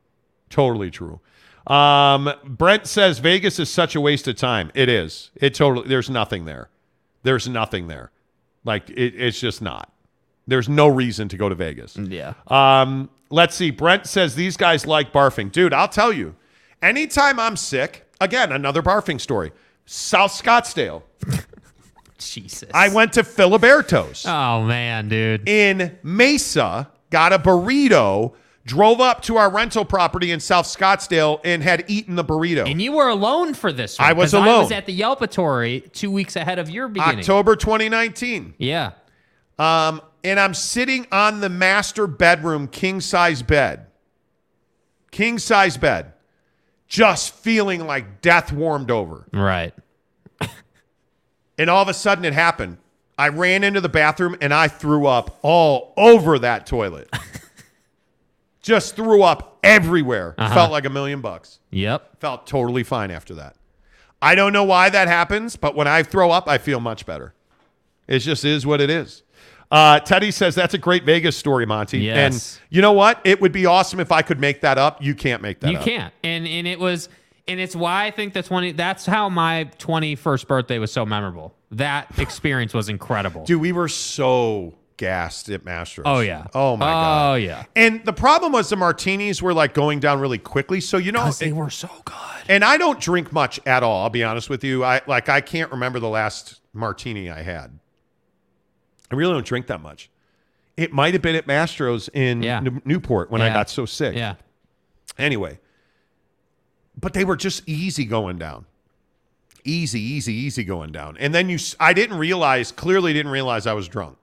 Totally 0.51 0.91
true. 0.91 1.19
Um, 1.69 2.31
Brent 2.45 2.87
says 2.87 3.19
Vegas 3.19 3.59
is 3.59 3.69
such 3.69 3.95
a 3.95 4.01
waste 4.01 4.27
of 4.27 4.35
time. 4.35 4.71
It 4.73 4.89
is. 4.89 5.31
It 5.35 5.53
totally, 5.53 5.87
there's 5.87 6.09
nothing 6.09 6.45
there. 6.45 6.69
There's 7.23 7.47
nothing 7.47 7.87
there. 7.87 8.11
Like, 8.63 8.89
it, 8.89 9.13
it's 9.15 9.39
just 9.39 9.61
not. 9.61 9.91
There's 10.47 10.69
no 10.69 10.87
reason 10.87 11.27
to 11.29 11.37
go 11.37 11.49
to 11.49 11.55
Vegas. 11.55 11.97
Yeah. 11.97 12.33
Um, 12.47 13.09
let's 13.29 13.53
see. 13.55 13.69
Brent 13.71 14.05
says 14.07 14.35
these 14.35 14.55
guys 14.55 14.85
like 14.85 15.11
barfing. 15.11 15.51
Dude, 15.51 15.73
I'll 15.73 15.89
tell 15.89 16.13
you, 16.13 16.35
anytime 16.81 17.37
I'm 17.39 17.57
sick, 17.57 18.05
again, 18.21 18.51
another 18.53 18.81
barfing 18.81 19.19
story. 19.19 19.51
South 19.85 20.31
Scottsdale. 20.31 21.03
Jesus. 22.17 22.69
I 22.73 22.89
went 22.89 23.13
to 23.13 23.21
Filiberto's 23.23 24.25
Oh 24.25 24.63
man, 24.63 25.07
dude. 25.07 25.47
in 25.47 25.97
Mesa, 26.01 26.89
got 27.11 27.31
a 27.31 27.37
burrito, 27.39 28.33
drove 28.67 28.99
up 28.99 29.21
to 29.23 29.37
our 29.37 29.49
rental 29.49 29.85
property 29.85 30.31
in 30.31 30.39
South 30.39 30.67
Scottsdale, 30.67 31.39
and 31.43 31.63
had 31.63 31.85
eaten 31.87 32.15
the 32.15 32.23
burrito. 32.23 32.69
And 32.69 32.81
you 32.81 32.91
were 32.91 33.07
alone 33.07 33.53
for 33.53 33.71
this. 33.71 33.97
One, 33.97 34.07
I 34.09 34.11
alone. 34.11 34.47
I 34.47 34.57
was 34.59 34.71
at 34.71 34.85
the 34.85 34.99
Yelpatory 34.99 35.91
two 35.93 36.11
weeks 36.11 36.35
ahead 36.35 36.59
of 36.59 36.69
your 36.69 36.87
beginning. 36.89 37.19
October 37.19 37.55
2019. 37.55 38.55
Yeah. 38.57 38.91
Um, 39.57 40.01
and 40.23 40.39
I'm 40.39 40.53
sitting 40.53 41.07
on 41.11 41.39
the 41.39 41.49
master 41.49 42.05
bedroom 42.05 42.67
king 42.67 42.99
size 43.01 43.41
bed. 43.41 43.87
King 45.11 45.39
size 45.39 45.77
bed. 45.77 46.13
Just 46.87 47.33
feeling 47.33 47.87
like 47.87 48.21
death 48.21 48.51
warmed 48.51 48.91
over. 48.91 49.27
Right. 49.33 49.73
And 51.59 51.71
all 51.71 51.81
of 51.81 51.87
a 51.87 51.93
sudden 51.95 52.23
it 52.23 52.33
happened. 52.33 52.77
I 53.17 53.29
ran 53.29 53.63
into 53.63 53.81
the 53.81 53.89
bathroom 53.89 54.35
and 54.41 54.53
I 54.53 54.67
threw 54.67 55.07
up 55.07 55.39
all 55.41 55.91
over 55.97 56.37
that 56.37 56.67
toilet. 56.67 57.09
Just 58.67 58.97
threw 58.97 59.23
up 59.23 59.59
everywhere. 59.63 60.35
Felt 60.37 60.71
like 60.73 60.83
a 60.83 60.89
million 60.89 61.21
bucks. 61.21 61.59
Yep. 61.71 62.19
Felt 62.19 62.45
totally 62.45 62.83
fine 62.83 63.11
after 63.11 63.33
that. 63.35 63.55
I 64.21 64.35
don't 64.35 64.51
know 64.51 64.65
why 64.65 64.89
that 64.89 65.07
happens, 65.07 65.55
but 65.55 65.73
when 65.73 65.87
I 65.87 66.03
throw 66.03 66.31
up, 66.31 66.49
I 66.49 66.57
feel 66.57 66.81
much 66.81 67.05
better. 67.05 67.33
It 68.09 68.19
just 68.19 68.43
is 68.43 68.65
what 68.65 68.81
it 68.81 68.89
is. 68.89 69.23
Uh, 69.71 70.01
Teddy 70.01 70.31
says 70.31 70.53
that's 70.53 70.73
a 70.73 70.77
great 70.77 71.05
Vegas 71.05 71.37
story, 71.37 71.65
Monty. 71.65 71.99
Yes. 71.99 72.57
And 72.59 72.61
you 72.69 72.81
know 72.81 72.91
what? 72.91 73.21
It 73.23 73.39
would 73.39 73.53
be 73.53 73.65
awesome 73.65 74.01
if 74.01 74.11
I 74.11 74.21
could 74.21 74.41
make 74.41 74.59
that 74.61 74.77
up. 74.77 75.01
You 75.01 75.15
can't 75.15 75.41
make 75.41 75.61
that 75.61 75.67
up. 75.67 75.71
You 75.71 75.77
up. 75.79 75.85
can't. 75.85 76.13
And 76.25 76.45
and 76.45 76.67
it 76.67 76.77
was 76.77 77.07
and 77.47 77.61
it's 77.61 77.75
why 77.75 78.05
I 78.05 78.11
think 78.11 78.33
the 78.33 78.43
20 78.43 78.73
that's 78.73 79.05
how 79.05 79.29
my 79.29 79.69
21st 79.77 80.45
birthday 80.45 80.77
was 80.77 80.91
so 80.91 81.05
memorable. 81.05 81.55
That 81.71 82.19
experience 82.19 82.73
was 82.73 82.89
incredible. 82.89 83.45
Dude, 83.45 83.61
we 83.61 83.71
were 83.71 83.87
so 83.87 84.73
gassed 84.97 85.49
at 85.49 85.63
Masters. 85.63 86.03
Oh 86.05 86.19
yeah. 86.19 86.47
Oh 86.53 86.75
my 86.75 86.89
oh, 86.89 86.93
god. 86.93 87.31
Oh 87.31 87.35
yeah. 87.35 87.65
And 87.75 88.03
the 88.03 88.13
problem 88.13 88.51
was 88.51 88.69
the 88.69 88.75
martinis 88.75 89.41
were 89.41 89.53
like 89.53 89.73
going 89.73 89.99
down 89.99 90.19
really 90.19 90.39
quickly. 90.39 90.81
So 90.81 90.97
you 90.97 91.11
know, 91.11 91.23
Cuz 91.25 91.39
they 91.39 91.53
were 91.53 91.69
so 91.69 91.89
good. 92.03 92.15
and 92.49 92.63
I 92.63 92.77
don't 92.77 92.99
drink 92.99 93.31
much 93.31 93.59
at 93.65 93.83
all. 93.83 94.03
I'll 94.03 94.09
be 94.09 94.23
honest 94.23 94.49
with 94.49 94.63
you. 94.63 94.83
I 94.83 95.01
like 95.07 95.29
I 95.29 95.39
can't 95.41 95.71
remember 95.71 95.99
the 95.99 96.09
last 96.09 96.59
martini 96.73 97.29
I 97.29 97.43
had. 97.43 97.79
I 99.09 99.15
really 99.15 99.33
don't 99.33 99.45
drink 99.45 99.67
that 99.67 99.81
much. 99.81 100.09
It 100.75 100.91
might 100.91 101.13
have 101.13 101.21
been 101.21 101.35
at 101.35 101.47
Mastro's 101.47 102.09
in 102.09 102.43
Yeah. 102.43 102.59
New- 102.59 102.81
Newport 102.83 103.31
when 103.31 103.41
I 103.41 103.49
got 103.49 103.69
so 103.69 103.85
sick. 103.85 104.15
Yeah. 104.15 104.35
Anyway, 105.17 105.59
but 106.99 107.13
they 107.13 107.23
were 107.23 107.37
just 107.37 107.67
easy 107.67 108.05
going 108.05 108.37
down. 108.37 108.65
Easy, 109.63 109.99
easy, 109.99 110.33
easy 110.33 110.63
going 110.63 110.91
down. 110.91 111.17
And 111.19 111.33
then 111.33 111.49
you, 111.49 111.57
I 111.79 111.93
didn't 111.93 112.17
realize, 112.17 112.71
clearly 112.71 113.11
didn't 113.11 113.31
realize 113.31 113.65
I 113.65 113.73
was 113.73 113.87
drunk 113.87 114.17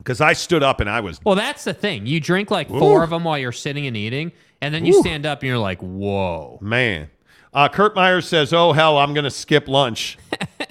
because 0.00 0.20
I 0.20 0.32
stood 0.32 0.62
up 0.62 0.80
and 0.80 0.90
I 0.90 1.00
was 1.00 1.20
Well, 1.24 1.34
that's 1.36 1.64
the 1.64 1.74
thing. 1.74 2.06
You 2.06 2.20
drink 2.20 2.50
like 2.50 2.68
four 2.68 3.00
Ooh. 3.00 3.04
of 3.04 3.10
them 3.10 3.24
while 3.24 3.38
you're 3.38 3.52
sitting 3.52 3.86
and 3.86 3.96
eating, 3.96 4.32
and 4.60 4.74
then 4.74 4.84
you 4.84 4.96
Ooh. 4.96 5.00
stand 5.00 5.24
up 5.26 5.40
and 5.42 5.48
you're 5.48 5.58
like, 5.58 5.80
"Whoa." 5.80 6.58
Man. 6.60 7.10
Uh, 7.52 7.68
Kurt 7.68 7.96
Myers 7.96 8.28
says, 8.28 8.52
Oh, 8.52 8.70
hell, 8.72 8.96
I'm 8.96 9.12
going 9.12 9.24
to 9.24 9.30
skip 9.30 9.66
lunch. 9.66 10.16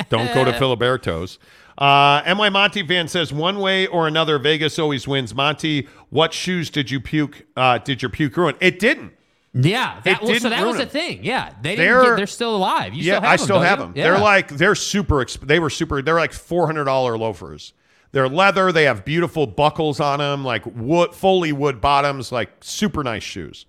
Don't 0.08 0.34
go 0.34 0.46
to 0.46 0.52
Filiberto's. 0.60 1.38
Uh, 1.78 2.22
NY 2.26 2.50
Monty 2.50 2.88
fan 2.88 3.10
says, 3.10 3.34
One 3.34 3.60
way 3.60 3.86
or 3.88 4.08
another, 4.08 4.40
Vegas 4.40 4.80
always 4.80 5.06
wins. 5.06 5.36
Monty, 5.36 5.90
what 6.10 6.34
shoes 6.34 6.70
did 6.70 6.90
you 6.90 7.02
puke? 7.02 7.46
Uh, 7.58 7.80
did 7.80 8.02
your 8.02 8.10
puke 8.10 8.38
ruin? 8.38 8.56
It 8.62 8.80
didn't. 8.80 9.12
Yeah, 9.54 10.00
that 10.06 10.22
well, 10.22 10.40
so 10.40 10.50
that 10.50 10.66
was 10.66 10.78
the 10.78 10.86
thing. 10.86 11.24
Yeah, 11.24 11.54
they 11.62 11.76
didn't. 11.76 11.86
They're- 11.86 12.04
Get, 12.12 12.16
they're 12.18 12.28
still 12.28 12.56
alive. 12.56 12.94
You 12.94 13.02
yeah, 13.04 13.14
still 13.18 13.22
have 13.22 13.24
I 13.32 13.36
them, 13.38 13.44
still 13.46 13.60
have 13.62 13.80
you? 13.80 13.86
them. 13.86 13.94
Yeah. 13.98 14.04
They're 14.04 14.20
like, 14.20 14.48
they're 14.50 14.76
super, 14.76 15.16
exp- 15.16 15.48
they 15.48 15.60
were 15.60 15.70
super, 15.72 16.02
they're 16.02 16.16
like 16.16 16.32
$400 16.32 17.20
loafers. 17.20 17.74
They're 18.12 18.28
leather. 18.30 18.72
They 18.72 18.84
have 18.86 19.06
beautiful 19.06 19.46
buckles 19.48 20.00
on 20.00 20.20
them, 20.20 20.44
like 20.44 20.66
wood, 20.66 21.14
fully 21.14 21.52
wood 21.52 21.80
bottoms, 21.80 22.32
like 22.32 22.50
super 22.62 23.04
nice 23.04 23.24
shoes. 23.24 23.66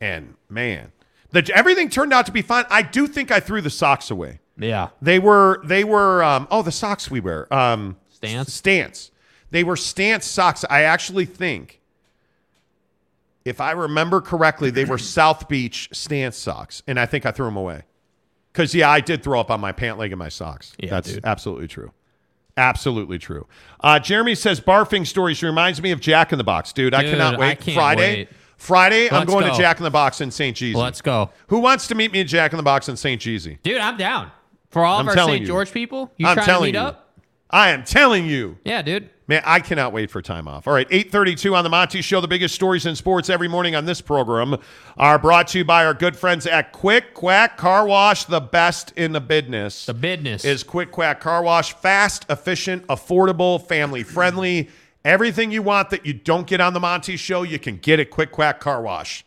And 0.00 0.34
man, 0.48 0.92
the, 1.30 1.48
everything 1.54 1.88
turned 1.88 2.12
out 2.12 2.26
to 2.26 2.32
be 2.32 2.42
fine. 2.42 2.64
I 2.70 2.82
do 2.82 3.06
think 3.06 3.30
I 3.30 3.38
threw 3.40 3.60
the 3.60 3.70
socks 3.70 4.10
away. 4.10 4.40
yeah. 4.58 4.88
They 5.00 5.18
were 5.18 5.60
they 5.64 5.84
were 5.84 6.22
um, 6.24 6.48
oh 6.50 6.62
the 6.62 6.72
socks 6.72 7.10
we 7.10 7.20
wear 7.20 7.52
um, 7.54 7.96
Stance? 8.08 8.52
stance. 8.52 9.10
They 9.52 9.62
were 9.64 9.76
stance 9.76 10.26
socks. 10.26 10.64
I 10.68 10.82
actually 10.82 11.24
think, 11.26 11.80
if 13.44 13.60
I 13.60 13.72
remember 13.72 14.20
correctly, 14.20 14.70
they 14.70 14.84
were 14.84 14.98
South 15.16 15.48
Beach 15.48 15.88
stance 15.92 16.36
socks, 16.36 16.82
and 16.86 16.98
I 17.00 17.06
think 17.06 17.24
I 17.26 17.30
threw 17.30 17.46
them 17.46 17.56
away. 17.56 17.82
Because 18.52 18.74
yeah, 18.74 18.90
I 18.90 19.00
did 19.00 19.22
throw 19.22 19.38
up 19.40 19.50
on 19.50 19.60
my 19.60 19.72
pant 19.72 19.96
leg 19.98 20.12
and 20.12 20.18
my 20.18 20.28
socks. 20.28 20.72
Yeah, 20.78 20.90
That's 20.90 21.12
dude. 21.14 21.24
absolutely 21.24 21.68
true. 21.68 21.92
Absolutely 22.60 23.18
true. 23.18 23.46
Uh, 23.80 23.98
Jeremy 23.98 24.34
says 24.34 24.60
barfing 24.60 25.06
stories 25.06 25.42
reminds 25.42 25.80
me 25.80 25.90
of 25.92 26.00
Jack 26.00 26.30
in 26.32 26.38
the 26.38 26.44
Box, 26.44 26.72
dude. 26.74 26.92
I 26.94 27.02
Dude, 27.02 27.12
cannot 27.12 27.34
I 27.36 27.38
wait. 27.38 27.60
can't 27.60 27.74
Friday, 27.74 28.16
wait. 28.16 28.28
Friday, 28.58 29.10
I'm 29.10 29.26
going 29.26 29.46
go. 29.46 29.52
to 29.52 29.58
Jack 29.58 29.78
in 29.78 29.84
the 29.84 29.90
Box 29.90 30.20
in 30.20 30.30
St. 30.30 30.54
Jeezy. 30.56 30.74
Let's 30.74 31.00
go, 31.00 31.30
Who 31.48 31.60
wants 31.60 31.86
to 31.88 31.94
meet 31.94 32.12
me 32.12 32.20
at 32.20 32.26
Jack 32.26 32.52
in 32.52 32.58
the 32.58 32.62
Box 32.62 32.88
in 32.90 32.96
St. 32.96 33.20
Jeezy? 33.20 33.58
dude. 33.62 33.78
I'm 33.80 33.96
down 33.96 34.30
for 34.70 34.84
all 34.84 35.00
I'm 35.00 35.08
of 35.08 35.16
our 35.16 35.26
St. 35.26 35.46
George 35.46 35.72
people. 35.72 36.12
You 36.18 36.26
I'm 36.26 36.34
trying 36.34 36.44
to 36.44 36.50
telling 36.52 36.66
meet 36.72 36.74
you. 36.78 36.80
up? 36.84 37.10
I 37.50 37.70
am 37.70 37.82
telling 37.84 38.26
you. 38.26 38.58
Yeah, 38.64 38.82
dude. 38.82 39.08
Man, 39.30 39.42
I 39.44 39.60
cannot 39.60 39.92
wait 39.92 40.10
for 40.10 40.20
time 40.20 40.48
off. 40.48 40.66
All 40.66 40.74
right, 40.74 40.88
832 40.90 41.54
on 41.54 41.62
the 41.62 41.70
Monty 41.70 42.02
Show. 42.02 42.20
The 42.20 42.26
biggest 42.26 42.52
stories 42.52 42.84
in 42.84 42.96
sports 42.96 43.30
every 43.30 43.46
morning 43.46 43.76
on 43.76 43.84
this 43.84 44.00
program 44.00 44.56
are 44.96 45.20
brought 45.20 45.46
to 45.48 45.58
you 45.58 45.64
by 45.64 45.86
our 45.86 45.94
good 45.94 46.16
friends 46.16 46.48
at 46.48 46.72
Quick 46.72 47.14
Quack 47.14 47.56
Car 47.56 47.86
Wash, 47.86 48.24
the 48.24 48.40
best 48.40 48.92
in 48.96 49.12
the 49.12 49.20
business. 49.20 49.86
The 49.86 49.94
business 49.94 50.44
is 50.44 50.64
Quick 50.64 50.90
Quack 50.90 51.20
Car 51.20 51.44
Wash. 51.44 51.74
Fast, 51.74 52.26
efficient, 52.28 52.84
affordable, 52.88 53.64
family 53.64 54.02
friendly. 54.02 54.68
Everything 55.04 55.52
you 55.52 55.62
want 55.62 55.90
that 55.90 56.04
you 56.04 56.12
don't 56.12 56.48
get 56.48 56.60
on 56.60 56.74
the 56.74 56.80
Monty 56.80 57.16
Show, 57.16 57.44
you 57.44 57.60
can 57.60 57.76
get 57.76 58.00
at 58.00 58.10
Quick 58.10 58.32
Quack 58.32 58.58
Car 58.58 58.82
Wash. 58.82 59.24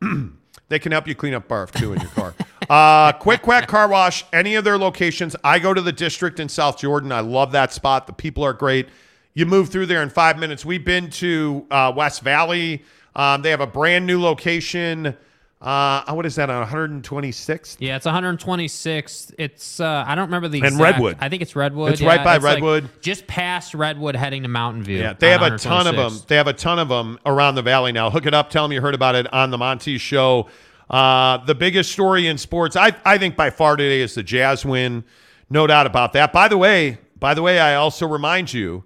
they 0.70 0.78
can 0.78 0.90
help 0.90 1.06
you 1.06 1.14
clean 1.14 1.34
up 1.34 1.46
barf 1.48 1.70
too 1.70 1.92
in 1.92 2.00
your 2.00 2.10
car. 2.12 2.34
uh, 2.70 3.12
Quick 3.12 3.42
Quack 3.42 3.66
Car 3.68 3.88
Wash, 3.88 4.24
any 4.32 4.54
of 4.54 4.64
their 4.64 4.78
locations. 4.78 5.36
I 5.44 5.58
go 5.58 5.74
to 5.74 5.80
the 5.80 5.92
district 5.92 6.40
in 6.40 6.48
South 6.48 6.78
Jordan. 6.78 7.12
I 7.12 7.20
love 7.20 7.52
that 7.52 7.72
spot. 7.72 8.06
The 8.06 8.12
people 8.12 8.42
are 8.44 8.52
great. 8.52 8.88
You 9.34 9.46
move 9.46 9.70
through 9.70 9.86
there 9.86 10.02
in 10.02 10.10
five 10.10 10.38
minutes. 10.38 10.64
We've 10.64 10.84
been 10.84 11.10
to 11.10 11.66
uh, 11.70 11.92
West 11.96 12.22
Valley. 12.22 12.84
Um, 13.16 13.42
they 13.42 13.50
have 13.50 13.60
a 13.60 13.66
brand 13.66 14.06
new 14.06 14.20
location. 14.20 15.16
Uh, 15.60 16.12
what 16.12 16.26
is 16.26 16.34
that 16.34 16.50
on 16.50 16.66
126th? 16.66 17.76
Yeah, 17.78 17.94
it's 17.94 18.04
126. 18.04 19.32
It's 19.38 19.78
uh, 19.78 20.04
I 20.06 20.16
don't 20.16 20.24
remember 20.26 20.48
the 20.48 20.58
And 20.58 20.66
exact. 20.66 20.94
Redwood. 20.94 21.16
I 21.20 21.28
think 21.28 21.40
it's 21.40 21.54
Redwood. 21.54 21.92
It's 21.92 22.00
yeah, 22.00 22.08
right 22.08 22.24
by 22.24 22.34
like 22.38 22.42
Redwood. 22.42 22.90
just 23.00 23.28
past 23.28 23.72
Redwood, 23.72 24.16
heading 24.16 24.42
to 24.42 24.48
Mountain 24.48 24.82
View. 24.82 24.98
Yeah, 24.98 25.12
they 25.12 25.30
have 25.30 25.42
a 25.42 25.56
ton 25.56 25.86
of 25.86 25.94
them. 25.94 26.18
They 26.26 26.34
have 26.34 26.48
a 26.48 26.52
ton 26.52 26.80
of 26.80 26.88
them 26.88 27.18
around 27.24 27.54
the 27.54 27.62
valley 27.62 27.92
now. 27.92 28.10
Hook 28.10 28.26
it 28.26 28.34
up. 28.34 28.50
Tell 28.50 28.64
them 28.64 28.72
you 28.72 28.80
heard 28.80 28.94
about 28.94 29.14
it 29.14 29.32
on 29.32 29.50
the 29.50 29.58
Monty 29.58 29.98
Show. 29.98 30.48
Uh, 30.92 31.38
the 31.46 31.54
biggest 31.54 31.90
story 31.90 32.26
in 32.26 32.36
sports, 32.36 32.76
I, 32.76 32.94
I 33.04 33.16
think 33.16 33.34
by 33.34 33.48
far 33.48 33.76
today 33.76 34.02
is 34.02 34.14
the 34.14 34.22
Jazz 34.22 34.64
win. 34.64 35.04
No 35.48 35.66
doubt 35.66 35.86
about 35.86 36.12
that. 36.12 36.32
By 36.32 36.48
the 36.48 36.58
way, 36.58 36.98
by 37.18 37.32
the 37.32 37.40
way, 37.40 37.58
I 37.58 37.76
also 37.76 38.06
remind 38.06 38.52
you 38.52 38.84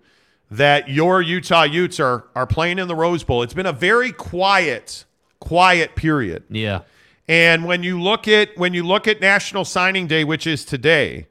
that 0.50 0.88
your 0.88 1.20
Utah 1.20 1.64
Utes 1.64 1.98
are 1.98 2.26
are 2.36 2.46
playing 2.46 2.78
in 2.78 2.86
the 2.86 2.94
Rose 2.94 3.24
Bowl. 3.24 3.42
It's 3.42 3.54
been 3.54 3.66
a 3.66 3.72
very 3.72 4.12
quiet, 4.12 5.04
quiet 5.40 5.96
period. 5.96 6.44
Yeah. 6.48 6.82
And 7.28 7.64
when 7.64 7.82
you 7.82 8.00
look 8.00 8.28
at 8.28 8.56
when 8.56 8.72
you 8.72 8.84
look 8.84 9.08
at 9.08 9.20
National 9.20 9.64
Signing 9.64 10.06
Day, 10.06 10.22
which 10.22 10.46
is 10.46 10.64
today, 10.64 11.26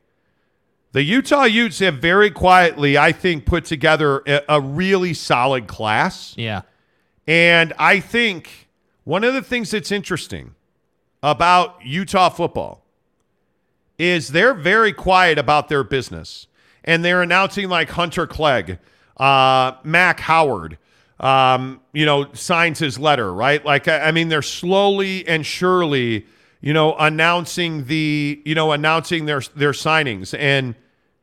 the 0.92 1.04
Utah 1.04 1.44
Utes 1.46 1.80
have 1.80 2.00
very 2.00 2.32
quietly, 2.32 2.98
I 2.98 3.14
think, 3.14 3.46
put 3.46 3.64
together 3.64 4.22
a, 4.28 4.42
a 4.50 4.62
really 4.62 5.14
solid 5.14 5.68
class. 5.68 6.34
Yeah. 6.38 6.64
And 7.28 7.72
I 7.80 8.02
think 8.02 8.68
one 9.06 9.24
of 9.24 9.34
the 9.34 9.42
things 9.42 9.72
that's 9.72 9.92
interesting 9.92 10.56
about 11.26 11.84
Utah 11.84 12.30
football 12.30 12.86
is 13.98 14.30
they're 14.30 14.54
very 14.54 14.94
quiet 14.94 15.38
about 15.40 15.70
their 15.70 15.84
business. 15.84 16.46
And 16.84 17.04
they're 17.04 17.24
announcing 17.24 17.68
like 17.68 17.90
Hunter 17.90 18.28
Clegg, 18.28 18.78
uh, 19.18 19.72
Mac 19.84 20.20
Howard, 20.20 20.78
um, 21.20 21.82
you 21.94 22.06
know, 22.06 22.32
signs 22.34 22.78
his 22.78 23.00
letter, 23.00 23.34
right? 23.34 23.66
Like, 23.66 23.88
I, 23.88 24.02
I 24.02 24.12
mean, 24.12 24.30
they're 24.30 24.44
slowly 24.44 25.28
and 25.28 25.44
surely, 25.44 26.28
you 26.62 26.74
know, 26.74 26.96
announcing 26.96 27.86
the, 27.86 28.40
you 28.46 28.54
know, 28.54 28.72
announcing 28.72 29.26
their 29.26 29.42
their 29.56 29.72
signings. 29.72 30.38
And 30.38 30.76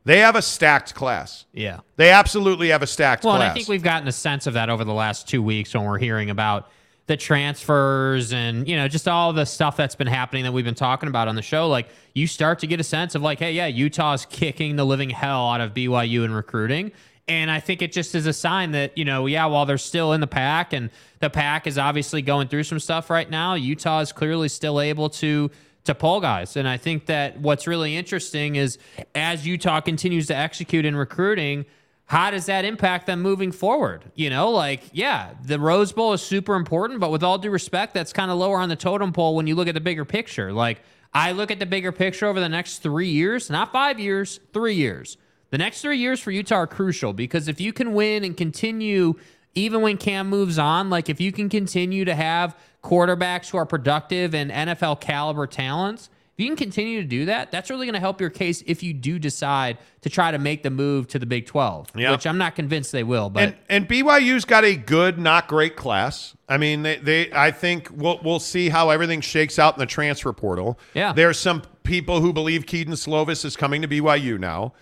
they 0.03 0.19
have 0.19 0.35
a 0.35 0.41
stacked 0.41 0.95
class. 0.95 1.45
Yeah. 1.53 1.79
They 1.95 2.09
absolutely 2.09 2.69
have 2.69 2.81
a 2.81 2.87
stacked 2.87 3.23
Well, 3.23 3.35
class. 3.37 3.43
and 3.43 3.51
I 3.51 3.53
think 3.53 3.69
we've 3.69 3.83
gotten 3.83 4.07
a 4.09 4.11
sense 4.11 4.47
of 4.47 4.55
that 4.55 4.69
over 4.69 4.83
the 4.83 4.93
last 4.93 5.29
two 5.29 5.41
weeks 5.41 5.73
when 5.73 5.85
we're 5.85 5.97
hearing 5.99 6.29
about 6.29 6.69
the 7.05 7.17
transfers 7.17 8.31
and 8.31 8.67
you 8.67 8.77
know 8.77 8.87
just 8.87 9.07
all 9.07 9.33
the 9.33 9.45
stuff 9.45 9.75
that's 9.75 9.95
been 9.95 10.07
happening 10.07 10.43
that 10.43 10.53
we've 10.53 10.65
been 10.65 10.73
talking 10.73 11.09
about 11.09 11.27
on 11.27 11.35
the 11.35 11.41
show. 11.41 11.67
Like 11.67 11.89
you 12.13 12.27
start 12.27 12.59
to 12.59 12.67
get 12.67 12.79
a 12.79 12.83
sense 12.83 13.15
of 13.15 13.21
like, 13.21 13.39
hey, 13.39 13.53
yeah, 13.53 13.67
Utah's 13.67 14.25
kicking 14.25 14.75
the 14.75 14.85
living 14.85 15.09
hell 15.09 15.49
out 15.49 15.61
of 15.61 15.73
BYU 15.73 16.23
in 16.23 16.33
recruiting. 16.33 16.91
And 17.27 17.49
I 17.49 17.61
think 17.61 17.81
it 17.81 17.93
just 17.93 18.15
is 18.15 18.27
a 18.27 18.33
sign 18.33 18.71
that, 18.71 18.97
you 18.97 19.05
know, 19.05 19.27
yeah, 19.27 19.45
while 19.45 19.65
they're 19.65 19.77
still 19.77 20.11
in 20.11 20.19
the 20.19 20.27
Pac 20.27 20.73
and 20.73 20.89
the 21.19 21.29
Pac 21.29 21.67
is 21.67 21.77
obviously 21.77 22.21
going 22.21 22.49
through 22.49 22.63
some 22.63 22.79
stuff 22.79 23.09
right 23.09 23.29
now, 23.29 23.53
Utah 23.53 24.01
is 24.01 24.11
clearly 24.11 24.49
still 24.49 24.81
able 24.81 25.09
to 25.09 25.49
to 25.85 25.93
pull 25.93 26.21
guys. 26.21 26.55
And 26.55 26.67
I 26.67 26.77
think 26.77 27.07
that 27.07 27.39
what's 27.39 27.67
really 27.67 27.97
interesting 27.97 28.55
is 28.55 28.77
as 29.15 29.45
Utah 29.45 29.81
continues 29.81 30.27
to 30.27 30.35
execute 30.35 30.85
in 30.85 30.95
recruiting, 30.95 31.65
how 32.05 32.31
does 32.31 32.45
that 32.47 32.65
impact 32.65 33.07
them 33.07 33.21
moving 33.21 33.51
forward? 33.51 34.03
You 34.15 34.29
know, 34.29 34.51
like, 34.51 34.83
yeah, 34.91 35.33
the 35.43 35.59
Rose 35.59 35.91
Bowl 35.91 36.13
is 36.13 36.21
super 36.21 36.55
important, 36.55 36.99
but 36.99 37.11
with 37.11 37.23
all 37.23 37.37
due 37.37 37.49
respect, 37.49 37.93
that's 37.93 38.13
kind 38.13 38.29
of 38.29 38.37
lower 38.37 38.57
on 38.57 38.69
the 38.69 38.75
totem 38.75 39.13
pole 39.13 39.35
when 39.35 39.47
you 39.47 39.55
look 39.55 39.67
at 39.67 39.73
the 39.73 39.81
bigger 39.81 40.05
picture. 40.05 40.51
Like, 40.51 40.81
I 41.13 41.31
look 41.31 41.51
at 41.51 41.59
the 41.59 41.65
bigger 41.65 41.91
picture 41.91 42.27
over 42.27 42.39
the 42.39 42.49
next 42.49 42.79
three 42.79 43.09
years, 43.09 43.49
not 43.49 43.71
five 43.71 43.99
years, 43.99 44.39
three 44.51 44.75
years. 44.75 45.17
The 45.51 45.57
next 45.59 45.81
three 45.81 45.99
years 45.99 46.19
for 46.19 46.31
Utah 46.31 46.55
are 46.55 46.67
crucial 46.67 47.13
because 47.13 47.47
if 47.47 47.61
you 47.61 47.71
can 47.71 47.93
win 47.93 48.23
and 48.23 48.35
continue, 48.35 49.13
even 49.53 49.81
when 49.81 49.97
Cam 49.97 50.27
moves 50.27 50.57
on, 50.57 50.89
like 50.89 51.09
if 51.09 51.21
you 51.21 51.31
can 51.31 51.47
continue 51.47 52.05
to 52.05 52.15
have 52.15 52.57
quarterbacks 52.83 53.51
who 53.51 53.57
are 53.57 53.65
productive 53.65 54.33
and 54.33 54.49
NFL 54.49 54.99
caliber 54.99 55.45
talents, 55.45 56.09
if 56.35 56.43
you 56.43 56.47
can 56.47 56.55
continue 56.57 56.99
to 57.01 57.07
do 57.07 57.25
that, 57.25 57.51
that's 57.51 57.69
really 57.69 57.85
going 57.85 57.93
to 57.93 57.99
help 57.99 58.19
your 58.19 58.31
case 58.31 58.63
if 58.65 58.81
you 58.81 58.91
do 58.93 59.19
decide 59.19 59.77
to 60.01 60.09
try 60.09 60.31
to 60.31 60.39
make 60.39 60.63
the 60.63 60.69
move 60.71 61.07
to 61.09 61.19
the 61.19 61.25
Big 61.27 61.45
12, 61.45 61.89
Yeah. 61.95 62.11
which 62.11 62.25
I'm 62.25 62.37
not 62.39 62.55
convinced 62.55 62.91
they 62.91 63.03
will. 63.03 63.29
But 63.29 63.43
and 63.43 63.55
and 63.69 63.87
BYU's 63.87 64.43
got 64.45 64.63
a 64.63 64.75
good, 64.75 65.19
not 65.19 65.47
great 65.47 65.75
class. 65.75 66.35
I 66.49 66.57
mean, 66.57 66.81
they, 66.83 66.95
they 66.97 67.31
I 67.31 67.51
think 67.51 67.89
we'll 67.91 68.19
we'll 68.23 68.39
see 68.39 68.69
how 68.69 68.89
everything 68.89 69.21
shakes 69.21 69.59
out 69.59 69.75
in 69.75 69.79
the 69.79 69.85
transfer 69.85 70.33
portal. 70.33 70.79
Yeah. 70.93 71.13
there's 71.13 71.37
some 71.39 71.61
people 71.83 72.19
who 72.21 72.33
believe 72.33 72.65
Kedon 72.65 72.93
Slovis 72.95 73.45
is 73.45 73.55
coming 73.55 73.81
to 73.83 73.87
BYU 73.87 74.39
now. 74.39 74.73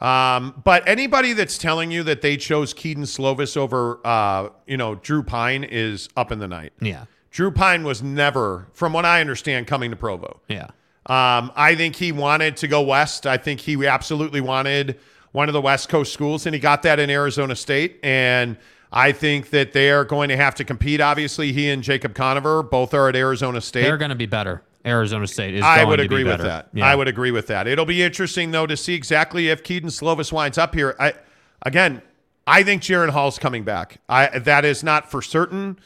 Um, 0.00 0.60
but 0.64 0.86
anybody 0.86 1.32
that's 1.32 1.56
telling 1.56 1.90
you 1.90 2.02
that 2.02 2.20
they 2.20 2.36
chose 2.36 2.74
Kedon 2.74 3.04
Slovis 3.04 3.56
over, 3.56 3.98
uh, 4.04 4.50
you 4.66 4.76
know, 4.76 4.96
Drew 4.96 5.22
Pyne 5.22 5.64
is 5.64 6.08
up 6.16 6.30
in 6.32 6.38
the 6.38 6.48
night. 6.48 6.72
yeah, 6.80 7.04
Drew 7.30 7.50
Pyne 7.50 7.82
was 7.84 8.02
never, 8.02 8.66
from 8.74 8.92
what 8.92 9.06
I 9.06 9.20
understand, 9.22 9.66
coming 9.66 9.90
to 9.90 9.96
Provo. 9.96 10.40
yeah. 10.48 10.66
Um, 11.06 11.52
I 11.54 11.74
think 11.76 11.96
he 11.96 12.12
wanted 12.12 12.56
to 12.58 12.68
go 12.68 12.82
west. 12.82 13.26
I 13.26 13.36
think 13.36 13.60
he 13.60 13.86
absolutely 13.86 14.40
wanted 14.40 14.98
one 15.32 15.48
of 15.48 15.52
the 15.52 15.60
West 15.60 15.88
Coast 15.88 16.12
schools, 16.12 16.46
and 16.46 16.54
he 16.54 16.60
got 16.60 16.82
that 16.82 16.98
in 16.98 17.10
Arizona 17.10 17.54
State. 17.54 18.00
And 18.02 18.56
I 18.92 19.12
think 19.12 19.50
that 19.50 19.72
they 19.72 19.90
are 19.90 20.04
going 20.04 20.28
to 20.30 20.36
have 20.36 20.54
to 20.56 20.64
compete. 20.64 21.00
Obviously, 21.00 21.52
he 21.52 21.68
and 21.68 21.82
Jacob 21.82 22.14
Conover 22.14 22.62
both 22.62 22.94
are 22.94 23.08
at 23.08 23.16
Arizona 23.16 23.60
State. 23.60 23.82
They're 23.82 23.96
going 23.96 24.10
to 24.10 24.14
be 24.16 24.26
better. 24.26 24.62
Arizona 24.84 25.26
State 25.26 25.54
is. 25.54 25.62
I 25.62 25.84
would 25.84 25.96
to 25.96 26.02
be 26.02 26.06
agree 26.06 26.24
with 26.24 26.40
that. 26.40 26.68
Yeah. 26.72 26.86
I 26.86 26.94
would 26.94 27.08
agree 27.08 27.32
with 27.32 27.48
that. 27.48 27.66
It'll 27.66 27.84
be 27.84 28.02
interesting 28.02 28.52
though 28.52 28.66
to 28.66 28.76
see 28.76 28.94
exactly 28.94 29.48
if 29.48 29.64
Kedon 29.64 29.90
Slovis 29.90 30.32
winds 30.32 30.58
up 30.58 30.74
here. 30.74 30.94
I 31.00 31.14
again, 31.62 32.02
I 32.46 32.62
think 32.62 32.82
Jaren 32.82 33.10
Hall's 33.10 33.38
coming 33.38 33.64
back. 33.64 34.00
I 34.08 34.38
that 34.38 34.64
is 34.64 34.84
not 34.84 35.10
for 35.10 35.22
certain. 35.22 35.78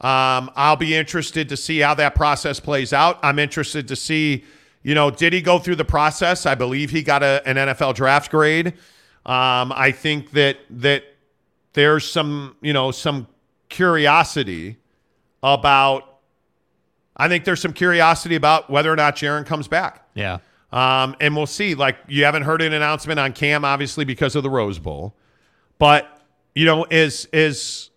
Um, 0.00 0.50
I'll 0.56 0.76
be 0.76 0.94
interested 0.94 1.48
to 1.50 1.56
see 1.56 1.80
how 1.80 1.94
that 1.94 2.14
process 2.14 2.60
plays 2.60 2.92
out. 2.92 3.18
I'm 3.22 3.38
interested 3.38 3.88
to 3.88 3.96
see, 3.96 4.44
you 4.86 4.94
know, 4.94 5.10
did 5.10 5.32
he 5.32 5.40
go 5.40 5.58
through 5.58 5.74
the 5.74 5.84
process? 5.84 6.46
I 6.46 6.54
believe 6.54 6.90
he 6.90 7.02
got 7.02 7.24
a, 7.24 7.42
an 7.44 7.56
NFL 7.56 7.96
draft 7.96 8.30
grade. 8.30 8.68
Um, 9.26 9.72
I 9.74 9.90
think 9.90 10.30
that 10.30 10.58
that 10.70 11.02
there's 11.72 12.08
some, 12.08 12.54
you 12.60 12.72
know, 12.72 12.92
some 12.92 13.26
curiosity 13.68 14.76
about 15.42 16.20
I 17.16 17.26
think 17.26 17.44
there's 17.44 17.60
some 17.60 17.72
curiosity 17.72 18.36
about 18.36 18.70
whether 18.70 18.92
or 18.92 18.94
not 18.94 19.16
Jaren 19.16 19.44
comes 19.44 19.66
back. 19.66 20.08
Yeah. 20.14 20.38
Um, 20.70 21.16
and 21.20 21.34
we'll 21.34 21.46
see. 21.46 21.74
Like, 21.74 21.96
you 22.06 22.24
haven't 22.24 22.42
heard 22.42 22.62
an 22.62 22.72
announcement 22.72 23.18
on 23.18 23.32
Cam, 23.32 23.64
obviously, 23.64 24.04
because 24.04 24.36
of 24.36 24.44
the 24.44 24.50
Rose 24.50 24.78
Bowl. 24.78 25.16
But, 25.80 26.22
you 26.54 26.64
know, 26.64 26.84
as, 26.84 27.26
as, 27.32 27.90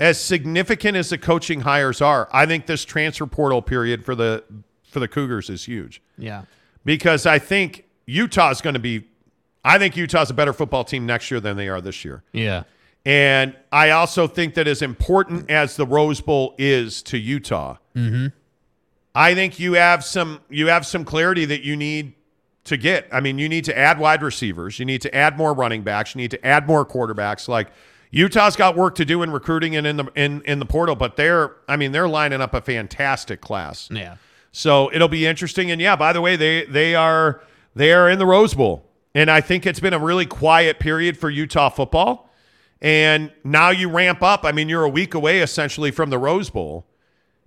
as 0.00 0.18
significant 0.18 0.96
as 0.96 1.10
the 1.10 1.18
coaching 1.18 1.60
hires 1.60 2.00
are, 2.00 2.30
I 2.32 2.46
think 2.46 2.64
this 2.64 2.84
transfer 2.86 3.26
portal 3.26 3.60
period 3.60 4.04
for 4.04 4.14
the 4.14 4.44
for 4.92 5.00
the 5.00 5.08
Cougars 5.08 5.50
is 5.50 5.64
huge. 5.64 6.02
Yeah. 6.16 6.44
Because 6.84 7.26
I 7.26 7.38
think 7.38 7.84
Utah's 8.06 8.60
going 8.60 8.74
to 8.74 8.80
be 8.80 9.08
I 9.64 9.78
think 9.78 9.96
Utah's 9.96 10.30
a 10.30 10.34
better 10.34 10.52
football 10.52 10.84
team 10.84 11.06
next 11.06 11.30
year 11.30 11.40
than 11.40 11.56
they 11.56 11.68
are 11.68 11.80
this 11.80 12.04
year. 12.04 12.24
Yeah. 12.32 12.64
And 13.04 13.56
I 13.70 13.90
also 13.90 14.26
think 14.26 14.54
that 14.54 14.68
as 14.68 14.82
important 14.82 15.50
as 15.50 15.76
the 15.76 15.86
Rose 15.86 16.20
Bowl 16.20 16.54
is 16.58 17.02
to 17.04 17.18
Utah, 17.18 17.76
mm-hmm. 17.96 18.28
I 19.14 19.34
think 19.34 19.58
you 19.58 19.74
have 19.74 20.04
some 20.04 20.40
you 20.48 20.68
have 20.68 20.86
some 20.86 21.04
clarity 21.04 21.44
that 21.44 21.62
you 21.62 21.76
need 21.76 22.14
to 22.64 22.76
get. 22.76 23.08
I 23.12 23.20
mean, 23.20 23.38
you 23.38 23.48
need 23.48 23.64
to 23.64 23.76
add 23.76 23.98
wide 23.98 24.22
receivers, 24.22 24.78
you 24.78 24.84
need 24.84 25.02
to 25.02 25.14
add 25.14 25.36
more 25.36 25.52
running 25.52 25.82
backs, 25.82 26.14
you 26.14 26.20
need 26.20 26.30
to 26.30 26.46
add 26.46 26.66
more 26.66 26.86
quarterbacks. 26.86 27.48
Like 27.48 27.68
Utah's 28.10 28.56
got 28.56 28.76
work 28.76 28.94
to 28.96 29.04
do 29.04 29.22
in 29.22 29.32
recruiting 29.32 29.74
and 29.74 29.86
in 29.86 29.96
the 29.96 30.06
in 30.14 30.42
in 30.42 30.58
the 30.60 30.66
portal, 30.66 30.94
but 30.94 31.16
they're 31.16 31.56
I 31.68 31.76
mean 31.76 31.92
they're 31.92 32.08
lining 32.08 32.40
up 32.40 32.54
a 32.54 32.60
fantastic 32.60 33.40
class. 33.40 33.88
Yeah. 33.90 34.16
So 34.52 34.90
it'll 34.92 35.08
be 35.08 35.26
interesting. 35.26 35.70
And 35.70 35.80
yeah, 35.80 35.96
by 35.96 36.12
the 36.12 36.20
way, 36.20 36.36
they 36.36 36.64
they 36.66 36.94
are 36.94 37.42
they 37.74 37.92
are 37.92 38.08
in 38.08 38.18
the 38.18 38.26
Rose 38.26 38.54
Bowl, 38.54 38.86
and 39.14 39.30
I 39.30 39.40
think 39.40 39.64
it's 39.66 39.80
been 39.80 39.94
a 39.94 39.98
really 39.98 40.26
quiet 40.26 40.78
period 40.78 41.16
for 41.16 41.30
Utah 41.30 41.70
football. 41.70 42.28
And 42.80 43.30
now 43.44 43.70
you 43.70 43.88
ramp 43.88 44.22
up. 44.22 44.44
I 44.44 44.52
mean, 44.52 44.68
you're 44.68 44.84
a 44.84 44.88
week 44.88 45.14
away 45.14 45.40
essentially 45.40 45.90
from 45.92 46.10
the 46.10 46.18
Rose 46.18 46.50
Bowl, 46.50 46.84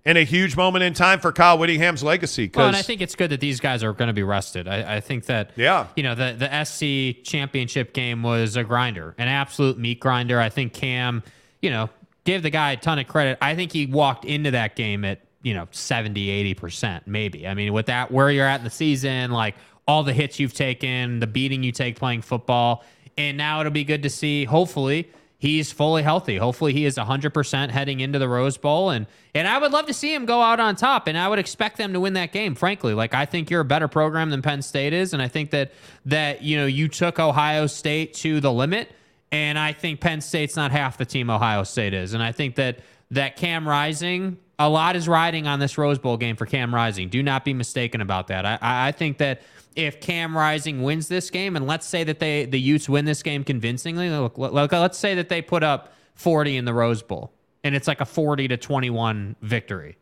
and 0.06 0.17
a 0.17 0.24
huge 0.24 0.56
moment 0.56 0.84
in 0.84 0.93
time 0.93 1.19
for 1.19 1.32
Kyle 1.34 1.58
Whittingham's 1.58 2.03
legacy. 2.03 2.50
Well, 2.56 2.67
and 2.67 2.75
I 2.75 2.82
think 2.82 3.01
it's 3.01 3.16
good 3.16 3.30
that 3.32 3.42
these 3.42 3.59
guys 3.59 3.84
are 3.84 3.92
going 3.92 4.08
to 4.08 4.14
be 4.14 4.24
rested. 4.24 4.67
I, 4.67 4.95
I 4.95 5.00
think 5.01 5.25
that 5.25 5.51
Yeah. 5.58 5.88
you 5.95 6.03
know, 6.03 6.16
the 6.16 6.35
the 6.40 6.64
SC 6.64 7.22
championship 7.24 7.93
game 7.93 8.24
was 8.24 8.56
a 8.56 8.64
grinder, 8.64 9.14
an 9.17 9.27
absolute 9.27 9.77
meat 9.77 10.00
grinder. 10.00 10.40
I 10.40 10.50
think 10.50 10.74
Cam, 10.74 11.22
you 11.61 11.69
know, 11.69 11.90
gave 12.24 12.42
the 12.42 12.50
guy 12.50 12.72
a 12.72 12.77
ton 12.77 12.98
of 12.98 13.08
credit. 13.08 13.38
I 13.42 13.56
think 13.56 13.74
he 13.74 13.85
walked 13.88 14.24
into 14.25 14.51
that 14.51 14.75
game 14.77 15.03
at, 15.03 15.19
you 15.45 15.53
know, 15.53 15.67
70, 15.69 16.56
80%, 16.56 17.01
maybe. 17.06 17.48
I 17.48 17.53
mean, 17.53 17.72
with 17.72 17.85
that 17.85 18.11
where 18.11 18.32
you're 18.32 18.48
at 18.48 18.61
in 18.61 18.64
the 18.64 18.72
season, 18.72 19.30
like 19.30 19.53
all 19.88 20.01
the 20.01 20.11
hits 20.11 20.40
you've 20.40 20.56
taken, 20.56 21.19
the 21.19 21.27
beating 21.27 21.61
you 21.61 21.72
take 21.72 21.98
playing 21.99 22.24
football, 22.24 22.83
and 23.15 23.38
now 23.38 23.59
it'll 23.59 23.72
be 23.72 23.83
good 23.83 24.01
to 24.03 24.09
see 24.09 24.45
hopefully 24.45 25.07
he's 25.38 25.72
fully 25.72 26.01
healthy. 26.01 26.38
Hopefully 26.38 26.74
he 26.74 26.85
is 26.85 26.98
100% 26.98 27.69
heading 27.69 27.99
into 27.99 28.17
the 28.17 28.27
Rose 28.27 28.57
Bowl 28.57 28.90
and 28.90 29.06
and 29.35 29.48
I 29.48 29.59
would 29.59 29.72
love 29.72 29.85
to 29.85 29.93
see 29.93 30.14
him 30.15 30.25
go 30.25 30.41
out 30.41 30.59
on 30.59 30.75
top 30.75 31.06
and 31.07 31.15
I 31.15 31.27
would 31.27 31.38
expect 31.38 31.77
them 31.77 31.93
to 31.93 31.99
win 31.99 32.14
that 32.14 32.32
game 32.32 32.56
frankly. 32.56 32.95
Like 32.95 33.14
I 33.14 33.25
think 33.25 33.51
you're 33.51 33.61
a 33.61 33.65
better 33.65 33.88
program 33.88 34.32
than 34.32 34.41
Penn 34.41 34.64
State 34.64 34.93
is 34.93 35.14
and 35.14 35.22
I 35.22 35.27
think 35.27 35.51
that 35.51 35.74
that 36.06 36.41
you 36.41 36.57
know 36.57 36.65
you 36.65 36.88
took 36.88 37.19
Ohio 37.19 37.67
State 37.67 38.15
to 38.15 38.40
the 38.40 38.51
limit 38.51 38.91
and 39.32 39.59
I 39.59 39.74
think 39.74 40.01
Penn 40.01 40.22
State's 40.22 40.56
not 40.56 40.72
half 40.72 40.98
the 40.98 41.06
team 41.06 41.30
Ohio 41.30 41.64
State 41.64 41.93
is 41.93 42.15
and 42.15 42.24
I 42.24 42.32
think 42.32 42.56
that 42.56 42.80
that 43.11 43.35
Cam 43.35 43.67
Rising 43.67 44.38
a 44.58 44.69
lot 44.69 44.95
is 44.95 45.08
riding 45.08 45.48
on 45.48 45.59
this 45.59 45.77
Rose 45.77 46.00
Bowl 46.00 46.17
game 46.17 46.35
for 46.35 46.45
Cam 46.45 46.74
Rising. 46.74 47.09
Do 47.09 47.22
not 47.22 47.43
be 47.43 47.53
mistaken 47.53 48.01
about 48.01 48.27
that. 48.27 48.45
I, 48.45 48.59
I 48.61 48.92
think 48.92 49.17
that 49.17 49.42
if 49.75 50.00
Cam 50.00 50.35
Rising 50.35 50.82
wins 50.84 51.08
this 51.08 51.30
game, 51.30 51.56
and 51.56 51.67
let's 51.67 51.85
say 51.85 52.03
that 52.06 52.19
they 52.19 52.45
the 52.45 52.59
Utes 52.59 52.88
win 52.88 53.06
this 53.06 53.22
game 53.22 53.43
convincingly, 53.43 54.09
look, 54.09 54.38
look, 54.38 54.72
let's 54.72 54.98
say 54.98 55.16
that 55.16 55.30
they 55.30 55.42
put 55.42 55.64
up 55.64 55.93
40 56.16 56.58
in 56.58 56.66
the 56.66 56.74
Rose 56.74 57.01
Bowl, 57.01 57.34
and 57.64 57.75
it's 57.75 57.88
like 57.88 58.00
a 58.00 58.06
40 58.06 58.48
to 58.50 58.58
21 58.58 59.35
victory, 59.42 59.98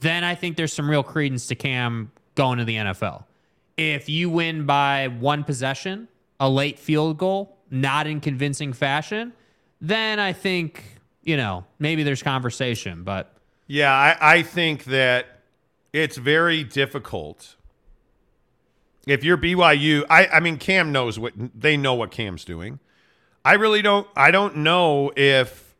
then 0.00 0.24
I 0.24 0.34
think 0.34 0.56
there's 0.56 0.72
some 0.72 0.88
real 0.88 1.02
credence 1.02 1.46
to 1.48 1.54
Cam 1.54 2.10
going 2.34 2.58
to 2.58 2.64
the 2.64 2.76
NFL. 2.76 3.24
If 3.76 4.08
you 4.08 4.30
win 4.30 4.64
by 4.64 5.08
one 5.08 5.44
possession, 5.44 6.08
a 6.40 6.48
late 6.48 6.78
field 6.78 7.18
goal, 7.18 7.58
not 7.70 8.06
in 8.06 8.20
convincing 8.20 8.72
fashion, 8.72 9.32
then 9.80 10.18
I 10.18 10.32
think 10.32 10.82
you 11.22 11.36
know 11.36 11.64
maybe 11.78 12.02
there's 12.02 12.22
conversation, 12.22 13.04
but. 13.04 13.28
Yeah, 13.66 13.92
I, 13.92 14.16
I 14.20 14.42
think 14.42 14.84
that 14.84 15.40
it's 15.92 16.16
very 16.16 16.64
difficult. 16.64 17.56
If 19.06 19.24
you're 19.24 19.38
BYU, 19.38 20.04
I, 20.08 20.26
I 20.26 20.40
mean 20.40 20.58
Cam 20.58 20.92
knows 20.92 21.18
what 21.18 21.32
they 21.36 21.76
know 21.76 21.94
what 21.94 22.10
Cam's 22.10 22.44
doing. 22.44 22.78
I 23.44 23.54
really 23.54 23.82
don't 23.82 24.06
I 24.14 24.30
don't 24.30 24.58
know 24.58 25.12
if 25.16 25.74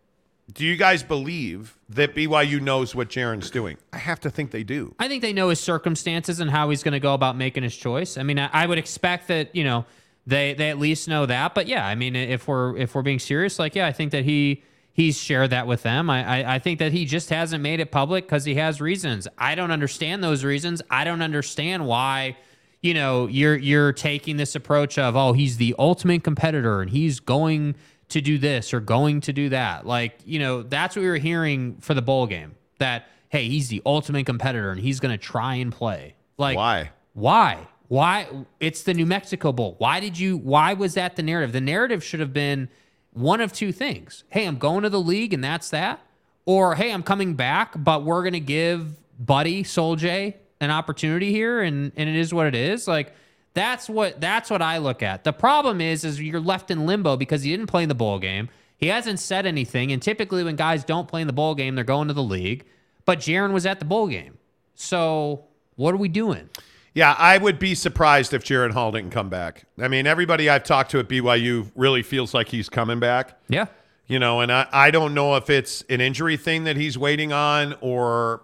do 0.52 0.67
you 0.67 0.77
guys 0.77 1.02
believe 1.02 1.78
that 1.89 2.15
BYU 2.15 2.61
knows 2.61 2.94
what 2.94 3.09
Jaren's 3.09 3.51
doing? 3.51 3.78
I 3.93 3.99
have 3.99 4.20
to 4.20 4.31
think 4.31 4.51
they 4.51 4.65
do. 4.65 4.94
I 4.99 5.09
think 5.09 5.23
they 5.23 5.33
know 5.33 5.49
his 5.49 5.61
circumstances 5.61 6.41
and 6.41 6.51
how 6.51 6.70
he's 6.70 6.83
going 6.83 6.93
to 6.93 7.01
go 7.01 7.15
about 7.15 7.36
making 7.36 7.62
his 7.62 7.77
choice. 7.77 8.19
I 8.19 8.23
mean, 8.23 8.39
I, 8.39 8.51
I 8.52 8.67
would 8.67 8.78
expect 8.78 9.28
that 9.28 9.55
you 9.55 9.65
know 9.65 9.86
they 10.27 10.55
they 10.55 10.70
at 10.70 10.78
least 10.78 11.09
know 11.09 11.27
that. 11.27 11.55
But 11.55 11.69
yeah, 11.69 11.86
I 11.86 11.94
mean, 11.94 12.17
if 12.17 12.49
we're 12.49 12.77
if 12.77 12.94
we're 12.94 13.02
being 13.02 13.19
serious, 13.19 13.59
like 13.59 13.75
yeah, 13.75 13.86
I 13.86 13.93
think 13.93 14.12
that 14.12 14.25
he 14.25 14.65
he's 14.92 15.18
shared 15.18 15.50
that 15.50 15.66
with 15.66 15.82
them. 15.82 16.10
I 16.10 16.42
I, 16.42 16.54
I 16.54 16.58
think 16.58 16.78
that 16.78 16.92
he 16.92 17.04
just 17.04 17.30
hasn't 17.30 17.62
made 17.62 17.80
it 17.80 17.90
public 17.90 18.24
because 18.24 18.44
he 18.44 18.54
has 18.56 18.80
reasons. 18.80 19.26
I 19.38 19.54
don't 19.54 19.70
understand 19.70 20.22
those 20.22 20.44
reasons. 20.44 20.82
I 20.90 21.04
don't 21.04 21.22
understand 21.22 21.86
why 21.86 22.36
you 22.80 22.94
know 22.94 23.26
you're 23.26 23.56
you're 23.56 23.92
taking 23.92 24.36
this 24.36 24.54
approach 24.54 24.98
of 24.98 25.16
oh 25.16 25.32
he's 25.32 25.56
the 25.56 25.74
ultimate 25.78 26.24
competitor 26.24 26.80
and 26.80 26.90
he's 26.90 27.20
going 27.20 27.74
to 28.08 28.20
do 28.20 28.36
this 28.36 28.74
or 28.74 28.80
going 28.80 29.20
to 29.22 29.32
do 29.32 29.48
that. 29.48 29.86
Like 29.86 30.20
you 30.24 30.38
know 30.38 30.62
that's 30.62 30.96
what 30.96 31.02
we 31.02 31.08
were 31.08 31.16
hearing 31.16 31.76
for 31.80 31.94
the 31.94 32.02
bowl 32.02 32.26
game. 32.26 32.54
That 32.78 33.08
hey 33.28 33.48
he's 33.48 33.68
the 33.68 33.82
ultimate 33.86 34.26
competitor 34.26 34.70
and 34.70 34.80
he's 34.80 35.00
going 35.00 35.12
to 35.12 35.18
try 35.18 35.56
and 35.56 35.72
play. 35.72 36.14
Like 36.38 36.56
Why? 36.56 36.90
Why? 37.14 37.68
Why? 37.88 38.26
It's 38.58 38.84
the 38.84 38.94
New 38.94 39.04
Mexico 39.04 39.52
Bowl. 39.52 39.74
Why 39.76 40.00
did 40.00 40.18
you? 40.18 40.38
Why 40.38 40.72
was 40.72 40.94
that 40.94 41.16
the 41.16 41.22
narrative? 41.22 41.52
The 41.52 41.60
narrative 41.60 42.02
should 42.02 42.20
have 42.20 42.32
been 42.32 42.70
one 43.12 43.41
of 43.41 43.52
two 43.52 43.73
things. 43.73 44.24
Hey, 44.31 44.47
I'm 44.47 44.58
going 44.58 44.82
to 44.82 44.91
the 44.91 45.00
league 45.00 45.32
and 45.32 45.42
that's 45.42 45.70
that. 45.70 46.00
Or 46.44 46.74
hey, 46.74 46.92
I'm 46.92 47.02
coming 47.02 47.34
back, 47.34 47.74
but 47.76 48.05
we're 48.05 48.23
to 48.31 48.41
give 48.41 48.97
Buddy 49.18 49.62
Sol-Jay 49.62 50.36
an 50.60 50.70
opportunity 50.70 51.31
here 51.31 51.60
and 51.62 51.92
and 51.97 52.08
it 52.08 52.16
is 52.16 52.32
what 52.32 52.47
it 52.47 52.55
is. 52.55 52.89
Like 52.89 53.15
that's 53.55 53.89
what 53.89 54.20
that's 54.20 54.50
what 54.50 54.62
I 54.62 54.78
look 54.78 55.02
at. 55.02 55.24
The 55.24 55.32
problem 55.32 55.81
is 55.81 56.05
is 56.05 56.20
you're 56.20 56.41
left 56.41 56.70
in 56.70 56.86
limbo 56.86 57.16
because 57.16 57.42
he 57.42 57.50
didn't 57.50 57.66
play 57.68 57.82
in 57.82 57.89
the 57.89 57.94
bowl 57.94 58.18
game. 58.18 58.49
He 58.76 58.89
hasn't 58.89 59.20
said 59.20 59.47
anything 59.47 59.92
and 59.92 60.02
typically 60.02 60.42
when 60.42 60.57
guys 60.57 60.84
don't 60.84 61.07
play 61.07 61.20
in 61.20 61.26
the 61.26 61.32
bowl 61.32 61.55
game, 61.55 61.74
they're 61.74 61.84
going 61.84 62.08
to 62.08 62.15
the 62.15 62.23
league. 62.23 62.65
But 63.05 63.18
Jaren 63.18 63.52
was 63.52 63.66
at 63.66 63.78
the 63.78 63.84
bowl 63.84 64.07
game. 64.07 64.39
So, 64.74 65.44
what 65.76 65.94
are 65.94 65.99
we 65.99 66.08
doing? 66.08 66.49
Yeah, 66.94 67.14
I 67.18 67.38
would 67.38 67.58
be 67.58 67.74
surprised 67.74 68.34
if 68.34 68.44
Jaren 68.44 68.72
Hall 68.72 68.92
didn't 68.92 69.10
come 69.12 69.30
back. 69.30 69.64
I 69.78 69.88
mean, 69.88 70.06
everybody 70.06 70.50
I've 70.50 70.64
talked 70.64 70.90
to 70.90 70.98
at 70.98 71.08
BYU 71.08 71.70
really 71.74 72.02
feels 72.02 72.34
like 72.34 72.48
he's 72.48 72.68
coming 72.68 73.00
back. 73.00 73.38
Yeah. 73.48 73.66
You 74.06 74.18
know, 74.18 74.40
and 74.40 74.52
I, 74.52 74.66
I 74.72 74.90
don't 74.90 75.14
know 75.14 75.36
if 75.36 75.48
it's 75.48 75.82
an 75.88 76.02
injury 76.02 76.36
thing 76.36 76.64
that 76.64 76.76
he's 76.76 76.98
waiting 76.98 77.32
on 77.32 77.74
or, 77.80 78.42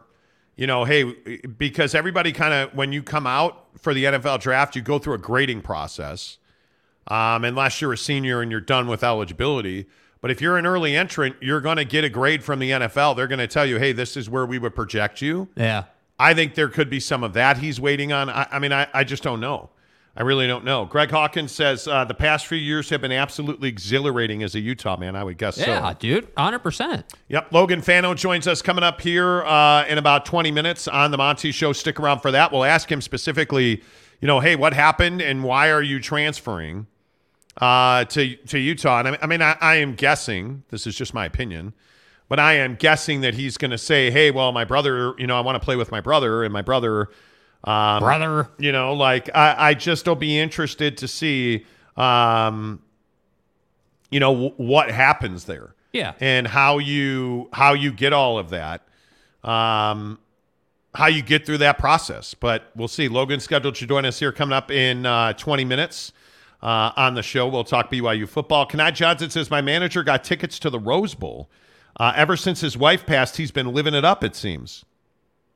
you 0.56 0.66
know, 0.66 0.84
hey, 0.84 1.04
because 1.58 1.94
everybody 1.94 2.32
kind 2.32 2.54
of, 2.54 2.74
when 2.74 2.90
you 2.92 3.02
come 3.02 3.26
out 3.26 3.66
for 3.76 3.92
the 3.92 4.04
NFL 4.04 4.40
draft, 4.40 4.74
you 4.74 4.82
go 4.82 4.98
through 4.98 5.14
a 5.14 5.18
grading 5.18 5.60
process. 5.60 6.38
Um, 7.08 7.44
unless 7.44 7.80
you're 7.80 7.94
a 7.94 7.98
senior 7.98 8.42
and 8.42 8.50
you're 8.50 8.60
done 8.60 8.86
with 8.86 9.02
eligibility. 9.02 9.86
But 10.20 10.30
if 10.30 10.42
you're 10.42 10.58
an 10.58 10.66
early 10.66 10.94
entrant, 10.96 11.36
you're 11.40 11.60
going 11.60 11.76
to 11.76 11.84
get 11.84 12.04
a 12.04 12.10
grade 12.10 12.44
from 12.44 12.58
the 12.58 12.70
NFL. 12.70 13.16
They're 13.16 13.26
going 13.26 13.38
to 13.38 13.46
tell 13.46 13.64
you, 13.64 13.78
hey, 13.78 13.92
this 13.92 14.16
is 14.16 14.28
where 14.28 14.44
we 14.44 14.58
would 14.58 14.74
project 14.74 15.22
you. 15.22 15.48
Yeah. 15.56 15.84
I 16.18 16.34
think 16.34 16.54
there 16.54 16.68
could 16.68 16.90
be 16.90 17.00
some 17.00 17.22
of 17.22 17.32
that 17.34 17.58
he's 17.58 17.80
waiting 17.80 18.12
on. 18.12 18.28
I, 18.28 18.46
I 18.50 18.58
mean, 18.58 18.72
I, 18.72 18.88
I 18.92 19.04
just 19.04 19.22
don't 19.22 19.40
know. 19.40 19.70
I 20.16 20.22
really 20.22 20.48
don't 20.48 20.64
know. 20.64 20.84
Greg 20.84 21.12
Hawkins 21.12 21.52
says 21.52 21.86
uh, 21.86 22.04
the 22.04 22.14
past 22.14 22.48
few 22.48 22.58
years 22.58 22.90
have 22.90 23.00
been 23.00 23.12
absolutely 23.12 23.68
exhilarating 23.68 24.42
as 24.42 24.56
a 24.56 24.60
Utah 24.60 24.96
man. 24.96 25.14
I 25.14 25.22
would 25.22 25.38
guess 25.38 25.56
Yeah, 25.56 25.92
so. 25.92 25.98
dude. 26.00 26.34
100%. 26.34 27.04
Yep. 27.28 27.52
Logan 27.52 27.82
Fano 27.82 28.14
joins 28.14 28.48
us 28.48 28.60
coming 28.60 28.82
up 28.82 29.00
here 29.00 29.44
uh, 29.44 29.86
in 29.86 29.96
about 29.96 30.26
20 30.26 30.50
minutes 30.50 30.88
on 30.88 31.12
the 31.12 31.16
Monty 31.18 31.52
Show. 31.52 31.72
Stick 31.72 32.00
around 32.00 32.18
for 32.18 32.32
that. 32.32 32.50
We'll 32.50 32.64
ask 32.64 32.90
him 32.90 33.00
specifically, 33.00 33.80
you 34.20 34.26
know, 34.26 34.40
hey, 34.40 34.56
what 34.56 34.72
happened 34.72 35.22
and 35.22 35.44
why 35.44 35.70
are 35.70 35.82
you 35.82 36.00
transferring 36.00 36.88
uh, 37.58 38.04
to 38.06 38.34
to 38.34 38.58
Utah? 38.58 38.98
And 38.98 39.08
I 39.08 39.10
mean, 39.12 39.18
I, 39.22 39.26
mean 39.26 39.42
I, 39.42 39.56
I 39.60 39.74
am 39.76 39.94
guessing. 39.94 40.64
This 40.70 40.84
is 40.88 40.96
just 40.96 41.14
my 41.14 41.26
opinion. 41.26 41.74
But 42.28 42.38
I 42.38 42.54
am 42.54 42.74
guessing 42.74 43.22
that 43.22 43.34
he's 43.34 43.56
going 43.56 43.70
to 43.70 43.78
say, 43.78 44.10
"Hey, 44.10 44.30
well, 44.30 44.52
my 44.52 44.64
brother, 44.64 45.14
you 45.18 45.26
know, 45.26 45.36
I 45.36 45.40
want 45.40 45.56
to 45.60 45.64
play 45.64 45.76
with 45.76 45.90
my 45.90 46.00
brother, 46.00 46.44
and 46.44 46.52
my 46.52 46.60
brother, 46.62 47.08
um, 47.64 48.00
Brother. 48.00 48.48
you 48.58 48.70
know, 48.70 48.92
like 48.92 49.30
I, 49.34 49.70
I 49.70 49.74
just 49.74 50.06
will 50.06 50.14
be 50.14 50.38
interested 50.38 50.98
to 50.98 51.08
see, 51.08 51.64
um, 51.96 52.82
you 54.10 54.20
know, 54.20 54.32
w- 54.32 54.54
what 54.58 54.90
happens 54.90 55.44
there, 55.44 55.74
Yeah. 55.92 56.12
and 56.20 56.46
how 56.46 56.78
you 56.78 57.48
how 57.52 57.72
you 57.72 57.92
get 57.92 58.12
all 58.12 58.38
of 58.38 58.50
that, 58.50 58.82
um, 59.42 60.18
how 60.94 61.06
you 61.06 61.22
get 61.22 61.46
through 61.46 61.58
that 61.58 61.78
process. 61.78 62.34
But 62.34 62.70
we'll 62.76 62.88
see. 62.88 63.08
Logan's 63.08 63.44
scheduled 63.44 63.74
to 63.76 63.86
join 63.86 64.04
us 64.04 64.18
here 64.18 64.32
coming 64.32 64.52
up 64.54 64.70
in 64.70 65.06
uh, 65.06 65.32
20 65.34 65.64
minutes. 65.64 66.12
Uh, 66.60 66.90
on 66.96 67.14
the 67.14 67.22
show, 67.22 67.46
we'll 67.46 67.62
talk 67.62 67.88
BYU 67.88 68.28
football. 68.28 68.66
Kanai 68.66 68.92
Johnson 68.92 69.30
says 69.30 69.48
my 69.48 69.60
manager 69.60 70.02
got 70.02 70.24
tickets 70.24 70.58
to 70.58 70.68
the 70.70 70.78
Rose 70.80 71.14
Bowl. 71.14 71.48
Uh, 71.98 72.12
ever 72.14 72.36
since 72.36 72.60
his 72.60 72.76
wife 72.76 73.06
passed, 73.06 73.36
he's 73.36 73.50
been 73.50 73.72
living 73.72 73.94
it 73.94 74.04
up. 74.04 74.22
It 74.22 74.36
seems. 74.36 74.84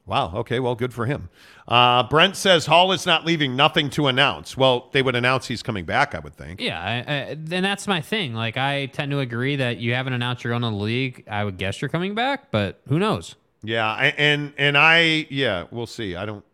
Wow. 0.04 0.32
Okay. 0.34 0.58
Well, 0.58 0.74
good 0.74 0.92
for 0.92 1.06
him. 1.06 1.28
Uh, 1.68 2.02
Brent 2.02 2.34
says 2.34 2.66
Hall 2.66 2.90
is 2.90 3.06
not 3.06 3.24
leaving. 3.24 3.54
Nothing 3.54 3.88
to 3.90 4.08
announce. 4.08 4.56
Well, 4.56 4.88
they 4.92 5.00
would 5.00 5.14
announce 5.14 5.46
he's 5.46 5.62
coming 5.62 5.84
back. 5.84 6.14
I 6.14 6.18
would 6.18 6.34
think. 6.34 6.60
Yeah, 6.60 6.82
I, 6.82 6.94
I, 6.94 7.12
and 7.30 7.64
that's 7.64 7.86
my 7.86 8.00
thing. 8.00 8.34
Like, 8.34 8.56
I 8.56 8.86
tend 8.86 9.12
to 9.12 9.20
agree 9.20 9.56
that 9.56 9.78
you 9.78 9.94
haven't 9.94 10.12
announced 10.12 10.42
you're 10.42 10.52
going 10.52 10.62
to 10.62 10.70
the 10.76 10.82
league. 10.82 11.24
I 11.30 11.44
would 11.44 11.56
guess 11.56 11.80
you're 11.80 11.88
coming 11.88 12.16
back, 12.16 12.50
but 12.50 12.80
who 12.88 12.98
knows? 12.98 13.36
Yeah. 13.62 13.94
And 13.94 14.52
and 14.58 14.76
I 14.76 15.26
yeah. 15.30 15.66
We'll 15.70 15.86
see. 15.86 16.16
I 16.16 16.26
don't. 16.26 16.44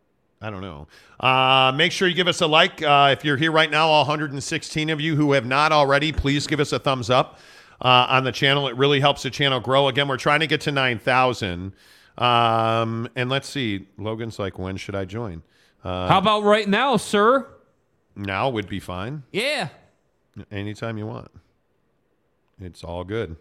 I 0.41 0.51
don't 0.51 0.61
know. 0.61 0.87
Uh, 1.19 1.73
make 1.75 1.91
sure 1.91 2.07
you 2.07 2.15
give 2.15 2.29
us 2.29 2.41
a 2.43 2.47
like 2.47 2.81
uh, 2.81 3.09
if 3.17 3.25
you're 3.25 3.39
here 3.39 3.51
right 3.51 3.71
now. 3.71 3.89
All 3.89 4.03
116 4.03 4.91
of 4.91 5.01
you 5.01 5.17
who 5.17 5.33
have 5.33 5.47
not 5.47 5.73
already, 5.73 6.13
please 6.13 6.47
give 6.47 6.61
us 6.61 6.73
a 6.73 6.79
thumbs 6.79 7.11
up 7.11 7.41
uh, 7.81 8.07
on 8.09 8.25
the 8.25 8.33
channel. 8.33 8.69
It 8.69 8.77
really 8.77 9.01
helps 9.01 9.23
the 9.23 9.31
channel 9.31 9.61
grow. 9.61 9.89
Again, 9.89 10.09
we're 10.09 10.17
trying 10.17 10.41
to 10.41 10.47
get 10.47 10.61
to 10.63 10.73
9,000. 10.73 11.73
Um, 12.17 13.09
and 13.15 13.31
let's 13.31 13.49
see. 13.49 13.87
Logan's 13.97 14.39
like, 14.39 14.59
when 14.59 14.77
should 14.77 14.95
I 14.95 15.05
join? 15.05 15.43
Uh, 15.85 16.09
How 16.09 16.19
about 16.19 16.43
right 16.43 16.69
now, 16.69 16.97
sir? 16.97 17.47
now 18.17 18.49
would 18.49 18.69
be 18.69 18.81
fine. 18.81 19.23
Yeah. 19.31 19.69
Anytime 20.51 20.99
you 20.99 21.07
want. 21.07 21.31
It's 22.61 22.83
all 22.83 23.05
good. 23.05 23.37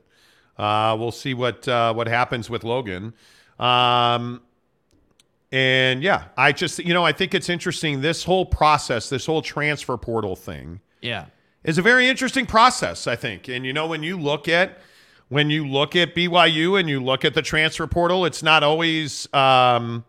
Uh, 0.57 0.95
we'll 0.99 1.11
see 1.11 1.33
what 1.33 1.67
uh, 1.67 1.93
what 1.93 2.07
happens 2.07 2.49
with 2.49 2.63
Logan. 2.63 3.13
Um, 3.59 4.41
and 5.51 6.03
yeah, 6.03 6.25
I 6.37 6.51
just 6.51 6.77
you 6.79 6.93
know 6.93 7.03
I 7.03 7.11
think 7.11 7.33
it's 7.33 7.49
interesting. 7.49 8.01
This 8.01 8.23
whole 8.23 8.45
process, 8.45 9.09
this 9.09 9.25
whole 9.25 9.41
transfer 9.41 9.97
portal 9.97 10.35
thing, 10.35 10.79
Yeah. 11.01 11.25
Is 11.67 11.77
a 11.77 11.83
very 11.83 12.07
interesting 12.07 12.47
process. 12.47 13.05
I 13.05 13.15
think, 13.15 13.47
and 13.47 13.63
you 13.63 13.73
know 13.73 13.85
when 13.85 14.01
you 14.01 14.19
look 14.19 14.47
at 14.47 14.79
when 15.29 15.51
you 15.51 15.67
look 15.67 15.95
at 15.95 16.15
BYU 16.15 16.79
and 16.79 16.89
you 16.89 17.03
look 17.03 17.23
at 17.23 17.35
the 17.35 17.43
transfer 17.43 17.85
portal, 17.85 18.25
it's 18.25 18.41
not 18.41 18.63
always 18.63 19.31
um, 19.33 20.03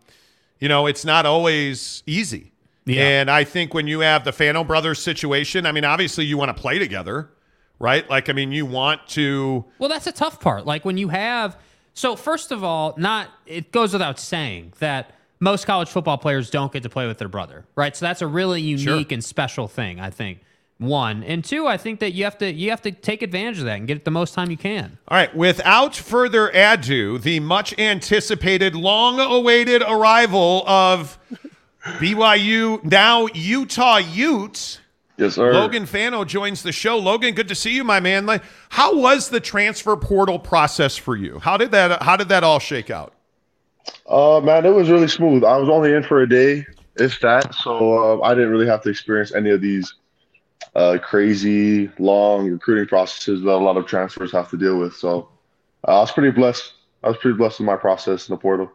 you 0.59 0.67
know 0.67 0.87
it's 0.87 1.05
not 1.05 1.27
always 1.27 2.01
easy. 2.07 2.51
Yeah. 2.85 3.03
And 3.03 3.29
I 3.29 3.43
think 3.43 3.75
when 3.75 3.85
you 3.85 3.99
have 3.99 4.23
the 4.23 4.31
Fano 4.31 4.63
brothers 4.63 4.97
situation, 4.97 5.67
I 5.67 5.71
mean, 5.71 5.85
obviously 5.85 6.25
you 6.25 6.37
want 6.37 6.55
to 6.55 6.59
play 6.59 6.79
together, 6.79 7.29
right? 7.77 8.09
Like, 8.09 8.29
I 8.29 8.33
mean, 8.33 8.51
you 8.51 8.65
want 8.65 9.05
to. 9.09 9.63
Well, 9.77 9.89
that's 9.89 10.07
a 10.07 10.11
tough 10.11 10.39
part. 10.39 10.65
Like 10.65 10.85
when 10.85 10.97
you 10.97 11.09
have 11.09 11.55
so 11.93 12.15
first 12.15 12.51
of 12.51 12.63
all, 12.63 12.93
not 12.97 13.29
it 13.45 13.71
goes 13.71 13.91
without 13.91 14.19
saying 14.19 14.73
that 14.79 15.11
most 15.41 15.65
college 15.65 15.89
football 15.89 16.17
players 16.17 16.49
don't 16.49 16.71
get 16.71 16.83
to 16.83 16.89
play 16.89 17.07
with 17.07 17.17
their 17.17 17.27
brother, 17.27 17.65
right? 17.75 17.95
So 17.95 18.05
that's 18.05 18.21
a 18.21 18.27
really 18.27 18.61
unique 18.61 19.11
and 19.11 19.21
special 19.23 19.67
thing, 19.67 19.99
I 19.99 20.09
think. 20.09 20.39
One 20.79 21.23
and 21.23 21.43
two, 21.43 21.67
I 21.67 21.75
think 21.75 21.99
that 21.99 22.13
you 22.13 22.23
have 22.23 22.37
to 22.37 22.49
you 22.49 22.69
have 22.69 22.81
to 22.83 22.91
take 22.91 23.21
advantage 23.21 23.59
of 23.59 23.65
that 23.65 23.79
and 23.79 23.85
get 23.87 23.97
it 23.97 24.05
the 24.05 24.11
most 24.11 24.33
time 24.33 24.49
you 24.49 24.55
can. 24.55 24.97
All 25.09 25.17
right, 25.17 25.35
without 25.35 25.93
further 25.93 26.47
ado, 26.51 27.17
the 27.17 27.41
much 27.41 27.77
anticipated, 27.77 28.75
long 28.75 29.19
awaited 29.19 29.81
arrival 29.81 30.63
of 30.65 31.19
BYU, 31.83 32.81
now 32.81 33.27
Utah 33.33 33.97
Utes. 33.97 34.79
Yes, 35.17 35.35
sir. 35.35 35.51
Logan 35.51 35.85
Fano 35.85 36.23
joins 36.23 36.63
the 36.63 36.71
show. 36.71 36.97
Logan, 36.97 37.35
good 37.35 37.49
to 37.49 37.55
see 37.55 37.75
you, 37.75 37.83
my 37.83 37.99
man. 37.99 38.25
Like, 38.25 38.41
how 38.69 38.95
was 38.95 39.29
the 39.29 39.41
transfer 39.41 39.97
portal 39.97 40.39
process 40.39 40.95
for 40.95 41.17
you? 41.17 41.39
How 41.39 41.57
did 41.57 41.71
that 41.71 42.01
how 42.01 42.15
did 42.15 42.29
that 42.29 42.45
all 42.45 42.59
shake 42.59 42.89
out? 42.89 43.13
Uh, 44.07 44.39
man, 44.39 44.65
it 44.65 44.73
was 44.73 44.89
really 44.89 45.09
smooth. 45.09 45.43
I 45.43 45.57
was 45.57 45.67
only 45.67 45.93
in 45.93 46.03
for 46.03 46.21
a 46.21 46.29
day, 46.29 46.65
if 46.95 47.19
that, 47.19 47.53
so 47.53 48.21
uh, 48.21 48.25
I 48.25 48.33
didn't 48.33 48.51
really 48.51 48.67
have 48.67 48.81
to 48.83 48.89
experience 48.89 49.33
any 49.33 49.49
of 49.49 49.59
these 49.59 49.95
uh, 50.75 50.97
crazy 51.01 51.89
long 51.99 52.49
recruiting 52.49 52.87
processes 52.87 53.41
that 53.41 53.49
a 53.49 53.57
lot 53.57 53.77
of 53.77 53.85
transfers 53.85 54.31
have 54.31 54.49
to 54.49 54.57
deal 54.57 54.79
with. 54.79 54.95
So 54.95 55.29
uh, 55.87 55.97
I 55.97 55.99
was 56.01 56.11
pretty 56.11 56.31
blessed. 56.31 56.73
I 57.03 57.07
was 57.07 57.17
pretty 57.17 57.37
blessed 57.37 57.59
with 57.59 57.65
my 57.65 57.75
process 57.75 58.27
in 58.27 58.33
the 58.33 58.37
portal. 58.37 58.71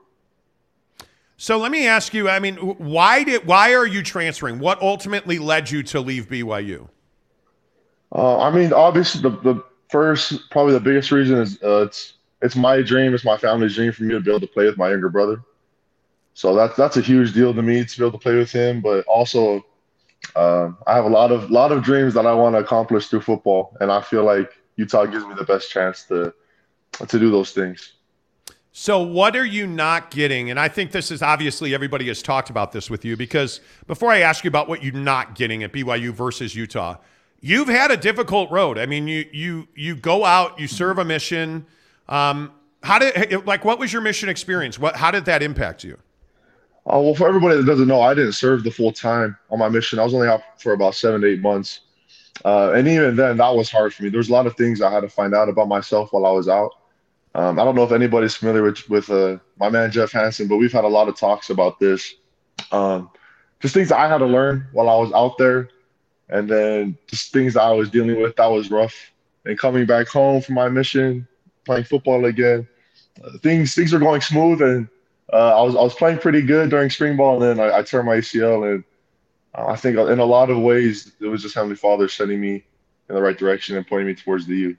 So 1.36 1.58
let 1.58 1.70
me 1.70 1.86
ask 1.86 2.14
you, 2.14 2.28
I 2.28 2.38
mean, 2.38 2.56
why 2.56 3.24
did 3.24 3.46
why 3.46 3.74
are 3.74 3.86
you 3.86 4.02
transferring? 4.02 4.58
What 4.58 4.80
ultimately 4.80 5.38
led 5.38 5.70
you 5.70 5.82
to 5.84 6.00
leave 6.00 6.28
BYU? 6.28 6.88
Uh, 8.14 8.38
I 8.38 8.50
mean, 8.50 8.72
obviously, 8.72 9.20
the, 9.20 9.30
the 9.40 9.64
first, 9.88 10.48
probably 10.50 10.74
the 10.74 10.80
biggest 10.80 11.10
reason 11.10 11.38
is 11.38 11.60
uh, 11.62 11.82
it's 11.82 12.14
it's 12.40 12.54
my 12.54 12.82
dream, 12.82 13.14
it's 13.14 13.24
my 13.24 13.36
family's 13.36 13.74
dream 13.74 13.92
for 13.92 14.04
me 14.04 14.14
to 14.14 14.20
be 14.20 14.30
able 14.30 14.40
to 14.40 14.46
play 14.46 14.66
with 14.66 14.78
my 14.78 14.90
younger 14.90 15.08
brother. 15.08 15.42
So 16.34 16.54
that's 16.54 16.76
that's 16.76 16.96
a 16.96 17.00
huge 17.00 17.32
deal 17.32 17.52
to 17.52 17.62
me 17.62 17.84
to 17.84 17.98
be 17.98 18.04
able 18.04 18.18
to 18.18 18.22
play 18.22 18.36
with 18.36 18.52
him. 18.52 18.80
But 18.80 19.04
also, 19.06 19.64
uh, 20.34 20.70
I 20.86 20.94
have 20.94 21.04
a 21.04 21.08
lot 21.08 21.32
of 21.32 21.50
lot 21.50 21.72
of 21.72 21.82
dreams 21.82 22.14
that 22.14 22.26
I 22.26 22.34
want 22.34 22.54
to 22.54 22.60
accomplish 22.60 23.08
through 23.08 23.22
football, 23.22 23.76
and 23.80 23.90
I 23.90 24.00
feel 24.00 24.24
like 24.24 24.52
Utah 24.76 25.06
gives 25.06 25.24
me 25.24 25.34
the 25.34 25.44
best 25.44 25.70
chance 25.70 26.04
to 26.04 26.34
to 27.06 27.18
do 27.18 27.30
those 27.30 27.52
things. 27.52 27.94
So, 28.76 29.00
what 29.00 29.36
are 29.36 29.44
you 29.44 29.68
not 29.68 30.10
getting? 30.10 30.50
And 30.50 30.58
I 30.58 30.66
think 30.66 30.90
this 30.90 31.12
is 31.12 31.22
obviously 31.22 31.74
everybody 31.74 32.08
has 32.08 32.22
talked 32.22 32.50
about 32.50 32.72
this 32.72 32.90
with 32.90 33.04
you 33.04 33.16
because 33.16 33.60
before 33.86 34.10
I 34.10 34.18
ask 34.18 34.42
you 34.42 34.48
about 34.48 34.68
what 34.68 34.82
you're 34.82 34.92
not 34.92 35.36
getting 35.36 35.62
at 35.62 35.72
BYU 35.72 36.12
versus 36.12 36.56
Utah, 36.56 36.96
you've 37.40 37.68
had 37.68 37.92
a 37.92 37.96
difficult 37.96 38.50
road. 38.50 38.76
I 38.76 38.86
mean, 38.86 39.06
you 39.06 39.26
you 39.32 39.68
you 39.76 39.94
go 39.94 40.24
out, 40.24 40.58
you 40.58 40.66
serve 40.66 40.98
a 40.98 41.04
mission. 41.04 41.66
Um, 42.08 42.50
how 42.82 42.98
did 42.98 43.46
like 43.46 43.64
what 43.64 43.78
was 43.78 43.92
your 43.92 44.02
mission 44.02 44.28
experience? 44.28 44.76
What 44.76 44.96
how 44.96 45.12
did 45.12 45.24
that 45.26 45.40
impact 45.40 45.84
you? 45.84 45.98
Uh, 46.86 47.00
well, 47.00 47.14
for 47.14 47.26
everybody 47.26 47.56
that 47.56 47.66
doesn't 47.66 47.88
know, 47.88 48.02
I 48.02 48.14
didn't 48.14 48.32
serve 48.32 48.62
the 48.62 48.70
full 48.70 48.92
time 48.92 49.36
on 49.50 49.58
my 49.58 49.68
mission. 49.68 49.98
I 49.98 50.04
was 50.04 50.12
only 50.12 50.28
out 50.28 50.42
for 50.58 50.72
about 50.72 50.94
seven 50.94 51.22
to 51.22 51.26
eight 51.28 51.40
months. 51.40 51.80
Uh, 52.44 52.72
and 52.72 52.86
even 52.86 53.16
then, 53.16 53.38
that 53.38 53.54
was 53.54 53.70
hard 53.70 53.94
for 53.94 54.02
me. 54.02 54.10
There's 54.10 54.28
a 54.28 54.32
lot 54.32 54.46
of 54.46 54.56
things 54.56 54.82
I 54.82 54.92
had 54.92 55.00
to 55.00 55.08
find 55.08 55.34
out 55.34 55.48
about 55.48 55.68
myself 55.68 56.12
while 56.12 56.26
I 56.26 56.30
was 56.30 56.48
out. 56.48 56.72
Um, 57.34 57.58
I 57.58 57.64
don't 57.64 57.74
know 57.74 57.84
if 57.84 57.92
anybody's 57.92 58.34
familiar 58.34 58.62
with, 58.62 58.88
with 58.90 59.10
uh, 59.10 59.38
my 59.58 59.70
man, 59.70 59.90
Jeff 59.90 60.12
Hansen, 60.12 60.46
but 60.46 60.58
we've 60.58 60.72
had 60.72 60.84
a 60.84 60.88
lot 60.88 61.08
of 61.08 61.16
talks 61.16 61.50
about 61.50 61.80
this. 61.80 62.14
Um, 62.70 63.10
just 63.60 63.74
things 63.74 63.90
I 63.90 64.06
had 64.06 64.18
to 64.18 64.26
learn 64.26 64.66
while 64.72 64.88
I 64.88 64.96
was 64.96 65.12
out 65.12 65.38
there. 65.38 65.68
And 66.28 66.48
then 66.48 66.98
just 67.06 67.32
things 67.32 67.54
that 67.54 67.62
I 67.62 67.72
was 67.72 67.90
dealing 67.90 68.20
with 68.20 68.36
that 68.36 68.46
was 68.46 68.70
rough. 68.70 68.94
And 69.44 69.58
coming 69.58 69.86
back 69.86 70.06
home 70.08 70.42
from 70.42 70.54
my 70.54 70.68
mission, 70.68 71.26
playing 71.64 71.84
football 71.84 72.24
again, 72.26 72.68
uh, 73.22 73.38
things 73.42 73.74
things 73.74 73.92
are 73.94 73.98
going 73.98 74.20
smooth 74.20 74.62
and 74.62 74.88
uh, 75.32 75.58
I 75.58 75.62
was 75.62 75.74
I 75.74 75.80
was 75.80 75.94
playing 75.94 76.18
pretty 76.18 76.42
good 76.42 76.70
during 76.70 76.90
spring 76.90 77.16
ball, 77.16 77.42
and 77.42 77.58
then 77.58 77.70
I, 77.70 77.78
I 77.78 77.82
turned 77.82 78.06
my 78.06 78.16
ACL, 78.16 78.72
and 78.72 78.84
uh, 79.54 79.66
I 79.66 79.76
think 79.76 79.96
in 79.96 80.18
a 80.18 80.24
lot 80.24 80.50
of 80.50 80.58
ways 80.58 81.12
it 81.20 81.26
was 81.26 81.42
just 81.42 81.54
Heavenly 81.54 81.76
Father 81.76 82.08
sending 82.08 82.40
me 82.40 82.64
in 83.08 83.14
the 83.14 83.22
right 83.22 83.36
direction 83.36 83.76
and 83.76 83.86
pointing 83.86 84.08
me 84.08 84.14
towards 84.14 84.46
the 84.46 84.56
U. 84.56 84.76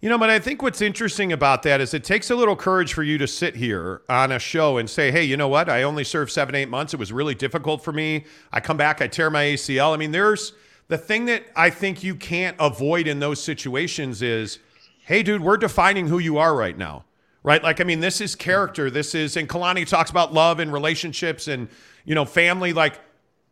You 0.00 0.10
know, 0.10 0.18
but 0.18 0.28
I 0.28 0.38
think 0.38 0.62
what's 0.62 0.82
interesting 0.82 1.32
about 1.32 1.62
that 1.62 1.80
is 1.80 1.94
it 1.94 2.04
takes 2.04 2.30
a 2.30 2.36
little 2.36 2.54
courage 2.54 2.92
for 2.92 3.02
you 3.02 3.16
to 3.18 3.26
sit 3.26 3.56
here 3.56 4.02
on 4.08 4.30
a 4.30 4.38
show 4.38 4.76
and 4.76 4.88
say, 4.88 5.10
hey, 5.10 5.24
you 5.24 5.36
know 5.36 5.48
what? 5.48 5.70
I 5.70 5.84
only 5.84 6.04
served 6.04 6.30
seven, 6.30 6.54
eight 6.54 6.68
months. 6.68 6.92
It 6.92 7.00
was 7.00 7.12
really 7.12 7.34
difficult 7.34 7.82
for 7.82 7.92
me. 7.92 8.24
I 8.52 8.60
come 8.60 8.76
back, 8.76 9.00
I 9.00 9.08
tear 9.08 9.30
my 9.30 9.44
ACL. 9.44 9.94
I 9.94 9.96
mean, 9.96 10.12
there's 10.12 10.52
the 10.88 10.98
thing 10.98 11.24
that 11.26 11.44
I 11.56 11.70
think 11.70 12.04
you 12.04 12.14
can't 12.14 12.56
avoid 12.60 13.08
in 13.08 13.20
those 13.20 13.42
situations 13.42 14.20
is, 14.20 14.58
hey, 15.06 15.22
dude, 15.22 15.40
we're 15.40 15.56
defining 15.56 16.08
who 16.08 16.18
you 16.18 16.36
are 16.36 16.54
right 16.54 16.76
now 16.76 17.04
right? 17.46 17.62
Like, 17.62 17.80
I 17.80 17.84
mean, 17.84 18.00
this 18.00 18.20
is 18.20 18.34
character. 18.34 18.90
This 18.90 19.14
is, 19.14 19.36
and 19.36 19.48
Kalani 19.48 19.86
talks 19.86 20.10
about 20.10 20.34
love 20.34 20.58
and 20.58 20.72
relationships 20.72 21.46
and, 21.46 21.68
you 22.04 22.12
know, 22.12 22.24
family. 22.24 22.72
Like, 22.72 22.98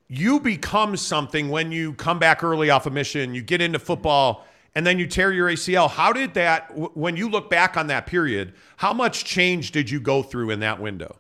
you 0.09 0.41
become 0.41 0.97
something 0.97 1.49
when 1.49 1.71
you 1.71 1.95
come 1.95 2.19
back 2.19 2.43
early 2.43 2.71
off 2.71 2.87
a 2.87 2.91
mission, 2.91 3.35
you 3.35 3.41
get 3.41 3.63
into 3.63 3.79
football, 3.79 4.47
and 4.75 4.85
then 4.85 4.99
you 4.99 5.07
tear 5.07 5.33
your 5.33 5.49
ACL. 5.49 5.89
How 5.89 6.13
did 6.13 6.35
that, 6.35 6.77
when 6.97 7.17
you 7.17 7.31
look 7.31 7.49
back 7.49 7.77
on 7.77 7.87
that 7.87 8.07
period, 8.07 8.55
how 8.77 8.93
much 8.93 9.25
change 9.25 9.71
did 9.71 9.89
you 9.89 10.01
go 10.01 10.25
through 10.25 10.51
in 10.51 10.59
that 10.59 10.81
window? 10.81 11.17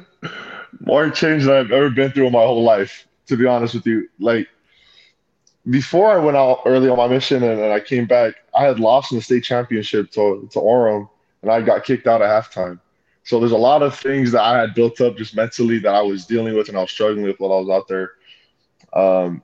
More 0.80 1.08
change 1.08 1.44
than 1.44 1.54
I've 1.54 1.70
ever 1.70 1.88
been 1.88 2.10
through 2.10 2.26
in 2.26 2.32
my 2.32 2.42
whole 2.42 2.64
life, 2.64 3.06
to 3.26 3.36
be 3.36 3.46
honest 3.46 3.74
with 3.74 3.86
you. 3.86 4.08
Like, 4.18 4.48
before 5.70 6.10
I 6.10 6.16
went 6.16 6.36
out 6.36 6.62
early 6.66 6.88
on 6.88 6.96
my 6.96 7.06
mission 7.06 7.44
and, 7.44 7.60
and 7.60 7.72
I 7.72 7.78
came 7.78 8.06
back, 8.06 8.34
I 8.58 8.64
had 8.64 8.80
lost 8.80 9.12
in 9.12 9.18
the 9.18 9.22
state 9.22 9.44
championship 9.44 10.10
to, 10.10 10.48
to 10.50 10.58
Orem 10.58 11.08
and 11.42 11.50
I 11.50 11.60
got 11.60 11.84
kicked 11.84 12.06
out 12.06 12.22
at 12.22 12.28
halftime. 12.28 12.80
So 13.24 13.38
there's 13.38 13.52
a 13.52 13.56
lot 13.56 13.82
of 13.82 13.96
things 13.96 14.32
that 14.32 14.42
I 14.42 14.58
had 14.58 14.74
built 14.74 15.00
up 15.00 15.16
just 15.16 15.36
mentally 15.36 15.78
that 15.80 15.94
I 15.94 16.02
was 16.02 16.26
dealing 16.26 16.56
with 16.56 16.68
and 16.68 16.76
I 16.76 16.80
was 16.80 16.90
struggling 16.90 17.24
with 17.24 17.38
while 17.38 17.52
I 17.52 17.60
was 17.60 17.68
out 17.68 17.88
there. 17.88 18.12
Um, 18.92 19.42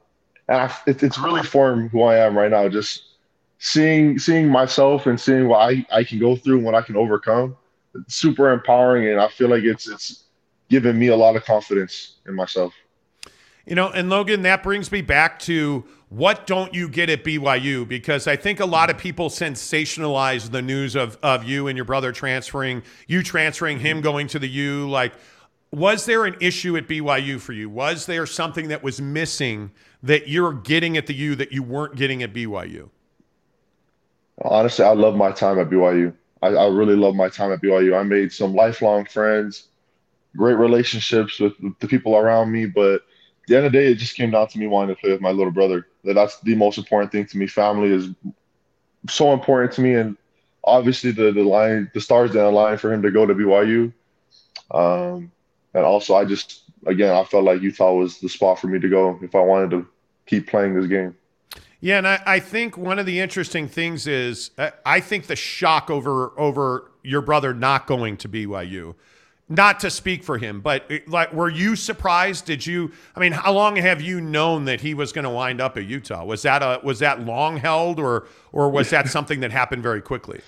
and 0.48 0.62
I, 0.62 0.74
it, 0.86 1.02
it's 1.02 1.18
really 1.18 1.42
formed 1.42 1.90
who 1.90 2.02
I 2.02 2.16
am 2.16 2.36
right 2.36 2.50
now. 2.50 2.68
Just 2.68 3.04
seeing 3.58 4.18
seeing 4.18 4.48
myself 4.48 5.06
and 5.06 5.20
seeing 5.20 5.48
what 5.48 5.58
I, 5.58 5.86
I 5.92 6.04
can 6.04 6.18
go 6.18 6.36
through 6.36 6.56
and 6.56 6.64
what 6.64 6.74
I 6.74 6.82
can 6.82 6.96
overcome. 6.96 7.56
Super 8.06 8.52
empowering, 8.52 9.08
and 9.08 9.20
I 9.20 9.28
feel 9.28 9.48
like 9.48 9.64
it's 9.64 9.88
it's 9.88 10.24
given 10.68 10.98
me 10.98 11.08
a 11.08 11.16
lot 11.16 11.36
of 11.36 11.44
confidence 11.44 12.16
in 12.26 12.34
myself. 12.34 12.74
You 13.66 13.74
know, 13.74 13.90
and 13.90 14.08
Logan, 14.08 14.42
that 14.42 14.62
brings 14.62 14.90
me 14.90 15.02
back 15.02 15.38
to 15.40 15.84
what 16.08 16.46
don't 16.46 16.72
you 16.72 16.88
get 16.88 17.10
at 17.10 17.22
BYU? 17.22 17.86
Because 17.86 18.26
I 18.26 18.36
think 18.36 18.60
a 18.60 18.66
lot 18.66 18.88
of 18.88 18.96
people 18.96 19.28
sensationalize 19.28 20.50
the 20.50 20.62
news 20.62 20.96
of, 20.96 21.18
of 21.22 21.44
you 21.44 21.66
and 21.66 21.76
your 21.76 21.84
brother 21.84 22.12
transferring, 22.12 22.82
you 23.06 23.22
transferring, 23.22 23.78
him 23.78 23.98
mm-hmm. 23.98 24.04
going 24.04 24.26
to 24.28 24.38
the 24.38 24.48
U. 24.48 24.88
Like, 24.88 25.12
was 25.70 26.06
there 26.06 26.24
an 26.24 26.36
issue 26.40 26.76
at 26.78 26.88
BYU 26.88 27.38
for 27.38 27.52
you? 27.52 27.68
Was 27.68 28.06
there 28.06 28.24
something 28.24 28.68
that 28.68 28.82
was 28.82 29.02
missing 29.02 29.70
that 30.02 30.28
you're 30.28 30.54
getting 30.54 30.96
at 30.96 31.06
the 31.06 31.14
U 31.14 31.34
that 31.34 31.52
you 31.52 31.62
weren't 31.62 31.96
getting 31.96 32.22
at 32.22 32.32
BYU? 32.32 32.88
Honestly, 34.42 34.84
I 34.84 34.92
love 34.92 35.14
my 35.14 35.32
time 35.32 35.58
at 35.58 35.68
BYU. 35.68 36.14
I, 36.40 36.48
I 36.48 36.68
really 36.68 36.96
love 36.96 37.14
my 37.14 37.28
time 37.28 37.52
at 37.52 37.60
BYU. 37.60 37.98
I 37.98 38.02
made 38.04 38.32
some 38.32 38.54
lifelong 38.54 39.04
friends, 39.04 39.68
great 40.36 40.54
relationships 40.54 41.38
with 41.38 41.52
the 41.80 41.88
people 41.88 42.16
around 42.16 42.50
me, 42.50 42.64
but 42.64 43.02
the 43.48 43.56
end 43.56 43.66
of 43.66 43.72
the 43.72 43.78
day, 43.78 43.90
it 43.90 43.96
just 43.96 44.14
came 44.14 44.30
down 44.30 44.46
to 44.48 44.58
me 44.58 44.66
wanting 44.66 44.94
to 44.94 45.00
play 45.00 45.10
with 45.10 45.20
my 45.20 45.30
little 45.30 45.52
brother. 45.52 45.86
That 46.04 46.14
That's 46.14 46.38
the 46.40 46.54
most 46.54 46.78
important 46.78 47.10
thing 47.10 47.26
to 47.26 47.38
me. 47.38 47.46
Family 47.46 47.90
is 47.90 48.10
so 49.08 49.32
important 49.32 49.72
to 49.72 49.80
me, 49.80 49.94
and 49.94 50.16
obviously 50.64 51.10
the 51.10 51.32
the 51.32 51.42
line, 51.42 51.90
the 51.94 52.00
stars 52.00 52.32
that 52.32 52.44
align 52.44 52.78
for 52.78 52.92
him 52.92 53.02
to 53.02 53.10
go 53.10 53.26
to 53.26 53.34
BYU. 53.34 53.92
Um, 54.70 55.32
and 55.74 55.84
also, 55.84 56.14
I 56.14 56.24
just 56.24 56.62
again, 56.86 57.14
I 57.14 57.24
felt 57.24 57.44
like 57.44 57.62
Utah 57.62 57.94
was 57.94 58.20
the 58.20 58.28
spot 58.28 58.60
for 58.60 58.68
me 58.68 58.78
to 58.78 58.88
go 58.88 59.18
if 59.22 59.34
I 59.34 59.40
wanted 59.40 59.70
to 59.70 59.86
keep 60.26 60.46
playing 60.48 60.74
this 60.74 60.86
game. 60.86 61.16
Yeah, 61.80 61.98
and 61.98 62.08
I, 62.08 62.20
I 62.26 62.40
think 62.40 62.76
one 62.76 62.98
of 62.98 63.06
the 63.06 63.20
interesting 63.20 63.68
things 63.68 64.06
is 64.06 64.50
uh, 64.58 64.70
I 64.84 65.00
think 65.00 65.26
the 65.26 65.36
shock 65.36 65.90
over 65.90 66.32
over 66.38 66.90
your 67.02 67.22
brother 67.22 67.54
not 67.54 67.86
going 67.86 68.16
to 68.18 68.28
BYU 68.28 68.94
not 69.48 69.80
to 69.80 69.90
speak 69.90 70.22
for 70.22 70.38
him, 70.38 70.60
but 70.60 70.84
eh, 70.90 71.00
like, 71.06 71.32
were 71.32 71.48
you 71.48 71.76
surprised? 71.76 72.44
Did 72.44 72.66
you? 72.66 72.92
I 73.16 73.20
mean, 73.20 73.32
how 73.32 73.52
long 73.52 73.76
have 73.76 74.00
you 74.00 74.20
known 74.20 74.66
that 74.66 74.80
he 74.80 74.94
was 74.94 75.12
going 75.12 75.24
to 75.24 75.30
wind 75.30 75.60
up 75.60 75.76
at 75.76 75.84
Utah? 75.84 76.24
Was 76.24 76.42
that 76.42 76.62
a 76.62 76.80
was 76.84 76.98
that 76.98 77.24
long 77.24 77.56
held, 77.56 77.98
or 77.98 78.26
or 78.52 78.70
was 78.70 78.90
that 78.90 79.08
something 79.16 79.40
that 79.40 79.50
happened 79.50 79.82
very 79.82 80.02
quickly? 80.02 80.40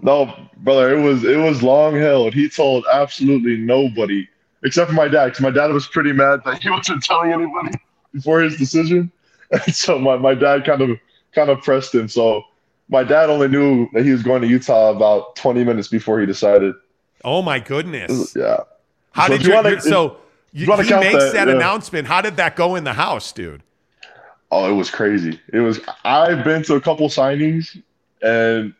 No, 0.00 0.32
brother, 0.58 0.96
it 0.96 1.02
was 1.02 1.24
it 1.24 1.38
was 1.38 1.62
long 1.62 1.96
held. 1.96 2.34
He 2.34 2.48
told 2.48 2.84
absolutely 2.92 3.56
nobody 3.56 4.28
except 4.62 4.90
for 4.90 4.94
my 4.94 5.08
dad, 5.08 5.26
because 5.26 5.40
my 5.40 5.50
dad 5.50 5.72
was 5.72 5.86
pretty 5.86 6.12
mad 6.12 6.40
that 6.44 6.62
he 6.62 6.70
wasn't 6.70 7.02
telling 7.02 7.32
anybody 7.32 7.72
before 8.12 8.40
his 8.40 8.56
decision. 8.56 9.10
And 9.50 9.74
so 9.74 9.98
my, 9.98 10.18
my 10.18 10.34
dad 10.34 10.66
kind 10.66 10.82
of 10.82 10.90
kind 11.34 11.48
of 11.48 11.62
pressed 11.62 11.94
him. 11.94 12.06
So 12.06 12.42
my 12.90 13.02
dad 13.02 13.30
only 13.30 13.48
knew 13.48 13.88
that 13.94 14.04
he 14.04 14.10
was 14.10 14.22
going 14.22 14.42
to 14.42 14.46
Utah 14.46 14.90
about 14.90 15.36
20 15.36 15.64
minutes 15.64 15.88
before 15.88 16.20
he 16.20 16.26
decided. 16.26 16.74
Oh 17.24 17.42
my 17.42 17.58
goodness! 17.58 18.34
Yeah. 18.36 18.58
How 19.12 19.26
so 19.26 19.36
did 19.36 19.46
you? 19.46 19.54
Wanna, 19.54 19.80
so 19.80 20.18
you, 20.52 20.66
he 20.66 20.76
makes 20.76 20.92
that, 20.92 21.32
that 21.34 21.48
yeah. 21.48 21.54
announcement. 21.54 22.06
How 22.06 22.20
did 22.20 22.36
that 22.36 22.56
go 22.56 22.76
in 22.76 22.84
the 22.84 22.92
house, 22.92 23.32
dude? 23.32 23.62
Oh, 24.50 24.70
it 24.70 24.74
was 24.74 24.90
crazy. 24.90 25.40
It 25.52 25.60
was. 25.60 25.80
I've 26.04 26.44
been 26.44 26.62
to 26.64 26.74
a 26.74 26.80
couple 26.80 27.08
signings, 27.08 27.80
and 28.22 28.74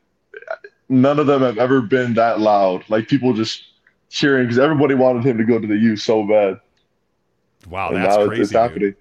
none 0.88 1.18
of 1.18 1.26
them 1.26 1.42
have 1.42 1.58
ever 1.58 1.80
been 1.80 2.14
that 2.14 2.40
loud. 2.40 2.84
Like 2.88 3.08
people 3.08 3.34
just 3.34 3.64
cheering 4.08 4.44
because 4.44 4.58
everybody 4.58 4.94
wanted 4.94 5.24
him 5.24 5.36
to 5.38 5.44
go 5.44 5.58
to 5.58 5.66
the 5.66 5.76
U 5.76 5.96
so 5.96 6.26
bad. 6.26 6.60
Wow, 7.68 7.90
and 7.90 7.98
that's 7.98 8.16
crazy. 8.16 8.42
It's 8.42 8.52
happening. 8.52 8.94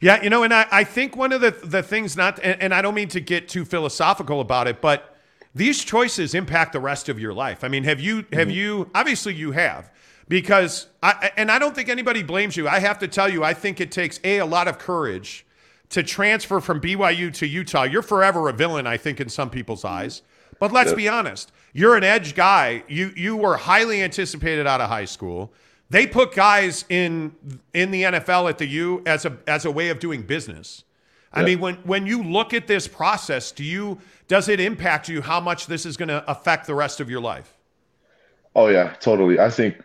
Yeah, 0.00 0.22
you 0.22 0.30
know, 0.30 0.42
and 0.42 0.52
I, 0.52 0.66
I 0.70 0.84
think 0.84 1.16
one 1.16 1.32
of 1.32 1.40
the 1.40 1.50
the 1.50 1.82
things 1.82 2.16
not, 2.16 2.38
and, 2.42 2.60
and 2.60 2.74
I 2.74 2.82
don't 2.82 2.94
mean 2.94 3.08
to 3.08 3.20
get 3.20 3.48
too 3.48 3.64
philosophical 3.64 4.40
about 4.40 4.68
it, 4.68 4.80
but 4.80 5.15
these 5.56 5.82
choices 5.82 6.34
impact 6.34 6.74
the 6.74 6.80
rest 6.80 7.08
of 7.08 7.18
your 7.18 7.32
life. 7.32 7.64
I 7.64 7.68
mean, 7.68 7.84
have 7.84 7.98
you 7.98 8.16
have 8.32 8.48
mm-hmm. 8.48 8.50
you 8.50 8.90
obviously 8.94 9.32
you 9.32 9.52
have 9.52 9.90
because 10.28 10.88
I 11.02 11.30
and 11.38 11.50
I 11.50 11.58
don't 11.58 11.74
think 11.74 11.88
anybody 11.88 12.22
blames 12.22 12.58
you. 12.58 12.68
I 12.68 12.78
have 12.78 12.98
to 12.98 13.08
tell 13.08 13.26
you, 13.26 13.42
I 13.42 13.54
think 13.54 13.80
it 13.80 13.90
takes 13.90 14.20
a 14.22 14.38
a 14.38 14.44
lot 14.44 14.68
of 14.68 14.78
courage 14.78 15.46
to 15.88 16.02
transfer 16.02 16.60
from 16.60 16.78
BYU 16.78 17.32
to 17.34 17.46
Utah. 17.46 17.84
You're 17.84 18.02
forever 18.02 18.50
a 18.50 18.52
villain, 18.52 18.86
I 18.86 18.98
think, 18.98 19.18
in 19.18 19.30
some 19.30 19.48
people's 19.48 19.84
eyes. 19.84 20.20
But 20.58 20.72
let's 20.72 20.92
be 20.92 21.08
honest, 21.08 21.52
you're 21.72 21.96
an 21.96 22.04
edge 22.04 22.34
guy. 22.34 22.82
You 22.86 23.12
you 23.16 23.34
were 23.34 23.56
highly 23.56 24.02
anticipated 24.02 24.66
out 24.66 24.82
of 24.82 24.90
high 24.90 25.06
school. 25.06 25.54
They 25.88 26.06
put 26.06 26.34
guys 26.34 26.84
in 26.90 27.34
in 27.72 27.92
the 27.92 28.02
NFL 28.02 28.50
at 28.50 28.58
the 28.58 28.66
U 28.66 29.02
as 29.06 29.24
a 29.24 29.38
as 29.46 29.64
a 29.64 29.70
way 29.70 29.88
of 29.88 30.00
doing 30.00 30.20
business. 30.20 30.84
I 31.32 31.42
mean, 31.42 31.60
when 31.60 31.74
when 31.76 32.06
you 32.06 32.22
look 32.22 32.54
at 32.54 32.66
this 32.66 32.88
process, 32.88 33.52
do 33.52 33.62
you 33.62 33.98
does 34.28 34.48
it 34.48 34.60
impact 34.60 35.08
you 35.08 35.22
how 35.22 35.40
much 35.40 35.66
this 35.66 35.86
is 35.86 35.96
going 35.96 36.08
to 36.08 36.28
affect 36.30 36.66
the 36.66 36.74
rest 36.74 37.00
of 37.00 37.10
your 37.10 37.20
life? 37.20 37.56
Oh 38.54 38.68
yeah, 38.68 38.94
totally. 39.00 39.38
I 39.38 39.50
think 39.50 39.82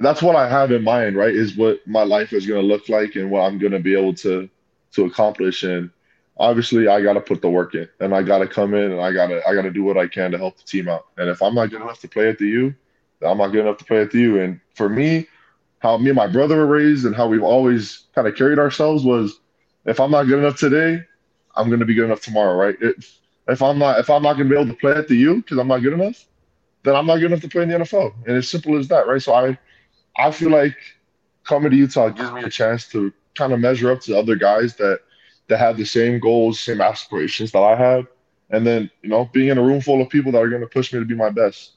that's 0.00 0.22
what 0.22 0.36
I 0.36 0.48
have 0.48 0.70
in 0.70 0.84
mind, 0.84 1.16
right? 1.16 1.34
Is 1.34 1.56
what 1.56 1.80
my 1.86 2.04
life 2.04 2.32
is 2.32 2.46
going 2.46 2.60
to 2.60 2.66
look 2.66 2.88
like 2.88 3.16
and 3.16 3.30
what 3.30 3.40
I'm 3.40 3.58
going 3.58 3.72
to 3.72 3.80
be 3.80 3.96
able 3.96 4.14
to 4.14 4.48
to 4.92 5.04
accomplish. 5.04 5.62
And 5.62 5.90
obviously, 6.36 6.88
I 6.88 7.02
got 7.02 7.14
to 7.14 7.20
put 7.20 7.42
the 7.42 7.50
work 7.50 7.74
in, 7.74 7.88
and 8.00 8.14
I 8.14 8.22
got 8.22 8.38
to 8.38 8.46
come 8.46 8.74
in, 8.74 8.92
and 8.92 9.00
I 9.00 9.12
got 9.12 9.28
to 9.28 9.46
I 9.46 9.54
got 9.54 9.62
to 9.62 9.70
do 9.70 9.82
what 9.82 9.96
I 9.96 10.06
can 10.06 10.30
to 10.32 10.38
help 10.38 10.56
the 10.56 10.64
team 10.64 10.88
out. 10.88 11.06
And 11.16 11.28
if 11.28 11.42
I'm 11.42 11.54
not 11.54 11.70
good 11.70 11.82
enough 11.82 12.00
to 12.00 12.08
play 12.08 12.28
at 12.28 12.38
the 12.38 12.46
U, 12.46 12.74
I'm 13.26 13.38
not 13.38 13.48
good 13.48 13.62
enough 13.62 13.78
to 13.78 13.84
play 13.84 14.00
at 14.00 14.10
the 14.10 14.20
U. 14.20 14.40
And 14.40 14.60
for 14.74 14.88
me, 14.88 15.26
how 15.80 15.96
me 15.96 16.10
and 16.10 16.16
my 16.16 16.26
brother 16.26 16.56
were 16.56 16.66
raised 16.66 17.06
and 17.06 17.14
how 17.14 17.26
we've 17.26 17.42
always 17.42 18.04
kind 18.14 18.28
of 18.28 18.36
carried 18.36 18.58
ourselves 18.58 19.04
was, 19.04 19.40
if 19.86 20.00
I'm 20.00 20.10
not 20.10 20.24
good 20.24 20.38
enough 20.38 20.58
today, 20.58 21.02
I'm 21.58 21.68
gonna 21.68 21.84
be 21.84 21.94
good 21.94 22.06
enough 22.06 22.22
tomorrow, 22.22 22.54
right? 22.54 22.76
If 22.80 23.18
if 23.48 23.62
I'm 23.62 23.78
not 23.78 23.98
if 23.98 24.08
I'm 24.08 24.22
not 24.22 24.34
gonna 24.34 24.48
be 24.48 24.54
able 24.54 24.68
to 24.68 24.80
play 24.80 24.92
at 24.92 25.08
the 25.08 25.16
U 25.16 25.36
because 25.36 25.58
I'm 25.58 25.68
not 25.68 25.82
good 25.82 25.92
enough, 25.92 26.24
then 26.84 26.94
I'm 26.94 27.06
not 27.06 27.16
good 27.16 27.26
enough 27.26 27.40
to 27.42 27.48
play 27.48 27.64
in 27.64 27.68
the 27.68 27.78
NFL. 27.78 28.14
And 28.26 28.36
it's 28.36 28.48
simple 28.48 28.78
as 28.78 28.88
that, 28.88 29.06
right? 29.06 29.20
So 29.20 29.34
I 29.34 29.58
I 30.16 30.30
feel 30.30 30.50
like 30.50 30.76
coming 31.44 31.70
to 31.70 31.76
Utah 31.76 32.10
gives 32.10 32.32
me 32.32 32.42
a 32.42 32.50
chance 32.50 32.88
to 32.88 33.12
kind 33.34 33.52
of 33.52 33.60
measure 33.60 33.90
up 33.90 34.00
to 34.02 34.18
other 34.18 34.36
guys 34.36 34.76
that 34.76 35.00
that 35.48 35.58
have 35.58 35.76
the 35.76 35.84
same 35.84 36.20
goals, 36.20 36.60
same 36.60 36.80
aspirations 36.80 37.52
that 37.52 37.60
I 37.60 37.74
have, 37.74 38.06
and 38.50 38.66
then 38.66 38.90
you 39.02 39.08
know 39.08 39.28
being 39.32 39.48
in 39.48 39.58
a 39.58 39.62
room 39.62 39.80
full 39.80 40.00
of 40.00 40.08
people 40.08 40.32
that 40.32 40.38
are 40.38 40.48
going 40.48 40.62
to 40.62 40.68
push 40.68 40.92
me 40.92 40.98
to 41.00 41.04
be 41.04 41.14
my 41.14 41.30
best. 41.30 41.72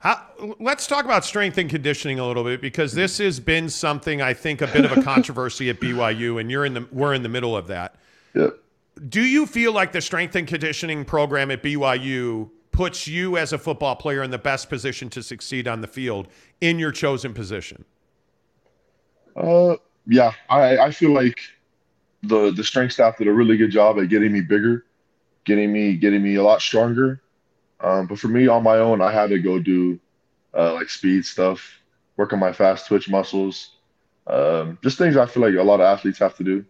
How, 0.00 0.26
let's 0.58 0.86
talk 0.86 1.04
about 1.04 1.26
strength 1.26 1.58
and 1.58 1.68
conditioning 1.68 2.18
a 2.18 2.26
little 2.26 2.42
bit 2.42 2.62
because 2.62 2.94
this 2.94 3.18
has 3.18 3.38
been 3.38 3.68
something 3.68 4.22
I 4.22 4.32
think 4.32 4.62
a 4.62 4.66
bit 4.66 4.86
of 4.86 4.96
a 4.96 5.02
controversy 5.02 5.68
at 5.68 5.78
BYU, 5.80 6.40
and 6.40 6.50
you're 6.50 6.64
in 6.64 6.74
the 6.74 6.88
we're 6.90 7.14
in 7.14 7.22
the 7.22 7.28
middle 7.28 7.56
of 7.56 7.66
that. 7.68 7.96
Yep. 8.34 8.58
Do 9.08 9.22
you 9.22 9.46
feel 9.46 9.72
like 9.72 9.92
the 9.92 10.00
strength 10.00 10.36
and 10.36 10.46
conditioning 10.46 11.04
program 11.04 11.50
at 11.50 11.62
BYU 11.62 12.50
puts 12.72 13.06
you 13.06 13.36
as 13.36 13.52
a 13.52 13.58
football 13.58 13.96
player 13.96 14.22
in 14.22 14.30
the 14.30 14.38
best 14.38 14.68
position 14.68 15.08
to 15.10 15.22
succeed 15.22 15.66
on 15.66 15.80
the 15.80 15.86
field 15.86 16.28
in 16.60 16.78
your 16.78 16.92
chosen 16.92 17.34
position? 17.34 17.84
Uh, 19.36 19.76
yeah, 20.06 20.32
I, 20.48 20.78
I 20.78 20.90
feel 20.90 21.12
like 21.12 21.38
the 22.22 22.50
the 22.50 22.64
strength 22.64 22.92
staff 22.92 23.16
did 23.18 23.28
a 23.28 23.32
really 23.32 23.56
good 23.56 23.70
job 23.70 23.98
at 23.98 24.08
getting 24.08 24.32
me 24.32 24.40
bigger, 24.40 24.84
getting 25.44 25.72
me 25.72 25.96
getting 25.96 26.22
me 26.22 26.36
a 26.36 26.42
lot 26.42 26.60
stronger. 26.60 27.22
Um, 27.80 28.06
but 28.06 28.18
for 28.18 28.28
me 28.28 28.46
on 28.46 28.62
my 28.62 28.76
own, 28.76 29.00
I 29.00 29.10
had 29.10 29.30
to 29.30 29.38
go 29.38 29.58
do 29.58 29.98
uh, 30.54 30.74
like 30.74 30.90
speed 30.90 31.24
stuff, 31.24 31.80
work 32.16 32.32
on 32.32 32.38
my 32.38 32.52
fast 32.52 32.86
twitch 32.86 33.08
muscles, 33.08 33.76
um, 34.26 34.78
just 34.82 34.98
things 34.98 35.16
I 35.16 35.26
feel 35.26 35.42
like 35.42 35.54
a 35.54 35.62
lot 35.62 35.80
of 35.80 35.86
athletes 35.86 36.18
have 36.18 36.36
to 36.36 36.44
do. 36.44 36.64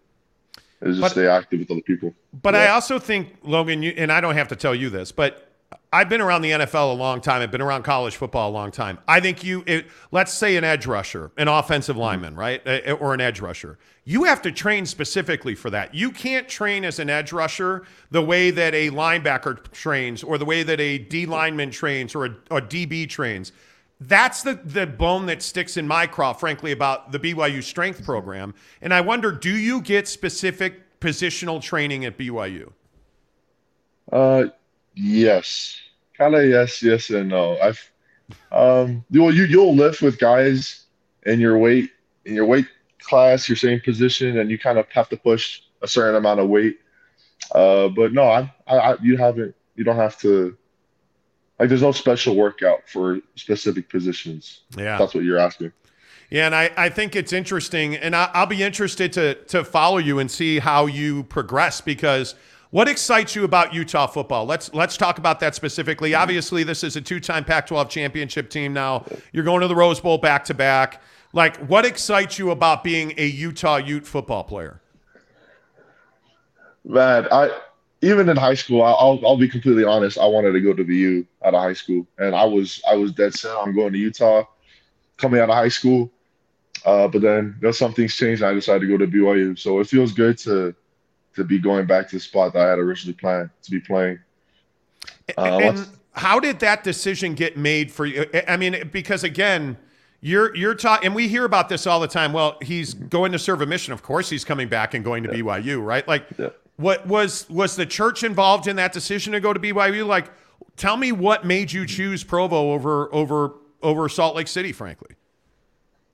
Is 0.83 0.97
just 0.97 1.01
But- 1.01 1.11
stay 1.13 1.27
active 1.27 1.61
with 1.61 1.71
other 1.71 1.83
people. 1.83 2.15
But 2.43 2.55
I 2.55 2.69
also 2.69 2.99
think, 2.99 3.37
Logan, 3.43 3.83
you, 3.83 3.93
and 3.97 4.11
I 4.11 4.21
don't 4.21 4.35
have 4.35 4.49
to 4.49 4.57
tell 4.57 4.75
you 4.75 4.89
this, 4.89 5.13
but 5.13 5.47
I've 5.93 6.09
been 6.09 6.21
around 6.21 6.43
the 6.43 6.53
NFL 6.53 6.93
a 6.93 6.95
long 6.95 7.21
time. 7.21 7.43
I've 7.43 7.51
been 7.51 7.61
around 7.61 7.83
college 7.83 8.17
football 8.17 8.51
a 8.51 8.53
long 8.53 8.71
time. 8.71 8.99
I 9.09 9.21
think 9.21 9.45
you, 9.45 9.63
it, 9.67 9.87
let's 10.11 10.33
say 10.33 10.57
an 10.57 10.65
edge 10.65 10.87
rusher, 10.87 11.33
an 11.37 11.49
offensive 11.49 11.97
lineman, 11.97 12.35
right? 12.35 12.65
Uh, 12.67 12.93
Or 12.93 13.13
an 13.13 13.21
edge 13.21 13.41
rusher. 13.41 13.79
You 14.05 14.25
have 14.25 14.41
to 14.43 14.53
train 14.53 14.87
specifically 14.87 15.55
for 15.55 15.69
that. 15.71 15.95
You 15.95 16.11
can't 16.13 16.49
train 16.49 16.85
as 16.85 16.99
an 16.99 17.11
edge 17.11 17.33
rusher 17.33 17.85
the 18.11 18.23
way 18.23 18.51
that 18.53 18.75
a 18.75 18.91
linebacker 18.91 19.71
trains 19.73 20.23
or 20.23 20.39
the 20.39 20.45
way 20.45 20.63
that 20.63 20.81
a 20.81 20.99
D 20.99 21.27
lineman 21.27 21.71
trains 21.71 22.15
or 22.15 22.25
a, 22.27 22.31
a 22.51 22.61
DB 22.63 23.09
trains. 23.09 23.53
That's 24.01 24.43
the, 24.43 24.55
the 24.55 24.87
bone 24.87 25.27
that 25.27 25.43
sticks 25.43 25.77
in 25.77 25.87
my 25.87 26.07
craw, 26.07 26.33
frankly, 26.33 26.73
about 26.73 27.13
the 27.13 27.19
BYU 27.19 27.63
strength 27.63 28.03
program. 28.03 28.55
And 28.81 28.95
I 28.95 29.03
wonder, 29.03 29.31
do 29.31 29.55
you 29.55 29.83
get 29.83 30.09
specific 30.09 30.99
positional 31.01 31.61
training 31.61 32.07
at 32.07 32.17
BYU? 32.17 32.73
Uh, 34.11 34.45
yes, 34.95 35.77
kind 36.17 36.35
of 36.35 36.45
yes, 36.47 36.83
yes, 36.83 37.11
and 37.11 37.29
no. 37.29 37.59
I've 37.59 37.91
um, 38.53 39.05
well, 39.11 39.35
you 39.35 39.45
you'll 39.45 39.75
lift 39.75 40.03
with 40.03 40.19
guys 40.19 40.87
in 41.27 41.41
your 41.41 41.59
weight 41.59 41.91
in 42.25 42.35
your 42.35 42.47
weight 42.47 42.67
class, 43.01 43.49
your 43.49 43.57
same 43.57 43.81
position, 43.81 44.39
and 44.39 44.51
you 44.51 44.59
kind 44.59 44.79
of 44.79 44.87
have 44.91 45.09
to 45.09 45.17
push 45.17 45.63
a 45.83 45.89
certain 45.89 46.17
amount 46.17 46.41
of 46.41 46.49
weight. 46.49 46.79
Uh, 47.55 47.89
but 47.89 48.13
no, 48.13 48.25
I, 48.25 48.53
I, 48.67 48.97
you 49.03 49.17
haven't. 49.17 49.55
You 49.75 49.85
don't 49.85 49.97
have 49.97 50.19
to. 50.21 50.57
Like, 51.61 51.69
there's 51.69 51.83
no 51.83 51.93
special 51.93 52.37
workout 52.37 52.89
for 52.89 53.21
specific 53.37 53.91
positions. 53.91 54.63
Yeah. 54.79 54.97
That's 54.97 55.15
what 55.15 55.25
you're 55.25 55.39
asking. 55.39 55.73
Yeah, 56.31 56.47
and 56.47 56.55
I, 56.55 56.71
I 56.77 56.89
think 56.89 57.15
it's 57.15 57.35
interesting, 57.35 57.97
and 57.97 58.17
I, 58.17 58.31
I'll 58.33 58.47
be 58.47 58.63
interested 58.63 59.13
to 59.15 59.35
to 59.35 59.65
follow 59.65 59.99
you 59.99 60.21
and 60.21 60.31
see 60.31 60.61
how 60.61 60.87
you 60.87 61.25
progress 61.25 61.81
because 61.81 62.37
what 62.71 62.89
excites 62.89 63.35
you 63.35 63.45
about 63.45 63.75
Utah 63.75 64.07
football? 64.07 64.47
Let's 64.47 64.73
let's 64.73 64.97
talk 64.97 65.19
about 65.19 65.41
that 65.41 65.55
specifically. 65.55 66.13
Mm-hmm. 66.13 66.23
Obviously, 66.23 66.63
this 66.63 66.83
is 66.83 66.97
a 66.97 67.01
two-time 67.01 67.45
Pac-12 67.45 67.91
championship 67.91 68.49
team 68.49 68.73
now. 68.73 69.05
You're 69.33 69.45
going 69.45 69.61
to 69.61 69.69
the 69.69 69.77
Rose 69.77 70.01
Bowl 70.01 70.19
back 70.19 70.45
to 70.45 70.55
back. 70.55 71.03
Like, 71.33 71.57
what 71.67 71.85
excites 71.85 72.39
you 72.39 72.53
about 72.53 72.85
being 72.85 73.13
a 73.19 73.27
Utah 73.27 73.77
Ute 73.77 74.07
football 74.07 74.45
player? 74.45 74.81
Man, 76.85 77.27
I 77.31 77.51
even 78.03 78.29
in 78.29 78.37
high 78.37 78.55
school, 78.55 78.83
I- 78.83 78.93
I'll 78.93 79.21
I'll 79.25 79.37
be 79.37 79.49
completely 79.49 79.85
honest. 79.85 80.19
I 80.19 80.27
wanted 80.27 80.53
to 80.53 80.61
go 80.61 80.73
to 80.73 80.85
the 80.85 80.97
U 80.97 81.27
out 81.45 81.55
of 81.55 81.61
high 81.61 81.75
school, 81.75 82.07
and 82.19 82.35
I 82.35 82.45
was 82.45 82.83
I 82.91 82.95
was 82.97 83.13
dead 83.13 83.35
set 83.35 83.55
on 83.55 83.75
going 83.75 83.93
to 83.93 83.99
Utah, 83.99 84.45
coming 85.17 85.41
out 85.41 85.51
of 85.51 85.55
high 85.55 85.69
school. 85.69 86.11
Uh, 86.87 87.09
but 87.09 87.21
then 87.21 87.57
you 87.61 87.69
know, 87.69 87.73
some 87.73 87.93
things 87.93 88.15
changed, 88.15 88.43
and 88.43 88.51
I 88.51 88.55
decided 88.55 88.81
to 88.81 88.87
go 88.87 88.97
to 88.97 89.07
BYU. 89.07 89.59
So 89.59 89.81
it 89.81 89.87
feels 89.87 90.13
good 90.13 90.39
to 90.39 90.75
to 91.37 91.45
be 91.45 91.59
going 91.59 91.87
back 91.87 92.09
to 92.09 92.17
the 92.17 92.21
spot 92.21 92.55
that 92.55 92.63
I 92.67 92.71
had 92.71 92.79
originally 92.79 93.15
planned 93.15 93.51
to 93.63 93.71
be 93.71 93.81
playing. 93.81 94.19
Uh, 95.37 95.59
and 95.63 95.89
how 96.13 96.41
did 96.41 96.59
that 96.61 96.83
decision 96.83 97.35
get 97.35 97.57
made 97.57 97.93
for 97.93 98.07
you? 98.07 98.27
I 98.49 98.57
mean, 98.57 98.89
because 98.91 99.25
again, 99.25 99.77
you're 100.23 100.55
you're 100.57 100.75
talking, 100.75 101.07
and 101.07 101.15
we 101.15 101.29
hear 101.29 101.45
about 101.45 101.69
this 101.69 101.87
all 101.87 102.01
the 102.01 102.09
time. 102.09 102.33
Well, 102.33 102.57
he's 102.63 102.95
going 102.95 103.33
to 103.33 103.39
serve 103.39 103.61
a 103.61 103.67
mission. 103.67 103.93
Of 103.93 104.03
course, 104.03 104.29
he's 104.31 104.45
coming 104.45 104.69
back 104.69 104.95
and 104.95 105.05
going 105.05 105.23
to 105.23 105.29
BYU, 105.29 105.85
right? 105.85 106.07
Like, 106.09 106.29
what 106.81 107.07
was 107.07 107.49
was 107.51 107.77
the 107.77 107.87
church 107.87 108.25
involved 108.25 108.67
in 108.67 108.77
that 108.77 108.93
decision 108.93 109.33
to 109.35 109.41
go 109.41 109.53
to 109.53 109.61
BYU? 109.61 110.07
Like, 110.07 110.31
tell 110.77 110.97
me 110.97 111.13
what 111.13 111.45
made 111.45 111.73
you 111.73 111.87
choose 111.87 112.25
Provo 112.25 112.73
over 112.73 113.15
over 113.15 113.55
over 113.83 114.09
Salt 114.09 114.35
Lake 114.35 114.49
City, 114.49 114.73
frankly. 114.73 115.15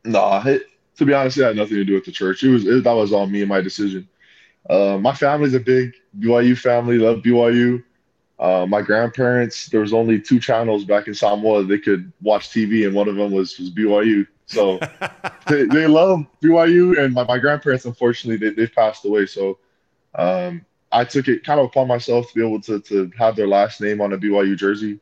Nah, 0.05 0.43
it, 0.45 0.63
to 0.97 1.05
be 1.05 1.15
honest, 1.15 1.39
it 1.39 1.45
had 1.45 1.57
nothing 1.57 1.77
to 1.77 1.85
do 1.85 1.95
with 1.95 2.05
the 2.05 2.13
church. 2.13 2.43
It 2.43 2.51
was 2.51 2.67
it, 2.67 2.85
that 2.85 2.93
was 2.93 3.13
all 3.13 3.27
me 3.27 3.41
and 3.41 3.49
my 3.49 3.61
decision. 3.61 4.09
Uh, 4.69 4.99
my 4.99 5.15
family's 5.15 5.55
a 5.55 5.61
big 5.61 5.95
BYU 6.19 6.59
family. 6.59 6.99
Love 6.99 7.19
BYU. 7.19 7.83
Uh, 8.39 8.67
my 8.69 8.83
grandparents, 8.83 9.67
there 9.67 9.81
was 9.81 9.95
only 9.95 10.21
two 10.21 10.39
channels 10.39 10.85
back 10.85 11.07
in 11.07 11.15
Samoa 11.15 11.65
they 11.65 11.79
could 11.79 12.13
watch 12.21 12.51
TV, 12.51 12.87
and 12.87 12.95
one 12.95 13.09
of 13.09 13.17
them 13.17 13.31
was 13.31 13.59
was 13.59 13.71
BYU. 13.71 14.27
So 14.47 14.79
they, 15.49 15.65
they 15.65 15.87
love 15.87 16.27
BYU, 16.43 16.99
and 16.99 17.15
my, 17.15 17.25
my 17.25 17.39
grandparents, 17.39 17.85
unfortunately, 17.85 18.49
they 18.49 18.55
they've 18.55 18.75
passed 18.75 19.05
away. 19.05 19.27
So 19.27 19.59
um, 20.17 20.65
I 20.93 21.05
took 21.05 21.29
it 21.29 21.45
kind 21.45 21.61
of 21.61 21.67
upon 21.67 21.89
myself 21.89 22.29
to 22.29 22.35
be 22.35 22.47
able 22.47 22.61
to 22.63 22.81
to 22.81 23.11
have 23.19 23.37
their 23.37 23.49
last 23.49 23.81
name 23.81 24.01
on 24.01 24.13
a 24.13 24.19
BYU 24.19 24.57
jersey, 24.57 24.99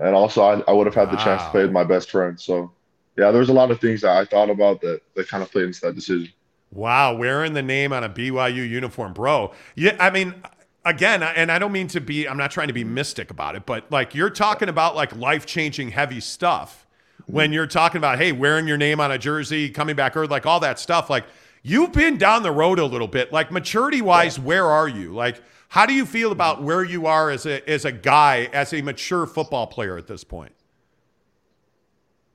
and 0.00 0.14
also 0.14 0.42
I, 0.42 0.60
I 0.68 0.72
would 0.72 0.86
have 0.86 0.94
had 0.94 1.10
the 1.10 1.16
chance 1.16 1.42
to 1.44 1.50
play 1.50 1.62
with 1.62 1.72
my 1.72 1.84
best 1.84 2.10
friend. 2.10 2.38
So 2.40 2.72
yeah, 3.16 3.30
there's 3.30 3.48
a 3.48 3.52
lot 3.52 3.70
of 3.70 3.80
things 3.80 4.00
that 4.02 4.16
I 4.16 4.24
thought 4.24 4.50
about 4.50 4.80
that 4.82 5.02
that 5.14 5.28
kind 5.28 5.42
of 5.42 5.50
played 5.50 5.66
into 5.66 5.80
that 5.82 5.94
decision. 5.94 6.32
Wow, 6.70 7.14
wearing 7.16 7.54
the 7.54 7.62
name 7.62 7.92
on 7.92 8.04
a 8.04 8.08
BYU 8.08 8.68
uniform, 8.68 9.12
bro. 9.12 9.52
Yeah, 9.74 9.96
I 9.98 10.10
mean, 10.10 10.34
again, 10.84 11.22
and 11.22 11.50
I 11.50 11.58
don't 11.58 11.72
mean 11.72 11.88
to 11.88 12.00
be, 12.00 12.28
I'm 12.28 12.36
not 12.36 12.50
trying 12.50 12.68
to 12.68 12.74
be 12.74 12.84
mystic 12.84 13.30
about 13.30 13.56
it, 13.56 13.64
but 13.64 13.90
like 13.90 14.14
you're 14.14 14.30
talking 14.30 14.68
about 14.68 14.94
like 14.94 15.14
life 15.16 15.46
changing 15.46 15.90
heavy 15.90 16.20
stuff 16.20 16.86
when 17.26 17.52
you're 17.52 17.66
talking 17.66 17.98
about, 17.98 18.18
hey, 18.18 18.32
wearing 18.32 18.66
your 18.66 18.76
name 18.76 19.00
on 19.00 19.10
a 19.10 19.18
jersey, 19.18 19.68
coming 19.70 19.96
back 19.96 20.16
early, 20.16 20.28
like 20.28 20.46
all 20.46 20.60
that 20.60 20.78
stuff. 20.78 21.10
Like 21.10 21.24
you've 21.62 21.92
been 21.92 22.18
down 22.18 22.42
the 22.42 22.52
road 22.52 22.78
a 22.78 22.84
little 22.84 23.08
bit. 23.08 23.32
Like 23.32 23.50
maturity 23.50 24.02
wise, 24.02 24.38
where 24.38 24.66
are 24.66 24.88
you? 24.88 25.12
Like, 25.12 25.42
how 25.68 25.86
do 25.86 25.92
you 25.92 26.06
feel 26.06 26.32
about 26.32 26.56
mm-hmm. 26.56 26.66
where 26.66 26.84
you 26.84 27.06
are 27.06 27.30
as 27.30 27.46
a 27.46 27.68
as 27.68 27.84
a 27.84 27.92
guy, 27.92 28.48
as 28.52 28.72
a 28.72 28.82
mature 28.82 29.26
football 29.26 29.66
player 29.66 29.96
at 29.96 30.06
this 30.06 30.24
point? 30.24 30.52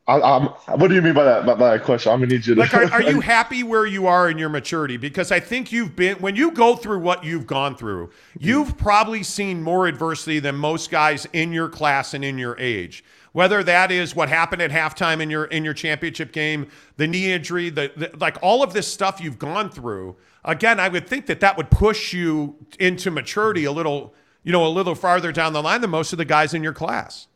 I, 0.06 0.20
I'm, 0.20 0.48
what 0.80 0.90
do 0.90 0.96
you 0.96 1.02
mean 1.02 1.14
by 1.14 1.24
that? 1.24 1.46
By, 1.46 1.54
by 1.54 1.78
that 1.78 1.86
question? 1.86 2.12
I'm 2.12 2.20
gonna 2.20 2.34
need 2.34 2.46
you 2.46 2.56
to. 2.56 2.60
Like, 2.60 2.74
are, 2.74 2.92
are 2.92 3.02
you 3.02 3.20
happy 3.22 3.64
where 3.64 3.86
you 3.86 4.08
are 4.08 4.30
in 4.30 4.38
your 4.38 4.50
maturity? 4.50 4.98
Because 4.98 5.32
I 5.32 5.40
think 5.40 5.72
you've 5.72 5.96
been, 5.96 6.18
when 6.18 6.36
you 6.36 6.52
go 6.52 6.76
through 6.76 7.00
what 7.00 7.24
you've 7.24 7.48
gone 7.48 7.78
through, 7.78 8.08
mm-hmm. 8.08 8.46
you've 8.46 8.78
probably 8.78 9.24
seen 9.24 9.64
more 9.64 9.88
adversity 9.88 10.40
than 10.40 10.56
most 10.56 10.92
guys 10.92 11.26
in 11.32 11.54
your 11.54 11.70
class 11.70 12.14
and 12.14 12.26
in 12.26 12.38
your 12.38 12.60
age. 12.60 13.04
Whether 13.34 13.64
that 13.64 13.92
is 13.92 14.16
what 14.16 14.30
happened 14.30 14.62
at 14.62 14.72
halftime 14.72 15.20
in 15.20 15.30
your 15.30 15.46
in 15.46 15.66
your 15.66 15.74
championship 15.74 16.32
game, 16.32 16.68
the 16.98 17.08
knee 17.08 17.32
injury, 17.32 17.70
the, 17.70 17.92
the 17.96 18.12
like 18.18 18.38
all 18.42 18.64
of 18.64 18.74
this 18.74 18.88
stuff 18.88 19.20
you've 19.20 19.40
gone 19.40 19.70
through. 19.70 20.16
Again, 20.46 20.80
I 20.80 20.88
would 20.88 21.08
think 21.08 21.26
that 21.26 21.40
that 21.40 21.58
would 21.58 21.72
push 21.72 22.14
you 22.14 22.56
into 22.80 23.10
maturity 23.10 23.66
a 23.66 23.72
little, 23.72 24.14
you 24.44 24.52
know, 24.52 24.66
a 24.66 24.70
little 24.70 24.94
farther 24.94 25.32
down 25.32 25.54
the 25.54 25.64
line 25.64 25.82
than 25.82 25.90
most 25.90 26.14
of 26.14 26.18
the 26.18 26.26
guys 26.26 26.54
in 26.54 26.64
your 26.64 26.74
class. 26.74 27.28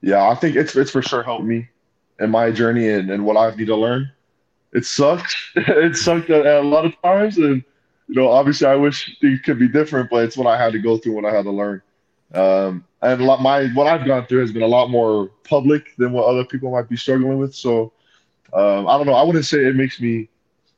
Yeah, 0.00 0.28
I 0.28 0.34
think 0.36 0.54
it's 0.54 0.76
it's 0.76 0.92
for 0.92 1.02
sure 1.02 1.22
helped 1.22 1.44
me 1.44 1.68
in 2.20 2.30
my 2.30 2.50
journey 2.50 2.88
and, 2.88 3.10
and 3.10 3.24
what 3.24 3.36
I 3.36 3.54
need 3.56 3.66
to 3.66 3.76
learn. 3.76 4.10
It 4.72 4.84
sucked. 4.84 5.34
it 5.56 5.96
sucked 5.96 6.30
a 6.30 6.60
lot 6.60 6.84
of 6.84 6.94
times, 7.02 7.36
and 7.36 7.64
you 8.06 8.14
know, 8.14 8.28
obviously, 8.28 8.68
I 8.68 8.76
wish 8.76 9.18
things 9.20 9.40
could 9.40 9.58
be 9.58 9.68
different, 9.68 10.10
but 10.10 10.24
it's 10.24 10.36
what 10.36 10.46
I 10.46 10.62
had 10.62 10.72
to 10.72 10.78
go 10.78 10.98
through, 10.98 11.14
what 11.14 11.24
I 11.24 11.34
had 11.34 11.44
to 11.44 11.50
learn. 11.50 11.82
Um, 12.32 12.84
and 13.02 13.20
a 13.20 13.24
lot, 13.24 13.40
my 13.40 13.68
what 13.68 13.86
I've 13.86 14.06
gone 14.06 14.26
through 14.26 14.40
has 14.40 14.52
been 14.52 14.62
a 14.62 14.66
lot 14.68 14.90
more 14.90 15.28
public 15.44 15.96
than 15.96 16.12
what 16.12 16.26
other 16.26 16.44
people 16.44 16.70
might 16.70 16.88
be 16.88 16.96
struggling 16.96 17.38
with. 17.38 17.54
So 17.54 17.92
um, 18.52 18.88
I 18.88 18.96
don't 18.96 19.06
know. 19.06 19.14
I 19.14 19.22
wouldn't 19.22 19.44
say 19.44 19.64
it 19.64 19.76
makes 19.76 20.00
me 20.00 20.28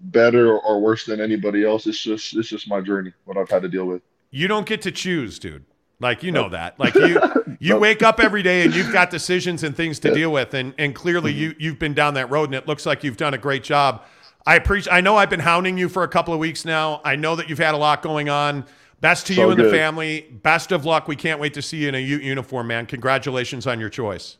better 0.01 0.59
or 0.59 0.81
worse 0.81 1.05
than 1.05 1.21
anybody 1.21 1.65
else. 1.65 1.87
It's 1.87 2.03
just 2.03 2.37
it's 2.37 2.49
just 2.49 2.69
my 2.69 2.81
journey, 2.81 3.13
what 3.25 3.37
I've 3.37 3.51
had 3.51 3.63
to 3.63 3.69
deal 3.69 3.87
with. 3.87 4.03
You 4.31 4.49
don't 4.49 4.67
get 4.67 4.83
to 4.83 4.93
choose, 4.93 5.39
dude. 5.39 5.65
Like 6.01 6.23
you 6.23 6.33
know 6.33 6.49
that. 6.49 6.79
Like 6.79 6.95
you 6.95 7.21
you 7.61 7.77
wake 7.77 8.03
up 8.03 8.21
every 8.21 8.43
day 8.43 8.63
and 8.65 8.75
you've 8.75 8.93
got 8.93 9.11
decisions 9.11 9.63
and 9.63 9.77
things 9.77 9.99
to 10.01 10.13
deal 10.13 10.33
with 10.33 10.53
and 10.55 10.75
and 10.79 10.95
clearly 10.95 11.33
you 11.33 11.55
you've 11.59 11.79
been 11.79 11.95
down 11.95 12.15
that 12.15 12.31
road 12.31 12.45
and 12.47 12.55
it 12.55 12.67
looks 12.67 12.87
like 12.87 13.05
you've 13.05 13.17
done 13.17 13.35
a 13.35 13.39
great 13.39 13.63
job. 13.63 14.05
I 14.45 14.57
appreciate 14.57 14.93
I 14.93 15.01
know 15.01 15.17
I've 15.17 15.31
been 15.31 15.41
hounding 15.41 15.79
you 15.79 15.89
for 15.89 16.03
a 16.03 16.09
couple 16.09 16.35
of 16.35 16.41
weeks 16.41 16.65
now. 16.65 17.01
I 17.05 17.15
know 17.15 17.37
that 17.37 17.49
you've 17.49 17.59
had 17.59 17.75
a 17.75 17.79
lot 17.79 18.03
going 18.03 18.29
on. 18.29 18.65
Best 19.03 19.27
to 19.27 19.35
So 19.35 19.43
you 19.43 19.51
and 19.51 19.61
the 19.61 19.69
family. 19.69 20.29
Best 20.31 20.71
of 20.71 20.85
luck. 20.85 21.09
We 21.09 21.17
can't 21.17 21.41
wait 21.41 21.55
to 21.55 21.63
see 21.63 21.79
you 21.79 21.89
in 21.89 21.97
a 21.97 21.99
Ute 21.99 22.23
uniform, 22.23 22.69
man. 22.69 22.87
Congratulations 22.87 23.67
on 23.67 23.81
your 23.81 23.89
choice. 23.89 24.37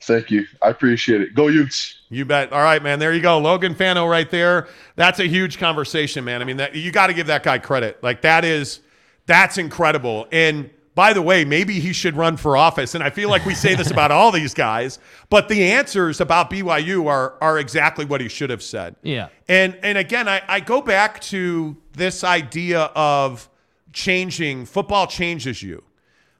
Thank 0.00 0.28
you. 0.32 0.44
I 0.60 0.70
appreciate 0.70 1.20
it. 1.20 1.36
Go 1.36 1.46
Utes. 1.46 2.00
You 2.08 2.24
bet. 2.24 2.52
All 2.52 2.62
right, 2.62 2.82
man. 2.82 2.98
There 2.98 3.14
you 3.14 3.22
go. 3.22 3.38
Logan 3.38 3.76
Fano 3.76 4.08
right 4.08 4.28
there. 4.28 4.66
That's 4.96 5.20
a 5.20 5.28
huge 5.28 5.56
conversation, 5.56 6.24
man. 6.24 6.42
I 6.42 6.44
mean, 6.44 6.56
that, 6.56 6.74
you 6.74 6.90
got 6.90 7.06
to 7.06 7.14
give 7.14 7.28
that 7.28 7.44
guy 7.44 7.58
credit. 7.58 8.02
Like 8.02 8.22
that 8.22 8.44
is 8.44 8.80
that's 9.26 9.56
incredible. 9.56 10.26
And 10.32 10.68
by 10.96 11.12
the 11.12 11.22
way, 11.22 11.44
maybe 11.44 11.78
he 11.78 11.92
should 11.92 12.16
run 12.16 12.36
for 12.36 12.56
office. 12.56 12.96
And 12.96 13.04
I 13.04 13.10
feel 13.10 13.30
like 13.30 13.46
we 13.46 13.54
say 13.54 13.76
this 13.76 13.92
about 13.92 14.10
all 14.10 14.32
these 14.32 14.52
guys, 14.52 14.98
but 15.30 15.48
the 15.48 15.62
answers 15.70 16.20
about 16.20 16.50
BYU 16.50 17.06
are 17.06 17.34
are 17.40 17.60
exactly 17.60 18.04
what 18.04 18.20
he 18.20 18.28
should 18.28 18.50
have 18.50 18.64
said. 18.64 18.96
Yeah. 19.02 19.28
And 19.46 19.78
and 19.84 19.96
again, 19.96 20.28
I, 20.28 20.42
I 20.48 20.58
go 20.58 20.82
back 20.82 21.20
to 21.20 21.76
this 21.92 22.24
idea 22.24 22.90
of 22.96 23.48
changing 23.92 24.66
football 24.66 25.06
changes 25.06 25.62
you. 25.62 25.82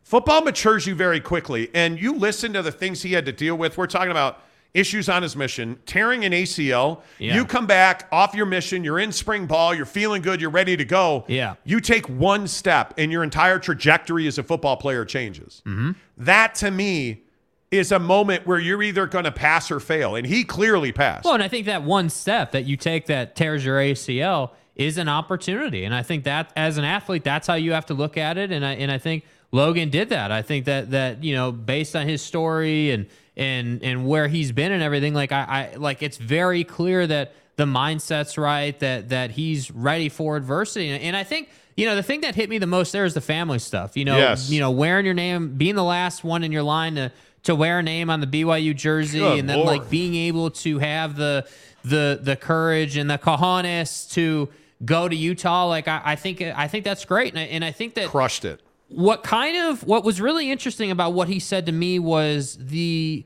Football 0.03 0.43
matures 0.43 0.87
you 0.87 0.95
very 0.95 1.21
quickly. 1.21 1.71
And 1.75 2.01
you 2.01 2.15
listen 2.15 2.53
to 2.55 2.63
the 2.63 2.73
things 2.73 3.03
he 3.03 3.13
had 3.13 3.25
to 3.27 3.33
deal 3.33 3.57
with. 3.57 3.79
We're 3.79 3.87
talking 3.87 4.11
about 4.11 4.43
issues 4.75 5.09
on 5.09 5.23
his 5.23 5.37
mission, 5.37 5.79
tearing 5.87 6.25
an 6.25 6.33
ACL. 6.33 7.03
Yeah. 7.19 7.35
You 7.35 7.45
come 7.45 7.67
back 7.67 8.09
off 8.11 8.35
your 8.35 8.47
mission, 8.47 8.85
you're 8.85 8.99
in 8.99 9.13
spring 9.13 9.47
ball, 9.47 9.75
you're 9.75 9.85
feeling 9.85 10.23
good, 10.23 10.41
you're 10.41 10.51
ready 10.51 10.77
to 10.77 10.85
go. 10.85 11.25
Yeah. 11.29 11.55
You 11.65 11.81
take 11.81 12.09
one 12.09 12.49
step 12.49 12.95
and 12.97 13.13
your 13.13 13.23
entire 13.23 13.59
trajectory 13.59 14.27
as 14.27 14.39
a 14.39 14.43
football 14.43 14.77
player 14.77 15.05
changes. 15.05 15.63
Mm-hmm. 15.67 15.93
That 16.17 16.55
to 16.57 16.71
me 16.71 17.23
is 17.71 17.93
a 17.93 17.99
moment 17.99 18.47
where 18.47 18.59
you're 18.59 18.83
either 18.83 19.07
going 19.07 19.25
to 19.25 19.33
pass 19.33 19.71
or 19.71 19.81
fail. 19.81 20.15
And 20.15 20.27
he 20.27 20.45
clearly 20.45 20.93
passed. 20.93 21.25
Well, 21.25 21.35
and 21.35 21.43
I 21.43 21.49
think 21.49 21.67
that 21.67 21.83
one 21.83 22.11
step 22.11 22.53
that 22.53 22.65
you 22.65 22.77
take 22.77 23.07
that 23.07 23.35
tears 23.37 23.65
your 23.65 23.79
ACL 23.79 24.51
is 24.77 24.97
an 24.99 25.09
opportunity, 25.09 25.85
and 25.85 25.95
I 25.95 26.03
think 26.03 26.25
that 26.25 26.53
as 26.57 26.79
an 26.79 26.85
athlete, 26.85 27.25
that's 27.25 27.47
how 27.47 27.55
you 27.55 27.73
have 27.73 27.87
to 27.87 27.95
look 27.95 28.17
at 28.17 28.39
it. 28.39 28.51
And 28.53 28.65
I 28.65 28.73
and 28.75 28.91
I 28.91 28.99
think 28.99 29.25
Logan 29.53 29.91
did 29.91 30.09
that. 30.11 30.33
I 30.33 30.43
think 30.43 30.65
that 30.65 30.91
that 30.93 31.23
you 31.25 31.35
know, 31.35 31.53
based 31.53 31.95
on 31.95 32.09
his 32.09 32.23
story 32.23 32.91
and 32.91 33.07
and 33.37 33.83
and 33.83 34.07
where 34.07 34.29
he's 34.29 34.53
been 34.53 34.73
and 34.73 34.83
everything, 34.83 35.13
like 35.15 35.31
I, 35.33 35.71
I 35.73 35.77
like 35.77 36.03
it's 36.03 36.17
very 36.17 36.65
clear 36.65 37.07
that 37.07 37.35
the 37.57 37.65
mindset's 37.67 38.39
right, 38.39 38.79
that 38.81 39.11
that 39.11 39.33
he's 39.33 39.71
ready 39.71 40.09
for 40.09 40.37
adversity, 40.37 40.89
and, 40.91 41.03
and 41.03 41.17
I 41.17 41.25
think. 41.25 41.49
You 41.75 41.87
know, 41.87 41.97
the 41.97 42.03
thing 42.03 42.21
that 42.21 42.35
hit 42.35 42.51
me 42.51 42.59
the 42.59 42.67
most 42.67 42.93
there 42.93 43.07
is 43.07 43.15
the 43.15 43.23
family 43.23 43.59
stuff. 43.59 43.97
You 43.97 44.05
know, 44.05 44.19
Yes. 44.19 44.51
you 44.51 44.61
know, 44.61 44.71
wearing 44.71 45.07
your 45.07 45.15
name, 45.15 45.55
being 45.57 45.75
the 45.75 45.83
last 45.83 46.23
one 46.23 46.45
in 46.45 46.53
your 46.53 46.63
line 46.63 46.97
to 46.97 47.11
to 47.45 47.55
wear 47.55 47.79
a 47.79 47.83
name 47.83 48.11
on 48.11 48.21
the 48.21 48.27
BYU 48.27 48.77
jersey, 48.77 49.21
Good 49.21 49.39
and 49.39 49.49
then 49.49 49.57
Lord. 49.57 49.69
like 49.69 49.89
being 49.89 50.15
able 50.15 50.51
to 50.51 50.79
have 50.81 51.17
the 51.17 51.47
the 51.83 52.21
the 52.23 52.37
courage 52.37 52.99
and 52.99 53.09
the 53.11 53.17
cojones 53.17 54.13
to 54.13 54.51
go 54.85 55.09
to 55.09 55.17
Utah. 55.17 55.67
Like 55.67 55.89
I, 55.89 56.01
I 56.05 56.17
think 56.17 56.43
I 56.43 56.69
think 56.69 56.85
that's 56.85 57.05
great, 57.05 57.33
and 57.33 57.39
I, 57.39 57.45
and 57.45 57.65
I 57.65 57.71
think 57.73 57.95
that 57.95 58.09
Crushed 58.09 58.45
it. 58.45 58.61
what 58.89 59.23
kind 59.23 59.57
of 59.57 59.85
what 59.85 60.05
was 60.05 60.21
really 60.21 60.51
interesting 60.51 60.91
about 60.91 61.13
what 61.13 61.29
he 61.29 61.39
said 61.39 61.67
to 61.67 61.73
me 61.73 61.99
was 61.99 62.57
the 62.59 63.25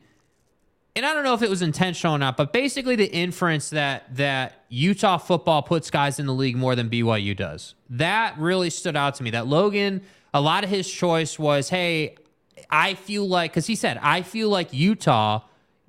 and 0.95 1.05
I 1.05 1.13
don't 1.13 1.25
know 1.25 1.35
if 1.35 1.43
it 1.43 1.51
was 1.51 1.61
intentional 1.61 2.17
or 2.17 2.19
not, 2.19 2.39
but 2.39 2.55
basically 2.55 2.97
the 2.97 3.13
inference 3.13 3.69
that 3.71 4.17
that 4.17 4.65
Utah 4.71 5.19
football 5.19 5.63
puts 5.63 5.91
guys 5.91 6.19
in 6.19 6.27
the 6.27 6.33
league 6.33 6.57
more 6.57 6.75
than 6.75 6.89
BYU 6.89 7.37
does. 7.37 7.75
That 7.91 8.39
really 8.39 8.71
stood 8.71 8.97
out 8.97 9.15
to 9.17 9.23
me. 9.23 9.31
That 9.31 9.47
Logan, 9.47 10.03
a 10.33 10.41
lot 10.41 10.65
of 10.65 10.71
his 10.71 10.91
choice 10.91 11.39
was, 11.39 11.69
hey, 11.69 12.17
I 12.71 12.95
feel 12.95 13.29
like 13.29 13.53
because 13.53 13.67
he 13.67 13.75
said, 13.75 13.99
I 14.03 14.23
feel 14.23 14.49
like 14.49 14.73
Utah 14.73 15.43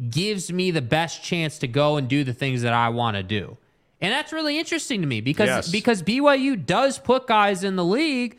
gives 0.10 0.52
me 0.52 0.72
the 0.72 0.82
best 0.82 1.24
chance 1.24 1.58
to 1.60 1.68
go 1.68 1.96
and 1.96 2.08
do 2.10 2.24
the 2.26 2.34
things 2.34 2.62
that 2.64 2.74
I 2.74 2.90
want 2.90 3.16
to 3.18 3.24
do. 3.24 3.58
And 4.02 4.12
that's 4.12 4.32
really 4.32 4.60
interesting 4.60 5.02
to 5.02 5.08
me 5.08 5.22
because 5.22 5.48
Yes. 5.48 5.72
because 5.72 6.04
BYU 6.04 6.56
does 6.66 7.00
put 7.00 7.26
guys 7.28 7.64
in 7.64 7.76
the 7.76 7.84
league, 7.86 8.38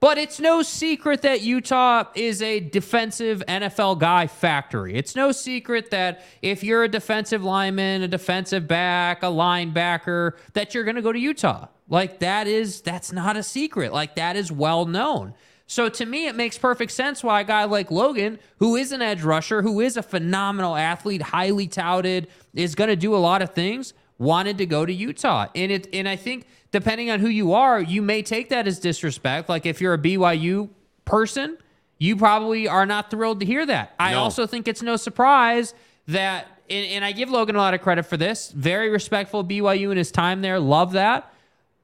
but 0.00 0.16
it's 0.18 0.40
no 0.40 0.62
secret 0.62 1.22
that 1.22 1.42
Utah 1.42 2.04
is 2.14 2.40
a 2.42 2.60
defensive 2.60 3.42
NFL 3.46 3.98
guy 4.00 4.26
factory. 4.26 4.94
It's 4.94 5.14
no 5.14 5.32
secret 5.32 5.90
that 5.90 6.22
if 6.42 6.62
you're 6.64 6.84
a 6.84 6.88
defensive 6.88 7.42
lineman, 7.44 8.02
a 8.02 8.08
defensive 8.08 8.66
back, 8.66 9.22
a 9.22 9.26
linebacker, 9.26 10.32
that 10.54 10.74
you're 10.74 10.84
going 10.84 10.96
to 10.96 11.02
go 11.02 11.12
to 11.12 11.18
Utah. 11.18 11.68
Like 11.88 12.20
that 12.20 12.46
is 12.46 12.80
that's 12.80 13.12
not 13.12 13.36
a 13.36 13.42
secret. 13.42 13.92
Like 13.92 14.14
that 14.16 14.36
is 14.36 14.50
well 14.50 14.86
known. 14.86 15.34
So 15.66 15.88
to 15.88 16.04
me, 16.04 16.26
it 16.26 16.34
makes 16.34 16.58
perfect 16.58 16.92
sense 16.92 17.24
why 17.24 17.40
a 17.40 17.44
guy 17.44 17.64
like 17.64 17.90
Logan, 17.90 18.38
who 18.58 18.76
is 18.76 18.92
an 18.92 19.00
edge 19.00 19.22
rusher, 19.22 19.62
who 19.62 19.80
is 19.80 19.96
a 19.96 20.02
phenomenal 20.02 20.76
athlete, 20.76 21.22
highly 21.22 21.66
touted, 21.66 22.28
is 22.52 22.74
going 22.74 22.88
to 22.90 22.96
do 22.96 23.14
a 23.14 23.16
lot 23.16 23.40
of 23.40 23.54
things, 23.54 23.94
wanted 24.18 24.58
to 24.58 24.66
go 24.66 24.86
to 24.86 24.92
Utah. 24.92 25.46
And 25.54 25.72
it 25.72 25.88
and 25.92 26.08
I 26.08 26.16
think 26.16 26.46
depending 26.70 27.10
on 27.10 27.20
who 27.20 27.28
you 27.28 27.52
are, 27.52 27.80
you 27.80 28.02
may 28.02 28.22
take 28.22 28.48
that 28.50 28.66
as 28.66 28.78
disrespect. 28.78 29.48
Like 29.48 29.66
if 29.66 29.80
you're 29.80 29.94
a 29.94 29.98
BYU 29.98 30.68
person, 31.04 31.58
you 31.98 32.16
probably 32.16 32.68
are 32.68 32.86
not 32.86 33.10
thrilled 33.10 33.40
to 33.40 33.46
hear 33.46 33.64
that. 33.66 33.94
I 33.98 34.14
also 34.14 34.46
think 34.46 34.68
it's 34.68 34.82
no 34.82 34.96
surprise 34.96 35.74
that 36.08 36.46
and, 36.70 36.86
and 36.86 37.04
I 37.04 37.12
give 37.12 37.30
Logan 37.30 37.56
a 37.56 37.58
lot 37.58 37.74
of 37.74 37.82
credit 37.82 38.04
for 38.04 38.16
this. 38.16 38.50
Very 38.50 38.88
respectful 38.88 39.40
of 39.40 39.48
BYU 39.48 39.90
in 39.90 39.98
his 39.98 40.10
time 40.10 40.40
there. 40.40 40.58
Love 40.58 40.92
that. 40.92 41.30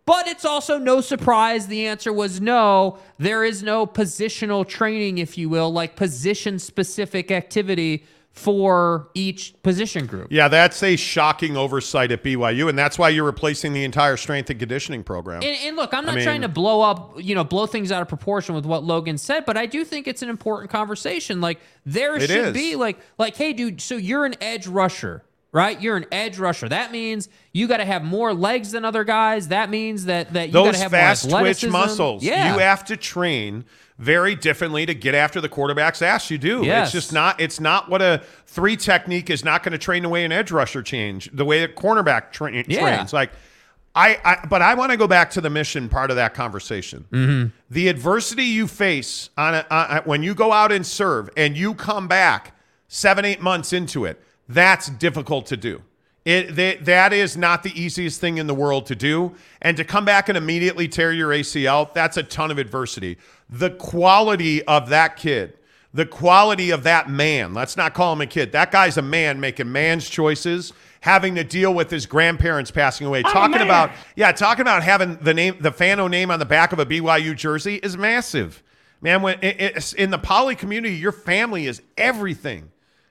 But 0.07 0.27
it's 0.27 0.45
also 0.45 0.79
no 0.79 1.01
surprise 1.01 1.67
the 1.67 1.87
answer 1.87 2.13
was 2.13 2.41
no. 2.41 2.99
There 3.19 3.45
is 3.45 3.63
no 3.63 3.87
positional 3.87 4.67
training, 4.67 5.19
if 5.19 5.39
you 5.39 5.49
will, 5.49 5.73
like 5.73 5.95
position 5.95 6.59
specific 6.59 7.31
activity 7.31 8.05
for 8.33 9.11
each 9.15 9.55
position 9.63 10.07
group. 10.07 10.29
Yeah, 10.31 10.49
that's 10.49 10.83
a 10.83 10.97
shocking 10.97 11.57
oversight 11.57 12.13
at 12.13 12.23
BYU, 12.23 12.69
and 12.69 12.79
that's 12.79 12.99
why 12.99 13.09
you're 13.09 13.25
replacing 13.25 13.73
the 13.73 13.85
entire 13.85 14.17
strength 14.17 14.51
and 14.51 14.59
conditioning 14.59 15.03
program. 15.03 15.43
And, 15.43 15.57
and 15.65 15.77
look, 15.77 15.93
I'm 15.93 16.05
not 16.07 16.13
I 16.13 16.17
mean- 16.17 16.25
trying 16.25 16.43
to 16.43 16.49
blow 16.49 16.81
up, 16.81 17.15
you 17.17 17.35
know, 17.35 17.45
blow 17.45 17.67
things 17.67 17.91
out 17.91 18.03
of 18.03 18.09
proportion 18.09 18.55
with 18.55 18.65
what 18.65 18.85
Logan 18.85 19.19
said, 19.19 19.45
but 19.45 19.57
I 19.57 19.67
do 19.67 19.85
think 19.85 20.07
it's 20.07 20.23
an 20.23 20.29
important 20.29 20.71
conversation. 20.71 21.41
Like 21.41 21.59
there 21.85 22.19
should 22.21 22.31
is. 22.31 22.53
be 22.53 22.77
like, 22.77 22.99
like, 23.19 23.37
hey, 23.37 23.53
dude, 23.53 23.81
so 23.81 23.97
you're 23.97 24.25
an 24.25 24.35
edge 24.41 24.67
rusher, 24.67 25.23
right? 25.53 25.81
You're 25.81 25.97
an 25.97 26.07
edge 26.13 26.39
rusher. 26.39 26.69
That 26.69 26.93
means 26.93 27.29
you 27.53 27.67
got 27.69 27.79
to 27.79 27.85
have 27.85 28.03
more 28.05 28.33
legs 28.35 28.73
than 28.73 28.85
other 28.85 29.05
guys. 29.05 29.49
That 29.49 29.71
means 29.71 30.05
that 30.07 30.33
that 30.33 30.49
you 30.49 30.53
got 30.53 30.75
to 30.75 30.79
have 30.79 30.91
fast 30.91 31.29
more 31.31 31.41
twitch 31.41 31.67
muscles, 31.67 32.23
Yeah, 32.23 32.53
you 32.55 32.61
have 32.61 32.85
to 32.87 32.97
train 32.97 33.65
very 33.99 34.35
differently 34.35 34.87
to 34.87 34.95
get 34.95 35.15
after 35.15 35.41
the 35.43 35.49
quarterback's 35.49 36.01
ass. 36.01 36.31
You 36.31 36.39
do. 36.39 36.63
Yes. 36.65 36.87
It's 36.87 36.93
just 36.93 37.13
not. 37.13 37.41
It's 37.41 37.61
not 37.61 37.89
what 37.91 38.01
a 38.01 38.23
three 38.47 38.77
technique 38.77 39.29
is 39.29 39.45
not 39.45 39.63
going 39.63 39.73
to 39.73 39.79
train 39.79 40.03
the 40.03 40.09
way 40.09 40.25
an 40.25 40.33
edge 40.33 40.51
rusher 40.51 40.83
change 40.83 41.31
the 41.33 41.45
way 41.45 41.63
a 41.63 41.69
cornerback 41.69 42.33
tra- 42.33 42.53
Yeah. 42.53 42.81
trains. 42.81 43.13
Like. 43.13 43.31
I, 43.93 44.19
I 44.25 44.47
but 44.47 44.63
I 44.63 44.75
want 44.75 44.93
to 44.93 44.97
go 44.97 45.09
back 45.09 45.31
to 45.33 45.41
the 45.41 45.51
mission 45.51 45.89
part 45.89 46.11
of 46.11 46.17
that 46.17 46.33
conversation. 46.33 47.07
Mm-hmm. 47.11 47.49
The 47.71 47.89
adversity 47.89 48.45
you 48.45 48.69
face 48.69 49.31
on, 49.37 49.55
a, 49.57 49.67
on 49.69 50.03
when 50.05 50.23
you 50.23 50.33
go 50.33 50.53
out 50.53 50.71
and 50.71 50.87
serve 50.87 51.29
and 51.37 51.57
you 51.57 51.75
come 51.75 52.07
back 52.07 52.55
seven 52.87 53.25
eight 53.25 53.41
months 53.43 53.73
into 53.73 54.05
it, 54.05 54.23
that's 54.51 54.89
difficult 54.89 55.47
to 55.47 55.57
do. 55.57 55.83
It 56.25 56.55
that, 56.57 56.85
that 56.85 57.13
is 57.13 57.37
not 57.37 57.63
the 57.63 57.81
easiest 57.81 58.21
thing 58.21 58.39
in 58.39 58.47
the 58.47 58.55
world 58.55 58.87
to 58.87 58.95
do, 58.95 59.35
and 59.63 59.77
to 59.77 59.85
come 59.85 60.05
back 60.05 60.29
and 60.29 60.37
immediately 60.37 60.87
tear 60.87 61.13
your 61.13 61.31
ACL, 61.31 61.93
that's 61.95 62.17
a 62.17 62.23
ton 62.23 62.51
of 62.51 62.59
adversity. 62.59 63.17
The 63.49 63.71
quality 63.71 64.63
of 64.65 64.91
that 64.91 65.17
kid, 65.17 65.57
the 65.95 66.05
quality 66.05 66.71
of 66.71 66.83
that 66.83 67.09
man. 67.09 67.55
Let's 67.55 67.77
not 67.77 67.95
call 67.95 68.13
him 68.13 68.21
a 68.21 68.27
kid. 68.27 68.53
That 68.53 68.71
guy's 68.71 68.99
a 68.99 69.03
man 69.03 69.41
making 69.41 69.73
man's 69.73 70.11
choices, 70.11 70.75
having 71.01 71.37
to 71.37 71.45
deal 71.45 71.73
with 71.73 71.91
his 71.91 72.05
grandparents 72.05 72.71
passing 72.71 73.07
away. 73.07 73.23
talking 73.23 73.63
about 73.63 73.91
yeah, 74.15 74.31
talking 74.33 74.63
about 74.63 74.83
having 74.83 75.17
the 75.17 75.33
name, 75.33 75.57
the 75.61 75.73
Fano 75.73 76.07
name 76.07 76.31
on 76.31 76.39
the 76.39 76.45
back 76.45 76.73
of 76.73 76.79
a 76.79 76.87
BYU 76.87 77.35
jersey 77.35 77.77
is 77.77 77.97
massive. 77.97 78.63
Man, 79.01 79.23
when 79.23 79.39
it, 79.41 79.57
it's 79.59 79.95
in 79.95 80.11
the 80.11 80.19
poly 80.19 80.55
community, 80.55 80.97
your 80.97 81.13
family 81.13 81.67
is 81.67 81.81
everything 81.97 82.71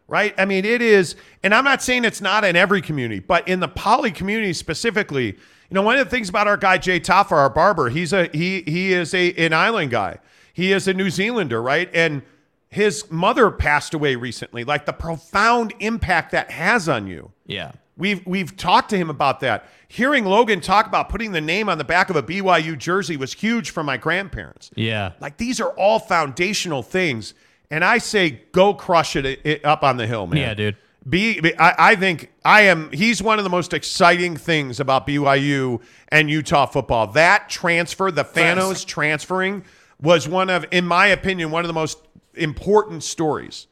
right? 0.09 0.33
I 0.37 0.45
mean, 0.45 0.65
it 0.65 0.81
is, 0.81 1.15
and 1.43 1.53
I'm 1.53 1.63
not 1.63 1.81
saying 1.81 2.03
it's 2.05 2.21
not 2.21 2.43
in 2.43 2.55
every 2.55 2.81
community, 2.81 3.19
but 3.19 3.47
in 3.47 3.59
the 3.59 3.67
poly 3.67 4.11
community 4.11 4.53
specifically, 4.53 5.27
you 5.27 5.75
know, 5.75 5.81
one 5.81 5.97
of 5.97 6.05
the 6.05 6.09
things 6.09 6.29
about 6.29 6.47
our 6.47 6.57
guy 6.57 6.77
Jay 6.79 6.99
Taffa, 6.99 7.31
our 7.31 7.49
barber, 7.49 7.89
he's 7.89 8.11
a 8.11 8.25
he 8.33 8.63
he 8.63 8.91
is 8.91 9.13
a 9.13 9.33
an 9.33 9.53
island 9.53 9.91
guy. 9.91 10.17
He 10.51 10.73
is 10.73 10.87
a 10.87 10.93
New 10.93 11.09
Zealander, 11.09 11.61
right? 11.61 11.89
And 11.93 12.23
his 12.67 13.09
mother 13.09 13.49
passed 13.51 13.93
away 13.93 14.15
recently. 14.15 14.63
Like 14.63 14.85
the 14.85 14.93
profound 14.93 15.73
impact 15.79 16.31
that 16.31 16.51
has 16.51 16.89
on 16.89 17.07
you. 17.07 17.31
yeah. 17.45 17.71
We've 17.97 18.25
we've 18.25 18.55
talked 18.55 18.91
to 18.91 18.97
him 18.97 19.09
about 19.09 19.41
that. 19.41 19.67
Hearing 19.89 20.23
Logan 20.23 20.61
talk 20.61 20.87
about 20.87 21.09
putting 21.09 21.33
the 21.33 21.41
name 21.41 21.67
on 21.67 21.77
the 21.77 21.83
back 21.83 22.09
of 22.09 22.15
a 22.15 22.23
BYU 22.23 22.77
jersey 22.77 23.17
was 23.17 23.33
huge 23.33 23.71
for 23.71 23.83
my 23.83 23.97
grandparents. 23.97 24.71
Yeah. 24.73 25.11
Like 25.19 25.35
these 25.35 25.59
are 25.59 25.71
all 25.71 25.99
foundational 25.99 26.81
things, 26.81 27.33
and 27.71 27.83
I 27.83 27.97
say 27.97 28.41
go 28.51 28.73
crush 28.73 29.15
it, 29.15 29.25
it 29.43 29.65
up 29.65 29.83
on 29.83 29.97
the 29.97 30.07
hill, 30.07 30.27
man. 30.27 30.39
Yeah, 30.39 30.53
dude. 30.53 30.77
Be- 31.07 31.41
I, 31.57 31.91
I 31.91 31.95
think 31.95 32.31
I 32.43 32.61
am. 32.61 32.91
He's 32.91 33.21
one 33.21 33.37
of 33.39 33.43
the 33.43 33.49
most 33.49 33.73
exciting 33.73 34.35
things 34.35 34.79
about 34.79 35.07
BYU 35.07 35.81
and 36.09 36.29
Utah 36.29 36.65
football. 36.65 37.07
That 37.07 37.49
transfer, 37.49 38.11
the 38.11 38.25
Fanos 38.25 38.85
transferring, 38.85 39.63
was 40.01 40.27
one 40.27 40.49
of, 40.49 40.65
in 40.71 40.85
my 40.85 41.07
opinion, 41.07 41.51
one 41.51 41.63
of 41.63 41.67
the 41.67 41.73
most 41.73 41.99
important 42.35 43.03
stories. 43.03 43.67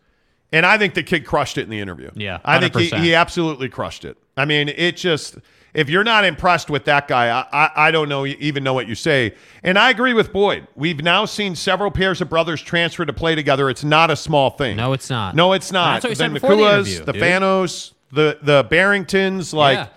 And 0.52 0.66
I 0.66 0.78
think 0.78 0.94
the 0.94 1.04
kid 1.04 1.26
crushed 1.26 1.58
it 1.58 1.64
in 1.64 1.70
the 1.70 1.80
interview. 1.80 2.10
Yeah, 2.16 2.40
I 2.46 2.60
think 2.60 2.76
he, 2.76 2.90
he 2.90 3.14
absolutely 3.14 3.68
crushed 3.68 4.06
it. 4.06 4.18
I 4.38 4.46
mean, 4.46 4.70
it 4.70 4.96
just 4.96 5.38
if 5.74 5.90
you're 5.90 6.04
not 6.04 6.26
impressed 6.26 6.70
with 6.70 6.86
that 6.86 7.08
guy, 7.08 7.30
I, 7.30 7.66
I, 7.66 7.88
I 7.88 7.92
don't 7.92 8.10
know 8.10 8.26
even 8.26 8.64
know 8.64 8.74
what 8.74 8.88
you 8.88 8.96
say. 8.96 9.36
And 9.64 9.78
I 9.78 9.90
agree 9.90 10.14
with 10.14 10.34
Boyd. 10.34 10.68
We've 10.76 11.04
now 11.04 11.26
seen 11.26 11.56
several 11.56 11.92
pairs 11.92 12.22
of 12.22 12.30
brothers 12.30 12.62
transfer 12.62 13.06
to 13.06 13.14
play 13.14 13.36
together. 13.36 13.70
It's 13.70 13.84
not 13.84 14.10
a 14.10 14.16
small 14.16 14.50
thing. 14.52 14.78
No, 14.78 14.94
it's 14.94 15.10
not. 15.10 15.36
No, 15.36 15.54
it's 15.54 15.72
not. 15.72 16.02
That's 16.02 16.20
what 16.20 16.28
we 16.30 16.34
the 16.34 16.40
before 16.40 16.56
the 16.56 17.04
the. 17.06 17.14
Fanos, 17.14 17.94
the 18.12 18.40
the 18.42 18.64
Barringtons, 18.66 19.54
like 19.54 19.78
Yeah. 19.78 19.88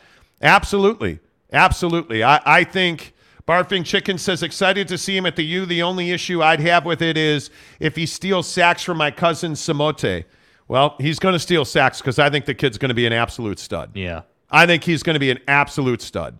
absolutely, 0.42 1.18
absolutely. 1.52 2.22
I 2.22 2.40
I 2.44 2.64
think. 2.64 3.14
Barfing 3.48 3.84
Chicken 3.84 4.16
says, 4.16 4.44
excited 4.44 4.86
to 4.86 4.96
see 4.96 5.16
him 5.16 5.26
at 5.26 5.34
the 5.34 5.42
U. 5.42 5.66
The 5.66 5.82
only 5.82 6.12
issue 6.12 6.40
I'd 6.40 6.60
have 6.60 6.84
with 6.84 7.02
it 7.02 7.16
is 7.16 7.50
if 7.80 7.96
he 7.96 8.06
steals 8.06 8.46
sacks 8.46 8.84
from 8.84 8.96
my 8.98 9.10
cousin 9.10 9.54
Samote. 9.54 10.24
Well, 10.68 10.94
he's 11.00 11.18
going 11.18 11.32
to 11.32 11.38
steal 11.40 11.64
sacks 11.64 12.00
because 12.00 12.20
I 12.20 12.30
think 12.30 12.44
the 12.44 12.54
kid's 12.54 12.78
going 12.78 12.90
to 12.90 12.94
be 12.94 13.06
an 13.06 13.12
absolute 13.12 13.58
stud. 13.58 13.90
Yeah. 13.94 14.22
I 14.50 14.66
think 14.66 14.84
he's 14.84 15.02
going 15.02 15.14
to 15.14 15.20
be 15.20 15.30
an 15.30 15.38
absolute 15.46 16.02
stud. 16.02 16.38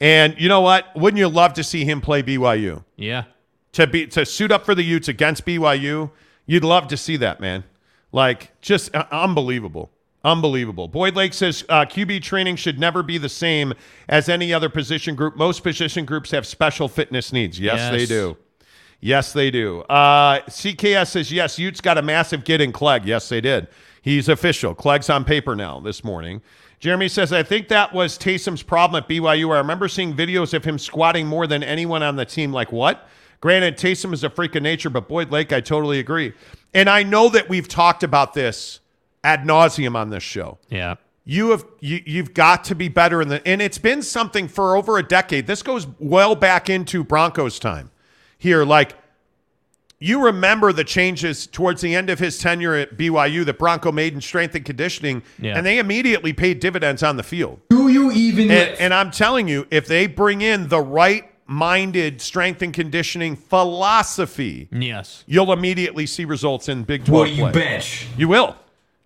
And 0.00 0.34
you 0.38 0.48
know 0.48 0.60
what? 0.60 0.94
Wouldn't 0.94 1.18
you 1.18 1.28
love 1.28 1.54
to 1.54 1.64
see 1.64 1.84
him 1.84 2.00
play 2.00 2.22
BYU? 2.22 2.84
Yeah. 2.96 3.24
To 3.72 3.86
be 3.86 4.06
to 4.08 4.24
suit 4.24 4.52
up 4.52 4.64
for 4.64 4.74
the 4.74 4.82
Utes 4.82 5.08
against 5.08 5.44
BYU, 5.44 6.10
you'd 6.46 6.64
love 6.64 6.88
to 6.88 6.96
see 6.96 7.16
that, 7.16 7.40
man. 7.40 7.64
Like 8.12 8.60
just 8.60 8.94
uh, 8.94 9.06
unbelievable. 9.10 9.90
Unbelievable. 10.24 10.88
Boyd 10.88 11.14
Lake 11.14 11.32
says 11.32 11.64
uh, 11.68 11.84
QB 11.84 12.22
training 12.22 12.56
should 12.56 12.78
never 12.78 13.02
be 13.02 13.18
the 13.18 13.28
same 13.28 13.72
as 14.08 14.28
any 14.28 14.52
other 14.52 14.68
position 14.68 15.14
group. 15.14 15.36
Most 15.36 15.62
position 15.62 16.04
groups 16.04 16.30
have 16.32 16.46
special 16.46 16.88
fitness 16.88 17.32
needs. 17.32 17.58
Yes, 17.58 17.90
they 17.90 18.04
do. 18.04 18.36
Yes, 19.00 19.32
they 19.32 19.50
do. 19.50 19.80
Uh, 19.82 20.40
CKS 20.48 21.08
says, 21.08 21.30
yes, 21.30 21.58
Utes 21.58 21.80
got 21.80 21.98
a 21.98 22.02
massive 22.02 22.44
get 22.44 22.60
in 22.60 22.72
Clegg. 22.72 23.04
Yes, 23.04 23.28
they 23.28 23.40
did. 23.40 23.68
He's 24.02 24.28
official. 24.28 24.74
Clegg's 24.74 25.08
on 25.08 25.24
paper 25.24 25.54
now 25.54 25.78
this 25.78 26.02
morning. 26.02 26.42
Jeremy 26.80 27.08
says, 27.08 27.32
I 27.32 27.42
think 27.42 27.68
that 27.68 27.92
was 27.92 28.16
Taysom's 28.16 28.62
problem 28.62 29.02
at 29.02 29.08
BYU. 29.08 29.52
I 29.52 29.58
remember 29.58 29.88
seeing 29.88 30.14
videos 30.14 30.54
of 30.54 30.64
him 30.64 30.78
squatting 30.78 31.26
more 31.26 31.46
than 31.46 31.62
anyone 31.62 32.02
on 32.02 32.16
the 32.16 32.24
team. 32.24 32.52
Like, 32.52 32.70
what? 32.70 33.08
Granted, 33.40 33.76
Taysom 33.76 34.12
is 34.12 34.24
a 34.24 34.30
freak 34.30 34.54
of 34.54 34.62
nature, 34.62 34.90
but 34.90 35.08
Boyd 35.08 35.30
Lake, 35.30 35.52
I 35.52 35.60
totally 35.60 35.98
agree. 35.98 36.32
And 36.74 36.88
I 36.88 37.02
know 37.02 37.28
that 37.30 37.48
we've 37.48 37.68
talked 37.68 38.02
about 38.02 38.34
this 38.34 38.80
ad 39.24 39.44
nauseum 39.44 39.96
on 39.96 40.10
this 40.10 40.22
show. 40.22 40.58
Yeah. 40.68 40.96
You 41.24 41.50
have 41.50 41.64
you, 41.80 42.00
you've 42.06 42.32
got 42.32 42.64
to 42.64 42.74
be 42.74 42.88
better 42.88 43.20
in 43.20 43.28
the 43.28 43.46
and 43.46 43.60
it's 43.60 43.76
been 43.76 44.00
something 44.02 44.48
for 44.48 44.76
over 44.76 44.96
a 44.96 45.02
decade. 45.02 45.46
This 45.46 45.62
goes 45.62 45.86
well 45.98 46.34
back 46.34 46.70
into 46.70 47.04
Broncos 47.04 47.58
time. 47.58 47.90
Here, 48.38 48.64
like 48.64 48.94
you 50.00 50.22
remember 50.24 50.72
the 50.72 50.84
changes 50.84 51.46
towards 51.46 51.80
the 51.80 51.94
end 51.94 52.08
of 52.10 52.18
his 52.18 52.38
tenure 52.38 52.74
at 52.74 52.96
BYU 52.96 53.44
that 53.44 53.58
Bronco 53.58 53.90
made 53.90 54.14
in 54.14 54.20
strength 54.20 54.54
and 54.54 54.64
conditioning, 54.64 55.22
Yeah. 55.40 55.56
and 55.56 55.66
they 55.66 55.78
immediately 55.78 56.32
paid 56.32 56.60
dividends 56.60 57.02
on 57.02 57.16
the 57.16 57.22
field. 57.24 57.60
Do 57.70 57.88
you 57.88 58.12
even 58.12 58.50
And, 58.50 58.70
and 58.78 58.94
I'm 58.94 59.10
telling 59.10 59.48
you, 59.48 59.66
if 59.70 59.86
they 59.88 60.06
bring 60.06 60.40
in 60.40 60.68
the 60.68 60.80
right 60.80 61.24
minded 61.46 62.20
strength 62.20 62.60
and 62.62 62.72
conditioning 62.74 63.34
philosophy, 63.34 64.68
Yes. 64.70 65.24
you'll 65.26 65.52
immediately 65.52 66.06
see 66.06 66.24
results 66.24 66.68
in 66.68 66.84
Big 66.84 67.04
12 67.04 67.20
Well, 67.26 67.26
you 67.34 67.42
play. 67.44 67.52
bench. 67.52 68.06
You 68.16 68.28
will. 68.28 68.56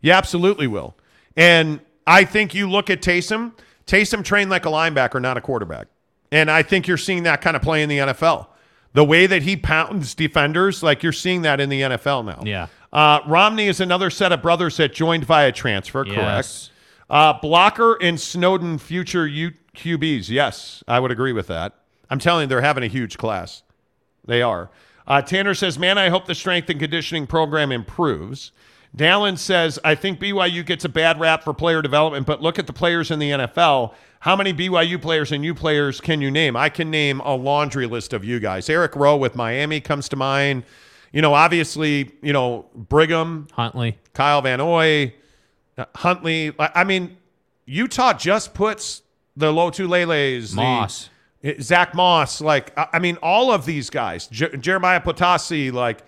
You 0.01 0.13
absolutely 0.13 0.67
will. 0.67 0.97
And 1.37 1.81
I 2.07 2.25
think 2.25 2.53
you 2.55 2.69
look 2.69 2.91
at 2.91 3.01
Taysom. 3.01 3.53
Taysom 3.87 4.25
trained 4.25 4.51
like 4.51 4.67
a 4.67 4.69
linebacker, 4.69 5.21
not 5.23 5.37
a 5.37 5.41
quarterback. 5.41 5.87
And 6.33 6.51
I 6.51 6.63
think 6.63 6.89
you're 6.89 6.97
seeing 6.99 7.23
that 7.25 7.41
kind 7.43 7.55
of 7.57 7.63
play 7.63 7.83
in 7.83 7.89
the 7.89 7.99
NFL. 7.99 8.47
The 8.95 9.05
way 9.05 9.27
that 9.27 9.43
he 9.43 9.57
pounds 9.57 10.15
defenders, 10.15 10.83
like 10.83 11.03
you're 11.03 11.13
seeing 11.13 11.43
that 11.43 11.61
in 11.61 11.69
the 11.69 11.81
NFL 11.83 12.25
now. 12.27 12.43
Yeah. 12.45 12.67
Uh, 12.93 13.21
Romney 13.27 13.69
is 13.69 13.81
another 13.81 14.11
set 14.11 14.33
of 14.33 14.43
brothers 14.43 14.77
that 14.77 14.93
joined 14.93 15.25
via 15.25 15.51
transfer, 15.53 16.05
correct? 16.05 16.19
Yes. 16.19 16.71
Uh, 17.09 17.33
Blocker 17.41 17.95
and 18.03 18.21
Snowden, 18.21 18.79
future 18.79 19.27
U- 19.27 19.53
QBs. 19.75 20.29
Yes, 20.29 20.85
I 20.87 21.01
would 21.01 21.11
agree 21.11 21.33
with 21.33 21.47
that. 21.47 21.75
I'm 22.11 22.19
telling 22.19 22.43
you, 22.43 22.47
they're 22.49 22.61
having 22.61 22.85
a 22.85 22.89
huge 22.89 23.17
class. 23.17 23.63
They 24.27 24.43
are. 24.43 24.71
Uh, 25.07 25.23
Tanner 25.23 25.55
says, 25.55 25.79
man, 25.79 25.97
I 25.99 26.11
hope 26.11 26.27
the 26.27 26.35
strength 26.35 26.69
and 26.69 26.79
conditioning 26.79 27.27
program 27.27 27.73
improves. 27.73 28.53
Dallin 28.97 29.39
says, 29.39 29.79
I 29.85 29.95
think 29.95 30.21
BYU 30.21 30.65
gets 30.67 30.85
a 30.85 30.89
bad 30.89 31.19
rap 31.19 31.43
for 31.45 31.55
player 31.55 31.81
development, 31.81 32.27
but 32.27 32.43
look 32.43 32.59
at 32.59 32.67
the 32.67 32.73
players 32.73 33.11
in 33.11 33.19
the 33.19 33.31
NFL. 33.31 33.95
How 34.21 34.37
many 34.37 34.53
BYU 34.53 35.01
players 35.01 35.33
and 35.33 35.45
U 35.45 35.55
players 35.55 36.01
can 36.01 36.21
you 36.21 36.31
name? 36.31 36.57
I 36.57 36.69
can 36.69 36.91
name 36.91 37.21
a 37.21 37.35
laundry 37.35 37.87
list 37.87 38.13
of 38.13 38.23
you 38.25 38.39
guys. 38.39 38.69
Eric 38.69 38.95
Rowe 38.95 39.17
with 39.17 39.35
Miami 39.35 39.81
comes 39.81 40.09
to 40.11 40.17
mind. 40.17 40.65
You 41.13 41.23
know, 41.23 41.35
obviously, 41.35 42.11
you 42.23 42.33
know, 42.33 42.67
Brigham, 42.75 43.49
Huntley. 43.53 43.99
Kyle 44.15 44.43
Van 44.43 44.59
Noy, 44.59 45.15
Huntley. 45.97 46.53
I 46.59 46.85
mean, 46.85 47.17
Utah 47.67 48.13
just 48.13 48.55
puts 48.55 49.03
the 49.37 49.53
Lotuleleis, 49.53 50.51
the- 50.51 50.57
Moss. 50.57 51.09
Zach 51.61 51.93
Moss, 51.93 52.41
like 52.41 52.73
I 52.77 53.01
mean, 53.01 53.17
all 53.21 53.51
of 53.51 53.67
these 53.67 53.91
guys, 53.91 54.29
Jer- 54.29 54.57
Jeremiah 54.59 55.01
Potasi, 55.01 55.73
like 55.73 56.05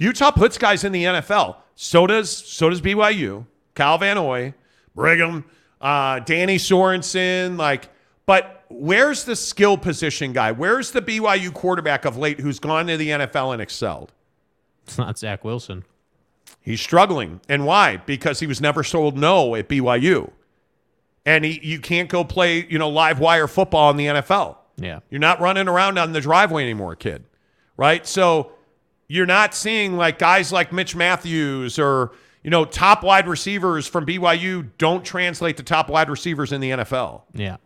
Utah 0.00 0.30
puts 0.30 0.56
guys 0.56 0.82
in 0.82 0.92
the 0.92 1.04
NFL. 1.04 1.56
So 1.76 2.06
does 2.06 2.34
so 2.34 2.70
does 2.70 2.80
BYU, 2.80 3.46
Kyle 3.74 3.98
Van 3.98 4.16
Noy, 4.16 4.54
Brigham, 4.94 5.44
uh, 5.80 6.18
Danny 6.20 6.56
Sorensen, 6.56 7.56
like. 7.56 7.88
But 8.26 8.64
where's 8.68 9.24
the 9.24 9.36
skill 9.36 9.76
position 9.76 10.32
guy? 10.32 10.52
Where's 10.52 10.92
the 10.92 11.02
BYU 11.02 11.52
quarterback 11.52 12.04
of 12.04 12.16
late 12.16 12.40
who's 12.40 12.58
gone 12.58 12.86
to 12.86 12.96
the 12.96 13.08
NFL 13.08 13.52
and 13.52 13.60
excelled? 13.60 14.12
It's 14.86 14.96
not 14.96 15.18
Zach 15.18 15.44
Wilson. 15.44 15.84
He's 16.62 16.80
struggling. 16.80 17.40
And 17.48 17.66
why? 17.66 17.96
Because 17.98 18.40
he 18.40 18.46
was 18.46 18.60
never 18.60 18.84
sold 18.84 19.18
no 19.18 19.54
at 19.54 19.68
BYU. 19.68 20.30
And 21.26 21.44
he, 21.44 21.60
you 21.62 21.80
can't 21.80 22.08
go 22.08 22.22
play, 22.22 22.66
you 22.66 22.78
know, 22.78 22.88
live 22.88 23.18
wire 23.18 23.48
football 23.48 23.90
in 23.90 23.96
the 23.96 24.06
NFL. 24.06 24.56
Yeah. 24.76 25.00
You're 25.10 25.18
not 25.20 25.40
running 25.40 25.68
around 25.68 25.98
on 25.98 26.12
the 26.12 26.20
driveway 26.20 26.62
anymore, 26.62 26.94
kid. 26.94 27.24
Right? 27.76 28.06
So 28.06 28.52
you're 29.12 29.26
not 29.26 29.54
seeing 29.54 29.96
like 29.96 30.20
guys 30.20 30.52
like 30.52 30.72
Mitch 30.72 30.94
Matthews 30.94 31.80
or, 31.80 32.12
you 32.44 32.50
know, 32.50 32.64
top 32.64 33.02
wide 33.02 33.26
receivers 33.26 33.88
from 33.88 34.06
BYU 34.06 34.70
don't 34.78 35.04
translate 35.04 35.56
to 35.56 35.64
top 35.64 35.90
wide 35.90 36.08
receivers 36.08 36.52
in 36.52 36.60
the 36.60 36.70
NFL. 36.70 37.22
Yeah. 37.34 37.56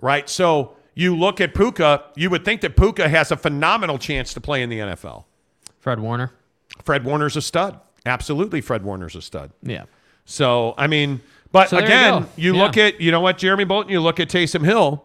Right? 0.00 0.26
So 0.26 0.74
you 0.94 1.14
look 1.14 1.38
at 1.42 1.54
Puka, 1.54 2.04
you 2.16 2.30
would 2.30 2.46
think 2.46 2.62
that 2.62 2.76
Puka 2.78 3.10
has 3.10 3.30
a 3.30 3.36
phenomenal 3.36 3.98
chance 3.98 4.32
to 4.32 4.40
play 4.40 4.62
in 4.62 4.70
the 4.70 4.78
NFL. 4.78 5.24
Fred 5.80 6.00
Warner. 6.00 6.32
Fred 6.82 7.04
Warner's 7.04 7.36
a 7.36 7.42
stud. 7.42 7.78
Absolutely, 8.06 8.62
Fred 8.62 8.84
Warner's 8.84 9.14
a 9.14 9.20
stud. 9.22 9.50
Yeah. 9.62 9.84
So, 10.24 10.72
I 10.78 10.86
mean, 10.86 11.20
but 11.52 11.68
So 11.68 11.76
there 11.76 11.84
you 11.84 11.92
again, 11.94 12.26
you, 12.36 12.54
Yeah. 12.56 12.62
look 12.62 12.78
at, 12.78 13.02
you 13.02 13.10
know 13.10 13.20
what, 13.20 13.36
Jeremy 13.36 13.64
Bolton, 13.64 13.92
you 13.92 14.00
look 14.00 14.18
at 14.18 14.30
Taysom 14.30 14.64
Hill. 14.64 15.04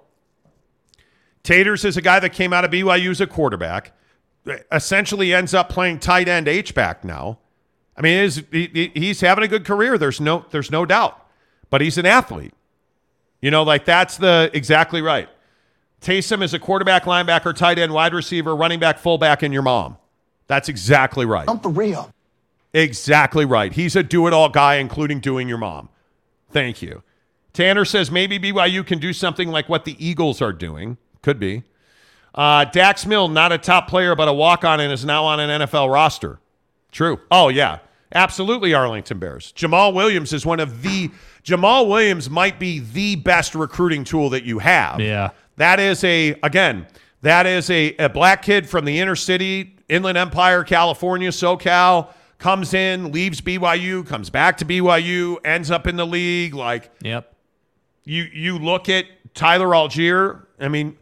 Taters 1.43 1.83
is 1.83 1.97
a 1.97 2.01
guy 2.01 2.19
that 2.21 2.29
came 2.29 2.53
out 2.53 2.63
of 2.63 2.71
BYU 2.71 3.11
as 3.11 3.19
a 3.21 3.27
quarterback, 3.27 3.91
essentially 4.71 5.33
ends 5.33 5.53
up 5.53 5.69
playing 5.69 5.99
tight 5.99 6.27
end 6.27 6.47
H 6.47 6.73
back 6.73 7.03
now. 7.03 7.39
I 7.97 8.01
mean, 8.01 8.17
is, 8.17 8.43
he, 8.51 8.67
he- 8.73 8.91
he's 8.95 9.21
having 9.21 9.43
a 9.43 9.47
good 9.47 9.65
career. 9.65 9.97
There's 9.97 10.21
no, 10.21 10.45
there's 10.51 10.71
no 10.71 10.85
doubt, 10.85 11.25
but 11.69 11.81
he's 11.81 11.97
an 11.97 12.05
athlete. 12.05 12.53
You 13.41 13.51
know, 13.51 13.63
like 13.63 13.85
that's 13.85 14.17
the 14.17 14.49
exactly 14.53 15.01
right. 15.01 15.29
Taysom 16.01 16.41
is 16.41 16.53
a 16.53 16.59
quarterback, 16.59 17.03
linebacker, 17.03 17.53
tight 17.55 17.77
end, 17.77 17.93
wide 17.93 18.13
receiver, 18.13 18.55
running 18.55 18.79
back, 18.79 18.99
fullback, 18.99 19.43
and 19.43 19.53
your 19.53 19.63
mom. 19.63 19.97
That's 20.47 20.69
exactly 20.69 21.25
right. 21.25 21.47
I'm 21.49 21.59
for 21.59 21.69
real. 21.69 22.13
Exactly 22.73 23.45
right. 23.45 23.73
He's 23.73 23.95
a 23.95 24.03
do 24.03 24.27
it 24.27 24.33
all 24.33 24.49
guy, 24.49 24.75
including 24.75 25.19
doing 25.19 25.49
your 25.49 25.57
mom. 25.57 25.89
Thank 26.51 26.81
you. 26.81 27.03
Tanner 27.51 27.83
says 27.83 28.11
maybe 28.11 28.39
BYU 28.39 28.85
can 28.85 28.99
do 28.99 29.11
something 29.11 29.49
like 29.49 29.67
what 29.67 29.85
the 29.85 29.95
Eagles 30.03 30.41
are 30.41 30.53
doing. 30.53 30.97
Could 31.21 31.39
be. 31.39 31.63
Uh, 32.35 32.65
Dax 32.65 33.05
Milne, 33.05 33.33
not 33.33 33.51
a 33.51 33.57
top 33.57 33.87
player, 33.87 34.15
but 34.15 34.27
a 34.27 34.33
walk 34.33 34.63
on 34.63 34.79
and 34.79 34.91
is 34.93 35.03
now 35.05 35.25
on 35.25 35.39
an 35.39 35.61
NFL 35.61 35.91
roster. 35.91 36.39
True. 36.91 37.19
Oh, 37.31 37.49
yeah. 37.49 37.79
Absolutely, 38.13 38.73
Arlington 38.73 39.19
Bears. 39.19 39.53
Jamaal 39.55 39.93
Williams 39.93 40.33
is 40.33 40.45
one 40.45 40.59
of 40.59 40.81
the. 40.81 41.11
Jamaal 41.43 41.87
Williams 41.87 42.29
might 42.29 42.59
be 42.59 42.79
the 42.79 43.15
best 43.17 43.53
recruiting 43.55 44.03
tool 44.03 44.29
that 44.31 44.43
you 44.43 44.59
have. 44.59 44.99
Yeah. 44.99 45.29
That 45.57 45.79
is 45.79 46.03
a, 46.03 46.39
again, 46.41 46.87
that 47.21 47.45
is 47.45 47.69
a, 47.69 47.95
a 47.97 48.09
black 48.09 48.41
kid 48.41 48.67
from 48.67 48.85
the 48.85 48.99
inner 48.99 49.15
city, 49.15 49.75
Inland 49.89 50.17
Empire, 50.17 50.63
California, 50.63 51.29
SoCal, 51.29 52.09
comes 52.39 52.73
in, 52.73 53.11
leaves 53.11 53.41
BYU, 53.41 54.05
comes 54.07 54.29
back 54.29 54.57
to 54.57 54.65
BYU, 54.65 55.37
ends 55.45 55.69
up 55.69 55.85
in 55.85 55.95
the 55.95 56.05
league. 56.07 56.53
Like, 56.55 56.89
Yep. 57.03 57.33
you 58.05 58.23
you 58.33 58.57
look 58.57 58.89
at 58.89 59.05
Tyler 59.35 59.67
Allgeier. 59.67 60.45
I 60.59 60.67
mean, 60.67 60.97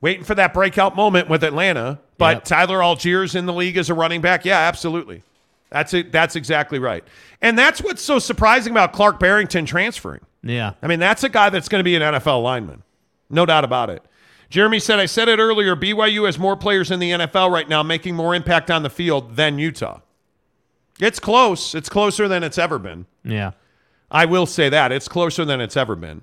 waiting 0.00 0.24
for 0.24 0.34
that 0.34 0.52
breakout 0.54 0.96
moment 0.96 1.28
with 1.28 1.44
Atlanta, 1.44 2.00
but 2.18 2.36
Yep. 2.38 2.44
Tyler 2.44 2.78
Allgeier's 2.78 3.34
in 3.34 3.46
the 3.46 3.52
league 3.52 3.76
as 3.76 3.90
a 3.90 3.94
running 3.94 4.20
back. 4.20 4.44
Yeah, 4.44 4.58
absolutely. 4.58 5.22
That's 5.70 5.94
it. 5.94 6.10
That's 6.10 6.36
exactly 6.36 6.78
right. 6.78 7.04
And 7.40 7.58
that's 7.58 7.80
what's 7.82 8.02
so 8.02 8.18
surprising 8.18 8.72
about 8.72 8.92
Clark 8.92 9.20
Barrington 9.20 9.66
transferring. 9.66 10.20
Yeah. 10.42 10.72
I 10.82 10.86
mean, 10.86 10.98
that's 11.00 11.22
a 11.22 11.28
guy 11.28 11.50
that's 11.50 11.68
going 11.68 11.80
to 11.80 11.84
be 11.84 11.94
an 11.94 12.02
NFL 12.02 12.42
lineman. 12.42 12.82
No 13.28 13.46
doubt 13.46 13.64
about 13.64 13.90
it. 13.90 14.02
Jeremy 14.48 14.80
said, 14.80 14.98
I 14.98 15.06
said 15.06 15.28
it 15.28 15.38
earlier 15.38 15.76
BYU 15.76 16.26
has 16.26 16.38
more 16.38 16.56
players 16.56 16.90
in 16.90 16.98
the 16.98 17.12
NFL 17.12 17.52
right 17.52 17.68
now 17.68 17.84
making 17.84 18.16
more 18.16 18.34
impact 18.34 18.68
on 18.68 18.82
the 18.82 18.90
field 18.90 19.36
than 19.36 19.58
Utah. 19.58 20.00
It's 20.98 21.20
close. 21.20 21.74
It's 21.74 21.88
closer 21.88 22.26
than 22.26 22.42
it's 22.42 22.58
ever 22.58 22.78
been. 22.78 23.06
Yeah. 23.24 23.52
I 24.10 24.24
will 24.24 24.46
say 24.46 24.68
that. 24.68 24.90
It's 24.90 25.06
closer 25.06 25.44
than 25.44 25.60
it's 25.60 25.76
ever 25.76 25.94
been. 25.94 26.22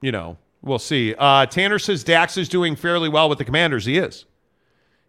You 0.00 0.12
know, 0.12 0.36
we'll 0.62 0.78
see. 0.78 1.14
Uh, 1.18 1.46
Tanner 1.46 1.78
says 1.78 2.04
Dax 2.04 2.36
is 2.36 2.48
doing 2.48 2.76
fairly 2.76 3.08
well 3.08 3.28
with 3.28 3.38
the 3.38 3.44
Commanders. 3.44 3.84
He 3.84 3.98
is. 3.98 4.24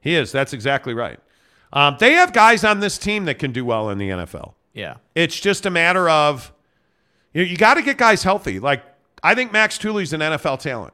He 0.01 0.15
is. 0.15 0.31
That's 0.31 0.53
exactly 0.53 0.93
right. 0.93 1.19
Um, 1.71 1.95
they 1.99 2.13
have 2.13 2.33
guys 2.33 2.63
on 2.63 2.79
this 2.81 2.97
team 2.97 3.25
that 3.25 3.39
can 3.39 3.51
do 3.51 3.65
well 3.65 3.89
in 3.89 3.97
the 3.97 4.09
NFL. 4.09 4.53
Yeah. 4.73 4.95
It's 5.15 5.39
just 5.39 5.65
a 5.65 5.69
matter 5.69 6.09
of 6.09 6.51
you, 7.33 7.43
you 7.43 7.57
got 7.57 7.75
to 7.75 7.81
get 7.81 7.97
guys 7.97 8.23
healthy. 8.23 8.59
Like 8.59 8.83
I 9.23 9.33
think 9.35 9.51
Max 9.51 9.77
Tooley's 9.77 10.13
an 10.13 10.19
NFL 10.21 10.59
talent. 10.59 10.93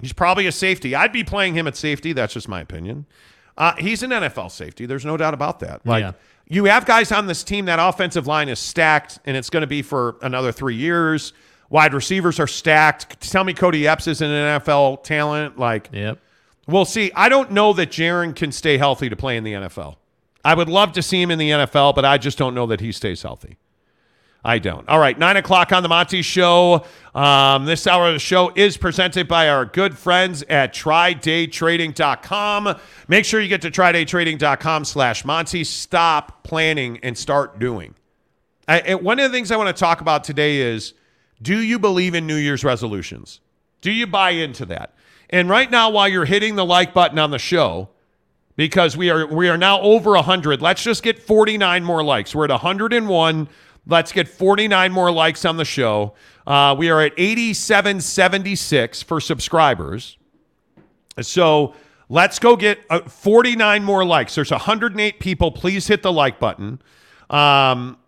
He's 0.00 0.12
probably 0.12 0.46
a 0.46 0.52
safety. 0.52 0.94
I'd 0.94 1.12
be 1.12 1.24
playing 1.24 1.54
him 1.54 1.66
at 1.66 1.76
safety. 1.76 2.12
That's 2.12 2.32
just 2.34 2.48
my 2.48 2.60
opinion. 2.60 3.06
Uh, 3.56 3.74
he's 3.78 4.02
an 4.02 4.10
NFL 4.10 4.50
safety. 4.50 4.86
There's 4.86 5.04
no 5.04 5.16
doubt 5.16 5.34
about 5.34 5.60
that. 5.60 5.86
Like 5.86 6.02
Yeah. 6.02 6.12
you 6.48 6.64
have 6.66 6.84
guys 6.86 7.12
on 7.12 7.26
this 7.26 7.44
team. 7.44 7.66
That 7.66 7.78
offensive 7.80 8.26
line 8.26 8.48
is 8.48 8.58
stacked, 8.58 9.18
and 9.24 9.36
it's 9.36 9.50
going 9.50 9.60
to 9.62 9.66
be 9.66 9.82
for 9.82 10.16
another 10.22 10.52
three 10.52 10.74
years. 10.74 11.32
Wide 11.74 11.92
receivers 11.92 12.38
are 12.38 12.46
stacked. 12.46 13.20
Tell 13.20 13.42
me 13.42 13.52
Kody 13.52 13.86
Epps 13.86 14.06
is 14.06 14.22
an 14.22 14.30
NFL 14.30 15.02
talent. 15.02 15.58
Like 15.58 15.88
Yep. 15.92 16.20
We'll 16.68 16.84
see. 16.84 17.10
I 17.16 17.28
don't 17.28 17.50
know 17.50 17.72
that 17.72 17.90
Jaren 17.90 18.36
can 18.36 18.52
stay 18.52 18.78
healthy 18.78 19.08
to 19.08 19.16
play 19.16 19.36
in 19.36 19.42
the 19.42 19.54
NFL. 19.54 19.96
I 20.44 20.54
would 20.54 20.68
love 20.68 20.92
to 20.92 21.02
see 21.02 21.20
him 21.20 21.32
in 21.32 21.38
the 21.40 21.50
NFL, 21.50 21.96
but 21.96 22.04
I 22.04 22.16
just 22.16 22.38
don't 22.38 22.54
know 22.54 22.66
that 22.66 22.78
he 22.78 22.92
stays 22.92 23.22
healthy. 23.22 23.56
I 24.44 24.60
don't. 24.60 24.88
All 24.88 25.00
right, 25.00 25.18
nine 25.18 25.36
o'clock 25.36 25.72
on 25.72 25.82
the 25.82 25.88
Monty 25.88 26.22
Show. 26.22 26.84
Um, 27.12 27.64
this 27.64 27.88
hour 27.88 28.06
of 28.06 28.12
the 28.12 28.20
show 28.20 28.52
is 28.54 28.76
presented 28.76 29.26
by 29.26 29.48
our 29.48 29.64
good 29.64 29.98
friends 29.98 30.44
at 30.44 30.72
TryDayTrading.com. 30.74 32.76
Make 33.08 33.24
sure 33.24 33.40
you 33.40 33.48
get 33.48 33.62
to 33.62 33.72
TryDayTrading.com 33.72 34.84
slash 34.84 35.24
Monty. 35.24 35.64
Stop 35.64 36.44
planning 36.44 37.00
and 37.02 37.18
start 37.18 37.58
doing. 37.58 37.96
I, 38.68 38.78
and 38.78 39.02
one 39.02 39.18
of 39.18 39.28
the 39.28 39.36
things 39.36 39.50
I 39.50 39.56
want 39.56 39.76
to 39.76 39.80
talk 39.80 40.00
about 40.00 40.22
today 40.22 40.58
is 40.58 40.94
do 41.44 41.62
you 41.62 41.78
believe 41.78 42.14
in 42.14 42.26
New 42.26 42.36
Year's 42.36 42.64
resolutions? 42.64 43.40
Do 43.82 43.92
you 43.92 44.06
buy 44.06 44.30
into 44.30 44.64
that? 44.66 44.94
And 45.28 45.48
right 45.48 45.70
now, 45.70 45.90
while 45.90 46.08
you're 46.08 46.24
hitting 46.24 46.56
the 46.56 46.64
like 46.64 46.94
button 46.94 47.18
on 47.18 47.30
the 47.30 47.38
show, 47.38 47.90
because 48.56 48.96
we 48.96 49.10
are 49.10 49.26
we 49.26 49.48
are 49.48 49.58
now 49.58 49.80
over 49.80 50.12
100, 50.12 50.62
let's 50.62 50.82
just 50.82 51.02
get 51.02 51.18
49 51.18 51.84
more 51.84 52.02
likes. 52.02 52.34
We're 52.34 52.44
at 52.44 52.50
101. 52.50 53.48
Let's 53.86 54.12
get 54.12 54.28
49 54.28 54.92
more 54.92 55.10
likes 55.10 55.44
on 55.44 55.58
the 55.58 55.64
show. 55.64 56.14
Uh, 56.46 56.74
we 56.78 56.88
are 56.88 57.02
at 57.02 57.12
8776 57.18 59.02
for 59.02 59.20
subscribers. 59.20 60.16
So 61.20 61.74
let's 62.08 62.38
go 62.38 62.56
get 62.56 62.80
uh, 62.88 63.00
49 63.00 63.84
more 63.84 64.04
likes. 64.04 64.34
There's 64.34 64.50
108 64.50 65.20
people. 65.20 65.52
Please 65.52 65.86
hit 65.86 66.02
the 66.02 66.12
like 66.12 66.40
button. 66.40 66.80
Um, 67.28 67.98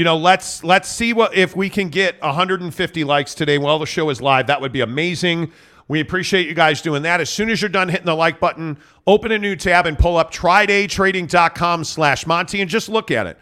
you 0.00 0.04
know, 0.04 0.16
let's 0.16 0.64
let's 0.64 0.88
see 0.88 1.12
what 1.12 1.34
if 1.34 1.54
we 1.54 1.68
can 1.68 1.90
get 1.90 2.18
150 2.22 3.04
likes 3.04 3.34
today 3.34 3.58
while 3.58 3.78
the 3.78 3.84
show 3.84 4.08
is 4.08 4.22
live. 4.22 4.46
That 4.46 4.62
would 4.62 4.72
be 4.72 4.80
amazing. 4.80 5.52
We 5.88 6.00
appreciate 6.00 6.48
you 6.48 6.54
guys 6.54 6.80
doing 6.80 7.02
that. 7.02 7.20
As 7.20 7.28
soon 7.28 7.50
as 7.50 7.60
you're 7.60 7.68
done 7.68 7.90
hitting 7.90 8.06
the 8.06 8.14
like 8.16 8.40
button, 8.40 8.78
open 9.06 9.30
a 9.30 9.38
new 9.38 9.56
tab 9.56 9.84
and 9.84 9.98
pull 9.98 10.16
up 10.16 10.32
trydaytrading.com 10.32 11.84
slash 11.84 12.26
Monty 12.26 12.62
and 12.62 12.70
just 12.70 12.88
look 12.88 13.10
at 13.10 13.26
it. 13.26 13.36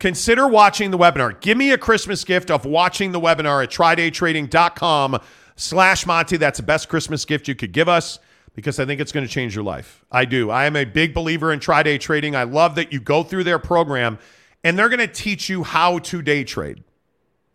Consider 0.00 0.46
watching 0.46 0.90
the 0.90 0.98
webinar. 0.98 1.40
Give 1.40 1.56
me 1.56 1.70
a 1.70 1.78
Christmas 1.78 2.24
gift 2.24 2.50
of 2.50 2.66
watching 2.66 3.12
the 3.12 3.20
webinar 3.20 3.64
at 3.64 3.70
trydaytrading.com 3.70 5.18
slash 5.56 6.04
Monty. 6.04 6.36
That's 6.36 6.58
the 6.58 6.62
best 6.62 6.90
Christmas 6.90 7.24
gift 7.24 7.48
you 7.48 7.54
could 7.54 7.72
give 7.72 7.88
us 7.88 8.18
because 8.54 8.78
I 8.78 8.84
think 8.84 9.00
it's 9.00 9.12
going 9.12 9.26
to 9.26 9.32
change 9.32 9.54
your 9.54 9.64
life. 9.64 10.04
I 10.12 10.26
do. 10.26 10.50
I 10.50 10.66
am 10.66 10.76
a 10.76 10.84
big 10.84 11.14
believer 11.14 11.54
in 11.54 11.58
Try 11.58 11.82
Day 11.82 11.96
Trading. 11.96 12.36
I 12.36 12.42
love 12.42 12.74
that 12.74 12.92
you 12.92 13.00
go 13.00 13.22
through 13.22 13.44
their 13.44 13.58
program 13.58 14.18
and 14.64 14.78
they're 14.78 14.88
going 14.88 15.00
to 15.00 15.06
teach 15.06 15.48
you 15.48 15.62
how 15.62 15.98
to 15.98 16.22
day 16.22 16.44
trade. 16.44 16.84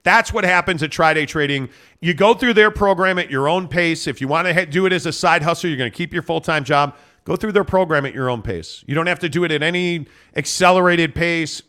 That's 0.03 0.31
what 0.31 0.45
happens 0.45 0.81
at 0.83 0.91
Try 0.91 1.13
Day 1.13 1.25
Trading. 1.25 1.69
You 1.99 2.13
go 2.13 2.33
through 2.33 2.53
their 2.53 2.71
program 2.71 3.19
at 3.19 3.29
your 3.29 3.49
own 3.49 3.67
pace. 3.67 4.07
If 4.07 4.21
you 4.21 4.27
want 4.27 4.47
to 4.47 4.65
do 4.65 4.85
it 4.85 4.93
as 4.93 5.05
a 5.05 5.11
side 5.11 5.43
hustle, 5.43 5.69
you're 5.69 5.77
going 5.77 5.91
to 5.91 5.97
keep 5.97 6.13
your 6.13 6.23
full 6.23 6.39
time 6.39 6.63
job. 6.63 6.95
Go 7.25 7.35
through 7.35 7.51
their 7.51 7.65
program 7.65 8.05
at 8.05 8.13
your 8.13 8.29
own 8.29 8.41
pace. 8.41 8.85
You 8.87 8.95
don't 8.95 9.07
have 9.07 9.19
to 9.19 9.27
do 9.27 9.43
it 9.43 9.51
at 9.51 9.61
any 9.61 10.07
accelerated 10.35 11.13
pace. 11.13 11.61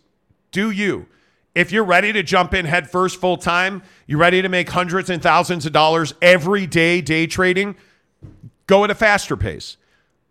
Do 0.53 0.71
you? 0.71 1.07
If 1.57 1.73
you're 1.73 1.83
ready 1.83 2.13
to 2.13 2.23
jump 2.23 2.55
in 2.55 2.65
head 2.65 2.89
first 2.89 3.21
full 3.21 3.37
time, 3.37 3.83
you're 4.07 4.21
ready 4.21 4.41
to 4.41 4.49
make 4.49 4.69
hundreds 4.69 5.11
and 5.11 5.21
thousands 5.21 5.67
of 5.67 5.73
dollars 5.73 6.15
every 6.23 6.69
day 6.69 7.01
day 7.01 7.27
trading, 7.27 7.75
go 8.69 8.85
at 8.85 8.93
a 8.93 8.95
faster 8.95 9.37
pace. 9.37 9.77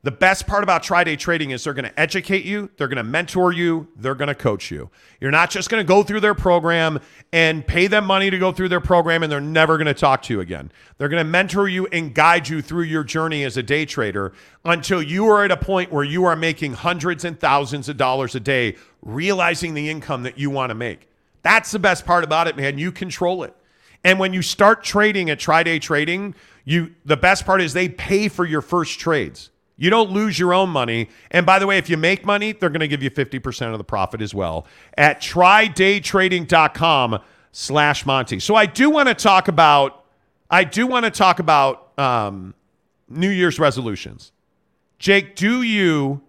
The 0.08 0.12
best 0.12 0.48
part 0.48 0.64
about 0.64 0.84
Try 0.84 1.04
Day 1.04 1.18
Trading 1.18 1.52
is 1.52 1.66
they're 1.66 1.74
going 1.74 1.84
to 1.84 2.00
educate 2.00 2.46
you, 2.46 2.70
they're 2.78 2.88
going 2.88 2.96
to 2.96 3.04
mentor 3.04 3.52
you, 3.52 3.90
they're 3.98 4.16
going 4.16 4.30
to 4.30 4.36
coach 4.36 4.72
you. 4.72 4.90
You're 5.20 5.32
not 5.32 5.50
just 5.50 5.70
going 5.70 5.84
to 5.84 5.86
go 5.86 6.02
through 6.02 6.22
their 6.22 6.34
program 6.34 7.02
and 7.34 7.68
pay 7.68 7.88
them 7.88 8.06
money 8.06 8.30
to 8.30 8.40
go 8.40 8.54
through 8.54 8.70
their 8.70 8.80
program 8.80 9.22
and 9.22 9.30
they're 9.30 9.42
never 9.42 9.76
going 9.76 9.88
to 9.88 9.94
talk 9.94 10.22
to 10.22 10.34
you 10.34 10.40
again. 10.40 10.72
They're 10.98 11.10
going 11.10 11.20
to 11.20 11.30
mentor 11.30 11.68
you 11.68 11.88
and 11.88 12.16
guide 12.16 12.48
you 12.48 12.62
through 12.62 12.84
your 12.84 13.04
journey 13.04 13.44
as 13.44 13.58
a 13.58 13.64
day 13.64 13.84
trader 13.84 14.32
until 14.64 15.04
you 15.04 15.28
are 15.28 15.44
at 15.44 15.52
a 15.52 15.58
point 15.58 15.92
where 15.92 16.06
you 16.06 16.24
are 16.24 16.38
making 16.38 16.72
hundreds 16.72 17.26
and 17.26 17.38
thousands 17.38 17.90
of 17.90 17.98
dollars 17.98 18.34
a 18.34 18.40
day, 18.40 18.78
realizing 19.02 19.74
the 19.74 19.90
income 19.90 20.24
that 20.24 20.38
you 20.38 20.50
want 20.50 20.70
to 20.70 20.74
make. 20.74 21.10
That's 21.42 21.72
the 21.72 21.80
best 21.80 22.06
part 22.06 22.24
about 22.24 22.48
it, 22.48 22.56
man. 22.56 22.78
You 22.78 22.94
control 22.94 23.44
it. 23.44 23.54
And 24.06 24.20
when 24.20 24.32
you 24.32 24.42
start 24.42 24.86
trading 24.86 25.30
at 25.30 25.38
Try 25.38 25.64
Day 25.64 25.80
Trading, 25.80 26.34
you 26.64 26.96
the 27.04 27.18
best 27.18 27.46
part 27.46 27.62
is 27.62 27.74
they 27.74 27.90
pay 27.90 28.30
for 28.30 28.46
your 28.46 28.62
first 28.62 29.02
trades. 29.02 29.50
You 29.78 29.90
don't 29.92 30.10
lose 30.12 30.40
your 30.40 30.54
own 30.54 30.70
money. 30.70 31.08
And 31.30 31.46
by 31.46 31.60
the 31.60 31.68
way, 31.68 31.78
if 31.78 31.90
you 31.90 31.98
make 31.98 32.26
money, 32.26 32.52
they're 32.52 32.70
going 32.70 32.80
to 32.80 32.88
give 32.88 33.04
you 33.04 33.12
50% 33.12 33.72
of 33.72 33.78
the 33.78 33.84
profit 33.84 34.22
as 34.22 34.34
well 34.34 34.66
at 34.98 35.22
trydaytrading.com 35.22 37.20
slash 37.52 38.06
Monty. 38.06 38.40
So 38.40 38.56
I 38.56 38.66
do 38.66 38.90
want 38.90 39.08
to 39.08 39.14
talk 39.16 39.48
about, 39.48 40.04
I 40.50 40.64
do 40.64 40.88
want 40.88 41.06
to 41.06 41.12
talk 41.12 41.40
about 41.40 41.92
um, 42.00 42.54
New 43.08 43.30
Year's 43.30 43.60
resolutions. 43.60 44.32
Jake, 45.00 45.36
do 45.36 45.62
you 45.62 46.22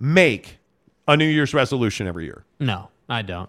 make 0.00 0.58
a 1.06 1.16
New 1.16 1.28
Year's 1.28 1.54
resolution 1.54 2.06
every 2.06 2.24
year? 2.24 2.44
No, 2.58 2.88
I 3.08 3.22
don't. 3.22 3.48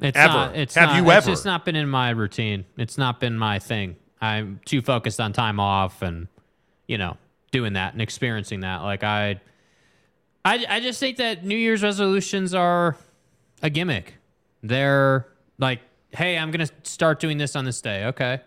It's 0.00 0.16
Ever. 0.16 0.32
not. 0.32 0.56
It's 0.56 0.74
Have 0.74 0.90
not, 0.90 0.96
you 0.96 1.02
it's 1.10 1.16
ever? 1.16 1.30
just 1.30 1.44
not 1.44 1.64
been 1.64 1.74
in 1.74 1.88
my 1.88 2.10
routine. 2.10 2.64
It's 2.76 2.98
not 2.98 3.18
been 3.18 3.36
my 3.36 3.58
thing. 3.58 3.96
I'm 4.20 4.60
too 4.64 4.80
focused 4.80 5.20
on 5.20 5.32
time 5.32 5.58
off 5.58 6.02
and, 6.02 6.28
you 6.86 6.98
know, 6.98 7.16
doing 7.50 7.74
that 7.74 7.92
and 7.92 8.02
experiencing 8.02 8.60
that. 8.60 8.78
Like 8.82 9.04
I, 9.04 9.40
I, 10.44 10.64
I 10.68 10.80
just 10.80 11.00
think 11.00 11.16
that 11.18 11.44
New 11.44 11.56
Year's 11.56 11.82
resolutions 11.82 12.54
are 12.54 12.96
a 13.62 13.70
gimmick. 13.70 14.14
They're 14.62 15.26
like, 15.58 15.80
hey, 16.10 16.38
I'm 16.38 16.50
gonna 16.50 16.68
start 16.82 17.20
doing 17.20 17.38
this 17.38 17.56
on 17.56 17.64
this 17.64 17.80
day. 17.80 18.06
Okay, 18.06 18.40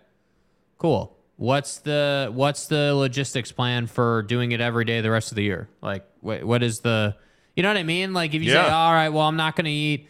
cool. 0.77 1.17
What's 1.38 1.80
the 1.80 2.30
what's 2.33 2.67
the 2.67 2.93
logistics 2.93 3.51
plan 3.51 3.88
for 3.88 4.21
doing 4.23 4.51
it 4.51 4.61
every 4.61 4.85
day 4.85 5.01
the 5.01 5.11
rest 5.11 5.31
of 5.31 5.35
the 5.35 5.43
year? 5.43 5.69
Like, 5.81 6.05
wait, 6.21 6.45
what 6.45 6.61
is 6.61 6.81
the, 6.81 7.15
you 7.55 7.63
know 7.63 7.69
what 7.69 7.77
I 7.77 7.83
mean? 7.83 8.13
Like, 8.13 8.33
if 8.35 8.43
you 8.43 8.51
say, 8.51 8.69
all 8.69 8.93
right, 8.93 9.09
well, 9.09 9.27
I'm 9.27 9.38
not 9.38 9.55
gonna 9.55 9.69
eat, 9.69 10.07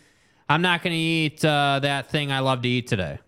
I'm 0.50 0.62
not 0.62 0.84
gonna 0.84 0.96
eat 0.96 1.44
uh, 1.46 1.80
that 1.84 2.10
thing 2.12 2.32
I 2.32 2.40
love 2.40 2.62
to 2.64 2.68
eat 2.70 2.88
today, 2.88 3.20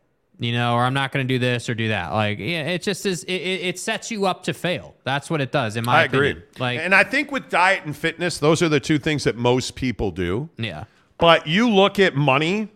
you 0.44 0.52
know, 0.52 0.76
or 0.76 0.84
I'm 0.84 0.94
not 0.94 1.12
gonna 1.12 1.24
do 1.24 1.40
this 1.40 1.70
or 1.70 1.76
do 1.76 1.88
that. 1.90 2.12
Like, 2.12 2.40
yeah, 2.40 2.64
it 2.68 2.82
just 2.84 3.06
is. 3.06 3.24
It, 3.24 3.34
it, 3.34 3.80
sets 3.80 4.12
you 4.12 4.26
up 4.26 4.44
to 4.44 4.54
fail. 4.54 4.96
That's 5.04 5.30
what 5.30 5.42
it 5.42 5.52
does, 5.52 5.76
in 5.76 5.86
my 5.86 6.02
I 6.02 6.04
opinion. 6.04 6.32
agree. 6.38 6.44
Like, 6.60 6.80
and 6.80 6.94
I 6.94 7.04
think 7.04 7.32
with 7.32 7.50
diet 7.50 7.86
and 7.86 7.96
fitness, 7.96 8.38
those 8.38 8.62
are 8.62 8.70
the 8.70 8.80
two 8.80 9.00
things 9.00 9.24
that 9.24 9.36
most 9.36 9.76
people 9.76 10.12
do. 10.12 10.50
yeah, 10.58 10.84
But 11.18 11.48
you 11.48 11.70
look 11.70 12.00
at 12.00 12.16
money, 12.16 12.70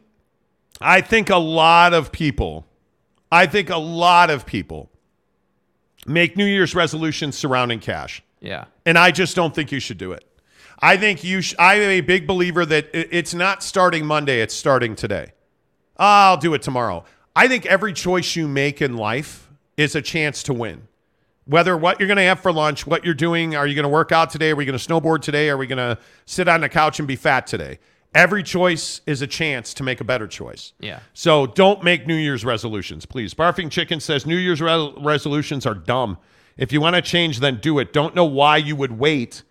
I 0.81 1.01
think 1.01 1.29
a 1.29 1.37
lot 1.37 1.93
of 1.93 2.11
people, 2.11 2.65
I 3.31 3.45
think 3.45 3.69
a 3.69 3.77
lot 3.77 4.29
of 4.29 4.45
people 4.45 4.89
make 6.05 6.37
New 6.37 6.45
Year's 6.45 6.73
resolutions 6.75 7.37
surrounding 7.37 7.79
cash. 7.79 8.21
yeah, 8.39 8.65
And 8.85 8.97
I 8.97 9.11
just 9.11 9.35
don't 9.35 9.53
think 9.53 9.71
you 9.71 9.79
should 9.79 9.97
do 9.97 10.11
it. 10.13 10.23
I 10.79 10.95
think 10.95 11.23
you 11.23 11.41
sh- 11.41 11.55
I'm 11.57 11.81
a 11.81 12.01
big 12.01 12.27
believer 12.27 12.65
that 12.65 12.89
it's 12.93 13.33
not 13.33 13.63
starting 13.63 14.05
Monday, 14.05 14.41
it's 14.41 14.53
starting 14.53 14.95
today. 14.95 15.33
I'll 15.97 16.37
do 16.37 16.53
it 16.53 16.61
tomorrow. 16.61 17.03
I 17.37 17.47
think 17.47 17.67
every 17.67 17.93
choice 17.93 18.35
you 18.35 18.47
make 18.47 18.81
in 18.81 18.97
life 18.97 19.47
is 19.77 19.95
a 19.95 20.01
chance 20.01 20.41
to 20.43 20.55
win. 20.55 20.87
Whether 21.45 21.77
what 21.77 21.99
you're 21.99 22.07
going 22.07 22.17
to 22.17 22.23
have 22.23 22.39
for 22.39 22.51
lunch, 22.51 22.87
what 22.87 23.05
you're 23.05 23.13
doing, 23.13 23.55
are 23.55 23.67
you 23.67 23.75
going 23.75 23.83
to 23.83 23.89
work 23.89 24.11
out 24.11 24.31
today? 24.31 24.49
Are 24.49 24.55
we 24.55 24.65
going 24.65 24.77
to 24.77 24.83
snowboard 24.83 25.21
today? 25.21 25.47
Are 25.49 25.55
we 25.55 25.67
going 25.67 25.77
to 25.77 25.99
sit 26.25 26.47
on 26.47 26.61
the 26.61 26.67
couch 26.67 26.97
and 26.97 27.07
be 27.07 27.15
fat 27.15 27.45
today? 27.45 27.77
Every 28.15 28.41
choice 28.41 29.01
is 29.05 29.21
a 29.21 29.27
chance 29.27 29.75
to 29.75 29.83
make 29.83 30.01
a 30.01 30.03
better 30.03 30.25
choice. 30.25 30.73
yeah. 30.79 31.01
So 31.13 31.45
don't 31.45 31.83
make 31.83 32.07
New 32.07 32.15
Year's 32.15 32.43
resolutions, 32.43 33.05
please. 33.05 33.35
Barfing 33.35 33.69
Chicken 33.69 33.99
says 33.99 34.25
New 34.25 34.37
Year's 34.37 34.59
re- 34.59 34.93
resolutions 34.97 35.67
are 35.67 35.75
dumb. 35.75 36.17
If 36.57 36.73
you 36.73 36.81
want 36.81 36.95
to 36.95 37.03
change, 37.03 37.39
then 37.39 37.57
do 37.57 37.77
it. 37.77 37.93
Don't 37.93 38.15
know 38.15 38.25
why 38.25 38.57
you 38.57 38.75
would 38.75 38.97
wait 38.97 39.43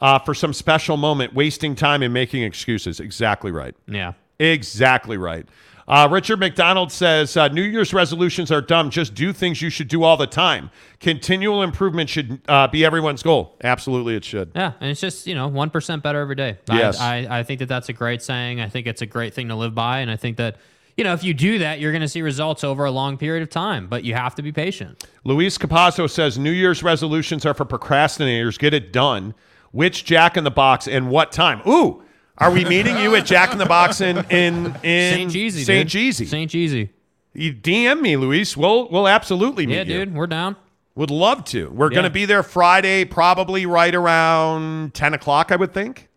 uh, 0.00 0.18
for 0.18 0.32
some 0.32 0.54
special 0.54 0.96
moment, 0.96 1.34
wasting 1.34 1.74
time 1.74 2.02
and 2.02 2.14
making 2.14 2.42
excuses. 2.42 3.00
Exactly 3.00 3.50
right. 3.52 3.74
Yeah. 3.86 4.14
Exactly 4.40 5.18
right. 5.18 5.46
Uh, 5.86 6.08
Richard 6.10 6.40
McDonald 6.40 6.90
says 6.90 7.36
uh, 7.36 7.48
New 7.48 7.62
Year's 7.62 7.92
resolutions 7.92 8.50
are 8.50 8.62
dumb. 8.62 8.90
Just 8.90 9.14
do 9.14 9.32
things 9.32 9.60
you 9.60 9.68
should 9.70 9.88
do 9.88 10.02
all 10.02 10.16
the 10.16 10.26
time. 10.26 10.70
Continual 11.00 11.62
improvement 11.62 12.08
should 12.08 12.40
uh, 12.48 12.66
be 12.68 12.84
everyone's 12.84 13.22
goal. 13.22 13.56
Absolutely, 13.62 14.16
it 14.16 14.24
should. 14.24 14.50
Yeah, 14.54 14.72
and 14.80 14.90
it's 14.90 15.00
just 15.00 15.26
you 15.26 15.34
know 15.34 15.48
one 15.48 15.70
percent 15.70 16.02
better 16.02 16.20
every 16.20 16.36
day. 16.36 16.58
Yes. 16.68 16.98
I, 17.00 17.26
I 17.28 17.38
I 17.40 17.42
think 17.42 17.58
that 17.58 17.66
that's 17.66 17.88
a 17.88 17.92
great 17.92 18.22
saying. 18.22 18.60
I 18.60 18.68
think 18.68 18.86
it's 18.86 19.02
a 19.02 19.06
great 19.06 19.34
thing 19.34 19.48
to 19.48 19.54
live 19.54 19.74
by, 19.74 19.98
and 20.00 20.10
I 20.10 20.16
think 20.16 20.38
that 20.38 20.56
you 20.96 21.04
know 21.04 21.12
if 21.12 21.22
you 21.22 21.34
do 21.34 21.58
that, 21.58 21.80
you're 21.80 21.92
going 21.92 22.02
to 22.02 22.08
see 22.08 22.22
results 22.22 22.64
over 22.64 22.86
a 22.86 22.90
long 22.90 23.18
period 23.18 23.42
of 23.42 23.50
time. 23.50 23.86
But 23.86 24.04
you 24.04 24.14
have 24.14 24.34
to 24.36 24.42
be 24.42 24.52
patient. 24.52 25.04
Luis 25.24 25.58
Capasso 25.58 26.08
says 26.08 26.38
New 26.38 26.52
Year's 26.52 26.82
resolutions 26.82 27.44
are 27.44 27.54
for 27.54 27.66
procrastinators. 27.66 28.58
Get 28.58 28.72
it 28.72 28.92
done. 28.92 29.34
Which 29.72 30.04
Jack 30.04 30.36
in 30.36 30.44
the 30.44 30.52
Box 30.52 30.86
and 30.86 31.10
what 31.10 31.32
time? 31.32 31.60
Ooh, 31.66 32.03
are 32.38 32.50
we 32.50 32.64
meeting 32.64 32.96
you 32.98 33.14
at 33.14 33.26
Jack 33.26 33.52
in 33.52 33.58
the 33.58 33.66
Box 33.66 34.00
in 34.00 34.18
in 34.30 34.66
in 34.82 35.30
St. 35.30 35.32
Jeezy, 35.32 35.64
St. 35.64 35.88
Jeezy. 35.88 36.26
St. 36.26 36.50
Jeezy. 36.50 36.88
You 37.32 37.52
DM 37.52 38.00
me, 38.00 38.16
Luis. 38.16 38.56
We'll 38.56 38.88
we'll 38.90 39.08
absolutely 39.08 39.66
meet 39.66 39.74
Yeah, 39.76 39.82
you. 39.82 40.04
dude, 40.06 40.14
we're 40.14 40.26
down. 40.26 40.56
Would 40.96 41.10
love 41.10 41.44
to. 41.46 41.68
We're 41.70 41.90
Yeah. 41.90 41.94
going 41.96 42.04
to 42.04 42.10
be 42.10 42.24
there 42.24 42.42
Friday, 42.44 43.04
probably 43.04 43.66
right 43.66 43.94
around 43.94 44.94
ten 44.94 45.14
o'clock, 45.14 45.50
I 45.52 45.56
would 45.56 45.72
think. 45.74 46.08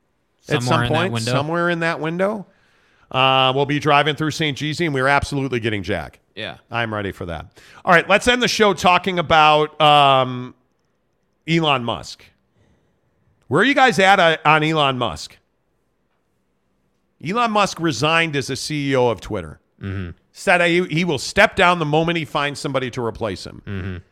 at 0.49 0.63
some 0.63 0.87
point, 0.87 1.19
somewhere 1.21 1.69
in 1.69 1.79
that 1.81 1.99
window. 1.99 2.45
Uh, 3.11 3.51
we'll 3.55 3.65
be 3.65 3.79
driving 3.79 4.15
through 4.15 4.31
St. 4.31 4.57
Jeezy, 4.57 4.85
and 4.85 4.93
we're 4.93 5.07
absolutely 5.07 5.59
getting 5.59 5.81
Jack. 5.83 6.19
Yeah. 6.35 6.57
I'm 6.69 6.93
ready 6.93 7.11
for 7.11 7.25
that. 7.25 7.47
All 7.83 7.93
right, 7.93 8.07
let's 8.07 8.27
end 8.27 8.41
the 8.43 8.47
show 8.47 8.73
talking 8.73 9.17
about 9.19 9.79
um, 9.81 10.53
Elon 11.47 11.83
Musk. 11.83 12.23
Where 13.47 13.61
are 13.61 13.65
you 13.65 13.73
guys 13.73 13.97
at 13.99 14.19
uh, 14.19 14.37
on 14.45 14.63
Elon 14.63 14.97
Musk? 14.97 15.37
Elon 17.25 17.51
Musk 17.51 17.79
resigned 17.79 18.35
as 18.35 18.49
a 18.49 18.53
CEO 18.53 19.11
of 19.11 19.21
Twitter. 19.21 19.59
Said 20.31 20.61
he, 20.61 20.83
he 20.85 21.03
will 21.05 21.17
step 21.19 21.55
down 21.55 21.79
the 21.79 21.85
moment 21.85 22.17
he 22.17 22.25
finds 22.25 22.59
somebody 22.59 22.89
to 22.91 23.03
replace 23.03 23.45
him. 23.45 24.03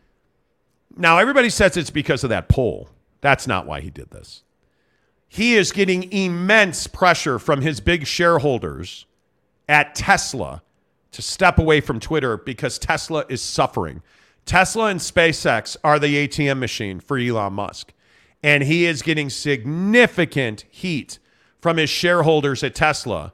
Now, 0.98 1.18
everybody 1.18 1.50
says 1.50 1.76
it's 1.78 1.90
because 1.90 2.24
of 2.24 2.30
that 2.30 2.48
poll. 2.50 2.90
That's 3.22 3.48
not 3.48 3.66
why 3.66 3.82
he 3.82 3.90
did 3.90 4.12
this. 4.12 4.44
He 5.28 5.56
is 5.56 5.72
getting 5.72 6.12
immense 6.12 6.88
pressure 6.88 7.38
from 7.40 7.62
his 7.62 7.80
big 7.82 8.06
shareholders 8.08 9.06
at 9.68 9.96
Tesla 9.96 10.62
to 11.12 11.22
step 11.22 11.58
away 11.58 11.82
from 11.82 12.00
Twitter 12.00 12.38
because 12.38 12.78
Tesla 12.80 13.26
is 13.28 13.42
suffering. 13.42 14.02
Tesla 14.46 14.86
and 14.86 15.00
SpaceX 15.00 15.76
are 15.84 15.98
the 16.00 16.28
ATM 16.28 16.60
machine 16.60 17.00
for 17.00 17.18
Elon 17.18 17.54
Musk. 17.54 17.94
And 18.44 18.64
he 18.64 18.86
is 18.86 19.02
getting 19.02 19.30
significant 19.30 20.66
heat 20.70 21.20
from 21.66 21.78
his 21.78 21.90
shareholders 21.90 22.64
at 22.64 22.76
Tesla 22.76 23.34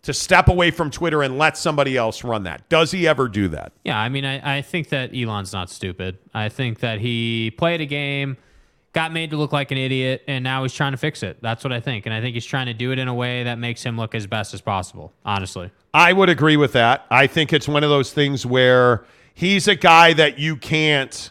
to 0.00 0.14
step 0.14 0.48
away 0.48 0.70
from 0.70 0.90
Twitter 0.90 1.22
and 1.22 1.36
let 1.36 1.58
somebody 1.58 1.94
else 1.94 2.24
run 2.24 2.44
that. 2.44 2.66
Does 2.70 2.90
he 2.90 3.06
ever 3.06 3.28
do 3.28 3.48
that? 3.48 3.74
Yeah, 3.84 3.98
I 3.98 4.08
mean, 4.08 4.24
I, 4.24 4.60
I 4.60 4.62
think 4.62 4.88
that 4.88 5.14
Elon's 5.14 5.52
not 5.52 5.68
stupid. 5.68 6.16
I 6.32 6.48
think 6.48 6.78
that 6.80 7.00
he 7.00 7.50
played 7.50 7.82
a 7.82 7.84
game, 7.84 8.38
got 8.94 9.12
made 9.12 9.28
to 9.28 9.36
look 9.36 9.52
like 9.52 9.72
an 9.72 9.76
idiot, 9.76 10.22
and 10.26 10.42
now 10.42 10.62
he's 10.62 10.72
trying 10.72 10.92
to 10.92 10.96
fix 10.96 11.22
it. 11.22 11.36
That's 11.42 11.62
what 11.62 11.70
I 11.70 11.80
think. 11.80 12.06
And 12.06 12.14
I 12.14 12.22
think 12.22 12.32
he's 12.32 12.46
trying 12.46 12.64
to 12.64 12.72
do 12.72 12.92
it 12.92 12.98
in 12.98 13.08
a 13.08 13.14
way 13.14 13.44
that 13.44 13.58
makes 13.58 13.82
him 13.82 13.98
look 13.98 14.14
as 14.14 14.26
best 14.26 14.54
as 14.54 14.62
possible, 14.62 15.12
honestly. 15.22 15.70
I 15.92 16.14
would 16.14 16.30
agree 16.30 16.56
with 16.56 16.72
that. 16.72 17.04
I 17.10 17.26
think 17.26 17.52
it's 17.52 17.68
one 17.68 17.84
of 17.84 17.90
those 17.90 18.10
things 18.10 18.46
where 18.46 19.04
he's 19.34 19.68
a 19.68 19.76
guy 19.76 20.14
that 20.14 20.38
you 20.38 20.56
can't. 20.56 21.30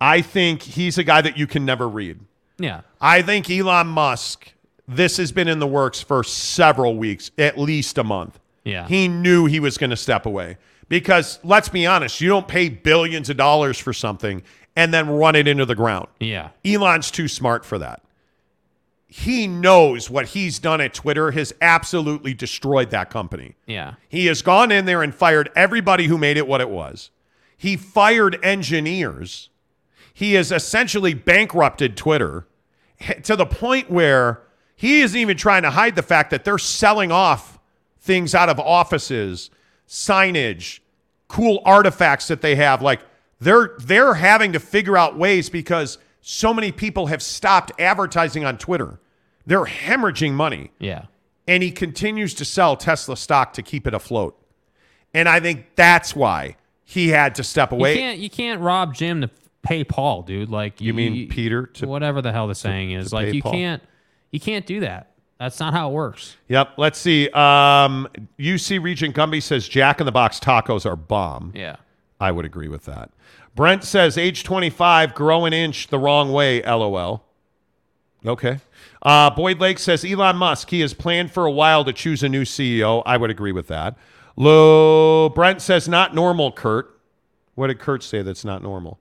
I 0.00 0.22
think 0.22 0.62
he's 0.62 0.98
a 0.98 1.04
guy 1.04 1.20
that 1.20 1.38
you 1.38 1.46
can 1.46 1.64
never 1.64 1.88
read. 1.88 2.18
Yeah. 2.58 2.80
I 3.00 3.22
think 3.22 3.48
Elon 3.48 3.86
Musk, 3.86 4.53
this 4.86 5.16
has 5.16 5.32
been 5.32 5.48
in 5.48 5.58
the 5.58 5.66
works 5.66 6.00
for 6.00 6.22
several 6.22 6.96
weeks, 6.96 7.30
at 7.38 7.58
least 7.58 7.98
a 7.98 8.04
month. 8.04 8.38
Yeah. 8.64 8.86
He 8.86 9.08
knew 9.08 9.46
he 9.46 9.60
was 9.60 9.78
going 9.78 9.90
to 9.90 9.96
step 9.96 10.26
away 10.26 10.56
because 10.88 11.38
let's 11.42 11.68
be 11.68 11.86
honest, 11.86 12.20
you 12.20 12.28
don't 12.28 12.48
pay 12.48 12.68
billions 12.68 13.30
of 13.30 13.36
dollars 13.36 13.78
for 13.78 13.92
something 13.92 14.42
and 14.76 14.92
then 14.92 15.08
run 15.08 15.36
it 15.36 15.46
into 15.46 15.64
the 15.64 15.74
ground. 15.74 16.08
Yeah. 16.20 16.50
Elon's 16.64 17.10
too 17.10 17.28
smart 17.28 17.64
for 17.64 17.78
that. 17.78 18.02
He 19.06 19.46
knows 19.46 20.10
what 20.10 20.26
he's 20.26 20.58
done 20.58 20.80
at 20.80 20.92
Twitter 20.92 21.30
has 21.30 21.54
absolutely 21.62 22.34
destroyed 22.34 22.90
that 22.90 23.10
company. 23.10 23.54
Yeah. 23.66 23.94
He 24.08 24.26
has 24.26 24.42
gone 24.42 24.72
in 24.72 24.86
there 24.86 25.02
and 25.02 25.14
fired 25.14 25.50
everybody 25.54 26.06
who 26.06 26.18
made 26.18 26.36
it 26.36 26.48
what 26.48 26.60
it 26.60 26.68
was. 26.68 27.10
He 27.56 27.76
fired 27.76 28.38
engineers. 28.42 29.50
He 30.12 30.34
has 30.34 30.50
essentially 30.50 31.14
bankrupted 31.14 31.96
Twitter 31.96 32.48
to 33.22 33.36
the 33.36 33.46
point 33.46 33.88
where 33.90 34.42
he 34.76 35.00
isn't 35.02 35.18
even 35.18 35.36
trying 35.36 35.62
to 35.62 35.70
hide 35.70 35.94
the 35.96 36.02
fact 36.02 36.30
that 36.30 36.44
they're 36.44 36.58
selling 36.58 37.12
off 37.12 37.58
things 38.00 38.34
out 38.34 38.48
of 38.48 38.58
offices, 38.60 39.50
signage, 39.88 40.80
cool 41.28 41.62
artifacts 41.64 42.28
that 42.28 42.40
they 42.42 42.56
have. 42.56 42.82
Like 42.82 43.00
they're 43.40 43.72
they're 43.78 44.14
having 44.14 44.52
to 44.52 44.60
figure 44.60 44.96
out 44.96 45.16
ways 45.16 45.48
because 45.50 45.98
so 46.20 46.52
many 46.54 46.72
people 46.72 47.06
have 47.06 47.22
stopped 47.22 47.72
advertising 47.78 48.44
on 48.44 48.58
Twitter. 48.58 49.00
They're 49.46 49.64
hemorrhaging 49.64 50.32
money 50.32 50.70
Yeah. 50.78 51.04
and 51.46 51.62
he 51.62 51.70
continues 51.70 52.32
to 52.34 52.44
sell 52.46 52.76
Tesla 52.76 53.16
stock 53.16 53.52
to 53.54 53.62
keep 53.62 53.86
it 53.86 53.92
afloat. 53.94 54.40
And 55.12 55.28
I 55.28 55.38
think 55.40 55.66
that's 55.76 56.16
why 56.16 56.56
he 56.82 57.08
had 57.10 57.34
to 57.36 57.44
step 57.44 57.70
You 57.70 57.76
away. 57.78 57.96
can't 57.96 58.18
you 58.18 58.30
can't 58.30 58.60
rob 58.60 58.94
Jim 58.94 59.20
to 59.20 59.30
pay 59.62 59.84
Paul, 59.84 60.22
dude. 60.22 60.48
Like 60.50 60.80
You 60.80 60.94
mean 60.94 61.28
Peter 61.28 61.66
to- 61.66 61.86
whatever 61.86 62.20
the 62.22 62.32
hell 62.32 62.48
the 62.48 62.54
saying 62.54 62.92
is. 62.92 63.12
Like 63.12 63.32
you 63.34 63.42
Paul? 63.42 63.52
can't 63.52 63.82
you 64.34 64.40
can't 64.40 64.66
do 64.66 64.80
that. 64.80 65.12
That's 65.38 65.60
not 65.60 65.72
how 65.72 65.90
it 65.90 65.92
works. 65.92 66.36
Yep. 66.48 66.70
Let's 66.76 66.98
see. 66.98 67.28
Um, 67.30 68.08
UC 68.36 68.82
Regent 68.82 69.14
Gumby 69.14 69.40
says 69.40 69.68
Jack 69.68 70.00
in 70.00 70.06
the 70.06 70.12
Box 70.12 70.40
tacos 70.40 70.84
are 70.84 70.96
bomb. 70.96 71.52
Yeah. 71.54 71.76
I 72.18 72.32
would 72.32 72.44
agree 72.44 72.66
with 72.66 72.84
that. 72.86 73.12
Brent 73.54 73.84
says 73.84 74.18
age 74.18 74.42
25, 74.42 75.14
grow 75.14 75.44
an 75.44 75.52
inch 75.52 75.86
the 75.86 76.00
wrong 76.00 76.32
way, 76.32 76.62
lol. 76.62 77.22
Okay. 78.26 78.58
Uh, 79.02 79.30
Boyd 79.30 79.60
Lake 79.60 79.78
says 79.78 80.04
Elon 80.04 80.34
Musk, 80.34 80.70
he 80.70 80.80
has 80.80 80.94
planned 80.94 81.30
for 81.30 81.46
a 81.46 81.52
while 81.52 81.84
to 81.84 81.92
choose 81.92 82.24
a 82.24 82.28
new 82.28 82.42
CEO. 82.42 83.04
I 83.06 83.16
would 83.16 83.30
agree 83.30 83.52
with 83.52 83.68
that. 83.68 83.96
Lo 84.34 85.28
Brent 85.28 85.62
says 85.62 85.88
not 85.88 86.12
normal, 86.12 86.50
Kurt. 86.50 86.98
What 87.54 87.68
did 87.68 87.78
Kurt 87.78 88.02
say 88.02 88.22
that's 88.22 88.44
not 88.44 88.64
normal? 88.64 88.98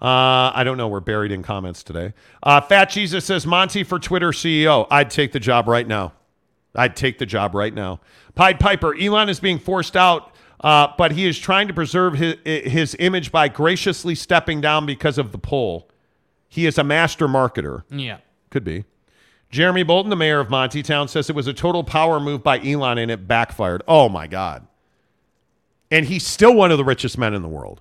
Uh, 0.00 0.52
I 0.54 0.62
don't 0.64 0.76
know. 0.76 0.88
We're 0.88 1.00
buried 1.00 1.32
in 1.32 1.42
comments 1.42 1.82
today. 1.82 2.12
Uh, 2.42 2.60
Fat 2.60 2.90
Jesus 2.90 3.24
says 3.24 3.46
Monty 3.46 3.82
for 3.82 3.98
Twitter 3.98 4.30
CEO. 4.30 4.86
I'd 4.90 5.10
take 5.10 5.32
the 5.32 5.40
job 5.40 5.68
right 5.68 5.86
now. 5.86 6.12
I'd 6.74 6.94
take 6.96 7.18
the 7.18 7.26
job 7.26 7.54
right 7.54 7.72
now. 7.72 8.00
Pied 8.34 8.60
Piper, 8.60 8.94
Elon 8.94 9.30
is 9.30 9.40
being 9.40 9.58
forced 9.58 9.96
out, 9.96 10.34
uh, 10.60 10.88
but 10.98 11.12
he 11.12 11.26
is 11.26 11.38
trying 11.38 11.68
to 11.68 11.74
preserve 11.74 12.14
his, 12.14 12.36
his 12.44 12.94
image 12.98 13.32
by 13.32 13.48
graciously 13.48 14.14
stepping 14.14 14.60
down 14.60 14.84
because 14.84 15.16
of 15.16 15.32
the 15.32 15.38
poll. 15.38 15.88
He 16.48 16.66
is 16.66 16.76
a 16.76 16.84
master 16.84 17.26
marketer. 17.26 17.84
Yeah. 17.90 18.18
Could 18.50 18.64
be. 18.64 18.84
Jeremy 19.50 19.84
Bolton, 19.84 20.10
the 20.10 20.16
mayor 20.16 20.40
of 20.40 20.50
Monty 20.50 20.82
Town, 20.82 21.08
says 21.08 21.30
it 21.30 21.36
was 21.36 21.46
a 21.46 21.54
total 21.54 21.84
power 21.84 22.20
move 22.20 22.42
by 22.42 22.58
Elon 22.62 22.98
and 22.98 23.10
it 23.10 23.26
backfired. 23.26 23.82
Oh 23.88 24.08
my 24.08 24.26
God. 24.26 24.66
And 25.90 26.04
he's 26.06 26.26
still 26.26 26.54
one 26.54 26.70
of 26.70 26.78
the 26.78 26.84
richest 26.84 27.16
men 27.16 27.32
in 27.32 27.42
the 27.42 27.48
world. 27.48 27.80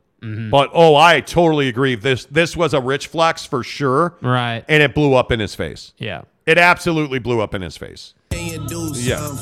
But 0.50 0.70
oh, 0.74 0.96
I 0.96 1.22
totally 1.22 1.68
agree. 1.68 1.96
This 1.96 2.26
this 2.26 2.56
was 2.56 2.74
a 2.74 2.82
rich 2.82 3.08
flex 3.08 3.46
for 3.46 3.64
sure. 3.64 4.16
Right. 4.22 4.64
And 4.68 4.82
it 4.82 4.96
blew 4.96 5.14
up 5.14 5.32
in 5.32 5.40
his 5.40 5.56
face. 5.56 5.94
Yeah. 5.98 6.24
It 6.46 6.58
absolutely 6.58 7.20
blew 7.20 7.42
up 7.42 7.54
in 7.56 7.62
his 7.62 7.76
face. 7.78 8.14
Yeah. 8.32 9.36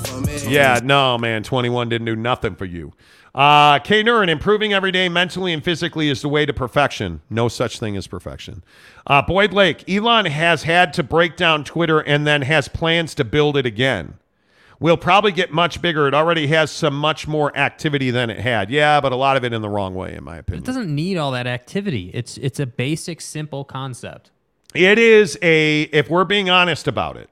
Yeah, 0.48 0.80
no, 0.84 1.18
man. 1.18 1.44
21 1.44 1.90
didn't 1.90 2.06
do 2.06 2.16
nothing 2.16 2.56
for 2.56 2.66
you. 2.66 2.94
Uh, 3.36 3.80
K 3.80 4.03
Nurin, 4.03 4.30
improving 4.30 4.74
every 4.74 4.92
day 4.92 5.10
mentally 5.10 5.53
and 5.53 5.64
physically 5.64 6.10
is 6.10 6.22
the 6.22 6.30
way 6.30 6.45
to 6.45 6.53
perfection. 6.53 7.22
No 7.30 7.48
such 7.48 7.80
thing 7.80 7.98
as 7.98 8.06
perfection. 8.06 8.64
Uh, 9.08 9.22
Boyd 9.24 9.53
Lake, 9.53 9.90
Elon 9.90 10.26
has 10.26 10.64
had 10.64 10.94
to 10.94 11.03
break 11.03 11.36
down 11.36 11.64
Twitter 11.64 12.00
and 12.00 12.28
then 12.28 12.44
has 12.44 12.68
plans 12.68 13.16
to 13.16 13.24
build 13.24 13.58
it 13.58 13.66
again. 13.66 14.16
Will 14.84 14.98
probably 14.98 15.32
get 15.32 15.53
much 15.53 15.82
bigger. 15.82 16.10
It 16.10 16.14
already 16.14 16.48
has 16.48 16.70
some 16.70 16.94
much 16.94 17.26
more 17.26 17.56
activity 17.58 18.12
than 18.12 18.30
it 18.30 18.42
had. 18.42 18.70
Yeah, 18.70 19.00
but 19.00 19.14
a 19.14 19.16
lot 19.16 19.38
of 19.38 19.45
it 19.45 19.53
in 19.53 19.62
the 19.62 19.70
wrong 19.70 19.95
way, 19.95 20.14
in 20.14 20.26
my 20.26 20.36
opinion. 20.36 20.62
It 20.62 20.66
doesn't 20.66 20.94
need 20.94 21.16
all 21.16 21.32
that 21.32 21.48
activity. 21.48 22.12
It's 22.14 22.38
it's 22.38 22.60
a 22.60 22.66
basic, 22.66 23.22
simple 23.22 23.64
concept. 23.64 24.30
It 24.76 25.00
is 25.00 25.40
a, 25.42 25.84
if 25.84 26.10
we're 26.10 26.26
being 26.26 26.50
honest 26.50 26.86
about 26.86 27.16
it, 27.16 27.30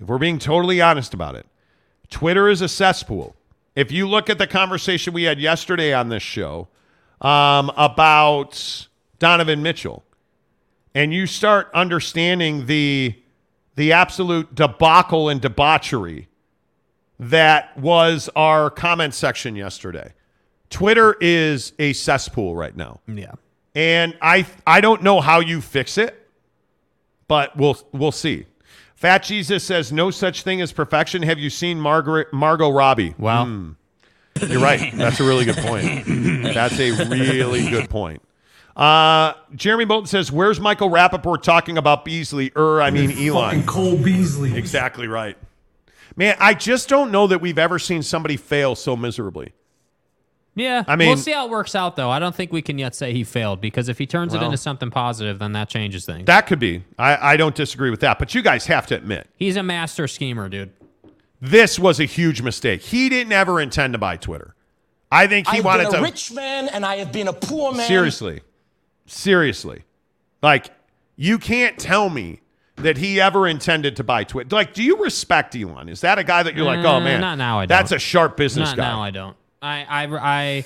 if 0.00 0.08
we're 0.08 0.16
being 0.16 0.38
totally 0.38 0.80
honest 0.80 1.12
about 1.12 1.34
it, 1.34 1.44
Twitter 2.08 2.48
is 2.48 2.62
a 2.62 2.70
cesspool. 2.70 3.36
If 3.76 3.92
you 3.92 4.08
look 4.08 4.30
at 4.30 4.38
the 4.38 4.46
conversation 4.46 5.12
we 5.12 5.24
had 5.24 5.38
yesterday 5.38 5.92
on 5.92 6.08
this 6.08 6.22
show 6.22 6.68
um, 7.20 7.70
about 7.76 8.88
Donovan 9.18 9.62
Mitchell, 9.62 10.04
and 10.94 11.12
you 11.12 11.26
start 11.26 11.68
understanding 11.74 12.64
the 12.64 13.14
the 13.76 13.92
absolute 13.92 14.54
debacle 14.54 15.28
and 15.28 15.40
debauchery 15.40 16.28
that 17.18 17.76
was 17.78 18.28
our 18.34 18.70
comment 18.70 19.14
section 19.14 19.56
yesterday. 19.56 20.12
Twitter 20.70 21.16
is 21.20 21.72
a 21.78 21.92
cesspool 21.92 22.56
right 22.56 22.76
now. 22.76 23.00
Yeah. 23.06 23.32
And 23.74 24.16
I 24.20 24.46
I 24.66 24.80
don't 24.80 25.02
know 25.02 25.20
how 25.20 25.40
you 25.40 25.60
fix 25.60 25.98
it, 25.98 26.28
but 27.28 27.56
we'll 27.56 27.76
we'll 27.92 28.12
see. 28.12 28.46
Fat 28.94 29.22
Jesus 29.22 29.64
says 29.64 29.92
no 29.92 30.10
such 30.10 30.42
thing 30.42 30.60
as 30.60 30.72
perfection. 30.72 31.22
Have 31.22 31.38
you 31.38 31.50
seen 31.50 31.80
Margaret 31.80 32.32
Margot 32.32 32.70
Robbie? 32.70 33.14
Wow. 33.18 33.44
Hmm. 33.44 33.70
You're 34.48 34.60
right. 34.60 34.92
That's 34.96 35.20
a 35.20 35.24
really 35.24 35.44
good 35.44 35.56
point. 35.58 36.04
That's 36.54 36.78
a 36.80 36.90
really 37.08 37.68
good 37.70 37.88
point. 37.88 38.22
Uh, 38.76 39.34
Jeremy 39.54 39.84
Bolton 39.84 40.06
says, 40.08 40.32
"Where's 40.32 40.58
Michael 40.60 40.90
Rapaport 40.90 41.42
talking 41.42 41.78
about 41.78 42.04
Beasley? 42.04 42.50
Er, 42.56 42.82
I 42.82 42.90
mean 42.90 43.10
Elon. 43.12 43.50
Fucking 43.62 43.66
Cole 43.66 43.96
Beasley. 43.96 44.56
Exactly 44.56 45.06
right. 45.06 45.36
Man, 46.16 46.36
I 46.40 46.54
just 46.54 46.88
don't 46.88 47.10
know 47.12 47.26
that 47.28 47.40
we've 47.40 47.58
ever 47.58 47.78
seen 47.78 48.02
somebody 48.02 48.36
fail 48.36 48.74
so 48.74 48.96
miserably. 48.96 49.52
Yeah, 50.56 50.84
I 50.86 50.94
mean- 50.94 51.08
we'll 51.08 51.16
see 51.16 51.32
how 51.32 51.46
it 51.46 51.50
works 51.50 51.74
out, 51.74 51.96
though. 51.96 52.10
I 52.10 52.20
don't 52.20 52.34
think 52.34 52.52
we 52.52 52.62
can 52.62 52.78
yet 52.78 52.94
say 52.94 53.12
he 53.12 53.24
failed 53.24 53.60
because 53.60 53.88
if 53.88 53.98
he 53.98 54.06
turns 54.06 54.34
it 54.34 54.40
into 54.42 54.56
something 54.56 54.88
positive, 54.90 55.40
then 55.40 55.50
that 55.52 55.68
changes 55.68 56.04
things. 56.06 56.26
That 56.26 56.42
could 56.46 56.60
be. 56.60 56.84
I, 56.96 57.32
I 57.32 57.36
don't 57.36 57.56
disagree 57.56 57.90
with 57.90 57.98
that. 58.00 58.20
But 58.20 58.36
you 58.36 58.42
guys 58.42 58.66
have 58.66 58.86
to 58.88 58.96
admit, 58.96 59.28
He's 59.36 59.56
a 59.56 59.64
master 59.64 60.06
schemer, 60.06 60.48
dude. 60.48 60.70
this 61.40 61.76
was 61.76 61.98
a 61.98 62.04
huge 62.04 62.40
mistake. 62.40 62.82
He 62.82 63.08
didn't 63.08 63.32
ever 63.32 63.60
intend 63.60 63.94
to 63.94 63.98
buy 63.98 64.16
Twitter. 64.16 64.54
I 65.10 65.26
think 65.26 65.48
he 65.48 65.58
I've 65.58 65.64
wanted 65.64 65.86
been 65.86 65.94
a 65.94 65.98
to. 65.98 66.02
rich 66.04 66.30
man 66.30 66.68
and 66.68 66.86
I 66.86 66.96
have 66.98 67.10
been 67.10 67.26
a 67.26 67.32
poor 67.32 67.72
man. 67.72 67.88
Seriously. 67.88 68.40
Seriously. 69.06 69.84
Like, 70.42 70.70
you 71.16 71.38
can't 71.38 71.78
tell 71.78 72.10
me 72.10 72.40
that 72.76 72.96
he 72.98 73.20
ever 73.20 73.46
intended 73.46 73.96
to 73.96 74.04
buy 74.04 74.24
Twitter. 74.24 74.54
Like, 74.54 74.74
do 74.74 74.82
you 74.82 74.96
respect 75.02 75.54
Elon? 75.54 75.88
Is 75.88 76.00
that 76.00 76.18
a 76.18 76.24
guy 76.24 76.42
that 76.42 76.56
you're 76.56 76.64
like, 76.66 76.84
oh 76.84 76.96
Uh, 76.96 77.00
man, 77.00 77.20
not 77.20 77.38
now. 77.38 77.58
I 77.60 77.66
don't. 77.66 77.68
that's 77.68 77.92
a 77.92 77.98
sharp 77.98 78.36
business 78.36 78.70
guy. 78.70 78.76
Not 78.76 78.82
guy? 78.82 78.92
now. 78.92 79.02
I 79.02 79.10
don't. 79.10 79.36
I 79.62 79.84
I 79.88 80.06
I. 80.16 80.64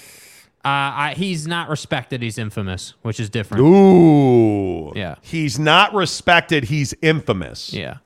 Uh, 0.65 0.69
I, 1.11 1.15
he's 1.17 1.47
not 1.47 1.69
respected. 1.69 2.21
He's 2.21 2.37
infamous, 2.37 2.95
which 3.03 3.21
is 3.21 3.31
different. 3.31 3.63
Ooh. 3.63 4.93
Yeah. 4.97 5.15
He's 5.23 5.59
not 5.59 5.95
respected. 5.95 6.65
He's 6.65 6.95
infamous. 7.01 7.73
Yeah. 7.73 7.99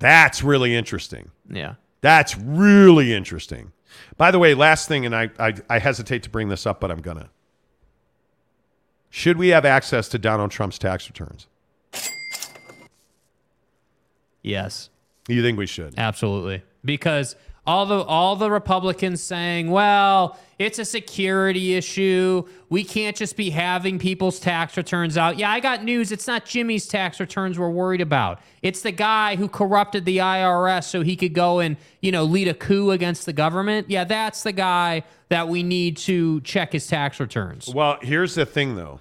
That's 0.00 0.42
really 0.42 0.74
interesting. 0.74 1.30
Yeah. 1.48 1.74
That's 2.00 2.36
really 2.36 3.14
interesting. 3.14 3.72
By 4.16 4.30
the 4.32 4.38
way, 4.38 4.54
last 4.54 4.88
thing, 4.88 5.06
and 5.06 5.14
I, 5.14 5.30
I, 5.38 5.54
I 5.70 5.78
hesitate 5.78 6.24
to 6.24 6.30
bring 6.30 6.48
this 6.48 6.66
up, 6.66 6.80
but 6.80 6.90
I'm 6.90 7.00
to. 7.00 7.30
Should 9.16 9.38
we 9.38 9.48
have 9.48 9.64
access 9.64 10.10
to 10.10 10.18
Donald 10.18 10.50
Trump's 10.50 10.78
tax 10.78 11.08
returns? 11.08 11.46
Yes. 14.42 14.90
You 15.26 15.40
think 15.40 15.56
we 15.56 15.64
should? 15.64 15.94
Absolutely. 15.96 16.62
Because 16.84 17.34
all 17.66 17.86
the 17.86 18.02
all 18.02 18.36
the 18.36 18.50
Republicans 18.50 19.22
saying, 19.22 19.70
"Well, 19.70 20.38
it's 20.58 20.78
a 20.78 20.84
security 20.84 21.76
issue. 21.76 22.46
We 22.68 22.84
can't 22.84 23.16
just 23.16 23.38
be 23.38 23.48
having 23.48 23.98
people's 23.98 24.38
tax 24.38 24.76
returns 24.76 25.16
out." 25.16 25.38
Yeah, 25.38 25.50
I 25.50 25.60
got 25.60 25.82
news. 25.82 26.12
It's 26.12 26.26
not 26.26 26.44
Jimmy's 26.44 26.86
tax 26.86 27.18
returns 27.18 27.58
we're 27.58 27.70
worried 27.70 28.02
about. 28.02 28.42
It's 28.60 28.82
the 28.82 28.92
guy 28.92 29.36
who 29.36 29.48
corrupted 29.48 30.04
the 30.04 30.18
IRS 30.18 30.84
so 30.84 31.00
he 31.00 31.16
could 31.16 31.32
go 31.32 31.60
and, 31.60 31.78
you 32.02 32.12
know, 32.12 32.24
lead 32.24 32.48
a 32.48 32.54
coup 32.54 32.90
against 32.90 33.24
the 33.24 33.32
government. 33.32 33.88
Yeah, 33.88 34.04
that's 34.04 34.42
the 34.42 34.52
guy 34.52 35.04
that 35.30 35.48
we 35.48 35.62
need 35.62 35.96
to 35.96 36.42
check 36.42 36.74
his 36.74 36.86
tax 36.86 37.18
returns. 37.18 37.72
Well, 37.74 37.96
here's 38.02 38.34
the 38.34 38.44
thing, 38.44 38.76
though. 38.76 39.00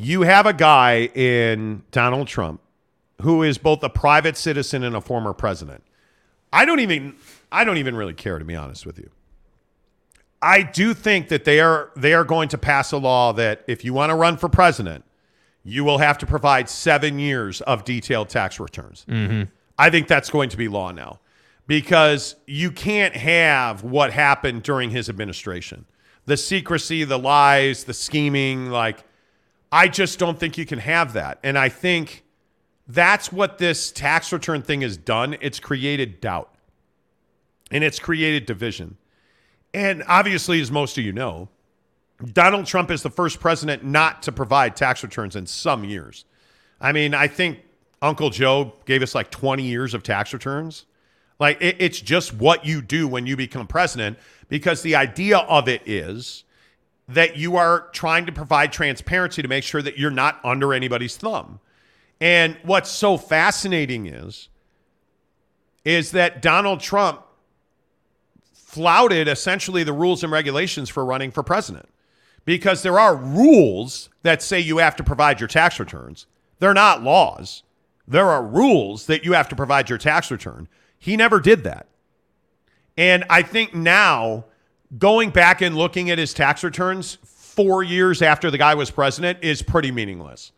You 0.00 0.22
have 0.22 0.46
a 0.46 0.52
guy 0.52 1.10
in 1.12 1.82
Donald 1.90 2.28
Trump 2.28 2.60
who 3.22 3.42
is 3.42 3.58
both 3.58 3.82
a 3.82 3.90
private 3.90 4.36
citizen 4.36 4.84
and 4.84 4.94
a 4.94 5.00
former 5.00 5.32
president. 5.32 5.82
I 6.52 6.64
don't 6.64 6.78
even 6.78 7.16
I 7.50 7.64
don't 7.64 7.78
even 7.78 7.96
really 7.96 8.14
care 8.14 8.38
to 8.38 8.44
be 8.44 8.54
honest 8.54 8.86
with 8.86 8.96
you. 8.96 9.10
I 10.40 10.62
do 10.62 10.94
think 10.94 11.26
that 11.30 11.44
they 11.44 11.58
are 11.58 11.90
they 11.96 12.14
are 12.14 12.22
going 12.22 12.48
to 12.50 12.58
pass 12.58 12.92
a 12.92 12.96
law 12.96 13.32
that 13.32 13.64
if 13.66 13.84
you 13.84 13.92
want 13.92 14.10
to 14.10 14.14
run 14.14 14.36
for 14.36 14.48
president, 14.48 15.04
you 15.64 15.82
will 15.82 15.98
have 15.98 16.16
to 16.18 16.26
provide 16.26 16.68
7 16.68 17.18
years 17.18 17.60
of 17.62 17.84
detailed 17.84 18.28
tax 18.28 18.60
returns. 18.60 19.04
Mm-hmm. 19.08 19.50
I 19.78 19.90
think 19.90 20.06
that's 20.06 20.30
going 20.30 20.50
to 20.50 20.56
be 20.56 20.68
law 20.68 20.92
now 20.92 21.18
because 21.66 22.36
you 22.46 22.70
can't 22.70 23.16
have 23.16 23.82
what 23.82 24.12
happened 24.12 24.62
during 24.62 24.90
his 24.90 25.08
administration. 25.08 25.86
The 26.26 26.36
secrecy, 26.36 27.02
the 27.02 27.18
lies, 27.18 27.82
the 27.82 27.94
scheming, 27.94 28.70
like 28.70 29.02
I 29.70 29.88
just 29.88 30.18
don't 30.18 30.38
think 30.38 30.56
you 30.56 30.66
can 30.66 30.78
have 30.78 31.12
that. 31.12 31.38
And 31.42 31.58
I 31.58 31.68
think 31.68 32.24
that's 32.86 33.30
what 33.30 33.58
this 33.58 33.92
tax 33.92 34.32
return 34.32 34.62
thing 34.62 34.80
has 34.80 34.96
done. 34.96 35.36
It's 35.40 35.60
created 35.60 36.20
doubt. 36.20 36.54
And 37.70 37.84
it's 37.84 37.98
created 37.98 38.46
division. 38.46 38.96
And 39.74 40.02
obviously 40.08 40.60
as 40.60 40.70
most 40.70 40.96
of 40.96 41.04
you 41.04 41.12
know, 41.12 41.48
Donald 42.32 42.66
Trump 42.66 42.90
is 42.90 43.02
the 43.02 43.10
first 43.10 43.40
president 43.40 43.84
not 43.84 44.22
to 44.22 44.32
provide 44.32 44.74
tax 44.74 45.02
returns 45.02 45.36
in 45.36 45.46
some 45.46 45.84
years. 45.84 46.24
I 46.80 46.92
mean, 46.92 47.14
I 47.14 47.28
think 47.28 47.60
Uncle 48.00 48.30
Joe 48.30 48.72
gave 48.86 49.02
us 49.02 49.14
like 49.14 49.30
20 49.30 49.62
years 49.62 49.94
of 49.94 50.02
tax 50.02 50.32
returns. 50.32 50.86
Like, 51.38 51.60
it, 51.60 51.76
it's 51.78 52.00
just 52.00 52.34
what 52.34 52.66
you 52.66 52.82
do 52.82 53.06
when 53.06 53.26
you 53.26 53.36
become 53.36 53.66
president 53.66 54.18
because 54.48 54.82
the 54.82 54.96
idea 54.96 55.38
of 55.38 55.68
it 55.68 55.82
is 55.86 56.44
that 57.08 57.36
you 57.36 57.56
are 57.56 57.88
trying 57.92 58.26
to 58.26 58.32
provide 58.32 58.72
transparency 58.72 59.40
to 59.40 59.48
make 59.48 59.64
sure 59.64 59.80
that 59.80 59.98
you're 59.98 60.10
not 60.10 60.38
under 60.44 60.74
anybody's 60.74 61.16
thumb. 61.16 61.58
And 62.20 62.56
what's 62.62 62.90
so 62.90 63.16
fascinating 63.16 64.06
is, 64.06 64.48
is 65.84 66.10
that 66.10 66.42
Donald 66.42 66.80
Trump 66.80 67.22
flouted 68.52 69.28
essentially 69.28 69.82
the 69.82 69.92
rules 69.92 70.22
and 70.22 70.30
regulations 70.30 70.90
for 70.90 71.04
running 71.04 71.30
for 71.30 71.42
president 71.42 71.88
because 72.44 72.82
there 72.82 72.98
are 72.98 73.16
rules 73.16 74.10
that 74.22 74.42
say 74.42 74.60
you 74.60 74.78
have 74.78 74.96
to 74.96 75.04
provide 75.04 75.40
your 75.40 75.48
tax 75.48 75.80
returns. 75.80 76.26
They're 76.58 76.74
not 76.74 77.02
laws. 77.02 77.62
There 78.06 78.28
are 78.28 78.42
rules 78.42 79.06
that 79.06 79.24
you 79.24 79.32
have 79.32 79.48
to 79.48 79.56
provide 79.56 79.88
your 79.88 79.98
tax 79.98 80.30
return. 80.30 80.68
He 80.98 81.16
never 81.16 81.40
did 81.40 81.64
that. 81.64 81.86
And 82.96 83.24
I 83.30 83.42
think 83.42 83.74
now 83.74 84.44
going 84.96 85.30
back 85.30 85.60
and 85.60 85.76
looking 85.76 86.10
at 86.10 86.18
his 86.18 86.32
tax 86.32 86.64
returns 86.64 87.18
four 87.24 87.82
years 87.82 88.22
after 88.22 88.50
the 88.50 88.58
guy 88.58 88.74
was 88.74 88.90
president 88.90 89.38
is 89.42 89.62
pretty 89.62 89.90
meaningless. 89.90 90.52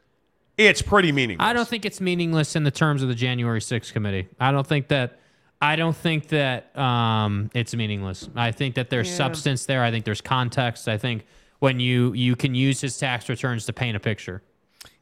It's 0.59 0.83
pretty 0.83 1.10
meaningless. 1.12 1.47
I 1.49 1.52
don't 1.52 1.67
think 1.67 1.84
it's 1.86 2.00
meaningless 2.00 2.55
in 2.55 2.65
the 2.65 2.70
terms 2.70 3.02
of 3.02 3.09
the 3.09 3.15
January 3.15 3.60
6th 3.60 3.92
committee. 3.92 4.28
I 4.39 4.52
don't 4.52 4.67
think 4.67 4.89
that 4.89 5.18
I 5.62 5.76
don't 5.76 5.97
think 5.97 6.28
that 6.28 6.75
um, 6.78 7.50
it's 7.55 7.75
meaningless. 7.75 8.28
I 8.34 8.50
think 8.52 8.76
that 8.76 8.89
there's 8.89 9.09
Yeah. 9.10 9.17
substance 9.17 9.67
there. 9.67 9.83
I 9.83 9.91
think 9.91 10.05
there's 10.07 10.20
context. 10.23 10.89
I 10.89 10.97
think 10.99 11.26
when 11.59 11.81
you 11.81 12.12
you 12.15 12.36
can 12.36 12.55
use 12.55 12.81
his 12.81 12.97
tax 12.99 13.28
returns 13.28 13.67
to 13.67 13.73
paint 13.73 13.97
a 13.97 14.00
picture. 14.00 14.42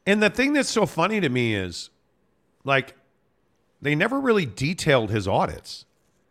And 0.06 0.22
the 0.22 0.30
thing 0.30 0.52
that's 0.54 0.68
so 0.70 0.86
funny 0.86 1.20
to 1.20 1.28
me 1.28 1.54
is 1.54 1.90
like 2.64 2.94
they 3.82 3.94
never 3.94 4.18
really 4.20 4.46
detailed 4.46 5.10
his 5.10 5.28
audits. 5.28 5.84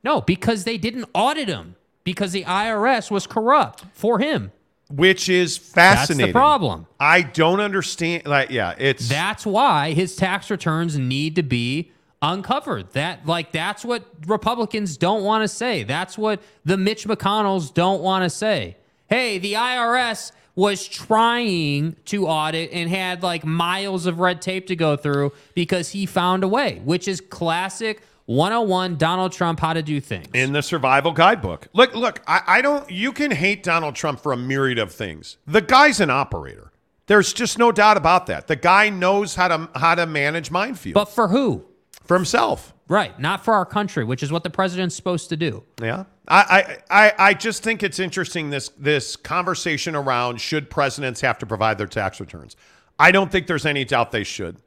No, 0.03 0.22
because 0.22 0.64
they 0.64 0.77
didn't 0.77 1.06
audit 1.14 1.48
him 1.48 1.76
because 2.07 2.31
the 2.31 2.45
IRS 2.45 3.11
was 3.11 3.27
corrupt 3.27 3.83
for 3.91 4.17
him. 4.17 4.53
Which 4.89 5.27
is 5.27 5.57
fascinating. 5.57 6.17
That's 6.17 6.29
the 6.29 6.31
problem. 6.31 6.87
I 7.01 7.21
don't 7.21 7.59
understand 7.59 8.25
like 8.25 8.49
yeah, 8.49 8.75
it's 8.77 9.09
That's 9.09 9.45
why 9.45 9.91
his 9.91 10.15
tax 10.15 10.49
returns 10.49 10.97
need 10.97 11.35
to 11.35 11.43
be 11.43 11.91
uncovered. 12.21 12.93
That 12.93 13.25
like 13.25 13.51
that's 13.51 13.83
what 13.83 14.05
Republicans 14.25 14.95
don't 14.95 15.25
want 15.25 15.41
to 15.41 15.49
say. 15.49 15.83
That's 15.83 16.17
what 16.17 16.41
the 16.63 16.77
Mitch 16.77 17.05
McConnells 17.05 17.73
don't 17.73 18.01
want 18.01 18.23
to 18.23 18.29
say. 18.29 18.77
Hey, 19.09 19.37
the 19.37 19.55
IRS 19.55 20.31
was 20.55 20.87
trying 20.87 21.97
to 22.05 22.25
audit 22.25 22.71
and 22.71 22.89
had 22.89 23.21
like 23.21 23.43
miles 23.43 24.05
of 24.05 24.21
red 24.21 24.41
tape 24.41 24.67
to 24.67 24.77
go 24.77 24.95
through 24.95 25.33
because 25.55 25.89
he 25.89 26.05
found 26.05 26.45
a 26.45 26.47
way, 26.47 26.81
which 26.85 27.05
is 27.05 27.19
classic 27.19 28.01
101 28.27 28.97
Donald 28.97 29.31
Trump 29.31 29.59
how 29.61 29.72
to 29.73 29.81
do 29.81 30.01
things. 30.01 30.27
in 30.33 30.51
the 30.51 30.61
survival 30.61 31.14
guidebook. 31.14 31.69
Look, 31.73 31.95
look, 31.95 32.22
I, 32.27 32.41
I 32.45 32.61
don't 32.61 32.89
you 32.91 33.14
can 33.14 33.31
hate 33.31 33.64
Donald 33.64 33.95
Trump 33.95 34.19
for 34.19 34.33
a 34.33 34.38
myriad 34.38 34.77
of 34.77 34.91
things. 34.91 35.38
The 35.47 35.61
guy's 35.61 35.99
an 36.01 36.09
operator. 36.09 36.72
There's 37.06 37.31
just 37.31 37.57
no 37.57 37.72
doubt 37.72 37.95
about 37.95 38.25
that. 38.27 38.47
The 38.47 38.57
guy 38.57 38.89
knows 38.89 39.35
how 39.35 39.47
to 39.47 39.69
how 39.75 39.95
to 39.95 40.06
manage 40.06 40.49
minefields. 40.49 40.93
But 40.93 41.06
for 41.06 41.30
who? 41.30 41.65
For 42.03 42.15
himself. 42.15 42.73
Right, 42.89 43.17
not 43.19 43.43
for 43.43 43.53
our 43.53 43.65
country, 43.65 44.03
which 44.03 44.23
is 44.23 44.31
what 44.31 44.43
the 44.43 44.49
president's 44.49 44.95
supposed 44.95 45.30
to 45.30 45.38
do. 45.38 45.64
Yeah. 45.81 46.06
I, 46.30 46.77
I, 46.89 47.06
I, 47.06 47.14
I 47.30 47.33
just 47.33 47.64
think 47.64 47.81
it's 47.81 47.99
interesting 47.99 48.49
this 48.49 48.69
this 48.77 49.15
conversation 49.15 49.95
around 49.95 50.41
should 50.41 50.69
presidents 50.69 51.22
have 51.22 51.38
to 51.39 51.45
provide 51.45 51.77
their 51.77 51.88
tax 51.88 52.19
returns. 52.19 52.57
I 52.99 53.11
don't 53.11 53.31
think 53.31 53.47
there's 53.47 53.65
any 53.65 53.85
doubt 53.85 54.11
they 54.11 54.25
should. 54.25 54.57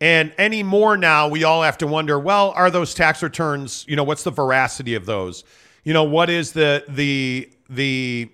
And 0.00 0.32
anymore 0.38 0.96
now, 0.96 1.28
we 1.28 1.42
all 1.42 1.62
have 1.62 1.78
to 1.78 1.86
wonder, 1.86 2.18
well, 2.18 2.50
are 2.50 2.70
those 2.70 2.94
tax 2.94 3.22
returns, 3.22 3.84
you 3.88 3.96
know, 3.96 4.04
what's 4.04 4.22
the 4.22 4.30
veracity 4.30 4.94
of 4.94 5.06
those? 5.06 5.42
You 5.84 5.92
know, 5.92 6.04
what 6.04 6.30
is 6.30 6.52
the 6.52 6.84
the 6.88 7.50
the 7.68 8.30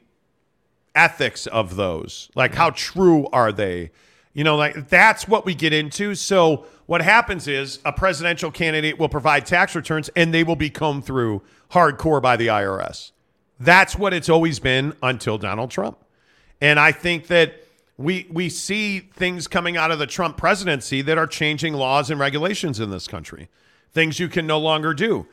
ethics 0.95 1.47
of 1.47 1.77
those? 1.77 2.31
Like 2.35 2.55
how 2.55 2.71
true 2.71 3.27
are 3.33 3.53
they? 3.53 3.91
You 4.33 4.45
know, 4.45 4.57
like 4.57 4.89
that's 4.89 5.27
what 5.27 5.47
we 5.47 5.55
get 5.55 5.73
into. 5.73 6.15
So 6.15 6.67
what 6.87 7.01
happens 7.01 7.49
is 7.49 7.79
a 7.85 7.93
presidential 7.93 8.51
candidate 8.51 8.99
will 8.99 9.09
provide 9.09 9.47
tax 9.47 9.75
returns 9.75 10.11
and 10.17 10.35
they 10.35 10.45
will 10.45 10.57
be 10.57 10.71
combed 10.71 11.05
through 11.05 11.43
hardcore 11.71 12.21
by 12.21 12.37
the 12.37 12.49
IRS. 12.49 13.13
That's 13.59 13.97
what 13.97 14.13
it's 14.13 14.29
always 14.29 14.59
been 14.59 14.95
until 15.03 15.39
Donald 15.39 15.71
Trump. 15.71 15.99
And 16.61 16.79
I 16.79 16.93
think 16.93 17.29
that 17.29 17.64
we 17.97 18.27
we 18.31 18.49
see 18.49 19.01
things 19.01 19.47
coming 19.47 19.77
out 19.77 19.91
of 19.91 19.99
the 19.99 20.07
Trump 20.07 20.37
presidency 20.37 21.01
that 21.03 21.17
are 21.19 21.27
changing 21.27 21.75
laws 21.75 22.11
and 22.11 22.19
regulations 22.19 22.81
in 22.81 22.91
this 22.91 23.07
country. 23.07 23.49
Things 23.93 24.19
you 24.19 24.29
can 24.29 24.47
no 24.47 24.59
longer 24.59 24.93
do. 24.95 25.27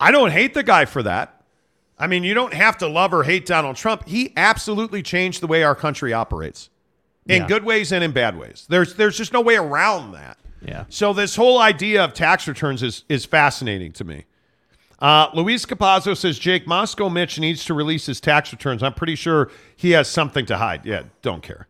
I 0.00 0.10
don't 0.10 0.30
hate 0.30 0.54
the 0.54 0.62
guy 0.64 0.84
for 0.84 1.02
that. 1.04 1.42
I 1.98 2.06
mean, 2.06 2.22
you 2.24 2.34
don't 2.34 2.54
have 2.54 2.78
to 2.78 2.88
love 2.88 3.12
or 3.12 3.24
hate 3.24 3.46
Donald 3.46 3.76
Trump. 3.76 4.06
He 4.08 4.32
absolutely 4.36 5.02
changed 5.02 5.40
the 5.42 5.46
way 5.48 5.62
our 5.62 5.74
country 5.74 6.12
operates. 6.12 6.70
In 7.26 7.42
Yeah. 7.42 7.48
good 7.48 7.64
ways 7.64 7.92
and 7.92 8.02
in 8.02 8.12
bad 8.12 8.38
ways. 8.38 8.66
There's 8.68 8.94
there's 8.94 9.16
just 9.16 9.32
no 9.32 9.40
way 9.40 9.56
around 9.56 10.12
that. 10.12 10.38
Yeah. 10.60 10.84
So 10.88 11.12
this 11.12 11.36
whole 11.36 11.60
idea 11.60 12.02
of 12.02 12.14
tax 12.14 12.48
returns 12.48 12.82
is 12.82 13.04
is 13.08 13.24
fascinating 13.24 13.92
to 13.92 14.04
me. 14.04 14.24
Uh, 15.00 15.28
Luis 15.32 15.64
Capazzo 15.64 16.16
says 16.16 16.40
Jake 16.40 16.66
Moscow 16.66 17.08
Mitch 17.08 17.38
needs 17.38 17.64
to 17.66 17.74
release 17.74 18.06
his 18.06 18.20
tax 18.20 18.50
returns. 18.50 18.82
I'm 18.82 18.94
pretty 18.94 19.14
sure 19.14 19.48
he 19.76 19.92
has 19.92 20.08
something 20.08 20.44
to 20.46 20.56
hide. 20.58 20.84
Yeah, 20.84 21.04
don't 21.22 21.40
care. 21.42 21.67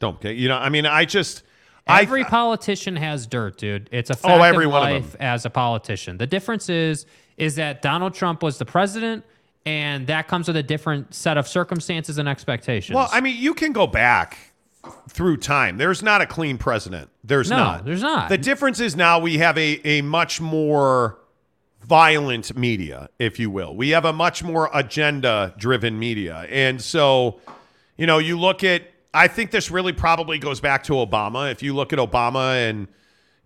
Don't 0.00 0.20
care. 0.20 0.32
You 0.32 0.48
know, 0.48 0.56
I 0.56 0.68
mean, 0.68 0.86
I 0.86 1.04
just 1.04 1.42
Every 1.86 2.24
politician 2.24 2.96
has 2.96 3.26
dirt, 3.26 3.58
dude. 3.58 3.88
It's 3.92 4.08
a 4.10 4.14
oh, 4.14 4.16
fact 4.16 4.40
Oh, 4.40 4.42
every 4.42 4.64
of 4.64 4.72
one 4.72 4.92
of 4.92 5.02
life 5.02 5.12
them. 5.12 5.20
as 5.20 5.44
a 5.44 5.50
politician. 5.50 6.16
The 6.18 6.26
difference 6.26 6.68
is 6.68 7.06
is 7.36 7.56
that 7.56 7.82
Donald 7.82 8.14
Trump 8.14 8.42
was 8.42 8.58
the 8.58 8.64
president, 8.64 9.24
and 9.66 10.06
that 10.06 10.28
comes 10.28 10.46
with 10.46 10.56
a 10.56 10.62
different 10.62 11.12
set 11.14 11.36
of 11.36 11.48
circumstances 11.48 12.16
and 12.18 12.28
expectations. 12.28 12.94
Well, 12.94 13.08
I 13.12 13.20
mean, 13.20 13.36
you 13.36 13.54
can 13.54 13.72
go 13.72 13.86
back 13.88 14.38
through 15.08 15.38
time. 15.38 15.76
There's 15.78 16.02
not 16.02 16.20
a 16.20 16.26
clean 16.26 16.58
president. 16.58 17.10
There's 17.24 17.50
No, 17.50 17.56
not. 17.56 17.84
there's 17.84 18.02
not. 18.02 18.28
The 18.28 18.38
difference 18.38 18.78
is 18.80 18.94
now 18.94 19.18
we 19.18 19.38
have 19.38 19.58
a, 19.58 19.80
a 19.86 20.02
much 20.02 20.40
more 20.40 21.18
violent 21.82 22.56
media, 22.56 23.08
if 23.18 23.38
you 23.38 23.50
will. 23.50 23.74
We 23.74 23.90
have 23.90 24.04
a 24.04 24.12
much 24.12 24.42
more 24.42 24.70
agenda 24.72 25.54
driven 25.58 25.98
media. 25.98 26.46
And 26.50 26.80
so, 26.80 27.40
you 27.96 28.06
know, 28.06 28.18
you 28.18 28.38
look 28.38 28.62
at, 28.64 28.82
I 29.14 29.28
think 29.28 29.52
this 29.52 29.70
really 29.70 29.92
probably 29.92 30.38
goes 30.38 30.60
back 30.60 30.82
to 30.84 30.94
Obama. 30.94 31.50
If 31.50 31.62
you 31.62 31.74
look 31.74 31.92
at 31.92 32.00
Obama 32.00 32.68
and, 32.68 32.88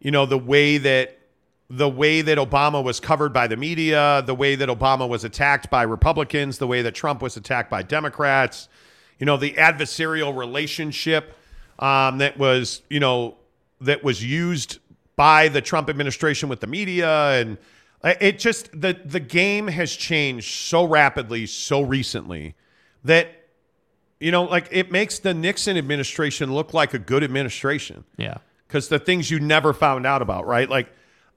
you 0.01 0.11
know, 0.11 0.25
the 0.25 0.39
way 0.39 0.79
that 0.79 1.19
the 1.71 1.89
way 1.89 2.23
that 2.23 2.39
Obama 2.39 2.83
was 2.83 2.99
covered 2.99 3.35
by 3.35 3.47
the 3.47 3.57
media, 3.57 4.23
the 4.25 4.35
way 4.35 4.55
that 4.55 4.71
Obama 4.71 5.07
was 5.07 5.25
attacked 5.25 5.69
by 5.69 5.83
Republicans, 5.83 6.57
the 6.57 6.67
way 6.67 6.81
that 6.81 6.95
Trump 6.95 7.21
was 7.21 7.37
attacked 7.37 7.71
by 7.71 7.83
Democrats, 7.83 8.71
you 9.19 9.27
know, 9.27 9.37
the 9.37 9.53
adversarial 9.53 10.35
relationship 10.35 11.37
um, 11.79 12.17
that 12.19 12.39
was, 12.39 12.81
you 12.89 13.01
know, 13.01 13.37
that 13.83 14.03
was 14.03 14.25
used 14.25 14.79
by 15.17 15.49
the 15.49 15.61
Trump 15.61 15.91
administration 15.91 16.49
with 16.49 16.61
the 16.61 16.67
media, 16.67 17.33
and 17.33 17.59
uh, 18.03 18.15
it 18.21 18.39
just 18.39 18.71
the 18.81 18.99
the 19.05 19.21
game 19.21 19.67
has 19.67 19.95
changed 19.95 20.55
so 20.55 20.85
rapidly, 20.85 21.45
so 21.45 21.83
recently 21.83 22.55
that 23.05 23.38
you 24.21 24.31
know, 24.33 24.45
like 24.45 24.69
it 24.71 24.91
makes 24.91 25.19
the 25.19 25.35
Nixon 25.35 25.77
administration 25.77 26.53
look 26.53 26.75
like 26.75 26.95
a 26.95 26.99
good 26.99 27.23
administration 27.23 28.05
yeah. 28.17 28.39
because 28.67 28.89
the 28.89 28.99
things 28.99 29.31
you 29.31 29.39
never 29.41 29.73
found 29.73 30.07
out 30.07 30.23
about, 30.23 30.47
right? 30.47 30.69
Like, 30.69 30.89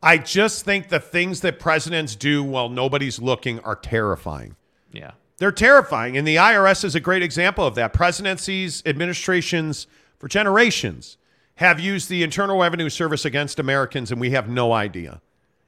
I 0.03 0.17
just 0.17 0.65
think 0.65 0.89
the 0.89 0.99
things 0.99 1.41
that 1.41 1.59
presidents 1.59 2.15
do 2.15 2.43
while 2.43 2.69
nobody's 2.69 3.19
looking 3.19 3.59
are 3.59 3.75
terrifying. 3.75 4.55
Yeah. 4.91 5.11
They're 5.37 5.51
terrifying. 5.51 6.17
And 6.17 6.27
the 6.27 6.37
IRS 6.37 6.83
is 6.83 6.95
a 6.95 6.99
great 6.99 7.21
example 7.21 7.65
of 7.65 7.75
that. 7.75 7.93
Presidencies, 7.93 8.81
administrations 8.85 9.85
for 10.17 10.27
generations 10.27 11.17
have 11.55 11.79
used 11.79 12.09
the 12.09 12.23
Internal 12.23 12.59
Revenue 12.59 12.89
Service 12.89 13.25
against 13.25 13.59
Americans, 13.59 14.11
and 14.11 14.19
we 14.19 14.31
have 14.31 14.49
no 14.49 14.73
idea. 14.73 15.21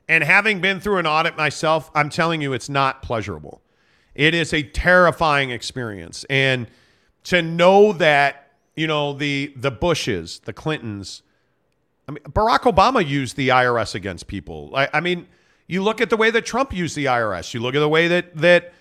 And 0.09 0.23
having 0.23 0.59
been 0.59 0.79
through 0.79 0.97
an 0.97 1.07
audit 1.07 1.37
myself, 1.37 1.91
I'm 1.93 2.09
telling 2.09 2.41
you, 2.41 2.53
it's 2.53 2.69
not 2.69 3.03
pleasurable. 3.03 3.61
It 4.15 4.33
is 4.33 4.53
a 4.53 4.63
terrifying 4.63 5.51
experience. 5.51 6.25
And 6.29 6.67
to 7.25 7.41
know 7.41 7.93
that, 7.93 8.51
you 8.75 8.87
know, 8.87 9.13
the 9.13 9.53
the 9.55 9.71
Bushes, 9.71 10.39
the 10.45 10.53
Clintons, 10.53 11.23
I 12.07 12.11
mean, 12.11 12.23
Barack 12.23 12.61
Obama 12.61 13.05
used 13.05 13.35
the 13.35 13.49
IRS 13.49 13.95
against 13.95 14.27
people. 14.27 14.71
I, 14.75 14.89
I 14.93 14.99
mean, 14.99 15.27
you 15.67 15.81
look 15.81 16.01
at 16.01 16.09
the 16.09 16.17
way 16.17 16.31
that 16.31 16.45
Trump 16.45 16.73
used 16.73 16.95
the 16.95 17.05
IRS. 17.05 17.53
You 17.53 17.61
look 17.61 17.75
at 17.75 17.79
the 17.79 17.89
way 17.89 18.07
that 18.07 18.35
that 18.37 18.73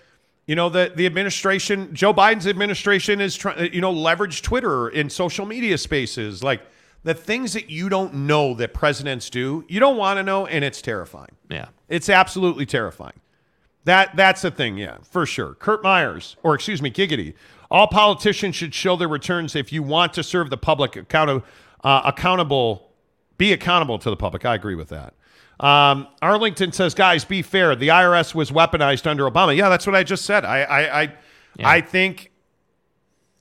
you 0.45 0.55
know 0.55 0.69
that 0.69 0.97
the 0.97 1.05
administration, 1.05 1.93
Joe 1.93 2.13
Biden's 2.13 2.47
administration, 2.47 3.21
is 3.21 3.35
trying, 3.35 3.73
you 3.73 3.81
know, 3.81 3.91
leverage 3.91 4.41
Twitter 4.41 4.89
in 4.89 5.09
social 5.09 5.45
media 5.45 5.77
spaces, 5.77 6.43
like 6.43 6.61
the 7.03 7.13
things 7.13 7.53
that 7.53 7.69
you 7.69 7.89
don't 7.89 8.13
know 8.13 8.53
that 8.55 8.73
presidents 8.73 9.29
do. 9.29 9.63
You 9.67 9.79
don't 9.79 9.97
want 9.97 10.17
to 10.17 10.23
know, 10.23 10.45
and 10.45 10.63
it's 10.63 10.81
terrifying. 10.81 11.31
Yeah. 11.49 11.67
It's 11.89 12.09
absolutely 12.09 12.65
terrifying. 12.65 13.19
That 13.85 14.15
that's 14.15 14.41
the 14.41 14.51
thing, 14.51 14.77
yeah, 14.77 14.97
for 15.03 15.25
sure. 15.25 15.55
Kurt 15.55 15.83
Myers, 15.83 16.37
or 16.43 16.55
excuse 16.55 16.81
me, 16.81 16.89
Giggity. 16.89 17.33
All 17.73 17.87
politicians 17.87 18.55
should 18.55 18.73
show 18.73 18.95
their 18.95 19.07
returns 19.07 19.55
if 19.55 19.73
you 19.73 19.81
want 19.83 20.13
to 20.13 20.23
serve 20.23 20.49
the 20.51 20.57
public 20.57 20.95
account- 20.95 21.43
uh, 21.83 22.01
accountable. 22.05 22.91
Be 23.37 23.51
accountable 23.51 23.97
to 23.97 24.09
the 24.11 24.15
public. 24.15 24.45
I 24.45 24.53
agree 24.53 24.75
with 24.75 24.89
that. 24.89 25.15
Um, 25.59 26.07
Arlington 26.21 26.71
says, 26.71 26.93
guys, 26.93 27.25
be 27.25 27.41
fair. 27.41 27.75
The 27.75 27.87
IRS 27.87 28.35
was 28.35 28.51
weaponized 28.51 29.07
under 29.07 29.29
Obama. 29.29 29.55
Yeah, 29.57 29.69
that's 29.69 29.87
what 29.87 29.95
I 29.95 30.03
just 30.03 30.23
said. 30.23 30.45
I 30.45 30.61
I 30.61 31.01
I, 31.01 31.13
I 31.63 31.81
think 31.81 32.31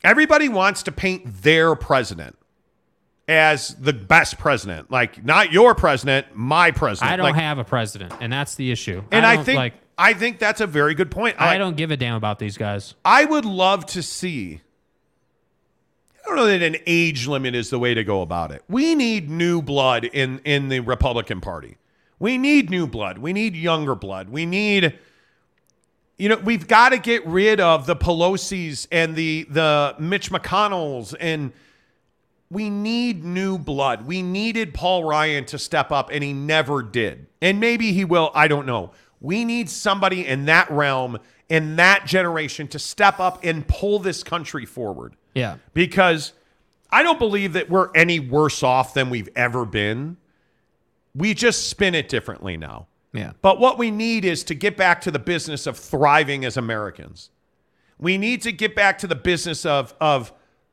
everybody 0.02 0.48
wants 0.48 0.82
to 0.84 0.92
paint 0.92 1.42
their 1.42 1.74
president 1.74 2.36
as 3.28 3.74
the 3.76 3.92
best 3.92 4.38
president. 4.38 4.90
Like 4.90 5.24
not 5.24 5.52
your 5.52 5.74
president, 5.74 6.28
my 6.34 6.70
president. 6.70 7.12
I 7.12 7.16
don't 7.16 7.24
Like, 7.26 7.34
have 7.34 7.58
a 7.58 7.64
president, 7.64 8.14
and 8.20 8.32
that's 8.32 8.54
the 8.54 8.70
issue. 8.72 9.02
and 9.10 9.26
I, 9.26 9.36
don't, 9.36 9.44
think 9.44 9.56
like 9.58 9.74
I 9.98 10.14
think 10.14 10.38
that's 10.38 10.60
a 10.60 10.66
very 10.66 10.94
good 10.94 11.10
point. 11.10 11.40
I 11.40 11.58
don't 11.58 11.76
give 11.76 11.90
a 11.90 11.96
damn 11.96 12.16
about 12.16 12.38
these 12.38 12.56
guys. 12.56 12.94
I 13.04 13.24
would 13.24 13.44
love 13.44 13.86
to 13.86 14.02
see. 14.02 14.60
I 16.24 16.28
don't 16.28 16.36
know 16.36 16.46
that 16.46 16.62
an 16.62 16.76
age 16.86 17.26
limit 17.26 17.54
is 17.54 17.70
the 17.70 17.78
way 17.78 17.94
to 17.94 18.04
go 18.04 18.22
about 18.22 18.52
it. 18.52 18.62
We 18.68 18.94
need 18.94 19.28
new 19.28 19.60
blood 19.60 20.04
in 20.04 20.40
in 20.44 20.68
the 20.68 20.80
Republican 20.80 21.40
Party. 21.40 21.76
We 22.18 22.38
need 22.38 22.70
new 22.70 22.86
blood. 22.86 23.18
We 23.18 23.32
need 23.32 23.56
younger 23.56 23.94
blood. 23.94 24.28
We 24.28 24.46
need 24.46 24.98
you 26.18 26.28
know, 26.28 26.36
we've 26.36 26.68
got 26.68 26.90
to 26.90 26.98
get 26.98 27.26
rid 27.26 27.58
of 27.58 27.86
the 27.86 27.96
Pelosi's 27.96 28.86
and 28.92 29.16
the 29.16 29.46
the 29.50 29.96
Mitch 29.98 30.30
McConnells 30.30 31.14
and 31.18 31.52
we 32.52 32.68
need 32.68 33.24
new 33.24 33.58
blood. 33.58 34.06
We 34.06 34.22
needed 34.22 34.74
Paul 34.74 35.04
Ryan 35.04 35.46
to 35.46 35.58
step 35.58 35.90
up 35.90 36.10
and 36.12 36.22
he 36.22 36.32
never 36.32 36.82
did. 36.82 37.26
And 37.40 37.58
maybe 37.58 37.92
he 37.92 38.04
will, 38.04 38.30
I 38.34 38.46
don't 38.46 38.66
know. 38.66 38.92
We 39.22 39.44
need 39.46 39.70
somebody 39.70 40.26
in 40.26 40.44
that 40.46 40.70
realm 40.70 41.18
in 41.48 41.76
that 41.76 42.04
generation 42.06 42.66
to 42.68 42.78
step 42.78 43.20
up 43.20 43.40
and 43.44 43.66
pull 43.68 43.98
this 43.98 44.22
country 44.22 44.64
forward 44.66 45.14
Yeah. 45.34 45.56
because 45.74 46.32
I 46.90 47.02
don't 47.02 47.18
believe 47.18 47.52
that 47.54 47.70
we're 47.70 47.90
any 47.94 48.20
worse 48.20 48.62
off 48.62 48.92
than 48.94 49.08
we've 49.10 49.28
ever 49.36 49.64
been. 49.64 50.16
We 51.14 51.34
just 51.34 51.68
spin 51.68 51.94
it 51.94 52.08
differently 52.08 52.56
now. 52.56 52.86
Yeah. 53.12 53.32
But 53.42 53.60
what 53.60 53.78
we 53.78 53.90
need 53.90 54.24
is 54.24 54.44
to 54.44 54.54
get 54.54 54.76
back 54.76 55.02
to 55.02 55.10
the 55.10 55.18
business 55.18 55.66
of 55.66 55.76
thriving 55.76 56.44
as 56.44 56.56
Americans. 56.56 57.30
We 57.98 58.16
need 58.18 58.42
to 58.42 58.52
get 58.52 58.74
back 58.74 58.98
to 58.98 59.06
the 59.06 59.14
business 59.14 59.64
of 59.66 59.94
of 60.00 60.32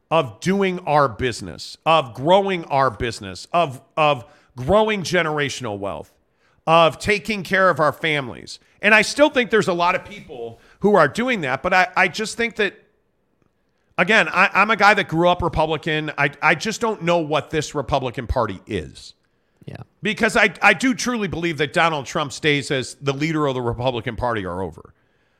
of 0.09 0.39
doing 0.39 0.79
our 0.87 1.07
business, 1.07 1.77
of 1.85 2.13
growing 2.15 2.63
our 2.65 2.89
business, 2.89 3.47
of 3.53 3.81
of 3.97 4.23
growing 4.55 5.03
generational 5.03 5.77
wealth, 5.77 6.11
of 6.69 6.99
taking 6.99 7.41
care 7.41 7.71
of 7.71 7.79
our 7.79 7.91
families. 7.91 8.59
And 8.79 8.93
I 8.93 9.01
still 9.01 9.31
think 9.31 9.49
there's 9.49 9.67
a 9.67 9.73
lot 9.73 9.95
of 9.95 10.05
people 10.05 10.59
who 10.81 10.93
are 10.93 11.07
doing 11.07 11.41
that, 11.41 11.63
but 11.63 11.73
I, 11.73 11.87
I 11.97 12.07
just 12.07 12.37
think 12.37 12.57
that 12.57 12.75
again, 13.97 14.29
I, 14.29 14.51
I'm 14.53 14.69
a 14.69 14.75
guy 14.75 14.93
that 14.93 15.07
grew 15.07 15.29
up 15.29 15.41
Republican. 15.41 16.11
I, 16.15 16.29
I 16.43 16.53
just 16.53 16.79
don't 16.79 17.01
know 17.01 17.17
what 17.17 17.49
this 17.49 17.73
Republican 17.73 18.27
Party 18.27 18.61
is. 18.67 19.15
Yeah. 19.65 19.81
Because 20.03 20.37
I, 20.37 20.53
I 20.61 20.75
do 20.75 20.93
truly 20.93 21.27
believe 21.27 21.57
that 21.57 21.73
Donald 21.73 22.05
Trump's 22.05 22.39
days 22.39 22.69
as 22.69 22.93
the 23.01 23.13
leader 23.13 23.47
of 23.47 23.55
the 23.55 23.63
Republican 23.63 24.15
Party 24.15 24.45
are 24.45 24.61
over. 24.61 24.93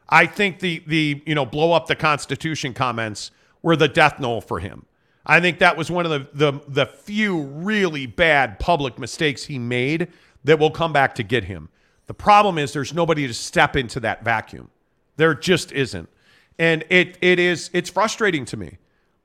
I 0.09 0.25
think 0.25 0.57
the 0.57 0.83
the 0.87 1.21
you 1.27 1.35
know 1.35 1.45
blow 1.45 1.73
up 1.73 1.85
the 1.85 1.95
Constitution 1.95 2.73
comments 2.73 3.29
were 3.61 3.75
the 3.75 3.87
death 3.87 4.19
knell 4.19 4.41
for 4.41 4.59
him. 4.59 4.87
I 5.27 5.39
think 5.41 5.59
that 5.59 5.77
was 5.77 5.91
one 5.91 6.07
of 6.07 6.11
the 6.11 6.27
the 6.33 6.59
the 6.67 6.85
few 6.87 7.43
really 7.43 8.07
bad 8.07 8.57
public 8.57 8.97
mistakes 8.97 9.43
he 9.43 9.59
made 9.59 10.07
that 10.43 10.59
will 10.59 10.71
come 10.71 10.93
back 10.93 11.15
to 11.15 11.23
get 11.23 11.45
him. 11.45 11.69
The 12.07 12.13
problem 12.13 12.57
is 12.57 12.73
there's 12.73 12.93
nobody 12.93 13.27
to 13.27 13.33
step 13.33 13.75
into 13.75 13.99
that 13.99 14.23
vacuum. 14.23 14.69
There 15.17 15.33
just 15.35 15.71
isn't. 15.71 16.09
And 16.57 16.83
it 16.89 17.17
it 17.21 17.39
is 17.39 17.69
it's 17.73 17.89
frustrating 17.89 18.45
to 18.45 18.57
me 18.57 18.77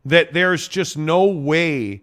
that 0.05 0.33
there's 0.33 0.69
just 0.69 0.97
no 0.97 1.25
way 1.25 2.03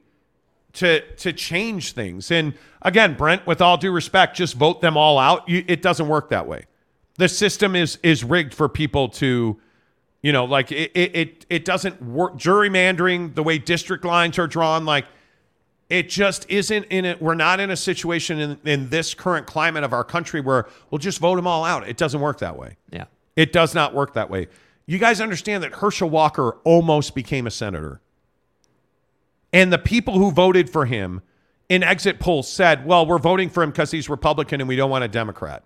to 0.74 1.02
to 1.16 1.34
change 1.34 1.94
things. 1.94 2.32
And 2.32 2.54
again, 2.82 3.16
Brent, 3.16 3.46
with 3.46 3.62
all 3.62 3.78
due 3.78 3.92
respect, 3.92 4.36
just 4.36 4.56
vote 4.56 4.82
them 4.82 4.98
all 4.98 5.20
out. 5.20 5.48
You, 5.48 5.64
it 5.68 5.82
doesn't 5.82 6.08
work 6.08 6.30
that 6.30 6.48
way. 6.48 6.66
The 7.18 7.30
system 7.30 7.76
is 7.76 7.98
is 8.04 8.24
rigged 8.24 8.54
for 8.54 8.68
people 8.68 9.10
to, 9.10 9.60
you 10.22 10.32
know, 10.32 10.46
like 10.46 10.72
it 10.72 10.92
it 10.96 11.16
it, 11.16 11.46
it 11.50 11.66
doesn't 11.66 12.02
work. 12.02 12.38
Gerrymandering, 12.38 13.36
the 13.36 13.44
way 13.44 13.58
district 13.58 14.04
lines 14.04 14.40
are 14.40 14.48
drawn, 14.48 14.86
like 14.86 15.06
it 15.92 16.08
just 16.08 16.50
isn't 16.50 16.86
in 16.86 17.04
it. 17.04 17.22
We're 17.22 17.36
not 17.36 17.60
in 17.60 17.70
a 17.70 17.76
situation 17.76 18.40
in, 18.40 18.60
in 18.64 18.90
this 18.90 19.14
current 19.14 19.46
climate 19.46 19.84
of 19.84 19.92
our 19.92 20.06
country 20.06 20.40
where 20.40 20.68
we'll 20.90 21.00
just 21.00 21.20
vote 21.20 21.36
them 21.36 21.46
all 21.46 21.66
out. 21.66 21.86
It 21.86 21.98
doesn't 21.98 22.22
work 22.22 22.40
that 22.40 22.58
way. 22.58 22.78
Yeah. 22.92 23.06
It 23.36 23.52
does 23.52 23.76
not 23.76 23.94
work 23.94 24.14
that 24.14 24.30
way. 24.30 24.48
You 24.86 25.00
guys 25.00 25.20
understand 25.20 25.64
that 25.64 25.74
Herschel 25.74 26.10
Walker 26.10 26.58
almost 26.64 27.14
became 27.14 27.46
a 27.46 27.52
senator. 27.52 28.00
And 29.52 29.74
the 29.74 29.78
people 29.78 30.14
who 30.14 30.32
voted 30.32 30.70
for 30.70 30.86
him 30.86 31.24
in 31.68 31.84
exit 31.84 32.22
polls 32.22 32.50
said, 32.50 32.86
well, 32.86 33.06
we're 33.06 33.20
voting 33.20 33.50
for 33.50 33.62
him 33.62 33.72
because 33.72 33.92
he's 33.92 34.08
Republican 34.08 34.62
and 34.62 34.70
we 34.70 34.78
don't 34.78 34.90
want 34.90 35.04
a 35.04 35.10
Democrat. 35.10 35.66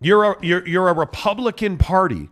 You're 0.00 0.24
a, 0.24 0.36
you're, 0.40 0.66
you're 0.66 0.88
a 0.88 0.94
Republican 0.94 1.76
Party 1.76 2.30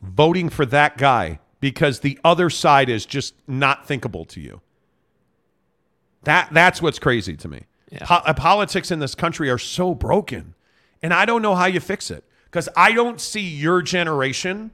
voting 0.00 0.48
for 0.48 0.64
that 0.64 0.96
guy 0.96 1.40
because 1.60 2.00
the 2.00 2.18
other 2.24 2.48
side 2.48 2.88
is 2.88 3.04
just 3.04 3.34
not 3.46 3.86
thinkable 3.86 4.24
to 4.24 4.40
you. 4.40 4.62
That 6.24 6.48
that's 6.52 6.82
what's 6.82 6.98
crazy 6.98 7.36
to 7.36 7.48
me. 7.48 7.62
Po- 8.04 8.16
uh, 8.16 8.34
politics 8.34 8.90
in 8.90 8.98
this 8.98 9.14
country 9.14 9.48
are 9.50 9.58
so 9.58 9.94
broken, 9.94 10.54
and 11.02 11.14
I 11.14 11.24
don't 11.24 11.42
know 11.42 11.54
how 11.54 11.66
you 11.66 11.80
fix 11.80 12.10
it 12.10 12.24
because 12.44 12.68
I 12.76 12.92
don't 12.92 13.20
see 13.20 13.40
your 13.40 13.80
generation 13.82 14.72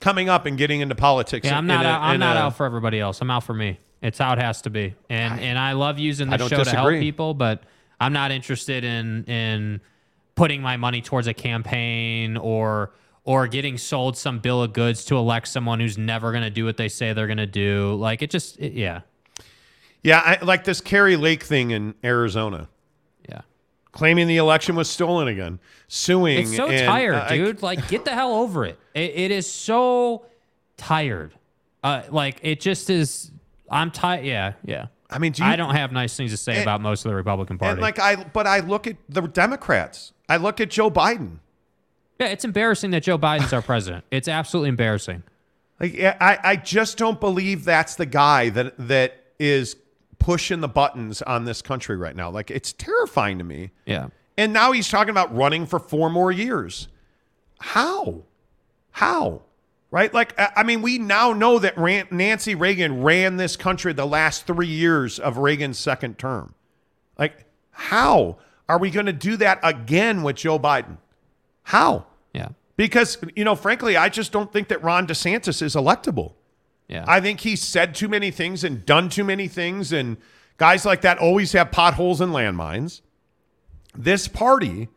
coming 0.00 0.28
up 0.28 0.46
and 0.46 0.56
getting 0.56 0.80
into 0.80 0.94
politics. 0.94 1.46
Yeah, 1.46 1.58
I'm 1.58 1.66
not. 1.66 1.84
a- 1.84 1.88
out, 1.88 2.00
I'm 2.02 2.20
not 2.20 2.36
a- 2.36 2.40
out 2.40 2.56
for 2.56 2.64
everybody 2.66 2.98
else. 3.00 3.20
I'm 3.20 3.30
out 3.30 3.44
for 3.44 3.52
me. 3.54 3.78
It's 4.02 4.18
how 4.18 4.32
it 4.32 4.38
has 4.38 4.62
to 4.62 4.70
be. 4.70 4.94
And 5.10 5.38
and 5.40 5.58
I 5.58 5.72
love 5.72 5.98
using 5.98 6.28
the 6.38 6.44
show 6.50 6.56
to 6.64 6.70
help 6.76 6.86
people, 7.00 7.34
but 7.34 7.62
I'm 8.00 8.12
not 8.14 8.30
interested 8.30 8.84
in 8.84 9.24
in 9.24 9.80
putting 10.36 10.62
my 10.62 10.78
money 10.78 11.02
towards 11.02 11.26
a 11.26 11.34
campaign 11.34 12.36
or 12.38 12.92
or 13.24 13.46
getting 13.46 13.76
sold 13.76 14.16
some 14.16 14.38
bill 14.38 14.62
of 14.62 14.72
goods 14.72 15.04
to 15.04 15.16
elect 15.16 15.46
someone 15.48 15.78
who's 15.80 15.98
never 15.98 16.30
going 16.32 16.42
to 16.42 16.48
do 16.50 16.64
what 16.64 16.78
they 16.78 16.88
say 16.88 17.12
they're 17.12 17.26
going 17.26 17.36
to 17.36 17.46
do. 17.46 17.94
Like 17.96 18.22
it 18.22 18.30
just 18.30 18.58
it- 18.58 18.72
yeah. 18.72 19.00
Yeah, 20.02 20.20
I, 20.24 20.44
like 20.44 20.64
this 20.64 20.80
Kari 20.80 21.16
Lake 21.16 21.42
thing 21.42 21.70
in 21.72 21.94
Arizona. 22.02 22.68
Yeah. 23.28 23.42
Claiming 23.92 24.28
the 24.28 24.38
election 24.38 24.76
was 24.76 24.88
stolen 24.88 25.28
again, 25.28 25.60
suing. 25.88 26.38
It's 26.40 26.56
so 26.56 26.68
and, 26.68 26.86
tired, 26.86 27.14
uh, 27.14 27.26
I- 27.28 27.36
dude. 27.36 27.62
like, 27.62 27.88
get 27.88 28.04
the 28.04 28.12
hell 28.12 28.32
over 28.34 28.64
it. 28.64 28.78
it. 28.94 29.12
It 29.14 29.30
is 29.30 29.50
so 29.50 30.26
tired. 30.76 31.34
Uh, 31.82 32.02
like, 32.10 32.38
it 32.42 32.60
just 32.60 32.88
is. 32.90 33.30
I'm 33.70 33.90
tired. 33.90 34.24
Yeah, 34.24 34.52
yeah. 34.64 34.86
I 35.10 35.18
mean, 35.18 35.32
do 35.32 35.42
you- 35.42 35.48
I 35.50 35.56
don't 35.56 35.74
have 35.74 35.92
nice 35.92 36.16
things 36.16 36.30
to 36.30 36.36
say 36.36 36.52
And- 36.54 36.62
about 36.62 36.80
most 36.80 37.04
of 37.04 37.10
the 37.10 37.16
Republican 37.16 37.58
Party. 37.58 37.72
And 37.72 37.80
like 37.80 37.98
I, 37.98 38.16
but 38.16 38.46
I 38.46 38.60
look 38.60 38.86
at 38.86 38.96
the 39.08 39.22
Democrats. 39.22 40.12
I 40.28 40.36
look 40.36 40.60
at 40.60 40.70
Joe 40.70 40.90
Biden. 40.90 41.38
yeah, 42.18 42.28
it's 42.28 42.44
embarrassing 42.44 42.90
that 42.92 43.02
Joe 43.02 43.18
Biden's 43.18 43.52
our 43.52 43.62
president. 43.62 44.04
It's 44.10 44.28
absolutely 44.28 44.68
embarrassing. 44.68 45.24
Like 45.80 45.94
yeah, 45.94 46.16
I, 46.20 46.38
I 46.44 46.56
just 46.56 46.96
don't 46.98 47.18
believe 47.18 47.64
that's 47.64 47.94
the 47.96 48.06
guy 48.06 48.50
that 48.50 48.74
that 48.88 49.14
is 49.38 49.74
pushing 50.20 50.60
the 50.60 50.68
buttons 50.68 51.22
on 51.22 51.44
this 51.44 51.60
country 51.60 51.96
right 51.96 52.14
now. 52.14 52.30
Like 52.30 52.50
it's 52.52 52.72
terrifying 52.72 53.38
to 53.38 53.44
me. 53.44 53.70
Yeah. 53.86 54.08
And 54.38 54.52
now 54.52 54.70
he's 54.70 54.88
talking 54.88 55.10
about 55.10 55.34
running 55.34 55.66
for 55.66 55.80
four 55.80 56.08
more 56.08 56.30
years. 56.30 56.86
How? 57.58 58.22
How? 58.92 59.42
Right? 59.90 60.14
Like, 60.14 60.34
I 60.38 60.62
mean, 60.62 60.82
we 60.82 60.98
now 60.98 61.32
know 61.32 61.58
that 61.58 61.76
Ran- 61.76 62.06
Nancy 62.12 62.54
Reagan 62.54 63.02
ran 63.02 63.36
this 63.36 63.56
country 63.56 63.92
the 63.92 64.06
last 64.06 64.46
three 64.46 64.68
years 64.68 65.18
of 65.18 65.38
Reagan's 65.38 65.78
second 65.78 66.16
term. 66.16 66.54
Like, 67.18 67.44
how 67.72 68.38
are 68.68 68.78
we 68.78 68.90
going 68.90 69.06
to 69.06 69.12
do 69.12 69.36
that 69.38 69.58
again 69.64 70.22
with 70.22 70.36
Joe 70.36 70.60
Biden? 70.60 70.98
How? 71.64 72.06
Yeah. 72.32 72.50
Because, 72.76 73.18
you 73.34 73.44
know, 73.44 73.56
frankly, 73.56 73.96
I 73.96 74.08
just 74.08 74.30
don't 74.30 74.52
think 74.52 74.68
that 74.68 74.82
Ron 74.82 75.06
DeSantis 75.08 75.60
is 75.60 75.74
electable. 75.74 76.34
Yeah. 76.90 77.04
I 77.06 77.20
think 77.20 77.40
he's 77.40 77.62
said 77.62 77.94
too 77.94 78.08
many 78.08 78.32
things 78.32 78.64
and 78.64 78.84
done 78.84 79.08
too 79.08 79.22
many 79.22 79.46
things, 79.46 79.92
and 79.92 80.16
guys 80.56 80.84
like 80.84 81.02
that 81.02 81.18
always 81.18 81.52
have 81.52 81.70
potholes 81.70 82.20
and 82.20 82.32
landmines. 82.32 83.00
This 83.96 84.26
party, 84.26 84.88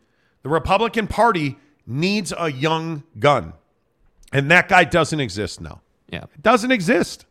the 0.42 0.48
Republican 0.48 1.06
Party, 1.06 1.56
needs 1.86 2.32
a 2.36 2.50
young 2.50 3.04
gun. 3.18 3.52
And 4.32 4.50
that 4.50 4.68
guy 4.68 4.82
doesn't 4.82 5.20
exist 5.20 5.60
now. 5.60 5.82
Yeah. 6.10 6.24
It 6.24 6.42
doesn't 6.42 6.72
exist. 6.72 7.26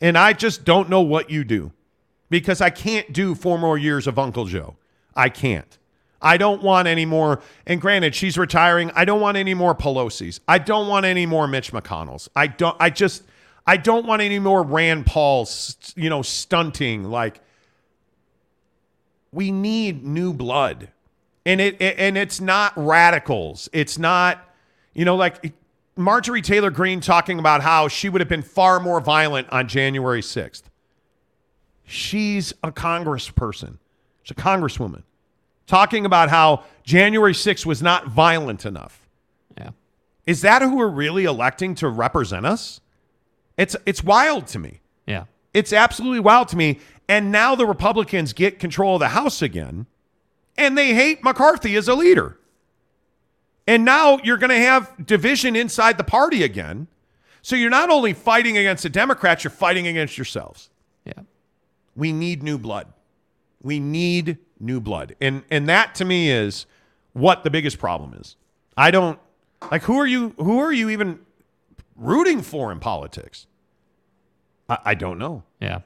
And 0.00 0.18
I 0.18 0.34
just 0.34 0.64
don't 0.64 0.90
know 0.90 1.00
what 1.00 1.30
you 1.30 1.42
do 1.42 1.72
because 2.28 2.60
I 2.60 2.68
can't 2.68 3.12
do 3.12 3.34
four 3.34 3.58
more 3.58 3.78
years 3.78 4.06
of 4.06 4.18
Uncle 4.18 4.44
Joe. 4.44 4.76
I 5.14 5.30
can't. 5.30 5.78
I 6.20 6.36
don't 6.36 6.62
want 6.62 6.86
any 6.86 7.06
more. 7.06 7.40
And 7.66 7.80
granted, 7.80 8.14
she's 8.14 8.36
retiring. 8.36 8.90
I 8.94 9.04
don't 9.06 9.20
want 9.20 9.38
any 9.38 9.54
more 9.54 9.74
Pelosi's. 9.74 10.40
I 10.46 10.58
don't 10.58 10.86
want 10.88 11.06
any 11.06 11.24
more 11.24 11.48
Mitch 11.48 11.72
McConnell's. 11.72 12.28
I 12.36 12.46
don't. 12.46 12.76
I 12.78 12.90
just. 12.90 13.22
I 13.66 13.76
don't 13.76 14.06
want 14.06 14.22
any 14.22 14.38
more 14.38 14.62
Rand 14.62 15.06
Paul's. 15.06 15.76
You 15.96 16.10
know, 16.10 16.22
stunting. 16.22 17.04
Like 17.04 17.40
we 19.32 19.50
need 19.50 20.04
new 20.04 20.32
blood, 20.32 20.88
and 21.46 21.60
it 21.60 21.80
and 21.80 22.16
it's 22.16 22.40
not 22.40 22.72
radicals. 22.76 23.68
It's 23.72 23.98
not. 23.98 24.48
You 24.94 25.04
know, 25.04 25.16
like 25.16 25.52
Marjorie 25.96 26.42
Taylor 26.42 26.70
Greene 26.70 27.00
talking 27.00 27.38
about 27.38 27.62
how 27.62 27.88
she 27.88 28.08
would 28.08 28.20
have 28.20 28.28
been 28.28 28.42
far 28.42 28.78
more 28.78 29.00
violent 29.00 29.48
on 29.50 29.68
January 29.68 30.22
sixth. 30.22 30.68
She's 31.84 32.52
a 32.62 32.70
congressperson. 32.70 33.78
She's 34.22 34.36
a 34.36 34.40
congresswoman 34.40 35.02
talking 35.72 36.04
about 36.04 36.28
how 36.28 36.64
January 36.84 37.32
6th 37.32 37.64
was 37.64 37.82
not 37.82 38.06
violent 38.08 38.66
enough. 38.66 39.08
Yeah. 39.56 39.70
Is 40.26 40.42
that 40.42 40.60
who 40.60 40.76
we're 40.76 40.86
really 40.86 41.24
electing 41.24 41.74
to 41.76 41.88
represent 41.88 42.44
us? 42.44 42.81
It's 43.56 43.76
it's 43.86 44.02
wild 44.02 44.46
to 44.48 44.58
me. 44.58 44.80
Yeah. 45.06 45.24
It's 45.54 45.72
absolutely 45.72 46.20
wild 46.20 46.48
to 46.48 46.56
me. 46.56 46.80
And 47.08 47.30
now 47.30 47.54
the 47.54 47.66
Republicans 47.66 48.32
get 48.32 48.58
control 48.58 48.94
of 48.96 49.00
the 49.00 49.08
House 49.08 49.42
again, 49.42 49.86
and 50.56 50.78
they 50.78 50.94
hate 50.94 51.22
McCarthy 51.22 51.76
as 51.76 51.88
a 51.88 51.94
leader. 51.94 52.38
And 53.66 53.84
now 53.84 54.18
you're 54.24 54.38
going 54.38 54.50
to 54.50 54.56
have 54.56 55.06
division 55.06 55.54
inside 55.54 55.98
the 55.98 56.04
party 56.04 56.42
again. 56.42 56.88
So 57.42 57.56
you're 57.56 57.70
not 57.70 57.90
only 57.90 58.12
fighting 58.12 58.56
against 58.56 58.82
the 58.82 58.88
Democrats, 58.88 59.44
you're 59.44 59.50
fighting 59.50 59.86
against 59.86 60.16
yourselves. 60.16 60.70
Yeah. 61.04 61.22
We 61.94 62.12
need 62.12 62.42
new 62.42 62.58
blood. 62.58 62.92
We 63.62 63.78
need 63.78 64.38
new 64.58 64.80
blood. 64.80 65.16
And 65.20 65.42
and 65.50 65.68
that 65.68 65.94
to 65.96 66.04
me 66.04 66.30
is 66.30 66.66
what 67.12 67.44
the 67.44 67.50
biggest 67.50 67.78
problem 67.78 68.14
is. 68.14 68.36
I 68.76 68.90
don't 68.90 69.18
like 69.70 69.82
who 69.82 69.98
are 69.98 70.06
you 70.06 70.34
who 70.38 70.58
are 70.58 70.72
you 70.72 70.90
even 70.90 71.20
rooting 72.02 72.42
for 72.42 72.72
in 72.72 72.80
politics? 72.80 73.46
I, 74.68 74.78
I 74.84 74.94
don't 74.94 75.18
know. 75.18 75.44
Yeah. 75.60 75.80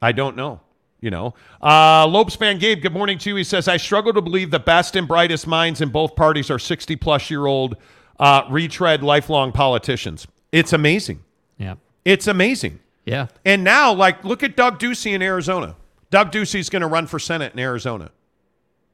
I 0.00 0.12
don't 0.12 0.36
know. 0.36 0.60
You 1.00 1.10
know, 1.10 1.34
uh, 1.60 2.06
Lopes 2.06 2.36
fan 2.36 2.60
Gabe. 2.60 2.80
Good 2.80 2.92
morning 2.92 3.18
to 3.18 3.30
you. 3.30 3.34
He 3.34 3.42
says, 3.42 3.66
"I 3.66 3.76
struggle 3.76 4.12
to 4.12 4.22
believe 4.22 4.52
the 4.52 4.60
best 4.60 4.94
and 4.94 5.08
brightest 5.08 5.48
minds 5.48 5.80
in 5.80 5.88
both 5.88 6.14
parties 6.14 6.48
are 6.48 6.60
sixty-plus 6.60 7.28
year 7.28 7.46
old 7.46 7.74
uh, 8.20 8.42
retread 8.48 9.02
lifelong 9.02 9.50
politicians. 9.50 10.28
It's 10.52 10.72
amazing. 10.72 11.24
Yeah. 11.58 11.74
It's 12.04 12.28
amazing. 12.28 12.78
Yeah. 13.04 13.26
And 13.44 13.64
now, 13.64 13.92
like, 13.92 14.24
look 14.24 14.44
at 14.44 14.54
Doug 14.54 14.78
Ducey 14.78 15.12
in 15.12 15.22
Arizona. 15.22 15.74
Doug 16.10 16.30
Ducey's 16.30 16.68
going 16.68 16.82
to 16.82 16.86
run 16.86 17.08
for 17.08 17.18
Senate 17.18 17.52
in 17.52 17.58
Arizona. 17.58 18.12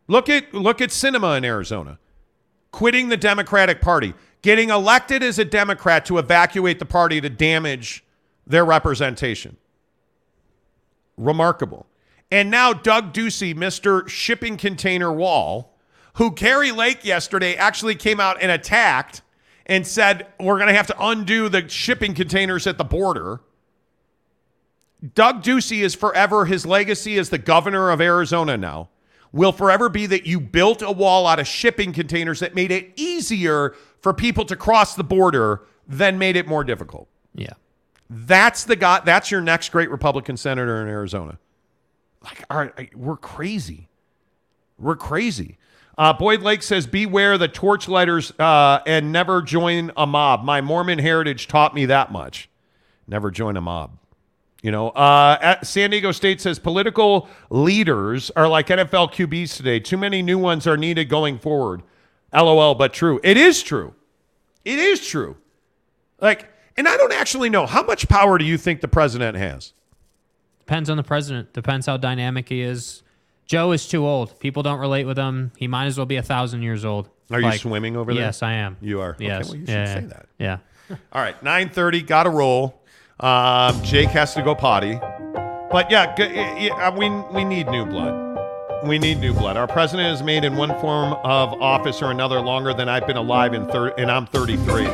Look 0.07 0.31
at 0.31 0.55
look 0.55 0.81
at 0.81 0.89
Sinema 0.89 1.37
in 1.37 1.45
Arizona, 1.45 1.99
quitting 2.71 3.11
the 3.11 3.19
Democratic 3.19 3.83
Party, 3.83 4.15
getting 4.43 4.71
elected 4.71 5.23
as 5.23 5.39
a 5.39 5.45
Democrat 5.45 6.05
to 6.07 6.19
evacuate 6.19 6.79
the 6.79 6.87
party 6.87 7.21
to 7.21 7.29
damage 7.29 8.05
their 8.47 8.65
representation. 8.65 9.57
Remarkable. 11.17 11.87
And 12.31 12.51
now 12.51 12.73
Doug 12.73 13.13
Ducey, 13.13 13.55
Mr. 13.55 14.09
Shipping 14.09 14.57
Container 14.57 15.13
Wall, 15.13 15.75
who 16.15 16.33
Kari 16.33 16.73
Lake 16.73 17.05
yesterday 17.05 17.55
actually 17.57 17.95
came 17.95 18.21
out 18.21 18.41
and 18.41 18.51
attacked 18.51 19.23
and 19.67 19.87
said, 19.87 20.27
we're 20.41 20.57
going 20.57 20.69
to 20.69 20.75
have 20.75 20.87
to 20.89 20.97
undo 20.99 21.49
the 21.49 21.69
shipping 21.69 22.15
containers 22.15 22.67
at 22.67 22.79
the 22.79 22.85
border. 22.85 23.41
Doug 25.15 25.43
Ducey 25.43 25.83
is 25.83 25.95
forever, 25.95 26.45
his 26.45 26.67
legacy 26.67 27.19
as 27.19 27.31
the 27.31 27.39
governor 27.39 27.91
of 27.91 28.01
Arizona 28.01 28.57
now 28.57 28.89
will 29.33 29.53
forever 29.53 29.89
be 29.89 30.07
that 30.07 30.27
you 30.27 30.41
built 30.41 30.83
a 30.83 30.91
wall 30.91 31.27
out 31.27 31.39
of 31.39 31.47
shipping 31.47 31.93
containers 31.93 32.41
that 32.41 32.55
made 32.55 32.71
it 32.71 32.93
easier 32.97 33.75
for 34.01 34.13
people 34.13 34.45
to 34.47 34.57
cross 34.57 34.95
the 34.95 35.05
border 35.05 35.63
then 35.89 36.19
made 36.19 36.37
it 36.37 36.47
more 36.47 36.63
difficult. 36.63 37.09
Yeah. 37.35 37.55
That's 38.11 38.65
the 38.65 38.77
guy. 38.77 39.01
That's 39.05 39.31
your 39.31 39.41
next 39.41 39.71
great 39.71 39.91
Republican 39.91 40.37
senator 40.37 40.81
in 40.83 40.89
Arizona. 40.89 41.39
Like, 42.23 42.45
all 42.51 42.59
right, 42.59 42.97
we're 42.97 43.17
crazy. 43.17 43.89
We're 44.79 44.97
crazy. 44.97 45.59
Uh, 45.97 46.13
Boyd 46.13 46.43
Lake 46.43 46.63
says, 46.63 46.87
"Beware 46.87 47.37
the 47.37 47.49
torchlighters 47.49 48.33
uh, 48.39 48.81
and 48.87 49.13
never 49.13 49.43
join 49.43 49.91
a 49.97 50.07
mob." 50.07 50.45
My 50.45 50.61
Mormon 50.61 50.99
heritage 50.99 51.49
taught 51.49 51.75
me 51.75 51.87
that 51.87 52.13
much. 52.13 52.49
Never 53.07 53.31
join 53.31 53.57
a 53.57 53.61
mob. 53.61 53.99
You 54.63 54.73
know, 54.73 54.89
uh, 54.91 55.63
San 55.63 55.91
Diego 55.91 56.13
State 56.13 56.41
says 56.41 56.59
political 56.59 57.29
leaders 57.51 58.31
are 58.37 58.49
like 58.49 58.69
NFL 58.69 59.13
QBs 59.13 59.57
today. 59.57 59.81
Too 59.81 59.97
many 59.97 60.23
new 60.23 60.39
ones 60.39 60.67
are 60.67 60.77
needed 60.77 61.09
going 61.09 61.39
forward. 61.39 61.83
LOL, 62.33 62.75
but 62.75 62.93
true. 62.93 63.21
It 63.23 63.37
is 63.37 63.63
true. 63.63 63.95
It 64.65 64.79
is 64.79 65.07
true. 65.07 65.37
Like, 66.21 66.49
and 66.77 66.87
I 66.89 66.97
don't 66.97 67.13
actually 67.13 67.51
know 67.51 67.67
how 67.67 67.83
much 67.83 68.09
power 68.09 68.39
do 68.39 68.45
you 68.45 68.59
think 68.59 68.81
the 68.81 68.89
president 68.89 69.37
has? 69.37 69.73
Depends 70.61 70.91
on 70.91 70.97
the 70.97 71.03
president. 71.03 71.53
Depends 71.53 71.87
how 71.87 71.97
dynamic 71.97 72.49
he 72.49 72.61
is. 72.61 73.03
Joe 73.47 73.73
is 73.73 73.89
too 73.89 74.07
old. 74.07 74.39
People 74.41 74.63
don't 74.63 74.79
relate 74.79 75.07
with 75.07 75.17
him. 75.17 75.53
He 75.57 75.67
might 75.67 75.87
as 75.87 75.97
well 75.97 76.05
be 76.07 76.17
a 76.17 76.23
thousand 76.23 76.63
years 76.63 76.85
old. 76.85 77.09
Are 77.31 77.41
you 77.41 77.53
swimming 77.53 77.97
over 77.97 78.13
there? 78.13 78.25
Yes, 78.25 78.43
I 78.43 78.55
am. 78.55 78.77
You 78.81 79.01
are. 79.01 79.11
Okay, 79.13 79.27
Yes. 79.27 79.47
well, 79.49 79.57
you 79.57 79.67
should 79.67 79.69
yeah, 79.75 79.95
say 79.95 80.01
that. 80.07 80.27
Yeah. 80.39 80.59
All 81.13 81.23
right, 81.23 81.43
nine 81.43 81.69
thirty. 81.71 82.03
Got 82.03 82.25
to 82.25 82.31
roll. 82.31 82.83
Um, 83.21 83.83
Jake 83.83 84.09
has 84.11 84.35
to 84.35 84.43
go 84.43 84.55
potty. 84.55 84.99
But 85.71 85.91
yeah, 85.91 86.15
g- 86.15 86.71
we 86.99 87.11
we 87.35 87.45
need 87.45 87.69
new 87.69 87.85
blood. 87.85 88.28
We 88.85 88.99
need 88.99 89.19
new 89.19 89.35
blood. 89.35 89.57
Our 89.57 89.67
president 89.67 90.09
has 90.09 90.23
made 90.23 90.45
in 90.45 90.57
one 90.57 90.71
form 90.81 91.13
of 91.25 91.61
office 91.61 92.01
or 92.01 92.11
another 92.11 92.41
longer 92.41 92.73
than 92.73 92.89
I've 92.89 93.07
been 93.07 93.17
alive 93.17 93.53
in 93.53 93.67
thir- 93.67 93.93
and 93.99 94.11
I'm 94.11 94.25
33. 94.27 94.87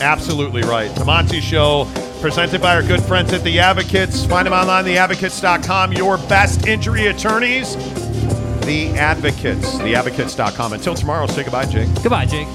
Absolutely 0.00 0.62
right. 0.62 0.92
The 0.96 1.04
Monty 1.04 1.40
Show, 1.40 1.86
presented 2.20 2.60
by 2.60 2.74
our 2.74 2.82
good 2.82 3.00
friends 3.02 3.32
at 3.32 3.42
The 3.44 3.60
Advocates. 3.60 4.26
Find 4.26 4.46
them 4.46 4.52
online, 4.52 4.84
theadvocates.com. 4.84 5.92
Your 5.92 6.18
best 6.18 6.66
injury 6.66 7.06
attorneys, 7.06 7.76
The 8.66 8.88
Advocates, 8.98 9.76
theadvocates.com. 9.76 10.72
Until 10.72 10.94
tomorrow, 10.94 11.26
say 11.26 11.44
goodbye, 11.44 11.66
Jake. 11.66 11.88
Goodbye, 12.02 12.26
Jake. 12.26 12.48